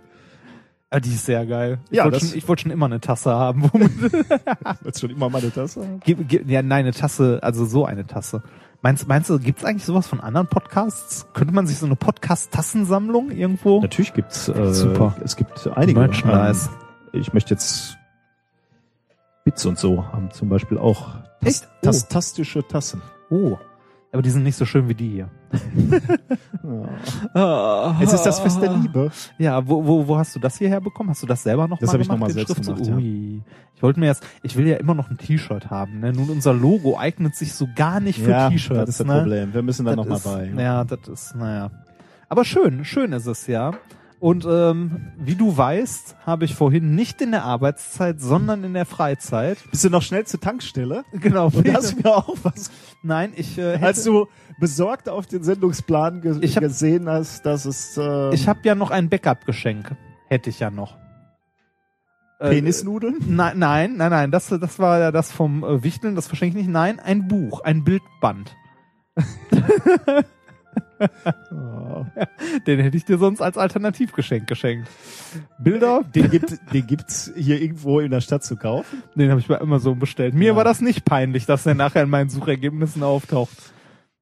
Aber 0.91 1.01
die 1.01 1.09
ist 1.09 1.25
sehr 1.25 1.47
geil. 1.47 1.79
Ich 1.89 1.97
Ja, 1.97 2.05
wollte 2.05 2.19
das- 2.19 2.29
schon, 2.29 2.39
ich 2.39 2.47
wollte 2.49 2.63
schon 2.65 2.71
immer 2.71 2.85
eine 2.85 3.01
Tasse 3.01 3.31
haben. 3.31 3.71
Womit, 3.73 3.91
Willst 4.83 5.01
schon 5.01 5.09
immer 5.09 5.31
mal 5.31 5.39
eine 5.41 5.51
Tasse 5.51 5.81
haben? 5.81 6.01
Gib- 6.05 6.29
gib- 6.29 6.47
ja, 6.51 6.61
nein, 6.61 6.81
eine 6.85 6.93
Tasse, 6.93 7.39
also 7.43 7.65
so 7.65 7.87
eine 7.87 8.07
Tasse. 8.07 8.43
Meinst, 8.83 9.07
meinst 9.07 9.31
du, 9.31 9.39
gibt's 9.39 9.65
eigentlich 9.65 9.85
sowas 9.85 10.09
von 10.09 10.21
anderen 10.21 10.49
Podcasts? 10.49 11.27
Könnte 11.35 11.55
man 11.55 11.69
sich 11.69 11.79
so 11.79 11.87
eine 11.87 11.95
Podcast-Tassensammlung 11.95 13.31
irgendwo? 13.31 13.81
Natürlich 13.81 14.13
gibt's 14.13 14.49
äh, 14.49 14.75
Super. 14.75 15.15
Es 15.23 15.37
gibt 15.37 15.69
einige. 15.69 16.01
Merchandise. 16.01 16.69
Ähm, 17.13 17.21
ich 17.21 17.33
möchte 17.33 17.55
jetzt 17.55 17.97
Bits 19.45 19.65
und 19.67 19.79
so 19.79 20.05
haben 20.13 20.33
zum 20.33 20.49
Beispiel 20.49 20.79
auch 20.79 21.15
Echt? 21.45 21.69
Oh. 21.83 21.87
tas 21.87 22.09
tastische 22.09 22.67
Tassen. 22.67 23.03
Oh. 23.31 23.57
Aber 24.11 24.23
die 24.23 24.31
sind 24.31 24.43
nicht 24.43 24.57
so 24.57 24.65
schön 24.65 24.89
wie 24.89 24.95
die 24.97 25.11
hier. 25.11 25.31
Ja. 27.35 27.97
Es 28.01 28.13
ist 28.13 28.23
das 28.23 28.41
Fest 28.41 28.61
der 28.63 28.73
Liebe. 28.73 29.11
Ja, 29.39 29.67
wo, 29.67 29.85
wo, 29.87 30.07
wo 30.07 30.17
hast 30.19 30.35
du 30.35 30.41
das 30.41 30.57
hierher 30.59 30.81
bekommen? 30.81 31.11
Hast 31.11 31.23
du 31.23 31.27
das 31.27 31.43
selber 31.43 31.67
noch 31.69 31.79
Das 31.79 31.89
mal 31.89 31.95
hab 31.95 32.01
ich 32.01 32.07
gemacht? 32.09 32.21
noch 32.21 32.27
mal 32.29 32.33
den 32.33 32.35
selbst 32.35 32.55
Schriftzug? 32.55 32.77
gemacht, 32.77 32.91
ja. 32.91 32.97
Ui. 32.97 33.43
Ich 33.75 33.83
wollte 33.83 34.01
mir 34.01 34.07
jetzt, 34.07 34.25
ich 34.43 34.57
will 34.57 34.67
ja 34.69 34.77
immer 34.77 34.95
noch 34.95 35.11
ein 35.11 35.19
T-Shirt 35.19 35.71
haben. 35.71 36.01
Ne? 36.01 36.13
Nun, 36.13 36.31
unser 36.31 36.53
Logo 36.55 36.97
eignet 36.99 37.35
sich 37.35 37.53
so 37.55 37.67
gar 37.75 38.01
nicht 38.01 38.21
für 38.21 38.31
ja, 38.31 38.49
T-Shirts. 38.49 38.79
das 38.81 38.89
ist 38.91 39.01
das 39.01 39.07
ne? 39.07 39.19
Problem. 39.19 39.55
Wir 39.55 39.63
müssen 39.63 39.85
da 39.85 39.97
Das 39.97 40.07
noch 40.07 40.17
ist, 40.17 40.25
mal 40.25 40.51
bei. 40.55 40.63
Ja, 40.63 40.85
das 40.85 41.09
ist, 41.09 41.35
naja. 41.35 41.71
Aber 42.29 42.45
schön, 42.45 42.85
schön 42.85 43.13
ist 43.13 43.27
es 43.27 43.47
ja. 43.47 43.73
Und 44.23 44.47
ähm, 44.49 45.11
wie 45.19 45.35
du 45.35 45.57
weißt, 45.57 46.15
habe 46.25 46.45
ich 46.45 46.55
vorhin 46.55 46.95
nicht 46.95 47.21
in 47.21 47.33
der 47.33 47.43
Arbeitszeit, 47.43 48.21
sondern 48.21 48.63
in 48.63 48.73
der 48.73 48.87
Freizeit. 48.87 49.59
Bist 49.73 49.83
du 49.83 49.91
noch 49.91 50.03
schnell 50.03 50.25
zur 50.25 50.39
Tankstelle? 50.41 51.03
Genau. 51.13 51.47
Und 51.53 51.69
hast 51.75 51.97
mir 52.01 52.09
auch 52.17 52.37
was, 52.45 52.71
Nein, 53.03 53.33
ich 53.35 53.59
äh, 53.59 53.73
hätte, 53.73 53.85
als 53.87 54.05
du 54.05 54.29
besorgt 54.61 55.09
auf 55.09 55.27
den 55.27 55.43
Sendungsplan 55.43 56.21
ge 56.21 56.39
Ich 56.41 56.55
hab- 56.55 56.63
gesehen 56.63 57.09
hast, 57.09 57.45
dass 57.45 57.65
es 57.65 57.97
äh, 57.97 58.33
ich 58.33 58.47
habe 58.47 58.61
ja 58.63 58.77
noch 58.77 58.93
ein 58.93 59.09
Backup-Geschenk. 59.09 59.97
Hätte 60.29 60.51
ich 60.51 60.61
ja 60.61 60.71
noch. 60.71 60.97
Äh, 62.39 62.51
Penisnudeln? 62.51 63.17
Nein, 63.27 63.59
nein, 63.59 63.97
nein, 63.97 64.11
nein. 64.11 64.31
Das, 64.31 64.47
das 64.47 64.79
war 64.79 65.01
ja 65.01 65.11
das 65.11 65.33
vom 65.33 65.65
äh, 65.65 65.83
Wichteln, 65.83 66.15
das 66.15 66.29
verschenke 66.29 66.61
ich 66.61 66.67
nicht. 66.67 66.73
Nein, 66.73 67.01
ein 67.01 67.27
Buch, 67.27 67.63
ein 67.63 67.83
Bildband. 67.83 68.55
Oh. 71.51 72.07
Den 72.67 72.81
hätte 72.81 72.97
ich 72.97 73.05
dir 73.05 73.19
sonst 73.19 73.41
als 73.41 73.57
Alternativgeschenk 73.59 74.47
geschenkt. 74.47 74.89
Bilder, 75.59 76.03
Den, 76.15 76.31
gibt, 76.31 76.59
den 76.73 76.87
gibt's 76.87 77.33
hier 77.37 77.61
irgendwo 77.61 78.01
in 78.01 78.11
der 78.11 78.21
Stadt 78.21 78.45
zu 78.45 78.57
kaufen. 78.57 79.03
den 79.15 79.31
habe 79.31 79.41
ich 79.41 79.49
bei 79.49 79.61
Amazon 79.61 79.99
bestellt. 79.99 80.35
Mir 80.35 80.49
Ja. 80.49 80.57
war 80.57 80.65
das 80.65 80.81
nicht 80.81 81.05
peinlich, 81.05 81.47
dass 81.47 81.65
der 81.65 81.75
nachher 81.75 82.03
in 82.05 82.11
meinen 82.11 82.31
Suchergebnissen 82.31 83.03
auftaucht. 83.03 83.57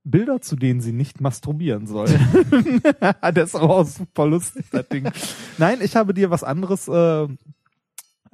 Bilder, 0.03 0.41
zu 0.41 0.57
denen 0.57 0.81
sie 0.81 0.93
nicht 0.93 1.21
masturbieren 1.21 1.87
soll. 1.87 2.09
das 3.21 3.51
ist 3.51 3.55
aber 3.57 3.71
auch 3.77 3.85
super 3.87 4.27
lustig, 4.27 4.65
das 4.73 4.89
Ding. 4.89 5.09
Nein, 5.59 5.79
ich 5.83 5.95
habe 5.97 6.15
dir 6.15 6.31
was 6.31 6.43
anderes, 6.43 6.89
äh, 6.89 7.25
äh, 7.25 7.29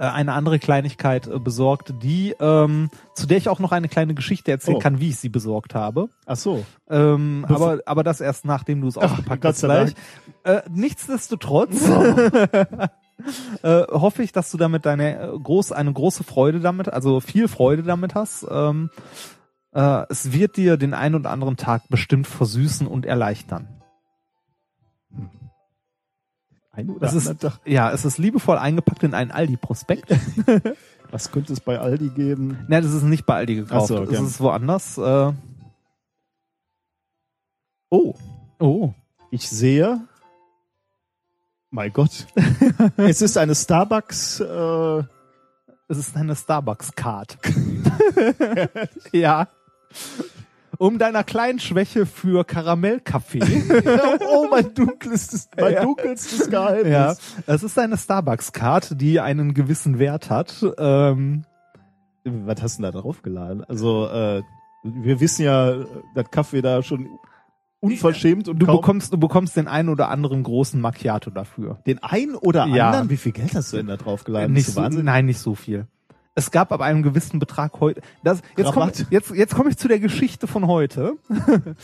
eine 0.05 0.33
andere 0.35 0.59
Kleinigkeit 0.59 1.27
äh, 1.27 1.39
besorgt, 1.39 1.95
die, 2.03 2.35
ähm, 2.39 2.91
zu 3.15 3.27
der 3.27 3.39
ich 3.39 3.49
auch 3.49 3.59
noch 3.61 3.73
eine 3.73 3.89
kleine 3.89 4.15
Geschichte 4.15 4.51
erzählen 4.51 4.77
Oh. 4.77 4.81
kann, 4.81 5.01
wie 5.01 5.09
ich 5.09 5.17
sie 5.17 5.29
besorgt 5.31 5.75
habe. 5.75 6.09
Ach 6.27 6.37
so. 6.37 6.65
Ähm, 6.89 7.47
aber, 7.49 7.81
aber 7.87 8.05
das 8.05 8.21
erst 8.21 8.45
nachdem 8.45 8.83
du 8.83 8.89
es 8.89 8.99
ausgepackt 8.99 9.43
Gott 9.43 9.55
hast 9.55 9.63
gleich. 9.63 9.95
Äh, 10.45 10.61
nichtsdestotrotz 10.71 11.89
äh, 13.63 13.83
hoffe 13.91 14.23
ich, 14.23 14.33
dass 14.33 14.51
du 14.51 14.59
damit 14.59 14.85
deine 14.87 15.19
äh, 15.19 15.39
groß, 15.39 15.73
eine 15.73 15.93
große 15.93 16.25
Freude 16.25 16.61
damit, 16.61 16.93
also 16.93 17.21
viel 17.21 17.49
Freude 17.49 17.83
damit 17.83 18.15
hast. 18.15 18.47
Ähm, 18.51 18.91
äh, 19.73 20.05
es 20.11 20.33
wird 20.33 20.57
dir 20.57 20.77
den 20.77 20.95
einen 20.95 21.15
oder 21.15 21.31
anderen 21.31 21.57
Tag 21.57 21.89
bestimmt 21.89 22.27
versüßen 22.27 22.87
und 22.87 23.07
erleichtern. 23.07 23.69
Ein 26.77 26.91
oder 26.91 27.01
Das 27.01 27.15
ist, 27.15 27.41
Tag. 27.41 27.61
ja, 27.65 27.91
es 27.91 28.05
ist 28.05 28.19
liebevoll 28.19 28.59
eingepackt 28.59 29.03
in 29.03 29.15
einen 29.15 29.31
Aldi-Prospekt. 29.31 30.11
Was 31.11 31.31
könnte 31.33 31.53
es 31.53 31.61
bei 31.61 31.79
Aldi 31.79 32.11
geben? 32.11 32.59
Nein, 32.69 32.83
das 32.83 32.93
ist 32.93 33.03
nicht 33.03 33.25
bei 33.27 33.35
Aldi 33.37 33.55
gekauft. 33.57 33.89
So, 33.89 33.99
okay. 34.01 34.13
Das 34.13 34.21
ist 34.23 34.41
woanders. 34.41 34.99
Äh, 34.99 35.33
oh. 37.91 38.15
Oh. 38.59 38.93
Ich 39.31 39.49
sehe. 39.49 40.01
Mein 41.71 41.93
Gott. 41.93 42.27
es 42.97 43.23
ist 43.23 43.39
eine 43.39 43.55
Starbucks. 43.55 44.41
Äh, 44.41 45.03
Es 45.89 45.99
ist 45.99 46.17
eine 46.17 46.35
Starbucks-Card. 46.37 47.39
ja. 49.13 49.49
Um 50.79 50.99
deiner 50.99 51.25
kleinen 51.25 51.59
Schwäche 51.59 52.07
für 52.07 52.45
Karamellkaffee. 52.45 53.41
oh, 54.31 54.47
mein 54.51 54.75
dunkelstes, 54.75 55.49
mein 55.59 55.75
Ja. 55.75 55.83
dunkelstes 55.83 56.51
Geheimnis. 56.51 56.89
ja. 56.93 57.15
Es 57.47 57.63
ist 57.63 57.79
eine 57.79 57.97
Starbucks-Card, 57.97 59.01
die 59.01 59.21
einen 59.21 59.55
gewissen 59.55 59.99
Wert 59.99 60.31
hat. 60.31 60.65
Ähm, 60.79 61.45
Was 62.25 62.63
hast 62.63 62.79
du 62.79 62.83
denn 62.83 62.93
da 62.93 63.01
draufgeladen? 63.01 63.65
Also, 63.65 64.07
äh, 64.09 64.43
wir 64.85 65.21
wissen 65.21 65.45
ja, 65.45 65.85
dass 66.15 66.31
Kaffee 66.31 66.63
da 66.63 66.83
schon 66.83 67.09
unverschämt 67.81 68.49
und 68.49 68.59
du 68.59 68.67
bekommst, 68.67 69.13
du 69.13 69.19
bekommst 69.19 69.57
den 69.57 69.69
einen 69.69 69.89
oder 69.91 70.09
anderen 70.09 70.43
großen 70.43 70.81
Macchiato 70.81 71.31
dafür. 71.31 71.79
den 71.87 72.03
ein 72.03 72.35
oder 72.35 72.67
Ja. 72.67 72.87
anderen. 72.89 73.11
Wie 73.11 73.17
viel 73.17 73.33
Geld 73.33 73.55
hast 73.55 73.73
du 73.73 73.77
denn 73.77 73.87
da 73.87 73.97
draufgeladen? 73.97 74.53
nicht 74.53 74.67
Bist 74.67 74.79
du 74.79 74.93
so, 74.93 75.03
nein, 75.03 75.27
nicht 75.27 75.39
so 75.39 75.55
viel. 75.55 75.87
Es 76.39 76.51
gab 76.51 76.71
ab 76.71 76.83
einem 76.83 77.03
gewissen 77.03 77.39
Betrag 77.39 77.81
heute. 77.81 78.03
Das, 78.23 78.43
jetzt 78.59 78.73
komme 78.73 78.93
jetzt, 79.11 79.31
jetzt 79.31 79.55
komm 79.55 79.69
ich 79.69 79.79
zu 79.79 79.89
der 79.89 79.99
Geschichte 79.99 80.47
von 80.47 80.67
heute. 80.67 81.15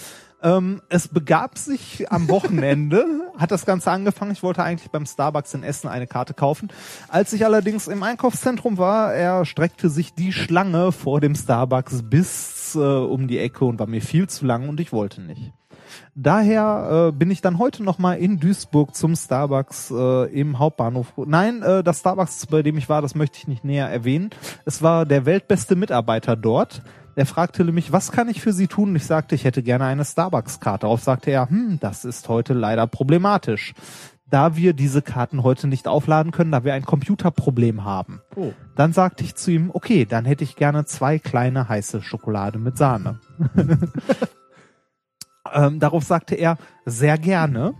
ähm, 0.43 0.83
es 0.91 1.09
begab 1.09 1.57
sich 1.57 2.13
am 2.13 2.29
Wochenende, 2.29 3.07
hat 3.39 3.51
das 3.51 3.65
Ganze 3.65 3.91
angefangen. 3.91 4.31
Ich 4.33 4.43
wollte 4.43 4.63
eigentlich 4.63 4.91
beim 4.91 5.07
Starbucks 5.07 5.55
in 5.55 5.63
Essen 5.63 5.89
eine 5.89 6.07
Karte 6.07 6.35
kaufen. 6.35 6.69
Als 7.09 7.33
ich 7.33 7.47
allerdings 7.47 7.89
im 7.89 8.03
Einkaufszentrum 8.03 8.77
war, 8.77 9.15
erstreckte 9.15 9.89
sich 9.89 10.13
die 10.13 10.35
Schlange 10.35 10.93
vor 10.93 11.23
dem 11.23 11.35
Starbucks 11.35 12.03
bis 12.03 12.75
äh, 12.75 12.79
um 12.79 13.29
die 13.29 13.39
Ecke 13.39 13.65
und 13.65 13.79
war 13.79 13.87
mir 13.87 14.03
viel 14.03 14.29
zu 14.29 14.45
lang 14.45 14.69
und 14.69 14.81
ich 14.81 14.93
wollte 14.93 15.23
nicht. 15.23 15.55
Daher 16.15 17.09
äh, 17.09 17.13
bin 17.13 17.31
ich 17.31 17.41
dann 17.41 17.59
heute 17.59 17.83
noch 17.83 17.99
mal 17.99 18.15
in 18.15 18.39
Duisburg 18.39 18.95
zum 18.95 19.17
Starbucks 19.17 19.91
äh, 19.91 20.33
im 20.33 20.59
Hauptbahnhof. 20.59 21.13
Nein, 21.17 21.63
äh, 21.63 21.83
das 21.83 22.01
Starbucks, 22.01 22.47
bei 22.47 22.63
dem 22.63 22.79
ich 22.79 22.89
war, 22.89 23.03
das 23.03 23.15
möchte 23.15 23.39
ich 23.39 23.49
nicht 23.49 23.65
näher 23.65 23.89
erwähnen. 23.89 24.31
Es 24.65 24.83
war 24.83 25.07
der 25.07 25.27
weltbeste 25.27 25.77
Mitarbeiter 25.77 26.37
dort. 26.37 26.83
Er 27.15 27.27
fragte 27.27 27.65
mich, 27.65 27.93
was 27.93 28.11
kann 28.11 28.29
ich 28.29 28.41
für 28.41 28.53
Sie 28.53 28.69
tun? 28.69 28.97
Ich 28.97 29.05
sagte, 29.05 29.35
ich 29.35 29.45
hätte 29.45 29.63
gerne 29.63 29.85
eine 29.85 30.05
Starbucks-Karte. 30.05 30.83
Darauf 30.83 31.03
sagte 31.03 31.31
er, 31.31 31.49
hm, 31.49 31.79
das 31.81 32.05
ist 32.05 32.29
heute 32.29 32.55
leider 32.55 32.87
problematisch, 32.87 33.75
da 34.31 34.57
wir 34.57 34.73
diese 34.73 35.03
Karten 35.03 35.43
heute 35.43 35.69
nicht 35.69 35.87
aufladen 35.87 36.33
können, 36.33 36.53
da 36.53 36.65
wir 36.65 36.73
ein 36.73 36.87
Computerproblem 36.87 37.85
haben. 37.85 38.23
Oh. 38.35 38.53
Dann 38.77 38.95
sagte 38.95 39.25
ich 39.25 39.35
zu 39.35 39.51
ihm, 39.51 39.71
okay, 39.73 40.07
dann 40.07 40.25
hätte 40.25 40.43
ich 40.43 40.57
gerne 40.57 40.87
zwei 40.87 41.19
kleine 41.19 41.69
heiße 41.69 42.01
Schokolade 42.01 42.59
mit 42.59 42.79
Sahne. 42.79 43.21
ähm, 45.55 45.81
darauf 45.81 46.05
sagte 46.05 46.35
er, 46.35 46.59
sehr 46.85 47.19
gerne. 47.19 47.75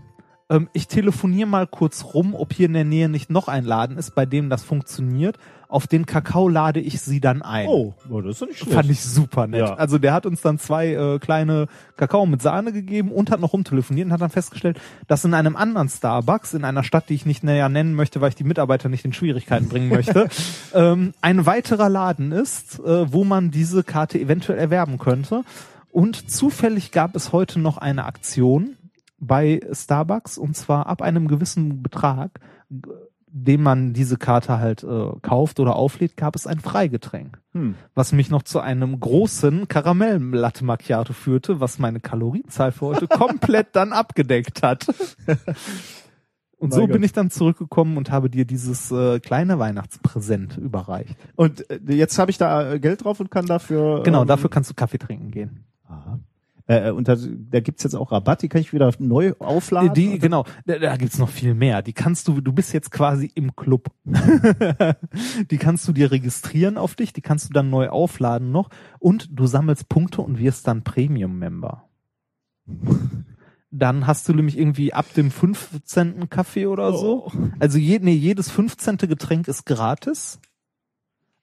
Ähm, 0.49 0.69
ich 0.73 0.87
telefoniere 0.87 1.47
mal 1.47 1.67
kurz 1.67 2.03
rum, 2.13 2.35
ob 2.35 2.53
hier 2.53 2.67
in 2.67 2.73
der 2.73 2.85
Nähe 2.85 3.09
nicht 3.09 3.29
noch 3.29 3.47
ein 3.47 3.63
Laden 3.63 3.97
ist, 3.97 4.13
bei 4.13 4.25
dem 4.25 4.49
das 4.49 4.63
funktioniert. 4.63 5.37
Auf 5.67 5.87
den 5.87 6.05
Kakao 6.05 6.49
lade 6.49 6.79
ich 6.79 7.01
sie 7.01 7.19
dann 7.19 7.41
ein. 7.41 7.67
Oh, 7.67 7.95
oh, 8.07 8.21
das 8.21 8.33
ist 8.33 8.41
doch 8.43 8.47
nicht 8.47 8.59
schlecht. 8.59 8.75
Fand 8.75 8.91
ich 8.91 9.01
super 9.01 9.47
nett. 9.47 9.61
Ja. 9.61 9.73
Also 9.73 9.97
der 9.97 10.13
hat 10.13 10.27
uns 10.27 10.41
dann 10.41 10.59
zwei 10.59 10.93
äh, 10.93 11.17
kleine 11.17 11.67
Kakao 11.97 12.27
mit 12.27 12.43
Sahne 12.43 12.71
gegeben 12.71 13.11
und 13.11 13.31
hat 13.31 13.39
noch 13.39 13.53
rumtelefoniert 13.53 14.05
und 14.05 14.13
hat 14.13 14.21
dann 14.21 14.29
festgestellt, 14.29 14.79
dass 15.07 15.25
in 15.25 15.33
einem 15.33 15.55
anderen 15.55 15.89
Starbucks, 15.89 16.53
in 16.53 16.63
einer 16.63 16.83
Stadt, 16.83 17.09
die 17.09 17.15
ich 17.15 17.25
nicht 17.25 17.43
näher 17.43 17.69
nennen 17.69 17.95
möchte, 17.95 18.21
weil 18.21 18.29
ich 18.29 18.35
die 18.35 18.43
Mitarbeiter 18.43 18.87
nicht 18.87 19.05
in 19.05 19.13
Schwierigkeiten 19.13 19.67
bringen 19.69 19.89
möchte, 19.89 20.29
ähm, 20.75 21.13
ein 21.21 21.47
weiterer 21.47 21.89
Laden 21.89 22.31
ist, 22.31 22.77
äh, 22.79 23.11
wo 23.11 23.23
man 23.23 23.49
diese 23.49 23.83
Karte 23.83 24.19
eventuell 24.19 24.59
erwerben 24.59 24.99
könnte. 24.99 25.43
Und 25.93 26.29
zufällig 26.31 26.91
gab 26.91 27.15
es 27.15 27.31
heute 27.31 27.59
noch 27.59 27.77
eine 27.77 28.05
Aktion 28.05 28.75
bei 29.19 29.61
Starbucks 29.71 30.37
und 30.37 30.55
zwar 30.55 30.87
ab 30.87 31.01
einem 31.01 31.27
gewissen 31.27 31.81
Betrag, 31.83 32.39
g- 32.69 32.89
dem 33.35 33.63
man 33.63 33.93
diese 33.93 34.17
Karte 34.17 34.59
halt 34.59 34.83
äh, 34.83 35.09
kauft 35.21 35.59
oder 35.59 35.75
auflädt, 35.75 36.17
gab 36.17 36.35
es 36.35 36.45
ein 36.45 36.59
Freigetränk. 36.59 37.39
Hm. 37.53 37.75
Was 37.95 38.11
mich 38.11 38.29
noch 38.29 38.43
zu 38.43 38.59
einem 38.59 38.99
großen 38.99 39.67
Karamell-Latte 39.67 40.63
Macchiato 40.65 41.13
führte, 41.13 41.59
was 41.59 41.79
meine 41.79 41.99
Kalorienzahl 41.99 42.71
für 42.71 42.87
heute 42.87 43.07
komplett 43.09 43.75
dann 43.75 43.91
abgedeckt 43.93 44.61
hat. 44.61 44.87
Und 46.57 46.69
Mein 46.69 46.71
so 46.71 46.81
Gott. 46.81 46.91
bin 46.93 47.03
ich 47.03 47.11
dann 47.11 47.29
zurückgekommen 47.31 47.97
und 47.97 48.11
habe 48.11 48.29
dir 48.29 48.45
dieses 48.45 48.91
äh, 48.91 49.19
kleine 49.19 49.57
Weihnachtspräsent 49.59 50.57
überreicht. 50.57 51.15
Und 51.35 51.69
äh, 51.69 51.79
jetzt 51.93 52.17
habe 52.19 52.31
ich 52.31 52.37
da 52.37 52.73
äh, 52.73 52.79
Geld 52.79 53.03
drauf 53.03 53.19
und 53.19 53.29
kann 53.31 53.45
dafür. 53.47 54.03
Genau, 54.03 54.21
ähm, 54.21 54.27
dafür 54.27 54.49
kannst 54.49 54.69
du 54.69 54.73
Kaffee 54.75 54.97
trinken 54.99 55.31
gehen. 55.31 55.65
Aha. 55.93 56.19
Äh, 56.65 56.91
und 56.91 57.07
da, 57.07 57.17
da 57.17 57.59
gibt's 57.59 57.83
jetzt 57.83 57.95
auch 57.95 58.11
Rabatt, 58.11 58.41
die 58.41 58.49
kann 58.49 58.61
ich 58.61 58.71
wieder 58.71 58.91
neu 58.99 59.33
aufladen. 59.39 59.93
Die, 59.93 60.17
genau, 60.17 60.45
da, 60.65 60.79
da 60.79 60.95
gibt's 60.95 61.19
noch 61.19 61.29
viel 61.29 61.53
mehr. 61.53 61.81
Die 61.81 61.93
kannst 61.93 62.27
du, 62.27 62.39
du 62.39 62.53
bist 62.53 62.73
jetzt 62.73 62.91
quasi 62.91 63.29
im 63.35 63.55
Club. 63.55 63.89
die 65.51 65.57
kannst 65.57 65.87
du 65.87 65.91
dir 65.91 66.11
registrieren 66.11 66.77
auf 66.77 66.95
dich, 66.95 67.11
die 67.11 67.21
kannst 67.21 67.49
du 67.49 67.53
dann 67.53 67.69
neu 67.69 67.89
aufladen 67.89 68.51
noch 68.51 68.69
und 68.99 69.27
du 69.31 69.45
sammelst 69.45 69.89
Punkte 69.89 70.21
und 70.21 70.39
wirst 70.39 70.67
dann 70.67 70.83
Premium-Member. 70.83 71.83
Dann 73.71 74.07
hast 74.07 74.29
du 74.29 74.33
nämlich 74.33 74.57
irgendwie 74.57 74.93
ab 74.93 75.13
dem 75.15 75.31
15. 75.31 76.29
Kaffee 76.29 76.67
oder 76.67 76.93
so. 76.93 77.29
Also 77.59 77.77
je, 77.77 77.99
nee, 77.99 78.13
jedes 78.13 78.49
15. 78.49 78.97
Getränk 78.97 79.49
ist 79.49 79.65
gratis. 79.65 80.39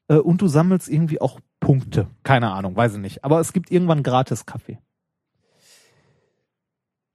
Äh, 0.08 0.16
und 0.16 0.40
du 0.40 0.48
sammelst 0.48 0.88
irgendwie 0.88 1.20
auch 1.20 1.40
Punkte. 1.60 2.08
Keine 2.22 2.50
Ahnung, 2.52 2.74
weiß 2.74 2.94
ich 2.94 3.00
nicht. 3.00 3.24
Aber 3.24 3.38
es 3.40 3.52
gibt 3.52 3.70
irgendwann 3.70 4.02
gratis 4.02 4.46
Kaffee. 4.46 4.78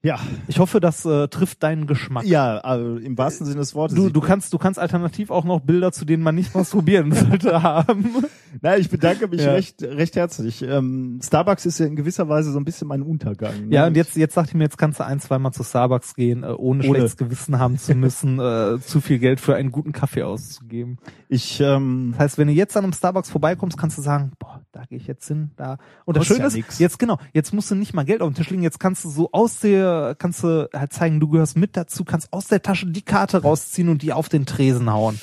Ja. 0.04 0.20
Ich 0.48 0.60
hoffe, 0.60 0.80
das 0.80 1.04
äh, 1.04 1.28
trifft 1.30 1.64
deinen 1.64 1.88
Geschmack. 1.88 2.26
Ja, 2.26 2.60
also 2.60 2.98
im 2.98 3.18
wahrsten 3.18 3.48
Sinne 3.48 3.62
des 3.62 3.74
Wortes. 3.74 3.96
Du, 3.98 4.12
du 4.12 4.22
kannst, 4.22 4.54
du 4.54 4.60
kannst 4.60 4.78
alternativ 4.78 5.32
auch 5.32 5.46
noch 5.46 5.62
Bilder, 5.62 5.92
zu 5.92 6.06
denen 6.06 6.22
man 6.22 6.36
nicht 6.36 6.54
masturbieren 6.54 7.12
sollte, 7.16 7.64
haben. 7.64 8.14
Na, 8.62 8.78
ich 8.78 8.88
bedanke 8.92 9.28
mich 9.28 9.42
Ja. 9.42 9.54
recht, 9.54 9.82
recht 9.82 10.16
herzlich. 10.16 10.62
Ähm, 10.62 11.20
Starbucks 11.24 11.66
ist 11.66 11.80
ja 11.80 11.88
in 11.88 11.96
gewisser 11.96 12.30
Weise 12.30 12.52
so 12.52 12.60
ein 12.60 12.66
bisschen 12.66 12.88
mein 12.88 13.02
Untergang. 13.02 13.70
ne? 13.70 13.74
Ja, 13.76 13.88
und 13.88 13.98
jetzt, 13.98 14.16
jetzt 14.16 14.38
dachte 14.38 14.50
ich 14.50 14.54
mir, 14.54 14.66
jetzt 14.66 14.78
kannst 14.78 15.00
du 15.00 15.06
ein, 15.06 15.20
zweimal 15.20 15.54
zu 15.54 15.64
Starbucks 15.64 16.14
gehen, 16.14 16.44
äh, 16.44 16.50
ohne, 16.50 16.56
Ohne. 16.58 16.84
schlechtes 16.84 17.18
Gewissen 17.18 17.58
haben 17.58 17.80
zu 17.80 17.96
müssen, 17.96 18.40
äh, 18.40 18.78
zu 18.80 19.02
viel 19.02 19.18
Geld 19.18 19.40
für 19.40 19.56
einen 19.56 19.72
guten 19.72 19.92
Kaffee 19.92 20.22
auszugeben. 20.22 21.00
Ich, 21.28 21.60
ähm, 21.60 22.10
Das 22.12 22.20
heißt, 22.20 22.38
wenn 22.38 22.48
du 22.48 22.54
jetzt 22.54 22.78
an 22.78 22.84
einem 22.84 22.94
Starbucks 22.94 23.30
vorbeikommst, 23.30 23.78
kannst 23.78 23.98
du 23.98 24.02
sagen, 24.02 24.32
boah, 24.40 24.62
da 24.72 24.84
gehe 24.86 24.98
ich 24.98 25.08
jetzt 25.08 25.28
hin, 25.28 25.52
da. 25.56 25.78
Und 26.06 26.18
das 26.18 26.28
Schöne 26.28 26.42
ja 26.42 26.48
ist, 26.48 26.56
nix. 26.56 26.80
jetzt 26.80 27.00
genau, 27.00 27.18
jetzt 27.34 27.54
musst 27.54 27.72
du 27.72 27.76
nicht 27.76 27.94
mal 27.94 28.06
Geld 28.06 28.22
auf 28.22 28.30
den 28.30 28.36
Tisch 28.36 28.50
legen, 28.50 28.64
jetzt 28.64 28.80
kannst 28.80 29.04
du 29.06 29.10
so 29.10 29.30
aus 29.32 29.60
der, 29.60 30.16
kannst 30.18 30.44
du 30.44 30.70
halt 30.74 30.94
zeigen, 30.94 31.20
du 31.20 31.28
gehörst 31.28 31.58
mit 31.58 31.76
dazu, 31.76 32.04
kannst 32.04 32.32
aus 32.32 32.48
der 32.48 32.62
Tasche 32.62 32.88
die 32.88 33.02
Karte 33.02 33.42
rausziehen 33.42 33.90
und 33.90 34.02
die 34.02 34.14
auf 34.14 34.30
den 34.30 34.46
Tresen 34.46 34.92
hauen. 34.92 35.20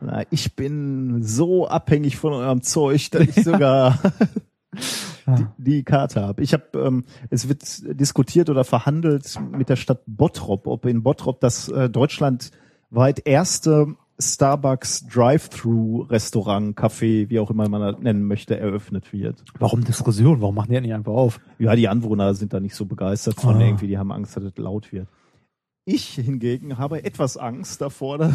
na, 0.00 0.22
ich 0.30 0.56
bin 0.56 1.22
so 1.22 1.68
abhängig 1.68 2.16
von 2.16 2.32
eurem 2.32 2.62
Zeug, 2.62 3.10
dass 3.10 3.22
ich 3.22 3.34
sogar 3.44 3.98
die, 5.26 5.46
die 5.58 5.82
Karte 5.84 6.22
habe. 6.22 6.42
Ich 6.42 6.52
habe, 6.54 6.78
ähm, 6.78 7.04
es 7.30 7.48
wird 7.48 7.62
diskutiert 7.98 8.48
oder 8.48 8.64
verhandelt 8.64 9.38
mit 9.50 9.68
der 9.68 9.76
Stadt 9.76 10.02
Bottrop, 10.06 10.66
ob 10.66 10.86
in 10.86 11.02
Bottrop 11.02 11.40
das 11.40 11.68
äh, 11.68 11.90
deutschlandweit 11.90 13.26
erste 13.26 13.96
Starbucks 14.22 15.06
Drive-Thru-Restaurant, 15.08 16.76
Café, 16.76 17.28
wie 17.28 17.38
auch 17.38 17.50
immer 17.50 17.68
man 17.68 17.80
das 17.80 17.98
nennen 18.00 18.24
möchte, 18.26 18.58
eröffnet 18.58 19.12
wird. 19.12 19.44
Warum 19.58 19.84
Diskussion? 19.84 20.40
Warum 20.40 20.54
machen 20.54 20.68
die 20.70 20.74
das 20.74 20.82
nicht 20.82 20.94
einfach 20.94 21.12
auf? 21.12 21.40
Ja, 21.58 21.74
die 21.76 21.88
Anwohner 21.88 22.34
sind 22.34 22.52
da 22.52 22.60
nicht 22.60 22.74
so 22.74 22.84
begeistert 22.86 23.40
von 23.40 23.56
Ah. 23.56 23.60
irgendwie, 23.60 23.86
die 23.88 23.98
haben 23.98 24.12
Angst, 24.12 24.36
dass 24.36 24.44
es 24.44 24.56
laut 24.56 24.92
wird. 24.92 25.08
Ich 25.84 26.10
hingegen 26.14 26.78
habe 26.78 27.02
etwas 27.04 27.36
Angst 27.36 27.80
davor, 27.80 28.18
da- 28.18 28.32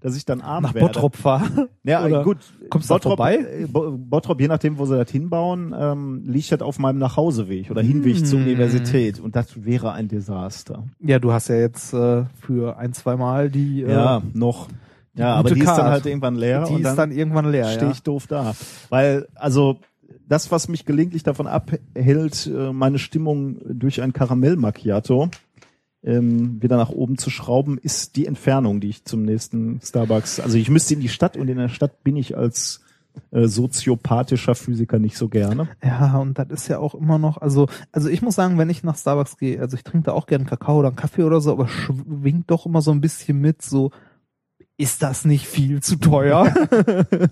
dass 0.00 0.16
ich 0.16 0.24
dann 0.24 0.40
arm 0.42 0.62
Nach 0.62 0.74
werde. 0.74 0.86
Bottrop 0.86 1.16
fahren? 1.16 1.68
Ja, 1.82 2.04
Oder 2.06 2.22
gut. 2.24 2.38
kommst 2.70 2.88
du 2.88 2.94
da 2.94 3.00
vorbei? 3.00 3.36
äh, 3.36 3.66
Bo- 3.66 3.90
Bottrop, 3.98 4.40
je 4.40 4.46
nachdem, 4.48 4.78
wo 4.78 4.86
sie 4.86 4.96
das 4.96 5.10
hinbauen, 5.10 5.74
ähm, 5.76 6.22
liegt 6.24 6.50
das 6.52 6.60
auf 6.62 6.78
meinem 6.78 6.98
Nachhauseweg 6.98 7.70
oder 7.70 7.82
Hinweg 7.82 8.24
zur 8.26 8.38
Hm. 8.38 8.46
Universität. 8.46 9.18
Und 9.20 9.34
das 9.36 9.64
wäre 9.64 9.92
ein 9.92 10.06
Desaster. 10.08 10.84
Ja, 11.00 11.18
du 11.18 11.32
hast 11.32 11.48
ja 11.48 11.56
jetzt 11.56 11.92
äh, 11.92 12.24
für 12.40 12.78
ein, 12.78 12.92
zwei 12.94 13.16
Mal 13.16 13.50
die 13.50 13.82
äh, 13.82 13.90
Ja, 13.90 14.22
noch. 14.32 14.68
Ja, 15.14 15.34
aber 15.34 15.50
die 15.50 15.60
ist 15.60 15.66
dann 15.66 15.86
halt 15.86 16.06
irgendwann 16.06 16.34
leer. 16.34 16.64
Die 16.64 16.74
und 16.74 16.84
ist 16.84 16.96
dann 16.96 17.12
irgendwann 17.12 17.50
leer, 17.50 17.68
Stehe 17.68 17.86
ja. 17.86 17.90
ich 17.92 18.02
doof 18.02 18.26
da. 18.26 18.54
Weil, 18.88 19.28
also, 19.34 19.78
das, 20.26 20.50
was 20.50 20.68
mich 20.68 20.84
gelegentlich 20.84 21.22
davon 21.22 21.46
abhält, 21.46 22.46
äh, 22.46 22.72
meine 22.72 22.98
Stimmung 22.98 23.58
durch 23.64 24.02
ein 24.02 24.12
Karamell 24.12 24.56
Macchiato 24.56 25.30
ähm, 26.02 26.62
wieder 26.62 26.76
nach 26.76 26.90
oben 26.90 27.18
zu 27.18 27.30
schrauben, 27.30 27.78
ist 27.78 28.16
die 28.16 28.26
Entfernung, 28.26 28.80
die 28.80 28.88
ich 28.88 29.04
zum 29.04 29.22
nächsten 29.22 29.80
Starbucks. 29.82 30.40
Also 30.40 30.58
ich 30.58 30.70
müsste 30.70 30.94
in 30.94 31.00
die 31.00 31.08
Stadt 31.08 31.36
und 31.36 31.48
in 31.48 31.56
der 31.56 31.68
Stadt 31.68 32.04
bin 32.04 32.16
ich 32.16 32.36
als 32.36 32.80
äh, 33.30 33.46
soziopathischer 33.46 34.54
Physiker 34.54 34.98
nicht 34.98 35.16
so 35.16 35.28
gerne. 35.28 35.68
Ja, 35.82 36.18
und 36.18 36.38
das 36.38 36.48
ist 36.50 36.68
ja 36.68 36.78
auch 36.78 36.94
immer 36.94 37.18
noch, 37.18 37.38
also, 37.38 37.68
also 37.92 38.08
ich 38.08 38.22
muss 38.22 38.34
sagen, 38.34 38.58
wenn 38.58 38.70
ich 38.70 38.82
nach 38.82 38.96
Starbucks 38.96 39.38
gehe, 39.38 39.60
also 39.60 39.76
ich 39.76 39.84
trinke 39.84 40.06
da 40.06 40.12
auch 40.12 40.26
gerne 40.26 40.44
Kakao 40.44 40.78
oder 40.78 40.88
einen 40.88 40.96
Kaffee 40.96 41.22
oder 41.22 41.40
so, 41.40 41.52
aber 41.52 41.68
schwingt 41.68 42.50
doch 42.50 42.66
immer 42.66 42.82
so 42.82 42.90
ein 42.90 43.00
bisschen 43.00 43.40
mit, 43.40 43.62
so, 43.62 43.90
ist 44.76 45.02
das 45.02 45.24
nicht 45.24 45.46
viel 45.46 45.82
zu 45.82 45.96
teuer? 45.96 46.52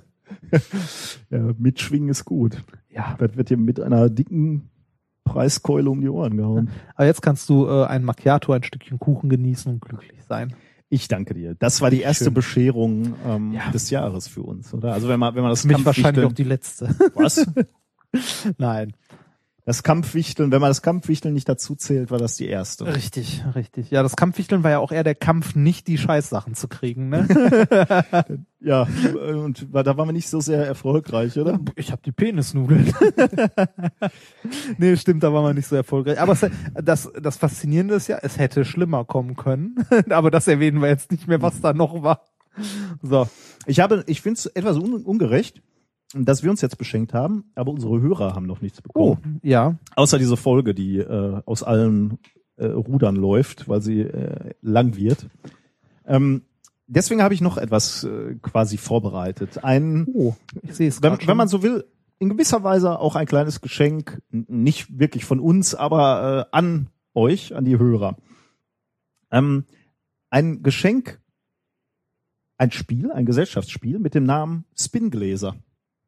Ja, 1.30 1.50
mitschwingen 1.58 2.08
ist 2.08 2.24
gut. 2.24 2.62
Ja. 2.90 3.16
Das 3.18 3.36
wird 3.36 3.50
dir 3.50 3.56
mit 3.56 3.80
einer 3.80 4.08
dicken 4.10 4.70
Preiskeule 5.24 5.88
um 5.90 6.00
die 6.00 6.08
Ohren 6.08 6.36
gehauen. 6.36 6.70
aber 6.94 7.06
jetzt 7.06 7.22
kannst 7.22 7.48
du 7.48 7.66
äh, 7.66 7.84
ein 7.86 8.04
Macchiato, 8.04 8.52
ein 8.52 8.62
Stückchen 8.62 8.98
Kuchen 8.98 9.28
genießen 9.30 9.72
und 9.72 9.80
glücklich 9.80 10.20
sein. 10.28 10.54
Ich 10.88 11.08
danke 11.08 11.32
dir. 11.34 11.54
Das 11.54 11.80
war 11.80 11.90
die 11.90 12.00
erste 12.00 12.24
Schön. 12.24 12.34
Bescherung 12.34 13.14
ähm, 13.26 13.52
Ja. 13.52 13.70
des 13.70 13.88
Jahres 13.90 14.28
für 14.28 14.42
uns, 14.42 14.74
oder? 14.74 14.92
Also 14.92 15.08
wenn 15.08 15.20
man 15.20 15.34
wenn 15.34 15.42
man 15.42 15.50
das 15.52 15.64
mich 15.64 15.84
wahrscheinlich 15.84 16.24
auch 16.24 16.32
die 16.32 16.44
letzte. 16.44 16.94
was? 17.14 17.46
Nein. 18.58 18.92
Das 19.64 19.84
Kampfwichteln, 19.84 20.50
wenn 20.50 20.60
man 20.60 20.70
das 20.70 20.82
Kampfwichteln 20.82 21.32
nicht 21.32 21.48
dazu 21.48 21.76
zählt, 21.76 22.10
war 22.10 22.18
das 22.18 22.34
die 22.34 22.48
erste. 22.48 22.84
Richtig, 22.84 23.44
richtig. 23.54 23.92
Ja, 23.92 24.02
das 24.02 24.16
Kampfwichteln 24.16 24.64
war 24.64 24.72
ja 24.72 24.78
auch 24.80 24.90
eher 24.90 25.04
der 25.04 25.14
Kampf, 25.14 25.54
nicht 25.54 25.86
die 25.86 25.98
Scheißsachen 25.98 26.54
zu 26.54 26.66
kriegen, 26.68 27.08
ne? 27.08 27.28
Ja, 28.64 28.86
und 29.28 29.66
da 29.72 29.96
waren 29.96 30.08
wir 30.08 30.12
nicht 30.12 30.28
so 30.28 30.40
sehr 30.40 30.64
erfolgreich, 30.64 31.36
oder? 31.36 31.58
Ich 31.74 31.90
habe 31.90 32.00
die 32.04 32.12
Penisnudeln. 32.12 32.94
nee, 34.78 34.96
stimmt, 34.96 35.24
da 35.24 35.32
war 35.32 35.42
man 35.42 35.56
nicht 35.56 35.66
so 35.66 35.74
erfolgreich. 35.74 36.20
Aber 36.20 36.32
es, 36.32 36.46
das, 36.74 37.10
das 37.20 37.38
Faszinierende 37.38 37.94
ist 37.94 38.06
ja, 38.06 38.18
es 38.22 38.38
hätte 38.38 38.64
schlimmer 38.64 39.04
kommen 39.04 39.34
können. 39.34 39.84
Aber 40.10 40.30
das 40.30 40.46
erwähnen 40.46 40.80
wir 40.80 40.88
jetzt 40.88 41.10
nicht 41.10 41.26
mehr, 41.26 41.42
was 41.42 41.60
da 41.60 41.72
noch 41.72 42.04
war. 42.04 42.22
So. 43.02 43.28
Ich 43.66 43.80
habe, 43.80 44.04
ich 44.06 44.22
finde 44.22 44.38
es 44.38 44.46
etwas 44.46 44.76
un 44.76 44.94
ungerecht, 45.02 45.60
dass 46.14 46.42
wir 46.42 46.50
uns 46.50 46.60
jetzt 46.60 46.78
beschenkt 46.78 47.14
haben, 47.14 47.44
aber 47.54 47.70
unsere 47.72 48.00
Hörer 48.00 48.34
haben 48.34 48.46
noch 48.46 48.60
nichts 48.60 48.80
Oh, 48.94 49.14
bekommen. 49.16 49.40
ja. 49.42 49.76
Außer 49.96 50.18
diese 50.18 50.36
Folge, 50.36 50.74
die 50.74 50.98
äh, 50.98 51.40
aus 51.46 51.62
allen 51.62 52.18
äh, 52.56 52.66
Rudern 52.66 53.16
läuft, 53.16 53.68
weil 53.68 53.80
sie 53.80 54.00
äh, 54.00 54.52
lang 54.60 54.96
wird. 54.96 55.26
Ähm, 56.04 56.42
deswegen 56.86 57.22
habe 57.22 57.32
ich 57.34 57.40
noch 57.40 57.56
etwas 57.56 58.04
äh, 58.04 58.34
quasi 58.42 58.76
vorbereitet. 58.76 59.64
Ein, 59.64 60.06
Oh, 60.12 60.34
ich 60.62 60.74
sehe 60.74 60.88
es 60.88 61.02
wenn, 61.02 61.18
schon. 61.18 61.28
wenn 61.28 61.36
man 61.36 61.48
so 61.48 61.62
will, 61.62 61.84
in 62.18 62.28
gewisser 62.28 62.62
Weise 62.62 62.98
auch 62.98 63.16
ein 63.16 63.26
kleines 63.26 63.60
Geschenk, 63.60 64.20
nicht 64.30 64.98
wirklich 64.98 65.24
von 65.24 65.40
uns, 65.40 65.74
aber 65.74 66.48
äh, 66.52 66.56
an 66.56 66.88
euch, 67.14 67.54
an 67.54 67.64
die 67.64 67.78
Hörer. 67.78 68.16
Ähm, 69.30 69.64
ein 70.30 70.62
Geschenk, 70.62 71.20
ein 72.58 72.70
Spiel, 72.70 73.10
ein 73.10 73.26
Gesellschaftsspiel 73.26 73.98
mit 73.98 74.14
dem 74.14 74.24
Namen 74.24 74.64
Spingläser. 74.78 75.56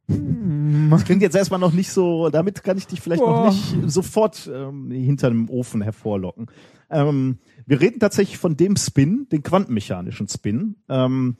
Das 0.06 1.04
klingt 1.04 1.22
jetzt 1.22 1.34
erstmal 1.34 1.60
noch 1.60 1.72
nicht 1.72 1.90
so, 1.90 2.28
damit 2.28 2.62
kann 2.62 2.76
ich 2.76 2.86
dich 2.86 3.00
vielleicht 3.00 3.22
Boah. 3.22 3.46
noch 3.46 3.52
nicht 3.52 3.90
sofort 3.90 4.50
ähm, 4.52 4.90
hinter 4.90 5.30
dem 5.30 5.48
Ofen 5.48 5.80
hervorlocken. 5.80 6.46
Ähm, 6.90 7.38
wir 7.66 7.80
reden 7.80 8.00
tatsächlich 8.00 8.36
von 8.38 8.56
dem 8.56 8.76
Spin, 8.76 9.26
den 9.32 9.42
quantenmechanischen 9.42 10.28
Spin. 10.28 10.76
Ähm, 10.88 11.36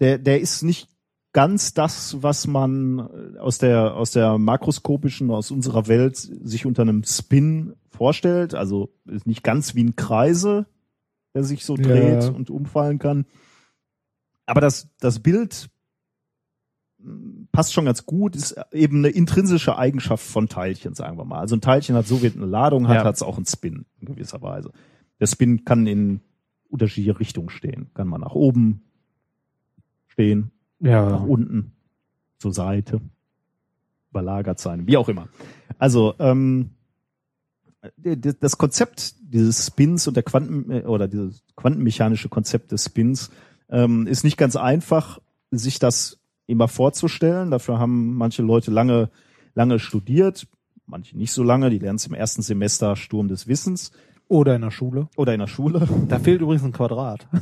der, 0.00 0.18
der 0.18 0.40
ist 0.40 0.62
nicht 0.62 0.88
ganz 1.32 1.74
das, 1.74 2.22
was 2.22 2.46
man 2.46 2.98
äh, 3.34 3.38
aus 3.38 3.58
der, 3.58 3.94
aus 3.94 4.12
der 4.12 4.38
makroskopischen, 4.38 5.30
aus 5.30 5.50
unserer 5.50 5.86
Welt 5.86 6.16
sich 6.16 6.64
unter 6.64 6.82
einem 6.82 7.04
Spin 7.04 7.74
vorstellt. 7.90 8.54
Also 8.54 8.94
ist 9.04 9.26
nicht 9.26 9.42
ganz 9.42 9.74
wie 9.74 9.84
ein 9.84 9.96
Kreise, 9.96 10.66
der 11.34 11.44
sich 11.44 11.66
so 11.66 11.76
dreht 11.76 12.24
Ja. 12.24 12.30
und 12.30 12.48
umfallen 12.48 12.98
kann. 12.98 13.26
Aber 14.46 14.62
das, 14.62 14.88
das 15.00 15.20
Bild 15.20 15.68
passt 17.52 17.72
schon 17.72 17.84
ganz 17.84 18.06
gut, 18.06 18.36
ist 18.36 18.56
eben 18.72 18.98
eine 18.98 19.08
intrinsische 19.08 19.76
Eigenschaft 19.78 20.24
von 20.24 20.48
Teilchen, 20.48 20.94
sagen 20.94 21.16
wir 21.18 21.24
mal. 21.24 21.40
Also 21.40 21.56
ein 21.56 21.60
Teilchen 21.60 21.94
hat 21.96 22.06
so 22.06 22.22
wie 22.22 22.30
eine 22.32 22.46
Ladung 22.46 22.88
hat, 22.88 22.96
Ja. 22.96 23.04
hat 23.04 23.14
es 23.14 23.22
auch 23.22 23.36
einen 23.36 23.46
Spin 23.46 23.86
in 24.00 24.06
gewisser 24.06 24.42
Weise. 24.42 24.72
Der 25.20 25.26
Spin 25.26 25.64
kann 25.64 25.86
in 25.86 26.20
unterschiedliche 26.68 27.18
Richtungen 27.18 27.48
stehen. 27.50 27.90
Kann 27.94 28.08
man 28.08 28.20
nach 28.20 28.32
oben 28.34 28.82
stehen, 30.08 30.50
Ja. 30.80 31.08
nach 31.10 31.22
unten, 31.22 31.72
zur 32.38 32.52
Seite, 32.52 33.00
überlagert 34.10 34.58
sein, 34.58 34.86
wie 34.86 34.96
auch 34.96 35.08
immer. 35.08 35.28
Also 35.78 36.14
ähm, 36.18 36.70
das 38.02 38.58
Konzept 38.58 39.14
dieses 39.20 39.66
Spins 39.66 40.06
und 40.08 40.14
der 40.16 40.22
Quanten 40.22 40.70
äh, 40.70 40.82
oder 40.82 41.08
dieses 41.08 41.44
quantenmechanische 41.54 42.28
Konzept 42.28 42.72
des 42.72 42.84
Spins 42.84 43.30
ähm, 43.68 44.06
ist 44.06 44.24
nicht 44.24 44.36
ganz 44.36 44.56
einfach, 44.56 45.20
sich 45.50 45.78
das 45.78 46.18
immer 46.46 46.68
vorzustellen. 46.68 47.50
Dafür 47.50 47.78
haben 47.78 48.14
manche 48.16 48.42
Leute 48.42 48.70
lange, 48.70 49.10
lange 49.54 49.78
studiert, 49.78 50.46
manche 50.86 51.16
nicht 51.16 51.32
so 51.32 51.42
lange. 51.42 51.70
Die 51.70 51.78
lernen 51.78 51.96
es 51.96 52.06
im 52.06 52.14
ersten 52.14 52.42
Semester 52.42 52.96
Sturm 52.96 53.28
des 53.28 53.46
Wissens 53.48 53.92
Oder 54.28 54.54
in 54.56 54.62
der 54.62 54.70
Schule. 54.70 55.08
oder 55.16 55.32
in 55.34 55.40
der 55.40 55.46
Schule. 55.46 55.86
Da 56.08 56.18
fehlt 56.18 56.40
übrigens 56.40 56.64
ein 56.64 56.72
Quadrat. 56.72 57.26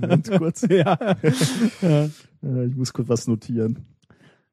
Moment 0.00 0.30
kurz. 0.30 0.66
ja. 0.68 0.98
Äh, 2.40 2.66
Ich 2.66 2.76
muss 2.76 2.92
kurz 2.92 3.08
was 3.08 3.26
notieren. 3.26 3.84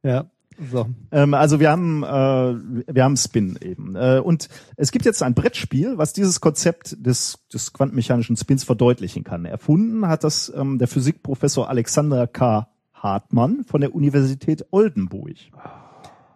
Ja. 0.01 0.25
So. 0.71 0.87
Ähm, 1.11 1.33
also 1.33 1.59
wir 1.59 1.69
haben 1.69 2.03
äh, 2.03 2.93
wir 2.93 3.03
haben 3.03 3.17
Spin 3.17 3.57
eben 3.61 3.95
äh, 3.95 4.21
und 4.23 4.49
es 4.77 4.91
gibt 4.91 5.05
jetzt 5.05 5.21
ein 5.23 5.33
Brettspiel, 5.33 5.97
was 5.97 6.13
dieses 6.13 6.41
Konzept 6.41 6.95
des 7.05 7.39
des 7.53 7.73
quantenmechanischen 7.73 8.37
Spins 8.37 8.63
verdeutlichen 8.63 9.23
kann. 9.23 9.45
Erfunden 9.45 10.07
hat 10.07 10.23
das 10.23 10.51
ähm, 10.55 10.77
der 10.77 10.87
Physikprofessor 10.87 11.69
Alexander 11.69 12.27
K. 12.27 12.67
Hartmann 12.93 13.63
von 13.65 13.81
der 13.81 13.93
Universität 13.93 14.65
Oldenburg. 14.71 15.35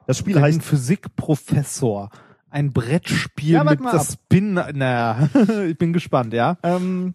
Das 0.05 0.17
Spiel 0.17 0.37
Ein 0.37 0.43
heißt 0.43 0.63
Physikprofessor. 0.63 2.09
Ein 2.49 2.73
Brettspiel 2.73 3.53
Ja, 3.53 3.63
mit 3.63 3.79
das 3.83 4.13
Spin. 4.13 4.55
Naja, 4.55 5.29
ich 5.67 5.77
bin 5.77 5.93
gespannt, 5.93 6.33
ja. 6.33 6.57
ähm, 6.63 7.13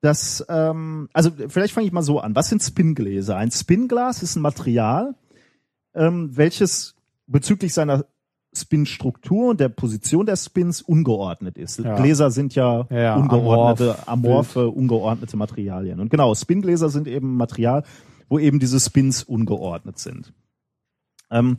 das 0.00 0.44
ähm, 0.48 1.08
also 1.12 1.30
vielleicht 1.48 1.74
fange 1.74 1.86
ich 1.86 1.92
mal 1.92 2.02
so 2.02 2.20
an. 2.20 2.34
Was 2.36 2.48
sind 2.48 2.62
Spingläser? 2.62 3.36
Ein 3.36 3.50
Spinglas 3.50 4.22
ist 4.22 4.36
ein 4.36 4.42
Material, 4.42 5.14
ähm, 5.98 6.36
welches 6.36 6.94
bezüglich 7.26 7.74
seiner 7.74 8.06
Spinstruktur 8.54 9.50
und 9.50 9.60
der 9.60 9.68
Position 9.68 10.26
der 10.26 10.36
Spins 10.36 10.80
ungeordnet 10.80 11.58
ist. 11.58 11.78
Ja. 11.78 11.96
Gläser 11.96 12.30
sind 12.30 12.54
ja, 12.54 12.86
Ja, 12.90 13.16
ungeordnete, 13.16 14.08
amorph, 14.08 14.56
amorphe, 14.56 14.68
ungeordnete 14.68 15.36
Materialien. 15.36 16.00
Und 16.00 16.10
genau, 16.10 16.34
Spingläser 16.34 16.88
sind 16.88 17.06
eben 17.06 17.36
Material, 17.36 17.84
wo 18.28 18.38
eben 18.38 18.58
diese 18.58 18.80
Spins 18.80 19.22
ungeordnet 19.22 19.98
sind. 19.98 20.32
Ähm, 21.30 21.58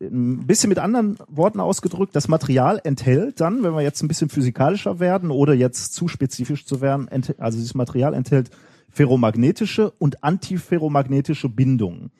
ein 0.00 0.46
bisschen 0.46 0.68
mit 0.68 0.78
anderen 0.78 1.16
Worten 1.28 1.60
ausgedrückt, 1.60 2.14
das 2.16 2.28
Material 2.28 2.80
enthält 2.82 3.40
dann, 3.40 3.62
wenn 3.62 3.72
wir 3.74 3.82
jetzt 3.82 4.02
ein 4.02 4.08
bisschen 4.08 4.28
physikalischer 4.28 5.00
werden 5.00 5.30
oder 5.30 5.54
jetzt 5.54 5.94
zu 5.94 6.08
spezifisch 6.08 6.66
zu 6.66 6.80
werden, 6.80 7.08
also 7.38 7.58
dieses 7.58 7.74
Material 7.74 8.14
enthält 8.14 8.50
ferromagnetische 8.90 9.90
und 9.92 10.22
antiferromagnetische 10.22 11.48
Bindungen. 11.48 12.10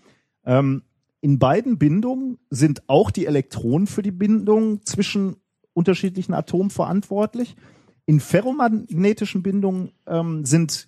Ähm, 0.44 0.82
in 1.24 1.38
beiden 1.38 1.78
Bindungen 1.78 2.36
sind 2.50 2.82
auch 2.86 3.10
die 3.10 3.24
Elektronen 3.24 3.86
für 3.86 4.02
die 4.02 4.10
Bindung 4.10 4.84
zwischen 4.84 5.36
unterschiedlichen 5.72 6.34
Atomen 6.34 6.68
verantwortlich. 6.68 7.56
In 8.04 8.20
ferromagnetischen 8.20 9.42
Bindungen 9.42 9.92
ähm, 10.06 10.44
sind 10.44 10.86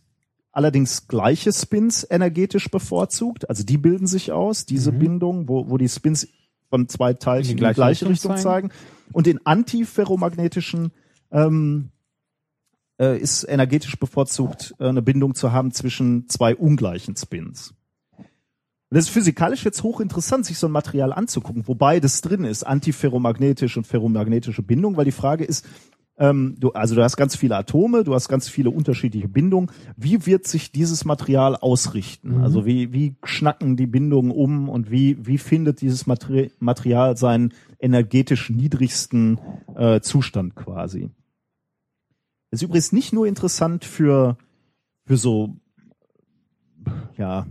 allerdings 0.53 1.09
gleiche 1.09 1.55
Spins 1.55 2.07
energetisch 2.09 2.71
bevorzugt. 2.71 3.49
Also 3.49 3.65
die 3.65 3.79
bilden 3.79 4.07
sich 4.07 4.31
aus, 4.31 4.67
diese 4.67 4.93
Bindungen, 4.93 5.49
wo, 5.49 5.71
wo 5.71 5.79
die 5.79 5.89
Spins 5.89 6.29
von 6.69 6.87
zwei 6.87 7.15
Teilchen 7.15 7.53
in 7.53 7.57
die 7.57 7.73
gleiche, 7.73 8.07
Richtung, 8.07 8.37
zeigen. 8.37 8.73
Und 9.13 9.27
in 9.27 9.41
antiferromagnetischen 9.47 10.93
ähm, 11.31 11.93
äh, 13.01 13.19
ist 13.19 13.45
energetisch 13.49 13.99
bevorzugt, 13.99 14.75
äh, 14.81 14.89
eine 14.89 15.01
Bindung 15.01 15.35
zu 15.35 15.53
haben 15.53 15.73
zwischen 15.73 16.29
zwei 16.29 16.55
ungleichen 16.55 17.17
Spins. 17.17 17.73
Und 18.89 18.97
das 18.97 19.07
ist 19.07 19.11
physikalisch 19.11 19.65
jetzt 19.65 19.83
hochinteressant, 19.83 20.47
sich 20.47 20.59
so 20.59 20.69
ein 20.69 20.73
Material 20.73 21.13
anzugucken, 21.13 21.67
wo 21.67 21.75
beides 21.75 22.21
drin 22.21 22.45
ist, 22.45 22.65
antiferromagnetische 22.65 23.81
und 23.81 23.87
ferromagnetische 23.87 24.63
Bindung, 24.63 24.97
weil 24.97 25.05
die 25.05 25.13
Frage 25.13 25.45
ist, 25.45 25.67
ähm, 26.19 26.55
du, 26.59 26.71
also 26.71 26.95
du 26.95 27.03
hast 27.03 27.17
ganz 27.17 27.37
viele 27.37 27.57
Atome, 27.57 28.05
du 28.05 28.15
hast 28.15 28.29
ganz 28.29 28.49
viele 28.49 28.71
unterschiedliche 28.71 29.29
Bindungen. 29.29 29.71
Wie 29.97 30.25
wird 30.25 30.47
sich 30.47 30.73
dieses 30.73 31.05
Material 31.05 31.57
ausrichten? 31.57 32.41
Also 32.41 32.65
wie, 32.65 32.93
wie 32.93 33.17
schnacken 33.25 33.77
die 33.77 33.87
Bindungen 33.87 34.31
um 34.31 34.69
und 34.69 34.91
wie, 34.91 35.27
wie 35.27 35.39
findet 35.39 35.81
dieses 35.81 36.07
Materi 36.07 36.53
Material 36.59 37.17
seinen 37.17 37.53
energetisch 37.81 38.51
niedrigsten 38.51 39.39
äh, 39.75 40.01
Zustand 40.01 40.55
quasi? 40.55 41.11
Das 42.51 42.63
ist 42.63 42.63
übrigens 42.63 42.93
nicht 42.93 43.13
nur 43.13 43.27
interessant 43.27 43.85
für, 43.85 44.39
für 45.05 45.17
so, 45.17 45.57
ja, 47.19 47.47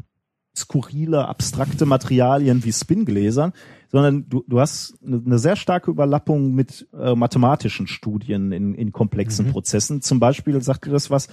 skurrile, 0.57 1.27
abstrakte 1.27 1.85
Materialien 1.85 2.63
wie 2.63 2.73
Spingläsern, 2.73 3.53
sondern 3.91 4.27
du, 4.29 4.43
du 4.47 4.59
hast 4.59 4.97
eine, 5.05 5.39
sehr 5.39 5.55
starke 5.55 5.91
Überlappung 5.91 6.53
mit 6.53 6.87
äh, 6.93 7.15
mathematischen 7.15 7.87
Studien 7.87 8.51
in, 8.51 8.73
in 8.73 8.91
komplexen 8.91 9.47
Prozessen. 9.47 10.01
Zum 10.01 10.19
Beispiel 10.19 10.61
sagt 10.61 10.85
dir 10.85 10.91
das 10.91 11.09
was, 11.09 11.27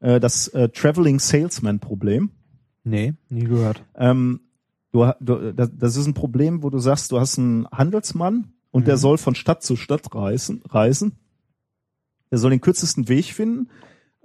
äh, 0.00 0.20
das 0.20 0.48
äh, 0.48 0.68
Traveling 0.68 1.18
Salesman 1.18 1.78
Problem. 1.78 2.30
Nee, 2.84 3.14
nie 3.28 3.44
gehört. 3.44 3.84
Ähm, 3.94 4.40
du, 4.92 5.10
du, 5.20 5.52
das, 5.54 5.70
das 5.76 5.96
ist 5.96 6.06
ein 6.06 6.14
Problem, 6.14 6.62
wo 6.62 6.70
du 6.70 6.78
sagst, 6.78 7.12
du 7.12 7.20
hast 7.20 7.38
einen 7.38 7.66
Handelsmann 7.70 8.52
und 8.70 8.88
der 8.88 8.96
soll 8.96 9.18
von 9.18 9.34
Stadt 9.34 9.62
zu 9.62 9.76
Stadt 9.76 10.14
reisen. 10.14 10.62
reisen. 10.68 11.12
Der 12.30 12.38
soll 12.38 12.50
den 12.50 12.60
kürzesten 12.60 13.08
Weg 13.08 13.26
finden 13.26 13.68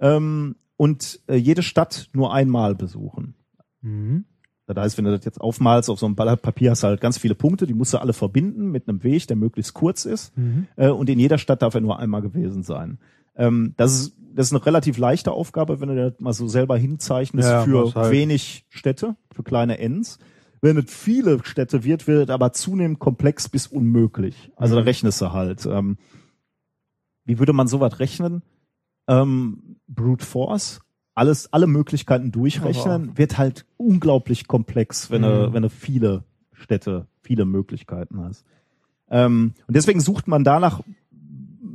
ähm, 0.00 0.56
und 0.76 1.20
äh, 1.28 1.36
jede 1.36 1.62
Stadt 1.62 2.08
nur 2.12 2.32
einmal 2.32 2.74
besuchen. 2.74 3.34
Mhm. 3.82 4.24
Das 4.68 4.76
heißt, 4.76 4.98
wenn 4.98 5.06
du 5.06 5.16
das 5.16 5.24
jetzt 5.24 5.40
aufmalst 5.40 5.88
auf 5.90 5.98
so 5.98 6.06
einem 6.06 6.14
Blatt 6.14 6.42
Papier, 6.42 6.70
hast 6.72 6.82
du 6.82 6.88
halt 6.88 7.00
ganz 7.00 7.16
viele 7.18 7.34
Punkte, 7.34 7.66
die 7.66 7.74
musst 7.74 7.94
du 7.94 7.98
alle 7.98 8.12
verbinden 8.12 8.70
mit 8.70 8.88
einem 8.88 9.02
Weg, 9.02 9.26
der 9.26 9.36
möglichst 9.36 9.72
kurz 9.74 10.04
ist. 10.04 10.36
Mhm. 10.36 10.66
Äh, 10.76 10.88
und 10.90 11.08
in 11.08 11.18
jeder 11.18 11.38
Stadt 11.38 11.62
darf 11.62 11.74
er 11.74 11.80
nur 11.80 11.98
einmal 11.98 12.20
gewesen 12.22 12.62
sein. 12.62 12.98
Ähm, 13.34 13.72
das, 13.76 13.94
ist, 13.98 14.16
das 14.34 14.46
ist 14.48 14.52
eine 14.52 14.64
relativ 14.66 14.98
leichte 14.98 15.32
Aufgabe, 15.32 15.80
wenn 15.80 15.88
du 15.88 15.96
das 16.10 16.20
mal 16.20 16.32
so 16.34 16.48
selber 16.48 16.76
hinzeichnest 16.76 17.48
Ja, 17.48 17.62
für 17.62 17.94
halt. 17.94 18.12
wenig 18.12 18.66
Städte, 18.68 19.16
für 19.32 19.42
kleine 19.42 19.78
Ends. 19.78 20.18
Wenn 20.60 20.76
es 20.76 20.92
viele 20.92 21.38
Städte 21.44 21.84
wird, 21.84 22.06
wird 22.06 22.28
es 22.28 22.34
aber 22.34 22.52
zunehmend 22.52 22.98
komplex 22.98 23.48
bis 23.48 23.68
unmöglich. 23.68 24.50
Also 24.56 24.74
Mhm. 24.74 24.78
da 24.80 24.84
rechnest 24.84 25.20
du 25.22 25.32
halt. 25.32 25.64
Ähm, 25.66 25.96
wie 27.24 27.38
würde 27.38 27.52
man 27.52 27.68
sowas 27.68 28.00
rechnen? 28.00 28.42
Ähm, 29.06 29.76
Brute 29.86 30.24
Force, 30.26 30.80
alles, 31.18 31.52
alle 31.52 31.66
Möglichkeiten 31.66 32.32
durchrechnen, 32.32 33.18
wird 33.18 33.36
halt 33.38 33.66
unglaublich 33.76 34.46
komplex, 34.46 35.10
wenn 35.10 35.22
du, 35.22 35.48
Mhm. 35.48 35.52
wenn 35.52 35.62
du 35.62 35.70
viele 35.70 36.24
Städte, 36.52 37.06
viele 37.22 37.44
Möglichkeiten 37.44 38.20
hast. 38.22 38.44
Ähm, 39.10 39.52
und 39.66 39.76
deswegen 39.76 40.00
sucht 40.00 40.28
man 40.28 40.44
danach 40.44 40.80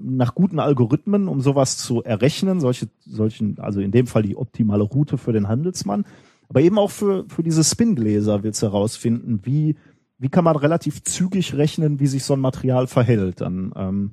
nach 0.06 0.36
guten 0.36 0.60
Algorithmen, 0.60 1.28
um 1.28 1.42
sowas 1.42 1.78
zu 1.78 2.04
errechnen, 2.04 2.60
solche, 2.60 2.88
solchen, 3.00 3.60
also 3.60 3.80
in 3.80 3.92
dem 3.92 4.08
Fall 4.08 4.24
die 4.24 4.36
optimale 4.36 4.84
Route 4.84 5.18
für 5.18 5.32
den 5.34 5.48
Handelsmann, 5.48 6.06
aber 6.50 6.62
eben 6.62 6.78
auch 6.78 6.92
für, 6.92 7.26
für 7.30 7.44
diese 7.44 7.64
Spingläser 7.64 8.44
willst 8.44 8.62
du 8.62 8.68
herausfinden, 8.68 9.40
wie, 9.44 9.76
wie 10.18 10.30
kann 10.30 10.44
man 10.44 10.56
relativ 10.56 11.04
zügig 11.04 11.56
rechnen, 11.56 12.00
wie 12.00 12.08
sich 12.08 12.24
so 12.24 12.34
ein 12.34 12.40
Material 12.40 12.88
verhält. 12.88 13.42
Dann, 13.42 13.74
ähm, 13.76 14.12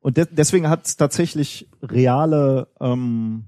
und 0.00 0.16
de 0.16 0.26
deswegen 0.30 0.68
hat 0.68 0.86
es 0.86 0.96
tatsächlich 0.96 1.68
reale, 1.82 2.68
ähm, 2.80 3.44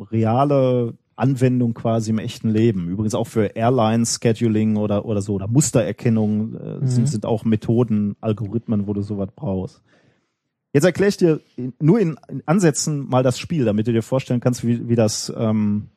reale 0.00 0.94
Anwendung 1.16 1.74
quasi 1.74 2.10
im 2.10 2.18
echten 2.18 2.48
Leben. 2.50 2.88
Übrigens 2.88 3.14
auch 3.14 3.26
für 3.26 3.54
Airline-Scheduling 3.54 4.76
oder, 4.76 5.04
oder 5.04 5.20
so, 5.22 5.34
oder 5.34 5.48
Mustererkennung 5.48 6.54
äh, 6.54 6.78
Mhm. 6.80 6.86
sind, 6.86 7.08
sind 7.08 7.26
auch 7.26 7.44
Methoden, 7.44 8.16
Algorithmen, 8.20 8.86
wo 8.86 8.94
du 8.94 9.02
sowas 9.02 9.28
brauchst. 9.36 9.82
Jetzt 10.72 10.84
erkläre 10.84 11.08
ich 11.08 11.16
dir 11.16 11.40
in, 11.56 11.72
nur 11.80 11.98
in, 12.00 12.16
in 12.28 12.42
Ansätzen 12.46 13.08
mal 13.08 13.22
das 13.22 13.38
Spiel, 13.38 13.64
damit 13.64 13.86
du 13.86 13.92
dir 13.92 14.02
vorstellen 14.02 14.40
kannst, 14.40 14.66
wie, 14.66 14.88
wie 14.88 14.94
das 14.94 15.32
ähm, 15.36 15.88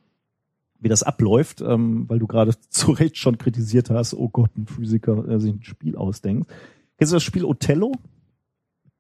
wie 0.80 0.90
das 0.90 1.02
abläuft, 1.04 1.62
ähm, 1.62 2.06
weil 2.10 2.20
du 2.20 2.28
gerade 2.28 2.54
zu 2.70 2.92
Recht 2.92 3.18
schon 3.18 3.38
kritisiert 3.38 3.90
hast, 3.90 4.14
oh 4.14 4.28
Gott, 4.30 4.50
ein 4.58 4.68
Physiker, 4.68 5.24
der 5.24 5.40
sich 5.40 5.54
ein 5.54 5.64
Spiel 5.64 5.96
ausdenkt. 5.96 6.52
Kennst 6.98 7.14
du 7.14 7.16
das 7.16 7.24
Spiel 7.24 7.46
Othello? 7.46 7.94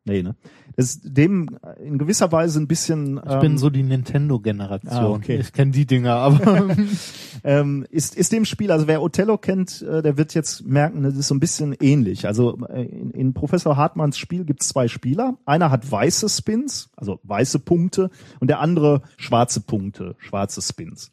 Nee, 0.05 0.21
ne? 0.21 0.35
Das 0.75 0.87
ist 0.87 1.01
dem 1.03 1.57
in 1.81 1.97
gewisser 1.97 2.31
Weise 2.31 2.59
ein 2.59 2.67
bisschen. 2.67 3.21
Ich 3.25 3.39
bin 3.39 3.57
so 3.57 3.69
die 3.69 3.83
Nintendo-Generation. 3.83 4.91
Ah, 4.91 5.09
okay. 5.09 5.37
Ich 5.39 5.53
kenne 5.53 5.71
die 5.71 5.85
Dinger, 5.85 6.15
aber 6.15 6.75
ähm, 7.43 7.85
ist, 7.89 8.15
ist 8.15 8.31
dem 8.31 8.43
Spiel, 8.43 8.71
also 8.71 8.87
wer 8.87 9.01
Othello 9.01 9.37
kennt, 9.37 9.81
äh, 9.81 10.01
der 10.01 10.17
wird 10.17 10.33
jetzt 10.33 10.65
merken, 10.65 11.03
das 11.03 11.15
ist 11.15 11.27
so 11.27 11.35
ein 11.35 11.39
bisschen 11.39 11.75
ähnlich. 11.79 12.27
Also 12.27 12.57
äh, 12.67 12.83
in, 12.83 13.11
in 13.11 13.33
Professor 13.33 13.77
Hartmanns 13.77 14.17
Spiel 14.17 14.45
gibt 14.45 14.61
es 14.61 14.69
zwei 14.69 14.87
Spieler. 14.87 15.37
Einer 15.45 15.71
hat 15.71 15.89
weiße 15.89 16.27
Spins, 16.27 16.89
also 16.97 17.19
weiße 17.23 17.59
Punkte, 17.59 18.09
und 18.39 18.49
der 18.49 18.59
andere 18.59 19.03
schwarze 19.17 19.61
Punkte, 19.61 20.15
schwarze 20.17 20.61
Spins. 20.61 21.11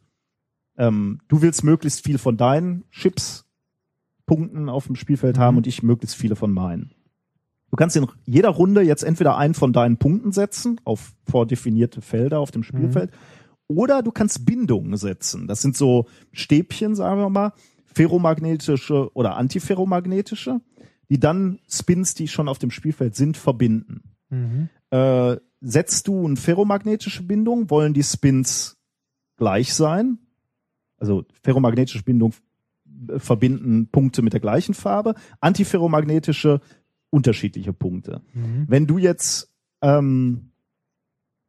Ähm, 0.78 1.20
du 1.28 1.42
willst 1.42 1.62
möglichst 1.62 2.02
viel 2.02 2.18
von 2.18 2.36
deinen 2.36 2.84
Chips 2.90 3.44
Punkten 4.26 4.68
auf 4.68 4.86
dem 4.86 4.96
Spielfeld 4.96 5.38
haben 5.38 5.58
und 5.58 5.66
ich 5.66 5.82
möglichst 5.82 6.16
viele 6.16 6.36
von 6.36 6.52
meinen. 6.52 6.94
Du 7.70 7.76
kannst 7.76 7.96
in 7.96 8.06
jeder 8.26 8.50
Runde 8.50 8.82
jetzt 8.82 9.04
entweder 9.04 9.36
einen 9.36 9.54
von 9.54 9.72
deinen 9.72 9.96
Punkten 9.96 10.32
setzen 10.32 10.80
auf 10.84 11.12
vordefinierte 11.24 12.00
Felder 12.00 12.40
auf 12.40 12.50
dem 12.50 12.64
Spielfeld 12.64 13.12
oder 13.68 14.02
du 14.02 14.10
kannst 14.10 14.44
Bindungen 14.44 14.96
setzen. 14.96 15.46
Das 15.46 15.62
sind 15.62 15.76
so 15.76 16.06
Stäbchen, 16.32 16.96
sagen 16.96 17.20
wir 17.20 17.30
mal, 17.30 17.52
ferromagnetische 17.84 19.14
oder 19.14 19.36
antiferromagnetische, 19.36 20.60
die 21.08 21.20
dann 21.20 21.60
Spins, 21.68 22.14
die 22.14 22.26
schon 22.26 22.48
auf 22.48 22.58
dem 22.58 22.72
Spielfeld 22.72 23.14
sind, 23.14 23.36
verbinden. 23.36 24.02
Mhm. 24.28 24.68
Äh, 24.90 25.36
setzt 25.60 26.08
du 26.08 26.26
eine 26.26 26.36
ferromagnetische 26.36 27.22
Bindung, 27.22 27.70
wollen 27.70 27.94
die 27.94 28.02
Spins 28.02 28.78
gleich 29.36 29.74
sein. 29.74 30.18
Also 30.98 31.24
ferromagnetische 31.42 32.02
Bindung 32.02 32.32
äh, 33.08 33.18
verbinden 33.18 33.88
Punkte 33.88 34.22
mit 34.22 34.32
der 34.32 34.40
gleichen 34.40 34.74
Farbe, 34.74 35.14
antiferromagnetische 35.40 36.60
unterschiedliche 37.10 37.72
Punkte. 37.72 38.22
Mhm. 38.32 38.64
Wenn 38.68 38.86
du 38.86 38.98
jetzt 38.98 39.52
ähm, 39.82 40.50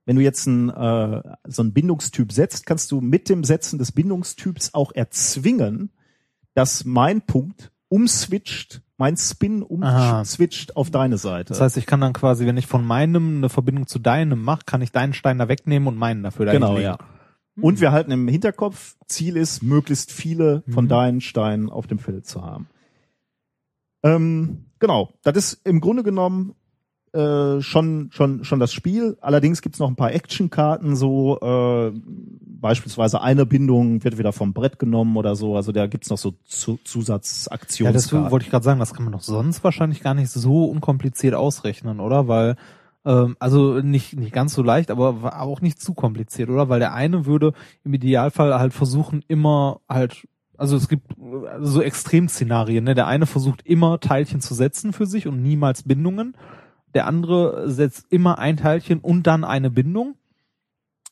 wenn 0.05 0.15
du 0.15 0.21
jetzt 0.21 0.47
ein, 0.47 0.69
äh, 0.69 1.21
so 1.47 1.61
einen 1.61 1.73
Bindungstyp 1.73 2.31
setzt, 2.31 2.65
kannst 2.65 2.91
du 2.91 3.01
mit 3.01 3.29
dem 3.29 3.43
Setzen 3.43 3.77
des 3.77 3.91
Bindungstyps 3.91 4.73
auch 4.73 4.91
erzwingen, 4.93 5.91
dass 6.53 6.85
mein 6.85 7.21
Punkt 7.21 7.71
umswitcht, 7.87 8.81
mein 8.97 9.15
Spin 9.15 9.63
Aha. 9.81 10.19
umswitcht 10.19 10.75
auf 10.75 10.89
deine 10.89 11.17
Seite. 11.17 11.49
das 11.49 11.61
heißt, 11.61 11.77
ich 11.77 11.85
kann 11.85 12.01
dann 12.01 12.13
quasi, 12.13 12.45
wenn 12.45 12.57
ich 12.57 12.67
von 12.67 12.85
meinem 12.85 13.37
eine 13.37 13.49
Verbindung 13.49 13.87
zu 13.87 13.99
deinem 13.99 14.41
mache, 14.43 14.63
kann 14.65 14.81
ich 14.81 14.91
deinen 14.91 15.13
Stein 15.13 15.37
da 15.37 15.47
wegnehmen 15.47 15.87
und 15.87 15.97
meinen 15.97 16.23
dafür 16.23 16.45
da 16.45 16.51
Genau, 16.51 16.77
ja. 16.79 16.97
Und 17.59 17.79
wir 17.79 17.91
halten 17.91 18.11
im 18.11 18.27
Hinterkopf, 18.27 18.95
Ziel 19.07 19.37
ist, 19.37 19.61
möglichst 19.61 20.11
viele 20.11 20.63
von 20.69 20.85
Mhm. 20.85 20.89
deinen 20.89 21.21
Steinen 21.21 21.69
auf 21.69 21.85
dem 21.85 21.99
Feld 21.99 22.25
zu 22.25 22.41
haben. 22.43 22.67
Ähm, 24.03 24.65
genau, 24.81 25.11
das 25.23 25.37
ist 25.37 25.61
im 25.65 25.79
Grunde 25.79 26.03
genommen 26.03 26.55
äh, 27.13 27.61
schon 27.61 28.09
schon 28.11 28.43
schon 28.43 28.59
das 28.59 28.73
Spiel. 28.73 29.17
Allerdings 29.21 29.61
gibt's 29.61 29.79
noch 29.79 29.87
ein 29.87 29.95
paar 29.95 30.13
Actionkarten, 30.13 30.95
so 30.97 31.39
äh, 31.39 31.91
beispielsweise 32.61 33.21
eine 33.21 33.45
Bindung 33.45 34.03
wird 34.03 34.17
wieder 34.17 34.33
vom 34.33 34.53
Brett 34.53 34.79
genommen 34.79 35.17
oder 35.17 35.35
so. 35.35 35.55
Also 35.55 35.71
da 35.71 35.87
gibt's 35.87 36.09
noch 36.09 36.17
so 36.17 36.33
zu, 36.45 36.73
Ja, 36.73 36.77
Zusatzaktionen. 36.85 37.93
das 37.93 38.11
wollte 38.13 38.45
ich 38.45 38.51
gerade 38.51 38.63
sagen, 38.63 38.79
das 38.79 38.93
kann 38.93 39.03
man 39.03 39.13
doch 39.13 39.21
sonst 39.21 39.63
wahrscheinlich 39.63 40.01
gar 40.01 40.13
nicht 40.13 40.29
so 40.29 40.65
unkompliziert 40.65 41.33
ausrechnen, 41.33 41.99
oder? 41.99 42.27
Weil, 42.27 42.55
ähm, 43.03 43.35
also 43.39 43.79
nicht, 43.81 44.15
nicht 44.15 44.31
ganz 44.31 44.53
so 44.53 44.61
leicht, 44.63 44.91
aber 44.91 45.41
auch 45.41 45.59
nicht 45.59 45.81
zu 45.81 45.93
kompliziert, 45.93 46.49
oder? 46.49 46.69
Weil 46.69 46.79
der 46.79 46.93
eine 46.93 47.25
würde 47.25 47.53
im 47.83 47.93
Idealfall 47.93 48.57
halt 48.57 48.73
versuchen, 48.73 49.23
immer 49.27 49.81
halt, 49.89 50.27
also 50.61 50.75
es 50.77 50.87
gibt 50.87 51.11
äh, 51.11 51.57
so 51.59 51.81
Extremszenarien, 51.81 52.83
ne? 52.83 52.95
Der 52.95 53.07
eine 53.07 53.25
versucht 53.25 53.61
immer 53.65 53.99
Teilchen 53.99 54.39
zu 54.41 54.53
setzen 54.53 54.93
für 54.93 55.05
sich 55.05 55.27
und 55.27 55.41
niemals 55.41 55.83
Bindungen. 55.83 56.35
Der 56.93 57.07
andere 57.07 57.69
setzt 57.69 58.05
immer 58.11 58.37
ein 58.39 58.57
Teilchen 58.57 58.99
und 58.99 59.27
dann 59.27 59.43
eine 59.43 59.69
Bindung. 59.71 60.15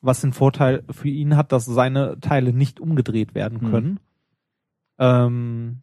Was 0.01 0.21
den 0.21 0.31
Vorteil 0.31 0.83
für 0.89 1.09
ihn 1.09 1.35
hat, 1.35 1.51
dass 1.51 1.65
seine 1.65 2.19
Teile 2.21 2.53
nicht 2.53 2.79
umgedreht 2.79 3.35
werden 3.35 3.59
Hm. 3.59 3.69
können. 3.71 3.99
Ähm, 4.97 5.77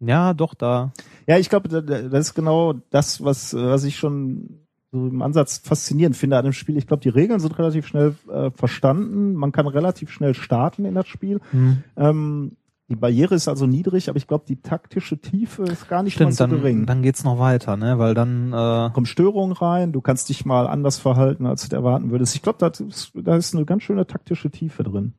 ja, 0.00 0.34
doch, 0.34 0.54
da. 0.54 0.92
Ja, 1.26 1.38
ich 1.38 1.48
glaube, 1.48 1.68
da- 1.68 1.80
da- 1.80 2.02
das 2.02 2.28
ist 2.28 2.34
genau 2.34 2.74
das, 2.90 3.24
was, 3.24 3.54
was 3.54 3.84
ich 3.84 3.96
schon 3.96 4.60
so 4.92 5.08
im 5.08 5.20
Ansatz 5.22 5.58
faszinierend 5.58 6.16
finde 6.16 6.36
an 6.38 6.44
dem 6.44 6.52
Spiel. 6.52 6.76
Ich 6.76 6.86
glaube, 6.86 7.02
die 7.02 7.08
Regeln 7.08 7.40
sind 7.40 7.58
relativ 7.58 7.86
schnell 7.86 8.14
äh, 8.30 8.50
verstanden. 8.50 9.34
Man 9.34 9.52
kann 9.52 9.66
relativ 9.66 10.10
schnell 10.10 10.34
starten 10.34 10.84
in 10.84 10.94
das 10.94 11.08
Spiel. 11.08 11.40
Hm. 11.50 11.82
Ähm, 11.96 12.56
die 12.88 12.96
Barriere 12.96 13.34
ist 13.34 13.48
also 13.48 13.66
niedrig, 13.66 14.08
aber 14.08 14.16
ich 14.16 14.28
glaube, 14.28 14.44
die 14.46 14.62
taktische 14.62 15.18
Tiefe 15.18 15.64
ist 15.64 15.88
gar 15.88 16.04
nicht 16.04 16.14
Stimmt, 16.14 16.30
mal 16.30 16.34
so 16.34 16.44
dann, 16.44 16.50
gering. 16.50 16.86
dann 16.86 17.02
geht's 17.02 17.24
noch 17.24 17.38
weiter, 17.38 17.76
ne? 17.76 17.98
Weil 17.98 18.14
dann 18.14 18.52
äh, 18.52 18.90
kommen 18.92 19.06
Störungen 19.06 19.56
rein, 19.56 19.92
du 19.92 20.00
kannst 20.00 20.28
dich 20.28 20.44
mal 20.44 20.68
anders 20.68 20.98
verhalten, 20.98 21.46
als 21.46 21.68
du 21.68 21.74
erwarten 21.74 22.10
würdest. 22.10 22.36
Ich 22.36 22.42
glaube, 22.42 22.58
da 22.58 22.68
ist, 22.68 23.12
da 23.14 23.36
ist 23.36 23.54
eine 23.54 23.64
ganz 23.64 23.82
schöne 23.82 24.06
taktische 24.06 24.50
Tiefe 24.50 24.84
drin. 24.84 25.14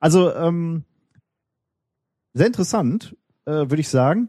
Also, 0.00 0.34
ähm, 0.34 0.84
sehr 2.34 2.46
interessant, 2.46 3.16
äh, 3.46 3.52
würde 3.52 3.80
ich 3.80 3.88
sagen. 3.88 4.28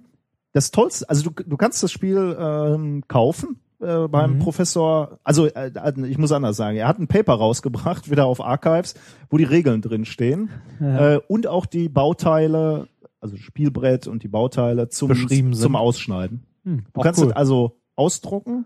Das 0.53 0.71
Tollste, 0.71 1.09
also 1.09 1.29
du, 1.29 1.43
du 1.43 1.57
kannst 1.57 1.83
das 1.83 1.91
Spiel 1.91 2.35
ähm, 2.39 3.03
kaufen 3.07 3.59
äh, 3.81 4.07
beim 4.07 4.35
Mhm. 4.35 4.39
Professor, 4.39 5.19
also 5.23 5.47
äh, 5.47 5.71
ich 6.07 6.17
muss 6.17 6.31
anders 6.31 6.57
sagen, 6.57 6.77
er 6.77 6.87
hat 6.87 6.99
ein 6.99 7.07
Paper 7.07 7.33
rausgebracht, 7.45 8.09
wieder 8.11 8.25
auf 8.25 8.39
Archives, 8.43 8.93
wo 9.29 9.37
die 9.37 9.43
Regeln 9.43 9.81
drin 9.81 10.05
stehen 10.05 10.49
Ja. 10.79 11.15
äh, 11.15 11.19
und 11.27 11.47
auch 11.47 11.65
die 11.65 11.89
Bauteile, 11.89 12.87
also 13.19 13.35
Spielbrett 13.37 14.07
und 14.07 14.23
die 14.23 14.27
Bauteile 14.27 14.89
zum, 14.89 15.13
zum 15.53 15.75
Ausschneiden. 15.75 16.43
hm, 16.63 16.85
Du 16.93 17.01
kannst 17.01 17.19
cool. 17.21 17.27
es 17.29 17.35
also 17.35 17.77
ausdrucken 17.95 18.65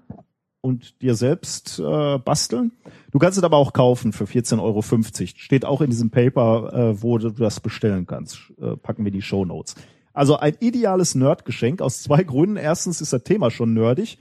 und 0.61 1.01
dir 1.01 1.15
selbst 1.15 1.77
äh, 1.79 2.17
basteln. 2.17 2.71
Du 3.11 3.19
kannst 3.19 3.37
es 3.37 3.43
aber 3.43 3.57
auch 3.57 3.73
kaufen 3.73 4.13
für 4.13 4.23
14,50 4.25 4.61
Euro. 4.61 4.81
Steht 5.37 5.65
auch 5.65 5.81
in 5.81 5.89
diesem 5.91 6.09
Paper, 6.09 6.73
äh, 6.73 7.01
wo 7.03 7.17
du 7.17 7.29
das 7.29 7.59
bestellen 7.59 8.05
kannst. 8.07 8.51
Äh, 8.59 8.75
packen 8.77 9.03
wir 9.05 9.11
die 9.11 9.21
Show 9.21 9.45
Notes. 9.45 9.75
Also 10.13 10.37
ein 10.37 10.55
ideales 10.61 11.13
Nerdgeschenk 11.13 11.81
aus 11.81 12.01
zwei 12.01 12.23
Gründen. 12.23 12.55
Erstens 12.55 13.01
ist 13.01 13.11
das 13.13 13.23
Thema 13.23 13.51
schon 13.51 13.73
nerdig. 13.73 14.17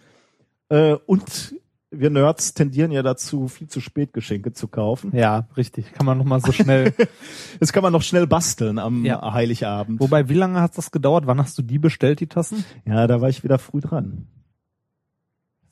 Äh, 0.69 0.95
und 1.07 1.55
wir 1.91 2.11
Nerds 2.11 2.55
tendieren 2.55 2.91
ja 2.91 3.03
dazu, 3.03 3.47
viel 3.47 3.69
zu 3.69 3.81
spät 3.81 4.13
Geschenke 4.13 4.53
zu 4.53 4.67
kaufen. 4.67 5.13
ja, 5.17 5.47
richtig. 5.57 5.93
Kann 5.93 6.07
man 6.07 6.19
noch 6.19 6.25
mal 6.25 6.41
so 6.41 6.51
schnell. 6.53 6.93
Das 7.61 7.73
kann 7.73 7.83
man 7.85 7.93
noch 7.93 8.03
schnell 8.03 8.27
basteln 8.27 8.79
am 8.81 9.05
Ja. 9.05 9.33
Heiligabend. 9.33 10.01
Wobei, 10.01 10.29
wie 10.29 10.35
lange 10.35 10.61
hat 10.61 10.77
das 10.77 10.91
gedauert? 10.91 11.27
Wann 11.29 11.39
hast 11.39 11.57
du 11.57 11.63
die 11.63 11.79
bestellt, 11.79 12.19
die 12.21 12.27
Tassen? 12.27 12.65
Ja, 12.85 13.07
da 13.07 13.21
war 13.21 13.29
ich 13.29 13.45
wieder 13.45 13.59
früh 13.61 13.81
dran. 13.81 14.27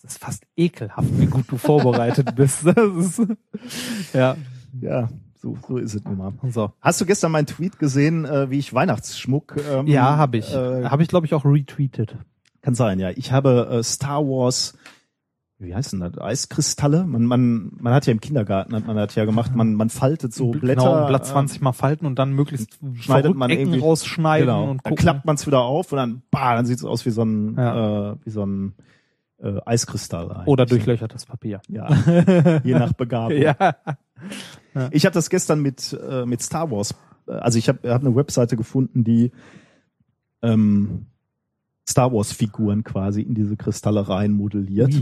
Das 0.02 0.12
ist 0.12 0.18
fast 0.18 0.44
ekelhaft, 0.56 1.08
wie 1.20 1.26
gut 1.26 1.44
du 1.48 1.56
vorbereitet 1.56 2.34
bist. 2.36 2.64
Ist, 2.66 3.22
ja, 4.14 4.36
Ja, 4.80 5.08
so, 5.40 5.56
so 5.66 5.76
ist 5.78 5.94
es 5.94 6.02
immer. 6.04 6.32
so. 6.50 6.72
Hast 6.80 7.00
du 7.00 7.06
gestern 7.06 7.32
meinen 7.32 7.46
Tweet 7.46 7.78
gesehen, 7.80 8.24
äh, 8.24 8.48
wie 8.48 8.58
ich 8.58 8.72
Weihnachtsschmuck? 8.72 9.56
Ähm, 9.70 9.88
Ja, 9.88 10.16
habe 10.16 10.38
ich. 10.38 10.54
Äh, 10.54 10.84
habe 10.84 11.02
ich, 11.02 11.08
glaube 11.08 11.26
ich, 11.26 11.34
auch 11.34 11.44
retweetet. 11.44 12.16
Kann 12.62 12.74
sein, 12.74 12.99
ja. 12.99 13.10
Ich 13.10 13.32
habe 13.32 13.68
äh, 13.70 13.82
Star 13.82 14.24
Wars, 14.24 14.78
wie 15.58 15.74
heißt 15.74 15.92
denn 15.92 16.00
das? 16.00 16.18
Eiskristalle? 16.18 17.05
Man, 17.05 17.24
man, 17.24 17.70
man 17.78 17.92
hat 17.94 18.07
ja 18.07 18.12
im 18.12 18.20
Kindergarten 18.20 18.74
hat 18.74 18.86
man 18.86 18.97
das 18.97 19.15
ja 19.15 19.24
gemacht. 19.24 19.55
Man, 19.55 19.74
man 19.74 19.91
faltet 19.91 20.32
so 20.34 20.50
Blätter. 20.50 20.81
genau, 20.82 21.07
Blatt 21.07 21.23
äh, 21.23 21.26
20 21.32 21.60
mal 21.60 21.73
falten 21.73 22.07
und 22.07 22.18
dann 22.18 22.32
möglichst 22.32 22.78
schneidet 22.94 23.36
man 23.36 23.50
Ecken 23.50 23.62
irgendwie 23.62 23.81
rausschneiden 23.81 24.47
Genau. 24.47 24.62
und 24.62 24.68
dann 24.84 24.91
gucken. 24.91 24.97
klappt 24.97 25.24
man 25.26 25.36
es 25.36 25.47
wieder 25.47 25.60
auf 25.60 25.92
und 25.92 25.99
dann, 25.99 26.23
bah, 26.31 26.57
dann 26.57 26.66
sieht 26.66 26.78
es 26.78 26.84
aus 26.84 27.05
wie 27.07 27.10
so 27.10 27.23
ein, 27.24 27.55
Ja. 27.57 28.12
äh, 28.12 28.16
wie 28.24 28.31
so 28.31 28.44
ein 28.44 28.74
äh, 29.41 29.60
Eiskristall. 29.66 30.31
eigentlich. 30.32 30.47
Oder 30.49 30.66
durchlöchertes 30.66 31.26
Papier. 31.26 31.60
Ja, 31.68 31.89
je 32.65 32.74
nach 32.74 32.92
Begabung. 32.92 33.36
Ja. 33.39 33.76
Ich 34.92 35.05
habe 35.05 35.15
das 35.15 35.31
gestern 35.31 35.60
mit 35.60 35.92
äh, 36.00 36.24
mit 36.26 36.42
Star 36.42 36.70
Wars. 36.70 36.94
äh, 37.26 37.32
Also 37.32 37.58
ich 37.58 37.68
habe 37.68 37.92
hab 37.92 38.00
eine 38.05 38.15
Webseite 38.16 38.57
gefunden, 38.57 39.05
die 39.05 39.32
ähm, 40.42 41.07
Star 41.88 42.12
Wars 42.12 42.32
Figuren 42.32 42.84
quasi 42.84 43.22
in 43.22 43.34
diese 43.34 43.56
Kristalle 43.56 44.08
rein 44.08 44.32
modelliert. 44.32 44.94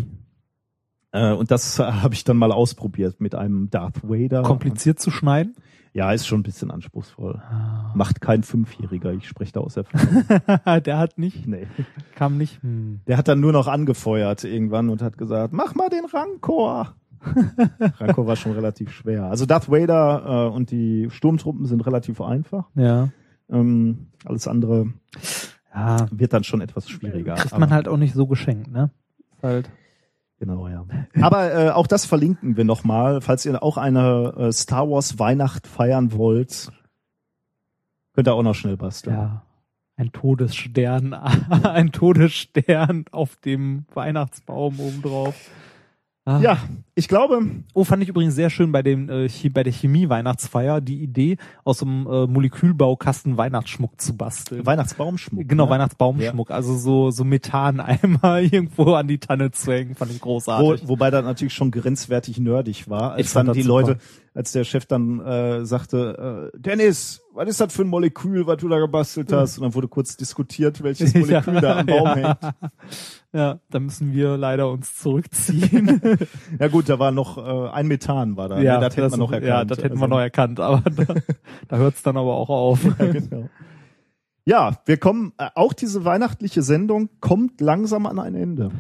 Äh, 1.13 1.33
und 1.33 1.51
das 1.51 1.79
äh, 1.79 1.85
habe 1.85 2.15
ich 2.15 2.25
dann 2.25 2.37
mal 2.37 2.53
ausprobiert 2.53 3.21
mit 3.21 3.35
einem 3.35 3.71
Darth 3.71 4.03
Vader. 4.03 4.43
Kompliziert 4.43 5.01
zu 5.01 5.11
schneiden? 5.11 5.55
Ja, 5.93 6.13
ist 6.13 6.27
schon 6.27 6.41
ein 6.41 6.45
bisschen 6.45 6.71
anspruchsvoll. 6.71 7.43
Ah. 7.45 7.91
Macht 7.97 8.21
kein 8.21 8.45
Fünfjähriger. 8.45 9.13
Ich 9.13 9.27
spreche 9.27 9.53
da 9.53 9.61
aus 9.61 9.77
Erfahrung. 9.77 10.25
Der 10.85 10.99
hat 10.99 11.19
nicht, 11.19 11.49
nee. 11.49 11.67
kam 12.15 12.39
nicht. 12.39 12.63
Hm. 12.63 13.01
Der 13.09 13.17
hat 13.17 13.27
dann 13.27 13.41
nur 13.41 13.53
noch 13.53 13.67
angefeuert 13.67 14.45
irgendwann 14.45 14.89
und 14.89 15.03
hat 15.03 15.19
gesagt, 15.19 15.53
mach 15.53 15.75
mal 15.75 15.89
den 15.89 16.05
Rancor. 16.05 16.95
Rancor 17.99 18.27
war 18.27 18.37
schon 18.37 18.53
relativ 18.53 18.93
schwer. 18.93 19.25
Also 19.25 19.47
Darth 19.47 19.69
Vader 19.69 20.49
äh, 20.53 20.55
und 20.55 20.71
die 20.71 21.09
Sturmtruppen 21.11 21.67
sind 21.67 21.85
relativ 21.85 22.21
einfach. 22.21 22.69
Ja. 22.77 23.09
Ähm, 23.51 24.07
alles 24.25 24.47
andere 24.47 24.93
Ja. 25.75 26.07
wird 26.11 26.33
dann 26.33 26.45
schon 26.45 26.61
etwas 26.61 26.89
schwieriger. 26.89 27.35
Kriegt 27.37 27.53
Aber- 27.53 27.61
man 27.61 27.71
halt 27.71 27.87
auch 27.89 27.97
nicht 27.97 28.15
so 28.15 28.27
geschenkt, 28.27 28.71
ne? 28.71 28.91
Ist 29.37 29.43
Halt. 29.43 29.71
Genau, 30.39 30.69
ja. 30.69 30.87
Aber 31.21 31.53
äh, 31.55 31.71
auch 31.71 31.87
das 31.87 32.07
verlinken 32.07 32.57
wir 32.57 32.65
nochmal, 32.65 33.21
falls 33.21 33.45
ihr 33.45 33.63
auch 33.63 33.77
eine 33.77 34.33
äh, 34.39 34.53
Star 34.53 34.89
Wars 34.89 35.19
Weihnacht 35.19 35.67
feiern 35.67 36.13
wollt. 36.13 36.73
Könnt 38.15 38.27
ihr 38.27 38.35
auch 38.35 38.43
noch 38.43 38.55
schnell 38.55 38.77
basteln. 38.79 39.17
Ja. 39.17 39.43
Ein 39.97 40.13
Todesstern, 40.13 41.13
ein 41.63 41.93
Todesstern 41.93 43.05
auf 43.13 43.37
dem 43.37 43.85
Weihnachtsbaum 43.93 44.81
obendrauf. 44.81 45.35
Ah. 46.27 46.39
Ja, 46.41 46.59
ich 46.95 47.09
glaube, 47.09 47.41
Oh, 47.73 47.83
fand 47.83 48.03
ich 48.03 48.11
übrigens 48.11 48.35
sehr 48.35 48.51
schön 48.51 48.73
bei 48.73 48.83
dem 48.83 49.09
äh, 49.09 49.29
bei 49.49 49.63
der 49.63 49.73
Chemie-Weihnachtsfeier 49.73 50.83
die 50.83 51.03
Idee, 51.03 51.39
aus 51.65 51.83
einem 51.83 52.07
äh, 52.07 52.27
Molekülbaukasten 52.27 53.39
Weihnachtsschmuck 53.39 53.99
zu 53.99 54.17
basteln. 54.17 54.67
Weihnachtsbaumschmuck. 54.67 55.49
Genau, 55.49 55.65
ne? 55.65 55.71
Weihnachtsbaumschmuck. 55.71 56.51
Also 56.51 56.77
so, 56.77 57.11
so 57.11 57.25
Methaneimer 57.25 58.41
irgendwo 58.43 58.93
an 58.95 59.09
die 59.09 59.19
Tanne 59.19 59.51
zu 59.51 59.73
hängen, 59.73 59.95
fand 59.95 60.11
ich 60.11 60.21
Wo, 60.21 60.25
großartig. 60.25 60.87
wobei 60.89 61.11
das 61.11 61.25
natürlich 61.25 61.55
schon 61.55 61.71
grenzwertig 61.71 62.39
nerdig 62.39 62.91
war, 62.91 63.13
als 63.13 63.27
Ich 63.27 63.29
fand 63.33 63.49
dann 63.49 63.55
die 63.57 63.63
super. 63.63 63.81
Leute, 63.81 63.99
als 64.33 64.53
der 64.53 64.65
Chef 64.65 64.87
dann 64.87 65.21
äh, 65.21 65.65
sagte, 65.67 66.51
äh, 66.55 66.59
Dennis, 66.59 67.21
was 67.35 67.49
ist 67.49 67.61
das 67.61 67.73
für 67.75 67.83
ein 67.83 67.89
Molekül, 67.89 68.47
was 68.47 68.59
du 68.59 68.69
da 68.69 68.79
gebastelt 68.79 69.33
hast? 69.33 69.59
Und 69.59 69.65
dann 69.65 69.75
wurde 69.75 69.89
kurz 69.89 70.17
diskutiert, 70.17 70.83
welches 70.83 71.15
Molekül 71.17 71.61
da 71.61 71.79
am 71.81 71.87
Baum 71.87 72.05
ja. 72.07 72.15
hängt. 72.17 72.39
Ja, 73.33 73.61
da 73.71 73.79
müssen 73.79 74.13
wir 74.13 74.37
leider 74.37 74.69
uns 74.73 74.97
zurückziehen. 74.97 76.01
Ja 76.59 76.67
gut, 76.67 76.89
da 76.89 76.99
war 76.99 77.13
noch 77.13 77.39
äh, 77.39 77.71
ein 77.71 77.87
Methan 77.87 78.37
war 78.37 78.49
da. 78.49 78.57
ne? 78.57 78.65
das 78.65 78.97
hätte 78.97 79.09
man 79.11 79.21
noch 79.21 79.31
erkannt. 79.31 79.49
Ja, 79.49 79.65
das 79.65 79.79
hätten 79.79 79.95
wir 79.99 80.03
Also- 80.03 80.07
noch 80.09 80.19
erkannt, 80.21 80.59
aber 80.59 80.83
da, 80.91 81.15
da 81.69 81.77
hört's 81.77 82.03
dann 82.03 82.17
aber 82.17 82.35
auch 82.35 82.49
auf. 82.51 82.85
Ja, 82.85 83.07
genau. 83.07 83.49
Ja, 84.45 84.79
wir 84.85 84.97
kommen, 84.97 85.33
äh, 85.39 85.49
auch 85.55 85.73
diese 85.73 86.05
weihnachtliche 86.05 86.63
Sendung 86.63 87.09
kommt 87.21 87.61
langsam 87.61 88.07
an 88.07 88.19
ein 88.19 88.35
Ende. 88.35 88.73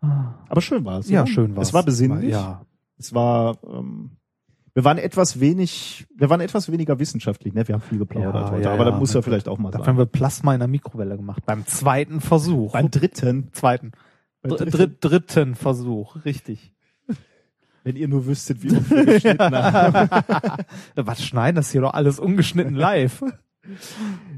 Aber 0.00 0.60
schön 0.62 0.84
war 0.86 1.00
es. 1.00 1.10
Ja, 1.10 1.22
oder? 1.22 1.30
schön 1.30 1.56
war's. 1.56 1.68
Es 1.68 1.74
war 1.74 1.82
besinnlich. 1.82 2.30
Ja. 2.30 2.64
Es 2.98 3.14
war, 3.14 3.58
ähm, 3.64 4.12
wir 4.78 4.84
waren 4.84 4.98
etwas 4.98 5.40
wenig, 5.40 6.06
wir 6.14 6.30
waren 6.30 6.40
etwas 6.40 6.70
weniger 6.70 7.00
wissenschaftlich, 7.00 7.52
ne? 7.52 7.66
Wir 7.66 7.74
haben 7.74 7.82
viel 7.82 7.98
geplaudert 7.98 8.32
Ja, 8.32 8.50
heute, 8.52 8.62
ja, 8.62 8.72
aber 8.72 8.84
ja. 8.84 8.90
das 8.92 9.00
muss 9.00 9.12
ja 9.12 9.22
vielleicht 9.22 9.48
auch 9.48 9.58
mal 9.58 9.72
Dafür 9.72 9.86
sein. 9.86 9.94
haben 9.94 9.98
wir 9.98 10.06
Plasma 10.06 10.54
in 10.54 10.60
der 10.60 10.68
Mikrowelle 10.68 11.16
gemacht. 11.16 11.44
Beim 11.44 11.66
zweiten 11.66 12.20
Versuch. 12.20 12.74
Beim 12.74 12.88
dritten, 12.88 13.48
zweiten. 13.52 13.90
Beim 14.40 14.50
Dr 14.50 14.66
dritten. 14.66 14.78
dritt, 15.00 15.04
dritten 15.04 15.54
Versuch, 15.56 16.24
richtig. 16.24 16.72
wenn 17.82 17.96
ihr 17.96 18.06
nur 18.06 18.26
wüsstet, 18.26 18.62
wie 18.62 18.76
oft 18.76 18.88
wir 18.88 19.04
geschnitten 19.04 19.52
haben. 19.52 20.10
Was 20.94 21.24
schneiden 21.24 21.56
das 21.56 21.72
hier 21.72 21.80
doch 21.80 21.94
alles 21.94 22.20
ungeschnitten 22.20 22.76
live? 22.76 23.24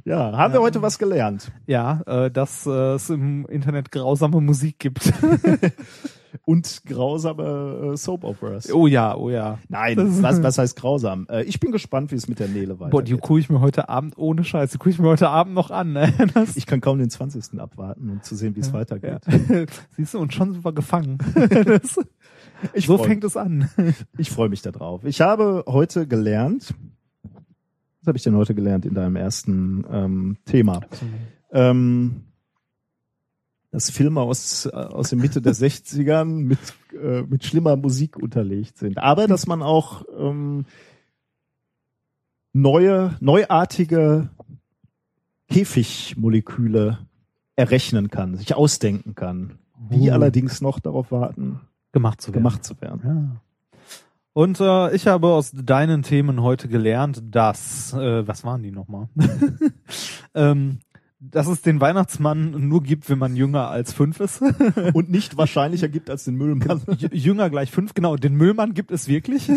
Ja, 0.06 0.38
haben 0.38 0.54
wir 0.54 0.62
heute 0.62 0.80
was 0.80 0.98
gelernt. 0.98 1.52
Ja, 1.66 2.00
äh, 2.06 2.30
dass 2.30 2.66
äh, 2.66 2.94
es 2.94 3.10
im 3.10 3.44
Internet 3.44 3.92
grausame 3.92 4.40
Musik 4.40 4.78
gibt. 4.78 5.12
Und 6.44 6.82
grausame 6.86 7.92
äh, 7.92 7.96
Soap 7.96 8.24
Operas. 8.24 8.72
oh 8.72 8.86
ja, 8.86 9.16
oh 9.16 9.30
ja. 9.30 9.58
Nein, 9.68 10.22
was, 10.22 10.42
was 10.42 10.58
heißt 10.58 10.76
grausam? 10.76 11.26
Äh, 11.30 11.44
ich 11.44 11.60
bin 11.60 11.72
gespannt, 11.72 12.10
wie 12.10 12.16
es 12.16 12.28
mit 12.28 12.38
der 12.38 12.48
Nele 12.48 12.74
Boah, 12.74 12.88
die 12.88 13.12
weitergeht. 13.12 13.20
gucke 13.20 13.40
ich 13.40 13.50
mir 13.50 13.60
heute 13.60 13.88
Abend 13.88 14.16
ohne 14.18 14.44
Scheiß, 14.44 14.70
die 14.70 14.78
gucke 14.78 14.90
ich 14.90 14.98
mir 14.98 15.08
heute 15.08 15.28
Abend 15.28 15.54
noch 15.54 15.70
an. 15.70 15.92
Ne? 15.92 16.12
Das, 16.34 16.56
Ich 16.56 16.66
kann 16.66 16.80
kaum 16.80 16.98
den 16.98 17.10
20. 17.10 17.58
abwarten, 17.60 18.10
um 18.10 18.22
zu 18.22 18.34
sehen, 18.36 18.54
wie 18.56 18.60
es 18.60 18.72
weitergeht. 18.72 19.20
ja. 19.26 19.66
Siehst 19.96 20.14
du, 20.14 20.18
und 20.18 20.32
schon 20.32 20.52
sind 20.52 20.64
wir 20.64 20.72
gefangen. 20.72 21.18
Ich 22.74 22.86
so 22.86 22.98
fängt 22.98 23.24
es 23.24 23.38
an. 23.38 23.70
Ich 24.18 24.30
freue 24.30 24.50
mich 24.50 24.60
darauf. 24.60 25.04
Ich 25.04 25.22
habe 25.22 25.64
heute 25.66 26.06
gelernt, 26.06 26.74
was 28.00 28.06
habe 28.06 28.18
ich 28.18 28.22
denn 28.22 28.36
heute 28.36 28.54
gelernt 28.54 28.84
in 28.84 28.92
deinem 28.92 29.16
ersten 29.16 29.84
ähm, 29.90 30.36
Thema? 30.44 30.80
Ähm, 31.52 32.24
dass 33.70 33.90
Filme 33.90 34.20
aus, 34.20 34.66
aus 34.66 35.10
der 35.10 35.18
Mitte 35.18 35.40
der 35.40 35.54
60ern 35.54 36.24
mit, 36.24 36.58
äh, 36.92 37.22
mit 37.22 37.44
schlimmer 37.44 37.76
Musik 37.76 38.16
unterlegt 38.16 38.78
sind. 38.78 38.98
Aber 38.98 39.28
dass 39.28 39.46
man 39.46 39.62
auch 39.62 40.04
ähm, 40.18 40.64
neue, 42.52 43.16
neuartige 43.20 44.30
Käfigmoleküle 45.48 46.98
errechnen 47.56 48.10
kann, 48.10 48.36
sich 48.36 48.54
ausdenken 48.54 49.14
kann. 49.14 49.58
Die 49.90 50.10
Uh. 50.10 50.12
allerdings 50.12 50.60
noch 50.60 50.78
darauf 50.78 51.10
warten, 51.10 51.60
Gemacht 51.92 52.20
zu 52.20 52.32
werden. 52.32 52.42
gemacht 52.42 52.64
zu 52.64 52.80
werden. 52.80 53.00
Ja. 53.04 53.40
Und 54.32 54.60
äh, 54.60 54.94
ich 54.94 55.06
habe 55.06 55.28
aus 55.28 55.50
deinen 55.52 56.02
Themen 56.02 56.42
heute 56.42 56.68
gelernt, 56.68 57.22
dass, 57.30 57.92
äh, 57.92 58.26
was 58.26 58.44
waren 58.44 58.62
die 58.62 58.70
nochmal? 58.70 59.08
ähm, 60.34 60.78
dass 61.22 61.48
es 61.48 61.60
den 61.60 61.80
Weihnachtsmann 61.82 62.52
nur 62.68 62.82
gibt, 62.82 63.10
wenn 63.10 63.18
man 63.18 63.36
jünger 63.36 63.68
als 63.68 63.92
fünf 63.92 64.20
ist. 64.20 64.40
Und 64.94 65.10
nicht 65.10 65.36
wahrscheinlicher 65.36 65.88
gibt 65.88 66.08
als 66.08 66.24
den 66.24 66.36
Müllmann. 66.36 66.80
J- 66.98 67.12
jünger 67.14 67.50
gleich 67.50 67.70
fünf, 67.70 67.92
genau. 67.94 68.16
Den 68.16 68.34
Müllmann 68.36 68.72
gibt 68.72 68.90
es 68.90 69.06
wirklich. 69.06 69.48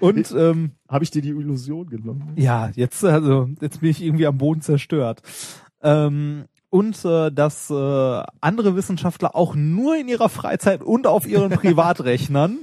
Und 0.00 0.32
ähm, 0.36 0.72
Habe 0.88 1.04
ich 1.04 1.10
dir 1.10 1.22
die 1.22 1.30
Illusion 1.30 1.88
genommen? 1.88 2.32
ja, 2.36 2.70
jetzt 2.74 3.04
also 3.04 3.48
jetzt 3.60 3.80
bin 3.80 3.90
ich 3.90 4.02
irgendwie 4.02 4.26
am 4.26 4.38
Boden 4.38 4.60
zerstört. 4.60 5.22
Ähm, 5.82 6.44
und 6.70 7.04
äh, 7.04 7.30
dass 7.30 7.70
äh, 7.70 8.22
andere 8.40 8.76
Wissenschaftler 8.76 9.34
auch 9.36 9.54
nur 9.54 9.96
in 9.96 10.08
ihrer 10.08 10.28
Freizeit 10.28 10.82
und 10.82 11.06
auf 11.06 11.26
ihren 11.26 11.50
Privatrechnern 11.50 12.58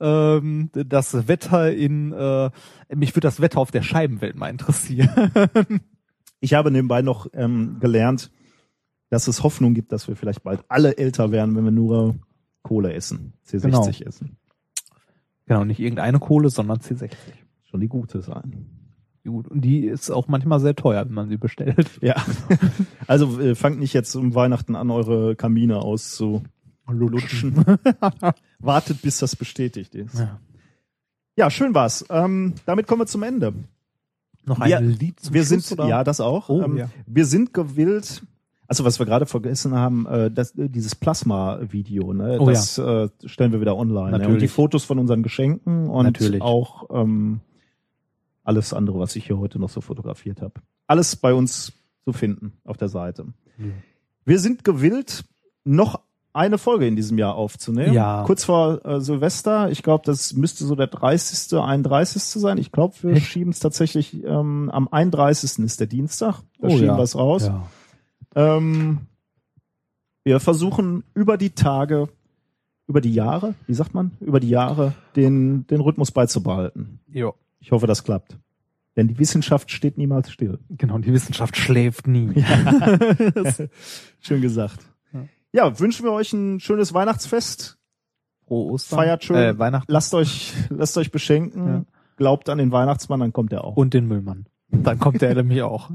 ähm, 0.00 0.70
das 0.72 1.28
Wetter 1.28 1.72
in 1.72 2.12
äh, 2.12 2.50
mich 2.94 3.10
würde 3.14 3.26
das 3.26 3.40
Wetter 3.40 3.58
auf 3.58 3.70
der 3.70 3.82
Scheibenwelt 3.82 4.36
mal 4.36 4.48
interessieren. 4.48 5.32
Ich 6.40 6.54
habe 6.54 6.70
nebenbei 6.70 7.02
noch 7.02 7.26
ähm, 7.32 7.78
gelernt, 7.80 8.30
dass 9.10 9.26
es 9.26 9.42
Hoffnung 9.42 9.74
gibt, 9.74 9.90
dass 9.90 10.06
wir 10.06 10.14
vielleicht 10.14 10.44
bald 10.44 10.60
alle 10.68 10.96
älter 10.96 11.32
werden, 11.32 11.56
wenn 11.56 11.64
wir 11.64 11.72
nur 11.72 12.14
Kohle 12.62 12.92
essen, 12.92 13.32
C60 13.44 13.62
Genau. 13.62 13.88
essen. 13.88 14.36
genau, 15.46 15.64
nicht 15.64 15.80
irgendeine 15.80 16.20
Kohle, 16.20 16.50
sondern 16.50 16.78
C60. 16.78 17.10
Schon 17.64 17.80
die 17.80 17.88
gute 17.88 18.22
sein. 18.22 18.66
Gut, 19.24 19.48
und 19.48 19.62
die 19.62 19.86
ist 19.86 20.10
auch 20.10 20.28
manchmal 20.28 20.60
sehr 20.60 20.76
teuer, 20.76 21.04
wenn 21.06 21.14
man 21.14 21.28
sie 21.28 21.36
bestellt. 21.36 21.98
Ja. 22.00 22.14
Also 23.06 23.40
äh, 23.40 23.54
fangt 23.54 23.78
nicht 23.78 23.92
jetzt 23.92 24.14
um 24.14 24.34
Weihnachten 24.34 24.76
an, 24.76 24.90
eure 24.90 25.34
Kamine 25.34 25.82
auszulutschen. 26.88 27.64
Wartet, 28.58 29.02
bis 29.02 29.18
das 29.18 29.36
bestätigt 29.36 29.94
ist. 29.94 30.18
Ja. 30.18 30.40
Ja, 31.36 31.50
schön 31.50 31.74
war's. 31.74 32.04
Ähm, 32.10 32.54
damit 32.66 32.86
kommen 32.88 33.02
wir 33.02 33.06
zum 33.06 33.22
Ende. 33.22 33.54
Noch 34.44 34.58
Wir- 34.64 34.78
ein 34.78 34.90
Lied 34.90 35.20
zum 35.20 35.34
wir 35.34 35.44
Schluss, 35.44 35.68
sind, 35.68 35.78
oder? 35.78 35.88
ja, 35.88 36.02
das 36.04 36.20
auch. 36.20 36.48
Oh, 36.48 36.62
ähm, 36.62 36.76
ja. 36.76 36.90
Wir 37.06 37.26
sind 37.26 37.54
gewillt, 37.54 38.22
also 38.66 38.84
was 38.84 38.98
wir 38.98 39.06
gerade 39.06 39.26
vergessen 39.26 39.74
haben, 39.74 40.06
äh, 40.06 40.30
das, 40.32 40.56
äh, 40.58 40.68
dieses 40.68 40.94
Plasma-Video, 40.96 42.12
ne, 42.12 42.38
Oh, 42.40 42.46
das 42.46 42.76
äh, 42.78 43.08
stellen 43.26 43.52
wir 43.52 43.60
wieder 43.60 43.76
online. 43.76 44.10
Ne? 44.10 44.14
Und 44.16 44.20
die 44.22 44.28
Natürlich. 44.28 44.50
Fotos 44.50 44.84
von 44.84 44.98
unseren 44.98 45.22
Geschenken 45.22 45.88
und 45.88 46.04
Natürlich. 46.06 46.42
auch 46.42 46.88
ähm, 46.90 47.40
alles 48.42 48.72
andere, 48.72 48.98
was 48.98 49.14
ich 49.14 49.26
hier 49.26 49.38
heute 49.38 49.60
noch 49.60 49.68
so 49.68 49.80
fotografiert 49.80 50.42
habe. 50.42 50.54
Alles 50.86 51.14
bei 51.14 51.34
uns 51.34 51.72
zu 52.04 52.12
finden 52.12 52.54
auf 52.64 52.78
der 52.78 52.88
Seite. 52.88 53.26
Wir 54.24 54.38
sind 54.40 54.64
gewillt, 54.64 55.24
noch 55.64 56.00
eine 56.32 56.58
Folge 56.58 56.86
in 56.86 56.96
diesem 56.96 57.18
Jahr 57.18 57.34
aufzunehmen. 57.34 57.92
Ja. 57.92 58.24
Kurz 58.26 58.44
vor 58.44 58.84
äh, 58.84 59.00
Silvester. 59.00 59.70
Ich 59.70 59.82
glaube, 59.82 60.04
das 60.04 60.34
müsste 60.34 60.64
so 60.64 60.74
der 60.74 60.86
30., 60.86 61.58
31. 61.58 62.22
sein. 62.22 62.58
Ich 62.58 62.70
glaube, 62.72 62.94
wir 63.02 63.16
schieben 63.20 63.50
es 63.52 63.60
tatsächlich 63.60 64.22
ähm, 64.24 64.70
am 64.72 64.88
31. 64.88 65.58
ist 65.64 65.80
der 65.80 65.86
Dienstag. 65.86 66.40
Da 66.60 66.68
Oh, 66.68 66.70
schieben 66.70 66.86
ja. 66.86 66.96
wir 66.96 67.02
es 67.02 67.16
raus. 67.16 67.46
Ja. 67.46 67.66
Ähm, 68.34 69.06
wir 70.24 70.40
versuchen 70.40 71.04
über 71.14 71.38
die 71.38 71.50
Tage, 71.50 72.08
über 72.86 73.00
die 73.00 73.14
Jahre, 73.14 73.54
wie 73.66 73.74
sagt 73.74 73.94
man, 73.94 74.12
über 74.20 74.40
die 74.40 74.50
Jahre 74.50 74.94
den, 75.16 75.66
den 75.66 75.80
Rhythmus 75.80 76.10
beizubehalten. 76.12 77.00
Jo. 77.08 77.34
Ich 77.60 77.72
hoffe, 77.72 77.86
das 77.86 78.04
klappt. 78.04 78.36
Denn 78.96 79.08
die 79.08 79.18
Wissenschaft 79.18 79.70
steht 79.70 79.96
niemals 79.96 80.30
still. 80.30 80.58
Genau, 80.70 80.98
die 80.98 81.12
Wissenschaft 81.12 81.56
schläft 81.56 82.06
nie. 82.06 82.32
Schön 84.20 84.42
gesagt. 84.42 84.80
Ja. 85.52 85.78
Wünschen 85.78 86.04
wir 86.04 86.12
euch 86.12 86.32
ein 86.32 86.60
schönes 86.60 86.94
Weihnachtsfest. 86.94 87.78
Frohe 88.46 88.72
Ostern. 88.72 88.98
Feiert 88.98 89.24
schön. 89.24 89.36
Äh, 89.36 89.58
Weihnachten. 89.58 89.90
Lasst 89.92 90.14
euch, 90.14 90.54
lasst 90.70 90.96
euch 90.96 91.10
beschenken. 91.10 91.66
Ja. 91.66 91.84
Glaubt 92.16 92.48
an 92.48 92.58
den 92.58 92.72
Weihnachtsmann, 92.72 93.20
dann 93.20 93.32
kommt 93.32 93.52
er 93.52 93.64
auch. 93.64 93.76
Und 93.76 93.94
den 93.94 94.06
Müllmann. 94.08 94.46
Dann 94.68 94.98
kommt 94.98 95.22
der 95.22 95.34
nämlich 95.36 95.62
auch. 95.62 95.90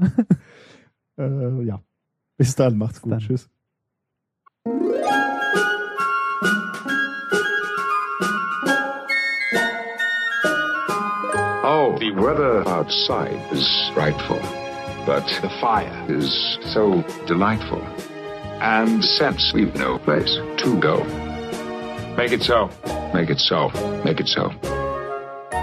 äh, 1.18 1.62
ja. 1.64 1.82
Bis 2.36 2.56
dann, 2.56 2.78
macht's 2.78 3.02
gut. 3.02 3.12
dann. 3.12 3.20
Tschüss. 3.20 3.50
Oh, 11.66 11.96
the 11.98 12.12
weather 12.16 12.66
outside 12.68 13.38
is 13.52 13.90
frightful, 13.94 14.40
but 15.06 15.24
the 15.42 15.48
fire 15.60 16.06
is 16.08 16.58
so 16.72 17.04
delightful. 17.26 17.82
And 18.64 19.04
since 19.04 19.52
we've 19.54 19.74
no 19.76 19.98
place 19.98 20.34
to 20.58 20.80
go, 20.80 21.04
Make 22.16 22.30
it 22.30 22.44
so. 22.44 22.70
Make 23.12 23.28
it 23.28 23.40
so. 23.40 23.70
Make 24.04 24.20
it 24.20 24.28
so. 24.28 24.48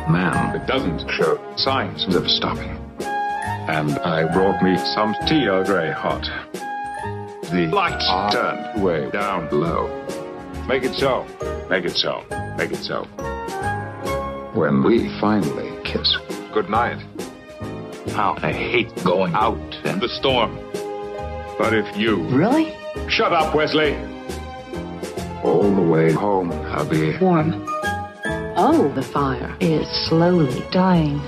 Man, 0.09 0.53
it 0.53 0.67
doesn't 0.67 1.09
show 1.11 1.39
signs 1.55 2.13
of 2.13 2.29
stopping. 2.29 2.77
And 2.99 3.97
I 3.99 4.31
brought 4.33 4.61
me 4.61 4.75
some 4.77 5.15
tea 5.27 5.47
Earl 5.47 5.63
Grey 5.63 5.91
hot. 5.91 6.23
The 7.51 7.69
lights 7.71 8.03
ah. 8.05 8.31
turned 8.31 8.83
way 8.83 9.09
down 9.11 9.47
low. 9.49 9.87
Make 10.67 10.83
it 10.83 10.93
so. 10.93 11.25
Make 11.69 11.85
it 11.85 11.95
so. 11.95 12.25
Make 12.57 12.71
it 12.71 12.83
so. 12.83 13.05
When 14.53 14.83
we 14.83 15.07
finally 15.21 15.71
kiss. 15.85 16.17
Good 16.53 16.69
night. 16.69 16.99
How 18.09 18.37
I 18.41 18.51
hate 18.51 18.93
going 19.05 19.33
out 19.35 19.55
in 19.85 19.99
the 19.99 20.09
storm. 20.09 20.59
But 21.57 21.73
if 21.73 21.95
you... 21.95 22.17
Really? 22.27 22.75
Shut 23.07 23.33
up, 23.33 23.53
Wesley! 23.55 23.95
All 25.43 25.73
the 25.73 25.81
way 25.81 26.11
home, 26.11 26.51
I'll 26.51 26.87
be 26.87 27.17
Warm. 27.17 27.65
Oh, 28.57 28.91
the 28.95 29.01
fire 29.01 29.55
is 29.59 29.87
slowly 30.07 30.63
dying. 30.71 31.19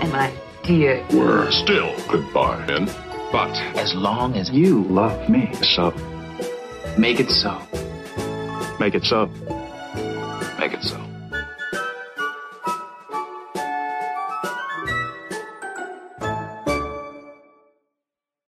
And 0.00 0.12
my 0.12 0.32
dear, 0.62 1.04
We're 1.12 1.50
still 1.50 1.94
goodbye, 2.08 2.64
then. 2.66 2.86
But 3.32 3.54
as 3.76 3.94
long 3.94 4.36
as 4.36 4.50
you 4.50 4.84
love 4.84 5.28
me, 5.28 5.52
so, 5.62 5.90
make 6.96 7.18
it 7.18 7.30
so. 7.30 7.60
make 8.78 8.94
it 8.94 9.04
so. 9.04 9.26
Make 10.58 10.72
it 10.72 10.82
so. 10.82 11.03